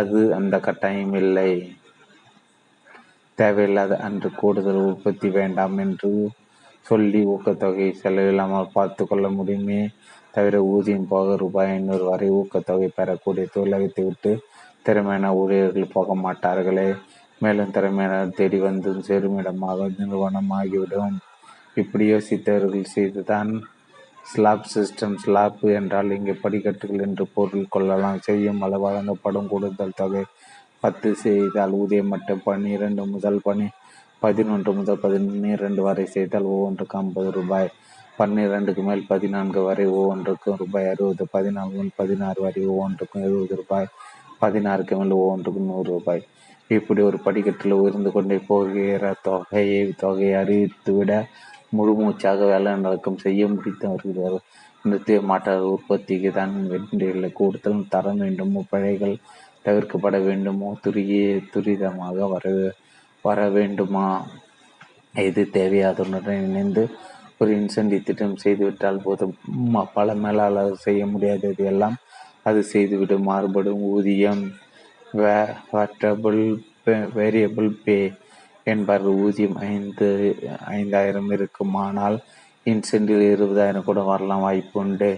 அது 0.00 0.20
அந்த 0.38 0.54
கட்டாயம் 0.66 1.14
இல்லை. 1.22 1.50
தேவையில்லாத 3.38 3.92
அன்று 4.06 4.28
கூடுதல் 4.40 4.80
உற்பத்தி 4.88 5.28
வேண்டாம் 5.38 5.76
என்று 5.84 6.10
சொல்லி 6.86 7.20
ஊக்கத்தொகை 7.34 7.86
செலவில்லாமல் 8.02 8.72
பார்த்து 8.72 9.02
கொள்ள 9.06 9.26
முடியுமே 9.38 9.80
தவிர 10.36 10.56
ஊதியம் 10.74 11.08
போக 11.12 11.34
ரூபாய் 11.36 11.72
ஐநூறு 11.74 12.04
வரை 12.10 12.28
ஊக்கத்தொகை 12.40 12.88
பெறக்கூடிய 12.98 13.46
தொழிலகத்தை 13.54 14.02
விட்டு 14.08 14.32
திறமையான 14.86 15.26
ஊழியர்கள் 15.40 15.94
போக 15.96 16.14
மாட்டார்களே. 16.24 16.88
மேலும் 17.42 17.74
திறமையினர் 17.76 18.36
தேடி 18.38 18.58
வந்து 18.66 18.90
சேருமிடமாக 19.08 19.88
நிறுவனம் 19.98 20.50
ஆகிவிடும் 20.58 21.16
இப்படி 21.74 22.04
யோசித்தவர்கள் 22.12 22.92
செய்துதான் 22.94 23.50
ஸ்லாப் 24.30 24.66
சிஸ்டம் 24.72 25.16
ஸ்லாப் 25.22 25.62
என்றால் 25.78 26.10
இங்கே 26.16 26.34
படிக்கட்டுகள் 26.42 27.04
என்று 27.06 27.24
பொருள் 27.36 27.72
கொள்ளலாம். 27.74 28.20
செய்யும் 28.26 28.60
அளவு 28.66 28.84
வழங்கப்படும் 28.84 29.48
கூடுதல் 29.52 29.98
தொகை 30.00 30.22
பத்து 30.82 31.08
செய்தால் 31.24 31.74
ஊதியம் 31.80 32.12
மட்டும் 32.14 32.44
பன்னிரண்டு 32.44 33.02
முதல் 33.06 33.40
பனி 33.46 33.66
பதினொன்று 34.24 34.70
முதல் 34.78 35.02
பதினிரண்டு 35.04 35.82
வரை 35.88 36.04
செய்தால் 36.16 36.50
ஒவ்வொன்றுக்கு 36.54 36.98
ஐம்பது 37.00 37.30
ரூபாய். 37.38 37.70
பன்னிரெண்டுக்கு 38.18 38.82
மேல் 38.88 39.04
பதினான்கு 39.12 39.60
வரை 39.68 39.86
ஒவ்வொன்றுக்கும் 39.98 40.58
ரூபாய் 40.62 40.90
அறுபது 40.92 41.24
பதினான்கு 41.34 41.74
முதல் 41.76 41.98
பதினாறு 42.00 42.40
வரை 42.46 42.62
ஒவ்வொன்றுக்கும் 42.72 43.24
எழுபது 43.28 43.56
ரூபாய் 43.60 43.88
பதினாறுக்கு 44.42 44.94
மேல் 45.00 45.18
ஒவ்வொன்றுக்கும் 45.20 45.70
நூறு 45.70 45.88
ரூபாய். 45.94 46.22
இப்படி 46.74 47.00
ஒரு 47.02 47.18
படிக்கட்டில் 47.18 47.78
உயர்ந்து 47.78 48.10
கொண்டே 48.12 48.36
போகிற 48.46 49.12
தொகையை 49.22 49.80
தொகையை 49.96 50.34
அறிவித்துவிட 50.42 51.12
முழு 51.70 51.92
மூச்சாக 51.94 52.46
வேலை 52.46 52.72
நடக்கும் 52.76 53.22
செய்ய 53.24 53.42
முடித்தவர்கள் 53.46 54.36
நிறுத்திய 54.84 55.18
மாற்ற 55.22 55.50
உற்பத்திக்கு 55.68 56.30
தான் 56.32 56.54
வேண்டிய 56.66 57.28
கூடுதல் 57.30 57.88
தர 57.88 58.12
வேண்டுமோ 58.12 58.60
பிழைகள் 58.70 59.16
தவிர்க்கப்பட 59.66 60.16
வேண்டுமோ 60.24 60.68
துருகிய 60.84 61.26
துரிதமாக 61.52 62.28
வர 62.28 62.46
வர 63.24 63.40
வேண்டுமா? 63.48 64.06
எது 65.24 65.42
தேவையாதனுடன் 65.52 66.44
இணைந்து 66.46 66.82
ஒரு 67.38 67.50
இன்சென்டிவ் 67.58 68.06
திட்டம் 68.08 68.40
செய்துவிட்டால் 68.44 69.04
போதும். 69.04 69.34
பல 69.94 70.14
மேலாளர் 70.14 70.82
செய்ய 70.86 71.02
முடியாதது 71.06 71.64
எல்லாம் 71.64 71.96
அது 72.42 72.60
செய்துவிடும். 72.64 73.26
மாறுபடும் 73.30 73.82
ஊதியம் 73.92 74.42
வேரியபிள் 77.16 77.70
பே 77.84 77.98
என்பார்கள். 78.64 79.20
ஊதியம் 79.24 79.56
ஐந்து 79.72 80.08
ஐந்தாயிரம் 80.66 81.30
இருக்கும் 81.30 81.74
ஆனால் 81.86 82.16
இன்சென்டில் 82.66 83.24
இருபதாயிரம் 83.34 83.88
கூட 83.88 84.00
வரலாம். 84.02 84.40
வாய்ப்பு 84.40 84.80
உண்டு. 84.80 85.10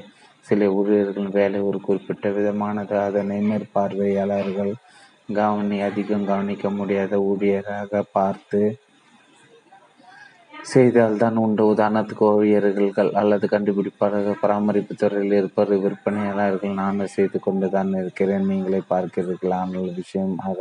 சில 0.49 0.67
ஊழியர்களின் 0.73 1.37
வேலை 1.39 1.61
ஒரு 1.61 1.79
குறிப்பிட்ட 1.81 2.29
விதமானது. 2.31 2.95
அதனை 2.99 3.39
மேற்பார்வையாளர்கள் 3.51 4.73
கவனி 5.33 5.81
அதிகம் 5.81 6.25
கவனிக்க 6.25 6.71
முடியாத 6.71 7.17
ஊழியராக 7.31 8.03
பார்த்து 8.13 8.61
செய்தால்தான் 10.73 11.37
உண்டு. 11.37 11.63
உதாரணத்துக்கு 11.73 12.25
ஓவியர்கள் 12.33 13.11
அல்லது 13.21 13.47
கண்டுபிடிப்பாளர்கள் 13.47 14.41
பராமரிப்பு 14.43 14.95
துறையில் 14.95 15.37
இருப்பவர் 15.39 15.83
விற்பனையாளர்கள் 15.85 16.79
நானும் 16.83 17.15
செய்து 17.17 17.39
கொண்டு 17.41 17.67
தான் 17.71 17.91
இருக்கிறேன். 18.01 18.47
நீங்களே 18.51 18.81
பார்க்கிறீர்கள்? 18.93 19.57
ஆனால் 19.61 19.91
விஷயம். 19.95 20.37
ஆக 20.51 20.61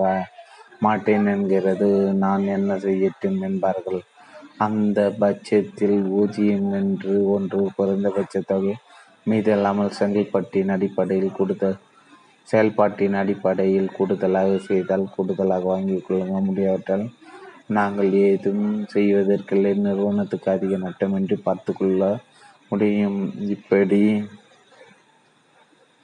மாட்டேன் 0.79 1.29
என்கிறது. 1.33 1.89
நான் 2.23 2.45
என்ன 2.57 2.75
செய்யட்டும் 2.85 3.39
என்பார்கள். 3.41 4.01
அந்த 4.57 4.99
பட்சத்தில் 5.21 5.99
ஊதியம் 6.21 6.69
என்று 6.81 7.13
ஒன்று 7.35 7.61
குறைந்தபட்ச 7.77 8.41
தொகை 8.51 8.75
மீதல்லாமல் 9.31 9.95
செங்கல்பட்டின் 9.99 10.71
அடிப்படையில் 10.75 11.35
கூடுதல் 11.37 11.77
செயல்பாட்டின் 12.47 13.17
அடிப்படையில் 13.19 13.93
கூடுதலாக 13.97 14.57
செய்தால் 14.69 15.05
கூடுதலாக 15.15 15.63
வாங்கிக் 15.63 16.05
கொள்ள 16.07 16.39
முடியாவிட்டால் 16.47 17.05
நாங்கள் 17.69 18.11
ஏதும் 18.27 18.65
செய்வதற்கில்லை. 18.93 19.73
நிறுவனத்துக்கு 19.85 20.49
அதிக 20.51 20.77
நட்டமின்றி 20.77 21.37
பார்த்து 21.43 21.73
கொள்ள 21.73 22.01
முடியும். 22.69 23.19
இப்படி 23.49 24.01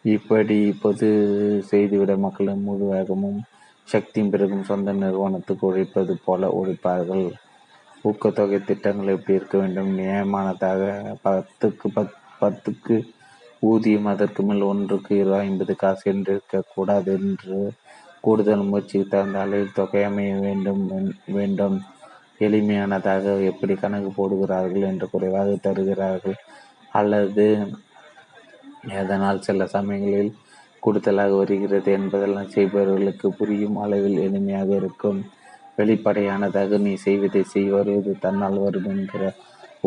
இப்படி 0.05 0.57
இப்போது 0.65 1.07
செய்துவிட 1.69 2.11
மக்களின் 2.17 2.63
முழு 2.63 2.85
வேகமும் 2.85 3.39
சக்தியும் 3.87 4.29
பிறகும் 4.29 4.63
சொந்த 4.63 4.91
நிறுவனத்துக்கு 4.93 5.63
உழைப்பது 5.67 6.13
போல 6.25 6.49
உழைப்பார்கள். 6.59 7.25
ஊக்கத்தொகை 8.03 8.59
திட்டங்கள் 8.63 9.13
எப்படி 9.15 9.37
இருக்க 9.37 9.55
வேண்டும்? 9.57 9.91
நியமானதாக 9.97 10.81
பத்துக்கு 11.23 11.87
பத் 11.95 12.15
பத்துக்கு 12.41 12.97
ஊதியம் 13.61 14.05
அதற்கு 14.05 14.41
மேல் 14.43 14.61
ஒன்றுக்கு 14.61 15.13
இருபது 15.15 15.41
ஐம்பது 15.41 15.73
காசு 15.75 16.05
என்று 16.11 16.31
இருக்கக்கூடாது 16.33 17.11
என்று 17.19 17.59
கூடுதல் 18.25 18.69
முயற்சிக்கு 18.69 19.07
தகுந்த 19.07 19.37
அளவில் 19.43 19.77
தொகை 19.79 20.01
அமைய 20.09 20.33
வேண்டும் 20.45 20.83
வேண்டும். 21.37 21.77
எளிமையானதாக 22.45 23.25
எப்படி 23.51 23.73
கணக்கு 23.75 24.09
போடுகிறார்கள் 24.17 24.85
என்று 24.91 25.05
குறைவாக 25.13 25.55
தருகிறார்கள். 25.65 26.37
அல்லது 26.99 27.45
எதனால் 29.01 29.45
சில 29.47 29.65
சமயங்களில் 29.75 30.31
கூடுதலாக 30.83 31.31
வருகிறது 31.39 31.89
என்பதெல்லாம் 31.99 32.53
செய்பவர்களுக்கு 32.55 33.27
புரியும் 33.39 33.77
அளவில் 33.83 34.17
எளிமையாக 34.27 34.69
இருக்கும். 34.81 35.19
வெளிப்படையானதாக 35.79 36.77
நீ 36.85 36.93
செய்வதை 37.05 37.41
செய் 37.53 37.69
வருவது 37.75 38.11
தன்னால் 38.25 38.57
வரும் 38.65 38.89
என்கிற 38.93 39.23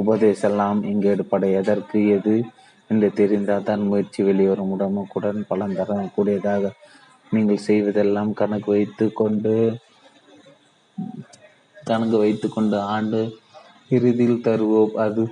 உபதேசெல்லாம் 0.02 0.78
இங்கு 0.90 1.08
எடுப்படை. 1.14 1.48
எதற்கு 1.60 2.00
எது 2.16 2.34
என்று 2.90 3.08
தெரிந்தால் 3.20 3.66
தான் 3.68 3.82
முயற்சி 3.90 4.20
வெளிவரும் 4.28 4.72
உடனுக்குடன் 4.74 5.40
பலன் 5.50 5.76
தரக்கூடியதாக 5.78 6.70
நீங்கள் 7.34 7.64
செய்வதெல்லாம் 7.68 8.30
கணக்கு 8.40 8.68
வைத்து 8.76 9.06
கொண்டு 9.20 9.54
கணக்கு 11.88 12.16
வைத்து 12.24 12.46
கொண்டு 12.48 12.76
ஆண்டு 12.94 13.20
இறுதியில் 13.96 14.44
தருவோம். 14.46 14.94
அது 15.04 15.24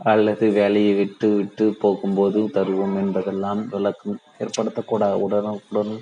அல்லது 0.00 0.46
வேலையை 0.58 0.92
விட்டு 0.98 1.28
விட்டு 1.36 1.64
போகும்போது 1.82 2.40
தருவோம் 2.56 2.94
என்பதெல்லாம் 3.02 3.62
விளக்கம் 3.74 4.20
ஏற்படுத்தக்கூடாது. 4.44 5.16
உடனுக்குடன் 5.26 5.94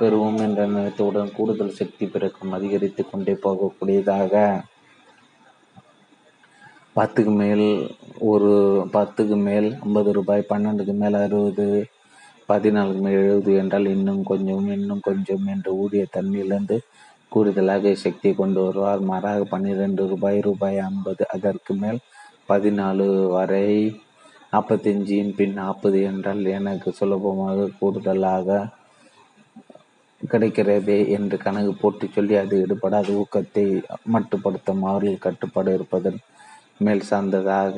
பெறுவோம் 0.00 0.38
என்ற 0.46 0.60
நினைத்தவுடன் 0.72 1.34
கூடுதல் 1.36 1.78
சக்தி 1.78 2.04
பிறக்கும் 2.14 2.54
அதிகரித்து 2.56 3.02
கொண்டே 3.04 3.34
போகக்கூடியதாக 3.46 4.34
பத்துக்கு 6.98 7.32
மேல் 7.42 7.66
ஒரு 8.30 8.52
பத்துக்கு 8.94 9.36
மேல் 9.48 9.68
ஐம்பது 9.86 10.12
ரூபாய் 10.18 10.50
பன்னெண்டுக்கு 10.50 10.94
மேல் 11.02 11.16
அறுபது 11.24 11.66
பதினான்கு 12.48 13.10
எழுபது 13.18 13.52
என்றால் 13.62 13.86
இன்னும் 13.86 14.22
கொஞ்சம் 14.22 14.68
இன்னும் 14.76 15.02
கொஞ்சம் 15.08 15.44
என்று 15.46 15.70
ஊதிய 15.82 16.04
தன்னிலிருந்து 16.16 16.76
கூடுதலாக 17.32 17.92
சக்தியை 18.04 18.34
கொண்டு 18.36 18.60
வருவார். 18.64 19.02
மாறாக 19.10 19.40
பன்னிரெண்டு 19.44 20.02
ரூபாய் 20.08 20.38
ரூபாய் 20.40 20.78
ஐம்பது. 20.88 21.22
அதற்கு 21.36 21.72
மேல் 21.74 21.98
பதினாலு 22.48 23.06
வரை 23.28 23.68
நாற்பத்தஞ்சின் 24.52 25.32
பின் 25.38 25.54
நாற்பது 25.54 25.98
என்றால் 26.10 26.42
எனக்கு 26.58 26.90
சுலபமாக 26.92 27.68
கூடுதலாக 27.80 28.58
கிடைக்கிறதே 30.20 30.98
என்று 31.08 31.36
கணக்கு 31.36 31.72
போட்டு 31.74 32.06
சொல்லி 32.08 32.34
அது 32.36 32.54
ஈடுபடாத 32.62 33.08
ஊக்கத்தை 33.22 33.64
மட்டுப்படுத்தும் 34.14 34.82
அவர்கள் 34.90 35.24
கட்டுப்பாடு 35.26 35.72
இருப்பதன் 35.74 36.18
மேல் 36.78 37.08
சார்ந்ததாக 37.10 37.76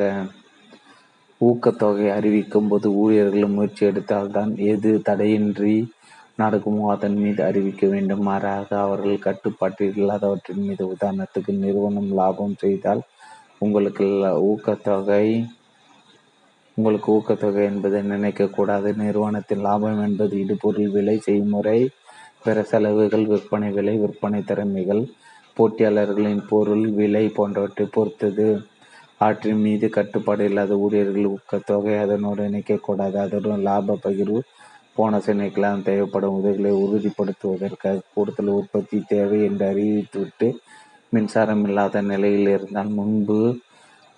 ஊக்கத்தொகை 1.40 2.06
அறிவிக்கும் 2.10 2.68
போது 2.68 2.86
ஊழியர்கள் 2.92 3.54
முயற்சி 3.54 3.82
எடுத்தால்தான் 3.86 4.50
எது 4.72 4.90
தடையின்றி 5.02 5.74
நடக்குமோ 6.36 6.84
அதன் 6.92 7.16
மீது 7.22 7.40
அறிவிக்க 7.44 7.84
வேண்டும். 7.86 8.22
மாறாக 8.22 8.68
அவர்கள் 8.80 9.24
கட்டுப்பாட்டில் 9.26 9.96
இல்லாதவற்றின் 9.96 10.64
மீது 10.66 10.84
உதாரணத்துக்கு 10.94 11.52
நிறுவனம் 11.58 12.10
லாபம் 12.12 12.56
செய்தால் 12.56 13.02
உங்களுக்கு 13.58 14.06
ஊக்கத்தொகை 14.50 15.24
உங்களுக்கு 16.76 17.08
ஊக்கத்தொகை 17.12 17.62
என்பதை 17.62 18.00
நினைக்கக்கூடாது 18.12 18.90
நிறுவனத்தின் 18.94 19.64
லாபம் 19.66 20.02
என்பது 20.02 20.34
இடுபொருள் 20.38 20.90
விலை 20.90 21.16
செய்முறை 21.18 21.78
பிற 22.44 22.62
செலவுகள் 22.62 23.26
விற்பனை 23.26 23.70
விலை 23.72 23.94
விற்பனை 23.98 24.40
திறமைகள் 24.42 25.02
போட்டியாளர்களின் 25.56 26.42
பொருள் 26.48 26.86
விலை 26.90 27.24
போன்றவற்றை 27.28 27.86
பொறுத்தது. 27.96 28.48
ஆற்றின் 29.20 29.62
மீது 29.65 29.86
கட்டுப்பாடு 29.97 30.42
இல்லாத 30.50 30.76
ஊழியர்கள் 30.84 31.26
ஊக்கத்தொகை 31.34 31.94
அதனோடு 32.05 32.42
இணைக்கக்கூடாது. 32.50 33.16
அதனுடன் 33.24 33.66
லாப 33.68 33.97
பகிர்வு 34.05 34.40
போனஸ் 34.97 35.28
இணைக்கலாம். 35.32 35.81
தேவைப்படும் 35.89 36.36
உதவிகளை 36.39 36.73
உறுதிப்படுத்துவதற்காக 36.84 38.05
கூடுதல் 38.15 38.50
உற்பத்தி 38.60 38.99
தேவை 39.12 39.40
என்று 39.49 39.66
அறிவித்துவிட்டு 39.73 40.49
மின்சாரம் 41.12 41.65
இல்லாத 41.68 42.02
நிலையில் 42.12 42.50
இருந்தால் 42.55 42.90
முன்பு 42.99 43.39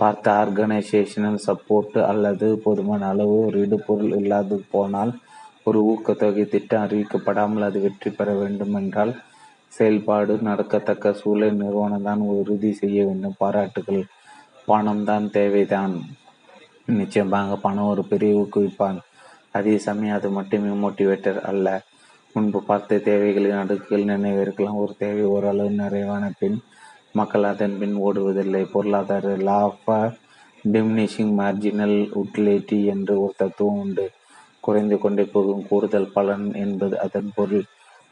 பார்த்த 0.01 0.27
ஆர்கனைசேஷனல் 0.43 1.43
சப்போர்ட் 1.47 1.99
அல்லது 2.11 2.47
போதுமான 2.65 3.03
அளவு 3.13 3.35
ஒரு 3.49 3.59
இடுபொருள் 3.67 4.15
இல்லாது 4.21 4.57
போனால் 4.75 5.13
ஒரு 5.69 5.79
ஊக்கத்தொகை 5.91 6.45
திட்டம் 6.55 6.85
அறிவிக்கப்படாமல் 6.87 7.67
அது 7.69 7.79
வெற்றி 7.85 8.11
பெற 8.11 8.31
வேண்டும் 8.41 8.75
என்றால் 8.81 9.13
செயல்பாடு 9.73 10.33
நடக்கத்தக்க 10.49 11.13
சூழல் 11.21 11.61
நிறுவனம் 11.61 12.07
தான் 12.09 12.23
உறுதி 12.33 12.71
செய்ய 12.81 12.99
வேண்டும். 13.09 13.39
பாராட்டுகள். 13.43 14.03
பணம் 14.67 15.05
தான் 15.05 15.31
தேவைதான். 15.31 15.95
நிச்சயமாக 16.87 17.57
பணம் 17.57 17.85
ஒரு 17.85 18.05
பெரிய 18.05 18.33
ஊக்குவிப்பான். 18.35 18.99
அதே 19.53 19.79
சமயம் 19.79 20.17
அது 20.17 20.31
மட்டுமே 20.31 20.89
மோட்டிவேட்டர் 20.89 21.41
அல்ல. 21.41 21.83
முன்பு 22.33 22.63
பார்த்த 22.63 22.97
தேவைகளின் 22.97 23.59
அடுக்குகள் 23.59 24.05
நினைவிருக்கலாம். 24.05 24.75
ஒரு 24.75 24.95
தேவை 24.99 25.25
ஓரளவு 25.25 25.71
நிறைவான 25.71 26.33
பின் 26.39 26.63
மக்கள் 27.13 27.45
அதன் 27.45 27.79
பின் 27.79 27.97
ஓடுவதில்லை. 27.97 28.63
பொருளாதார 28.65 29.37
law 29.37 29.73
of 29.87 30.17
diminishing 30.73 31.33
marginal 31.39 32.23
utility 32.23 32.85
என்று 32.85 33.21
ஒரு 33.21 33.33
தத்துவம் 33.37 33.79
உண்டு. 33.79 34.11
குறைந்து 34.61 34.99
கொண்டே 34.99 35.25
போகும் 35.25 35.67
கூடுதல் 35.69 36.13
பலன் 36.13 36.55
என்பது 36.55 37.01
அதன் 37.01 37.33
பொருள். 37.35 37.65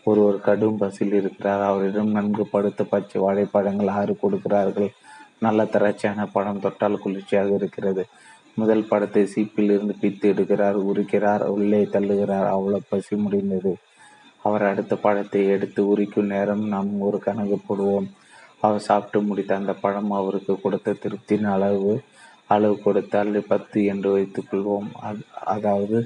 ஒருவர் 0.04 0.40
கடும் 0.40 0.76
பசியில் 0.76 1.14
இருக்கிறார். 1.14 1.62
அவரிடம் 1.62 2.10
நன்கு 2.10 2.46
படுத்த 2.46 2.84
பச்சை 2.84 3.20
வாழைப்பழங்கள் 3.22 3.88
ஆறு 3.88 4.16
கொடுக்கிறார்கள். 4.16 4.90
நல்ல 5.42 5.60
திரட்சியான 5.74 6.26
படம் 6.32 6.62
தொட்டால் 6.64 7.02
குளிர்ச்சியாக 7.02 7.50
இருக்கிறது. 7.54 8.02
முதல் 8.54 8.88
படத்தை 8.88 9.22
சீப்பில் 9.34 9.72
இருந்து 9.74 9.94
பித்து 10.00 10.26
எடுக்கிறார் 10.32 10.78
உரிக்கிறார் 10.90 11.44
உள்ளே 11.54 11.82
தள்ளுகிறார். 11.94 12.48
அவ்வளோ 12.54 12.80
பசி 12.88 13.14
முடிந்தது. 13.16 13.72
அவர் 14.42 14.64
அடுத்த 14.70 14.94
பழத்தை 14.96 15.42
எடுத்து 15.48 15.80
உரிக்கும் 15.86 16.30
நேரம் 16.34 16.64
நாம் 16.66 16.90
ஒரு 17.00 17.18
கணக்கு 17.18 17.58
போடுவோம். 17.60 18.08
அவர் 18.60 18.86
சாப்பிட்டு 18.88 19.18
முடித்த 19.22 19.52
அந்த 19.54 19.72
பழம் 19.74 20.10
அவருக்கு 20.10 20.54
கொடுத்த 20.62 20.96
திருப்தியின் 21.02 21.48
அளவு 21.54 21.92
அளவு 22.46 22.74
கொடுத்தால் 22.78 23.38
பத்து 23.48 23.78
என்று 23.84 24.08
வைத்துக்கொள்வோம் 24.16 24.88
அதாவது 25.54 25.98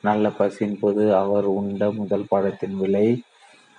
நல்ல 0.00 0.28
பசியின் 0.38 0.78
போது 0.80 1.04
அவர் 1.14 1.46
உண்ட 1.58 1.84
முதல் 1.92 2.28
பழத்தின் 2.28 2.76
விலை 2.76 3.06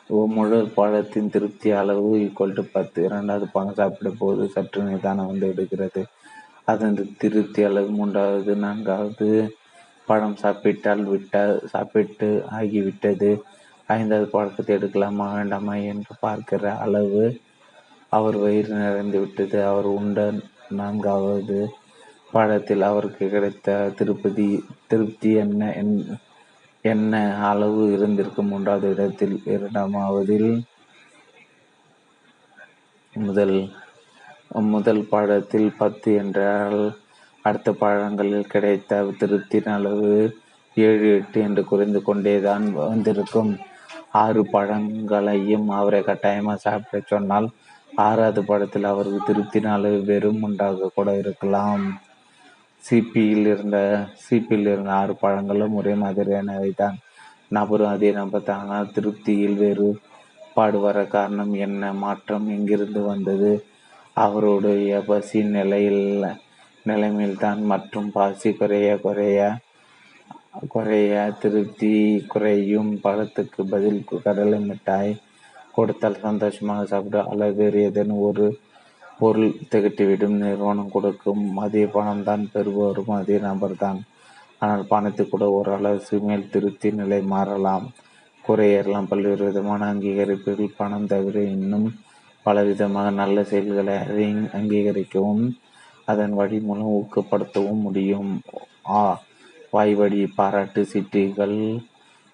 முழு 0.09 0.59
பழத்தின் 0.75 1.29
திருப்தி 1.29 1.69
அளவு 1.71 2.07
ஈக்குவல் 2.17 2.53
டு 2.53 2.63
பத்து. 2.73 2.99
இரண்டாவது 3.03 3.45
பழம் 3.51 3.77
சாப்பிடும் 3.79 4.17
போது 4.17 4.43
சற்று 4.47 4.81
நிதானம் 4.81 5.29
வந்து 5.31 5.47
எடுக்கிறது. 5.53 6.01
அதன் 6.65 6.97
திருப்தி 7.17 7.63
அளவு 7.63 7.89
மூன்றாவது. 7.89 8.53
நான்காவது 8.55 9.27
பழம் 10.07 10.35
சாப்பிட்டால் 10.35 11.03
விட்டால் 11.05 11.53
சாப்பிட்டு 11.73 12.29
ஆகிவிட்டது. 12.59 13.31
ஐந்தாவது 13.87 14.27
பழக்கத்தை 14.29 14.73
எடுக்கலாமா 14.77 15.27
வேண்டாமா 15.35 15.75
என்று 15.91 16.15
பார்க்கிற 16.19 16.73
அளவு 16.85 17.23
அவர் 18.11 18.37
வயிறு 18.37 18.73
நிறைந்து 18.75 19.19
விட்டது. 19.19 19.59
அவர் 19.65 19.87
உண்ட 19.97 20.19
நான்காவது 20.81 21.59
பழத்தில் 22.31 22.83
அவருக்கு 22.91 23.25
கிடைத்த 23.29 23.77
திருப்பதி 23.99 24.47
திருப்தி 24.87 25.29
என்ன 25.33 25.71
என் 25.73 25.93
என்ன 26.93 27.13
அளவு 27.49 27.81
இருந்திருக்கும் 27.95 28.49
மூன்றாவது 28.51 28.89
இடத்தில்? 28.93 29.35
இரண்டாமாவதில் 29.55 30.51
முதல் 33.13 33.57
முதல் 34.73 35.01
பாடத்தில் 35.11 35.69
பத்து 35.81 36.09
என்றால் 36.21 36.81
அடுத்த 37.45 37.69
பாடங்களில் 37.81 38.51
கிடைத்த 38.53 39.01
திருப்தியின் 39.19 39.71
அளவு 39.77 40.11
ஏழு 40.77 41.07
எட்டு 41.17 41.39
என்று 41.47 41.61
குறைந்து 41.71 41.99
கொண்டேதான் 42.03 42.65
வந்திருக்கும். 42.81 43.51
ஆறு 44.23 44.41
பழங்களையும் 44.53 45.67
அவரை 45.79 46.01
கட்டாயமாக 46.03 46.63
சாப்பிட 46.65 47.01
சொன்னால் 47.11 47.47
ஆறாவது 48.05 48.41
படத்தில் 48.49 48.91
அவருக்கு 48.91 49.19
திருப்தியின் 49.27 49.73
அளவு 49.75 49.99
வெறும் 50.09 50.41
உண்டாக 50.47 50.91
கூட 50.97 51.09
இருக்கலாம். 51.23 51.85
சிபியில் 52.83 53.47
இருந்த 53.53 53.77
சிபியில் 54.25 54.69
இருந்த 54.73 54.91
ஆறு 55.01 55.13
பழங்களும் 55.23 55.77
ஒரே 55.79 55.93
மாதிரியானவை 56.03 56.71
தான் 56.75 56.97
நபரும் 57.57 57.93
அதே 57.93 58.09
நபர் 58.11 58.51
ஆனால் 58.57 58.91
திருப்தியில் 58.95 59.57
வேறு 59.63 59.87
பாடுவர 60.55 60.97
காரணம் 61.15 61.53
என்ன? 61.65 61.91
மாற்றம் 62.03 62.47
எங்கிருந்து 62.55 63.01
வந்தது? 63.11 63.51
அவருடைய 64.17 64.99
பசி 65.09 65.39
நிலையில் 65.57 66.03
நிலைமையில்தான் 66.85 67.61
மற்றும் 67.71 68.09
பாசி 68.11 68.49
குறைய 68.59 68.89
குறைய 69.05 69.39
குறைய 70.73 71.13
திருப்தி 71.41 71.93
குறையும். 72.33 72.91
பழத்துக்கு 73.05 73.61
பதில் 73.73 73.99
கடலை 74.25 74.59
மிட்டாய் 74.69 75.11
கொடுத்தால் 75.75 76.23
சந்தோஷமாக 76.27 76.87
சாப்பிட. 76.93 77.17
அல்லது 77.31 77.55
வேறு 77.61 77.79
ஏதேனும் 77.89 78.25
ஒரு 78.29 78.47
பொருள் 79.19 79.53
திகட்டிவிடும் 79.71 80.37
நிறுவனம் 80.43 80.93
கொடுக்கும். 80.95 81.43
அதே 81.65 81.83
பணம் 81.95 82.25
தான் 82.29 82.43
பெறுபவரும் 82.53 83.13
அதே 83.19 83.37
நபர் 83.47 83.75
தான் 83.83 83.99
ஆனால் 84.63 84.83
பணத்தை 84.91 85.23
கூட 85.25 85.45
ஒரு 85.57 85.71
மேல் 86.27 86.51
திருப்தி 86.53 86.89
நிலை 86.99 87.19
மாறலாம். 87.33 87.87
குறையேறலாம். 88.45 89.09
பல்வேறு 89.11 89.43
விதமான 89.49 89.81
அங்கீகரிப்புகள் 89.93 90.77
பணம் 90.79 91.09
தவிர 91.13 91.37
இன்னும் 91.55 91.87
பலவிதமாக 92.45 93.07
நல்ல 93.21 93.37
செயல்களை 93.51 93.95
அங்கீகரிக்கவும் 94.59 95.43
அதன் 96.11 96.33
வழி 96.39 96.59
மூலம் 96.67 96.93
ஊக்கப்படுத்தவும் 96.99 97.83
முடியும். 97.87 98.31
ஆ 98.97 98.99
வாய்வழி 99.75 100.21
பாராட்டு 100.37 100.81
சீட்டுகள் 100.91 101.57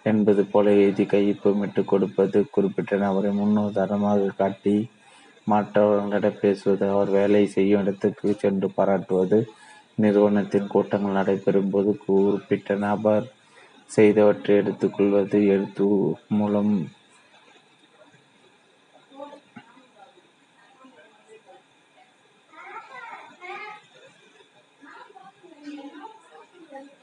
என்பது 0.05 0.41
போல 0.51 0.73
எழுதி 0.81 1.05
கையொப்பமிட்டு 1.13 1.81
கொடுப்பது 1.91 2.39
குறிப்பிட்ட 2.55 2.97
நபரை 3.03 3.31
முன்னுதாரணமாக 3.39 4.29
காட்டி 4.41 4.75
மற்றவர்களிடம் 5.47 6.41
பேசுவது 6.41 6.85
அவர் 6.89 7.09
வேலை 7.09 7.41
செய்யும் 7.47 7.81
இடத்துக்கு 7.81 8.33
சென்று 8.37 8.67
பாராட்டுவது 8.77 9.39
நிறுவனத்தின் 9.97 10.67
கூட்டங்கள் 10.67 11.17
நடைபெறும் 11.17 11.71
போது 11.71 11.91
குறிப்பிட்ட 12.03 12.75
நபர் 12.81 13.25
செய்தவற்றை 13.89 14.53
எடுத்துக்கொள்வது 14.55 15.39
எழுத்து 15.47 15.87
மூலம் 16.31 16.73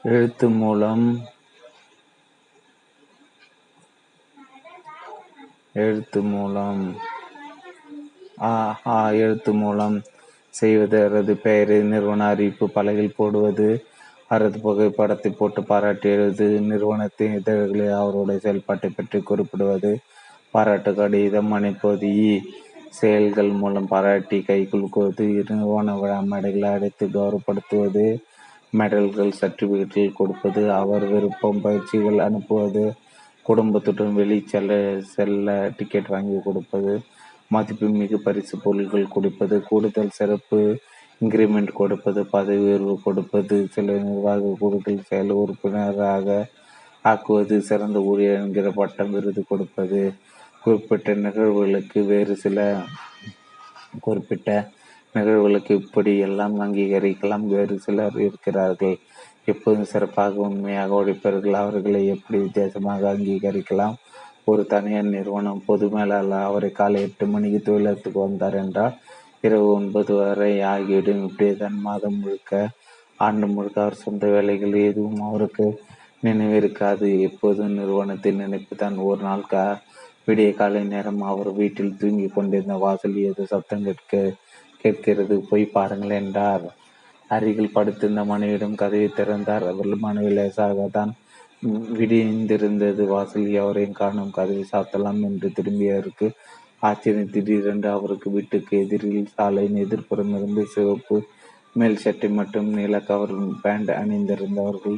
எழுத்து 0.09 0.47
மூலம் 0.55 1.05
எழுத்து 5.75 6.19
மூலம் 6.27 6.81
ஆ 8.43 8.51
ஆ 8.87 8.97
எழுத்து 9.17 9.51
மூலம் 9.53 9.95
செய்வது 10.53 10.97
அவரது 11.01 11.33
பெயரை 11.43 11.77
நிறுவன 11.83 12.27
அறிவிப்பு 12.27 12.65
பலகையில் 12.75 13.17
போடுவது 13.17 13.69
அவரது 14.27 14.57
புகைப்படத்தை 14.59 15.31
போட்டு 15.31 15.61
பாராட்டி 15.61 16.07
எழுது 16.09 16.47
நிறுவனத்தின் 16.61 17.35
இதழ்களில் 17.35 17.93
அவருடைய 17.93 18.39
செயல்பாட்டை 18.39 18.89
பற்றி 18.89 19.19
குறிப்பிடுவது 19.21 19.91
பாராட்டு 20.51 20.91
கடிதம் 20.93 21.51
அனுப்புவது 21.51 22.11
செயல்கள் 22.91 23.51
மூலம் 23.53 23.87
பாராட்டி 23.87 24.37
கை 24.41 24.59
குலுக்குவது 24.63 25.25
நிறுவன 25.51 25.95
விழா 25.95 26.19
மேடைகளை 26.23 26.69
அடைத்து 26.69 27.05
கௌரவப்படுத்துவது 27.07 28.05
மெடல்கள் 28.73 29.31
சர்டிபிகேட்கள் 29.39 30.17
கொடுப்பது 30.17 30.61
அவர் 30.71 31.05
விருப்பம் 31.05 31.61
பயிற்சிகள் 31.61 32.19
அனுப்புவது 32.19 32.83
குடும்பத்துடன் 33.45 34.13
வெளி 34.13 34.37
செல்ல 34.45 34.73
செல்ல 35.15 35.55
டிக்கெட் 35.77 36.09
வாங்கி 36.09 36.37
கொடுப்பது 36.43 36.93
மதிப்பு 37.53 37.87
மிகு 37.99 38.17
பரிசு 38.25 38.55
பொருள்கள் 38.63 39.13
கொடுப்பது 39.15 39.55
கூடுதல் 39.69 40.15
சிறப்பு 40.19 40.59
இன்கிரிமெண்ட் 41.21 41.71
கொடுப்பது 41.79 42.21
பதவி 42.35 42.63
உயர்வு 42.67 42.95
கொடுப்பது 43.05 43.57
சில 43.75 43.95
நிர்வாக 44.05 44.53
குழுக்கள் 44.61 45.07
செயல் 45.09 45.33
உறுப்பினராக 45.41 46.27
ஆக்குவது 47.11 47.55
சிறந்த 47.69 47.99
ஊழியர் 48.09 48.41
என்கிற 48.43 48.67
பட்டம் 48.79 49.11
விருது 49.15 49.41
கொடுப்பது 49.51 50.01
குறிப்பிட்ட 50.63 51.13
நிகழ்வுகளுக்கு 51.25 51.99
வேறு 52.11 52.33
சில 52.43 52.57
குறிப்பிட்ட 54.05 54.49
நிகழ்வுகளுக்கு 55.15 55.73
இப்படி 55.81 56.11
எல்லாம் 56.27 56.55
அங்கீகரிக்கலாம் 56.65 57.45
வேறு 57.53 57.75
சிலர் 57.85 58.15
இருக்கிறார்கள். 58.27 58.95
எப்போதும் 59.51 59.89
சிறப்பாக 59.91 60.41
உண்மையாக 60.47 60.99
உழைப்பவர்கள் 60.99 61.61
அவர்களை 61.61 62.01
எப்படி 62.15 62.37
வித்தியாசமாக 62.43 63.03
அங்கீகரிக்கலாம்? 63.13 63.95
ஒரு 64.47 64.63
தனியார் 64.73 65.13
நிறுவனம் 65.15 65.61
பொது 65.65 65.85
மேலாளர் 65.93 66.47
அவரை 66.47 66.69
காலை 66.71 67.01
எட்டு 67.07 67.25
மணிக்கு 67.33 67.59
தொழிலத்துக்கு 67.61 68.19
வந்தார் 68.25 68.57
என்றால் 68.63 68.95
இரவு 69.45 69.67
ஒன்பது 69.77 70.11
வரை 70.19 70.51
ஆகிவிடும். 70.71 71.23
இப்படியே 71.27 71.53
தன் 71.61 71.79
மாதம் 71.87 72.17
முழுக்க 72.21 72.51
ஆண்டு 73.25 73.47
முழுக்க 73.55 73.77
அவர் 73.83 74.03
சொந்த 74.03 74.23
வேலைகள் 74.33 74.75
எதுவும் 74.89 75.21
அவருக்கு 75.29 75.65
நினைவிருக்காது 76.27 77.07
எப்போதும் 77.27 77.77
நிறுவனத்தின் 77.79 78.41
நினைப்பு 78.43 78.73
தான். 78.75 78.97
ஒரு 79.09 79.21
நாள் 79.27 79.49
கா 79.53 79.63
விடிய 80.27 80.49
காலை 80.59 80.81
நேரம் 80.93 81.21
அவர் 81.31 81.49
வீட்டில் 81.59 81.97
தூங்கி 82.01 82.27
கொண்டிருந்த 82.35 82.75
வாசல் 82.83 83.17
ஏதோ 83.29 83.45
சத்தம் 83.53 83.85
கேட்க 83.87 84.21
கேட்கிறது. 84.83 85.35
போய் 85.49 85.65
பாருங்கள் 85.75 86.17
என்றார். 86.21 86.65
அருகில் 87.29 87.75
படுத்திருந்த 87.75 88.23
மனைவியிடம் 88.31 88.79
கதவை 88.81 89.09
திறந்தார். 89.19 89.65
அவர்கள் 89.71 90.05
மனைவி 90.07 90.31
லேசாக 90.37 90.87
தான் 90.97 91.11
விடிந்திருந்தது. 91.97 93.03
வாசல் 93.05 93.47
எவரையும் 93.61 93.99
காணும் 94.01 94.31
கதவை 94.31 94.63
சாத்தலாம் 94.71 95.21
என்று 95.23 95.49
திரும்பியவருக்கு 95.49 96.27
ஆச்சரியம். 96.79 97.31
திடீரென்று 97.31 97.89
அவருக்கு 97.89 98.27
வீட்டுக்கு 98.31 98.73
எதிரில் 98.79 99.33
சாலையின் 99.35 99.81
எதிர்ப்புறம் 99.85 100.33
இருந்து 100.37 100.63
சிவப்பு 100.65 101.17
மேல் 101.73 101.97
சட்டை 101.97 102.29
மற்றும் 102.29 102.69
நீல 102.69 102.95
கவர் 102.99 103.33
பேண்ட் 103.61 103.91
அணிந்திருந்தவர்கள் 104.01 104.97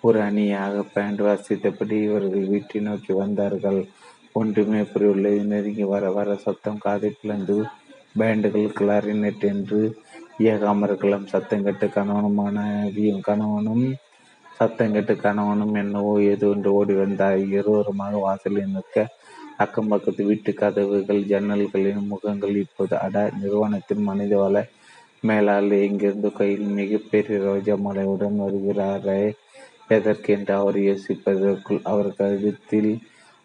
ஒரு 0.00 0.18
அணியாக 0.20 0.82
பேண்ட் 0.94 1.20
வாசித்தபடி 1.20 1.96
இவர்கள் 2.02 2.44
வீட்டை 2.46 2.80
நோக்கி 2.80 3.12
வந்தார்கள். 3.12 3.80
ஒன்றுமே 4.32 4.80
புரியவில்லை. 4.82 5.34
நெருங்கி 5.44 5.84
வர 5.84 6.10
வர 6.10 6.34
சத்தம் 6.36 6.78
காதை 6.78 7.10
பிளந்து 7.20 7.56
பேண்டுகள் 8.18 8.76
கிளாரினெட் 8.78 9.44
என்று 9.44 9.80
ஏகாமர்களம் 10.50 11.26
சத்தம் 11.26 11.64
சத்தங்கட்டு 11.64 11.86
கணவனுமான 11.96 12.56
கணவனும் 13.28 13.84
சத்தம் 14.56 14.94
கேட்டு 14.94 15.14
கணவனும் 15.16 15.74
என்னவோ 15.74 16.12
ஏதோ 16.32 16.48
என்று 16.54 16.70
ஓடி 16.78 16.94
வந்தார் 16.94 17.38
இருவருமாக 17.56 18.20
வாசலில் 18.20 18.74
நிற்க 18.74 19.06
அக்கம் 19.64 19.90
பக்கத்து 19.92 20.22
வீட்டு 20.24 20.50
கதவுகள் 20.54 21.20
ஜன்னல்களின் 21.30 22.08
முகங்கள் 22.12 22.56
இப்போது 22.62 22.94
அட 23.04 23.16
நிறுவனத்தின் 23.40 24.02
மனிதவள 24.08 24.62
மேலாள் 25.24 25.70
எங்கிருந்து 25.84 26.30
கையில் 26.32 26.66
மிகப்பெரிய 26.78 27.36
ரோஜா 27.46 27.74
மலையுடன் 27.86 28.36
வருகிறாரே? 28.44 29.22
எதற்கென்று 29.88 30.52
அவர் 30.54 30.78
யோசிப்பதற்குள் 30.80 31.80
அவர் 31.90 32.10
கருத்தில் 32.18 32.92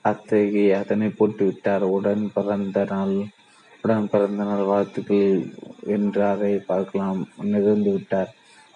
அத்தகைய 0.06 0.80
அதனை 0.82 1.10
போட்டுவிட்டார். 1.20 1.86
உடன் 1.96 2.26
பிறந்த 2.36 2.84
நாள் 2.94 3.16
உடன் 3.84 4.10
பிறந்த 4.10 4.42
நாள் 4.44 4.64
வாழ்த்துக்கள் 4.64 5.40
என்றாரை 5.96 6.54
பார்க்கலாம். 6.70 7.22
நிகழ்ந்து 7.54 7.92
விட்டார். 7.92 8.32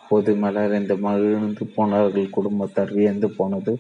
பொது 0.09 0.34
இந்த 0.80 0.95
மகிழ்ந்து 1.08 1.66
போனவர்கள் 1.75 2.35
குடும்பத்தார் 2.38 2.93
வியந்து 2.93 3.30
போனது 3.30 3.74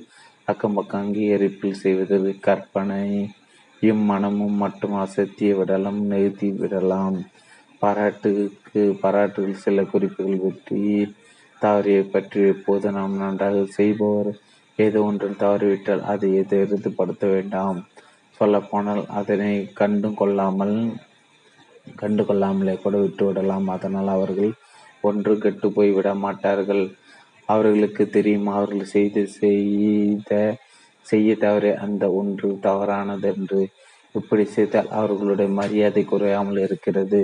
அக்கம் 0.45 0.73
பக்கம் 0.73 1.01
அங்கீகரிப்பில் 1.01 1.81
செய்வது 1.83 2.39
கற்பனை. 2.39 3.05
இம்மனமும் 3.81 4.57
மட்டும் 4.63 4.95
அசத்திய 4.95 5.53
விடலாம் 5.55 6.01
நிறுத்தி 6.05 6.49
விடலாம். 6.51 7.17
பாராட்டுக்கு 7.79 8.81
பாராட்டுகள் 9.01 9.63
சில 9.63 9.83
குறிப்புகள் 9.83 10.37
வெற்றி 10.37 10.81
தவறியை 11.61 12.03
பற்றி 12.09 12.41
எப்போது 12.47 12.91
நாம் 12.91 13.15
நன்றாக 13.17 13.63
செய்பவர்? 13.77 14.29
ஏதோ 14.75 15.01
ஒன்றில் 15.01 15.41
தவறிவிட்டால் 15.43 16.03
அதை 16.11 16.29
எதிர்த்து 16.35 17.27
வேண்டாம்? 17.35 17.79
சொல்லப்போனால் 18.39 19.03
அதனை 19.07 19.51
கண்டு 19.73 20.13
கொள்ளாமல் 20.13 20.77
கண்டு 21.95 22.23
கொள்ளாமலே 22.23 22.73
கூட 22.77 22.95
விட்டு 22.97 23.25
விடலாம் 23.25 23.67
அதனால் 23.69 24.07
அவர்கள் 24.07 24.51
ஒன்று 25.07 25.33
கெட்டு 25.37 25.67
போய் 25.71 25.91
விட 25.91 26.09
மாட்டார்கள். 26.23 26.83
அவர்களுக்கு 27.49 28.03
தெரியும் 28.09 28.49
அவர்கள் 28.53 28.93
செய்து 28.93 29.21
செய்த 29.39 30.31
செய்ய 31.05 31.31
தவறே 31.41 31.71
அந்த 31.85 32.03
ஒன்று 32.19 32.47
தவறானது 32.61 33.27
என்று. 33.31 33.61
இப்படி 34.15 34.43
செய்தால் 34.49 34.89
அவர்களுடைய 34.99 35.49
மரியாதை 35.59 36.03
குறையாமல் 36.05 36.61
இருக்கிறது. 36.65 37.21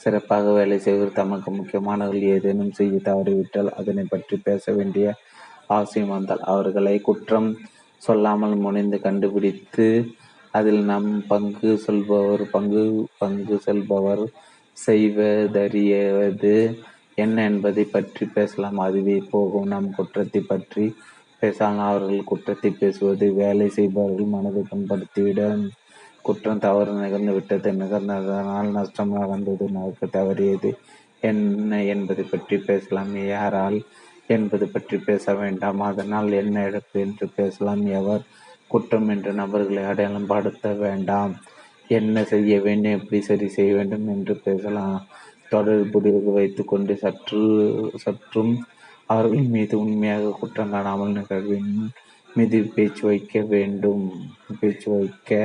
சிறப்பாக 0.00 0.52
வேலை 0.52 0.76
செய்வது 0.78 1.12
தமக்கு 1.12 1.50
முக்கியமானவர்கள் 1.50 2.34
ஏதேனும் 2.36 2.72
செய்ய 2.72 2.96
தவறிவிட்டால் 3.04 3.70
அதனை 3.80 4.04
பற்றி 4.06 4.36
பேச 4.48 4.72
வேண்டிய 4.72 5.06
அவசியம் 5.68 6.12
வந்தால் 6.14 6.42
அவர்களை 6.52 6.94
குற்றம் 7.00 7.48
சொல்லாமல் 8.02 8.56
முனைந்து 8.56 8.98
கண்டுபிடித்து 9.00 9.86
அதில் 10.54 10.82
நம் 10.84 11.12
பங்கு 11.28 11.70
சொல்பவர் 11.84 12.42
பங்கு 12.50 12.82
பங்கு 13.18 13.56
செல்பவர் 13.64 14.24
செய்வதறியவது 14.76 16.56
என்ன 17.14 17.44
என்பதை 17.44 17.84
பற்றி 17.84 18.26
பேசலாம். 18.26 18.78
அதுவே 18.78 19.22
போகும். 19.30 19.66
நம் 19.66 19.94
குற்றத்தை 19.94 20.40
பற்றி 20.40 20.94
பேசாமல் 21.40 21.86
அவர்கள் 21.86 22.24
குற்றத்தை 22.24 22.70
பேசுவது 22.70 23.32
வேலை 23.32 23.68
செய்பவர்கள் 23.68 24.24
மனதை 24.24 24.62
புண்படுத்திவிடும் 24.62 25.68
குற்றம் 26.22 26.58
தவறு 26.58 26.92
நிகழ்ந்து 26.92 27.32
விட்டது 27.32 27.72
நிகழ்ந்ததனால் 27.72 28.70
நஷ்டம் 28.70 29.12
நடந்தது 29.12 29.70
நடக்க 29.70 30.06
தவறியது. 30.06 30.72
என்ன 31.20 31.84
என்பதைப் 31.84 32.30
பற்றி 32.30 32.58
பேசலாம். 32.58 33.26
யாரால் 33.26 33.82
என்பது 34.26 34.68
பற்றி 34.68 34.98
பேச 34.98 35.34
வேண்டாம். 35.34 35.80
அதனால் 35.80 36.32
என்ன 36.32 36.66
இழப்பு 36.66 37.00
என்று 37.00 37.28
பேசலாம். 37.36 37.86
எவர் 37.86 38.22
குற்றம் 38.66 39.08
என்ற 39.08 39.32
நபர்களை 39.32 39.82
அடையாளம் 39.82 40.26
படுத்த 40.26 40.72
வேண்டாம். 40.72 41.34
என்ன 41.88 42.24
செய்ய 42.24 42.60
வேண்டும் 42.60 42.92
எப்படி 42.92 43.22
சரி 43.22 43.48
செய்ய 43.48 43.74
வேண்டும் 43.74 44.08
என்று 44.08 44.36
பேசலாம். 44.36 45.06
தொடர்புடைய 45.54 46.16
வைத்துக்கொண்டு 46.36 46.94
சற்று 47.02 47.42
சற்றும் 48.04 48.54
அவர்கள் 49.12 49.52
மீது 49.54 49.74
உண்மையாக 49.84 50.34
குற்றம் 50.40 50.72
காணாமல் 50.74 51.16
நிகழ்வின் 51.18 51.72
மீது 52.36 52.58
பேச்சு 52.74 53.02
வைக்க 53.08 53.40
வேண்டும். 53.52 54.06
பேச்சு 54.60 54.88
வைக்க 54.94 55.38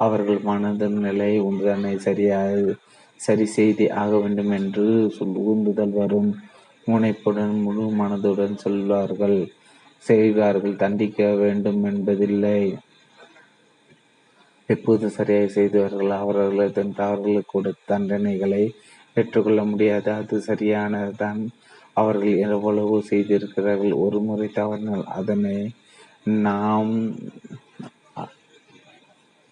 அவர்கள் 0.00 0.40
மனதின் 0.48 0.98
நிலை 1.06 1.30
உந்தனை 1.40 1.94
சரியாக 2.06 2.74
சரி 3.20 3.46
செய்தி 3.54 3.84
ஆக 4.00 4.10
வேண்டும் 4.18 4.52
என்று 4.58 4.86
சொல் 5.16 5.38
உந்துதல் 5.52 5.94
வரும். 6.00 6.28
முனைப்புடன் 6.86 7.56
முழு 7.64 7.84
மனதுடன் 8.00 8.54
சொல்வார்கள். 8.64 9.38
செய்வார்கள் 10.02 10.80
தண்டிக்க 10.82 11.22
வேண்டும் 11.42 11.80
என்பதில்லை. 11.90 12.60
எப்போது 14.68 15.06
சரியாக 15.16 15.48
செய்தவர்கள் 15.56 16.10
அவர்கள் 16.22 16.76
தன் 16.78 16.96
தவறுகளுக்கு 17.00 17.52
கொடுத்த 17.52 17.86
தண்டனைகளை 17.90 18.64
ஏற்றுக்கொள்ள 19.18 19.64
முடியாது. 19.64 20.10
அது 20.12 20.36
சரியானதுதான். 20.46 21.40
அவர்கள் 21.92 22.34
எவ்வளவு 22.48 22.96
செய்திருக்கிறார்கள். 23.02 23.92
ஒரு 24.04 24.18
முறை 24.20 24.48
தவறினால் 24.48 25.04
அதனை 25.18 25.56
நாம் 26.42 26.92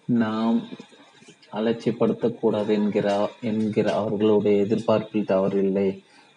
நாம் 0.07 0.57
அலட்சியப்படுத்தக்கூடாது 1.53 2.71
என்கிற 2.77 3.07
என்கிற 3.41 3.87
அவர்களுடைய 3.93 4.55
எதிர்பார்ப்பில் 4.63 5.31
தவறில்லை. 5.33 5.89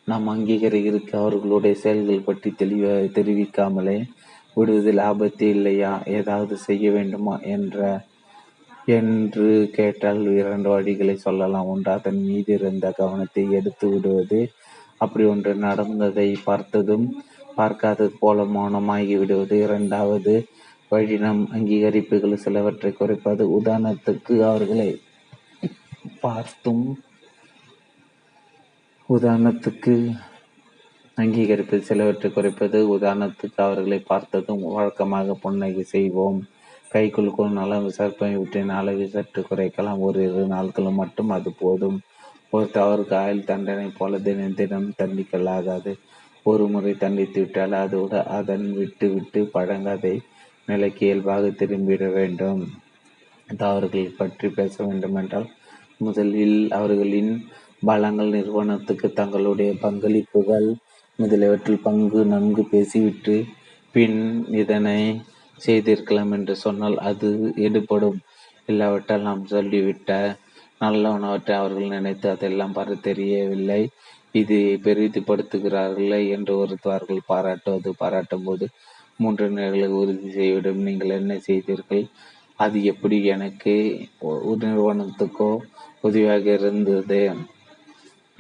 நாம் 0.07 0.26
அங்கீகரிக்க 0.28 1.18
அவர்களுடைய 1.20 1.75
செயல்கள் 1.76 2.26
பற்றி 2.28 2.50
தெளிவ 2.50 2.86
தெரிவிக்காமலே 3.17 3.99
விடுவதில் 4.57 5.00
ஆபத்து 5.00 5.49
இல்லையா? 5.49 5.92
ஏதாவது 6.18 6.55
செய்ய 6.57 6.91
வேண்டுமா? 6.91 7.34
என்ற 7.55 7.78
என்று 8.99 9.49
கேட்டால் 9.77 10.20
இரண்டு 10.41 10.69
வழிகளை 10.75 11.15
சொல்லலாம். 11.27 11.69
ஒன்று 11.73 11.91
அதன் 11.93 12.20
மீது 12.28 12.51
இருந்த 12.52 12.86
கவனத்தை 13.01 13.44
எடுத்து 13.59 13.86
விடுவது. 13.89 14.41
அப்படி 14.97 15.25
ஒன்று 15.25 15.52
நடந்ததை 15.67 16.28
பார்த்ததும் 16.49 17.07
பார்க்காதது 17.59 18.12
போல 18.23 18.43
மௌனமாகி 18.57 19.15
விடுவது 19.19 19.57
இரண்டாவது 19.67 20.35
வழி 20.89 21.17
நம் 21.19 21.43
அங்கீகரிப்புகள் 21.57 22.43
சிலவற்றை 22.44 22.91
குறைப்பது. 22.93 23.43
உதாரணத்துக்கு 23.59 24.35
அவர்களை 24.51 24.91
பார்த்தும் 26.20 26.85
உதாரணத்துக்கு 29.09 29.94
அங்கீகரிப்பு 31.17 31.77
சிலவற்றை 31.89 32.28
குறைப்பது. 32.33 32.78
உதாரணத்துக்கு 32.97 33.60
அவர்களை 33.67 33.99
பார்த்ததும் 34.12 34.62
வழக்கமாக 34.77 35.36
புன்னகை 35.43 35.85
செய்வோம். 35.94 36.41
கைக்குள் 36.93 37.25
குலுக்கும் 37.27 37.59
நலம் 37.59 37.85
விசாரிப்பை 37.89 38.28
விட்டின் 38.36 38.70
அளவை 38.78 39.05
சற்று 39.09 39.41
குறைக்கலாம். 39.49 40.01
ஒரு 40.07 40.19
இரு 40.28 40.43
நாட்களும் 40.47 40.99
மட்டும் 41.02 41.31
அது 41.36 41.51
போதும். 41.60 41.99
ஒரு 42.51 42.67
தவறுக்கு 42.75 43.15
ஆயுள் 43.15 43.49
தண்டனை 43.51 43.86
போல 43.99 44.19
தினம் 44.19 44.57
தினம் 44.60 44.89
தண்டிக்கலாகாது. 44.99 45.93
ஒரு 46.47 46.65
முறை 46.67 46.93
தண்டித்து 46.94 47.41
விட்டால் 47.41 47.77
அதோடு 47.83 48.19
அதன் 48.39 48.67
விட்டு 48.73 49.09
விட்டு 49.15 49.41
பழங்காதை 49.55 50.15
நிலைக்கு 50.67 51.02
இயல்பாக 51.07 51.52
திரும்பிட 51.60 52.05
வேண்டும். 52.12 52.62
தவறுகள் 53.59 54.17
பற்றி 54.17 54.49
பேச 54.49 54.75
வேண்டுமென்றால் 54.85 55.49
முதலில் 55.99 56.59
அவர்களின் 56.70 57.33
பலங்கள் 57.86 58.35
நிறுவனத்துக்கு 58.36 59.09
தங்களுடைய 59.12 59.70
பங்களிப்புகள் 59.83 60.69
முதலியவற்றில் 61.19 61.85
பங்கு 61.86 62.20
நன்கு 62.25 62.62
பேசிவிட்டு 62.65 63.35
பின் 63.94 64.20
இதனை 64.62 65.01
செய்திருக்கலாம் 65.67 66.33
என்று 66.37 66.55
சொன்னால் 66.65 66.97
அது 67.11 67.29
எடுபடும். 67.67 68.19
இல்லாவிட்டால் 68.71 69.27
நாம் 69.29 69.43
சொல்லிவிட்ட 69.55 70.13
நல்லவனவற்றை 70.85 71.55
அவர்கள் 71.61 71.95
நினைத்து 71.97 72.27
அதெல்லாம் 72.35 72.75
பார 72.77 72.95
தெரியவில்லை. 73.09 73.83
இது 74.41 74.59
பெரிதுபடுத்துகிறார்களே 74.85 76.21
என்று 76.35 76.53
ஒருத்தவர்கள் 76.63 77.29
பாராட்டுவது 77.31 77.91
பாராட்டும் 78.03 78.47
போது 78.49 78.67
மூன்று 79.23 79.47
நிலைகளை 79.57 79.89
உறுதி 80.01 80.29
செய்விடும். 80.37 80.83
நீங்கள் 80.89 81.17
என்ன 81.21 81.33
செய்தீர்கள்? 81.49 82.05
அது 82.65 82.79
எப்படி 82.93 83.17
எனக்கு 83.35 83.75
நிறுவனத்துக்கோ 84.65 85.51
உதவியாக 86.07 86.47
இருந்தது? 86.59 87.21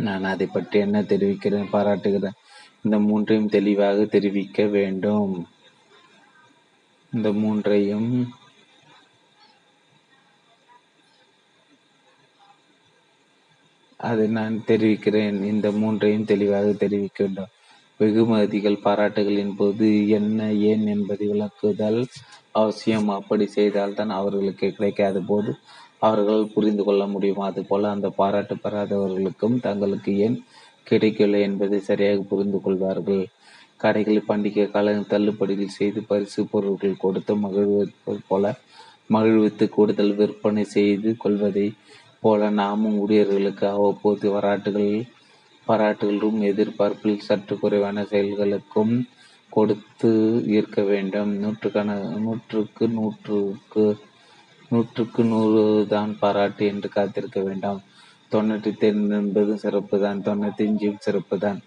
நான் 0.06 0.24
அதை 0.32 0.46
பற்றி 0.46 0.76
என்ன 0.86 0.98
தெரிவிக்கிறேன் 1.12 1.72
பாராட்டுகிறேன். 1.74 2.36
இந்த 2.84 2.96
மூன்றையும் 3.08 3.52
தெளிவாக 3.56 4.04
தெரிவிக்க 4.14 4.64
வேண்டும். 4.76 5.32
இந்த 7.12 7.28
மூன்றையும் 7.32 8.10
அதை 14.00 14.26
நான் 14.28 14.54
தெரிவிக்கிறேன். 14.64 15.38
இந்த 15.42 15.68
மூன்றையும் 15.70 16.24
தெளிவாக 16.24 16.68
தெரிவிக்க 16.72 17.18
வேண்டும். 17.24 17.50
வெகுமதிகள் 18.00 18.84
பாராட்டுகளின் 18.84 19.54
போது 19.56 20.08
என்ன 20.08 20.52
ஏன் 20.70 20.86
என்பதை 20.86 21.26
விளக்குதல் 21.28 22.00
அவசியம். 22.52 23.08
அப்படி 23.08 23.46
செய்தால்தான் 23.46 24.10
அவர்களுக்கு 24.10 24.68
கிடைக்காத 24.70 25.18
போது 25.20 25.50
அவர்கள் 25.98 26.52
புரிந்து 26.54 26.84
கொள்ள 26.84 27.06
முடியும். 27.06 27.42
அதுபோல 27.48 27.90
அந்த 27.90 28.08
பாராட்டு 28.20 28.54
பெறாதவர்களுக்கும் 28.54 29.58
தங்களுக்கு 29.60 30.12
ஏன் 30.18 30.38
கிடைக்கவில்லை 30.82 31.40
என்பதை 31.40 31.78
சரியாக 31.80 32.24
புரிந்து 32.30 32.60
கொள்வார்கள். 32.60 33.24
கடைகளில் 33.80 34.28
பண்டிகை 34.28 34.64
கால 34.72 34.94
தள்ளுபடிகள் 35.12 35.76
செய்து 35.78 36.00
பரிசு 36.10 36.42
பொருட்கள் 36.52 37.02
கொடுத்து 37.04 37.34
மகிழ்வது 37.44 38.20
போல 38.30 38.52
மகிழ்வித்து 39.10 39.64
கூடுதல் 39.76 40.14
விற்பனை 40.18 40.64
செய்து 40.74 41.10
கொள்வதை 41.22 41.66
போல 42.20 42.50
நாமும் 42.60 42.98
ஊழியர்களுக்கு 43.02 43.66
அவ்வப்போது 43.74 44.26
வராட்டுகள் 44.34 44.92
பாராட்டுகளும் 45.66 46.38
எதிர்பார்ப்பில் 46.50 47.24
சற்று 47.26 47.54
குறைவான 47.56 48.04
செயல்களுக்கும் 48.12 48.94
கொடுத்து 49.52 50.10
இருக்க 50.56 50.80
வேண்டும். 50.90 51.30
நூற்றுக்கான 51.42 51.96
நூற்றுக்கு 52.24 52.84
நூற்றுக்கு 52.98 53.84
நூற்றுக்கு 54.70 55.22
நூறு 55.24 55.62
தான் 55.94 56.12
பாராட்டு 56.20 56.64
என்று 56.72 56.88
காத்திருக்க 56.96 57.40
வேண்டாம். 57.48 57.80
தொண்ணூற்றி 58.32 58.70
தென் 58.82 59.04
என்பது 59.18 59.52
சிறப்பு 59.62 59.96
தான் 60.04 60.20
தொண்ணூத்தி 60.26 60.64
அஞ்சும் 60.68 61.00
சிறப்பு 61.06 61.36
தான் 61.44 61.58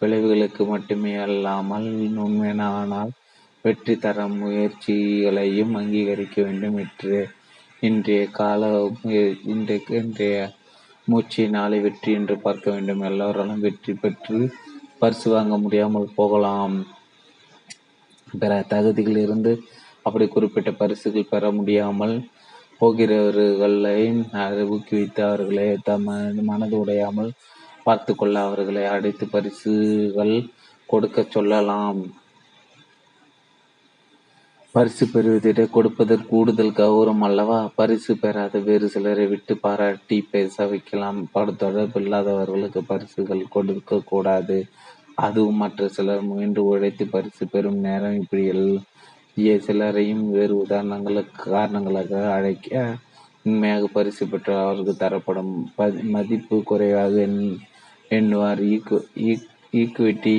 விளைவுகளுக்கு 0.00 0.62
மட்டுமே 0.64 1.12
அல்லாமல் 1.24 1.88
உண்மையானால் 2.24 3.12
வெற்றி 3.64 3.94
தர 3.96 4.26
முயற்சிகளையும் 4.34 5.72
அங்கீகரிக்க 5.80 6.36
வேண்டும். 6.46 6.76
என்று 6.84 7.16
இன்றைய 7.82 8.22
கால 8.38 8.62
இன்றைக்கு 9.54 9.92
இன்றைய 10.02 10.36
மூச்சை 11.08 11.46
நாளை 11.48 11.78
வெற்றி 11.80 12.10
என்று 12.12 12.36
பார்க்க 12.38 12.66
வேண்டும். 12.70 13.02
எல்லோராலும் 13.02 13.64
வெற்றி 13.66 13.92
பெற்று 13.94 14.38
பரிசு 15.00 15.28
வாங்க 15.30 15.56
முடியாமல் 15.58 16.14
போகலாம். 16.16 16.76
பிற 18.40 18.52
தகுதிகள் 18.72 19.20
இருந்து 19.24 19.52
அப்படி 20.06 20.24
குறிப்பிட்ட 20.28 20.70
பரிசுகள் 20.80 21.30
பெற 21.30 21.44
முடியாமல் 21.58 22.16
போகிறவர்களை 22.80 24.00
ஊக்குவித்து 24.74 25.22
அவர்களை 25.28 25.66
தம 25.88 26.16
மனது 26.50 26.76
உடையாமல் 26.82 27.30
பார்த்து 27.88 28.12
கொள்ள 28.14 28.36
அவர்களை 28.46 28.84
அடைத்து 28.94 29.26
பரிசுகள் 29.34 30.34
கொடுக்க 30.92 31.26
சொல்லலாம். 31.34 32.00
பரிசு 34.74 35.04
பெறுவதிட 35.12 35.60
கொடுப்பதற்கு 35.74 36.26
கூடுதல் 36.32 36.76
கௌரவம் 36.80 37.24
அல்லவா? 37.28 37.58
பரிசு 37.78 38.12
பெறாத 38.22 38.58
வேறு 38.66 38.86
சிலரை 38.94 39.24
விட்டு 39.32 39.52
பாராட்டி 39.64 40.16
பேச 40.32 40.66
வைக்கலாம். 40.72 41.18
பட 41.34 41.52
தொடர்பு 41.62 42.00
இல்லாதவர்களுக்கு 42.02 42.80
பரிசுகள் 42.92 43.42
கொடுக்க 43.54 44.00
கூடாது. 44.12 44.58
அதுவும் 45.26 45.60
மற்ற 45.62 45.88
சிலர் 45.96 46.28
முயன்று 46.30 46.62
உழைத்து 46.72 47.04
பரிசு 47.14 47.44
பெறும் 47.54 47.80
நேரம் 47.86 48.18
இப்படி 48.22 48.44
சிலரையும் 49.66 50.24
வேறு 50.36 50.54
உதாரணங்களுக்கு 50.64 51.36
காரணங்களாக 51.54 52.12
அழைக்க 52.36 52.70
உண்மையாக 53.48 53.88
பரிசு 53.96 54.24
பெற்ற 54.26 54.48
அவருக்கு 54.62 54.94
தரப்படும் 55.02 55.52
மதிப்பு 56.14 56.56
குறைவாக 56.70 57.26
எண்ணுவார் 58.16 58.62
ஈக்குவிட்டி 59.80 60.36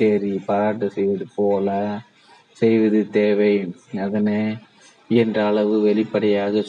தேரி 0.00 0.32
பாராட்டு 0.46 0.86
செய்வது 0.96 1.26
போல 1.36 1.68
செய்வது 2.60 3.00
தேவை. 3.18 3.52
அதனை 4.06 4.36
இயன்ற 5.10 5.38
அளவு 5.50 5.74
வெளிப்படையாக 5.86 6.62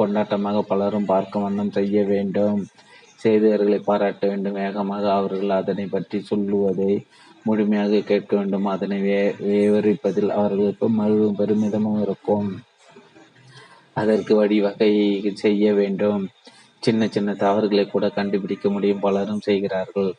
கொண்டாட்டமாக 0.00 0.62
பலரும் 0.70 1.10
பார்க்க 1.12 1.44
வண்ணம் 1.44 1.74
செய்ய 1.76 1.96
வேண்டும். 2.12 2.60
செய்தவர்களை 3.24 3.78
பாராட்ட 3.88 4.22
வேண்டும். 4.30 4.58
வேகமாக 4.62 5.04
அவர்கள் 5.18 5.52
அதனை 5.60 5.86
பற்றி 5.94 6.18
சொல்லுவதை 6.30 6.92
முழுமையாக 7.46 8.00
கேட்க 8.10 8.32
வேண்டும். 8.38 8.66
அதனை 8.74 8.98
வே 9.08 9.18
விவரிப்பதில் 9.48 10.30
அவர்களுக்கு 10.38 10.86
மகிழ்வு 10.98 11.28
பெருமிதமும் 11.40 12.00
இருக்கும். 12.06 12.48
அதற்கு 14.00 14.32
வழிவகை 14.40 14.92
செய்ய 15.44 15.66
வேண்டும். 15.80 16.24
சின்ன 16.82 17.08
சின்ன 17.08 17.30
தவறுகளை 17.34 17.84
கூட 17.86 18.06
கண்டுபிடிக்க 18.10 18.68
முடியும். 18.70 19.00
பலரும் 19.00 19.40
செய்கிறார்கள். 19.40 20.10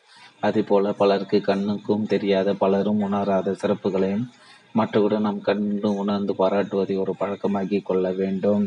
போல 0.66 0.92
பலருக்கு 0.92 1.38
கண்ணுக்கும் 1.40 2.04
தெரியாத 2.06 2.48
பலரும் 2.54 3.00
உணராத 3.00 3.56
சிறப்புகளையும் 3.62 4.26
மற்றவுடன் 4.74 5.24
நாம் 5.26 5.40
கண்டு 5.40 5.88
உணர்ந்து 5.96 6.32
பாராட்டுவதை 6.38 6.96
ஒரு 6.98 7.12
பழக்கமாக்கி 7.20 7.78
கொள்ள 7.82 8.12
வேண்டும். 8.12 8.64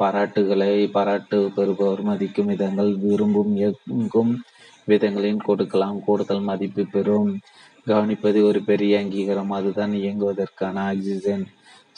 பாராட்டுகளை 0.00 0.90
பாராட்டு 0.90 1.38
பெறுபவர் 1.56 2.02
மதிக்கும் 2.02 2.46
விதங்கள் 2.46 2.92
விரும்பும் 2.96 3.52
இயங்கும் 3.56 4.32
விதங்களின் 4.88 5.42
கொடுக்கலாம். 5.42 5.98
கூடுதல் 6.04 6.40
மதிப்பு 6.40 6.84
பெறும். 6.92 7.30
கவனிப்பது 7.86 8.38
ஒரு 8.42 8.60
பெரிய 8.62 8.98
அங்கீகாரம். 8.98 9.50
அதுதான் 9.50 9.92
இயங்குவதற்கான 9.92 10.76
ஆக்சிஜன். 10.90 11.44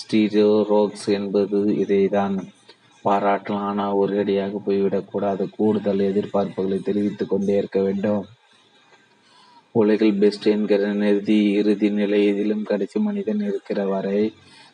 ஸ்டீரியோ 0.00 0.50
ரோக்ஸ் 0.72 1.08
என்பது 1.18 1.58
இதைதான் 1.84 2.36
பாராட்டலாம் 3.05 3.66
ஆனால் 3.68 3.99
ஒரேடியாக 4.02 4.60
போய்விடக்கூடாது 4.66 5.44
கூடுதல் 5.57 6.02
எதிர்பார்ப்புகளை 6.10 6.78
தெரிவித்துக் 6.78 7.33
கொண்டே 7.33 7.57
இருக்க 7.57 7.81
வேண்டும். 7.81 8.24
உலகில் 9.74 10.18
பெஸ்ட் 10.23 10.47
என்கிற 10.47 10.92
நிறுதி 11.02 11.39
இறுதி 11.60 11.89
நிலை 11.91 12.20
எதிலும் 12.26 12.65
கடைசி 12.65 12.99
மனிதன் 13.00 13.41
இருக்கிற 13.41 13.86
வரை 13.86 14.20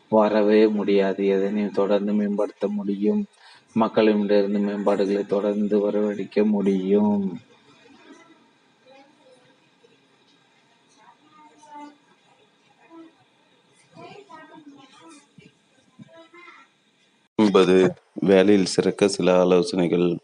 வரவே 0.09 0.63
முடியாது. 0.79 1.27
எதனையும் 1.37 1.79
தொடர்ந்து 1.81 2.13
மேம்படுத்த 2.13 2.69
முடியும்? 2.79 3.23
மக்களிடமிருந்து 3.77 4.61
மேம்பாடுகளை 4.69 5.27
தொடர்ந்து 5.27 5.77
வரவழைக்க 5.87 6.45
முடியும். 6.45 7.25
ஒன்பது 17.39 17.77
வேலையில் 18.29 18.73
சிறக்க 18.75 19.09
சில 19.09 19.39
ஆலோசனைகள். 19.39 20.19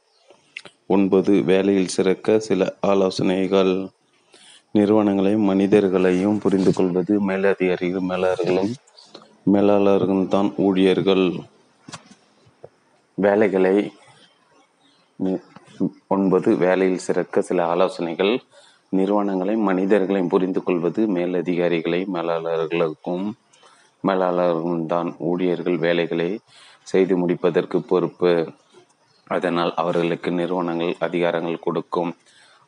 ஒன்பது 0.87 1.43
வேலையில் 1.43 1.95
சிறக்க 1.97 2.39
சில 2.39 2.77
ஆலோசனைகள். 2.81 3.89
நிறுவனங்களையும் 4.75 5.47
மனிதர்களையும் 5.51 6.39
புரிந்து 6.39 6.73
கொள்வது 6.73 7.21
மேலதிகாரிகள் 7.21 8.07
மேலாளர்களும் 8.09 8.73
மேலாளர்களும் 9.53 10.29
தான் 10.29 10.49
ஊழியர்கள். 10.57 11.33
வேலைகளை 13.15 13.77
ஒன்பது 16.09 16.57
வேலையில் 16.57 17.05
சிறக்க 17.07 17.43
சில 17.43 17.67
ஆலோசனைகள். 17.67 18.35
நிறுவனங்களை 18.89 19.57
மனிதர்களையும் 19.57 20.33
புரிந்து 20.35 20.63
கொள்வது 20.63 21.03
மேலதிகாரிகளை 21.09 22.01
மேலாளர்களுக்கும். 22.15 23.27
மேலாளர்களும் 24.07 24.87
தான் 24.87 25.17
ஊழியர்கள் 25.19 25.79
வேலைகளை 25.79 26.31
செய்து 26.93 27.15
முடிப்பதற்கு 27.17 27.79
பொறுப்பு. 27.83 28.33
அதனால் 29.27 29.73
அவர்களுக்கு 29.75 30.31
நிறுவனங்கள் 30.31 30.93
அதிகாரங்கள் 31.01 31.65
கொடுக்கும். 31.67 32.13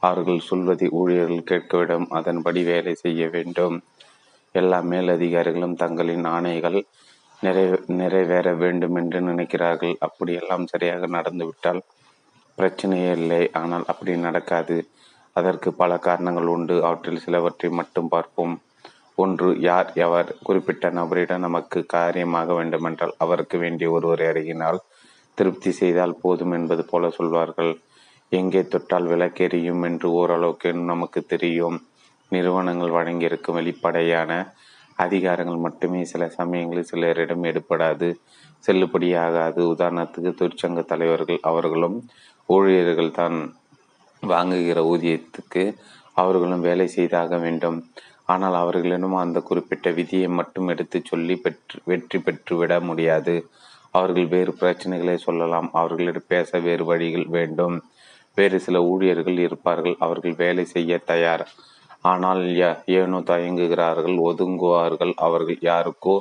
அவர்கள் 0.03 0.47
சொல்வதை 0.51 0.89
ஊழியர்கள் 1.01 1.49
கேட்கவிடும். 1.51 2.07
அதன்படி 2.19 2.61
வேலை 2.63 2.95
செய்ய 2.95 3.23
வேண்டும். 3.29 3.77
எல்லா 4.55 4.79
மேலதிகாரிகளும் 4.93 5.77
தங்களின் 5.77 6.27
ஆணைகள் 6.37 6.79
நிறை 7.41 7.65
நிறைவேற 8.01 8.49
வேண்டும் 8.55 8.95
என்று 8.95 9.19
நினைக்கிறார்கள். 9.21 9.95
அப்படியெல்லாம் 10.07 10.65
சரியாக 10.67 11.07
நடந்துவிட்டால் 11.07 11.81
பிரச்சனையே 12.59 13.11
இல்லை. 13.21 13.43
ஆனால் 13.61 13.85
அப்படி 13.87 14.17
நடக்காது. 14.17 14.77
அதற்கு 15.37 15.69
பல 15.73 15.99
காரணங்கள் 16.07 16.53
உண்டு. 16.55 16.77
அவற்றில் 16.85 17.25
சிலவற்றை 17.25 17.71
மட்டும் 17.71 18.09
பார்ப்போம். 18.09 18.55
ஒன்று 19.23 19.49
யார் 19.69 19.89
எவர் 20.05 20.31
குறிப்பிட்ட 20.47 20.87
நபரிடம் 20.99 21.45
நமக்கு 21.47 21.79
காரியமாக 21.97 22.55
வேண்டுமென்றால் 22.59 23.15
அவருக்கு 23.25 23.57
வேண்டிய 23.59 23.89
ஒருவரை 23.97 24.27
அருகினால் 24.33 24.81
திருப்தி 25.39 25.71
செய்தால் 25.81 26.21
போதும் 26.23 26.55
என்பது 26.59 26.83
போல 26.91 27.11
சொல்வார்கள். 27.19 27.73
எங்கே 28.33 28.63
தொட்டால் 28.73 29.11
விளக்கெரியும் 29.13 29.85
என்று 29.89 30.09
ஓரளவுக்கு 30.21 30.71
நமக்கு 30.93 31.21
தெரியும். 31.33 31.79
நிறுவனங்கள் 32.33 32.97
வழங்கியிருக்கும் 32.99 33.59
வெளிப்படையான 33.59 34.33
அதிகாரங்கள் 34.99 35.65
மட்டுமே 35.67 36.01
சில 36.13 36.23
சமயங்களில் 36.39 36.91
சிலரிடம் 36.91 37.47
எடுப்படாது 37.51 38.09
செல்லுபடியாகாது. 38.65 39.61
உதாரணத்துக்கு 39.75 40.33
தொழிற்சங்க 40.41 40.83
தலைவர்கள் 40.93 41.41
அவர்களும் 41.51 41.97
ஊழியர்கள் 42.49 43.17
தான் 43.21 43.37
வாங்குகிற 44.23 44.79
ஊதியத்துக்கு 44.93 45.65
அவர்களும் 46.17 46.67
வேலை 46.69 46.87
செய்தாக 46.97 47.33
வேண்டும். 47.45 47.79
ஆனால் 48.29 48.57
அவர்களிடம் 48.63 49.17
அந்த 49.25 49.39
குறிப்பிட்ட 49.49 49.91
விதியை 49.99 50.29
மட்டும் 50.39 50.71
எடுத்து 50.73 50.99
சொல்லி 51.11 51.35
பெற்று 51.45 51.79
வெற்றி 51.91 52.19
பெற்றுவிட 52.27 52.75
முடியாது. 52.89 53.35
அவர்கள் 53.95 54.27
வேறு 54.35 54.53
பிரச்சனைகளை 54.63 55.17
சொல்லலாம். 55.27 55.69
அவர்களிடம் 55.81 56.31
பேச 56.33 56.59
வேறு 56.67 56.85
வழிகள் 56.91 57.27
வேண்டும். 57.37 57.77
வேறு 58.37 58.59
சில 58.67 58.79
ஊழியர்கள் 58.91 59.39
இருப்பார்கள். 59.47 59.97
அவர்கள் 60.07 60.35
வேலை 60.45 60.65
செய்ய 60.75 60.99
தயார். 61.13 61.45
ஆனால் 62.11 62.43
ஏனோ 62.99 63.19
தயங்குகிறார்கள் 63.33 64.19
ஒதுங்குவார்கள். 64.29 65.15
அவர்கள் 65.27 65.59
யாருக்கோ 65.71 66.17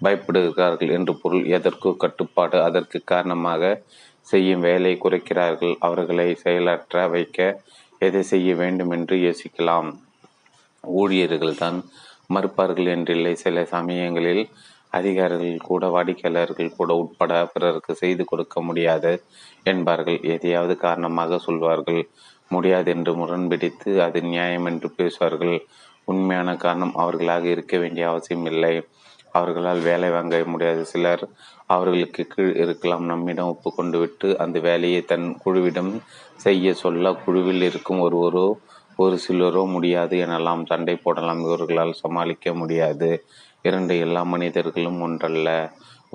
பயப்படுகிறார்கள் 0.00 0.92
என்று 0.96 1.12
பொருள். 1.22 1.44
எதற்கோ 1.56 1.90
கட்டுப்பாடு 2.04 2.58
அதற்கு 2.68 2.98
காரணமாக 3.12 3.72
செய்யும் 4.26 4.64
வேலை 4.68 4.92
குறைக்கிறார்கள். 5.04 5.74
அவர்களை 5.86 6.28
செயலற்ற 6.44 7.06
வைக்க 7.14 7.38
எதை 8.06 8.22
செய்ய 8.32 8.50
வேண்டும் 8.62 8.92
என்று 8.96 9.16
யோசிக்கலாம். 9.26 9.90
ஊழியர்கள் 10.84 11.60
தான் 11.62 11.78
மறுப்பார்கள் 12.34 12.90
என்றில்லை. 12.96 13.32
சில 13.32 13.64
சமயங்களில் 13.64 14.42
அதிகாரிகள் 14.92 15.66
கூட 15.68 15.86
வாடிக்கையாளர்கள் 15.88 16.76
கூட 16.76 16.90
உட்பட 16.94 17.32
பிறருக்கு 17.44 17.92
செய்து 17.94 18.24
கொடுக்க 18.24 18.62
முடியாது 18.62 19.12
என்பார்கள். 19.62 20.18
எதையாவது 20.34 20.74
காரணமாக 20.76 21.38
சொல்வார்கள்? 21.38 22.02
முடியாது 22.50 22.88
என்று 22.90 23.12
முரண்பிடித்து 23.14 23.90
அது 24.02 24.20
நியாயம் 24.22 24.64
என்று 24.64 24.88
பேசுவார்கள். 24.90 25.56
உண்மையான 26.04 26.56
காரணம் 26.56 26.94
அவர்களாக 26.94 27.44
இருக்க 27.48 27.74
வேண்டிய 27.78 28.04
அவசியம் 28.08 28.44
இல்லை. 28.44 28.74
அவர்களால் 29.32 29.80
வேலை 29.80 30.08
வாங்க 30.10 30.36
முடியாது. 30.44 30.82
சிலர் 30.84 31.24
அவர்களுக்கு 31.66 32.22
கீழ் 32.26 32.54
இருக்கலாம். 32.56 33.04
நம்மிடம் 33.04 33.50
ஒப்புக்கொண்டு 33.52 33.98
விட்டு 33.98 34.28
அந்த 34.38 34.58
வேலையை 34.60 35.02
தன் 35.02 35.26
குழுவிடம் 35.44 35.92
செய்ய 36.36 36.72
சொல்ல 36.74 37.12
குழுவில் 37.24 37.62
இருக்கும் 37.62 38.00
ஒருவரோ 38.00 38.46
ஒரு 39.02 39.16
சிலரோ 39.24 39.62
முடியாது 39.74 40.14
எனலாம் 40.26 40.62
சண்டை 40.70 40.94
போடலாம். 41.04 41.42
இவர்களால் 41.46 42.00
சமாளிக்க 42.02 42.54
முடியாது. 42.54 43.10
இரண்டு 43.68 43.94
எல்லா 43.98 44.22
மனிதர்களும் 44.32 45.00
ஒன்றல்ல. 45.06 45.48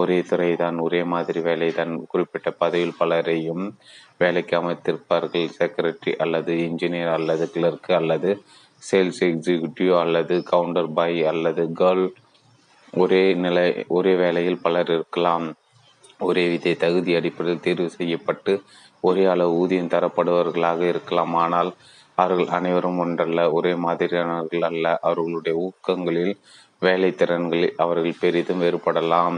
ஒரே 0.02 0.18
துறை 0.30 0.50
தான் 0.56 0.78
ஒரே 0.86 1.02
மாதிரி 1.14 1.40
வேலைதான். 1.40 1.94
குறிப்பிட்ட 2.12 2.50
பதவியில் 2.62 2.98
பலரையும் 2.98 3.64
வேலைக்கு 4.22 4.56
அமைத்திருப்பார்கள். 4.62 5.48
செக்ரட்டரி 5.60 6.14
அல்லது 6.24 6.54
இன்ஜினியர் 6.68 7.14
அல்லது 7.18 7.46
கிளர்க்கு 7.56 7.94
அல்லது 8.00 8.32
சேல்ஸ் 8.82 9.22
எக்ஸிக்யூட்டிவ் 9.30 9.94
அல்லது 10.04 10.36
கவுண்டர் 10.52 10.92
பாய் 10.98 11.22
அல்லது 11.32 11.64
கேர்ள் 11.80 12.06
ஒரே 12.94 13.24
நிலை 13.44 13.68
ஒரே 13.98 14.14
வேலையில் 14.24 14.64
பலர் 14.66 14.92
இருக்கலாம். 14.96 15.46
ஒரே 16.20 16.44
விதை 16.52 16.74
தகுதி 16.84 17.12
அடிப்படையில் 17.20 17.66
தேர்வு 17.66 17.88
செய்யப்பட்டு 17.98 18.54
ஒரே 19.08 19.24
அளவு 19.34 19.54
ஊதியம் 19.62 19.94
தரப்படுபவர்களாக 19.96 20.82
இருக்கலாம். 20.94 21.34
ஆனால் 21.44 21.72
அவர்கள் 22.16 22.48
அனைவரும் 22.48 22.98
ஒன்றல்ல 22.98 23.52
ஒரே 23.52 23.74
மாதிரியானவர்கள் 23.74 24.64
அல்ல. 24.64 24.98
அவர்களுடைய 25.02 25.58
ஊக்கங்களில் 25.58 26.34
வேலை 26.80 27.12
திறன்களில் 27.12 27.74
அவர்கள் 27.78 28.20
பெரிதும் 28.20 28.62
வேறுபடலாம். 28.62 29.38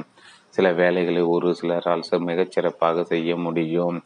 சில 0.49 0.71
வேலைகளை 0.71 1.21
ஒரு 1.21 1.55
சிலரால் 1.61 2.19
மிகச் 2.19 2.51
சிறப்பாக 2.51 3.03
செய்ய 3.03 3.35
முடியும். 3.35 3.97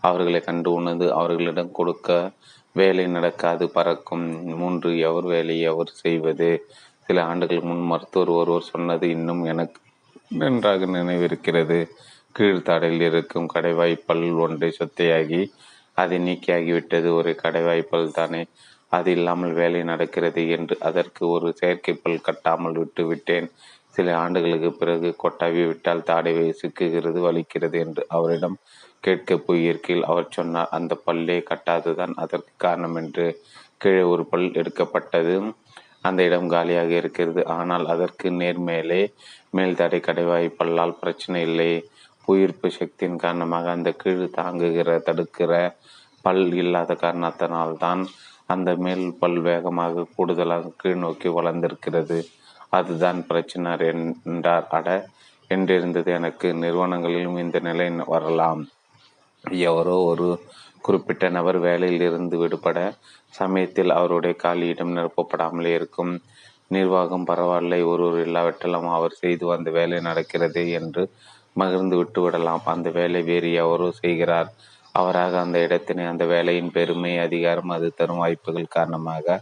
அவர்களை 0.00 0.40
கண்டு 0.40 0.72
உணர்ந்து 0.72 1.12
அவர்களிடம் 1.14 1.72
கொடுக்க 1.72 2.30
வேலை 2.72 3.06
நடக்காது 3.06 3.70
பறக்கும். 3.70 4.26
மூன்று 4.56 4.98
எவர் 4.98 5.24
வேலையை 5.24 5.66
அவர் 5.66 5.90
செய்வது? 5.94 6.66
சில 7.06 7.24
ஆண்டுகள் 7.24 7.60
முன் 7.60 7.82
மருத்துவர் 7.82 8.28
ஒருவர் 8.28 8.62
சொன்னது 8.62 9.10
இன்னும் 9.10 9.44
எனக்கு 9.44 9.80
நன்றாக 10.28 10.86
நினைவிருக்கிறது. 10.86 11.78
கீழ்த்தாடையில் 12.38 13.06
இருக்கும் 13.08 13.48
கடைவாய்ப்பல் 13.54 14.38
ஒன்றை 14.38 14.68
சொத்தையாகி 14.78 15.40
அதை 16.02 16.18
நீக்கியாகிவிட்டது. 16.26 17.08
ஒரு 17.18 17.32
கடைவாய்ப்பல் 17.42 18.16
தானே 18.18 18.42
அது 18.92 19.10
இல்லாமல் 19.16 19.54
வேலை 19.60 19.80
நடக்கிறது 19.92 20.42
என்று 20.56 20.74
அதற்கு 20.88 21.22
ஒரு 21.34 21.48
செயற்கைப்பல் 21.60 22.24
கட்டாமல் 22.28 22.78
விட்டு 22.82 23.02
விட்டேன் 23.10 23.48
சில 23.96 24.08
ஆண்டுகளுக்கு 24.22 24.70
பிறகு 24.80 25.08
கொட்டாவி 25.22 25.62
விட்டால் 25.68 26.06
தாடை 26.10 26.32
சிக்குகிறது 26.60 27.20
வலிக்கிறது 27.26 27.76
என்று 27.84 28.02
அவரிடம் 28.16 28.56
கேட்க 29.06 29.36
போயிருக்கையில் 29.46 30.06
அவர் 30.10 30.34
சொன்னார் 30.36 30.72
அந்த 30.78 30.92
பல்லே 31.06 31.38
கட்டாததுதான் 31.50 32.14
அதற்கு 32.24 32.52
காரணம் 32.66 32.96
என்று. 33.02 33.26
கீழே 33.82 34.02
ஒரு 34.12 34.24
பல் 34.30 34.46
எடுக்கப்பட்டது. 34.60 35.34
அந்த 36.08 36.20
இடம் 36.28 36.50
காலியாக 36.54 36.92
இருக்கிறது. 37.00 37.40
ஆனால் 37.58 37.86
அதற்கு 37.94 38.28
நேர்மேலே 38.40 39.02
மேல் 39.50 39.78
தடை 39.80 40.00
கடைவாய்ப்பல்லால் 40.08 40.98
பிரச்சனை 41.02 41.40
இல்லை. 41.48 41.70
புயிர்ப்பு 42.30 42.68
சக்தியின் 42.70 43.16
காரணமாக 43.16 43.70
அந்த 43.70 43.90
கீழ் 43.92 44.30
தாங்குகிற 44.30 45.02
தடுக்கிற 45.06 45.52
பல் 46.24 46.52
இல்லாத 46.52 46.92
காரணத்தினால்தான் 46.94 48.02
அந்த 48.46 48.76
மேல் 48.76 49.16
பல் 49.18 49.40
வேகமாக 49.40 50.06
கூடுதலாக 50.16 50.72
கீழ் 50.76 50.96
நோக்கி 50.96 51.28
வளர்ந்திருக்கிறது. 51.28 52.18
அதுதான் 52.68 53.26
பிரச்சனை 53.26 53.70
என்றார். 54.24 54.66
அட 54.68 54.88
என்றிருந்தது 55.50 56.06
எனக்கு. 56.06 56.52
நிறுவனங்களிலும் 56.54 57.38
இந்த 57.38 57.58
நிலை 57.58 57.90
வரலாம். 58.06 58.62
எவரோ 59.64 59.96
ஒரு 60.02 60.28
குறிப்பிட்ட 60.80 61.28
நபர் 61.28 61.58
வேலையில் 61.58 62.00
இருந்து 62.00 62.38
விடுபட 62.38 62.78
சமயத்தில் 63.28 63.90
அவருடைய 63.90 64.36
காலியிடம் 64.42 64.94
நிரப்பப்படாமலே 64.96 65.72
இருக்கும். 65.74 66.12
நிர்வாகம் 66.68 67.24
பரவாயில்லை. 67.24 67.82
ஒருவர் 67.82 68.26
இல்லாவிட்டாலும் 68.26 68.88
அவர் 68.88 69.12
செய்து 69.12 69.46
வந்த 69.46 69.70
வேலை 69.70 70.00
நடக்கிறது 70.00 70.70
என்று 70.70 71.04
மகிழ்ந்து 71.56 71.96
விட்டு 72.00 72.20
விடலாம் 72.24 72.64
அந்த 72.74 72.88
வேலை 72.98 73.20
வேறு 73.30 73.50
எவரோ 73.62 73.88
செய்கிறார். 74.02 74.50
அவராக 74.94 75.32
அந்த 75.44 75.58
இடத்தினை 75.66 76.04
அந்த 76.12 76.24
வேலையின் 76.32 76.72
பெருமை 76.76 77.12
அதிகாரம் 77.26 77.72
அது 77.76 77.88
தரும் 77.98 78.22
வாய்ப்புகள் 78.22 78.74
காரணமாக 78.76 79.36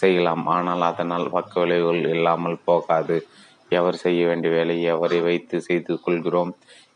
செய்யலாம். 0.00 0.44
ஆனால் 0.56 0.82
அதனால் 0.90 1.26
பக்க 1.36 1.52
விளைவுகள் 1.62 2.02
இல்லாமல் 2.16 2.58
போகாது. 2.64 3.18
எவர் 3.78 4.00
செய்ய 4.02 4.20
வேண்டிய 4.28 4.50
வேலையை 4.58 4.84
எவரை 4.94 5.20
வைத்து 5.28 5.56
செய்து 5.68 5.94
கொள்கிறோம் 6.04 6.52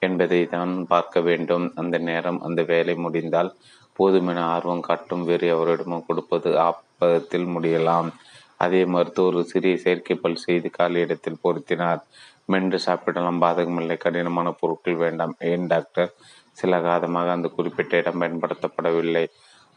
என்பதை 0.07 0.41
தான் 0.55 0.73
பார்க்க 0.93 1.21
வேண்டும். 1.29 1.67
அந்த 1.81 1.97
நேரம் 2.09 2.41
அந்த 2.47 2.61
வேலை 2.73 2.95
முடிந்தால் 3.05 3.51
போதுமென 3.99 4.45
ஆர்வம் 4.55 4.87
காட்டும். 4.89 5.25
வேறு 5.31 5.47
எவரிடமும் 5.55 6.07
கொடுப்பது 6.07 6.51
ஆப்பத்தில் 6.69 7.49
முடியலாம். 7.55 8.11
அதே 8.65 8.81
மருத்துவர் 8.95 9.51
சிறிய 9.53 9.77
செயற்கை 9.85 10.15
பல் 10.23 10.43
செய்து 10.47 10.69
காலியிடத்தில் 10.79 11.43
பொருத்தினார். 11.45 12.01
மென்று 12.53 12.79
சாப்பிடலாம். 12.79 13.41
பாதகமில்லை. 13.45 13.97
கடினமான 13.97 14.49
பொருட்கள் 14.61 15.03
வேண்டாம். 15.05 15.35
ஏன் 15.51 15.67
டாக்டர்? 15.67 16.11
சில 16.59 16.81
காலமாக 16.81 17.31
அந்த 17.33 17.49
குறிப்பிட்ட 17.49 17.93
இடம் 17.97 18.21
பயன்படுத்தப்படவில்லை. 18.23 19.25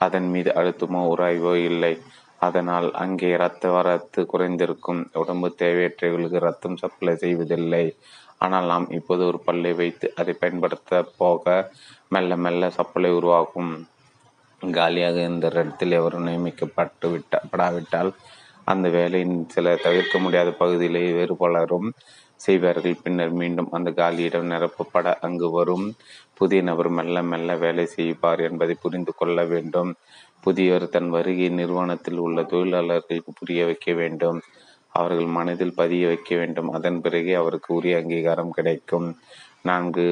அதன் 0.02 0.30
மீது 0.30 0.52
அழுத்தமோ 0.52 1.02
உராய்வோ 1.14 1.54
இல்லை. 1.70 1.94
அதனால் 2.40 2.88
அங்கே 3.04 3.28
இரத்த 3.36 3.70
வரத்து 3.70 4.22
குறைந்திருக்கும். 4.34 5.02
உடம்பு 5.14 5.48
தேவையற்றவர்களுக்கு 5.62 6.40
ரத்தம் 6.40 6.80
சப்ளை 6.84 7.14
செய்வதில்லை. 7.16 7.86
ஆனால் 8.38 8.66
நாம் 8.66 8.88
இப்போது 8.90 9.24
ஒரு 9.26 9.40
பல்லை 9.40 9.74
வைத்து 9.74 10.08
அதை 10.16 10.34
பயன்படுத்த 10.40 11.02
போக 11.18 11.46
மெல்ல 12.08 12.36
மெல்ல 12.46 12.70
சப்ளை 12.70 13.12
உருவாகும். 13.12 13.72
காலியாக 14.62 15.18
இந்த 15.32 15.46
இடத்தில் 15.54 15.96
எவரும் 16.00 16.28
நியமிக்கப்பட்டு 16.28 17.08
விட்ட 17.12 17.42
படாவிட்டால் 17.52 18.12
அந்த 18.64 18.88
வேலையின் 18.90 19.36
சில 19.48 19.76
தவிர்க்க 19.86 20.18
முடியாத 20.18 20.50
பகுதியிலே 20.62 21.02
வேறு 21.12 21.34
பலரும் 21.36 21.90
செய்வார்கள். 22.40 22.96
பின்னர் 23.04 23.34
மீண்டும் 23.34 23.70
அந்த 23.72 23.90
காலியிடம் 23.92 24.52
நிரப்பப்பட 24.52 25.08
அங்கு 25.22 25.50
வரும். 25.50 25.88
புதிய 26.34 26.62
நபர் 26.62 26.90
மெல்ல 26.90 27.24
மெல்ல 27.24 27.56
வேலை 27.56 27.86
செய்வார் 27.86 28.42
என்பதை 28.42 28.76
புரிந்து 28.82 29.14
கொள்ள 29.16 29.46
வேண்டும். 29.46 29.92
புதியவர் 30.42 30.88
தன் 30.90 31.10
வருகை 31.10 31.50
நிறுவனத்தில் 31.50 32.18
உள்ள 32.18 32.40
தொழிலாளர்களுக்கு 32.44 33.32
புரிய 33.34 33.66
வைக்க 33.66 33.94
வேண்டும். 33.94 34.40
அவர்கள் 34.90 35.30
மனதில் 35.38 35.74
பதிய 35.74 36.08
வைக்க 36.08 36.32
வேண்டும். 36.36 36.70
அதன் 36.72 37.02
பிறகே 37.02 37.34
அவருக்கு 37.34 37.70
உரிய 37.74 37.98
அங்கீகாரம் 37.98 38.52
கிடைக்கும். 38.52 39.08
நான்கு 39.62 40.06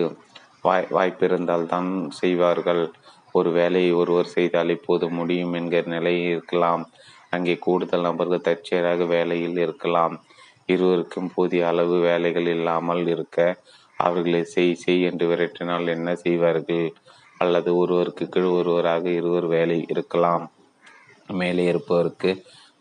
வாய் 0.62 0.88
வாய்ப்பிருந்தால் 0.92 1.66
தான் 1.66 1.90
செய்வார்கள். 2.12 2.84
ஒரு 3.32 3.50
வேலையை 3.52 3.92
ஒருவர் 3.92 4.34
செய்தால் 4.38 4.70
இப்போது 4.70 5.06
முடியும் 5.10 5.54
என்கிற 5.54 5.84
நிலை 5.88 6.14
இருக்கலாம். 6.28 6.84
அங்கே 7.30 7.56
கூடுதல் 7.58 8.02
நபர்கள் 8.02 8.48
தற்செயலாக 8.48 9.06
வேலையில் 9.06 9.58
இருக்கலாம். 9.58 10.16
இருவருக்கும் 10.70 11.32
போதிய 11.36 11.68
அளவு 11.68 11.96
வேலைகள் 12.00 12.50
இல்லாமல் 12.56 13.04
இருக்க 13.08 13.38
அவர்களை 13.98 14.42
செய் 14.54 14.74
செய் 14.76 15.02
என்று 15.02 15.26
விரட்டினால் 15.32 15.94
என்ன 15.96 16.10
செய்வார்கள்? 16.16 16.88
அல்லது 17.38 17.70
ஒருவருக்கு 17.76 18.26
கீழ் 18.30 18.50
ஒருவராக 18.58 19.06
இருவர் 19.20 19.48
வேலை 19.56 19.78
இருக்கலாம். 19.94 20.46
மேலே 21.40 21.64
இருப்பவருக்கு 21.72 22.32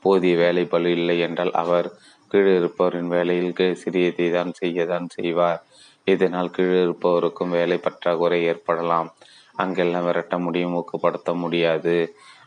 போதிய 0.05 0.37
வேலை 0.37 0.65
பலு 0.65 0.91
இல்லை 0.91 1.17
என்றால் 1.21 1.53
அவர் 1.63 1.89
கீழே 2.31 2.53
இருப்பவரின் 2.61 3.11
வேலையில் 3.15 3.55
சிறியதை 3.83 4.27
தான் 4.31 4.53
செய்யதான் 4.61 5.07
செய்வார். 5.17 5.61
இதனால் 6.07 6.55
கீழே 6.57 6.79
இருப்பவருக்கும் 6.87 7.55
வேலை 7.59 7.77
பற்றாக்குறை 7.79 8.39
ஏற்படலாம். 8.53 9.09
அங்கெல்லாம் 9.55 10.07
விரட்ட 10.09 10.35
முடியும் 10.39 10.77
ஊக்கப்படுத்த 10.79 11.31
முடியாது. 11.35 11.97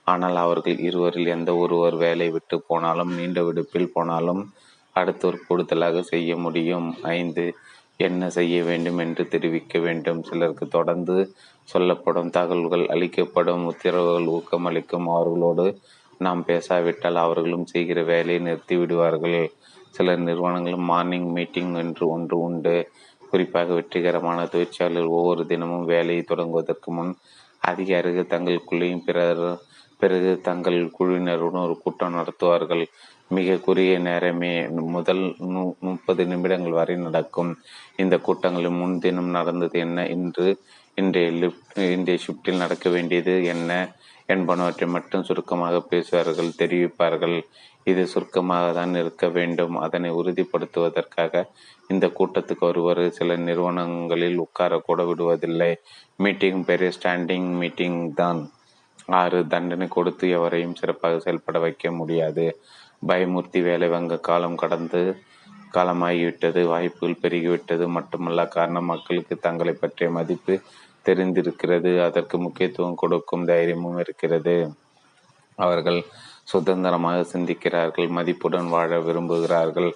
ஆனால் 0.03 0.35
அவர்கள் 0.35 0.80
இருவரில் 0.88 1.31
எந்த 1.35 1.51
ஒருவர் 1.55 1.95
வேலை 1.95 2.27
விட்டு 2.30 2.55
போனாலும் 2.67 3.11
நீண்ட 3.19 3.39
விடுப்பில் 3.43 3.93
போனாலும் 3.93 4.41
அடுத்தவர் 4.99 5.45
கூடுதலாக 5.48 6.01
செய்ய 6.01 6.32
முடியும். 6.38 6.88
ஐந்து 7.17 7.45
என்ன 8.06 8.30
செய்ய 8.30 8.56
வேண்டும் 8.64 8.98
என்று 8.98 9.24
தெரிவிக்க 9.27 9.80
வேண்டும். 9.80 10.22
சிலருக்கு 10.24 10.65
தொடர்ந்து 10.67 11.17
சொல்லப்படும் 11.64 12.30
தகவல்கள் 12.30 12.85
அளிக்கப்படும். 12.88 13.64
உத்தரவுகள் 13.65 14.32
ஊக்கமளிக்கும். 14.38 15.07
அவர்களோடு 15.15 15.67
நாம் 16.17 16.41
பேசாவிட்டால் 16.45 17.24
அவர்களும் 17.25 17.65
செய்கிற 17.65 17.99
வேலையை 18.03 18.40
நிறுத்தி 18.40 18.75
விடுவார்கள். 18.77 19.40
சில 19.90 20.15
நிறுவனங்களும் 20.27 20.90
மார்னிங் 20.91 21.30
மீட்டிங் 21.32 21.74
என்று 21.83 22.06
ஒன்று 22.07 22.35
உண்டு. 22.40 22.75
குறிப்பாக 23.32 23.74
வெற்றிகரமான 23.74 24.40
தொழிற்சாலைகள் 24.45 25.15
ஒவ்வொரு 25.17 25.43
தினமும் 25.45 25.85
வேலையை 25.85 26.24
தொடங்குவதற்கு 26.27 26.90
முன் 26.98 27.14
அதிகாரிகள் 27.64 28.32
தங்களுக்குள்ளேயும் 28.33 29.06
பிறர் 29.06 29.45
பிறகு 30.01 30.32
தங்கள் 30.43 30.80
குழுவினருடன் 30.99 31.65
ஒரு 31.65 31.75
கூட்டம் 31.83 32.15
நடத்துவார்கள். 32.15 32.83
மிக 33.31 33.57
குறுகிய 33.57 33.99
நேரமே 33.99 34.53
முதல் 34.95 35.35
முப்பது 35.79 36.25
நிமிடங்கள் 36.25 36.77
வரை 36.79 36.95
நடக்கும். 36.95 37.51
இந்த 37.95 38.15
கூட்டங்களில் 38.17 38.79
முன்தினம் 38.81 39.29
நடந்தது 39.29 39.79
என்ன? 39.79 40.07
இன்று 40.07 40.47
இன்றைய 40.95 41.29
லிப்ட் 41.41 41.79
இன்றைய 41.95 42.19
ஷிஃப்டில் 42.25 42.61
நடக்க 42.63 42.89
வேண்டியது 42.89 43.33
என்ன? 43.45 43.71
என்பனவற்றை 44.27 44.87
மட்டும் 44.87 45.23
சுருக்கமாக 45.23 45.79
பேசுவார்கள் 45.81 46.57
தெரிவிப்பார்கள். 46.61 47.37
இது 47.83 48.07
சுருக்கமாக 48.07 48.71
தான் 48.71 48.93
இருக்க 48.95 49.27
வேண்டும். 49.29 49.75
அதனை 49.77 50.11
உறுதிப்படுத்துவதற்காக 50.11 51.43
இந்த 51.87 52.05
கூட்டத்துக்கு 52.19 52.59
ஒருவர் 52.59 53.03
சில 53.09 53.35
நிறுவனங்களில் 53.35 54.37
உட்கார 54.37 54.79
கூட 54.79 55.03
விடுவதில்லை. 55.03 55.71
மீட்டிங் 56.15 56.63
பெரிய 56.65 56.91
ஸ்டாண்டிங் 56.97 57.49
மீட்டிங் 57.61 58.13
தான். 58.13 58.41
ஆறு 59.21 59.47
தண்டனை 59.47 59.87
கொடுத்து 59.87 60.29
எவரையும் 60.29 60.75
சிறப்பாக 60.75 61.19
செயல்பட 61.19 61.59
வைக்க 61.59 61.91
முடியாது. 61.91 62.45
பயமூர்த்தி 63.07 63.61
வேலை 63.61 63.88
வங்க 63.88 64.17
காலம் 64.17 64.56
கடந்து 64.56 65.01
காலமாகிவிட்டது. 65.74 66.65
வாய்ப்புகள் 66.65 67.22
பெருகிவிட்டது. 67.22 67.88
மட்டுமல்ல 67.88 68.48
காரணம் 68.48 68.85
மக்களுக்கு 68.85 69.35
தங்களை 69.38 69.74
பற்றிய 69.74 70.11
மதிப்பு 70.11 70.59
தெரிந்திருக்கிறது. 71.06 72.03
அதற்கு 72.03 72.40
முக்கியத்துவம் 72.40 72.95
கொடுக்கும் 72.95 73.45
தைரியமும் 73.45 73.99
இருக்கிறது. 73.99 74.74
அவர்கள் 75.56 76.03
சுதந்திரமாக 76.43 77.38
சிந்திக்கிறார்கள். 77.38 78.09
மதிப்புடன் 78.09 78.67
வாழ 78.67 78.99
விரும்புகிறார்கள். 78.99 79.91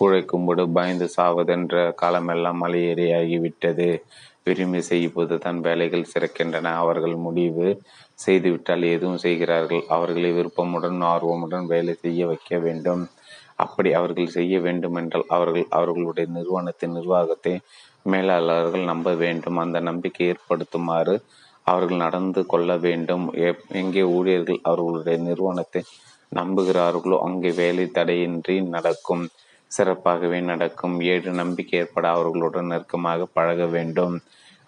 கூழை 0.00 0.24
கும்பிடு 0.24 0.68
பயந்து 0.68 1.10
சாவதென்ற 1.16 1.94
காலமெல்லாம் 1.94 2.62
மலையேறியாகிவிட்டது 2.62 4.02
விரும்பி 4.44 4.80
செய்யும்போது 4.80 5.38
தான் 5.38 5.60
வேலைகள் 5.60 6.10
சிறக்கின்றன. 6.14 6.72
அவர்கள் 6.74 7.14
முடிவு 7.14 7.66
செய்துவிட்டால் 8.24 8.84
எதுவும் 8.94 9.22
செய்கிறார்கள். 9.24 9.82
அவர்களை 9.96 10.30
விருப்பமுடன் 10.38 11.00
ஆர்வமுடன் 11.12 11.66
வேலை 11.72 11.94
செய்ய 12.04 12.26
வைக்க 12.30 12.58
வேண்டும். 12.66 13.02
அப்படி 13.64 13.90
அவர்கள் 13.98 14.34
செய்ய 14.36 14.54
வேண்டுமென்றால் 14.66 15.26
அவர்கள் 15.36 15.66
அவர்களுடைய 15.78 16.26
நிறுவனத்தின் 16.36 16.96
நிர்வாகத்தை 16.98 17.54
மேலாளர்கள் 18.12 18.90
நம்ப 18.92 19.08
வேண்டும். 19.24 19.58
அந்த 19.64 19.78
நம்பிக்கை 19.88 20.26
ஏற்படுத்துமாறு 20.32 21.14
அவர்கள் 21.66 22.02
நடந்து 22.04 22.42
கொள்ள 22.52 22.70
வேண்டும். 22.86 23.24
எங்கே 23.80 24.02
ஊழியர்கள் 24.16 24.60
அவர்களுடைய 24.70 25.18
நிறுவனத்தை 25.28 25.82
நம்புகிறார்களோ 26.32 27.16
அங்கே 27.26 27.50
வேலை 27.62 27.84
தடையின்றி 27.98 28.56
நடக்கும். 28.74 29.24
சிறப்பாகவே 29.70 30.38
நடக்கும். 30.50 30.94
ஏழு 31.12 31.30
நம்பிக்கை 31.40 31.76
ஏற்பட 31.80 32.06
அவர்களுடன் 32.16 32.70
நெருக்கமாக 32.72 33.26
பழக 33.36 33.66
வேண்டும். 33.76 34.14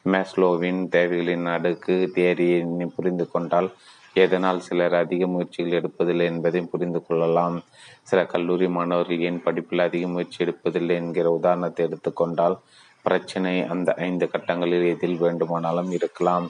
மேஸ்லோவின் 0.05 0.81
தேவைகளின் 0.89 1.47
அடுக்கு 1.47 1.95
தேரியை 2.15 2.61
புரிந்து 2.97 3.31
கொண்டால் 3.31 3.69
எதனால் 4.17 4.61
சிலர் 4.61 4.95
அதிக 4.95 5.27
முயற்சிகள் 5.27 5.77
எடுப்பதில்லை 5.81 6.25
என்பதையும் 6.25 6.71
புரிந்து 6.71 7.01
கொள்ளலாம். 7.03 7.57
சில 8.03 8.21
கல்லூரி 8.25 8.69
மாணவர்கள் 8.69 9.19
ஏன் 9.19 9.43
படிப்பில் 9.43 9.81
அதிக 9.81 10.07
முயற்சி 10.07 10.39
எடுப்பதில்லை 10.45 10.95
என்கிற 10.95 11.31
உதாரணத்தை 11.31 11.87
எடுத்துக்கொண்டால் 11.87 12.57
பிரச்சனை 13.03 13.55
அந்த 13.67 13.95
ஐந்து 13.99 14.27
கட்டங்களில் 14.33 14.87
எதில் 14.95 15.17
வேண்டுமானாலும் 15.17 15.91
இருக்கலாம். 15.91 16.47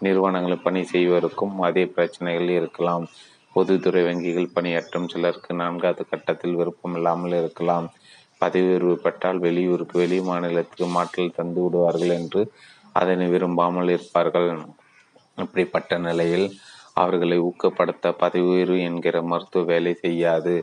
நிறுவனங்களில் 0.00 0.62
பணி 0.62 0.82
செய்வதற்கும் 0.84 1.54
அதே 1.60 1.84
பிரச்சனைகள் 1.86 2.50
இருக்கலாம். 2.50 3.06
பொதுத்துறை 3.52 4.02
வங்கிகள் 4.04 4.54
பணியாற்றும் 4.54 5.08
சிலருக்கு 5.08 5.54
நான்காவது 5.54 6.02
கட்டத்தில் 6.10 6.54
விருப்பம் 6.54 6.94
இல்லாமல் 6.94 7.36
இருக்கலாம். 7.40 7.86
பதவி 8.38 8.66
உயர்வு 8.66 8.94
பெற்றால் 8.98 9.38
வெளியூருக்கு 9.38 9.96
வெளி 9.98 10.18
மாநிலத்துக்கு 10.20 10.86
மாற்றல் 10.86 11.36
தந்து 11.36 11.60
விடுவார்கள் 11.62 12.12
என்று 12.20 12.42
அதனை 13.00 13.26
விரும்பாமல் 13.28 13.92
இருப்பார்கள். 13.94 14.50
இப்படிப்பட்ட 15.38 15.98
நிலையில் 15.98 16.46
அவர்களை 16.94 17.36
ஊக்கப்படுத்த 17.40 18.12
பதவி 18.22 18.46
உயர்வு 18.52 18.78
என்கிற 18.80 19.16
மருத்துவ 19.22 19.64
வேலை 19.64 19.92
செய்யாது. 20.04 20.54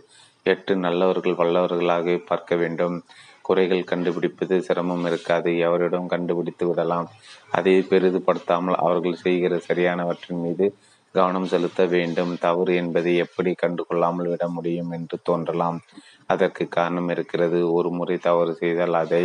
எட்டு 0.45 0.73
நல்லவர்கள் 0.75 1.39
வல்லவர்களாகவே 1.41 2.15
பார்க்க 2.29 2.55
வேண்டும். 2.55 2.95
குறைகள் 3.41 3.89
கண்டுபிடிப்பது 3.91 4.55
சிரமம் 4.61 5.05
இருக்காது. 5.05 5.49
எவரிடம் 5.67 6.11
கண்டுபிடித்து 6.13 6.65
விடலாம்? 6.67 7.07
அதை 7.49 7.73
பெரிதுபடுத்தாமல் 7.89 8.77
அவர்கள் 8.85 9.21
செய்கிற 9.25 9.55
சரியானவற்றின் 9.67 10.41
மீது 10.45 10.67
கவனம் 11.15 11.49
செலுத்த 11.53 11.81
வேண்டும். 11.85 12.31
தவறு 12.37 12.73
என்பதை 12.75 13.13
எப்படி 13.25 13.51
கண்டுகொள்ளாமல் 13.63 14.29
விட 14.29 14.43
முடியும் 14.47 14.91
என்று 14.91 15.17
தோன்றலாம். 15.23 15.77
அதற்கு 16.25 16.63
காரணம் 16.77 17.09
இருக்கிறது. 17.09 17.59
ஒரு 17.73 17.89
முறை 17.97 18.17
தவறு 18.27 18.53
செய்தால் 18.53 18.97
அதை 19.03 19.23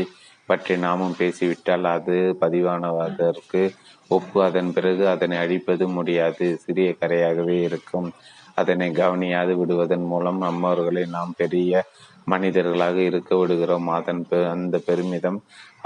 பற்றி 0.50 0.74
நாமும் 0.86 1.18
பேசிவிட்டால் 1.20 1.86
அது 1.94 2.16
பதிவானதற்கு 2.42 3.62
ஒப்பு 4.10 4.38
அதன் 4.46 4.70
பிறகு 4.76 5.04
அதனை 5.14 5.36
அழிப்பது 5.44 5.86
முடியாது. 5.96 6.46
சிறிய 6.64 6.90
கரையாகவே 7.00 7.56
இருக்கும். 7.68 8.08
அதனை 8.60 8.88
கவனியாது 9.00 9.52
விடுவதன் 9.60 10.06
மூலம் 10.12 10.38
நம்மவர்களை 10.46 11.02
நாம் 11.16 11.32
பெரிய 11.42 11.82
மனிதர்களாக 12.32 12.96
இருக்க 13.08 13.32
விடுகிறோம். 13.40 13.88
அதன் 13.98 14.22
அந்த 14.54 14.76
பெருமிதம் 14.88 15.38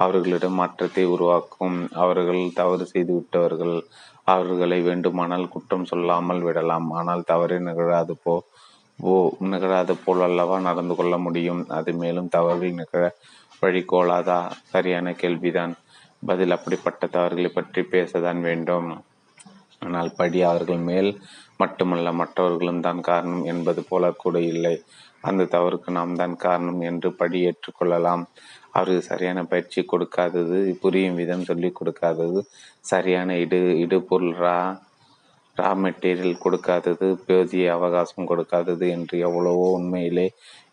அவர்களிடம் 0.04 0.58
மாற்றத்தை 0.60 1.04
உருவாக்கும். 1.14 1.76
அவர்கள் 2.04 2.42
தவறு 2.60 2.84
செய்து 2.92 3.12
விட்டவர்கள் 3.18 3.76
அவர்களை 4.32 4.78
வேண்டுமானால் 4.88 5.50
குற்றம் 5.52 5.88
சொல்லாமல் 5.92 6.42
விடலாம். 6.48 6.88
ஆனால் 6.98 7.28
தவறு 7.32 7.58
நிகழாது 7.68 8.16
போ 8.24 8.34
ஓ 8.98 9.12
நிகழாத 9.52 9.92
போல் 10.04 10.22
அல்லவா 10.26 10.56
நடந்து 10.66 10.94
கொள்ள 10.96 11.14
முடியும். 11.26 11.62
அது 11.76 11.90
மேலும் 12.02 12.32
தவறுகள் 12.34 12.78
நிகழ 12.80 13.04
வழிகோலாதா? 13.62 14.40
சரியான 14.72 15.12
கேள்விதான். 15.12 15.74
பதில் 16.26 16.50
அப்படிப்பட்ட 16.50 17.06
தவறுகளை 17.06 17.50
பற்றி 17.54 17.82
பேசத்தான் 17.94 18.40
வேண்டும். 18.40 18.90
ஆனால் 19.78 20.10
படி 20.16 20.42
அவர்கள் 20.42 20.82
மேல் 20.90 21.10
மட்டுமல்ல 21.56 22.12
மற்றவர்களும் 22.12 22.80
தான் 22.80 23.00
காரணம் 23.00 23.44
என்பது 23.44 23.80
போல 23.84 24.10
கூட 24.22 24.36
இல்லை. 24.52 24.74
அந்த 25.20 25.42
தவறுக்கு 25.44 25.90
நாம் 25.90 26.14
தான் 26.14 26.36
காரணம் 26.36 26.80
என்று 26.80 27.08
படி 27.12 27.40
ஏற்றுக்கொள்ளலாம் 27.48 28.22
அவருக்கு 28.70 29.02
சரியான 29.02 29.40
பயிற்சி 29.44 29.80
கொடுக்காதது 29.82 30.58
புரியும் 30.82 31.14
விதம் 31.14 31.44
சொல்லிக் 31.44 31.76
கொடுக்காதது 31.78 32.40
சரியான 32.92 33.36
இடு 33.36 33.60
இடுபொருள் 33.84 34.34
ரா 34.36 34.56
ரா 35.56 35.70
மெட்டீரியல் 35.82 36.42
கொடுக்காதது 36.42 37.06
போதிய 37.26 37.64
அவகாசம் 37.76 38.28
கொடுக்காதது 38.30 38.84
என்று 38.96 39.16
எவ்வளவோ 39.26 39.64
உண்மையிலே 39.78 40.26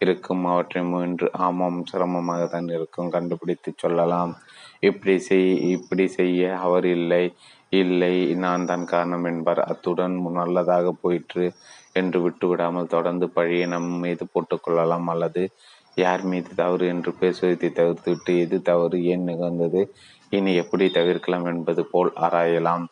இருக்கும். 0.04 0.44
அவற்றை 0.52 0.82
முயன்று 0.92 1.28
ஆமாம் 1.48 1.80
சிரமமாக 1.92 2.44
தான் 2.54 2.70
இருக்கும். 2.78 3.10
கண்டுபிடித்து 3.10 3.72
சொல்லலாம். 3.84 4.32
இப்படி 4.90 5.16
செய் 5.28 5.50
இப்படி 5.76 6.06
செய்ய 6.18 6.52
அவர் 6.68 6.88
இல்லை. 6.98 7.24
இல்லை 7.82 8.14
நான் 8.44 8.68
தான் 8.70 8.86
காரணம் 8.94 9.28
என்பார். 9.32 9.62
அத்துடன் 9.72 10.16
நல்லதாக 10.40 10.94
போயிற்று 11.04 11.46
என்று 11.94 12.20
விட்டுவிடாமல் 12.26 12.94
தொடர்ந்து 12.96 13.28
பழியை 13.36 13.68
நம் 13.68 13.92
மீது 14.06 14.26
போட்டுக்கொள்ளலாம் 14.34 15.08
அல்லது 15.14 15.44
யார் 15.98 16.24
மீது 16.32 16.52
தவறு 16.56 16.86
என்று 16.94 17.12
பேசுவதை 17.22 17.70
தவிர்த்துவிட்டு 17.80 18.34
எது 18.44 18.58
தவறு 18.62 18.98
ஏன் 19.14 19.28
நிகழ்ந்தது 19.30 19.82
இனி 20.32 20.52
எப்படி 20.56 20.86
தவிர்க்கலாம் 20.98 21.48
என்பது 21.54 21.82
போல் 21.92 22.12
ஆராயலாம். 22.26 22.86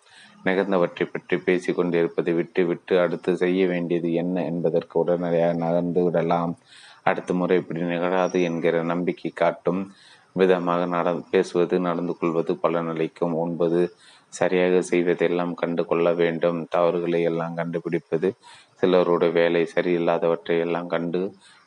நிகழ்ந்தவற்றை 0.45 1.05
பற்றி 1.07 1.35
பேசி 1.37 1.73
கொண்டிருப்பதை 1.73 2.33
விட்டு 2.33 2.61
விட்டு 2.65 2.93
அடுத்து 2.99 3.31
செய்ய 3.35 3.61
வேண்டியது 3.67 4.13
என்ன 4.13 4.43
என்பதற்கு 4.43 4.95
உடனடியாக 4.99 5.57
நகர்ந்து 5.63 6.03
விடலாம். 6.03 6.53
அடுத்த 7.03 7.33
முறை 7.33 7.57
இப்படி 7.57 7.81
நிகழாது 7.93 8.37
என்கிற 8.41 8.83
நம்பிக்கை 8.83 9.31
காட்டும் 9.33 9.81
விதமாக 10.35 10.81
நட 10.85 11.09
பேசுவது 11.31 11.75
நடந்து 11.79 12.13
கொள்வது 12.17 12.53
பலனளிக்கும் 12.63 13.35
ஒன்பது 13.43 13.79
சரியாக 14.29 14.81
செய்வதெல்லாம் 14.91 15.53
கண்டு 15.53 15.83
கொள்ள 15.85 16.07
வேண்டும். 16.13 16.59
தவறுகளை 16.69 17.21
எல்லாம் 17.21 17.55
கண்டுபிடிப்பது 17.55 18.29
சிலரோட 18.81 19.31
வேலை 19.31 19.61
சரியில்லாதவற்றை 19.75 20.57
எல்லாம் 20.65 20.87
கண்டு 20.87 21.21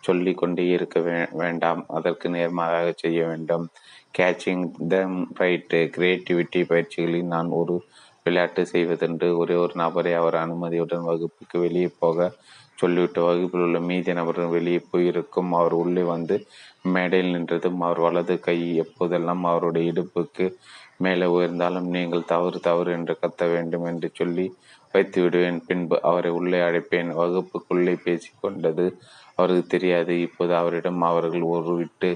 சொல்லி 0.05 0.33
கொண்டே 0.35 0.65
இருக்க 0.69 1.01
வே 1.01 1.15
வேண்டாம். 1.33 1.81
அதற்கு 1.89 2.29
நேர்மாறாக 2.29 2.93
செய்ய 2.97 3.21
வேண்டும். 3.27 3.65
கேச்சிங் 4.19 4.65
த 4.93 4.97
ரைட்டு 5.41 5.81
கிரியேட்டிவிட்டி 5.97 6.61
பயிற்சிகளில் 6.71 7.33
நான் 7.35 7.51
ஒரு 7.61 7.77
விளையாட்டு 8.31 8.63
செய்வதென்று 8.67 9.29
ஒரே 9.39 9.55
ஒரு 9.55 9.75
நபரை 9.75 10.13
அவர் 10.15 10.37
அனுமதியுடன் 10.37 11.05
வகுப்புக்கு 11.05 11.57
வெளியே 11.59 11.89
போக 11.99 12.29
சொல்லிவிட்டு 12.75 13.21
வகுப்பில் 13.23 13.61
உள்ள 13.61 13.79
மீதி 13.81 14.13
நபர்கள் 14.13 14.55
வெளியே 14.57 14.81
போயிருக்கும். 14.91 15.51
அவர் 15.53 15.75
உள்ளே 15.83 16.03
வந்து 16.03 16.37
மேடையில் 16.83 17.35
நின்றதும் 17.35 17.81
அவர் 17.81 18.01
வலது 18.01 18.35
கை 18.41 18.59
எப்போதெல்லாம் 18.81 19.43
அவருடைய 19.43 19.93
இடுப்புக்கு 19.93 20.47
மேலே 20.99 21.27
உயர்ந்தாலும் 21.27 21.91
நீங்கள் 21.97 22.29
தவறு 22.33 22.59
தவறு 22.61 22.91
என்று 22.93 23.15
கத்த 23.21 23.51
வேண்டும் 23.53 23.85
என்று 23.85 24.09
சொல்லி 24.15 24.47
வைத்து 24.95 25.19
விடுவேன் 25.23 25.61
பின்பு 25.67 25.97
அவரை 26.03 26.31
உள்ளே 26.39 26.59
அழைப்பேன். 26.61 27.11
வகுப்புக்குள்ளே 27.21 27.95
பேசி 28.05 28.31
கொண்டது 28.41 28.87
அவருக்கு 29.37 29.67
தெரியாது. 29.67 30.15
இப்போது 30.21 30.55
அவரிடம் 30.57 31.03
அவர்கள் 31.03 31.47
ஒரு 31.55 31.73
விட்டு 31.75 32.11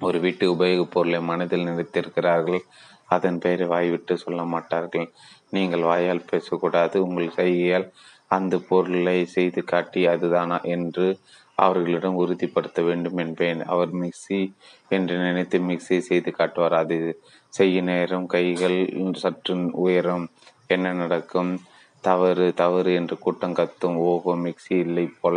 ஒரு 0.00 0.18
வீட்டு 0.20 0.44
உபயோகப் 0.54 0.92
பொருளை 0.94 1.20
மனதில் 1.22 1.68
நினைத்திருக்கிறார்கள் 1.68 2.62
அதன் 3.08 3.38
பெயரை 3.38 3.66
வாய்விட்டு 3.66 4.14
சொல்ல 4.16 4.40
மாட்டார்கள். 4.54 5.06
நீங்கள் 5.50 5.88
வாயால் 5.90 6.28
பேசக்கூடாது 6.30 6.96
உங்கள் 7.06 7.36
கையால் 7.38 7.86
அந்த 8.30 8.54
பொருளை 8.68 9.18
செய்து 9.34 9.60
காட்டி 9.64 10.00
அதுதானா 10.06 10.58
என்று 10.74 11.06
அவர்களிடம் 11.58 12.18
உறுதிப்படுத்த 12.22 12.80
வேண்டும் 12.82 13.18
என்பேன். 13.24 13.60
அவர் 13.72 13.92
மிக்சி 14.02 14.40
என்று 14.88 15.14
நினைத்து 15.18 15.58
மிக்சி 15.68 15.96
செய்து 16.08 16.30
காட்டுவார். 16.30 16.76
அது 16.82 16.98
செய்ய 17.52 17.82
நேரம் 17.82 18.26
கைகள் 18.26 18.78
சற்று 19.22 19.54
உயரும். 19.84 20.26
என்ன 20.66 20.92
நடக்கும்? 20.92 21.52
தவறு 22.04 22.46
தவறு 22.54 22.90
என்று 22.94 23.14
கூட்டம் 23.18 23.56
கத்தும். 23.60 23.96
ஓஹோ 24.08 24.32
மிக்சி 24.44 24.74
இல்லை 24.86 25.06
போல 25.20 25.36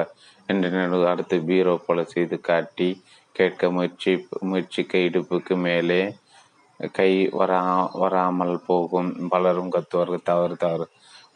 என்று 0.49 0.99
அடுத்து 1.13 1.37
பீரோ 1.49 1.75
போல 1.85 2.03
செய்து 2.13 2.37
காட்டி 2.49 2.89
கேட்க 3.35 3.69
முயற்சி 3.71 4.11
முயற்சிக்க 4.49 4.97
இடுப்புக்கு 5.07 5.55
மேலே 5.67 6.01
கை 6.79 7.11
வரா 7.31 7.61
வராமல் 7.99 8.61
போகும். 8.67 9.29
பலரும் 9.29 9.71
கத்துவார்கள். 9.71 10.23
தவறு 10.23 10.55
தவறு. 10.55 10.85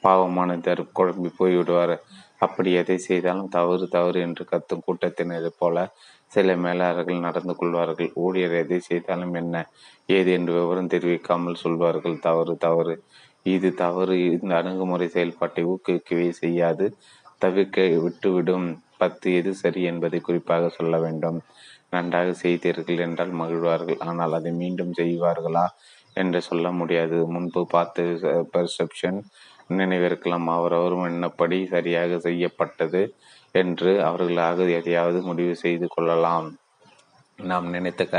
பாவமானதர் 0.03 0.81
குழம்பி 0.99 1.30
போய்விடுவார். 1.39 1.95
அப்படி 2.38 2.73
எதை 2.73 2.97
செய்தாலும் 2.97 3.47
தவறு 3.47 3.88
தவறு 3.88 4.19
என்று 4.22 4.43
கத்தும் 4.51 4.85
கூட்டத்தினரை 4.88 5.51
போல 5.57 5.77
சில 6.27 6.55
மேலாளர்கள் 6.55 7.19
நடந்து 7.19 7.55
கொள்வார்கள். 7.55 8.11
ஊழியர் 8.15 8.51
எதை 8.53 8.80
செய்தாலும் 8.80 9.33
என்ன 9.33 9.55
ஏது 10.09 10.31
என்று 10.31 10.53
விவரம் 10.53 10.88
தெரிவிக்காமல் 10.88 11.61
சொல்வார்கள். 11.63 12.19
தவறு 12.19 12.57
தவறு. 12.57 12.95
இது 13.45 13.73
தவறு. 13.73 14.17
இந்த 14.41 14.55
அணுகுமுறை 14.55 15.07
செயல்பாட்டை 15.07 15.65
ஊக்குவிக்கவே 15.65 16.30
செய்யாது. 16.41 16.88
தவிர்க்க 17.38 17.81
விட்டுவிடும். 18.05 18.67
பத்து 18.97 19.33
எது 19.35 19.53
சரி 19.53 19.81
என்பதை 19.83 20.19
குறிப்பாக 20.19 20.69
சொல்ல 20.69 20.99
வேண்டும். 20.99 21.39
நன்றாக 21.95 22.30
செய்தீர்கள் 22.43 23.03
என்றால் 23.05 23.33
மகிழ்வார்கள். 23.41 23.99
ஆனால் 24.09 24.35
அதை 24.38 24.51
மீண்டும் 24.61 24.93
செய்வார்களா 24.99 25.65
என்று 26.22 26.39
சொல்ல 26.49 26.67
முடியாது. 26.80 27.17
முன்பு 27.35 27.61
பார்த்த 27.73 28.03
பெர்செப்ஷன் 28.53 29.19
நினைவிருக்கலாம். 29.80 30.47
அவரவர் 30.57 30.95
என்னப்படி 31.11 31.57
சரியாக 31.75 32.19
செய்யப்பட்டது 32.27 33.01
என்று 33.61 33.91
அவர்களாக 34.09 34.67
எதையாவது 34.80 35.19
முடிவு 35.30 35.55
செய்து 35.63 35.88
கொள்ளலாம். 35.95 36.47
நாம் 37.39 37.67
நினைத்த 37.75 38.03
க 38.11 38.17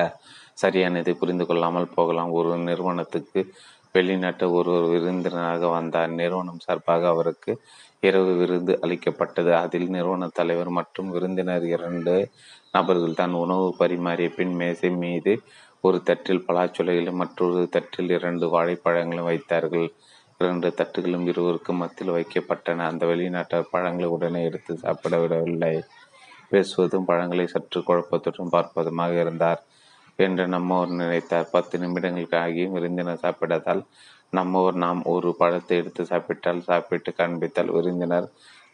சரியானதை 0.62 1.12
புரிந்து 1.20 1.44
கொள்ளாமல் 1.46 1.94
போகலாம். 1.96 2.30
ஒரு 2.38 2.50
நிறுவனத்துக்கு 2.68 3.40
வெளிநாட்டு 3.94 4.44
ஒருவர் 4.58 4.86
விருந்தினராக 4.92 5.68
வந்தார். 5.76 6.12
நிறுவனம் 6.20 6.62
சார்பாக 6.66 7.02
அவருக்கு 7.14 7.52
இரவு 8.08 8.32
விருந்து 8.40 8.72
அளிக்கப்பட்டது. 8.84 9.50
அதில் 9.64 9.88
நிறுவன 9.96 10.28
தலைவர் 10.38 10.70
மற்றும் 10.78 11.10
விருந்தினர் 11.14 11.66
இரண்டு 11.76 12.14
நபர்கள் 12.74 13.18
தான் 13.20 13.34
உணவு 13.42 13.66
பரிமாறிய 13.80 14.28
பின் 14.38 14.54
மேசை 14.60 14.90
மீது 15.04 15.32
ஒரு 15.84 15.98
தட்டில் 16.02 16.44
பலாச்சொலைகளும் 16.46 17.20
மற்றொரு 17.22 17.62
தட்டில் 17.74 18.12
இரண்டு 18.16 18.46
வாழைப்பழங்களும் 18.54 19.28
வைத்தார்கள். 19.30 19.88
இரண்டு 20.40 20.68
தட்டுகளும் 20.78 21.26
இருவருக்கும் 21.30 21.80
மத்தியில் 21.82 22.14
வைக்கப்பட்டன. 22.16 22.86
அந்த 22.90 23.02
வெளிநாட்டார் 23.10 23.70
பழங்களை 23.72 24.08
உடனே 24.16 24.40
எடுத்து 24.48 24.72
சாப்பிட 24.76 25.18
விடவில்லை. 25.18 25.74
பேசுவதும் 26.52 27.08
பழங்களை 27.10 27.46
சற்று 27.54 27.80
குழப்பத்துடன் 27.88 28.54
பார்ப்பதுமாக 28.56 29.14
இருந்தார். 29.24 29.60
என்று 30.18 30.44
நம்மவர் 30.46 30.98
நினைத்தார். 31.02 31.48
பத்து 31.54 31.78
நிமிடங்களுக்கு 31.78 32.36
ஆகியும் 32.44 32.74
விருந்தினர் 32.76 33.22
சாப்பிட்டதால் 33.22 33.82
நம்மவர் 34.38 34.76
நாம் 34.84 35.00
ஒரு 35.14 35.30
பழத்தை 35.40 35.74
எடுத்து 35.80 36.02
சாப்பிட்டால் 36.12 36.66
சாப்பிட்டு 36.68 37.10
காண்பித்தால் 37.18 37.74
விருந்தினர் 37.76 38.28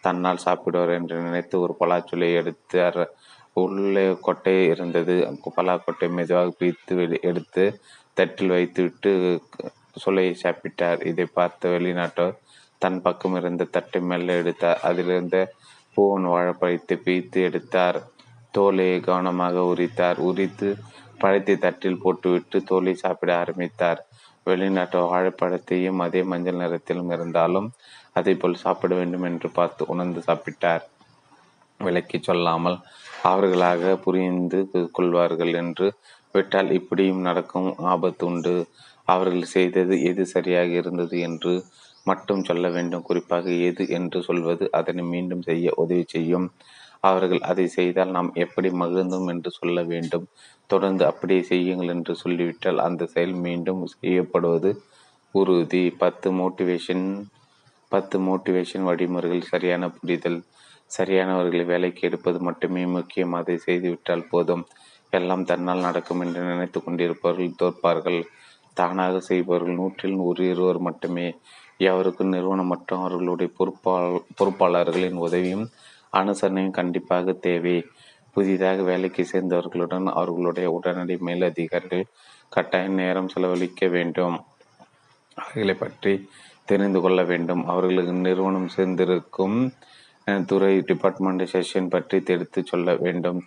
தன்னால் 0.05 0.45
சாப்பிடுவார் 0.45 0.93
என்று 0.99 1.17
நினைத்து 1.27 1.57
ஒரு 1.65 1.73
பலாச்சொலை 1.81 2.29
எடுத்தார். 2.41 3.03
உள்ளே 3.63 4.05
கொட்டை 4.27 4.55
இருந்தது. 4.73 5.17
பலாக்கொட்டை 5.57 6.09
மெதுவாக 6.19 6.55
பிரித்து 6.59 7.19
எடுத்து 7.31 7.65
தட்டில் 8.19 8.55
வைத்துவிட்டு 8.57 9.11
சுளையை 10.03 10.35
சாப்பிட்டார். 10.43 11.01
இதை 11.11 11.27
பார்த்த 11.39 11.73
வெளிநாட்டோர் 11.75 12.37
தன் 12.83 13.01
பக்கம் 13.07 13.37
இருந்த 13.41 13.63
தட்டை 13.77 14.01
மெல்ல 14.11 14.37
எடுத்தார் 14.43 14.83
அதிலிருந்த 14.89 15.39
பூவன் 15.97 16.29
வாழைப்பழத்தை 16.33 16.97
பிரித்து 17.07 17.39
எடுத்தார். 17.49 17.99
தோலையை 18.55 18.99
கவனமாக 19.09 19.65
உரித்தார். 19.73 20.19
உரித்து 20.29 20.69
பழத்தை 21.23 21.55
தட்டில் 21.65 22.01
போட்டுவிட்டு 22.03 22.59
தோலை 22.71 22.95
சாப்பிட 23.03 23.31
ஆரம்பித்தார். 23.43 24.01
வெளிநாட்டு 24.47 24.99
வாழைப்பழத்தையும் 25.11 26.01
அதே 26.05 26.21
மஞ்சள் 26.31 26.61
நிறத்திலும் 26.63 27.11
இருந்தாலும் 27.17 27.69
அதை 28.19 28.33
போல் 28.35 28.63
சாப்பிட 28.63 28.93
வேண்டும் 29.01 29.27
என்று 29.29 29.49
பார்த்து 29.59 29.83
உணர்ந்து 29.93 30.21
சாப்பிட்டார். 30.29 30.85
விளக்கிச் 31.81 32.27
சொல்லாமல் 32.29 32.79
அவர்களாக 33.29 33.93
புரிந்து 34.05 34.61
கொள்வார்கள் 34.93 35.53
என்று 35.63 35.87
விட்டால் 36.35 36.71
இப்படியும் 36.71 37.21
நடக்கும் 37.21 37.69
ஆபத்து 37.85 38.25
உண்டு 38.27 38.55
அவர்கள் 39.05 39.53
செய்தது 39.55 39.95
எது 40.03 40.25
சரியாக 40.27 40.71
இருந்தது 40.71 41.17
என்று 41.21 41.53
மட்டும் 42.05 42.45
சொல்ல 42.45 42.67
வேண்டும். 42.69 43.03
குறிப்பாக 43.03 43.51
எது 43.69 43.85
என்று 43.89 44.19
சொல்வது 44.23 44.65
அதனை 44.71 45.03
மீண்டும் 45.05 45.43
செய்ய 45.43 45.73
உதவி 45.77 46.05
செய்யும். 46.09 46.47
அவர்கள் 47.01 47.41
அதை 47.41 47.67
செய்தால் 47.69 48.15
நாம் 48.17 48.31
எப்படி 48.35 48.69
மகிழ்ந்தோம் 48.83 49.29
என்று 49.29 49.51
சொல்ல 49.51 49.83
வேண்டும். 49.83 50.27
தொடர்ந்து 50.67 51.05
அப்படியே 51.07 51.43
செய்யுங்கள் 51.43 51.93
என்று 51.95 52.15
சொல்லிவிட்டால் 52.15 52.79
அந்த 52.79 53.09
செயல் 53.15 53.37
மீண்டும் 53.47 53.83
செய்யப்படுவது 53.95 54.71
உறுதி. 55.35 55.85
பத்து 56.03 56.29
மோட்டிவேஷன் 56.33 57.05
பத்து 57.93 58.17
மோட்டிவேஷன் 58.21 58.85
வழிமுறைகள் 58.89 59.51
சரியான 59.53 59.85
புரிதல். 59.91 60.41
சரியானவர்களை 60.99 61.65
வேலைக்கு 61.65 62.03
எடுப்பது 62.09 62.39
மட்டுமே 62.39 62.87
முக்கியம். 62.87 63.33
அதை 63.33 63.57
செய்துவிட்டால் 63.67 64.29
போதும். 64.31 64.65
எல்லாம் 65.13 65.45
தன்னால் 65.45 65.79
நடக்கும் 65.79 66.21
என்று 66.21 66.41
நினைத்து 66.41 66.79
கொண்டிருப்பவர்கள் 66.83 67.59
தோற்பார்கள். 67.63 68.21
தானாக 68.73 69.21
செய்பவர்கள் 69.21 69.79
நூற்றில் 69.79 70.19
ஒரு 70.21 70.43
இருவர் 70.49 70.79
மட்டுமே. 70.79 71.27
எவருக்கும் 71.77 72.29
நிறுவனம் 72.29 72.67
மற்றும் 72.67 73.01
அவர்களுடைய 73.01 73.51
பொறுப்பாள 73.59 74.21
பொறுப்பாளர்களின் 74.39 75.19
உதவியும் 75.27 75.65
அனுசரணையும் 76.13 76.71
கண்டிப்பாக 76.71 77.33
தேவை. 77.33 77.77
புதிதாக 78.33 78.83
வேலைக்கு 78.83 79.23
சேர்ந்தவர்களுடன் 79.25 80.07
அவர்களுடைய 80.13 80.71
உடனடி 80.71 81.17
மேலதிகாரிகள் 81.21 82.05
கட்டாய 82.49 82.89
நேரம் 82.89 83.29
செலவழிக்க 83.29 83.87
வேண்டும். 83.89 84.37
அவர்களை 85.37 85.75
பற்றி 85.75 86.13
தெரிந்து 86.65 87.01
கொள்ள 87.01 87.21
வேண்டும். 87.23 87.63
அவர்களுக்கு 87.67 88.13
நிறுவனம் 88.13 88.73
சேர்ந்திருக்கும் 88.77 89.59
துறை 90.51 90.73
டிபார்ட்மெண்ட் 90.91 91.45
செஷன் 91.53 91.89
பற்றி 91.89 92.19
தெரிவித்து 92.21 92.61
சொல்ல 92.65 92.95
வேண்டும். 92.95 93.41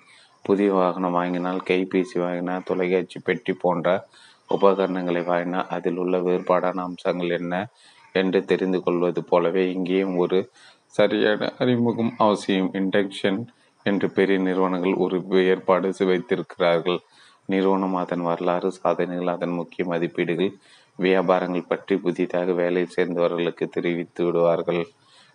புதிய 0.45 0.69
வாகனம் 0.73 1.15
வாங்கினால் 1.17 1.59
கைபேசி 1.69 2.17
வாங்கினால் 2.23 2.65
தொலைக்காட்சி 2.69 3.19
பெட்டி 3.19 3.53
போன்ற 3.53 3.87
உபகரணங்களை 4.49 5.21
வாங்கினால் 5.23 5.69
அதில் 5.75 5.99
உள்ள 6.03 6.17
வேறுபாடான 6.17 6.83
அம்சங்கள் 6.87 7.35
என்ன 7.39 7.53
என்று 8.15 8.39
தெரிந்து 8.45 8.79
கொள்வது 8.83 9.21
போலவே 9.23 9.63
இங்கேயும் 9.71 10.15
ஒரு 10.15 10.39
சரியான 10.95 11.51
அறிமுகம் 11.57 12.11
அவசியம் 12.17 12.71
இண்டக்ஷன் 12.79 13.39
என்று 13.85 14.07
பெரிய 14.11 14.39
நிறுவனங்கள் 14.39 15.01
ஒரு 15.05 15.17
ஏற்பாடு 15.53 15.89
வைத்திருக்கிறார்கள். 16.11 16.99
நிறுவனம் 17.49 17.95
அதன் 18.01 18.25
வரலாறு 18.27 18.69
சாதனைகள் 18.71 19.33
அதன் 19.35 19.55
முக்கிய 19.59 19.83
மதிப்பீடுகள் 19.85 20.51
வியாபாரங்கள் 20.99 21.69
பற்றி 21.71 21.95
புதிதாக 21.97 22.51
வேலையில் 22.51 22.93
சேர்ந்தவர்களுக்கு 22.95 23.65
தெரிவித்து 23.67 24.21
விடுவார்கள். 24.25 24.83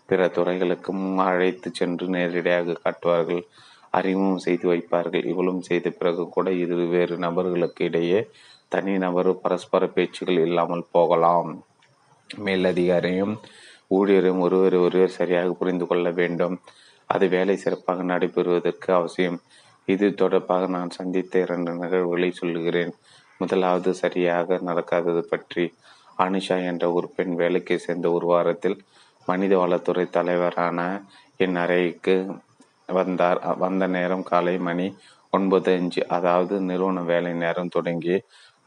பிற 0.09 0.21
துறைகளுக்கும் 0.29 1.05
அழைத்து 1.29 1.69
சென்று 1.73 2.07
நேரடியாக 2.07 2.77
காட்டுவார்கள். 2.83 3.43
அறிமுகம் 3.91 4.45
செய்து 4.47 4.67
வைப்பார்கள். 4.73 5.25
இவ்வளவு 5.25 5.69
செய்த 5.71 5.89
பிறகு 5.91 6.23
கூட 6.29 6.49
இரு 6.63 6.77
வேறு 6.95 7.15
நபர்களுக்கு 7.19 7.85
இடையே 7.85 8.21
தனி 8.69 8.95
நபர் 8.99 9.31
பரஸ்பர 9.41 9.83
பேச்சுகள் 9.87 10.41
இல்லாமல் 10.47 10.85
போகலாம். 10.91 11.51
மேலதிகாரியும் 12.31 13.35
ஊழியரும் 13.91 14.41
ஒருவர் 14.47 14.77
ஒருவர் 14.87 15.17
சரியாக 15.19 15.53
புரிந்து 15.61 15.85
கொள்ள 15.87 16.09
வேண்டும். 16.11 16.57
அது 17.11 17.25
வேலை 17.29 17.57
சிறப்பாக 17.57 18.03
நடைபெறுவதற்கு 18.03 18.91
அவசியம். 18.93 19.39
இது 19.89 20.07
தொடர்பாக 20.15 20.65
நான் 20.77 20.91
சந்தித்த 20.91 21.41
இரண்டு 21.41 21.73
நிகழ்வுகளை 21.73 22.31
சொல்லுகிறேன். 22.31 22.93
முதலாவது 23.41 23.91
சரியாக 23.95 24.59
நடக்காதது 24.69 25.23
பற்றி 25.33 25.65
அனுஷா 26.19 26.57
என்ற 26.71 26.85
ஒரு 26.93 27.09
பெண் 27.17 27.35
வேலைக்கு 27.35 27.75
சேர்ந்த 27.79 28.07
ஒரு 28.11 28.27
வாரத்தில் 28.27 28.77
மனித 29.31 29.55
வளத்துறை 29.63 30.05
தலைவரான 30.17 30.79
என் 31.45 31.57
அறைக்கு 31.65 32.15
வந்தார். 32.99 33.41
வந்த 33.65 33.85
நேரம் 33.97 34.29
காலை 34.31 34.55
மணி 34.69 34.87
ஒன்பது 35.33 35.71
அஞ்சு. 35.79 36.03
அதாவது 36.17 36.55
நிறுவன 36.69 37.03
வேலை 37.11 37.33
நேரம் 37.43 37.75
தொடங்கி 37.77 38.17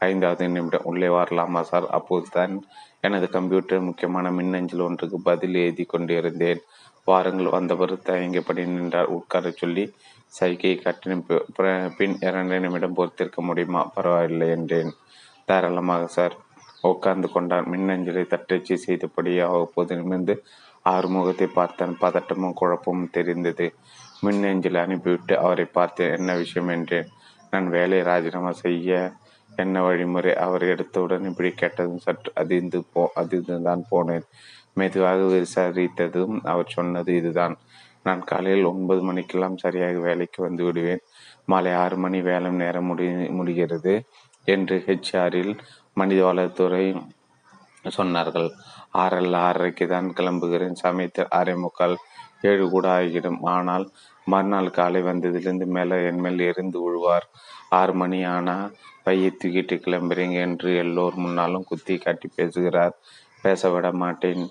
ஐந்தாவது 0.00 0.44
நிமிடம். 0.48 0.86
உள்ளே 0.90 1.08
வரலாமா 1.16 1.60
சார் 1.70 1.86
அப்போது 1.98 2.28
தான் 2.36 2.54
எனது 3.00 3.26
கம்ப்யூட்டர் 3.28 3.86
முக்கியமான 3.88 4.26
மின்னஞ்சல் 4.38 4.86
ஒன்றுக்கு 4.86 5.18
பதில் 5.22 5.56
எழுதி 5.62 5.84
கொண்டிருந்தேன். 5.84 6.60
வாரங்கள் 7.08 7.54
வந்தவர் 7.56 7.94
தயங்கியபடி 8.08 8.62
நின்றார். 8.74 9.12
உட்கார 9.18 9.50
சொல்லி 9.62 9.84
சைகை 10.38 10.72
கட்டின 10.82 11.14
பின் 11.98 12.16
இரண்டு 12.28 12.58
நிமிடம் 12.64 12.96
பொறுத்திருக்க 12.98 13.40
முடியுமா? 13.42 13.82
பரவாயில்லை 13.96 14.48
என்றேன். 14.56 14.92
தாராளமாக 15.48 16.06
சார். 16.16 16.36
உட்கார்ந்து 16.82 17.28
கொண்டார் 17.30 17.66
மின்னஞ்சலை 17.72 18.24
தட்டச்சு 18.26 18.74
செய்தபடி 18.84 19.32
அவ்வப்போது 19.46 19.96
நிமிர்ந்து 20.00 20.34
ஆறுமுகத்தை 20.84 21.48
பார்த்தான். 21.58 21.94
பதட்டமும் 22.00 22.56
குழப்பமும் 22.60 23.12
தெரிந்தது. 23.16 23.66
மின்னஞ்சலை 24.26 24.78
அனுப்பிவிட்டு 24.86 25.34
அவரை 25.38 25.66
பார்த்தேன் 25.78 26.14
என்ன 26.18 26.30
விஷயம் 26.34 26.72
என்றேன்? 26.76 27.10
நான் 27.50 27.66
வேலையை 27.76 28.04
ராஜினாமா 28.10 28.52
செய்ய 28.64 28.90
என்ன 29.50 29.76
வழிமுறை 29.82 30.32
அவர் 30.44 30.64
எடுத்தவுடன் 30.72 31.28
இப்படி 31.30 31.50
கேட்டதும் 31.52 32.02
சற்று 32.04 32.30
அதிர்ந்து 32.42 32.78
போ 32.92 33.02
அதிர்ந்து 33.22 33.56
தான் 33.68 33.82
போனேன். 33.90 34.26
மெதுவாக 34.74 35.20
விசாரித்ததும் 35.32 36.36
அவர் 36.52 36.74
சொன்னது 36.76 37.10
இதுதான். 37.20 37.54
நான் 38.06 38.22
காலையில் 38.24 38.70
ஒன்பது 38.70 39.02
மணிக்கெல்லாம் 39.08 39.60
சரியாக 39.64 39.98
வேலைக்கு 40.06 40.40
வந்து 40.46 40.62
விடுவேன். 40.64 41.02
மாலை 41.44 41.72
ஆறு 41.82 41.96
மணி 42.04 42.18
வேலை 42.30 42.50
நேரம் 42.62 42.88
முடி 42.90 43.06
முடிகிறது 43.38 43.94
என்று 44.48 44.76
ஹெச்ஆரில் 44.86 45.54
மனித 45.96 46.22
மனிதவளத்துறை 46.22 47.02
சொன்னார்கள். 47.90 48.50
ஆறல்ல 48.94 49.36
ஆறரைக்கு 49.36 49.86
தான் 49.86 50.12
கிளம்புகிறேன். 50.12 50.72
சமயத்தில் 50.72 51.28
அரை 51.28 51.54
முக்கால் 51.54 51.96
ஏழு 52.40 52.70
கூட 52.70 52.88
ஆகிடும் 52.88 53.38
ஆனால் 53.42 53.90
மறுநாள் 54.24 54.70
காலை 54.70 55.02
வந்ததிலிருந்து 55.02 55.66
மேலே 55.66 56.06
என் 56.06 56.20
மேல் 56.20 56.38
எரிந்து 56.38 56.82
விழுவார். 56.82 57.26
ஆறு 57.68 57.94
மணி 57.94 58.24
ஆனால் 58.24 58.74
பையை 59.02 59.30
தூக்கிட்டு 59.30 59.76
கிளம்புறீங்க 59.76 60.32
என்று 60.32 60.76
எல்லோர் 60.76 61.14
முன்னாலும் 61.14 61.64
குத்தி 61.64 61.98
காட்டி 61.98 62.30
பேசுகிறார். 62.34 62.98
பேச 63.42 63.70
விட 63.70 63.92
மாட்டேன். 63.92 64.50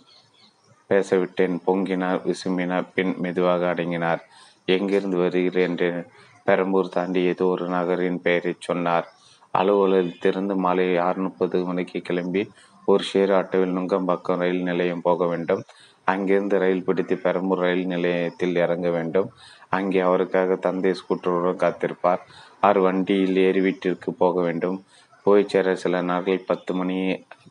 பேசவிட்டேன். 0.90 1.58
பொங்கினார் 1.66 2.22
விசும்பினார் 2.26 2.88
பின் 2.94 3.16
மெதுவாக 3.18 3.74
அடங்கினார். 3.74 4.20
எங்கிருந்து 4.66 5.18
வருகிறேன்? 5.18 5.70
என்று 5.70 6.10
பெரம்பூர் 6.44 6.90
தாண்டி 6.90 7.24
ஏதோ 7.24 7.46
ஒரு 7.46 7.68
நகரின் 7.68 8.22
பெயரை 8.22 8.56
சொன்னார். 8.60 9.08
அலுவலகத்திலிருந்து 9.54 10.56
மாலை 10.56 10.86
ஆறு 11.08 11.20
முப்பது 11.22 11.58
மணிக்கு 11.66 12.00
கிளம்பி 12.02 12.44
ஒரு 12.88 13.04
ஷேர் 13.12 13.32
ஆட்டோவில் 13.40 13.76
நுங்கம்பாக்கம் 13.78 14.40
ரயில் 14.44 14.64
நிலையம் 14.64 15.06
போக 15.08 15.26
வேண்டும். 15.28 15.62
அங்கிருந்து 16.08 16.56
ரயில் 16.64 16.86
பிடித்து 16.88 17.16
பெரம்பூர் 17.18 17.62
ரயில் 17.66 17.86
நிலையத்தில் 17.86 18.56
இறங்க 18.56 18.88
வேண்டும். 18.90 19.28
அங்கே 19.70 20.00
அவருக்காக 20.00 20.56
தந்தை 20.56 20.92
ஸ்கூட்டருடன் 21.00 21.62
காத்திருப்பார். 21.64 22.24
அவர் 22.60 22.80
வண்டியில் 22.80 23.38
ஏறி 23.46 23.62
வீட்டிற்கு 23.62 24.10
போக 24.14 24.36
வேண்டும். 24.42 24.78
போய் 25.26 25.50
சேர 25.52 25.76
சில 25.76 25.96
நாட்கள் 26.02 26.48
பத்து 26.48 26.72
மணி 26.74 26.98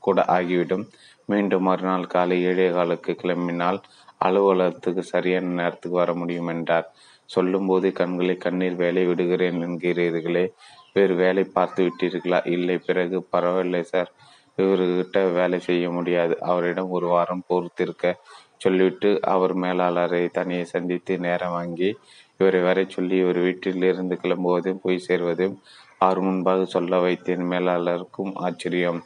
கூட 0.00 0.20
ஆகிவிடும். 0.36 0.84
மீண்டும் 1.26 1.66
மறுநாள் 1.68 2.12
காலை 2.14 2.36
ஏழே 2.42 2.68
காலுக்கு 2.72 3.12
கிளம்பினால் 3.22 3.78
அலுவலகத்துக்கு 4.18 5.02
சரியான 5.12 5.52
நேரத்துக்கு 5.60 5.96
வர 5.96 6.12
முடியும் 6.14 6.46
என்றார். 6.46 6.88
சொல்லும்போது 7.30 7.88
கண்களை 7.92 8.34
கண்ணீர் 8.36 8.76
வேலை 8.82 9.02
விடுகிறேன் 9.06 9.58
என்கிறீர்களே. 9.66 10.44
வேறு 10.92 11.14
வேலை 11.14 11.44
பார்த்து 11.44 11.80
விட்டீர்களா? 11.84 12.48
இல்லை 12.48 12.78
பிறகு 12.78 13.22
பரவாயில்லை 13.22 13.82
சார். 13.82 14.12
இவர்கிட்ட 14.56 15.32
வேலை 15.32 15.58
செய்ய 15.58 15.90
முடியாது. 15.90 16.40
அவரிடம் 16.40 16.88
ஒரு 16.88 17.06
வாரம் 17.06 17.44
பொறுத்திருக்க 17.46 18.20
சொல்லிவிட்டு 18.56 19.20
அவர் 19.22 19.56
மேலாளரை 19.56 20.30
தனியை 20.30 20.64
சந்தித்து 20.64 21.18
நேரம் 21.18 21.50
வாங்கி 21.50 21.98
இவரை 22.38 22.60
வரை 22.60 22.84
சொல்லி 22.88 23.16
இவர் 23.16 23.38
வீட்டில் 23.38 23.82
இருந்து 23.82 24.18
கிளம்புவதும் 24.22 24.80
போய் 24.82 25.04
சேர்வதும் 25.08 25.56
அவர் 25.98 26.20
முன்பாக 26.20 26.64
சொல்ல 26.64 27.00
வைத்தேன். 27.00 27.44
மேலாளருக்கும் 27.52 28.32
ஆச்சரியம். 28.34 29.00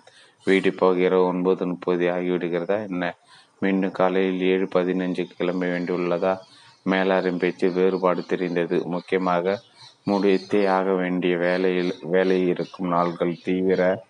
வீடு 0.44 0.72
போகிற 0.72 1.20
ஒன்பது 1.20 1.66
முப்பது 1.66 2.10
ஆகிவிடுகிறதா? 2.10 2.88
என்ன? 2.88 3.14
மீண்டும் 3.60 3.90
காலையில் 3.90 4.40
ஏழு 4.40 4.68
பதினஞ்சுக்கு 4.74 5.30
கிளம்ப 5.36 5.66
வேண்டியுள்ளதா? 5.66 6.34
மேலாரின் 6.90 7.38
பேச்சு 7.38 7.70
வேறுபாடு 7.70 8.24
தெரிந்தது. 8.24 8.86
முக்கியமாக 8.86 9.60
முடித்தே 10.06 10.68
ஆக 10.68 10.92
வேண்டிய 10.92 11.36
வேலையில் 11.36 11.94
வேலையில் 12.02 12.46
இருக்கும் 12.46 12.88
நாள்கள் 12.88 13.38
தீவிர 13.42 14.04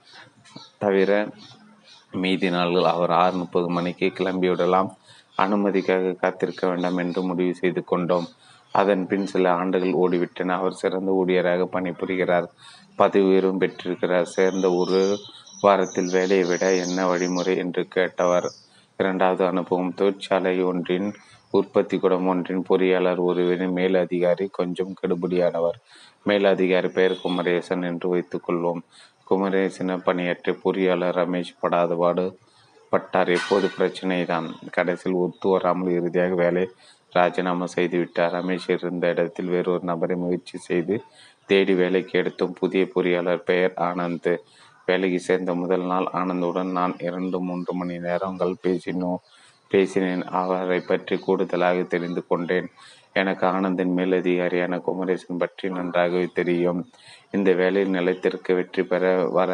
தவிர 0.78 1.28
மீதி 2.12 2.50
நாள்கள் 2.50 2.84
அவர் 2.84 3.10
ஆறு 3.10 3.36
முப்பது 3.36 3.68
மணிக்கு 3.70 4.06
கிளம்பிவிடலாம் 4.06 4.90
அனுமதிக்காக 5.39 6.16
காத்திருக்க 6.16 6.68
வேண்டாம் 6.68 6.97
என்று 6.97 7.23
முடிவு 7.23 7.55
செய்து 7.55 7.84
கொண்டோம். 7.84 8.26
அதன் 8.73 9.06
பின் 9.06 9.26
சில 9.26 9.52
ஆண்டுகள் 9.52 9.94
ஓடிவிட்டன. 9.94 10.48
அவர் 10.48 10.73
சிறந்த 10.73 11.10
ஊழியராக 11.20 11.68
பணிபுரிகிறார். 11.73 12.47
பதவி 12.97 13.24
உயர்வும் 13.24 13.58
பெற்றிருக்கிறார். 13.58 14.26
சேர்ந்த 14.26 14.73
ஒரு 14.73 15.16
வாரத்தில் 15.60 16.10
வேலையை 16.10 16.47
விட 16.47 16.74
என்ன 16.74 17.06
வழிமுறை 17.06 17.56
என்று 17.56 17.89
கேட்டவர். 17.94 18.48
இரண்டாவது 18.97 19.47
அனுபவம் 19.47 19.94
தொழிற்சாலை 19.94 20.62
ஒன்றின் 20.62 21.14
உற்பத்தி 21.58 21.97
குடம் 21.99 22.26
ஒன்றின் 22.26 22.62
பொறியாளர் 22.68 23.20
ஒருவரின் 23.26 23.74
மேலதிகாரி 23.78 24.47
கொஞ்சம் 24.58 24.94
கெடுபடியானவர். 25.00 25.76
மேலதிகாரி 26.28 26.89
பெயர் 26.89 27.20
குமரேசன் 27.23 27.84
என்று 27.91 28.07
வைத்துக்கொள்வோம் 28.15 28.81
குமரேசன 29.31 29.99
பணியாற்றிய 30.07 30.55
பொறியாளர் 30.65 31.18
ரமேஷ் 31.20 31.52
படாதபாடு 31.60 32.24
பட்டார். 32.92 33.31
எப்போது 33.39 33.68
பிரச்சனை 33.76 34.18
தான் 34.33 34.49
கடைசியில் 34.70 35.20
ஒத்து 35.23 35.49
வராமல் 35.49 35.94
இறுதியாக 35.99 36.34
வேலை 36.34 36.65
ராஜினாமா 37.12 37.66
செய்துவிட்டார் 37.76 38.34
ரமேஷ் 38.39 38.68
இருந்த 38.74 39.07
இடத்தில் 39.15 39.52
வேறொரு 39.55 39.84
நபரை 39.91 40.16
முயற்சி 40.16 40.58
செய்து 40.68 40.97
தேடி 41.49 41.74
வேலைக்கு 41.74 42.15
எடுத்தும் 42.18 42.58
புதிய 42.60 42.83
பொறியாளர் 42.94 43.47
பெயர் 43.50 43.74
ஆனந்த். 43.89 44.33
வேலைக்கு 44.89 45.18
சேர்ந்த 45.20 45.50
முதல் 45.55 45.86
நாள் 45.92 46.07
ஆனந்துடன் 46.20 46.70
நான் 46.78 46.94
இரண்டு 46.99 47.39
மூன்று 47.41 47.73
மணி 47.74 47.97
நேரங்கள் 48.07 48.55
பேசினோம். 48.62 49.20
பேசினேன். 49.75 50.25
அவரை 50.41 50.81
பற்றி 50.91 51.17
கூடுதலாக 51.27 51.78
தெரிந்து 51.94 52.23
கொண்டேன். 52.31 52.69
எனக்கு 53.20 53.44
ஆனந்தின் 53.55 53.94
மேலதிகாரியான 53.99 54.78
குமரேசன் 54.86 55.41
பற்றி 55.43 55.67
நன்றாகவே 55.77 56.27
தெரியும். 56.39 56.81
இந்த 57.36 57.51
வேலையில் 57.61 57.97
நிலத்திற்கு 57.99 58.53
வெற்றி 58.61 58.85
பெற 58.93 59.15
வர 59.39 59.53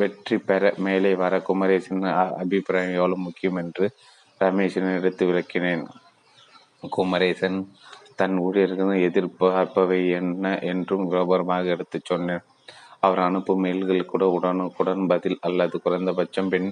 வெற்றி 0.00 0.36
பெற 0.48 0.70
மேலே 0.84 1.10
வர 1.20 1.34
குமரேசன் 1.48 2.04
அபிப்பிராயம் 2.42 2.96
எவ்வளவு 2.98 3.24
முக்கியம் 3.26 3.58
என்று 3.62 3.84
ரமேஷன் 4.40 4.88
எடுத்து 4.98 5.24
விளக்கினேன். 5.28 5.84
குமரேசன் 6.96 7.58
தன் 8.20 8.36
ஊழியர்கள் 8.44 9.04
எதிர்பார்ப்பவை 9.08 10.00
என்ன 10.20 10.54
என்றும் 10.70 11.04
விவரமாக 11.12 11.70
எடுத்துச் 11.74 12.08
சொன்னேன். 12.10 12.42
அவர் 13.06 13.20
அனுப்பும் 13.26 13.62
மெயில்கள் 13.64 14.10
கூட 14.12 14.24
உடனுக்குடன் 14.36 15.04
பதில் 15.12 15.38
அல்லது 15.48 15.76
குறைந்தபட்சம் 15.84 16.50
பின் 16.54 16.68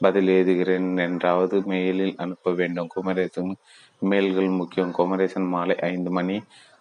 பதில் 0.00 0.28
எழுதுகிறேன் 0.28 0.88
என்றாவது 0.98 1.56
மெயிலில் 1.60 2.14
அனுப்ப 2.16 2.52
வேண்டும். 2.52 2.90
குமரேசன் 2.94 3.52
மெயில்கள் 4.02 4.56
முக்கியம். 4.56 4.92
குமரேசன் 4.92 5.48
மாலை 5.48 5.76
ஐந்து 5.90 6.10
மணி. 6.10 6.36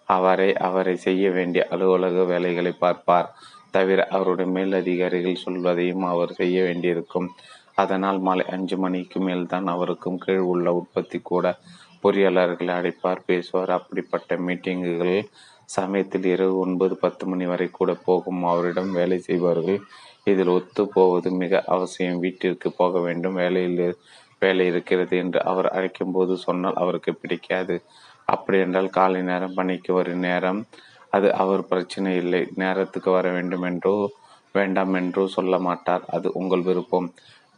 அவரை 0.09 0.49
அவரை 0.67 0.95
செய்ய 0.95 1.25
வேண்டிய 1.31 1.67
அலுவலக 1.69 2.23
வேலைகளை 2.23 2.71
பார்ப்பார். 2.79 3.29
தவிர 3.71 3.99
அவருடைய 4.07 4.51
மேல் 4.51 4.73
அதிகாரிகள் 4.73 5.43
சொல்வதையும் 5.45 6.03
அவர் 6.03 6.31
செய்ய 6.31 6.63
வேண்டியிருக்கும். 6.63 7.27
அதனால் 7.75 8.19
மாலை 8.19 8.45
அஞ்சு 8.45 8.77
மணிக்கு 8.77 9.19
மேல்தான் 9.19 9.67
அவருக்கும் 9.67 10.17
கீழ் 10.17 10.47
உள்ள 10.53 10.67
உற்பத்தி 10.73 11.19
கூட 11.21 11.45
பொறியாளர்களை 12.03 12.73
அழைப்பார் 12.79 13.25
பேசுவார். 13.25 13.71
அப்படிப்பட்ட 13.71 14.37
மீட்டிங்குகள் 14.37 15.17
சமயத்தில் 15.69 16.25
இரவு 16.25 16.55
ஒன்பது 16.57 16.95
பத்து 16.97 17.23
மணி 17.27 17.45
வரை 17.45 17.67
கூட 17.71 17.91
போகும். 18.07 18.41
அவரிடம் 18.43 18.91
வேலை 18.91 19.17
செய்வார்கள் 19.19 19.79
இதில் 20.27 20.53
ஒத்து 20.55 20.83
போவது 20.95 21.29
மிக 21.41 21.61
அவசியம். 21.75 22.21
வீட்டிற்கு 22.23 22.69
போக 22.81 22.99
வேண்டும். 23.07 23.39
வேலையில் 23.41 23.81
வேலை 24.41 24.65
இருக்கிறது 24.71 25.15
என்று 25.23 25.39
அவர் 25.51 25.67
அழைக்கும் 25.75 26.13
போது 26.15 26.33
சொன்னால் 26.45 26.79
அவருக்கு 26.83 27.11
பிடிக்காது. 27.21 27.75
அப்படி 28.27 28.57
என்றால் 28.65 28.89
காலை 28.97 29.21
நேரம் 29.29 29.57
பணிக்கு 29.57 29.91
வரும் 29.97 30.25
நேரம் 30.27 30.61
அது 31.13 31.27
அவர் 31.43 31.63
பிரச்சனை 31.71 32.11
இல்லை. 32.23 32.41
நேரத்துக்கு 32.63 33.09
வர 33.11 33.27
வேண்டும் 33.37 33.65
என்றோ 33.69 33.95
வேண்டாம் 34.55 34.95
என்றோ 34.99 35.23
சொல்ல 35.37 35.55
மாட்டார். 35.67 36.03
அது 36.15 36.27
உங்கள் 36.33 36.63
விருப்பம். 36.69 37.07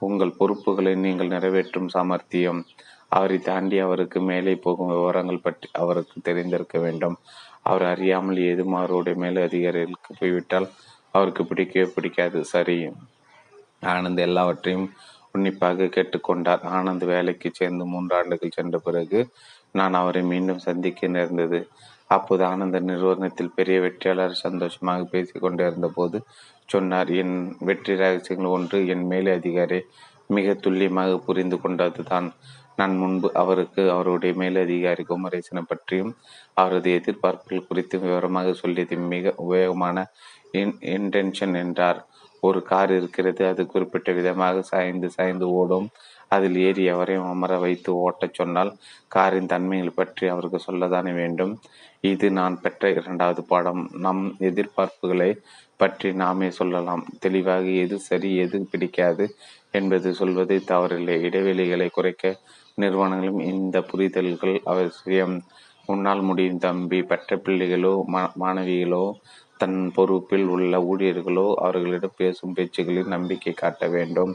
உங்கள் 0.02 0.38
பொறுப்புகளை 0.40 0.94
நீங்கள் 1.06 1.34
நிறைவேற்றும் 1.36 1.92
சாமர்த்தியம். 1.96 2.62
அவரை 3.10 3.38
தாண்டி 3.50 3.78
அவருக்கு 3.86 4.20
மேலே 4.30 4.54
போகும் 4.66 4.92
விவரங்கள் 4.94 5.44
பற்றி 5.46 5.68
அவருக்கு 5.84 6.18
தெரிந்திருக்க 6.28 6.78
வேண்டும். 6.80 7.18
அவர் 7.64 7.86
அறியாமல் 7.94 8.40
ஏதும் 8.50 8.76
அவருடைய 8.80 9.16
மேல் 9.24 9.40
அதிகாரிகளுக்கு 9.48 10.12
போய்விட்டால் 10.20 10.68
அவருக்கு 11.14 11.44
பிடிக்கவே 11.46 11.88
பிடிக்காது. 11.96 12.40
சரி. 12.46 12.78
ஆனந்த் 13.94 14.22
எல்லாவற்றையும் 14.28 14.88
உன்னிப்பாக 15.32 15.90
கேட்டுக்கொண்டார். 15.96 16.64
ஆனந்த் 16.78 17.06
வேலைக்கு 17.06 17.50
சேர்ந்து 17.54 17.84
மூன்று 17.86 18.14
ஆண்டுகள் 18.16 18.56
சென்ற 18.56 18.78
பிறகு 18.78 19.20
நான் 19.72 19.94
அவரை 19.94 20.22
மீண்டும் 20.24 20.66
சந்திக்க 20.68 21.08
நேர்ந்தது. 21.08 21.60
அப்போது 22.08 22.44
ஆனந்த 22.46 22.78
நிறுவனத்தில் 22.80 23.56
பெரிய 23.56 23.78
வெற்றியாளர் 23.82 24.42
சந்தோஷமாக 24.46 25.04
பேசி 25.04 25.36
கொண்டிருந்த 25.40 25.88
போது 25.88 26.18
சொன்னார் 26.66 27.12
என் 27.14 27.36
வெற்றி 27.60 27.94
ரகசியங்கள் 27.96 28.54
ஒன்று 28.56 28.80
என் 28.88 29.06
மேலே 29.08 29.32
அதிகாரி 29.32 29.80
மிக 30.28 30.54
துல்லியமாக 30.56 31.14
புரிந்து 31.18 31.58
கொண்டது 31.62 32.04
தான் 32.04 32.28
நான் 32.76 32.94
முன்பு 32.98 33.28
அவருக்கு 33.34 33.82
அவருடைய 33.92 34.34
மேலதிகாரி 34.34 35.04
குமரேசனை 35.04 35.64
பற்றியும் 35.68 36.12
அவரது 36.54 36.90
எதிர்பார்ப்புகள் 36.92 37.68
குறித்தும் 37.70 38.06
விவரமாக 38.06 38.54
சொல்லியது 38.54 38.98
மிக 39.14 39.34
உபயோகமான 39.38 40.06
இன்டென்ஷன் 40.96 41.56
என்றார். 41.64 42.00
ஒரு 42.44 42.60
கார் 42.64 42.92
இருக்கிறது 42.92 43.44
அது 43.48 43.62
குறிப்பிட்ட 43.66 44.10
விதமாக 44.12 44.62
சாய்ந்து 44.62 45.08
சாய்ந்து 45.10 45.48
ஓடும். 45.60 45.88
அதில் 46.28 46.58
ஏறி 46.66 46.84
எவரையும் 46.94 47.30
அமர 47.32 47.54
வைத்து 47.60 47.92
ஓட்டச் 48.06 48.38
சொன்னால் 48.40 48.72
காரின் 49.08 49.50
தன்மைகள் 49.54 49.98
பற்றி 50.00 50.26
அவருக்கு 50.28 50.60
சொல்லத்தானே 50.68 51.12
வேண்டும். 51.14 51.54
இது 52.04 52.28
நான் 52.32 52.56
பெற்ற 52.62 52.92
இரண்டாவது 52.92 53.42
பாடம். 53.44 53.82
நம் 54.06 54.24
எதிர்பார்ப்புகளை 54.50 55.32
பற்றி 55.78 56.10
நாமே 56.14 56.50
சொல்லலாம். 56.52 57.04
தெளிவாக 57.20 57.66
எது 57.84 57.98
சரி 58.10 58.32
எது 58.36 58.58
பிடிக்காது 58.72 59.26
என்பது 59.72 60.10
சொல்வதை 60.14 60.58
தவறில்லை. 60.72 61.18
இடைவெளிகளை 61.28 61.88
குறைக்க 61.92 62.34
நிறுவனங்களும் 62.78 63.42
இந்த 63.52 63.78
புரிதல்கள் 63.92 64.56
அவசியம். 64.74 65.36
உன்னால் 65.86 66.22
முடியும் 66.22 66.62
தம்பி. 66.66 67.00
பெற்ற 67.04 67.38
பிள்ளைகளோ 67.46 67.94
மாணவிகளோ 68.44 69.06
தன் 69.62 69.80
பொறுப்பில் 69.96 70.48
உள்ள 70.48 70.74
ஊழியர்களோ 70.92 71.48
அவர்களிடம் 71.66 72.18
பேசும் 72.18 72.56
பேச்சுகளில் 72.58 73.14
நம்பிக்கை 73.16 73.54
காட்ட 73.54 73.88
வேண்டும். 73.88 74.32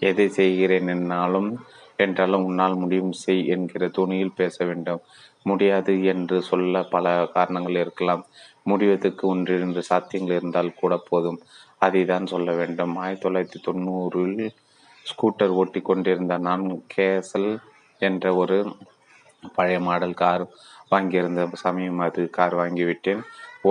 எதை 0.00 0.26
செய்கிறேன் 0.28 0.88
என்னாலும் 0.88 1.50
என்றாலும் 1.96 2.44
உன்னால் 2.44 2.74
முடியும் 2.74 3.12
செய் 3.12 3.46
என்கிற 3.46 3.88
துணியில் 3.88 4.36
பேச 4.36 4.56
வேண்டும். 4.64 5.00
முடியாது 5.42 5.92
என்று 6.04 6.36
சொல்ல 6.42 6.82
பல 6.94 7.06
காரணங்கள் 7.34 7.78
இருக்கலாம். 7.82 8.22
முடிவதற்கு 8.62 9.24
ஒன்றிரண்டு 9.28 9.82
சாத்தியங்கள் 9.90 10.38
இருந்தால் 10.38 10.78
கூட 10.80 10.94
போதும். 11.10 11.38
அதை 11.78 12.02
தான் 12.04 12.26
சொல்ல 12.26 12.50
வேண்டும். 12.52 12.92
ஆயிரத்தி 12.96 13.24
தொள்ளாயிரத்தி 13.26 13.60
தொண்ணூறில் 13.66 14.46
ஸ்கூட்டர் 15.06 15.52
ஓட்டி 15.60 15.80
கொண்டிருந்த 15.80 16.36
நான் 16.38 16.64
கேசல் 16.94 17.50
என்ற 18.02 18.34
ஒரு 18.34 18.56
பழைய 19.56 19.78
மாடல் 19.80 20.14
கார் 20.14 20.44
வாங்கியிருந்த 20.90 21.42
சமயம் 21.64 21.98
அது 21.98 22.22
கார் 22.30 22.54
வாங்கிவிட்டேன். 22.54 23.22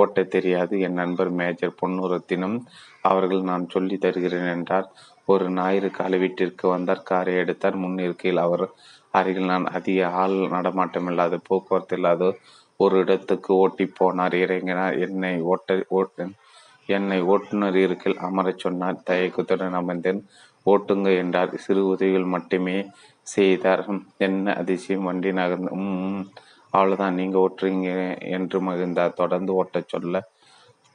ஓட்ட 0.01 0.24
தெரியாது. 0.35 0.74
என் 0.80 0.99
நண்பர் 1.01 1.32
மேஜர் 1.32 1.77
பொன்னுரத்தினம் 1.82 2.57
அவர்கள் 3.01 3.41
நான் 3.41 3.65
சொல்லி 3.69 3.98
தருகிறேன் 3.98 4.49
என்றார். 4.56 4.88
ஒரு 5.27 5.45
ஞாயிறு 5.51 5.90
காலை 5.91 6.17
வீட்டிற்கு 6.19 6.65
வந்தார். 6.69 7.03
காரை 7.03 7.33
எடுத்தார். 7.35 7.77
முன்னிற்கையில் 7.77 8.43
அவர் 8.48 8.65
அருகில் 9.14 9.45
நான் 9.45 9.65
அதிக 9.77 9.99
ஆள் 10.22 10.38
நடமாட்டம் 10.48 11.07
இல்லாத 11.07 11.35
போக்குவரத்து 11.48 11.95
இல்லாத 11.95 12.24
ஒரு 12.80 12.95
இடத்துக்கு 12.98 13.51
ஓட்டி 13.56 13.85
போனார். 13.99 14.35
இறங்கினார். 14.43 14.95
என்னை 15.06 15.33
ஓட்ட 15.51 15.77
ஓட்டு 15.90 16.25
என்னை 16.90 17.19
ஓட்டுநர் 17.25 17.77
இருக்கில் 17.77 18.17
அமரச் 18.19 18.64
சொன்னார். 18.64 18.98
தயக்கத்துடன் 19.09 19.77
அமர்ந்தேன். 19.82 20.19
ஓட்டுங்க 20.65 21.09
என்றார். 21.17 21.51
சிறு 21.57 21.82
உதவிகள் 21.88 22.33
மட்டுமே 22.35 22.77
செய்தார். 23.27 23.83
என்ன 24.27 24.53
அதிசயம்? 24.53 25.07
வண்டி 25.09 25.32
நகர்ந்து 25.33 25.72
உம் 25.77 26.19
அவ்வளோதான் 26.75 27.17
நீங்கள் 27.19 27.43
ஓட்டுறீங்க 27.45 27.89
என்று 28.37 28.57
மகிழ்ந்தார் 28.67 29.19
தொடர்ந்து 29.21 29.51
ஓட்டச் 29.61 29.91
சொல்ல 29.93 30.21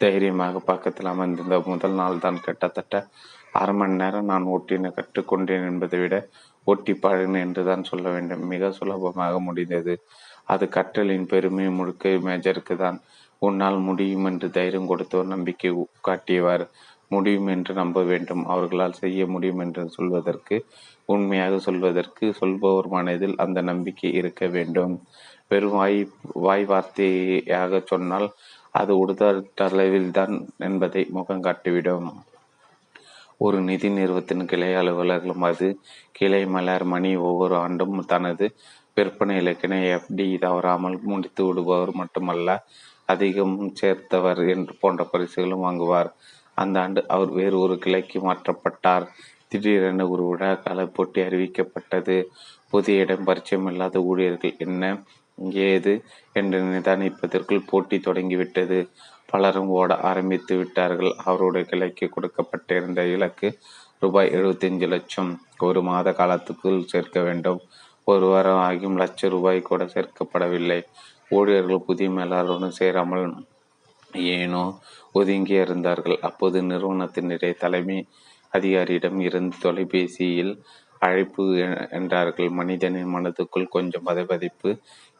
தைரியமாக 0.01 0.61
பக்கத்தில் 0.71 1.11
அமர்ந்திருந்த 1.13 1.57
முதல் 1.71 1.97
நாள் 2.01 2.23
தான் 2.25 2.43
கிட்டத்தட்ட 2.47 2.95
அரை 3.61 3.73
மணி 3.75 3.97
நேரம் 4.03 4.31
நான் 4.33 4.45
ஓட்டின 4.55 4.91
கற்றுக்கொண்டேன் 4.97 5.67
என்பதை 5.71 5.99
விட 6.03 6.17
ஓட்டி 6.67 6.93
பழகினேன் 7.05 7.45
என்று 7.45 7.63
தான் 7.71 7.89
சொல்ல 7.91 8.07
வேண்டும். 8.15 8.43
மிக 8.53 8.71
சுலபமாக 8.79 9.35
முடிந்தது. 9.49 9.95
அது 10.45 10.65
கற்றலின் 10.77 11.27
பெருமை 11.33 11.67
முழுக்க 11.79 12.13
மேஜருக்கு 12.29 12.75
தான். 12.77 12.99
உன்னால் 13.43 13.79
முடியும் 13.89 14.27
என்று 14.31 14.49
தைரியம் 14.51 14.91
கொடுத்தவர் 14.91 15.33
நம்பிக்கை 15.35 15.71
காட்டியவர் 16.09 16.65
முடியும் 17.09 17.49
என்று 17.55 17.73
நம்ப 17.75 17.99
வேண்டும். 18.11 18.43
அவர்களால் 18.53 19.01
செய்ய 19.03 19.21
முடியும் 19.27 19.63
என்று 19.65 19.83
சொல்வதற்கு 19.97 20.57
உண்மையாக 21.15 21.55
சொல்வதற்கு 21.59 22.27
சொல்பவர் 22.41 22.89
மனதில் 22.89 23.37
அந்த 23.37 23.59
நம்பிக்கை 23.71 24.11
இருக்க 24.21 24.43
வேண்டும். 24.57 24.95
வெறும் 25.51 25.77
வாய் 25.81 26.01
வாய் 26.47 26.65
வார்த்தையாக 26.71 27.83
சொன்னால் 27.85 28.29
அது 28.81 28.93
உடலளவில் 29.05 30.11
தான் 30.19 30.35
என்பதை 30.67 31.03
முகம் 31.17 31.45
காட்டிவிடும். 31.47 32.11
ஒரு 33.45 33.59
நிதி 33.69 33.89
நிறுவனத்தின் 33.89 34.45
கிளை 34.51 34.69
அலுவலர்களும் 34.75 35.45
அது 35.49 35.69
கிளை 36.19 36.43
மலர் 36.55 36.85
மணி 36.93 37.11
ஒவ்வொரு 37.29 37.55
ஆண்டும் 37.57 37.97
தனது 38.13 38.47
விற்பனை 38.97 39.35
இலக்கினை 39.41 39.79
எஃப்டி 39.97 40.27
தவறாமல் 40.39 40.97
முடித்து 41.11 41.43
விடுபவர் 41.47 41.93
மட்டுமல்ல 41.93 42.59
அதிகம் 43.13 43.57
சேர்த்தவர் 43.81 44.43
என்று 44.55 44.75
போன்ற 44.81 45.05
பரிசுகளும் 45.13 45.65
வாங்குவார். 45.67 46.11
அந்த 46.55 46.77
ஆண்டு 46.81 47.01
அவர் 47.15 47.31
வேறு 47.39 47.57
ஒரு 47.59 47.77
கிளைக்கு 47.85 48.19
மாற்றப்பட்டார். 48.27 49.07
திடீரென 49.49 50.07
ஒரு 50.09 50.25
விழா 50.31 50.51
கால 50.65 50.85
போட்டி 50.97 51.21
அறிவிக்கப்பட்டது. 51.21 52.17
புதிய 52.73 53.05
இடம் 53.05 53.27
பரிச்சயம் 53.29 53.69
இல்லாத 53.71 54.03
ஊழியர்கள் 54.11 54.61
என்ன 54.67 54.93
ஏது 55.67 55.93
என்று 56.33 56.59
நிதானிப்பதற்குள் 56.63 57.69
போட்டி 57.71 57.99
தொடங்கிவிட்டது. 57.99 58.79
பலரும் 59.27 59.69
ஓட 59.69 59.97
ஆரம்பித்து 59.97 60.57
விட்டார்கள். 60.57 61.13
அவருடைய 61.25 61.65
கிளைக்கு 61.71 62.07
கொடுக்கப்பட்டிருந்த 62.09 63.01
இலக்கு 63.15 63.49
ரூபாய் 63.99 64.31
எழுபத்தஞ்சு 64.31 64.87
லட்சம். 64.89 65.31
ஒரு 65.59 65.83
மாத 65.83 66.11
காலத்துக்குள் 66.11 66.81
சேர்க்க 66.85 67.21
வேண்டும். 67.21 67.61
ஒரு 68.05 68.27
வாரம் 68.27 68.63
ஆகியும் 68.69 68.97
லட்சம் 68.97 69.31
ரூபாய் 69.31 69.61
கூட 69.63 69.85
சேர்க்கப்படவில்லை. 69.85 70.81
ஊழியர்கள் 71.29 71.87
புதிய 71.87 72.11
மேலாளருடன் 72.11 72.79
சேராமல் 72.81 73.27
ஏனோ 74.35 74.63
ஒதுங்கி 75.13 75.55
இருந்தார்கள். 75.55 76.19
அப்போது 76.21 76.63
நிறுவனத்தினுடைய 76.63 77.53
தலைமை 77.55 77.99
அதிகாரியிடம் 78.53 79.21
இருந்து 79.21 79.57
தொலைபேசியில் 79.61 80.63
அழைப்பு 80.99 81.45
என்றார்கள். 81.91 82.49
மனிதனின் 82.51 83.13
மனதுக்குள் 83.15 83.69
கொஞ்சம் 83.69 84.07
பதைபதைப்பு 84.07 84.71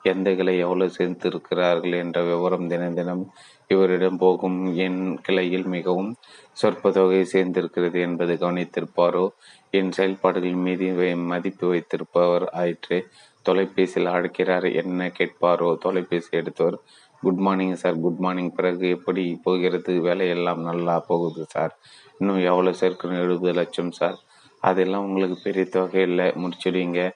எந்த 0.03 0.35
கிளை 0.35 0.59
எவ்வளவு 0.59 0.93
சேர்த்திருக்கிறார்கள் 0.99 1.95
என்ற 1.95 2.23
விவரம் 2.23 2.69
தினம் 2.69 2.95
தினம் 2.95 3.31
இவரிடம் 3.69 4.17
போகும். 4.17 4.77
என் 4.77 5.21
கிளையில் 5.23 5.67
மிகவும் 5.67 6.15
சொற்ப 6.53 6.91
தொகை 6.91 7.27
சேர்ந்திருக்கிறது 7.33 7.99
என்பது 8.01 8.35
கவனித்திருப்பாரோ? 8.35 9.29
என் 9.71 9.93
செயல்பாடுகள் 9.93 10.53
மீது 10.53 11.17
மதிப்பு 11.17 11.69
வைத்திருப்பவர் 11.69 12.49
ஆயிற்று 12.53 13.07
தொலைபேசியில் 13.43 14.11
அழைக்கிறார் 14.11 14.65
என்ன 14.65 15.13
கேட்பாரோ? 15.19 15.77
தொலைபேசி 15.77 16.37
எடுத்தவர் 16.37 16.79
good 17.21 17.37
morning 17.37 17.75
sir 17.75 18.01
good 18.01 18.19
morning. 18.19 18.53
பிறகு 18.55 18.89
எப்படி 18.89 19.41
போகிறது? 19.43 20.01
வேலையெல்லாம் 20.01 20.61
நல்லா 20.61 21.05
போகுது 21.07 21.45
சார். 21.49 21.79
இன்னும் 22.19 22.43
எவ்வளோ 22.45 22.71
சேர்க்கணும்? 22.71 23.21
எழுபது 23.21 23.53
லட்சம் 23.53 23.91
சார். 23.91 24.19
அதெல்லாம் 24.61 25.05
உங்களுக்கு 25.05 25.39
பெரிய 25.43 25.65
தொகை 25.65 26.03
இல்லை. 26.03 26.27
முடிச்சுடுவீங்க. 26.27 27.11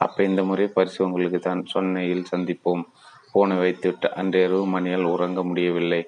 அப்போ 0.00 0.20
இந்த 0.24 0.42
முறை 0.48 0.66
பரிசு 0.76 1.00
உங்களுக்கு 1.06 1.38
தான் 1.38 1.62
சொன்னையில் 1.72 2.28
சந்திப்போம். 2.32 2.82
போனை 3.34 3.56
வைத்துவிட்டு 3.62 4.08
அன்றைய 4.20 4.46
மணியால் 4.74 5.12
உறங்க 5.14 5.40
முடியவில்லை. 5.48 6.02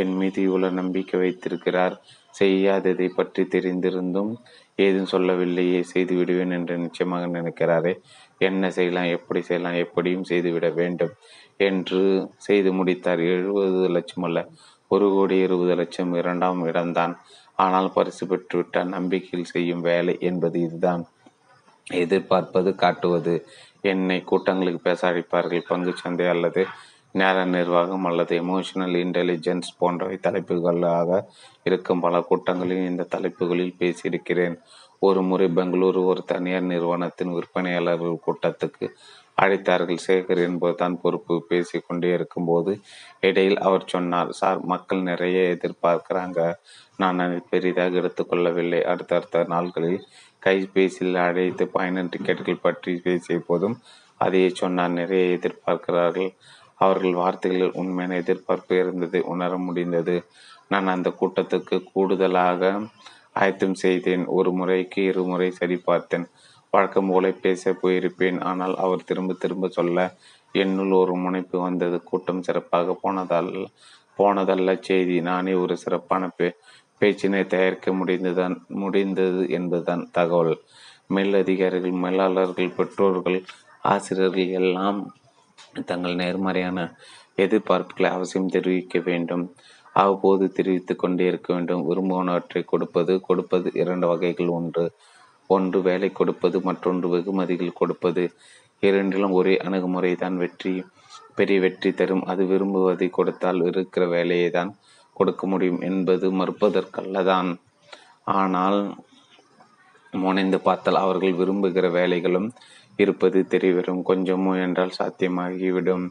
என் 0.00 0.14
மீது 0.20 0.38
இவ்வளவு 0.46 0.78
நம்பிக்கை 0.78 1.16
வைத்திருக்கிறார். 1.22 1.94
செய்யாததை 2.34 3.06
பற்றி 3.18 3.42
தெரிந்திருந்தும் 3.54 4.32
ஏதும் 4.78 5.10
சொல்லவில்லையே 5.12 5.80
செய்து 5.92 6.14
விடுவேன் 6.18 6.54
என்று 6.58 6.76
நிச்சயமாக 6.84 7.24
நினைக்கிறாரே. 7.36 7.92
என்ன 8.40 8.70
செய்யலாம் 8.76 9.10
எப்படி 9.16 9.40
செய்யலாம் 9.48 9.80
எப்படியும் 9.84 10.28
செய்துவிட 10.30 10.68
வேண்டும் 10.80 11.12
என்று 11.68 12.00
செய்து 12.46 12.70
முடித்தார். 12.78 13.22
எழுபது 13.34 13.82
லட்சம் 13.96 14.26
அல்ல 14.28 14.40
ஒரு 14.90 15.06
கோடி 15.14 15.36
இருபது 15.46 15.74
லட்சம் 15.80 16.12
இரண்டாம் 16.20 16.60
இடம்தான். 16.70 17.14
ஆனால் 17.58 17.88
பரிசு 17.96 18.24
பெற்றுவிட்டால் 18.26 18.94
நம்பிக்கையில் 18.96 19.52
செய்யும் 19.54 19.84
வேலை 19.90 20.14
என்பது 20.30 20.58
இதுதான். 20.66 21.04
எதிர்பார்ப்பது 21.92 22.74
காட்டுவது 22.74 23.46
என்னை 23.80 24.22
கூட்டங்களுக்கு 24.22 24.80
பேச 24.80 25.10
அழைப்பார்கள் 25.10 25.66
பங்கு 25.68 25.92
சந்தை 25.96 26.28
அல்லது 26.28 26.66
நேர 27.12 27.44
நிர்வாகம் 27.44 28.04
அல்லது 28.04 28.42
எமோஷனல் 28.42 28.96
இன்டெலிஜென்ஸ் 29.04 29.76
போன்றவை 29.78 30.18
தலைப்புகளாக 30.22 31.24
இருக்கும். 31.64 32.00
பல 32.00 32.20
கூட்டங்களில் 32.20 32.88
இந்த 32.90 33.02
தலைப்புகளில் 33.02 33.76
பேசியிருக்கிறேன். 33.78 34.56
ஒரு 34.98 35.22
முறை 35.22 35.50
பெங்களூரு 35.56 36.04
ஒரு 36.04 36.22
தனியார் 36.24 36.62
நிறுவனத்தின் 36.62 37.32
விற்பனையாளர்கள் 37.32 38.24
கூட்டத்துக்கு 38.26 38.88
அழைத்தார்கள். 39.42 39.98
சேகர் 40.06 40.42
என்பதுதான் 40.42 41.00
பொறுப்பு 41.00 41.44
பேசி 41.48 41.78
கொண்டே 41.78 42.12
இருக்கும்போது 42.12 42.80
இடையில் 43.20 43.58
அவர் 43.58 43.84
சொன்னார் 43.86 44.32
சார் 44.32 44.60
மக்கள் 44.60 45.02
நிறைய 45.02 45.56
எதிர்பார்க்கிறாங்க. 45.56 46.54
நான் 46.96 47.18
அதை 47.18 47.40
பெரிதாக 47.50 47.98
எடுத்துக்கொள்ளவில்லை. 48.00 48.82
அடுத்தடுத்த 48.82 49.44
நாள்களில் 49.48 50.04
கைபேசியில் 50.44 51.18
அழைத்து 51.26 51.64
பயண 51.68 52.02
டிக்கெட்டுகள் 52.04 52.64
பற்றி 52.66 52.92
பேசிய 53.04 53.36
போதும் 53.46 53.76
அதையே 54.20 54.48
சொன்னார். 54.48 54.90
நிறைய 54.90 55.38
எதிர்பார்க்கிறார்கள். 55.38 56.30
அவர்கள் 56.74 57.14
வார்த்தைகளில் 57.14 57.76
உண்மையான 57.80 58.16
எதிர்பார்ப்பு 58.16 58.74
இருந்ததை 58.78 59.20
உணர 59.32 59.56
முடிந்தது. 59.56 60.16
நான் 60.68 60.86
அந்த 60.86 61.08
கூட்டத்துக்கு 61.20 61.76
கூடுதலாக 61.92 62.72
ஆயத்தம் 63.32 63.74
செய்தேன். 63.74 64.24
ஒரு 64.26 64.50
முறைக்கு 64.52 65.00
இருமுறை 65.02 65.48
சரி 65.50 65.76
பார்த்தேன். 65.84 66.26
வழக்கம் 66.72 67.10
போல 67.10 67.30
பேச 67.44 67.72
போயிருப்பேன். 67.82 68.38
ஆனால் 68.42 68.74
அவர் 68.76 69.04
திரும்ப 69.04 69.36
திரும்ப 69.42 69.68
சொல்ல 69.68 69.98
என்னுள் 70.54 70.92
ஒரு 70.92 71.14
முனைப்பு 71.16 71.56
வந்தது. 71.60 71.96
கூட்டம் 72.02 72.42
சிறப்பாக 72.42 72.96
போனதால் 73.02 73.50
போனதல்ல 74.18 74.70
செய்தி. 74.80 75.16
நானே 75.20 75.54
ஒரு 75.54 75.74
சிறப்பான 75.76 76.24
பே 76.28 76.48
பேச்சினை 77.04 77.40
தயாரிக்க 77.46 77.92
முடிந்ததுதான் 77.92 78.54
முடிந்தது 78.82 79.42
என்பதுதான் 79.58 80.04
தகவல். 80.18 80.54
மேலதிகாரிகள் 81.14 81.96
மேலாளர்கள் 82.04 82.76
பெற்றோர்கள் 82.76 83.38
ஆசிரியர்கள் 83.92 84.52
எல்லாம் 84.60 85.00
தங்கள் 85.84 86.14
நேர்மறையான 86.14 86.78
எதிர்பார்ப்புகளை 87.44 88.08
அவசியம் 88.16 88.52
தெரிவிக்க 88.54 88.98
வேண்டும். 89.08 89.44
அவ்வப்போது 89.94 90.44
தெரிவித்து 90.52 90.94
கொண்டே 90.96 91.24
இருக்க 91.30 91.48
வேண்டும். 91.54 91.82
விரும்புவனவற்றை 91.88 92.62
கொடுப்பது 92.72 93.14
கொடுப்பது 93.20 93.68
இரண்டு 93.82 94.06
வகைகள். 94.12 94.50
ஒன்று 94.58 94.84
ஒன்று 95.50 95.78
வேலை 95.82 96.08
கொடுப்பது 96.12 96.56
மற்றொன்று 96.60 97.08
வெகுமதிகள் 97.08 97.78
கொடுப்பது. 97.80 98.24
இரண்டிலும் 98.80 99.36
ஒரே 99.40 99.54
அணுகுமுறை 99.66 100.12
தான் 100.14 100.36
வெற்றி 100.36 100.72
பெரிய 101.34 101.58
வெற்றி 101.60 101.90
தரும். 101.92 102.24
அது 102.32 102.42
விரும்புவதை 102.44 103.08
கொடுத்தால் 103.10 103.60
இருக்கிற 103.70 104.04
வேலையை 104.16 104.50
தான் 104.50 104.72
கொடுக்க 105.14 105.46
முடியும் 105.46 105.80
என்பது 105.80 106.26
மறுப்பதற்கல்லதான். 106.32 107.50
ஆனால் 108.34 108.78
முனைந்து 110.12 110.58
பார்த்தால் 110.60 110.96
அவர்கள் 110.96 111.38
விரும்புகிற 111.38 111.86
வேலைகளும் 111.90 112.48
இருப்பது 112.98 113.38
தெரிவரும் 113.50 114.02
கொஞ்சமோ 114.02 114.52
என்றால் 114.62 114.98
சாத்தியமாகிவிடும். 114.98 116.04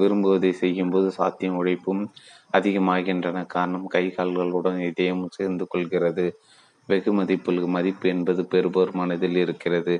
விரும்புவதை 0.00 0.50
செய்யும்போது 0.52 1.08
சாத்தியம் 1.10 1.56
உழைப்பும் 1.56 2.02
அதிகமாகின்றன. 2.52 3.38
காரணம் 3.46 3.86
கை 3.86 4.04
கால்களுடன் 4.08 4.78
இதயம் 4.80 5.24
சேர்ந்து 5.28 5.64
கொள்கிறது. 5.66 6.26
வெகு 6.88 7.12
மதிப்பு 7.12 7.52
மதிப்பு 7.68 8.06
என்பது 8.08 8.42
பெறுபவர் 8.44 8.92
மனதில் 8.92 9.36
இருக்கிறது. 9.36 9.94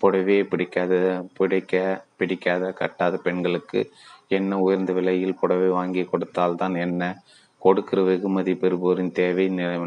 புடவையை 0.00 0.42
பிடிக்காத 0.42 0.92
பிடிக்க 1.38 1.74
பிடிக்காத 2.16 2.64
கட்டாத 2.80 3.14
பெண்களுக்கு 3.16 3.80
என்ன 4.28 4.58
உயர்ந்த 4.58 4.92
விலையில் 4.92 5.38
புடவை 5.40 5.68
வாங்கி 5.68 6.02
கொடுத்தால்தான் 6.04 6.76
என்ன 6.76 7.02
கொடுக்கிற 7.66 8.00
வெகுமதி 8.08 8.54
பெறுபவரின் 8.62 9.16
தேவை 9.20 9.46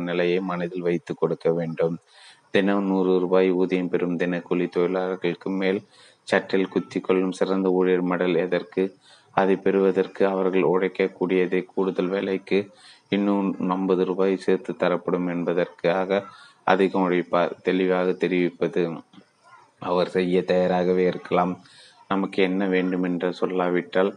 நிலையை 0.10 0.40
மனதில் 0.52 0.88
வைத்து 0.88 1.12
கொடுக்க 1.16 1.50
வேண்டும். 1.60 1.96
தினம் 2.56 2.86
நூறு 2.92 3.14
ரூபாய் 3.24 3.50
ஊதியம் 3.62 3.92
பெறும் 3.92 4.16
தினக்கூலி 4.22 4.66
தொழிலாளர்களுக்கு 4.76 5.50
மேல் 5.62 5.80
சற்றில் 6.28 6.72
குத்தி 6.74 7.00
கொள்ளும் 7.00 7.38
சிறந்த 7.40 7.68
ஊழியர் 7.78 8.10
மடல் 8.12 8.36
எதற்கு? 8.46 8.84
அதை 9.40 9.56
பெறுவதற்கு 9.66 10.22
அவர்கள் 10.32 10.70
உழைக்கக்கூடியதை 10.72 11.60
கூடுதல் 11.74 12.12
வேலைக்கு 12.16 12.60
இன்னும் 13.16 13.48
ஐம்பது 13.76 14.04
ரூபாய் 14.10 14.44
சேர்த்து 14.46 14.72
தரப்படும் 14.82 15.28
என்பதற்காக 15.34 16.20
அதிகம் 16.72 17.06
உழைப்பார். 17.06 17.54
தெளிவாக 17.68 18.08
தெரிவிப்பது 18.24 18.82
அவர் 19.92 20.12
செய்ய 20.16 20.42
தயாராகவே 20.52 21.06
இருக்கலாம். 21.12 21.54
நமக்கு 22.12 22.40
என்ன 22.50 22.62
வேண்டும் 22.76 23.06
என்று 23.10 23.30
சொல்லாவிட்டால் 23.42 24.12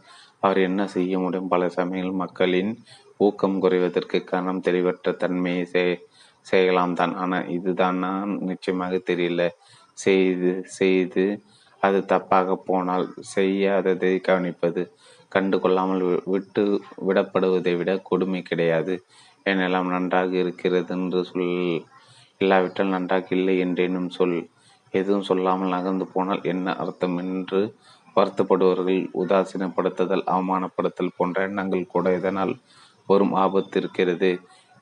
அவர் 0.44 0.60
என்ன 0.68 0.82
செய்ய 0.96 1.14
முடியும்? 1.24 1.52
பல 1.54 1.68
சமயங்கள் 1.78 2.20
மக்களின் 2.24 2.72
ஊக்கம் 3.24 3.56
குறைவதற்கு 3.64 4.18
காரணம் 4.22 4.64
தெளிவற்ற 4.66 5.12
தன்மையை 5.22 5.64
செய் 5.72 5.94
செய்யலாம் 6.46 6.94
தான். 7.00 7.14
ஆனால் 7.22 7.48
இதுதான் 7.56 7.98
நான் 8.06 8.32
நிச்சயமாக 8.50 8.94
தெரியல. 9.10 9.42
செய்து 9.98 10.52
செய்து 10.78 11.24
அது 11.82 11.98
தப்பாக 12.12 12.54
போனால் 12.68 13.06
செய்யாததை 13.34 14.12
கவனிப்பது 14.28 14.82
கண்டு 15.32 15.56
கொள்ளாமல் 15.60 16.04
விட்டு 16.32 16.62
விடப்படுவதை 17.06 17.72
விட 17.80 17.90
கொடுமை 18.10 18.40
கிடையாது. 18.50 18.94
என்னெல்லாம் 19.46 19.88
நன்றாக 19.94 20.32
இருக்கிறது 20.42 20.92
என்று 20.96 21.20
சொல் 21.30 21.48
இல்லாவிட்டால் 22.40 22.94
நன்றாக 22.96 23.34
இல்லை 23.38 23.54
என்றேனும் 23.64 24.10
சொல். 24.18 24.38
எதுவும் 24.94 25.26
சொல்லாமல் 25.30 25.74
நகர்ந்து 25.76 26.06
போனால் 26.14 26.42
என்ன 26.52 26.74
அர்த்தம் 26.82 27.16
என்று 27.22 27.60
வருத்தப்படுவர்கள் 28.16 29.02
உதாசீனப்படுத்துதல் 29.20 30.24
அவமானப்படுத்தல் 30.32 31.14
போன்ற 31.16 31.36
எண்ணங்கள் 31.48 31.92
கூட 31.94 32.06
இதனால் 32.18 32.54
வரும் 33.12 33.34
ஆபத்து 33.44 33.76
இருக்கிறது. 33.80 34.30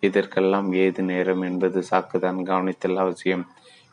இதற்கெல்லாம் 0.02 0.68
ஏது 0.82 1.02
நேரம் 1.02 1.42
என்பது 1.42 1.78
சாக்குதான் 1.90 2.38
கவனித்தல் 2.42 3.02
அவசியம். 3.04 3.44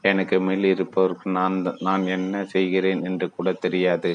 எனக்கு 0.04 0.36
மேல் 0.40 0.66
இருப்பவருக்கு 0.74 1.28
நான் 1.38 1.56
நான் 1.80 2.06
என்ன 2.08 2.44
செய்கிறேன் 2.46 3.02
என்று 3.04 3.28
கூட 3.30 3.52
தெரியாது. 3.66 4.12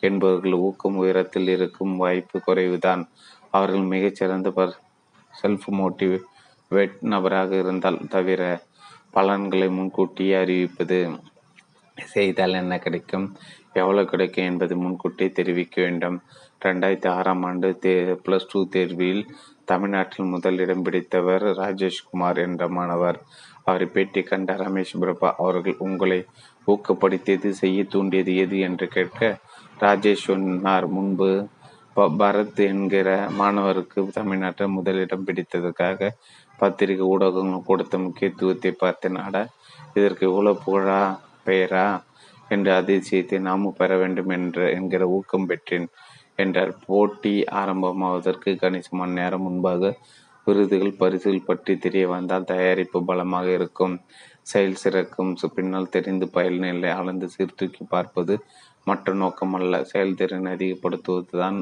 என்பவர்கள் 0.00 0.56
ஊக்கம் 0.66 0.96
உயரத்தில் 0.96 1.48
இருக்கும் 1.48 1.94
வாய்ப்பு 1.96 2.38
குறைவுதான். 2.46 3.02
அவர்கள் 3.50 3.84
மிகச்சிறந்த 3.92 4.48
பர் 4.50 4.74
செல்ஃப் 5.42 5.68
மோட்டிவேட் 5.78 6.96
நபராக 7.12 7.50
இருந்தால் 7.58 8.00
தவிர 8.08 8.42
பலன்களை 9.10 9.68
முன்கூட்டியே 9.70 10.34
அறிவிப்பது 10.44 10.98
செய்தால் 12.14 12.58
என்ன 12.62 12.74
கிடைக்கும்? 12.78 13.26
எவ்வளவு 13.72 14.06
கிடைக்கும் 14.06 14.44
என்பது 14.44 14.74
முன்கூட்டியே 14.76 15.30
தெரிவிக்க 15.30 15.76
வேண்டும். 15.82 16.16
ரெண்டாயிரத்தி 16.64 17.08
ஆறாம் 17.08 17.42
ஆண்டு 17.42 17.68
தே 17.82 17.94
ப்ளஸ் 18.26 18.48
டூ 18.52 18.60
தேர்வில் 18.68 19.22
தமிழ்நாட்டில் 19.70 20.30
முதலிடம் 20.32 20.84
பிடித்தவர் 20.86 21.44
ராஜேஷ்குமார் 21.60 22.38
என்ற 22.46 22.68
மாணவர். 22.68 23.18
அவரை 23.68 23.86
பேட்டி 23.94 24.20
கண்ட 24.22 24.52
ரமேஷ் 24.54 24.94
பிரபா 25.02 25.28
அவர்கள் 25.42 25.82
உங்களை 25.86 26.18
ஊக்கப்படுத்தியது 26.66 27.50
செய்ய 27.62 27.78
தூண்டியது 27.84 28.32
எது? 28.44 28.56
என்று 28.68 28.86
கேட்க 28.88 29.20
ராஜேஷ் 29.80 30.26
சொன்னார் 30.28 30.86
முன்பு 30.88 31.30
பரத் 32.20 32.60
என்கிற 32.72 33.08
மாணவருக்கு 33.38 34.00
தமிழ்நாட்டில் 34.18 34.74
முதலிடம் 34.76 35.26
பிடித்ததற்காக 35.26 36.10
பத்திரிகை 36.58 37.06
ஊடகங்கள் 37.12 37.68
கொடுத்த 37.70 37.94
முக்கியத்துவத்தை 37.98 38.70
பார்த்து 38.82 39.08
நாட 39.10 39.36
இதற்கு 39.94 40.24
இவ்வளோ 40.30 40.52
புகழா 40.66 41.02
பெயரா? 41.46 41.86
என்ற 42.48 42.68
அதிசயத்தை 42.80 43.38
நாமும் 43.46 43.78
பெற 43.78 43.92
வேண்டும் 43.96 44.28
என்ற 44.28 44.66
என்கிற 44.70 45.02
ஊக்கம் 45.16 45.46
பெற்றேன். 45.46 45.86
என்றார் 46.36 46.72
போட்டி 46.86 47.34
ஆரம்பமாவதற்கு 47.60 48.52
கணிசமான 48.62 49.16
நேரம் 49.20 49.44
முன்பாக 49.46 49.92
விருதுகள் 50.46 50.98
பரிசுகள் 51.00 51.46
பற்றி 51.48 51.72
தெரிய 51.84 52.04
வந்தால் 52.08 52.50
தயாரிப்பு 52.52 52.98
பலமாக 53.04 53.46
இருக்கும். 53.58 53.94
செயல் 54.42 54.80
சிறக்கும். 54.82 55.32
பின்னால் 55.56 55.92
தெரிந்து 55.94 56.26
பயல் 56.36 56.58
நிலை 56.64 56.90
அளந்து 56.98 57.28
சீர்தூக்கி 57.34 57.84
பார்ப்பது 57.94 58.34
மற்ற 58.86 59.14
நோக்கமல்ல 59.22 59.80
செயல்திறனை 59.92 60.50
அதிகப்படுத்துவதுதான் 60.56 61.58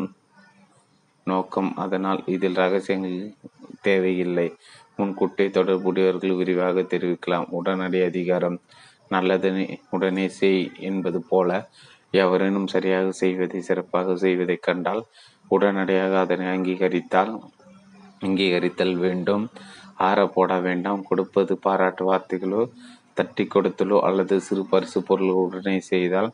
நோக்கம். 1.26 1.70
அதனால் 1.84 2.20
இதில் 2.34 2.60
ரகசியங்கள் 2.62 3.18
தேவையில்லை. 3.88 4.48
முன்கூட்டியே 4.98 5.48
தொடர்புடையவர்கள் 5.50 6.38
விரிவாக 6.40 6.82
தெரிவிக்கலாம். 6.92 7.46
உடனடி 7.58 8.00
அதிகாரம் 8.10 8.58
நல்லதனை 9.14 9.64
உடனே 9.94 10.26
செய் 10.38 10.62
என்பது 10.88 11.18
போல 11.30 11.50
எவரேனும் 12.22 12.66
சரியாக 12.66 13.06
செய்வதை 13.22 13.60
சிறப்பாக 13.60 14.16
செய்வதைக் 14.16 14.66
கண்டால் 14.66 15.02
உடனடியாக 15.50 16.12
அதனை 16.18 16.46
அங்கீகரித்தால் 16.46 17.32
அங்கீகரித்தல் 18.20 18.96
வேண்டும். 19.04 19.44
ஆற 20.08 20.18
போட 20.26 20.52
வேண்டாம். 20.66 21.02
கொடுப்பது 21.02 21.52
பாராட்டு 21.66 22.04
வார்த்தைகளோ 22.10 22.62
தட்டி 23.18 23.44
கொடுத்தலோ 23.46 23.98
அல்லது 24.00 24.36
சிறு 24.40 24.62
பரிசு 24.70 25.00
பொருள் 25.02 25.34
உடனே 25.42 25.76
செய்தால் 25.90 26.30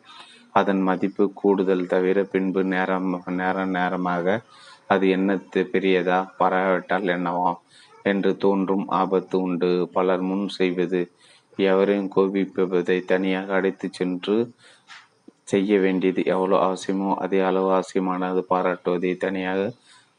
அதன் 0.54 0.82
மதிப்பு 0.82 1.24
கூடுதல் 1.40 1.90
தவிர 1.92 2.18
பின்பு 2.32 2.60
நேரம் 2.64 3.10
நேரம் 3.40 3.74
நேரமாக 3.78 4.26
அது 4.86 5.04
என்ன 5.08 5.30
பெரியதா 5.72 6.18
பரவாவிட்டால் 6.38 7.06
என்னவா 7.16 7.50
என்று 8.02 8.30
தோன்றும் 8.36 8.86
ஆபத்து 9.00 9.36
உண்டு. 9.40 9.70
பலர் 9.92 10.24
முன் 10.30 10.46
செய்வது 10.58 11.00
எவரையும் 11.68 12.10
கோபிப்பதை 12.16 12.96
தனியாக 13.04 13.48
அழைத்துச் 13.54 13.96
சென்று 13.98 14.36
செய்ய 15.50 15.78
வேண்டியது 15.78 16.20
எவ்வளவு 16.34 16.60
அவசியமோ 16.66 17.10
அதே 17.16 17.40
அளவு 17.40 17.68
அவசியமானது 17.72 18.42
பாராட்டுவதை 18.50 19.12
தனியாக 19.16 19.60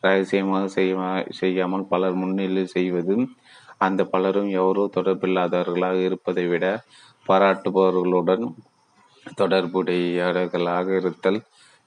ரகசியமாக 0.04 0.68
செய்ய 0.68 0.94
செய்யாமல் 1.40 1.90
பலர் 1.90 2.20
முன்னிலையில் 2.22 2.74
செய்வதும் 2.76 3.26
அந்த 3.78 4.02
பலரும் 4.06 4.50
எவரோ 4.60 4.84
தொடர்பில்லாதவர்களாக 4.96 6.00
இருப்பதை 6.08 6.46
விட 6.48 6.66
பாராட்டுபவர்களுடன் 7.26 8.46
தொடர்புடையவர்களாக 9.38 10.88
இருத்தல் 11.00 11.40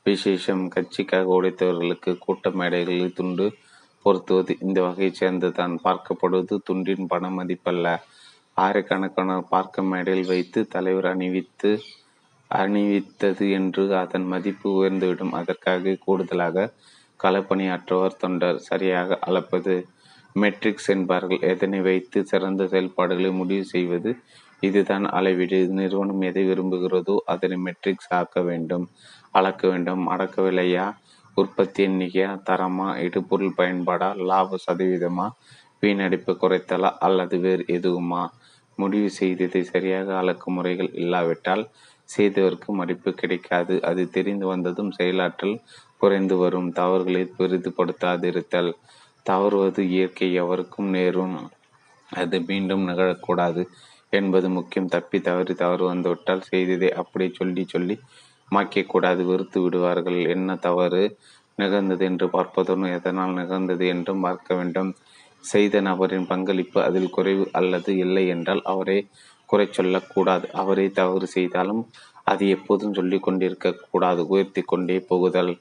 விசேஷம். 0.07 0.65
கட்சிக்காக 0.75 1.35
உடைத்தவர்களுக்கு 1.37 2.13
கூட்ட 2.19 2.51
மேடைகளில் 2.61 3.17
துண்டு 3.19 3.47
பொருத்துவது 4.05 4.53
இந்த 4.67 4.79
வகையைச் 4.87 5.21
சேர்ந்துதான் 5.21 5.75
பார்க்கப்படுவது. 5.85 6.55
துண்டின் 6.69 7.11
பண 7.13 7.29
மதிப்பல்ல. 7.39 7.87
ஆயிரக்கணக்கான 8.57 9.39
பார்க்க 9.53 9.91
மேடையில் 9.93 10.29
வைத்து 10.33 10.61
தலைவர் 10.75 11.09
அணிவித்து 11.13 11.71
அணிவித்தது 12.63 13.51
என்று 13.51 13.97
அதன் 13.97 14.27
மதிப்பு 14.27 14.69
உயர்ந்துவிடும். 14.79 15.33
அதற்காக 15.33 15.97
கூடுதலாக 16.05 16.67
களப்பணியாற்றுவர் 17.21 18.17
தொண்டர் 18.17 18.59
சரியாக 18.59 19.19
அளப்பது. 19.27 19.75
மெட்ரிக்ஸ் 20.37 20.89
என்பார்கள். 20.89 21.43
எதனை 21.53 21.81
வைத்து 21.81 22.25
சிறந்த 22.25 22.63
செயல்பாடுகளை 22.67 23.31
முடிவு 23.31 23.65
செய்வது? 23.65 24.11
இதுதான் 24.61 25.05
அளவீடு. 25.09 25.59
நிறுவனம் 25.69 26.21
எதை 26.21 26.45
விரும்புகிறதோ 26.51 27.17
அதனை 27.25 27.59
மெட்ரிக்ஸ் 27.59 28.11
ஆக்க 28.11 28.41
வேண்டும். 28.41 28.87
அளக்க 29.31 29.63
வேண்டும். 29.69 30.03
அடக்கவில்லையா 30.11 30.87
உற்பத்தி 31.37 31.81
எண்ணிக்கையா? 31.87 32.31
தரமா? 32.51 32.89
இடுபொருள் 32.97 33.59
பயன்பாடா? 33.59 34.09
லாப 34.17 34.59
சதவீதமா? 34.67 35.27
வீணடிப்பு 35.81 36.33
குறைத்தலா? 36.43 36.91
அல்லது 36.99 37.39
வேறு 37.39 37.65
எதுவுமா? 37.69 38.23
முடிவு 38.79 39.11
செய்ததை 39.11 39.63
சரியாக 39.63 40.09
அளக்கும் 40.17 40.55
முறைகள் 40.55 40.91
இல்லாவிட்டால் 40.95 41.65
செய்தவருக்கு 42.09 42.71
மதிப்பு 42.73 43.11
கிடைக்காது. 43.15 43.75
அது 43.83 44.03
தெரிந்து 44.11 44.47
வந்ததும் 44.47 44.93
செயலாற்றல் 44.99 45.57
குறைந்து 46.03 46.37
வரும். 46.37 46.69
தவறுகளை 46.73 47.23
பெரிதுபடுத்தாதிருத்தல் 47.39 48.71
தவறுவது 49.27 49.83
இயற்கை. 49.95 50.29
எவருக்கும் 50.43 50.91
நேரும் 50.91 51.37
அது 52.09 52.37
மீண்டும் 52.41 52.85
நிகழக்கூடாது 52.89 53.63
என்பது 54.13 54.49
முக்கியம். 54.49 54.89
தப்பி 54.89 55.19
தவறி 55.21 55.55
தவறு 55.55 55.85
வந்துவிட்டால் 55.85 56.49
செய்ததை 56.51 56.91
அப்படியே 56.93 57.31
சொல்லி 57.35 57.63
சொல்லி 57.65 57.97
மாய்க்கக்கூடாது. 58.53 59.23
வெறுத்து 59.25 59.59
விடுவார்கள். 59.61 60.19
என்ன 60.35 60.57
தவறு 60.67 61.03
நிகழ்ந்தது 61.59 62.05
என்று 62.05 62.27
பார்ப்பதுடன் 62.27 62.95
எதனால் 62.99 63.35
நிகழ்ந்தது 63.41 63.85
என்றும் 63.87 64.25
பார்க்க 64.27 64.49
வேண்டும். 64.55 64.91
செய்த 65.45 65.81
நபரின் 65.81 66.27
பங்களிப்பு 66.27 66.79
அதில் 66.83 67.15
குறைவு 67.17 67.45
அல்லது 67.53 67.91
இல்லை 67.97 68.25
என்றால் 68.29 68.63
அவரே 68.65 68.99
குறை 69.55 69.67
சொல்லக்கூடாது. 69.71 70.47
அவரே 70.63 70.87
தவறு 71.01 71.29
செய்தாலும் 71.37 71.83
அது 72.33 72.45
எப்போதும் 72.57 72.95
சொல்லி 72.99 73.19
கொண்டிருக்க 73.21 73.73
கூடாது. 73.91 74.21
உயர்த்தி 74.33 74.63
கொண்டே 74.73 74.97
போகுதல். 75.11 75.53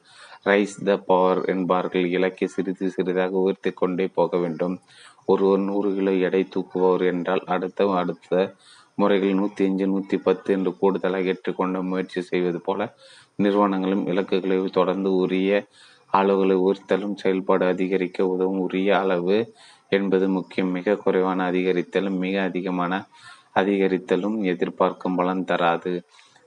ரைஸ் 0.49 0.75
த 0.87 0.93
பவர் 1.09 1.41
என்பார்கள். 1.53 2.05
இலக்கை 2.17 2.47
சிறிது 2.53 2.87
சிறிதாக 2.95 3.33
உயர்த்தி 3.43 3.71
கொண்டே 3.81 4.05
போக 4.17 4.37
வேண்டும். 4.43 4.75
ஒருவர் 5.31 5.61
நூறு 5.67 5.89
கிலோ 5.97 6.13
எடை 6.27 6.41
தூக்குபவர் 6.55 7.03
என்றால் 7.11 7.43
அடுத்த 7.55 7.85
அடுத்த 8.01 8.31
முறைகள் 8.97 9.37
நூற்றி 9.39 9.63
அஞ்சு 9.67 9.85
நூற்றி 9.91 10.17
பத்து 10.25 10.49
என்று 10.55 10.71
கூடுதலாக 10.79 11.31
ஏற்றுக்கொண்ட 11.33 11.77
முயற்சி 11.91 12.21
செய்வது 12.21 12.59
போல 12.59 12.81
நிறுவனங்களும் 13.43 14.03
இலக்குகளை 14.11 14.57
தொடர்ந்து 14.79 15.11
உரிய 15.21 15.51
அளவுகளை 16.13 16.55
உயர்த்தலும் 16.65 17.15
செயல்பாடு 17.21 17.65
அதிகரிக்க 17.73 18.27
உதவும் 18.33 18.61
உரிய 18.65 18.89
அளவு 19.03 19.37
என்பது 19.97 20.25
முக்கியம். 20.37 20.71
மிக 20.77 20.97
குறைவான 21.05 21.39
அதிகரித்தலும் 21.51 22.19
மிக 22.25 22.35
அதிகமான 22.49 22.93
அதிகரித்தலும் 23.55 24.37
எதிர்பார்க்கும் 24.43 25.15
பலன் 25.15 25.45
தராது. 25.45 25.93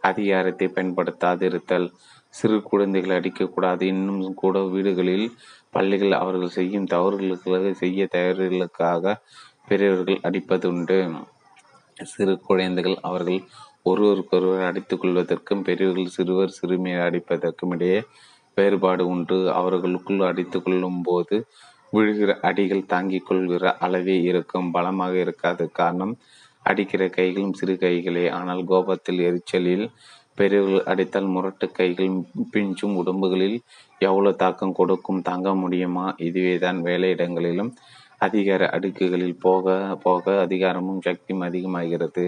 அதிகாரத்தை 0.01 0.67
பயன்படுத்தாதிருத்தல். 0.69 1.87
சிறு 2.29 2.63
குழந்தைகள் 2.63 3.21
அடிக்கக்கூடாது. 3.21 3.83
இன்னும் 3.83 4.35
கூட 4.35 4.63
வீடுகளில் 4.63 5.33
பள்ளிகள் 5.71 6.13
அவர்கள் 6.13 6.49
செய்யும் 6.49 6.85
தவறுகளுக்காக 6.85 7.73
செய்ய 7.73 8.09
தயாரிகளுக்காக 8.15 9.15
பெரியவர்கள் 9.67 10.21
அடிப்பதுண்டு. 10.23 10.99
சிறு 12.05 12.41
குழந்தைகள் 12.41 12.99
அவர்கள் 13.01 13.41
ஒருவருக்கொருவர் 13.83 14.65
அடித்துக் 14.65 15.05
கொள்வதற்கும் 15.05 15.63
பெரியவர்கள் 15.63 16.15
சிறுவர் 16.17 16.57
சிறுமியை 16.59 16.99
அடிப்பதற்கும் 16.99 17.71
இடையே 17.71 18.03
வேறுபாடு 18.55 19.07
உண்டு. 19.07 19.53
அவர்களுக்குள் 19.53 20.21
அடித்து 20.21 20.63
கொள்ளும் 20.63 21.03
போது 21.03 21.37
விழுகிற 21.93 22.31
அடிகள் 22.41 22.87
தாங்கிக் 22.87 23.27
கொள்கிற 23.27 23.77
அளவே 23.77 24.17
இருக்கும். 24.23 24.71
பலமாக 24.71 25.15
இருக்காது. 25.17 25.71
காரணம் 25.71 26.15
அடிக்கிற 26.67 27.03
கைகளும் 27.09 27.53
சிறு 27.53 27.75
கைகளே. 27.81 28.25
ஆனால் 28.31 28.63
கோபத்தில் 28.65 29.21
எரிச்சலில் 29.29 29.87
பெரியவர்கள் 30.35 30.89
அடித்தால் 30.93 31.33
முரட்டு 31.35 31.67
கைகள் 31.71 32.17
பிஞ்சும் 32.55 32.97
உடம்புகளில் 32.97 33.59
எவ்வளவு 34.01 34.37
தாக்கம் 34.37 34.75
கொடுக்கும் 34.75 35.23
தாங்க 35.23 35.55
முடியுமா? 35.55 36.07
இதுவேதான் 36.21 36.81
வேலையிடங்களிலும் 36.83 37.71
அதிகார 38.19 38.63
அடுக்குகளில் 38.77 39.41
போக 39.41 39.65
போக 40.03 40.35
அதிகாரமும் 40.41 41.01
சக்தியும் 41.01 41.47
அதிகமாகிறது. 41.49 42.25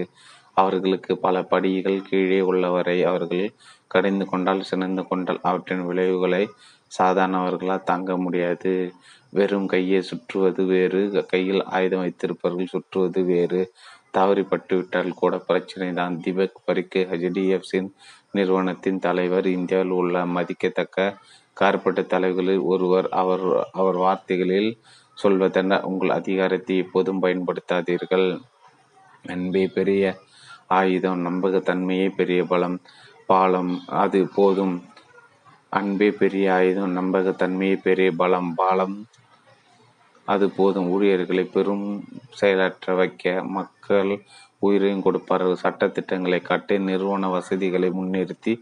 அவர்களுக்கு 0.57 1.11
பல 1.17 1.35
படிகள் 1.43 1.99
கீழே 2.01 2.39
உள்ளவரை 2.41 2.97
அவர்கள் 3.03 3.45
கடைந்து 3.87 4.25
கொண்டால் 4.25 4.67
சினந்து 4.71 5.03
கொண்டால் 5.07 5.39
அவற்றின் 5.43 5.85
விளைவுகளை 5.85 6.43
சாதாரணவர்களால் 6.91 7.87
தாங்க 7.89 8.11
முடியாது. 8.17 8.73
வெறும் 9.33 9.67
கையை 9.67 9.99
சுற்றுவது 10.01 10.61
வேறு 10.65 11.01
கையில் 11.27 11.63
ஆயுதம் 11.69 12.03
வைத்திருப்பவர்கள் 12.03 12.71
சுற்றுவது 12.73 13.21
வேறு. 13.23 13.61
தவறிப்பட்டுவிட்டால் 14.13 15.11
கூட 15.13 15.37
பிரச்சனை 15.37 15.87
தான் 15.93 16.15
திபக் 16.23 16.63
பரிக்கு 16.65 17.01
ஹெச்டிஎஃப்சின் 17.11 17.89
நிறுவனத்தின் 18.31 18.99
தலைவர். 18.99 19.47
இந்தியாவில் 19.57 19.95
உள்ள 19.99 20.25
மதிக்கத்தக்க 20.25 21.17
கார்பரேட் 21.61 22.11
தலைவர்களில் 22.13 22.63
ஒருவர். 22.73 23.07
அவர் 23.21 23.45
அவர் 23.71 23.97
வார்த்தைகளில் 24.05 24.71
சொல்வதென 25.17 25.79
உங்கள் 25.81 26.09
அதிகாரத்தை 26.09 26.75
எப்போதும் 26.77 27.23
பயன்படுத்தாதீர்கள். 27.23 28.27
அன்பே 29.25 29.63
பெரிய 29.67 30.03
ஆயுதம் 30.67 31.25
நம்பகத்தன்மையே 31.27 32.07
பெரிய 32.19 32.41
பலம் 32.43 32.77
பாலம் 33.25 33.73
அது 34.03 34.19
போதும். 34.35 34.75
அன்பே 35.69 36.09
பெரிய 36.11 36.45
ஆயுதம் 36.53 36.95
நம்பகத்தன்மையே 36.97 37.75
பெரிய 37.87 38.11
பலம் 38.11 38.51
பாலம் 38.55 38.95
அது 40.33 40.45
போதும். 40.57 40.89
ஊழியர்களை 40.93 41.43
பெரும் 41.55 41.87
செயலற்ற 42.39 42.93
வைக்க 42.99 43.23
மக்கள் 43.57 44.13
உயிரையும் 44.67 45.03
கொடுப்பார்கள் 45.05 45.61
சட்டத்திட்டங்களை 45.63 46.39
காட்டி 46.47 46.75
நிறுவன 46.87 47.29
வசதிகளை 47.35 47.89
முன்னிறுத்தி 47.99 48.53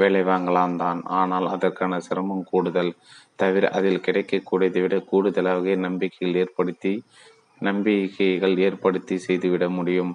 வேலை 0.00 0.22
வாங்கலாம் 0.30 0.74
தான். 0.82 1.00
ஆனால் 1.20 1.46
அதற்கான 1.54 2.00
சிரமம் 2.08 2.48
கூடுதல். 2.50 2.92
தவிர 3.42 3.70
அதில் 3.78 4.04
கிடைக்கக்கூடியதை 4.06 4.80
விட 4.84 4.96
கூடுதலாக 5.10 5.74
நம்பிக்கைகள் 5.86 6.38
ஏற்படுத்தி 6.42 6.92
நம்பிக்கைகள் 7.60 8.54
ஏற்படுத்தி 8.66 9.16
செய்துவிட 9.26 9.64
முடியும். 9.78 10.12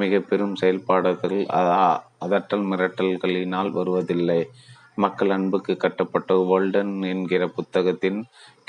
மிக 0.00 0.18
பெரும் 0.30 0.56
செயல்பாடுகள் 0.62 1.38
அதட்டல் 2.26 2.66
மிரட்டல்களினால் 2.70 3.70
வருவதில்லை. 3.78 4.40
மக்கள் 5.04 5.32
அன்புக்கு 5.36 5.72
கட்டப்பட்ட 5.84 6.34
வேல்டன் 6.50 6.94
என்கிற 7.12 7.42
புத்தகத்தின் 7.56 8.18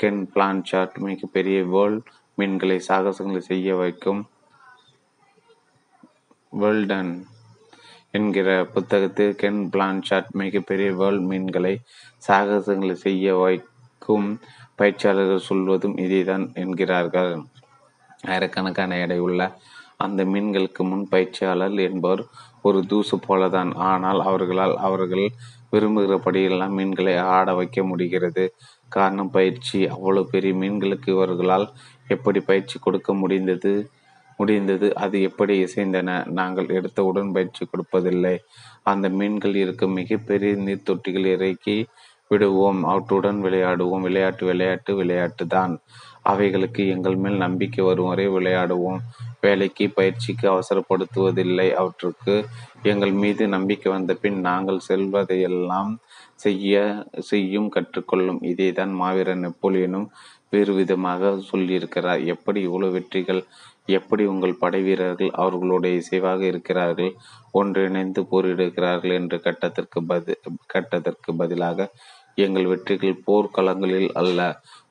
கென் 0.02 0.22
பிளான்சார்ட் 0.34 0.96
மிகப்பெரிய 1.06 1.58
வேர்ல்ட் 1.74 2.08
மீன்களை 2.38 2.78
சாகசங்களை 2.88 3.42
செய்ய 3.50 3.74
வைக்கும். 3.74 4.22
வேர்ல்டன் 6.52 7.12
என்கிற 8.10 8.48
புத்தகத்தில் 8.74 9.36
கென் 9.42 9.60
பிளான்சார்ட் 9.74 10.30
மிகப்பெரிய 10.40 10.88
வேர்ல்ட் 10.92 11.26
மீன்களை 11.30 11.74
சாகசங்களை 12.28 12.96
செய்ய 13.04 13.34
வைக்கும் 13.42 14.28
பயிற்சியாளர்கள் 14.76 15.46
சொல்வதும் 15.50 15.96
இதைதான் 16.06 16.46
என்கிறார்கள். 16.62 17.32
ஆயிரக்கணக்கான 18.26 18.98
எடை 18.98 19.18
உள்ள 19.18 19.40
அந்த 19.96 20.20
மீன்களுக்கு 20.24 20.82
முன் 20.90 21.06
பயிற்சியாளர் 21.10 21.80
என்பவர் 21.88 22.22
ஒரு 22.62 22.78
தூசு 22.90 23.16
போலதான். 23.28 23.70
ஆனால் 23.90 24.20
அவர்களால் 24.20 24.76
அவர்கள் 24.88 25.26
விரும்புகிறபடியெல்லாம் 25.72 26.76
மீன்களை 26.78 27.14
ஆட 27.34 27.48
வைக்க 27.54 27.80
முடிகிறது. 27.82 28.44
காரணம் 28.98 29.30
பயிற்சி. 29.30 29.80
அவ்வளவு 29.88 30.26
பெரிய 30.26 30.52
மீன்களுக்கு 30.54 31.08
இவர்களால் 31.08 31.66
எப்படி 32.08 32.40
பயிற்சி 32.40 32.76
கொடுக்க 32.78 33.14
முடிந்தது? 33.14 33.74
முடிந்தது. 34.38 34.86
அது 34.94 35.16
எப்படி 35.22 35.54
இசைந்தன? 35.64 36.10
நாங்கள் 36.30 36.68
எடுத்தவுடன் 36.78 37.32
பயிற்சி 37.32 37.62
கொடுப்பதில்லை. 37.66 38.36
அந்த 38.82 39.08
மீன்கள் 39.08 39.54
இருக்கும் 39.54 39.92
மிகப்பெரிய 39.92 40.52
நீர்த்தொட்டிகள் 40.66 41.26
இறக்கி 41.26 41.76
விடுவோம். 42.28 42.80
அவற்றுடன் 42.84 43.40
விளையாடுவோம். 43.44 44.00
விளையாட்டு 44.00 44.44
விளையாட்டு 44.46 44.92
விளையாட்டு 44.96 45.44
தான். 45.46 45.74
அவைகளுக்கு 46.22 46.82
எங்கள் 46.88 47.16
மேல் 47.16 47.36
நம்பிக்கை 47.36 47.84
வரும். 47.84 48.08
வரை 48.08 48.26
விளையாடுவோம். 48.28 49.00
வேலைக்கு 49.40 49.84
பயிற்சிக்கு 49.90 50.46
அவசரப்படுத்துவதில்லை. 50.52 51.68
அவற்றுக்கு 51.72 52.34
எங்கள் 52.82 53.12
மீது 53.12 53.48
நம்பிக்கை 53.48 53.88
வந்த 53.92 54.14
பின் 54.14 54.38
நாங்கள் 54.40 54.86
செல்வதையெல்லாம் 54.88 55.92
செய்ய 56.44 56.74
செய்யும் 57.30 57.68
கற்றுக்கொள்ளும் 57.76 58.40
இதைதான் 58.50 58.92
மாவீரன் 59.00 59.44
நெப்போலியனும் 59.44 60.08
வேறு 60.52 60.72
விதமாக 60.78 61.32
சொல்லியிருக்கிறார். 61.50 62.22
எப்படி 62.34 62.60
இவ்வளவு 62.68 62.94
வெற்றிகள் 62.96 63.42
எப்படி 63.88 64.24
உங்கள் 64.32 64.60
படை 64.60 64.80
வீரர்கள் 64.82 65.30
அவர்களுடைய 65.42 66.00
இசைவாக 66.00 66.40
இருக்கிறார்கள் 66.50 67.12
ஒன்றிணைந்து 67.60 68.20
போரிடுகிறார்கள் 68.32 69.14
என்று 69.20 69.38
கட்டத்திற்கு 69.46 70.00
பதி 70.10 70.34
கட்டத்திற்கு 70.74 71.30
பதிலாக 71.40 71.88
எங்கள் 72.44 72.70
வெற்றிகள் 72.72 73.22
போர்க்களங்களில் 73.26 74.10
அல்ல. 74.20 74.40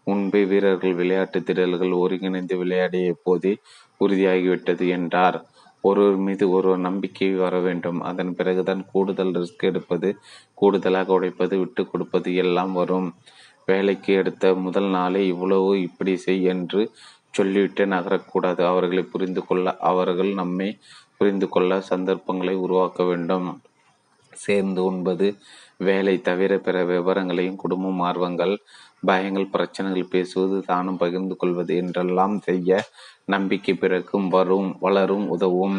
முன்பே 0.08 0.42
வீரர்கள் 0.52 0.98
விளையாட்டு 1.00 1.40
திடல்கள் 1.48 1.94
ஒருங்கிணைந்து 2.02 2.56
விளையாடிய 2.62 3.16
போதே 3.26 3.54
உறுதியாகிவிட்டது 4.02 4.86
என்றார். 4.98 5.38
ஒருவர் 5.82 6.16
மீது 6.16 6.46
ஒருவர் 6.50 6.78
நம்பிக்கை 6.80 7.30
வர 7.34 7.60
வேண்டும். 7.60 8.02
அதன் 8.02 8.36
பிறகுதான் 8.36 8.82
கூடுதல் 8.92 9.32
ரிஸ்க் 9.32 9.68
எடுப்பது 9.70 10.10
கூடுதலாக 10.54 11.14
உடைப்பது 11.20 11.58
விட்டு 11.58 11.84
கொடுப்பது 11.88 12.36
எல்லாம் 12.36 12.74
வரும். 12.74 13.16
வேலைக்கு 13.66 14.14
எடுத்த 14.14 14.54
முதல் 14.56 14.90
நாளே 14.90 15.28
இவ்வளவு 15.28 15.82
இப்படி 15.82 16.18
செய் 16.18 16.44
என்று 16.44 16.92
சொல்லிவிட்டு 17.32 17.86
நகரக்கூடாது. 17.86 18.62
அவர்களை 18.66 19.04
புரிந்து 19.04 19.46
கொள்ள 19.46 19.78
அவர்கள் 19.78 20.32
நம்மை 20.34 20.70
புரிந்து 21.18 21.48
கொள்ள 21.50 21.82
சந்தர்ப்பங்களை 21.82 22.56
உருவாக்க 22.56 23.04
வேண்டும். 23.04 23.62
சேர்ந்து 24.34 24.84
உண்பது 24.84 25.28
வேலை 25.78 26.22
தவிர 26.22 26.58
பிற 26.58 26.78
விவரங்களையும் 26.86 27.56
குடும்பம் 27.56 28.00
ஆர்வங்கள் 28.00 28.54
பயங்கள் 29.08 29.52
பிரச்சனைகள் 29.52 30.12
பேசுவது 30.16 30.58
தானும் 30.62 30.98
பகிர்ந்து 30.98 31.36
கொள்வது 31.36 31.74
என்றெல்லாம் 31.76 32.36
செய்ய 32.40 32.82
நம்பிக்கை 33.26 33.74
பிறக்கும் 33.74 34.28
வரும் 34.28 34.70
வளரும் 34.80 35.28
உதவும். 35.30 35.78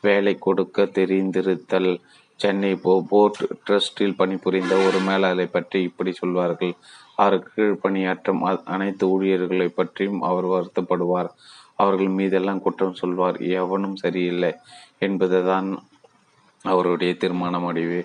வேலை 0.00 0.34
கொடுக்க 0.38 0.86
தெரிந்திருத்தல். 0.98 1.92
சென்னை 2.40 2.70
போ 2.74 2.92
போர்ட் 3.10 3.40
ட்ரஸ்டில் 3.66 4.16
பணிபுரிந்த 4.16 4.74
ஒரு 4.86 4.98
மேலாளரை 5.08 5.46
பற்றி 5.50 5.78
இப்படி 5.82 6.12
சொல்வார்கள். 6.12 6.74
அவர் 7.16 7.44
கீழ் 7.54 7.80
பணியாற்றும் 7.82 8.42
அனைத்து 8.74 9.04
ஊழியர்களை 9.08 9.68
பற்றியும் 9.68 10.20
அவர் 10.22 10.46
வருத்தப்படுவார். 10.46 11.30
அவர்கள் 11.82 12.10
மீதெல்லாம் 12.18 12.62
குற்றம் 12.62 13.00
சொல்வார். 13.02 13.38
எவனும் 13.60 13.96
சரியில்லை 13.96 14.52
என்பதுதான் 14.98 15.68
அவருடைய 16.64 17.12
தீர்மான 17.22 17.54
முடிவு 17.60 17.98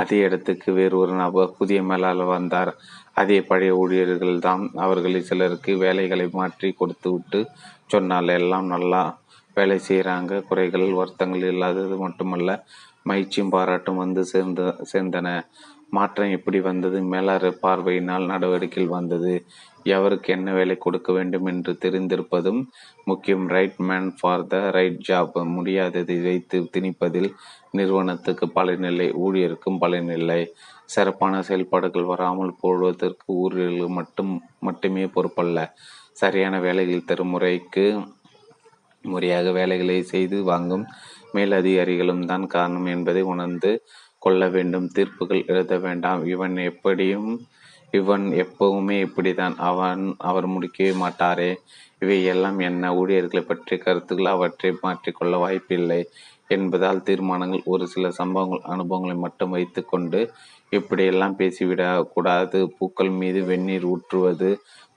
அதே 0.00 0.18
இடத்துக்கு 0.18 0.68
வேறு 0.72 0.94
ஒரு 0.98 1.12
நபர் 1.12 1.56
புதிய 1.58 1.78
மேலாளர் 1.82 2.34
வந்தார். 2.36 2.70
அதே 3.18 3.38
பழைய 3.48 3.78
ஊழியர்கள் 3.80 4.44
தான் 4.48 4.62
அவர்களில் 4.84 5.28
சிலருக்கு 5.30 5.72
வேலைகளை 5.84 6.26
மாற்றி 6.32 6.68
கொடுத்து 6.72 7.08
விட்டு 7.14 7.40
சொன்னால் 7.86 8.36
எல்லாம் 8.38 8.68
நல்லா 8.74 9.02
வேலை 9.56 9.78
செய்கிறாங்க 9.88 10.32
குறைகள் 10.48 10.86
வருத்தங்கள் 10.98 11.46
இல்லாதது 11.52 11.96
மட்டுமல்ல 12.04 12.50
மகிழ்ச்சியும் 13.10 13.54
பாராட்டும் 13.54 14.02
வந்து 14.02 14.22
சேர்ந்து 14.32 14.64
சேர்ந்தன. 14.92 15.28
மாற்றம் 15.96 16.32
எப்படி 16.36 16.58
வந்தது? 16.60 16.98
மேலாறு 17.12 17.50
பார்வையினால் 17.62 18.30
நடவடிக்கையில் 18.32 18.94
வந்தது. 18.96 19.32
எவருக்கு 19.86 20.28
என்ன 20.36 20.48
வேலை 20.52 20.76
கொடுக்க 20.78 21.08
வேண்டும் 21.12 21.46
என்று 21.46 21.72
தெரிந்திருப்பதும் 21.84 22.60
முக்கியம். 23.04 23.46
Right 23.54 23.78
man 23.88 24.08
for 24.18 24.44
the 24.46 24.56
right 24.76 24.98
job 25.08 25.38
முடியாததை 25.56 26.16
வைத்து 26.26 26.58
திணிப்பதில் 26.74 27.30
நிறுவனத்துக்கு 27.78 28.48
பலனில்லை 28.58 29.08
ஊழியருக்கும் 29.24 29.80
பலனில்லை 29.84 30.40
சிறப்பான 30.88 31.40
செயல்பாடுகள் 31.42 32.10
வராமல் 32.12 32.58
போடுவதற்கு 32.60 33.26
ஊழியர்கள் 33.42 33.96
மட்டும் 33.98 34.32
மட்டுமே 34.58 35.04
பொறுப்பல்ல. 35.16 35.58
சரியான 36.12 36.54
வேலைகள் 36.60 37.08
தரும் 37.10 37.32
முறைக்கு 37.34 37.84
முறையாக 39.04 39.50
வேலைகளை 39.50 39.98
செய்து 40.12 40.38
வாங்கும் 40.42 40.84
மேலதிகாரிகளும் 41.34 42.24
தான் 42.24 42.44
காரணம் 42.46 42.88
என்பதை 42.94 43.22
உணர்ந்து 43.32 43.70
கொள்ள 44.18 44.42
வேண்டும். 44.48 44.88
தீர்ப்புகள் 44.96 45.42
எழுத 45.46 45.74
வேண்டாம். 45.78 46.22
இவன் 46.26 46.56
எப்படியும் 46.70 47.30
இவன் 47.92 48.24
எப்பவுமே 48.42 48.96
இப்படிதான் 49.06 49.54
அவன் 49.68 50.02
அவர் 50.28 50.46
முடிக்கவே 50.54 50.90
மாட்டாரே. 51.02 51.50
இவை 51.98 52.18
எல்லாம் 52.24 52.58
என்ன 52.60 52.90
ஊழியர்களை 52.94 53.42
பற்றிய 53.42 53.76
கருத்துக்கள்? 53.84 54.34
அவற்றை 54.34 54.70
மாற்றிக்கொள்ள 54.82 55.36
வாய்ப்பில்லை 55.44 56.00
என்பதால் 56.50 57.04
தீர்மானங்கள் 57.08 57.68
ஒரு 57.72 57.84
சில 57.86 58.10
சம்பவங்கள் 58.10 58.68
அனுபவங்களை 58.74 59.16
மட்டும் 59.16 59.54
வைத்துக்கொண்டு 59.56 60.20
இப்படியெல்லாம் 60.70 61.36
பேசிவிடக் 61.38 62.10
கூடாது 62.14 62.58
பூக்கள் 62.78 63.12
மீது 63.20 63.40
வெந்நீர் 63.44 63.84
ஊற்றுவது 63.84 64.50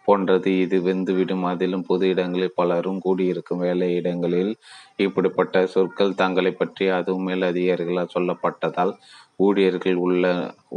போன்றது. 0.06 0.60
இது 0.60 0.78
வெந்துவிடும். 0.80 1.44
அதிலும் 1.44 1.86
பொது 1.88 2.08
இடங்களில் 2.08 2.56
பலரும் 2.56 3.02
கூடியிருக்கும் 3.06 3.64
வேலை 3.66 3.94
இடங்களில் 3.94 4.52
இப்படிப்பட்ட 4.96 5.66
சொற்கள் 5.66 6.16
தங்களை 6.16 6.52
பற்றி 6.52 6.88
அதுவும் 6.88 7.24
மேல் 7.24 7.42
அதிகாரிகளால் 7.42 8.16
சொல்லப்பட்டதால் 8.16 8.94
ஊழியர்கள் 9.38 9.96
உள்ள 10.06 10.26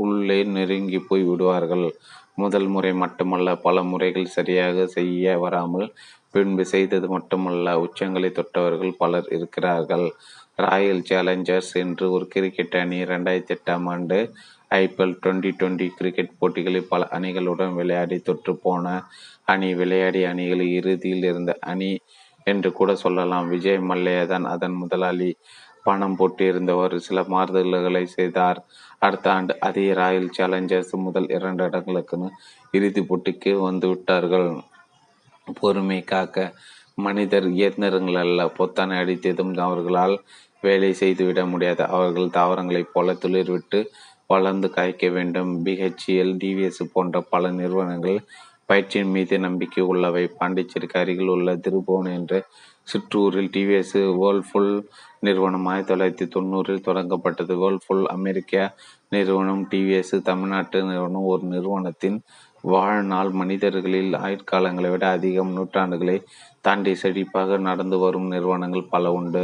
உள்ளே 0.02 0.38
நெருங்கி 0.44 0.98
போய் 0.98 1.22
விடுவார்கள். 1.22 1.86
முதல் 2.34 2.66
முறை 2.66 2.92
மட்டுமல்ல 2.94 3.56
பல 3.56 3.82
முறைகள் 3.82 4.34
சரியாக 4.36 4.86
செய்ய 4.86 5.38
வராமல் 5.38 5.88
பின்பு 6.30 6.64
செய்தது 6.64 7.08
மட்டுமல்ல 7.08 7.74
உச்சங்களை 7.80 8.30
தொட்டவர்கள் 8.30 8.94
பலர் 8.98 9.28
இருக்கிறார்கள். 9.30 10.06
ராயல் 10.56 11.02
சேலஞ்சர்ஸ் 11.08 11.72
என்று 11.74 12.10
ஒரு 12.10 12.26
கிரிக்கெட் 12.26 12.74
அணி 12.74 13.02
இரண்டாயிரத்தி 13.02 13.54
எட்டாம் 13.54 13.86
ஆண்டு 13.86 14.18
ஐபிஎல் 14.70 15.14
டுவெண்டி 15.22 15.50
டுவெண்டி 15.58 15.86
கிரிக்கெட் 15.98 16.36
போட்டிகளில் 16.38 16.88
பல 16.88 17.02
அணிகளுடன் 17.16 17.74
விளையாடி 17.74 18.16
தொற்று 18.18 18.52
போன 18.56 18.86
அணி 19.44 19.68
விளையாடிய 19.74 20.30
அணிகளில் 20.32 20.74
இறுதியில் 20.78 21.26
இருந்த 21.30 21.52
அணி 21.72 21.92
என்று 22.46 22.70
கூட 22.72 22.90
சொல்லலாம். 22.94 23.46
விஜய் 23.48 23.80
மல்லையா 23.90 24.24
தான் 24.26 24.46
அதன் 24.46 24.76
முதலாளி 24.82 25.30
பணம் 25.86 26.16
போட்டிருந்தவர் 26.18 26.94
சில 26.98 27.20
மாறுதல்களை 27.32 28.04
செய்தார். 28.16 28.58
அடுத்த 28.98 29.26
ஆண்டு 29.32 29.54
அதே 29.60 29.86
ராயல் 29.92 30.30
சேலஞ்சர்ஸ் 30.38 30.94
முதல் 31.06 31.28
இரண்டு 31.36 31.62
இடங்களுக்குன்னு 31.68 32.28
இறுதி 32.74 33.02
போட்டிக்கு 33.02 33.52
வந்துவிட்டார்கள் 33.66 34.48
பொறுமை 35.56 36.00
காக்க 36.04 36.38
மனிதர் 36.98 37.46
இயந்திரங்கள் 37.56 38.18
அல்ல 38.24 38.40
பொத்தானை 38.58 38.96
அடித்ததும் 39.02 39.52
அவர்களால் 39.66 40.16
வேலை 40.62 40.90
செய்துவிட 41.00 41.40
முடியாது. 41.44 41.82
அவர்கள் 41.94 42.34
தாவரங்களைப் 42.38 42.92
போல 42.92 43.14
துளிர்விட்டு 43.22 43.80
வளர்ந்து 44.34 44.68
காய்க்க 44.76 45.08
வேண்டும். 45.16 45.52
பிஹெச்எல் 45.64 46.32
டிவிஎஸ் 46.42 46.90
போன்ற 46.92 47.20
பல 47.32 47.50
நிறுவனங்கள் 47.60 48.18
பயிற்சியின் 48.70 49.14
மீது 49.16 49.34
நம்பிக்கை 49.46 49.82
உள்ளவை. 49.92 50.24
பாண்டிச்சேரிக்கு 50.38 50.98
அருகில் 51.00 51.32
உள்ள 51.34 51.56
திருபுவன் 51.56 52.12
என்ற 52.18 52.42
சிற்றூரில் 52.90 53.50
டிவிஎஸ் 53.56 53.94
வேர்ல்ஃபுல் 54.22 54.72
நிறுவனம் 55.26 55.66
ஆயிரத்தி 55.66 55.92
தொள்ளாயிரத்தி 55.92 56.26
தொண்ணூறில் 56.34 56.86
தொடங்கப்பட்டது. 56.88 57.54
வேர்ல்ஃபுல் 57.62 58.04
அமெரிக்கா 58.16 58.64
நிறுவனம் 59.08 59.62
டிவிஎஸ் 59.70 60.14
தமிழ்நாட்டு 60.30 60.78
நிறுவனம். 60.90 61.30
ஒரு 61.32 61.44
நிறுவனத்தின் 61.52 62.18
வாழ்நாள் 62.72 63.30
மனிதர்களில் 63.40 64.12
ஆயுட்காலங்களை 64.26 64.88
விட 64.90 65.04
அதிகம் 65.16 65.50
நூற்றாண்டுகளை 65.52 66.16
தாண்டி 66.66 66.92
செழிப்பாக 67.02 67.58
நடந்து 67.68 67.96
வரும் 67.98 68.28
நிறுவனங்கள் 68.28 68.90
பல 68.94 69.12
உண்டு. 69.18 69.42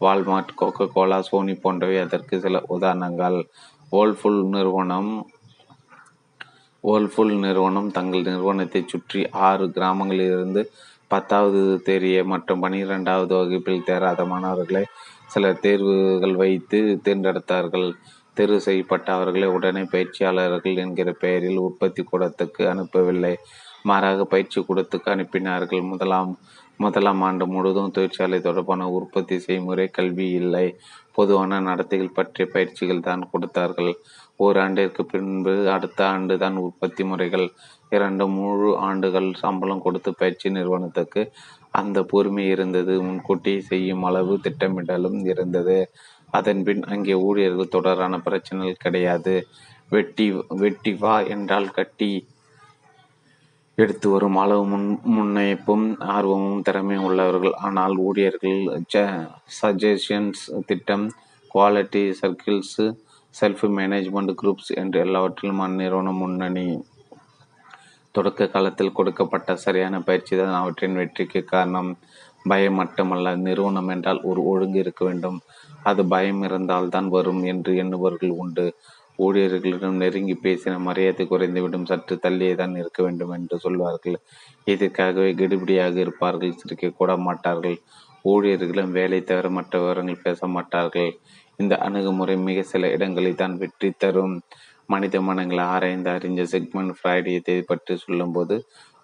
வால்மார்ட் 0.00 0.52
கோகோ 0.60 0.84
கோலா 0.94 1.18
சோனி 1.28 1.54
போன்றவை 1.54 1.96
அதற்கு 2.04 2.34
சில 2.44 2.58
உதாரணங்கள். 2.76 3.38
வேர்ல்ஃபுல் 3.92 4.42
நிறுவனம் 4.48 5.12
வேர்ல்ஃபுல் 6.84 7.32
நிறுவனம் 7.38 7.88
தங்கள் 7.90 8.28
நிறுவனத்தை 8.28 8.80
சுற்றி 8.86 9.20
ஆறு 9.46 9.64
கிராமங்களிலிருந்து 9.66 10.62
பத்தாவது 11.08 11.60
தெரிய 11.82 12.16
மற்றும் 12.24 12.62
பனிரெண்டாவது 12.64 13.34
வகுப்பில் 13.34 13.86
தேராத 13.86 14.24
மாணவர்களை 14.24 14.84
சில 15.26 15.52
தேர்வுகள் 15.64 16.36
வைத்து 16.36 16.78
தேர்ந்தெடுத்தார்கள். 17.04 17.88
தேர்வு 18.36 18.58
செய்யப்பட்ட 18.60 19.08
அவர்களை 19.12 19.48
உடனே 19.48 19.82
பயிற்சியாளர்கள் 19.94 20.76
என்கிற 20.76 21.10
பெயரில் 21.24 21.64
உற்பத்தி 21.66 22.02
கூடத்துக்கு 22.02 22.62
அனுப்பவில்லை. 22.72 23.34
மாறாக 23.82 24.24
பயிற்சி 24.24 24.58
கூடத்துக்கு 24.60 25.08
அனுப்பினார்கள். 25.14 25.82
முதலாம் 25.82 26.30
முதலாம் 26.82 27.22
ஆண்டு 27.26 27.44
முழுவதும் 27.52 27.92
தொழிற்சாலை 27.96 28.38
தொடர்பான 28.40 28.82
உற்பத்தி 28.96 29.36
செய்முறை 29.46 29.86
கல்வி 29.98 30.26
இல்லை. 30.40 30.66
பொதுவான 31.12 31.58
நடத்தைகள் 31.68 32.16
பற்றிய 32.18 32.44
பயிற்சிகள் 32.54 33.06
தான் 33.08 33.22
கொடுத்தார்கள். 33.30 33.92
ஓராண்டிற்கு 34.40 35.02
பின்பு 35.12 35.54
அடுத்த 35.74 36.00
ஆண்டு 36.14 36.34
தான் 36.38 36.56
உற்பத்தி 36.66 37.02
முறைகள். 37.04 37.46
இரண்டு 37.90 38.24
முழு 38.36 38.70
ஆண்டுகள் 38.88 39.28
சம்பளம் 39.42 39.84
கொடுத்து 39.86 40.10
பயிற்சி 40.14 40.48
நிறுவனத்துக்கு 40.50 41.22
அந்த 41.80 41.98
பொறுமை 42.12 42.44
இருந்தது. 42.54 42.94
முன்கூட்டி 43.08 43.54
செய்யும் 43.70 44.06
அளவு 44.10 44.34
திட்டமிடலும் 44.46 45.20
இருந்தது. 45.32 45.78
அதன்பின் 46.38 46.82
அங்கே 46.94 47.14
ஊழியர்கள் 47.28 47.74
தொடரான 47.76 48.20
பிரச்சனைகள் 48.26 48.82
கிடையாது. 48.84 49.34
வெட்டி 49.88 50.26
வெட்டி 50.62 50.92
வா 51.02 51.14
என்றால் 51.34 51.68
கட்டி 51.78 52.10
எடுத்து 53.82 54.06
வரும் 54.12 54.38
அளவு 54.42 54.62
முன் 54.70 54.86
முன்னைப்பும் 55.16 55.84
ஆர்வமும் 56.14 56.62
திறமையும் 56.66 57.06
உள்ளவர்கள். 57.08 57.54
ஆனால் 57.66 57.94
ஊழியர்கள் 58.06 58.60
சஜஷன்ஸ் 59.58 60.42
திட்டம் 60.70 61.06
quality 61.54 62.02
circles 62.20 62.86
self 63.34 63.64
management 63.78 64.32
groups 64.40 64.70
என்று 64.82 64.98
எல்லாவற்றிலும் 65.06 65.62
அந்நிறுவனம் 65.66 66.20
முன்னணி 66.22 66.66
தொடக்க 68.14 68.48
காலத்தில் 68.54 68.96
கொடுக்கப்பட்ட 68.98 69.56
சரியான 69.64 70.00
பயிற்சி 70.08 70.34
தான் 70.36 70.56
அவற்றின் 70.60 70.98
வெற்றிக்கு 71.00 71.40
காரணம். 71.52 71.90
பயம் 72.50 72.78
மட்டுமல்ல 72.80 73.34
நிறுவனம் 73.46 73.90
என்றால் 73.94 74.20
ஒரு 74.30 74.40
ஒழுங்கு 74.52 74.78
இருக்க 74.82 75.02
வேண்டும். 75.08 75.38
அது 75.88 76.02
பயம் 76.14 76.42
இருந்தால்தான் 76.48 77.08
வரும் 77.16 77.42
என்று 77.52 77.72
எண்ணுபவர்கள் 77.82 78.32
உண்டு. 78.42 78.66
ஊழியர்களிடம் 79.24 80.00
நெருங்கி 80.02 80.36
பேசின 80.44 80.74
மரியாதை 80.88 81.24
குறைந்துவிடும். 81.32 81.88
சற்று 81.90 82.14
தள்ளியே 82.24 82.54
தான் 82.60 82.74
இருக்க 82.82 83.00
வேண்டும் 83.06 83.34
என்று 83.36 83.56
சொல்வார்கள். 83.64 84.16
இதற்காகவே 84.72 85.30
கெடுபிடியாக 85.40 85.94
இருப்பார்கள். 86.04 86.58
சிரிக்க 86.60 86.92
கூட 87.00 87.16
மாட்டார்கள். 87.28 87.76
ஊழியர்களும் 88.32 88.94
வேலை 88.98 89.20
தவிர 89.30 89.48
மற்ற 89.58 89.74
விவரங்கள் 89.82 90.24
பேச 90.26 90.46
மாட்டார்கள். 90.56 91.12
இந்த 91.62 91.74
அணுகுமுறை 91.86 92.36
மிக 92.48 92.62
சில 92.72 92.88
இடங்களில் 92.96 93.40
தான் 93.42 93.56
வெற்றி 93.62 93.90
தரும். 94.02 94.36
மனித 94.92 95.16
மனங்களை 95.28 95.64
ஆராய்ந்து 95.74 96.10
அறிஞ்ச 96.14 96.44
செக்மெண்ட் 96.52 96.94
ஃப்ராய்டியத்தை 96.98 97.56
பற்றி 97.70 97.94
சொல்லும்போது 98.04 98.56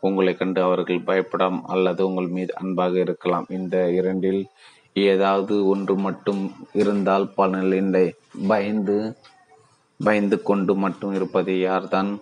உங்களை 0.07 0.33
கண்டு 0.41 0.61
அவர்கள் 0.69 1.07
பயப்படாம் 1.11 1.59
அல்லது 1.75 2.01
உங்கள் 2.09 2.31
மீது 2.37 2.53
அன்பாக 2.63 2.95
இருக்கலாம். 3.05 3.47
இந்த 3.59 3.77
இரண்டில் 3.99 4.43
ஏதாவது 5.07 5.55
ஒன்று 5.73 5.95
மட்டும் 6.07 6.43
இருந்தால் 6.83 7.27
பலனில்லை. 7.39 8.07
பயந்து 8.53 8.99
பயந்து 10.05 10.43
கொண்டு 10.43 10.75
மட்டும் 10.75 11.15
இருப்பதை 11.15 11.65
யார்தான் 11.65 12.19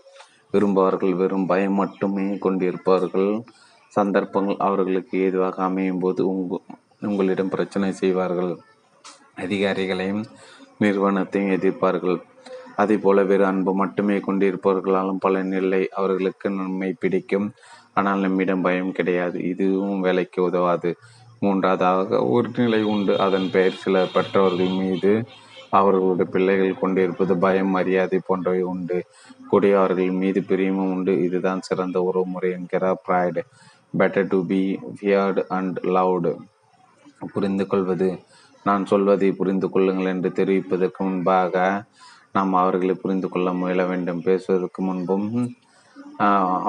விரும்புவார்கள்? 0.52 1.12
வெறும் 1.12 1.46
பயம் 1.46 1.72
மட்டுமே 1.72 2.22
கொண்டிருப்பார்கள். 2.22 3.42
சந்தர்ப்பங்கள் 3.88 4.56
அவர்களுக்கு 4.58 5.18
ஏதுவாக 5.18 5.62
அமையும் 5.62 5.98
போது 5.98 6.28
உங்க 6.28 6.60
உங்களிடம் 7.00 7.48
பிரச்சனை 7.48 7.92
செய்வார்கள். 7.92 8.52
அதிகாரிகளையும் 9.36 10.24
நிறுவனத்தையும் 10.78 11.50
எதிர்ப்பார்கள். 11.50 12.18
அதே 12.76 12.96
போல 12.96 13.22
வேறு 13.22 13.44
அன்பு 13.46 13.74
மட்டுமே 13.74 14.16
கொண்டிருப்பவர்களாலும் 14.18 15.22
பலனில்லை 15.26 15.86
அவர்களுக்கு 15.88 16.50
நன்மை 16.50 16.94
பிடிக்கும். 16.98 17.52
ஆனால் 17.94 18.20
நம்மிடம் 18.20 18.60
பயம் 18.60 18.92
கிடையாது. 18.92 19.42
இதுவும் 19.42 20.00
வேலைக்கு 20.00 20.42
உதவாது. 20.42 20.96
மூன்றாவதாக 21.40 22.26
ஒரு 22.26 22.48
நிலை 22.56 22.82
உண்டு. 22.82 23.20
அதன் 23.20 23.50
பெயர் 23.50 23.72
சில 23.72 24.06
பெற்றவர்கள் 24.12 24.72
மீது 24.80 25.24
அவர்களுடைய 25.78 26.26
பிள்ளைகள் 26.34 26.80
கொண்டிருப்பது 26.80 27.34
பயம் 27.44 27.74
மரியாதை 27.76 28.18
போன்றவை 28.26 28.62
உண்டு. 28.72 28.98
கூடிய 29.50 29.78
அவர்கள் 29.80 30.18
மீது 30.22 30.40
பிரியமும் 30.48 30.92
உண்டு. 30.96 31.12
இதுதான் 31.26 31.66
சிறந்த 31.68 31.98
உறவு 32.08 32.26
முறை 32.34 32.50
என்கிறார். 32.58 33.02
Freud 33.06 33.42
better 33.98 34.30
to 34.32 34.38
be 34.50 34.62
feared 34.96 35.42
and 35.56 35.76
loved 35.96 36.32
புரிந்து 37.32 37.64
கொள்வது 37.66 38.08
நான் 38.64 38.84
சொல்வதை 38.90 39.28
புரிந்து 39.40 39.66
கொள்ளுங்கள் 39.70 40.10
என்று 40.12 40.30
தெரிவிப்பதற்கு 40.38 41.00
முன்பாக 41.06 41.62
நாம் 42.34 42.54
அவர்களை 42.62 42.94
புரிந்து 43.02 43.28
கொள்ள 43.28 43.48
முயல 43.60 43.82
வேண்டும். 43.90 44.22
பேசுவதற்கு 44.26 44.80
முன்பும் 44.82 45.28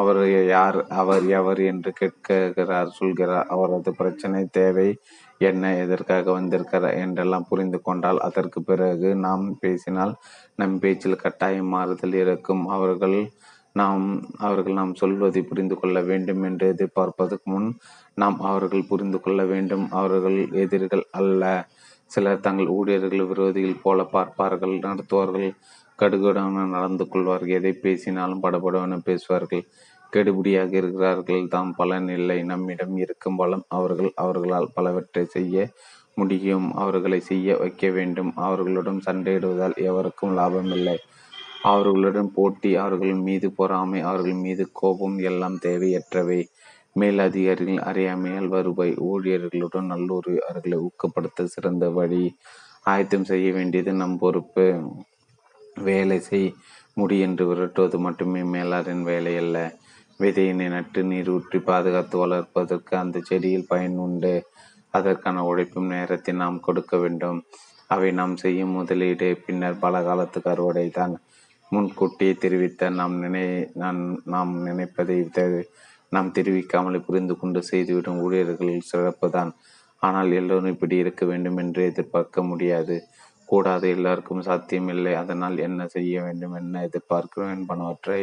அவர் 0.01 0.19
யார் 0.47 0.77
அவர் 1.01 1.25
எவர் 1.39 1.61
என்று 1.71 1.91
கேட்கிறார் 1.99 2.95
சொல்கிறார். 2.99 3.47
அவரது 3.55 3.91
பிரச்சனை 3.99 4.41
தேவை 4.57 4.89
என்ன 5.37 5.73
எதற்காக 5.75 6.31
வந்திருக்கிறார் 6.31 6.97
என்றெல்லாம் 6.97 7.47
புரிந்து 7.49 7.81
கொண்டால் 7.81 8.19
அதற்கு 8.19 8.63
பிறகு 8.63 9.15
நாம் 9.15 9.57
பேசினால் 9.59 10.13
நம் 10.55 10.79
பேச்சில் 10.79 11.15
கட்டாயம் 11.15 11.67
மாறுதல் 11.67 12.13
இருக்கும். 12.13 12.67
அவர்கள் 12.67 13.17
நாம் 13.71 14.03
அவர்கள் 14.37 14.73
நாம் 14.73 14.93
சொல்வதை 14.93 15.41
புரிந்து 15.41 15.75
கொள்ள 15.75 16.01
வேண்டும் 16.01 16.43
என்று 16.43 16.67
எதிர்பார்ப்பதற்கு 16.67 17.49
முன் 17.51 17.67
நாம் 18.15 18.39
அவர்கள் 18.41 18.87
புரிந்து 18.87 19.19
கொள்ள 19.19 19.43
வேண்டும். 19.45 19.89
அவர்கள் 19.91 20.49
எதிரிகள் 20.51 21.05
அல்ல. 21.11 21.43
சிலர் 22.05 22.39
தங்கள் 22.39 22.67
ஊழியர்கள் 22.67 23.23
விரோதிகள் 23.25 23.81
போல 23.81 24.03
பார்ப்பார்கள் 24.03 24.75
நடத்துவார்கள். 24.79 25.49
கடுகுடன் 25.99 26.69
நடந்து 26.69 27.07
கொள்வார்கள். 27.07 27.47
எதை 27.47 27.73
பேசினாலும் 27.73 28.43
படபடவென 28.43 28.99
பேசுவார்கள். 29.03 29.63
கெடுபிடியாக 30.13 30.71
இருக்கிறார்கள் 30.73 31.43
தாம் 31.47 31.73
பலன் 31.75 32.09
இல்லை. 32.09 32.37
நம்மிடம் 32.43 32.95
இருக்கும் 32.97 33.35
பலம் 33.35 33.65
அவர்கள் 33.77 34.11
அவர்களால் 34.15 34.73
பலவற்றை 34.73 35.23
செய்ய 35.25 35.55
முடியும். 36.15 36.67
அவர்களை 36.73 37.19
செய்ய 37.21 37.57
வைக்க 37.57 37.89
வேண்டும். 37.89 38.31
அவர்களுடன் 38.47 39.01
சண்டையிடுவதால் 39.05 39.77
எவருக்கும் 39.89 40.35
லாபமில்லை 40.37 40.97
அவர்களுடன் 41.63 42.27
போட்டி 42.33 42.71
அவர்கள் 42.75 43.13
மீது 43.27 43.47
பொறாமை 43.51 43.99
அவர்கள் 44.01 44.37
மீது 44.45 44.63
கோபம் 44.71 45.17
எல்லாம் 45.29 45.57
தேவையற்றவை. 45.65 46.39
மேல் 46.93 47.19
அதிகாரிகள் 47.19 47.79
அறியாமையால் 47.89 48.47
வருவாய் 48.47 48.93
ஊழியர்களுடன் 49.11 49.89
நல்லூர் 49.91 50.29
அவர்களை 50.49 50.77
ஊக்கப்படுத்த 50.87 51.45
சிறந்த 51.45 51.89
வழி. 51.89 52.23
ஆயத்தம் 52.83 53.27
செய்ய 53.31 53.47
வேண்டியது 53.53 53.93
நம் 53.93 54.17
பொறுப்பு. 54.17 54.67
வேலை 55.87 56.19
செய். 56.19 56.49
முடி 56.93 57.19
என்று 57.19 57.43
விரட்டுவது 57.49 57.97
மட்டுமே 57.97 58.41
மேலாரின் 58.53 59.01
வேலை 59.01 59.33
அல்ல 59.37 59.57
விதையினை 60.19 60.67
நட்டு 60.75 60.99
நீர் 61.03 61.29
ஊற்றி 61.35 61.59
பாதுகாத்து 61.69 62.15
வளர்ப்பதற்கு 62.23 62.93
அந்த 63.03 63.17
செடியில் 63.29 63.69
பயன் 63.71 63.97
உண்டு. 64.05 64.33
அதற்கான 64.93 65.43
உழைப்பும் 65.49 65.91
நேரத்தை 65.93 66.33
நாம் 66.43 66.59
கொடுக்க 66.67 66.95
வேண்டும். 66.97 67.39
அவை 67.89 68.09
நாம் 68.19 68.35
செய்யும் 68.43 68.75
முதலீடு 68.79 69.27
பின்னர் 69.45 69.81
பல 69.85 69.95
காலத்துக்கு 70.03 70.49
அறுவடை 70.53 70.87
தான் 70.89 71.13
முன்கூட்டியே 71.71 72.33
தெரிவித்த 72.43 72.89
நாம் 72.99 73.15
நினை 73.23 73.45
நான் 73.81 74.01
நாம் 74.33 74.53
நினைப்பதை 74.67 75.17
நாம் 76.11 76.33
தெரிவிக்காமலே 76.37 76.99
புரிந்து 77.07 77.33
கொண்டு 77.37 77.59
செய்துவிடும் 77.69 78.19
ஊழியர்களில் 78.25 78.89
சிறப்பு 78.91 79.27
தான் 79.29 79.51
ஆனால் 80.01 80.31
எல்லோரும் 80.39 80.73
இப்படி 80.73 80.95
இருக்க 81.03 81.23
வேண்டும் 81.25 81.57
என்று 81.63 81.81
எதிர்பார்க்க 81.91 82.43
முடியாது. 82.43 82.95
கூடாது 83.49 83.85
எல்லாருக்கும் 83.95 84.45
சாத்தியமில்லை. 84.47 85.13
அதனால் 85.21 85.57
என்ன 85.67 85.81
செய்ய 85.95 86.21
வேண்டும் 86.21 86.55
என்ன 86.61 86.81
எதிர்பார்க்கிறோம் 86.87 87.53
என்பனவற்றை 87.57 88.21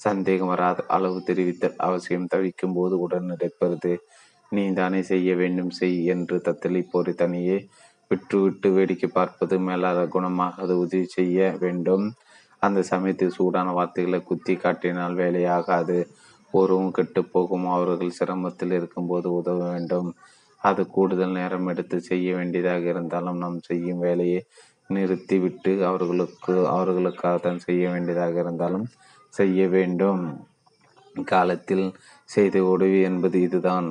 சந்தேகம் 0.00 0.50
வராத 0.52 0.84
அளவு 0.96 1.18
தெரிவித்தல் 1.28 1.78
அவசியம். 1.86 2.26
தவிக்கும் 2.32 2.76
போது 2.78 2.94
உடன் 3.04 3.30
நடப்பது 3.32 3.92
நீ 4.52 4.64
தானே 4.78 5.00
செய்ய 5.10 5.30
வேண்டும். 5.40 5.70
செய் 5.78 5.98
என்று 6.14 6.36
தத்தளிப்போரை 6.46 7.12
தனியே 7.14 7.58
விட்டுவிட்டு 8.10 8.68
வேடிக்கை 8.76 9.08
பார்ப்பது 9.18 9.56
மேலாத 9.66 10.00
குணமாக 10.14 10.62
அது 10.64 10.74
உதவி 10.84 11.06
செய்ய 11.16 11.50
வேண்டும். 11.60 12.06
அந்த 12.62 12.80
சமயத்தில் 12.92 13.36
சூடான 13.36 13.68
வார்த்தைகளை 13.72 14.20
குத்தி 14.22 14.54
காட்டினால் 14.56 15.14
வேலையாகாது. 15.22 15.98
ஒருவும் 16.54 16.94
கெட்டு 16.96 17.20
போகும். 17.34 17.66
அவர்கள் 17.76 18.16
சிரமத்தில் 18.18 18.74
இருக்கும்போது 18.78 19.28
உதவ 19.40 19.58
வேண்டும். 19.72 20.10
அது 20.62 20.82
கூடுதல் 20.96 21.36
நேரம் 21.38 21.68
எடுத்து 21.72 21.96
செய்ய 22.08 22.28
வேண்டியதாக 22.38 22.84
இருந்தாலும் 22.94 23.38
நாம் 23.42 23.58
செய்யும் 23.68 24.02
வேலையை 24.06 24.40
நிறுத்திவிட்டு 24.90 25.72
அவர்களுக்கு 25.90 26.54
அவர்களுக்காக 26.74 27.36
தான் 27.38 27.60
செய்ய 27.66 27.82
வேண்டியதாக 27.92 28.34
இருந்தாலும் 28.44 28.86
செய்ய 29.34 29.68
வேண்டும். 29.68 30.22
காலத்தில் 31.26 31.86
செய்த 32.24 32.64
உதவி 32.64 33.00
என்பது 33.00 33.40
இதுதான். 33.40 33.90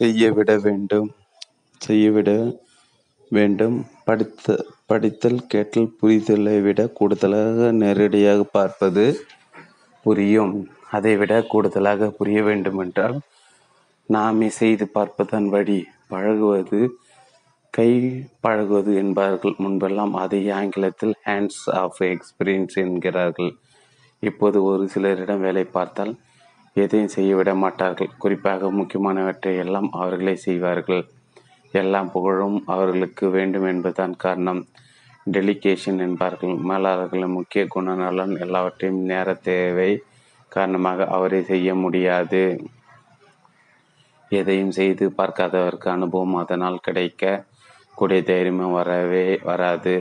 செய்ய 0.00 0.32
விட 0.32 0.58
வேண்டும். 0.58 1.08
செய்யவிட 1.80 2.30
வேண்டும். 3.30 3.76
படித்த 4.04 4.56
படித்தல் 4.86 5.46
கேட்டல் 5.46 5.94
புரிதலை 6.02 6.62
விட 6.62 6.88
கூடுதலாக 6.88 7.72
நேரடியாக 7.72 8.42
பார்ப்பது 8.56 9.04
புரியும். 10.06 10.54
அதைவிட 10.90 11.42
கூடுதலாக 11.42 12.10
புரிய 12.10 12.42
வேண்டுமென்றால் 12.42 13.16
நாமே 14.06 14.48
செய்து 14.48 14.88
பார்ப்பதன் 14.88 15.48
வழி 15.48 15.86
பழகுவது 16.08 16.98
கை 17.70 17.90
பழகுவது 18.40 18.94
என்பார்கள். 18.94 19.54
முன்பெல்லாம் 19.58 20.12
அதை 20.12 20.50
ஆங்கிலத்தில் 20.50 21.14
ஹேண்ட்ஸ் 21.24 21.70
ஆஃப் 21.72 21.98
எக்ஸ்பீரியன்ஸ் 21.98 22.74
என்கிறார்கள். 22.74 23.56
இப்போது 24.20 24.62
ஒரு 24.62 24.88
சிலரிடம் 24.94 25.40
வேலை 25.40 25.64
பார்த்தால் 25.64 26.16
எதையும் 26.72 27.08
செய்ய 27.08 27.36
விட 27.36 27.54
மாட்டார்கள். 27.54 28.10
குறிப்பாக 28.18 28.70
முக்கியமானவற்றை 28.70 29.58
எல்லாம் 29.58 29.90
அவர்களே 29.90 30.36
செய்வார்கள். 30.36 31.04
எல்லாம் 31.72 32.10
புகழும் 32.10 32.62
அவர்களுக்கு 32.66 33.28
வேண்டும் 33.28 33.66
என்பதுதான் 33.66 34.16
காரணம். 34.16 34.66
டெலிகேஷன் 35.32 35.98
என்பார்கள். 35.98 36.54
மேலாளர்களின் 36.68 37.32
முக்கிய 37.32 37.66
குணநலன் 37.74 38.40
எல்லாவற்றையும் 38.40 39.02
நேர 39.02 39.34
தேவை. 39.34 40.02
காரணமாக 40.48 41.06
அவரை 41.06 41.42
செய்ய 41.42 41.74
முடியாது. 41.74 42.42
எதையும் 44.28 44.70
செய்து 44.70 45.12
பார்க்காதவருக்கு 45.16 45.88
அனுபவம் 45.88 46.34
அதனால் 46.34 46.78
கிடைக்க 46.80 47.44
கூடிய 47.94 48.22
தைரியமும் 48.22 48.72
வரவே 48.72 49.26
வராது. 49.42 49.94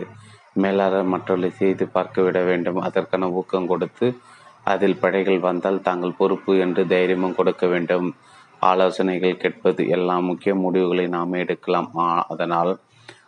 மேலாளர் 0.54 1.12
மற்றவர்களை 1.14 1.50
செய்து 1.52 1.88
பார்க்க 1.88 2.22
விட 2.22 2.40
வேண்டும். 2.44 2.80
அதற்கான 2.88 3.30
ஊக்கம் 3.30 3.68
கொடுத்து 3.68 4.08
அதில் 4.64 5.00
படைகள் 5.00 5.40
வந்தால் 5.40 5.82
தாங்கள் 5.82 6.18
பொறுப்பு 6.18 6.58
என்று 6.58 6.84
தைரியமும் 6.88 7.36
கொடுக்க 7.36 7.66
வேண்டும். 7.68 8.08
ஆலோசனைகள் 8.60 9.42
கேட்பது 9.44 9.88
எல்லா 9.88 10.20
முக்கிய 10.20 10.56
முடிவுகளை 10.56 11.08
நாம் 11.08 11.34
எடுக்கலாம். 11.34 11.90
அதனால் 12.34 12.80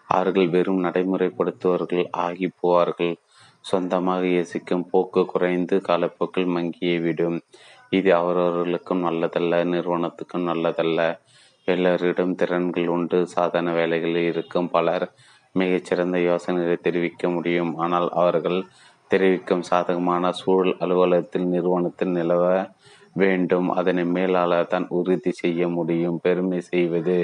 அவர்கள் 0.08 0.50
வெறும் 0.50 0.84
நடைமுறைப்படுத்துவர்கள் 0.84 2.06
ஆகி 2.26 2.48
போவார்கள். 2.62 3.16
சொந்தமாக 3.60 4.26
யோசிக்கும் 4.28 4.88
போக்கு 4.92 5.26
குறைந்து 5.26 5.82
காலப்போக்கில் 5.82 6.54
மங்கியே 6.56 7.02
விடும். 7.02 7.42
இது 7.92 8.10
அவரவர்களுக்கும் 8.14 9.06
நல்லதல்ல 9.08 9.62
நிறுவனத்துக்கும் 9.74 10.48
நல்லதல்ல. 10.52 11.02
எல்லோரிடம் 11.68 12.36
திறன்கள் 12.36 12.92
உண்டு 12.96 13.18
சாதன 13.28 13.74
வேலைகளில் 13.74 14.30
இருக்கும். 14.32 14.70
பலர் 14.70 15.06
மிகச்சிறந்த 15.56 16.18
யோசனைகளை 16.20 16.78
தெரிவிக்க 16.82 17.30
முடியும். 17.30 17.72
ஆனால் 17.76 18.08
அவர்கள் 18.22 18.60
தெரிவிக்கும் 19.12 19.68
சாதகமான 19.70 20.32
சூழல் 20.32 20.76
அலுவலகத்தில் 20.80 21.48
நிறுவனத்தில் 21.54 22.16
நிலவ 22.20 22.46
வேண்டும். 23.14 23.68
அதனை 23.80 24.04
மேலாளர் 24.18 24.72
தான் 24.74 24.88
உறுதி 24.90 25.32
செய்ய 25.42 25.68
முடியும். 25.68 26.18
பெருமை 26.26 26.60
செய்வது 26.62 27.18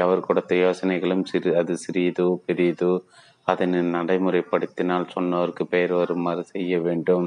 எவர் 0.00 0.26
கொடுத்த 0.26 0.52
யோசனைகளும் 0.54 1.24
சிறு 1.24 1.50
அது 1.56 1.74
சிறியதோ 1.84 2.26
பெரியதோ 2.46 2.92
அதனை 3.44 3.80
நடைமுறைப்படுத்தினால் 3.96 5.12
சொன்னவருக்கு 5.14 5.64
பெயர் 5.74 5.92
வருமாறு 5.92 6.42
செய்ய 6.44 6.78
வேண்டும். 6.80 7.26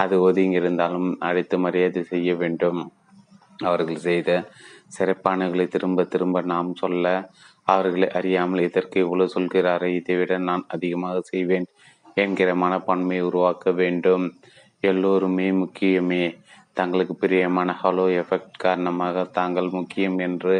அது 0.00 0.16
ஒதுங்கியிருந்தாலும் 0.26 1.10
அழைத்து 1.20 1.56
மரியாதை 1.58 2.02
செய்ய 2.04 2.30
வேண்டும். 2.34 2.80
அவர்கள் 3.62 4.04
செய்த 4.08 4.30
சிறப்பானவர்களை 4.96 5.66
திரும்ப 5.68 6.04
திரும்ப 6.04 6.38
நாம் 6.52 6.70
சொல்ல 6.74 7.06
அவர்களை 7.64 8.08
அறியாமல் 8.10 8.66
இதற்கு 8.68 8.96
இவ்வளவு 9.00 9.34
சொல்கிறாரே 9.34 9.88
இதைவிட 9.94 10.38
நான் 10.48 10.64
அதிகமாக 10.68 11.16
செய்வேன் 11.24 11.66
என்கிற 12.14 12.50
மனப்பான்மையை 12.54 13.24
உருவாக்க 13.26 13.72
வேண்டும். 13.72 14.24
எல்லோருமே 14.82 15.48
முக்கியமே. 15.62 16.24
தங்களுக்கு 16.72 17.14
பிரியமான 17.14 17.70
ஹலோ 17.82 18.06
எஃபெக்ட் 18.20 18.56
காரணமாக 18.58 19.24
தாங்கள் 19.30 19.68
முக்கியம் 19.68 20.18
என்று 20.18 20.54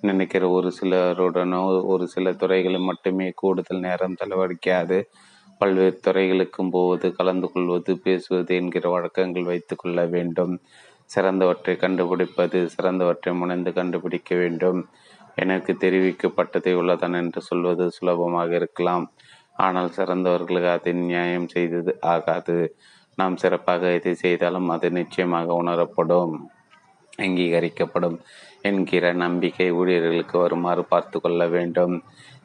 நினைக்கிற 0.00 0.44
ஒரு 0.48 0.68
சிலருடனோ 0.78 1.60
ஒரு 1.84 2.04
சில 2.08 2.32
துறைகளில் 2.32 2.88
மட்டுமே 2.90 3.26
கூடுதல் 3.34 3.84
நேரம் 3.86 4.18
செலவழிக்காது. 4.20 4.98
பல்வேறு 5.60 5.98
துறைகளுக்கும் 6.06 6.70
போவது 6.70 7.06
கலந்து 7.12 7.48
கொள்வது 7.52 7.92
பேசுவது 7.98 8.54
என்கிற 8.54 8.88
வழக்கங்கள் 8.88 9.48
வைத்து 9.50 9.74
கொள்ள 9.76 10.06
வேண்டும். 10.06 10.54
சிறந்தவற்றை 11.10 11.74
கண்டுபிடிப்பது 11.76 12.58
சிறந்தவற்றை 12.76 13.32
முனைந்து 13.34 13.72
கண்டுபிடிக்க 13.72 14.30
வேண்டும். 14.34 14.80
எனக்கு 15.34 15.72
தெரிவிக்கப்பட்டதை 15.80 16.72
உள்ளதான் 16.80 17.16
என்று 17.22 17.40
சொல்வது 17.40 17.84
சுலபமாக 17.90 18.50
இருக்கலாம். 18.54 19.06
ஆனால் 19.56 19.90
சிறந்தவர்களுக்கு 19.96 20.70
அதை 20.72 20.92
நியாயம் 20.92 21.48
செய்தது 21.48 21.92
ஆகாது. 22.14 22.58
நாம் 23.18 23.36
சிறப்பாக 23.36 23.92
எதை 23.98 24.14
செய்தாலும் 24.14 24.68
அது 24.68 24.88
நிச்சயமாக 24.90 25.54
உணரப்படும் 25.54 26.34
அங்கீகரிக்கப்படும் 27.18 28.16
என்கிற 28.62 29.04
நம்பிக்கை 29.24 29.68
ஊழியர்களுக்கு 29.72 30.36
வருமாறு 30.38 30.82
பார்த்து 30.84 31.16
கொள்ள 31.20 31.42
வேண்டும். 31.46 31.94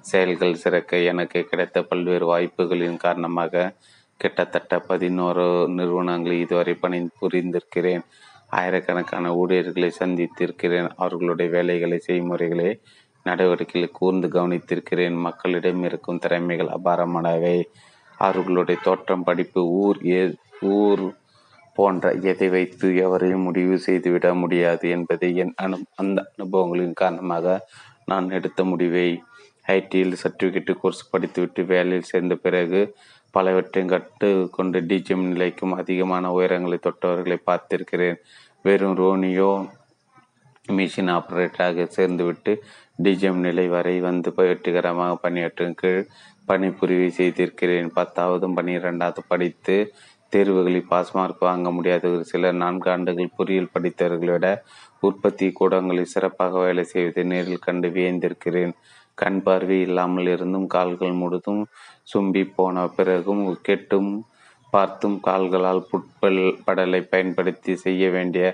செயல்கள் 0.02 0.62
சிறக்க 0.64 0.98
எனக்கு 1.12 1.40
கிடைத்த 1.44 1.84
பல்வேறு 1.84 2.38
வாய்ப்புகளின் 2.38 2.98
காரணமாக 2.98 3.74
கிட்டத்தட்ட 4.18 4.80
பதினோரு 4.80 5.46
நிறுவனங்களில் 5.70 6.40
இதுவரை 6.40 6.74
பணி 6.74 7.10
புரிந்திருக்கிறேன். 7.22 8.04
ஆயிரக்கணக்கான 8.50 9.36
ஊழியர்களை 9.36 9.92
சந்தித்திருக்கிறேன். 10.00 10.90
அவர்களுடைய 10.96 11.52
வேலைகளை 11.52 11.98
செய்முறைகளை 12.08 12.70
நடவடிக்கைகளை 13.24 13.88
கூர்ந்து 13.88 14.28
கவனித்திருக்கிறேன். 14.28 15.16
மக்களிடம் 15.18 15.84
இருக்கும் 15.84 16.20
திறமைகள் 16.20 16.76
அபாரமானவை. 16.78 17.58
அவர்களுடைய 18.18 18.82
தோற்றம் 18.84 19.24
படிப்பு 19.24 19.62
ஊர் 19.70 20.00
ஏ 20.06 20.22
ஊர் 20.62 21.04
போன்ற 21.74 22.12
எதை 22.22 22.50
வைத்து 22.50 22.88
எவரையும் 22.96 23.42
முடிவு 23.42 23.78
செய்துவிட 23.78 24.34
முடியாது 24.34 24.90
என்பதை 24.90 25.30
என் 25.36 25.54
அனு 25.62 25.78
அந்த 25.96 26.32
அனுபவங்களின் 26.34 26.94
காரணமாக 26.94 27.68
நான் 28.06 28.30
எடுத்த 28.30 28.64
முடிவை 28.64 29.08
ஐடியில் 29.78 30.20
சர்டிஃபிகேட் 30.24 30.72
கோர்ஸ் 30.82 31.10
படித்துவிட்டு 31.10 31.64
வேலையில் 31.74 32.10
சேர்ந்த 32.12 32.36
பிறகு 32.46 32.82
பலவற்றையும் 33.34 33.92
கட்டு 33.94 34.30
கொண்டு 34.52 34.78
டிஜிஎம் 34.82 35.28
நிலைக்கும் 35.32 35.76
அதிகமான 35.82 36.32
உயரங்களை 36.38 36.78
தொட்டவர்களை 36.88 37.38
பார்த்திருக்கிறேன். 37.50 38.18
வெறும் 38.66 38.98
ரோனியோ 38.98 39.52
மிஷின் 40.78 41.12
ஆப்ரேட்டராக 41.18 41.88
சேர்ந்துவிட்டு 41.98 42.54
டிஜிஎம் 43.04 43.44
நிலை 43.46 43.66
வரை 43.68 43.96
வந்து 44.00 44.30
வெற்றிகரமாக 44.36 45.14
பணியாற்றும் 45.16 45.78
கீழ் 45.82 46.08
பணிபுரிவை 46.48 47.10
செய்திருக்கிறேன். 47.20 47.90
பத்தாவதும் 47.96 48.56
பன்னிரெண்டாவது 48.58 49.22
படித்து 49.28 49.76
தேர்வுகளில் 50.34 50.90
பாஸ் 50.92 51.12
மார்க் 51.16 51.42
வாங்க 51.48 51.70
முடியாத 51.72 52.04
ஒரு 52.10 52.24
சிலர் 52.26 52.62
நான்கு 52.64 52.88
ஆண்டுகள் 52.92 53.36
பொறியியல் 53.38 53.74
படித்தவர்களை 53.74 54.34
விட 54.36 54.50
உற்பத்தி 55.08 55.48
கூடங்களில் 55.60 56.12
சிறப்பாக 56.14 56.60
வேலை 56.66 56.84
செய்வதை 56.92 57.24
நேரில் 57.32 57.66
கண்டு 57.66 57.88
வியந்திருக்கிறேன். 57.90 58.74
கண் 59.22 59.42
பார்வை 59.46 59.78
இல்லாமல் 59.88 60.30
இருந்தும் 60.36 60.68
கால்கள் 60.76 61.16
முழுதும் 61.22 61.64
சும்பி 62.12 62.44
போன 62.58 62.86
பிறகும் 62.98 63.44
கெட்டும் 63.68 64.12
பார்த்தும் 64.74 65.18
கால்களால் 65.28 65.88
புட்பல் 65.90 66.42
படலை 66.66 67.02
பயன்படுத்தி 67.14 67.74
செய்ய 67.86 68.04
வேண்டிய 68.10 68.46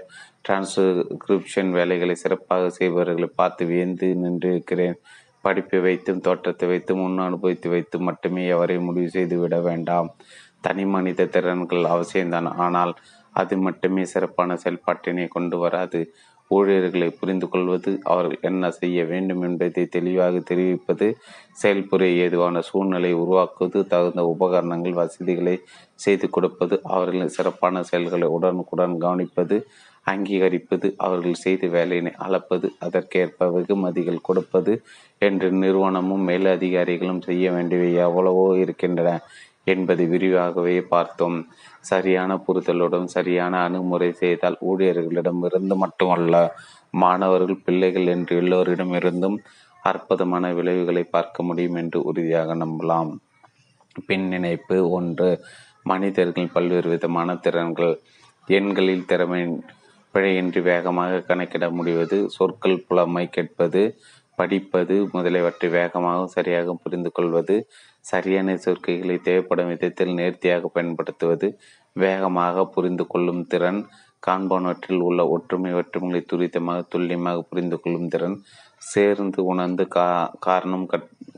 டிரான்ஸ்கிரிப்ஷன் 0.46 1.72
வேலைகளை 1.78 2.16
சிறப்பாக 2.24 2.70
செய்பவர்களை 2.78 3.30
பார்த்து 3.40 3.64
வியந்து 3.72 4.08
நின்றிருக்கிறேன். 4.24 4.98
படிப்பை 5.46 5.80
வைத்தும் 5.86 6.24
தோற்றத்தை 6.28 6.68
வைத்தும் 6.72 7.02
முன் 7.02 7.22
அனுபவித்து 7.26 7.68
வைத்து 7.74 7.98
மட்டுமே 8.08 8.46
அவரை 8.56 8.78
முடிவு 8.88 9.10
செய்து 9.10 9.36
விட 9.42 9.56
வேண்டாம். 9.68 10.10
தனி 10.66 10.86
மனித 10.94 11.28
திறன்கள் 11.36 11.86
அவசியம்தான். 11.94 12.50
ஆனால் 12.66 12.94
அது 13.36 13.56
மட்டுமே 13.66 14.04
சிறப்பான 14.14 14.58
செயல்பாட்டினை 14.64 15.28
கொண்டு 15.36 15.58
வராது. 15.66 16.02
ஊழியர்களை 16.52 17.10
புரிந்து 17.12 17.48
கொள்வது 17.50 17.92
அவர்கள் 18.04 18.40
என்ன 18.42 18.70
செய்ய 18.72 19.00
வேண்டும் 19.06 19.42
என்பதை 19.42 19.84
தெளிவாக 19.88 20.42
தெரிவிப்பது 20.50 21.08
செயல்புரிய 21.54 22.24
ஏதுவான 22.26 22.62
சூழ்நிலை 22.62 23.12
உருவாக்குவது 23.14 23.82
தகுந்த 23.88 24.24
உபகரணங்கள் 24.26 25.00
வசதிகளை 25.02 25.56
செய்து 26.00 26.28
கொடுப்பது 26.30 26.78
அவர்களின் 26.86 27.36
சிறப்பான 27.38 27.84
செயல்களை 27.84 28.30
உடனுக்குடன் 28.30 28.96
கவனிப்பது 28.98 29.58
அங்கீகரிப்பது 30.06 30.88
அவர்கள் 30.98 31.42
செய்த 31.42 31.68
வேலையினை 31.68 32.12
அளப்பது 32.18 32.68
அதற்கேற்ப 32.80 33.50
வெகுமதிகள் 33.50 34.20
கொடுப்பது 34.22 34.74
என்று 35.22 35.48
நிறுவனமும் 35.64 36.24
மேலதிகாரிகளும் 36.30 37.22
செய்ய 37.22 37.52
வேண்டியவை 37.52 37.90
எவ்வளவோ 38.06 38.46
இருக்கின்றன. 38.58 39.12
என்பதை 39.74 40.06
விரிவாகவே 40.06 40.76
பார்த்தோம். 40.94 41.38
சரியான 41.82 42.32
புரிதலுடன் 42.46 43.08
சரியான 43.16 43.54
அணுகுமுறை 43.64 44.10
செய்தால் 44.14 44.58
ஊழியர்களிடமிருந்து 44.70 45.76
மட்டுமல்ல 45.76 46.36
மாணவர்கள் 46.94 47.64
பிள்ளைகள் 47.66 48.08
என்று 48.08 48.34
எல்லோரிடமிருந்தும் 48.42 49.38
அற்புதமான 49.84 50.46
விளைவுகளை 50.54 51.04
பார்க்க 51.16 51.44
முடியும் 51.44 51.76
என்று 51.76 52.00
உறுதியாக 52.10 52.56
நம்பலாம். 52.56 53.12
பின் 54.08 54.26
நினைப்பு 54.28 54.78
ஒன்று 54.90 55.30
மனிதர்கள் 55.84 56.54
பல்வேறு 56.54 56.90
விதமான 56.90 57.36
திறன்கள். 57.46 57.94
எண்களில் 58.48 59.10
திறமை 59.12 59.42
பிழையின்றி 60.14 60.62
வேகமாக 60.62 61.24
கணக்கிட 61.30 61.66
முடிவது 61.70 62.18
சொற்கள் 62.36 62.84
புலமை 62.88 63.24
கேட்பது 63.30 63.82
படிப்பது 64.40 64.96
முதலியவற்றை 65.14 65.68
வேகமாக 65.70 66.22
சரியாக 66.28 66.76
புரிந்து 66.84 67.10
கொள்வது 67.12 67.56
சரியான 68.08 68.56
சொற்கைகளை 68.58 69.16
தேவைப்படும் 69.20 69.70
விதத்தில் 69.70 70.14
நேர்த்தியாக 70.14 70.70
பயன்படுத்துவது 70.74 71.48
வேகமாக 71.96 72.66
புரிந்து 72.66 73.06
கொள்ளும் 73.08 73.44
திறன் 73.46 73.82
காண்பனவற்றில் 74.24 75.02
உள்ள 75.02 75.22
ஒற்றுமை 75.30 75.72
ஒற்றுமைகளை 75.74 76.22
துரிதமாக 76.24 76.86
துல்லியமாக 76.90 77.42
புரிந்து 77.42 77.78
கொள்ளும் 77.80 78.10
திறன் 78.10 78.38
சேர்ந்து 78.86 79.42
உணர்ந்து 79.44 79.86
கா 79.88 80.08
காரணம் 80.40 80.86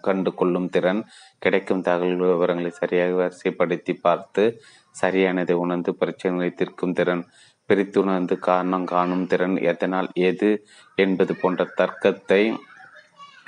கண்டு 0.01 0.31
கொள்ளும் 0.33 0.69
திறன் 0.69 1.01
கிடைக்கும் 1.39 1.81
தகவல் 1.81 2.23
விவரங்களை 2.23 2.71
சரியாக 2.71 3.13
வரிசைப்படுத்தி 3.15 3.93
பார்த்து 4.01 4.43
சரியானதை 4.95 5.55
உணர்ந்து 5.55 5.91
பிரச்சனைகளை 5.93 6.51
தீர்க்கும் 6.53 6.93
திறன் 6.93 7.23
பிரித்துணர்ந்து 7.69 8.35
காரணம் 8.39 8.85
காணும் 8.85 9.25
திறன் 9.27 9.55
எதனால் 9.63 10.09
எது 10.21 10.49
என்பது 10.97 11.33
போன்ற 11.35 11.67
தர்க்கத்தை 11.77 12.41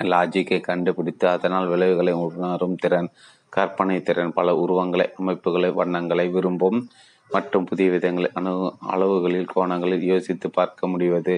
லாஜிக்கை 0.00 0.58
கண்டுபிடித்து 0.60 1.26
அதனால் 1.28 1.66
விளைவுகளை 1.66 2.12
உணரும் 2.12 2.76
திறன் 2.76 3.10
கற்பனை 3.52 3.96
திறன் 4.02 4.32
பல 4.32 4.54
உருவங்களை 4.54 5.06
அமைப்புகளை 5.18 5.70
வண்ணங்களை 5.70 6.26
விரும்பும் 6.30 6.78
மற்றும் 7.30 7.64
புதிய 7.64 7.90
விதங்களை 7.90 8.28
அணு 8.32 8.52
அளவுகளில் 8.80 9.52
கோணங்களில் 9.54 10.02
யோசித்து 10.02 10.50
பார்க்க 10.50 10.88
முடிவது. 10.88 11.34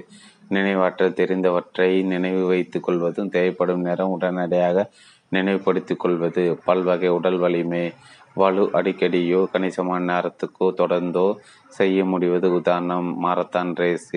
நினைவாற்றல் 0.50 1.18
தெரிந்தவற்றை 1.20 1.90
நினைவு 2.02 2.42
வைத்துக் 2.46 2.82
கொள்வதும் 2.82 3.28
தேவைப்படும் 3.28 3.84
நேரம் 3.86 4.14
உடனடியாக 4.16 4.86
நினைவுபடுத்திக் 5.28 6.02
கொள்வது. 6.02 6.42
பல்வகை 6.64 7.08
உடல் 7.08 7.38
வலிமை 7.38 7.84
வலு 8.36 8.64
அடிக்கடியோ 8.72 9.40
கணிசமான 9.52 10.00
நேரத்துக்கோ 10.12 10.66
தொடர்ந்தோ 10.80 11.26
செய்ய 11.68 12.04
முடிவது 12.04 12.48
உதாரணம் 12.52 13.08
மாரத்தான் 13.24 13.70
ரேஸ் 13.74 14.14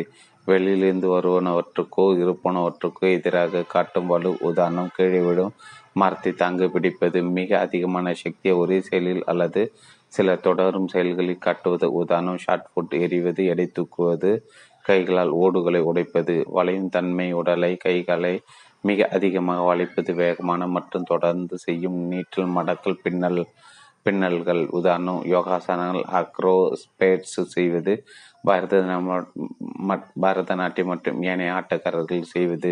வெளியிலிருந்து 0.47 1.07
வருவனவற்றுக்கோ 1.15 2.05
இருப்பனவற்றுக்கோ 2.23 3.05
எதிராக 3.17 3.63
காட்டும் 3.73 4.09
வலு 4.13 4.31
உதாரணம் 4.49 4.93
கீழே 4.95 5.21
விடும் 5.27 5.53
மரத்தை 5.93 6.31
தாங்க 6.33 6.67
பிடிப்பது 6.67 7.19
மிக 7.37 7.51
அதிகமான 7.65 8.13
சக்தியை 8.23 8.53
ஒரே 8.57 8.77
செயலில் 8.81 9.23
அல்லது 9.25 9.61
சில 10.13 10.35
தொடரும் 10.47 10.89
செயல்களில் 10.93 11.43
காட்டுவது 11.45 11.87
உதாரணம். 12.01 12.41
ஷார்ட் 12.45 12.67
புட் 12.73 12.93
எறிவது 13.05 13.41
எடை 13.45 13.65
தூக்குவது 13.77 14.31
கைகளால் 14.85 15.31
ஓடுகளை 15.43 15.81
உடைப்பது 15.89 16.35
வளையும் 16.57 16.89
தன்மை 16.89 17.27
உடலை 17.33 17.71
கைகளை 17.85 18.33
மிக 18.83 19.07
அதிகமாக 19.17 19.65
வளைப்பது 19.69 20.11
வேகமான 20.15 20.67
மற்றும் 20.75 21.09
தொடர்ந்து 21.11 21.55
செய்யும் 21.65 21.97
நீற்றல் 22.11 22.53
மடக்கல் 22.57 23.01
பின்னல் 23.03 23.41
பின்னல்கள் 24.05 24.61
உதாரணம். 24.77 25.21
யோகாசனங்கள் 25.33 26.05
அக்ரோ 26.19 26.53
ஸ்பேட்ஸ் 26.81 27.39
பாரத 28.47 28.75
பரதநாட்டியம் 28.81 30.23
பரதநாட்டியம் 30.23 30.91
மற்றும் 30.91 31.19
ஏனைய 31.23 31.53
ஆட்டக்காரர்கள் 31.53 32.31
செய்வது 32.31 32.71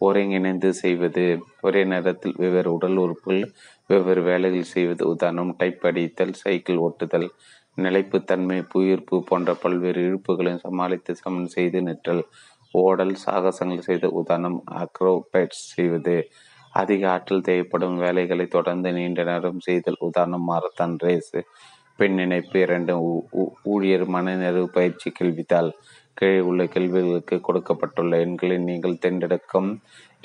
ஒருங்கிணைந்து 0.00 0.70
செய்வது 0.74 1.24
ஒரே 1.60 1.82
நேரத்தில் 1.84 2.38
வெவ்வேறு 2.38 2.70
உடல் 2.72 2.98
உறுப்புகள் 2.98 3.42
வெவ்வேறு 3.90 4.22
வேலைகள் 4.22 4.72
செய்வது 4.72 5.02
உதாரணம் 5.06 5.52
டைப் 5.58 5.84
அடித்தல் 5.86 6.38
சைக்கிள் 6.40 6.80
ஓட்டுதல் 6.80 7.28
நிலைப்புத்தன்மை 7.78 8.58
புயிர்ப்பு 8.68 9.18
போன்ற 9.22 9.52
பல்வேறு 9.54 10.00
இழுப்புகளையும் 10.00 10.64
சமாளித்து 10.64 11.12
சமன் 11.14 11.48
செய்து 11.48 11.80
நிற்றல் 11.82 12.24
ஓடல் 12.74 13.14
சாகசங்கள் 13.22 13.86
செய்த 13.86 14.06
உதாரணம் 14.12 14.58
அக்ரோபேட்ஸ் 14.80 15.62
செய்வது 15.72 16.16
அதிக 16.74 17.02
ஆற்றல் 17.08 17.46
தேவைப்படும் 17.48 17.96
வேலைகளை 17.98 18.46
தொடர்ந்து 18.48 18.90
நீண்ட 18.92 19.22
நேரம் 19.24 19.60
செய்தல் 19.60 19.98
உதாரணம் 20.00 20.46
மாரத்தான் 20.50 20.94
ரேஸ் 21.02 21.34
பெண் 22.02 22.20
இணைப்பு 22.22 22.58
இரண்டு 22.66 22.94
ஊழியர் 23.72 24.06
மனநிறைவு 24.14 24.68
பயிற்சி 24.76 25.08
கேள்வித்தாள் 25.18 25.68
கீழே 26.18 26.40
உள்ள 26.48 26.62
கேள்விகளுக்கு 26.72 27.36
கொடுக்கப்பட்டுள்ள 27.46 28.18
எண்களை 28.24 28.56
நீங்கள் 28.70 29.00
தேர்ந்தெடுக்கும் 29.02 29.68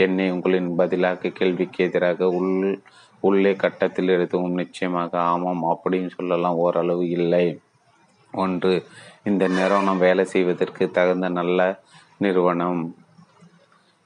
எண்ணை 0.05 0.25
உங்களின் 0.35 0.69
பதிலாக 0.79 1.31
கேள்விக்கு 1.39 1.85
எதிராக 1.87 2.29
உள் 2.39 2.55
உள்ளே 3.23 3.51
கட்டத்தில் 3.63 4.13
எடுத்தும் 4.15 4.59
நிச்சயமாக 4.61 5.13
ஆமாம் 5.31 5.63
அப்படின்னு 5.73 6.09
சொல்லலாம். 6.17 6.59
ஓரளவு 6.65 7.05
இல்லை. 7.17 7.45
ஒன்று 8.33 8.73
இந்த 9.29 9.43
நிறுவனம் 9.57 10.03
வேலை 10.05 10.25
செய்வதற்கு 10.33 10.85
தகுந்த 10.97 11.29
நல்ல 11.39 11.59
நிறுவனம். 12.25 12.81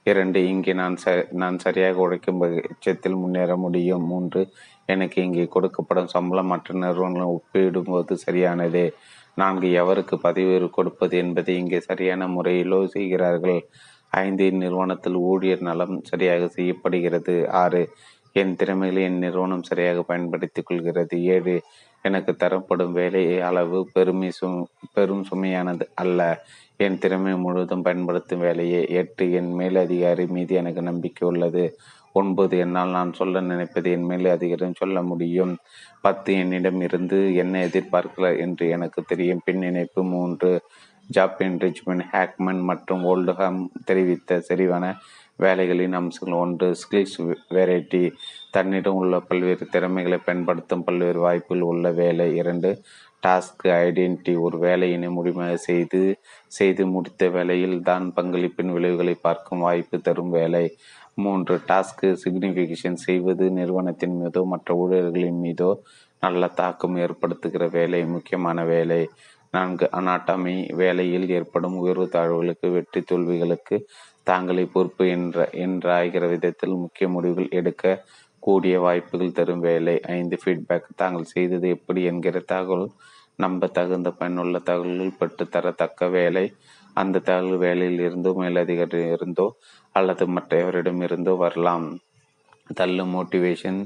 இரண்டு 0.06 0.38
இங்கே 0.52 0.72
நான் 0.80 0.96
ச 1.02 1.12
நான் 1.42 1.58
சரியாக 1.64 2.04
உழைக்கும் 2.04 2.40
பட்சத்தில் 2.42 3.20
முன்னேற 3.22 3.50
முடியும். 3.64 4.06
மூன்று 4.12 4.40
எனக்கு 4.86 5.22
இங்கே 5.22 5.48
கொடுக்கப்படும் 5.54 6.06
சம்பளம் 6.06 6.46
மற்ற 6.46 6.74
நிறுவனங்களும் 6.74 7.34
ஒப்பிடும்போது 7.34 8.16
சரியானதே. 8.26 8.90
நான்கு 9.34 9.68
எவருக்கு 9.68 10.14
பதவி 10.16 10.68
கொடுப்பது 10.68 11.18
என்பதை 11.18 11.56
இங்கே 11.56 11.80
சரியான 11.80 12.26
முறையிலோ 12.26 12.84
செய்கிறார்கள். 12.86 13.60
ஐந்து 14.10 14.52
நிறுவனத்தில் 14.52 15.14
ஊழியர் 15.14 15.62
நலம் 15.62 16.00
சரியாக 16.02 16.48
செய்யப்படுகிறது. 16.48 17.50
ஆறு 17.50 17.88
என் 18.32 18.56
திறமைகளை 18.56 19.02
என் 19.02 19.18
நிறுவனம் 19.18 19.62
சரியாக 19.62 20.02
பயன்படுத்திக் 20.02 20.66
கொள்கிறது. 20.66 21.22
ஏழு 21.22 21.62
எனக்கு 22.02 22.36
தரப்படும் 22.36 22.92
வேலை 22.92 23.40
அளவு 23.40 23.88
பெருமை 23.92 24.30
சு 24.40 24.66
பெரும் 24.92 25.24
சுமையானது 25.30 25.82
அல்ல. 25.94 26.44
என் 26.76 26.98
திறமை 26.98 27.34
முழுவதும் 27.34 27.82
பயன்படுத்தும் 27.82 28.38
வேலையே. 28.38 28.86
எட்டு 28.88 29.32
என் 29.32 29.52
மேலதிகாரி 29.54 30.26
மீது 30.26 30.54
எனக்கு 30.54 30.82
நம்பிக்கை 30.82 31.28
உள்ளது. 31.28 31.78
ஒன்பது 32.12 32.58
என்னால் 32.58 32.88
நான் 32.88 33.12
சொல்ல 33.12 33.40
நினைப்பது 33.40 33.90
என் 33.90 34.02
மேலே 34.02 34.30
அதிகாரம் 34.30 34.74
சொல்ல 34.74 35.02
முடியும். 35.02 35.56
பத்து 36.00 36.34
என்னிடம் 36.34 36.80
இருந்து 36.80 37.34
என்ன 37.34 37.66
எதிர்பார்க்கல 37.66 38.38
என்று 38.38 38.68
எனக்கு 38.68 39.02
தெரியும். 39.02 39.42
பின் 39.44 39.62
இணைப்பு 39.62 40.04
மூன்று. 40.04 40.50
ஜாப் 41.16 41.38
என்ரிச்மெண்ட் 41.38 42.04
ஹேக்மன் 42.12 42.60
மற்றும் 42.60 43.04
ஓல்டுஹாம் 43.04 43.68
தெரிவித்த 43.84 44.42
செறிவான 44.48 44.84
வேலைகளின் 45.36 45.92
அம்சங்கள் 45.92 46.38
ஒன்று. 46.38 46.76
Skills 46.82 47.16
variety. 47.50 48.02
தன்னிடம் 48.50 48.94
உள்ள 48.94 49.20
பல்வேறு 49.20 49.66
திறமைகளை 49.66 50.18
பயன்படுத்தும் 50.18 50.84
பல்வேறு 50.84 51.20
வாய்ப்புகள் 51.20 51.62
உள்ள 51.62 51.90
வேலை. 51.90 52.36
இரண்டு. 52.36 52.70
Task 53.26 53.66
identity. 53.82 54.38
ஒரு 54.40 54.58
வேலையினை 54.58 55.10
முழுமையாக 55.10 55.56
செய்து 55.56 56.00
செய்து 56.48 56.86
முடித்த 56.86 57.28
வேலையில் 57.28 57.82
தான் 57.82 58.12
பங்களிப்பின் 58.16 58.72
விளைவுகளை 58.72 59.14
பார்க்கும் 59.20 59.58
வாய்ப்பு 59.58 60.00
தரும் 60.00 60.30
வேலை. 60.30 60.64
மூன்று 61.18 61.54
டாஸ்க் 61.68 62.04
சிக்னிஃபிகேஷன் 62.22 62.98
செய்வது 63.06 63.44
நிறுவனத்தின் 63.50 64.16
மீதோ 64.20 64.42
மற்ற 64.44 64.74
ஊழியர்களின் 64.74 65.40
மீதோ 65.40 65.70
நல்ல 66.22 66.46
தாக்கம் 66.46 66.96
ஏற்படுத்துகிற 66.96 67.64
வேலை 67.70 68.00
முக்கியமான 68.06 68.64
வேலை. 68.64 69.00
நான்கு 69.54 69.86
அனாட்டமி 69.92 70.56
வேலையில் 70.74 71.26
ஏற்படும் 71.28 71.76
உயர்வு 71.76 72.06
தாழ்வுகளுக்கு 72.12 72.68
வெற்றி 72.70 73.00
தோல்விகளுக்கு 73.00 73.76
தாங்களே 74.22 74.64
பொறுப்பு 74.64 75.04
என்ற 75.08 75.48
என்றாகிற 75.64 76.24
விதத்தில் 76.28 76.74
முக்கிய 76.74 77.06
முடிவுகள் 77.08 77.48
எடுக்க 77.50 78.04
கூடிய 78.42 78.76
வாய்ப்புகள் 78.80 79.32
தரும் 79.32 79.60
வேலை. 79.60 79.96
ஐந்து 80.18 80.36
ஃபீட்பேக் 80.42 80.88
தாங்கள் 80.96 81.32
செய்தது 81.34 81.68
எப்படி 81.68 82.02
என்கிற 82.04 82.38
தகவல் 82.52 82.86
நம்ப 83.36 83.66
தகுந்த 83.66 84.08
பயனுள்ள 84.10 84.56
தகவல்கள் 84.58 85.18
பெற்று 85.18 85.44
தரத்தக்க 85.46 86.10
வேலை. 86.10 86.46
அந்த 86.96 87.22
தகவல் 87.28 87.58
வேலையில் 87.58 88.00
இருந்தோ 88.00 88.30
மேலதிகாரி 88.36 88.98
இருந்தோ 89.16 89.46
அல்லது 89.92 90.26
மற்ற 90.26 90.60
வரலாம். 91.36 91.98
தள்ளு 92.74 93.04
மோட்டிவேஷன் 93.06 93.80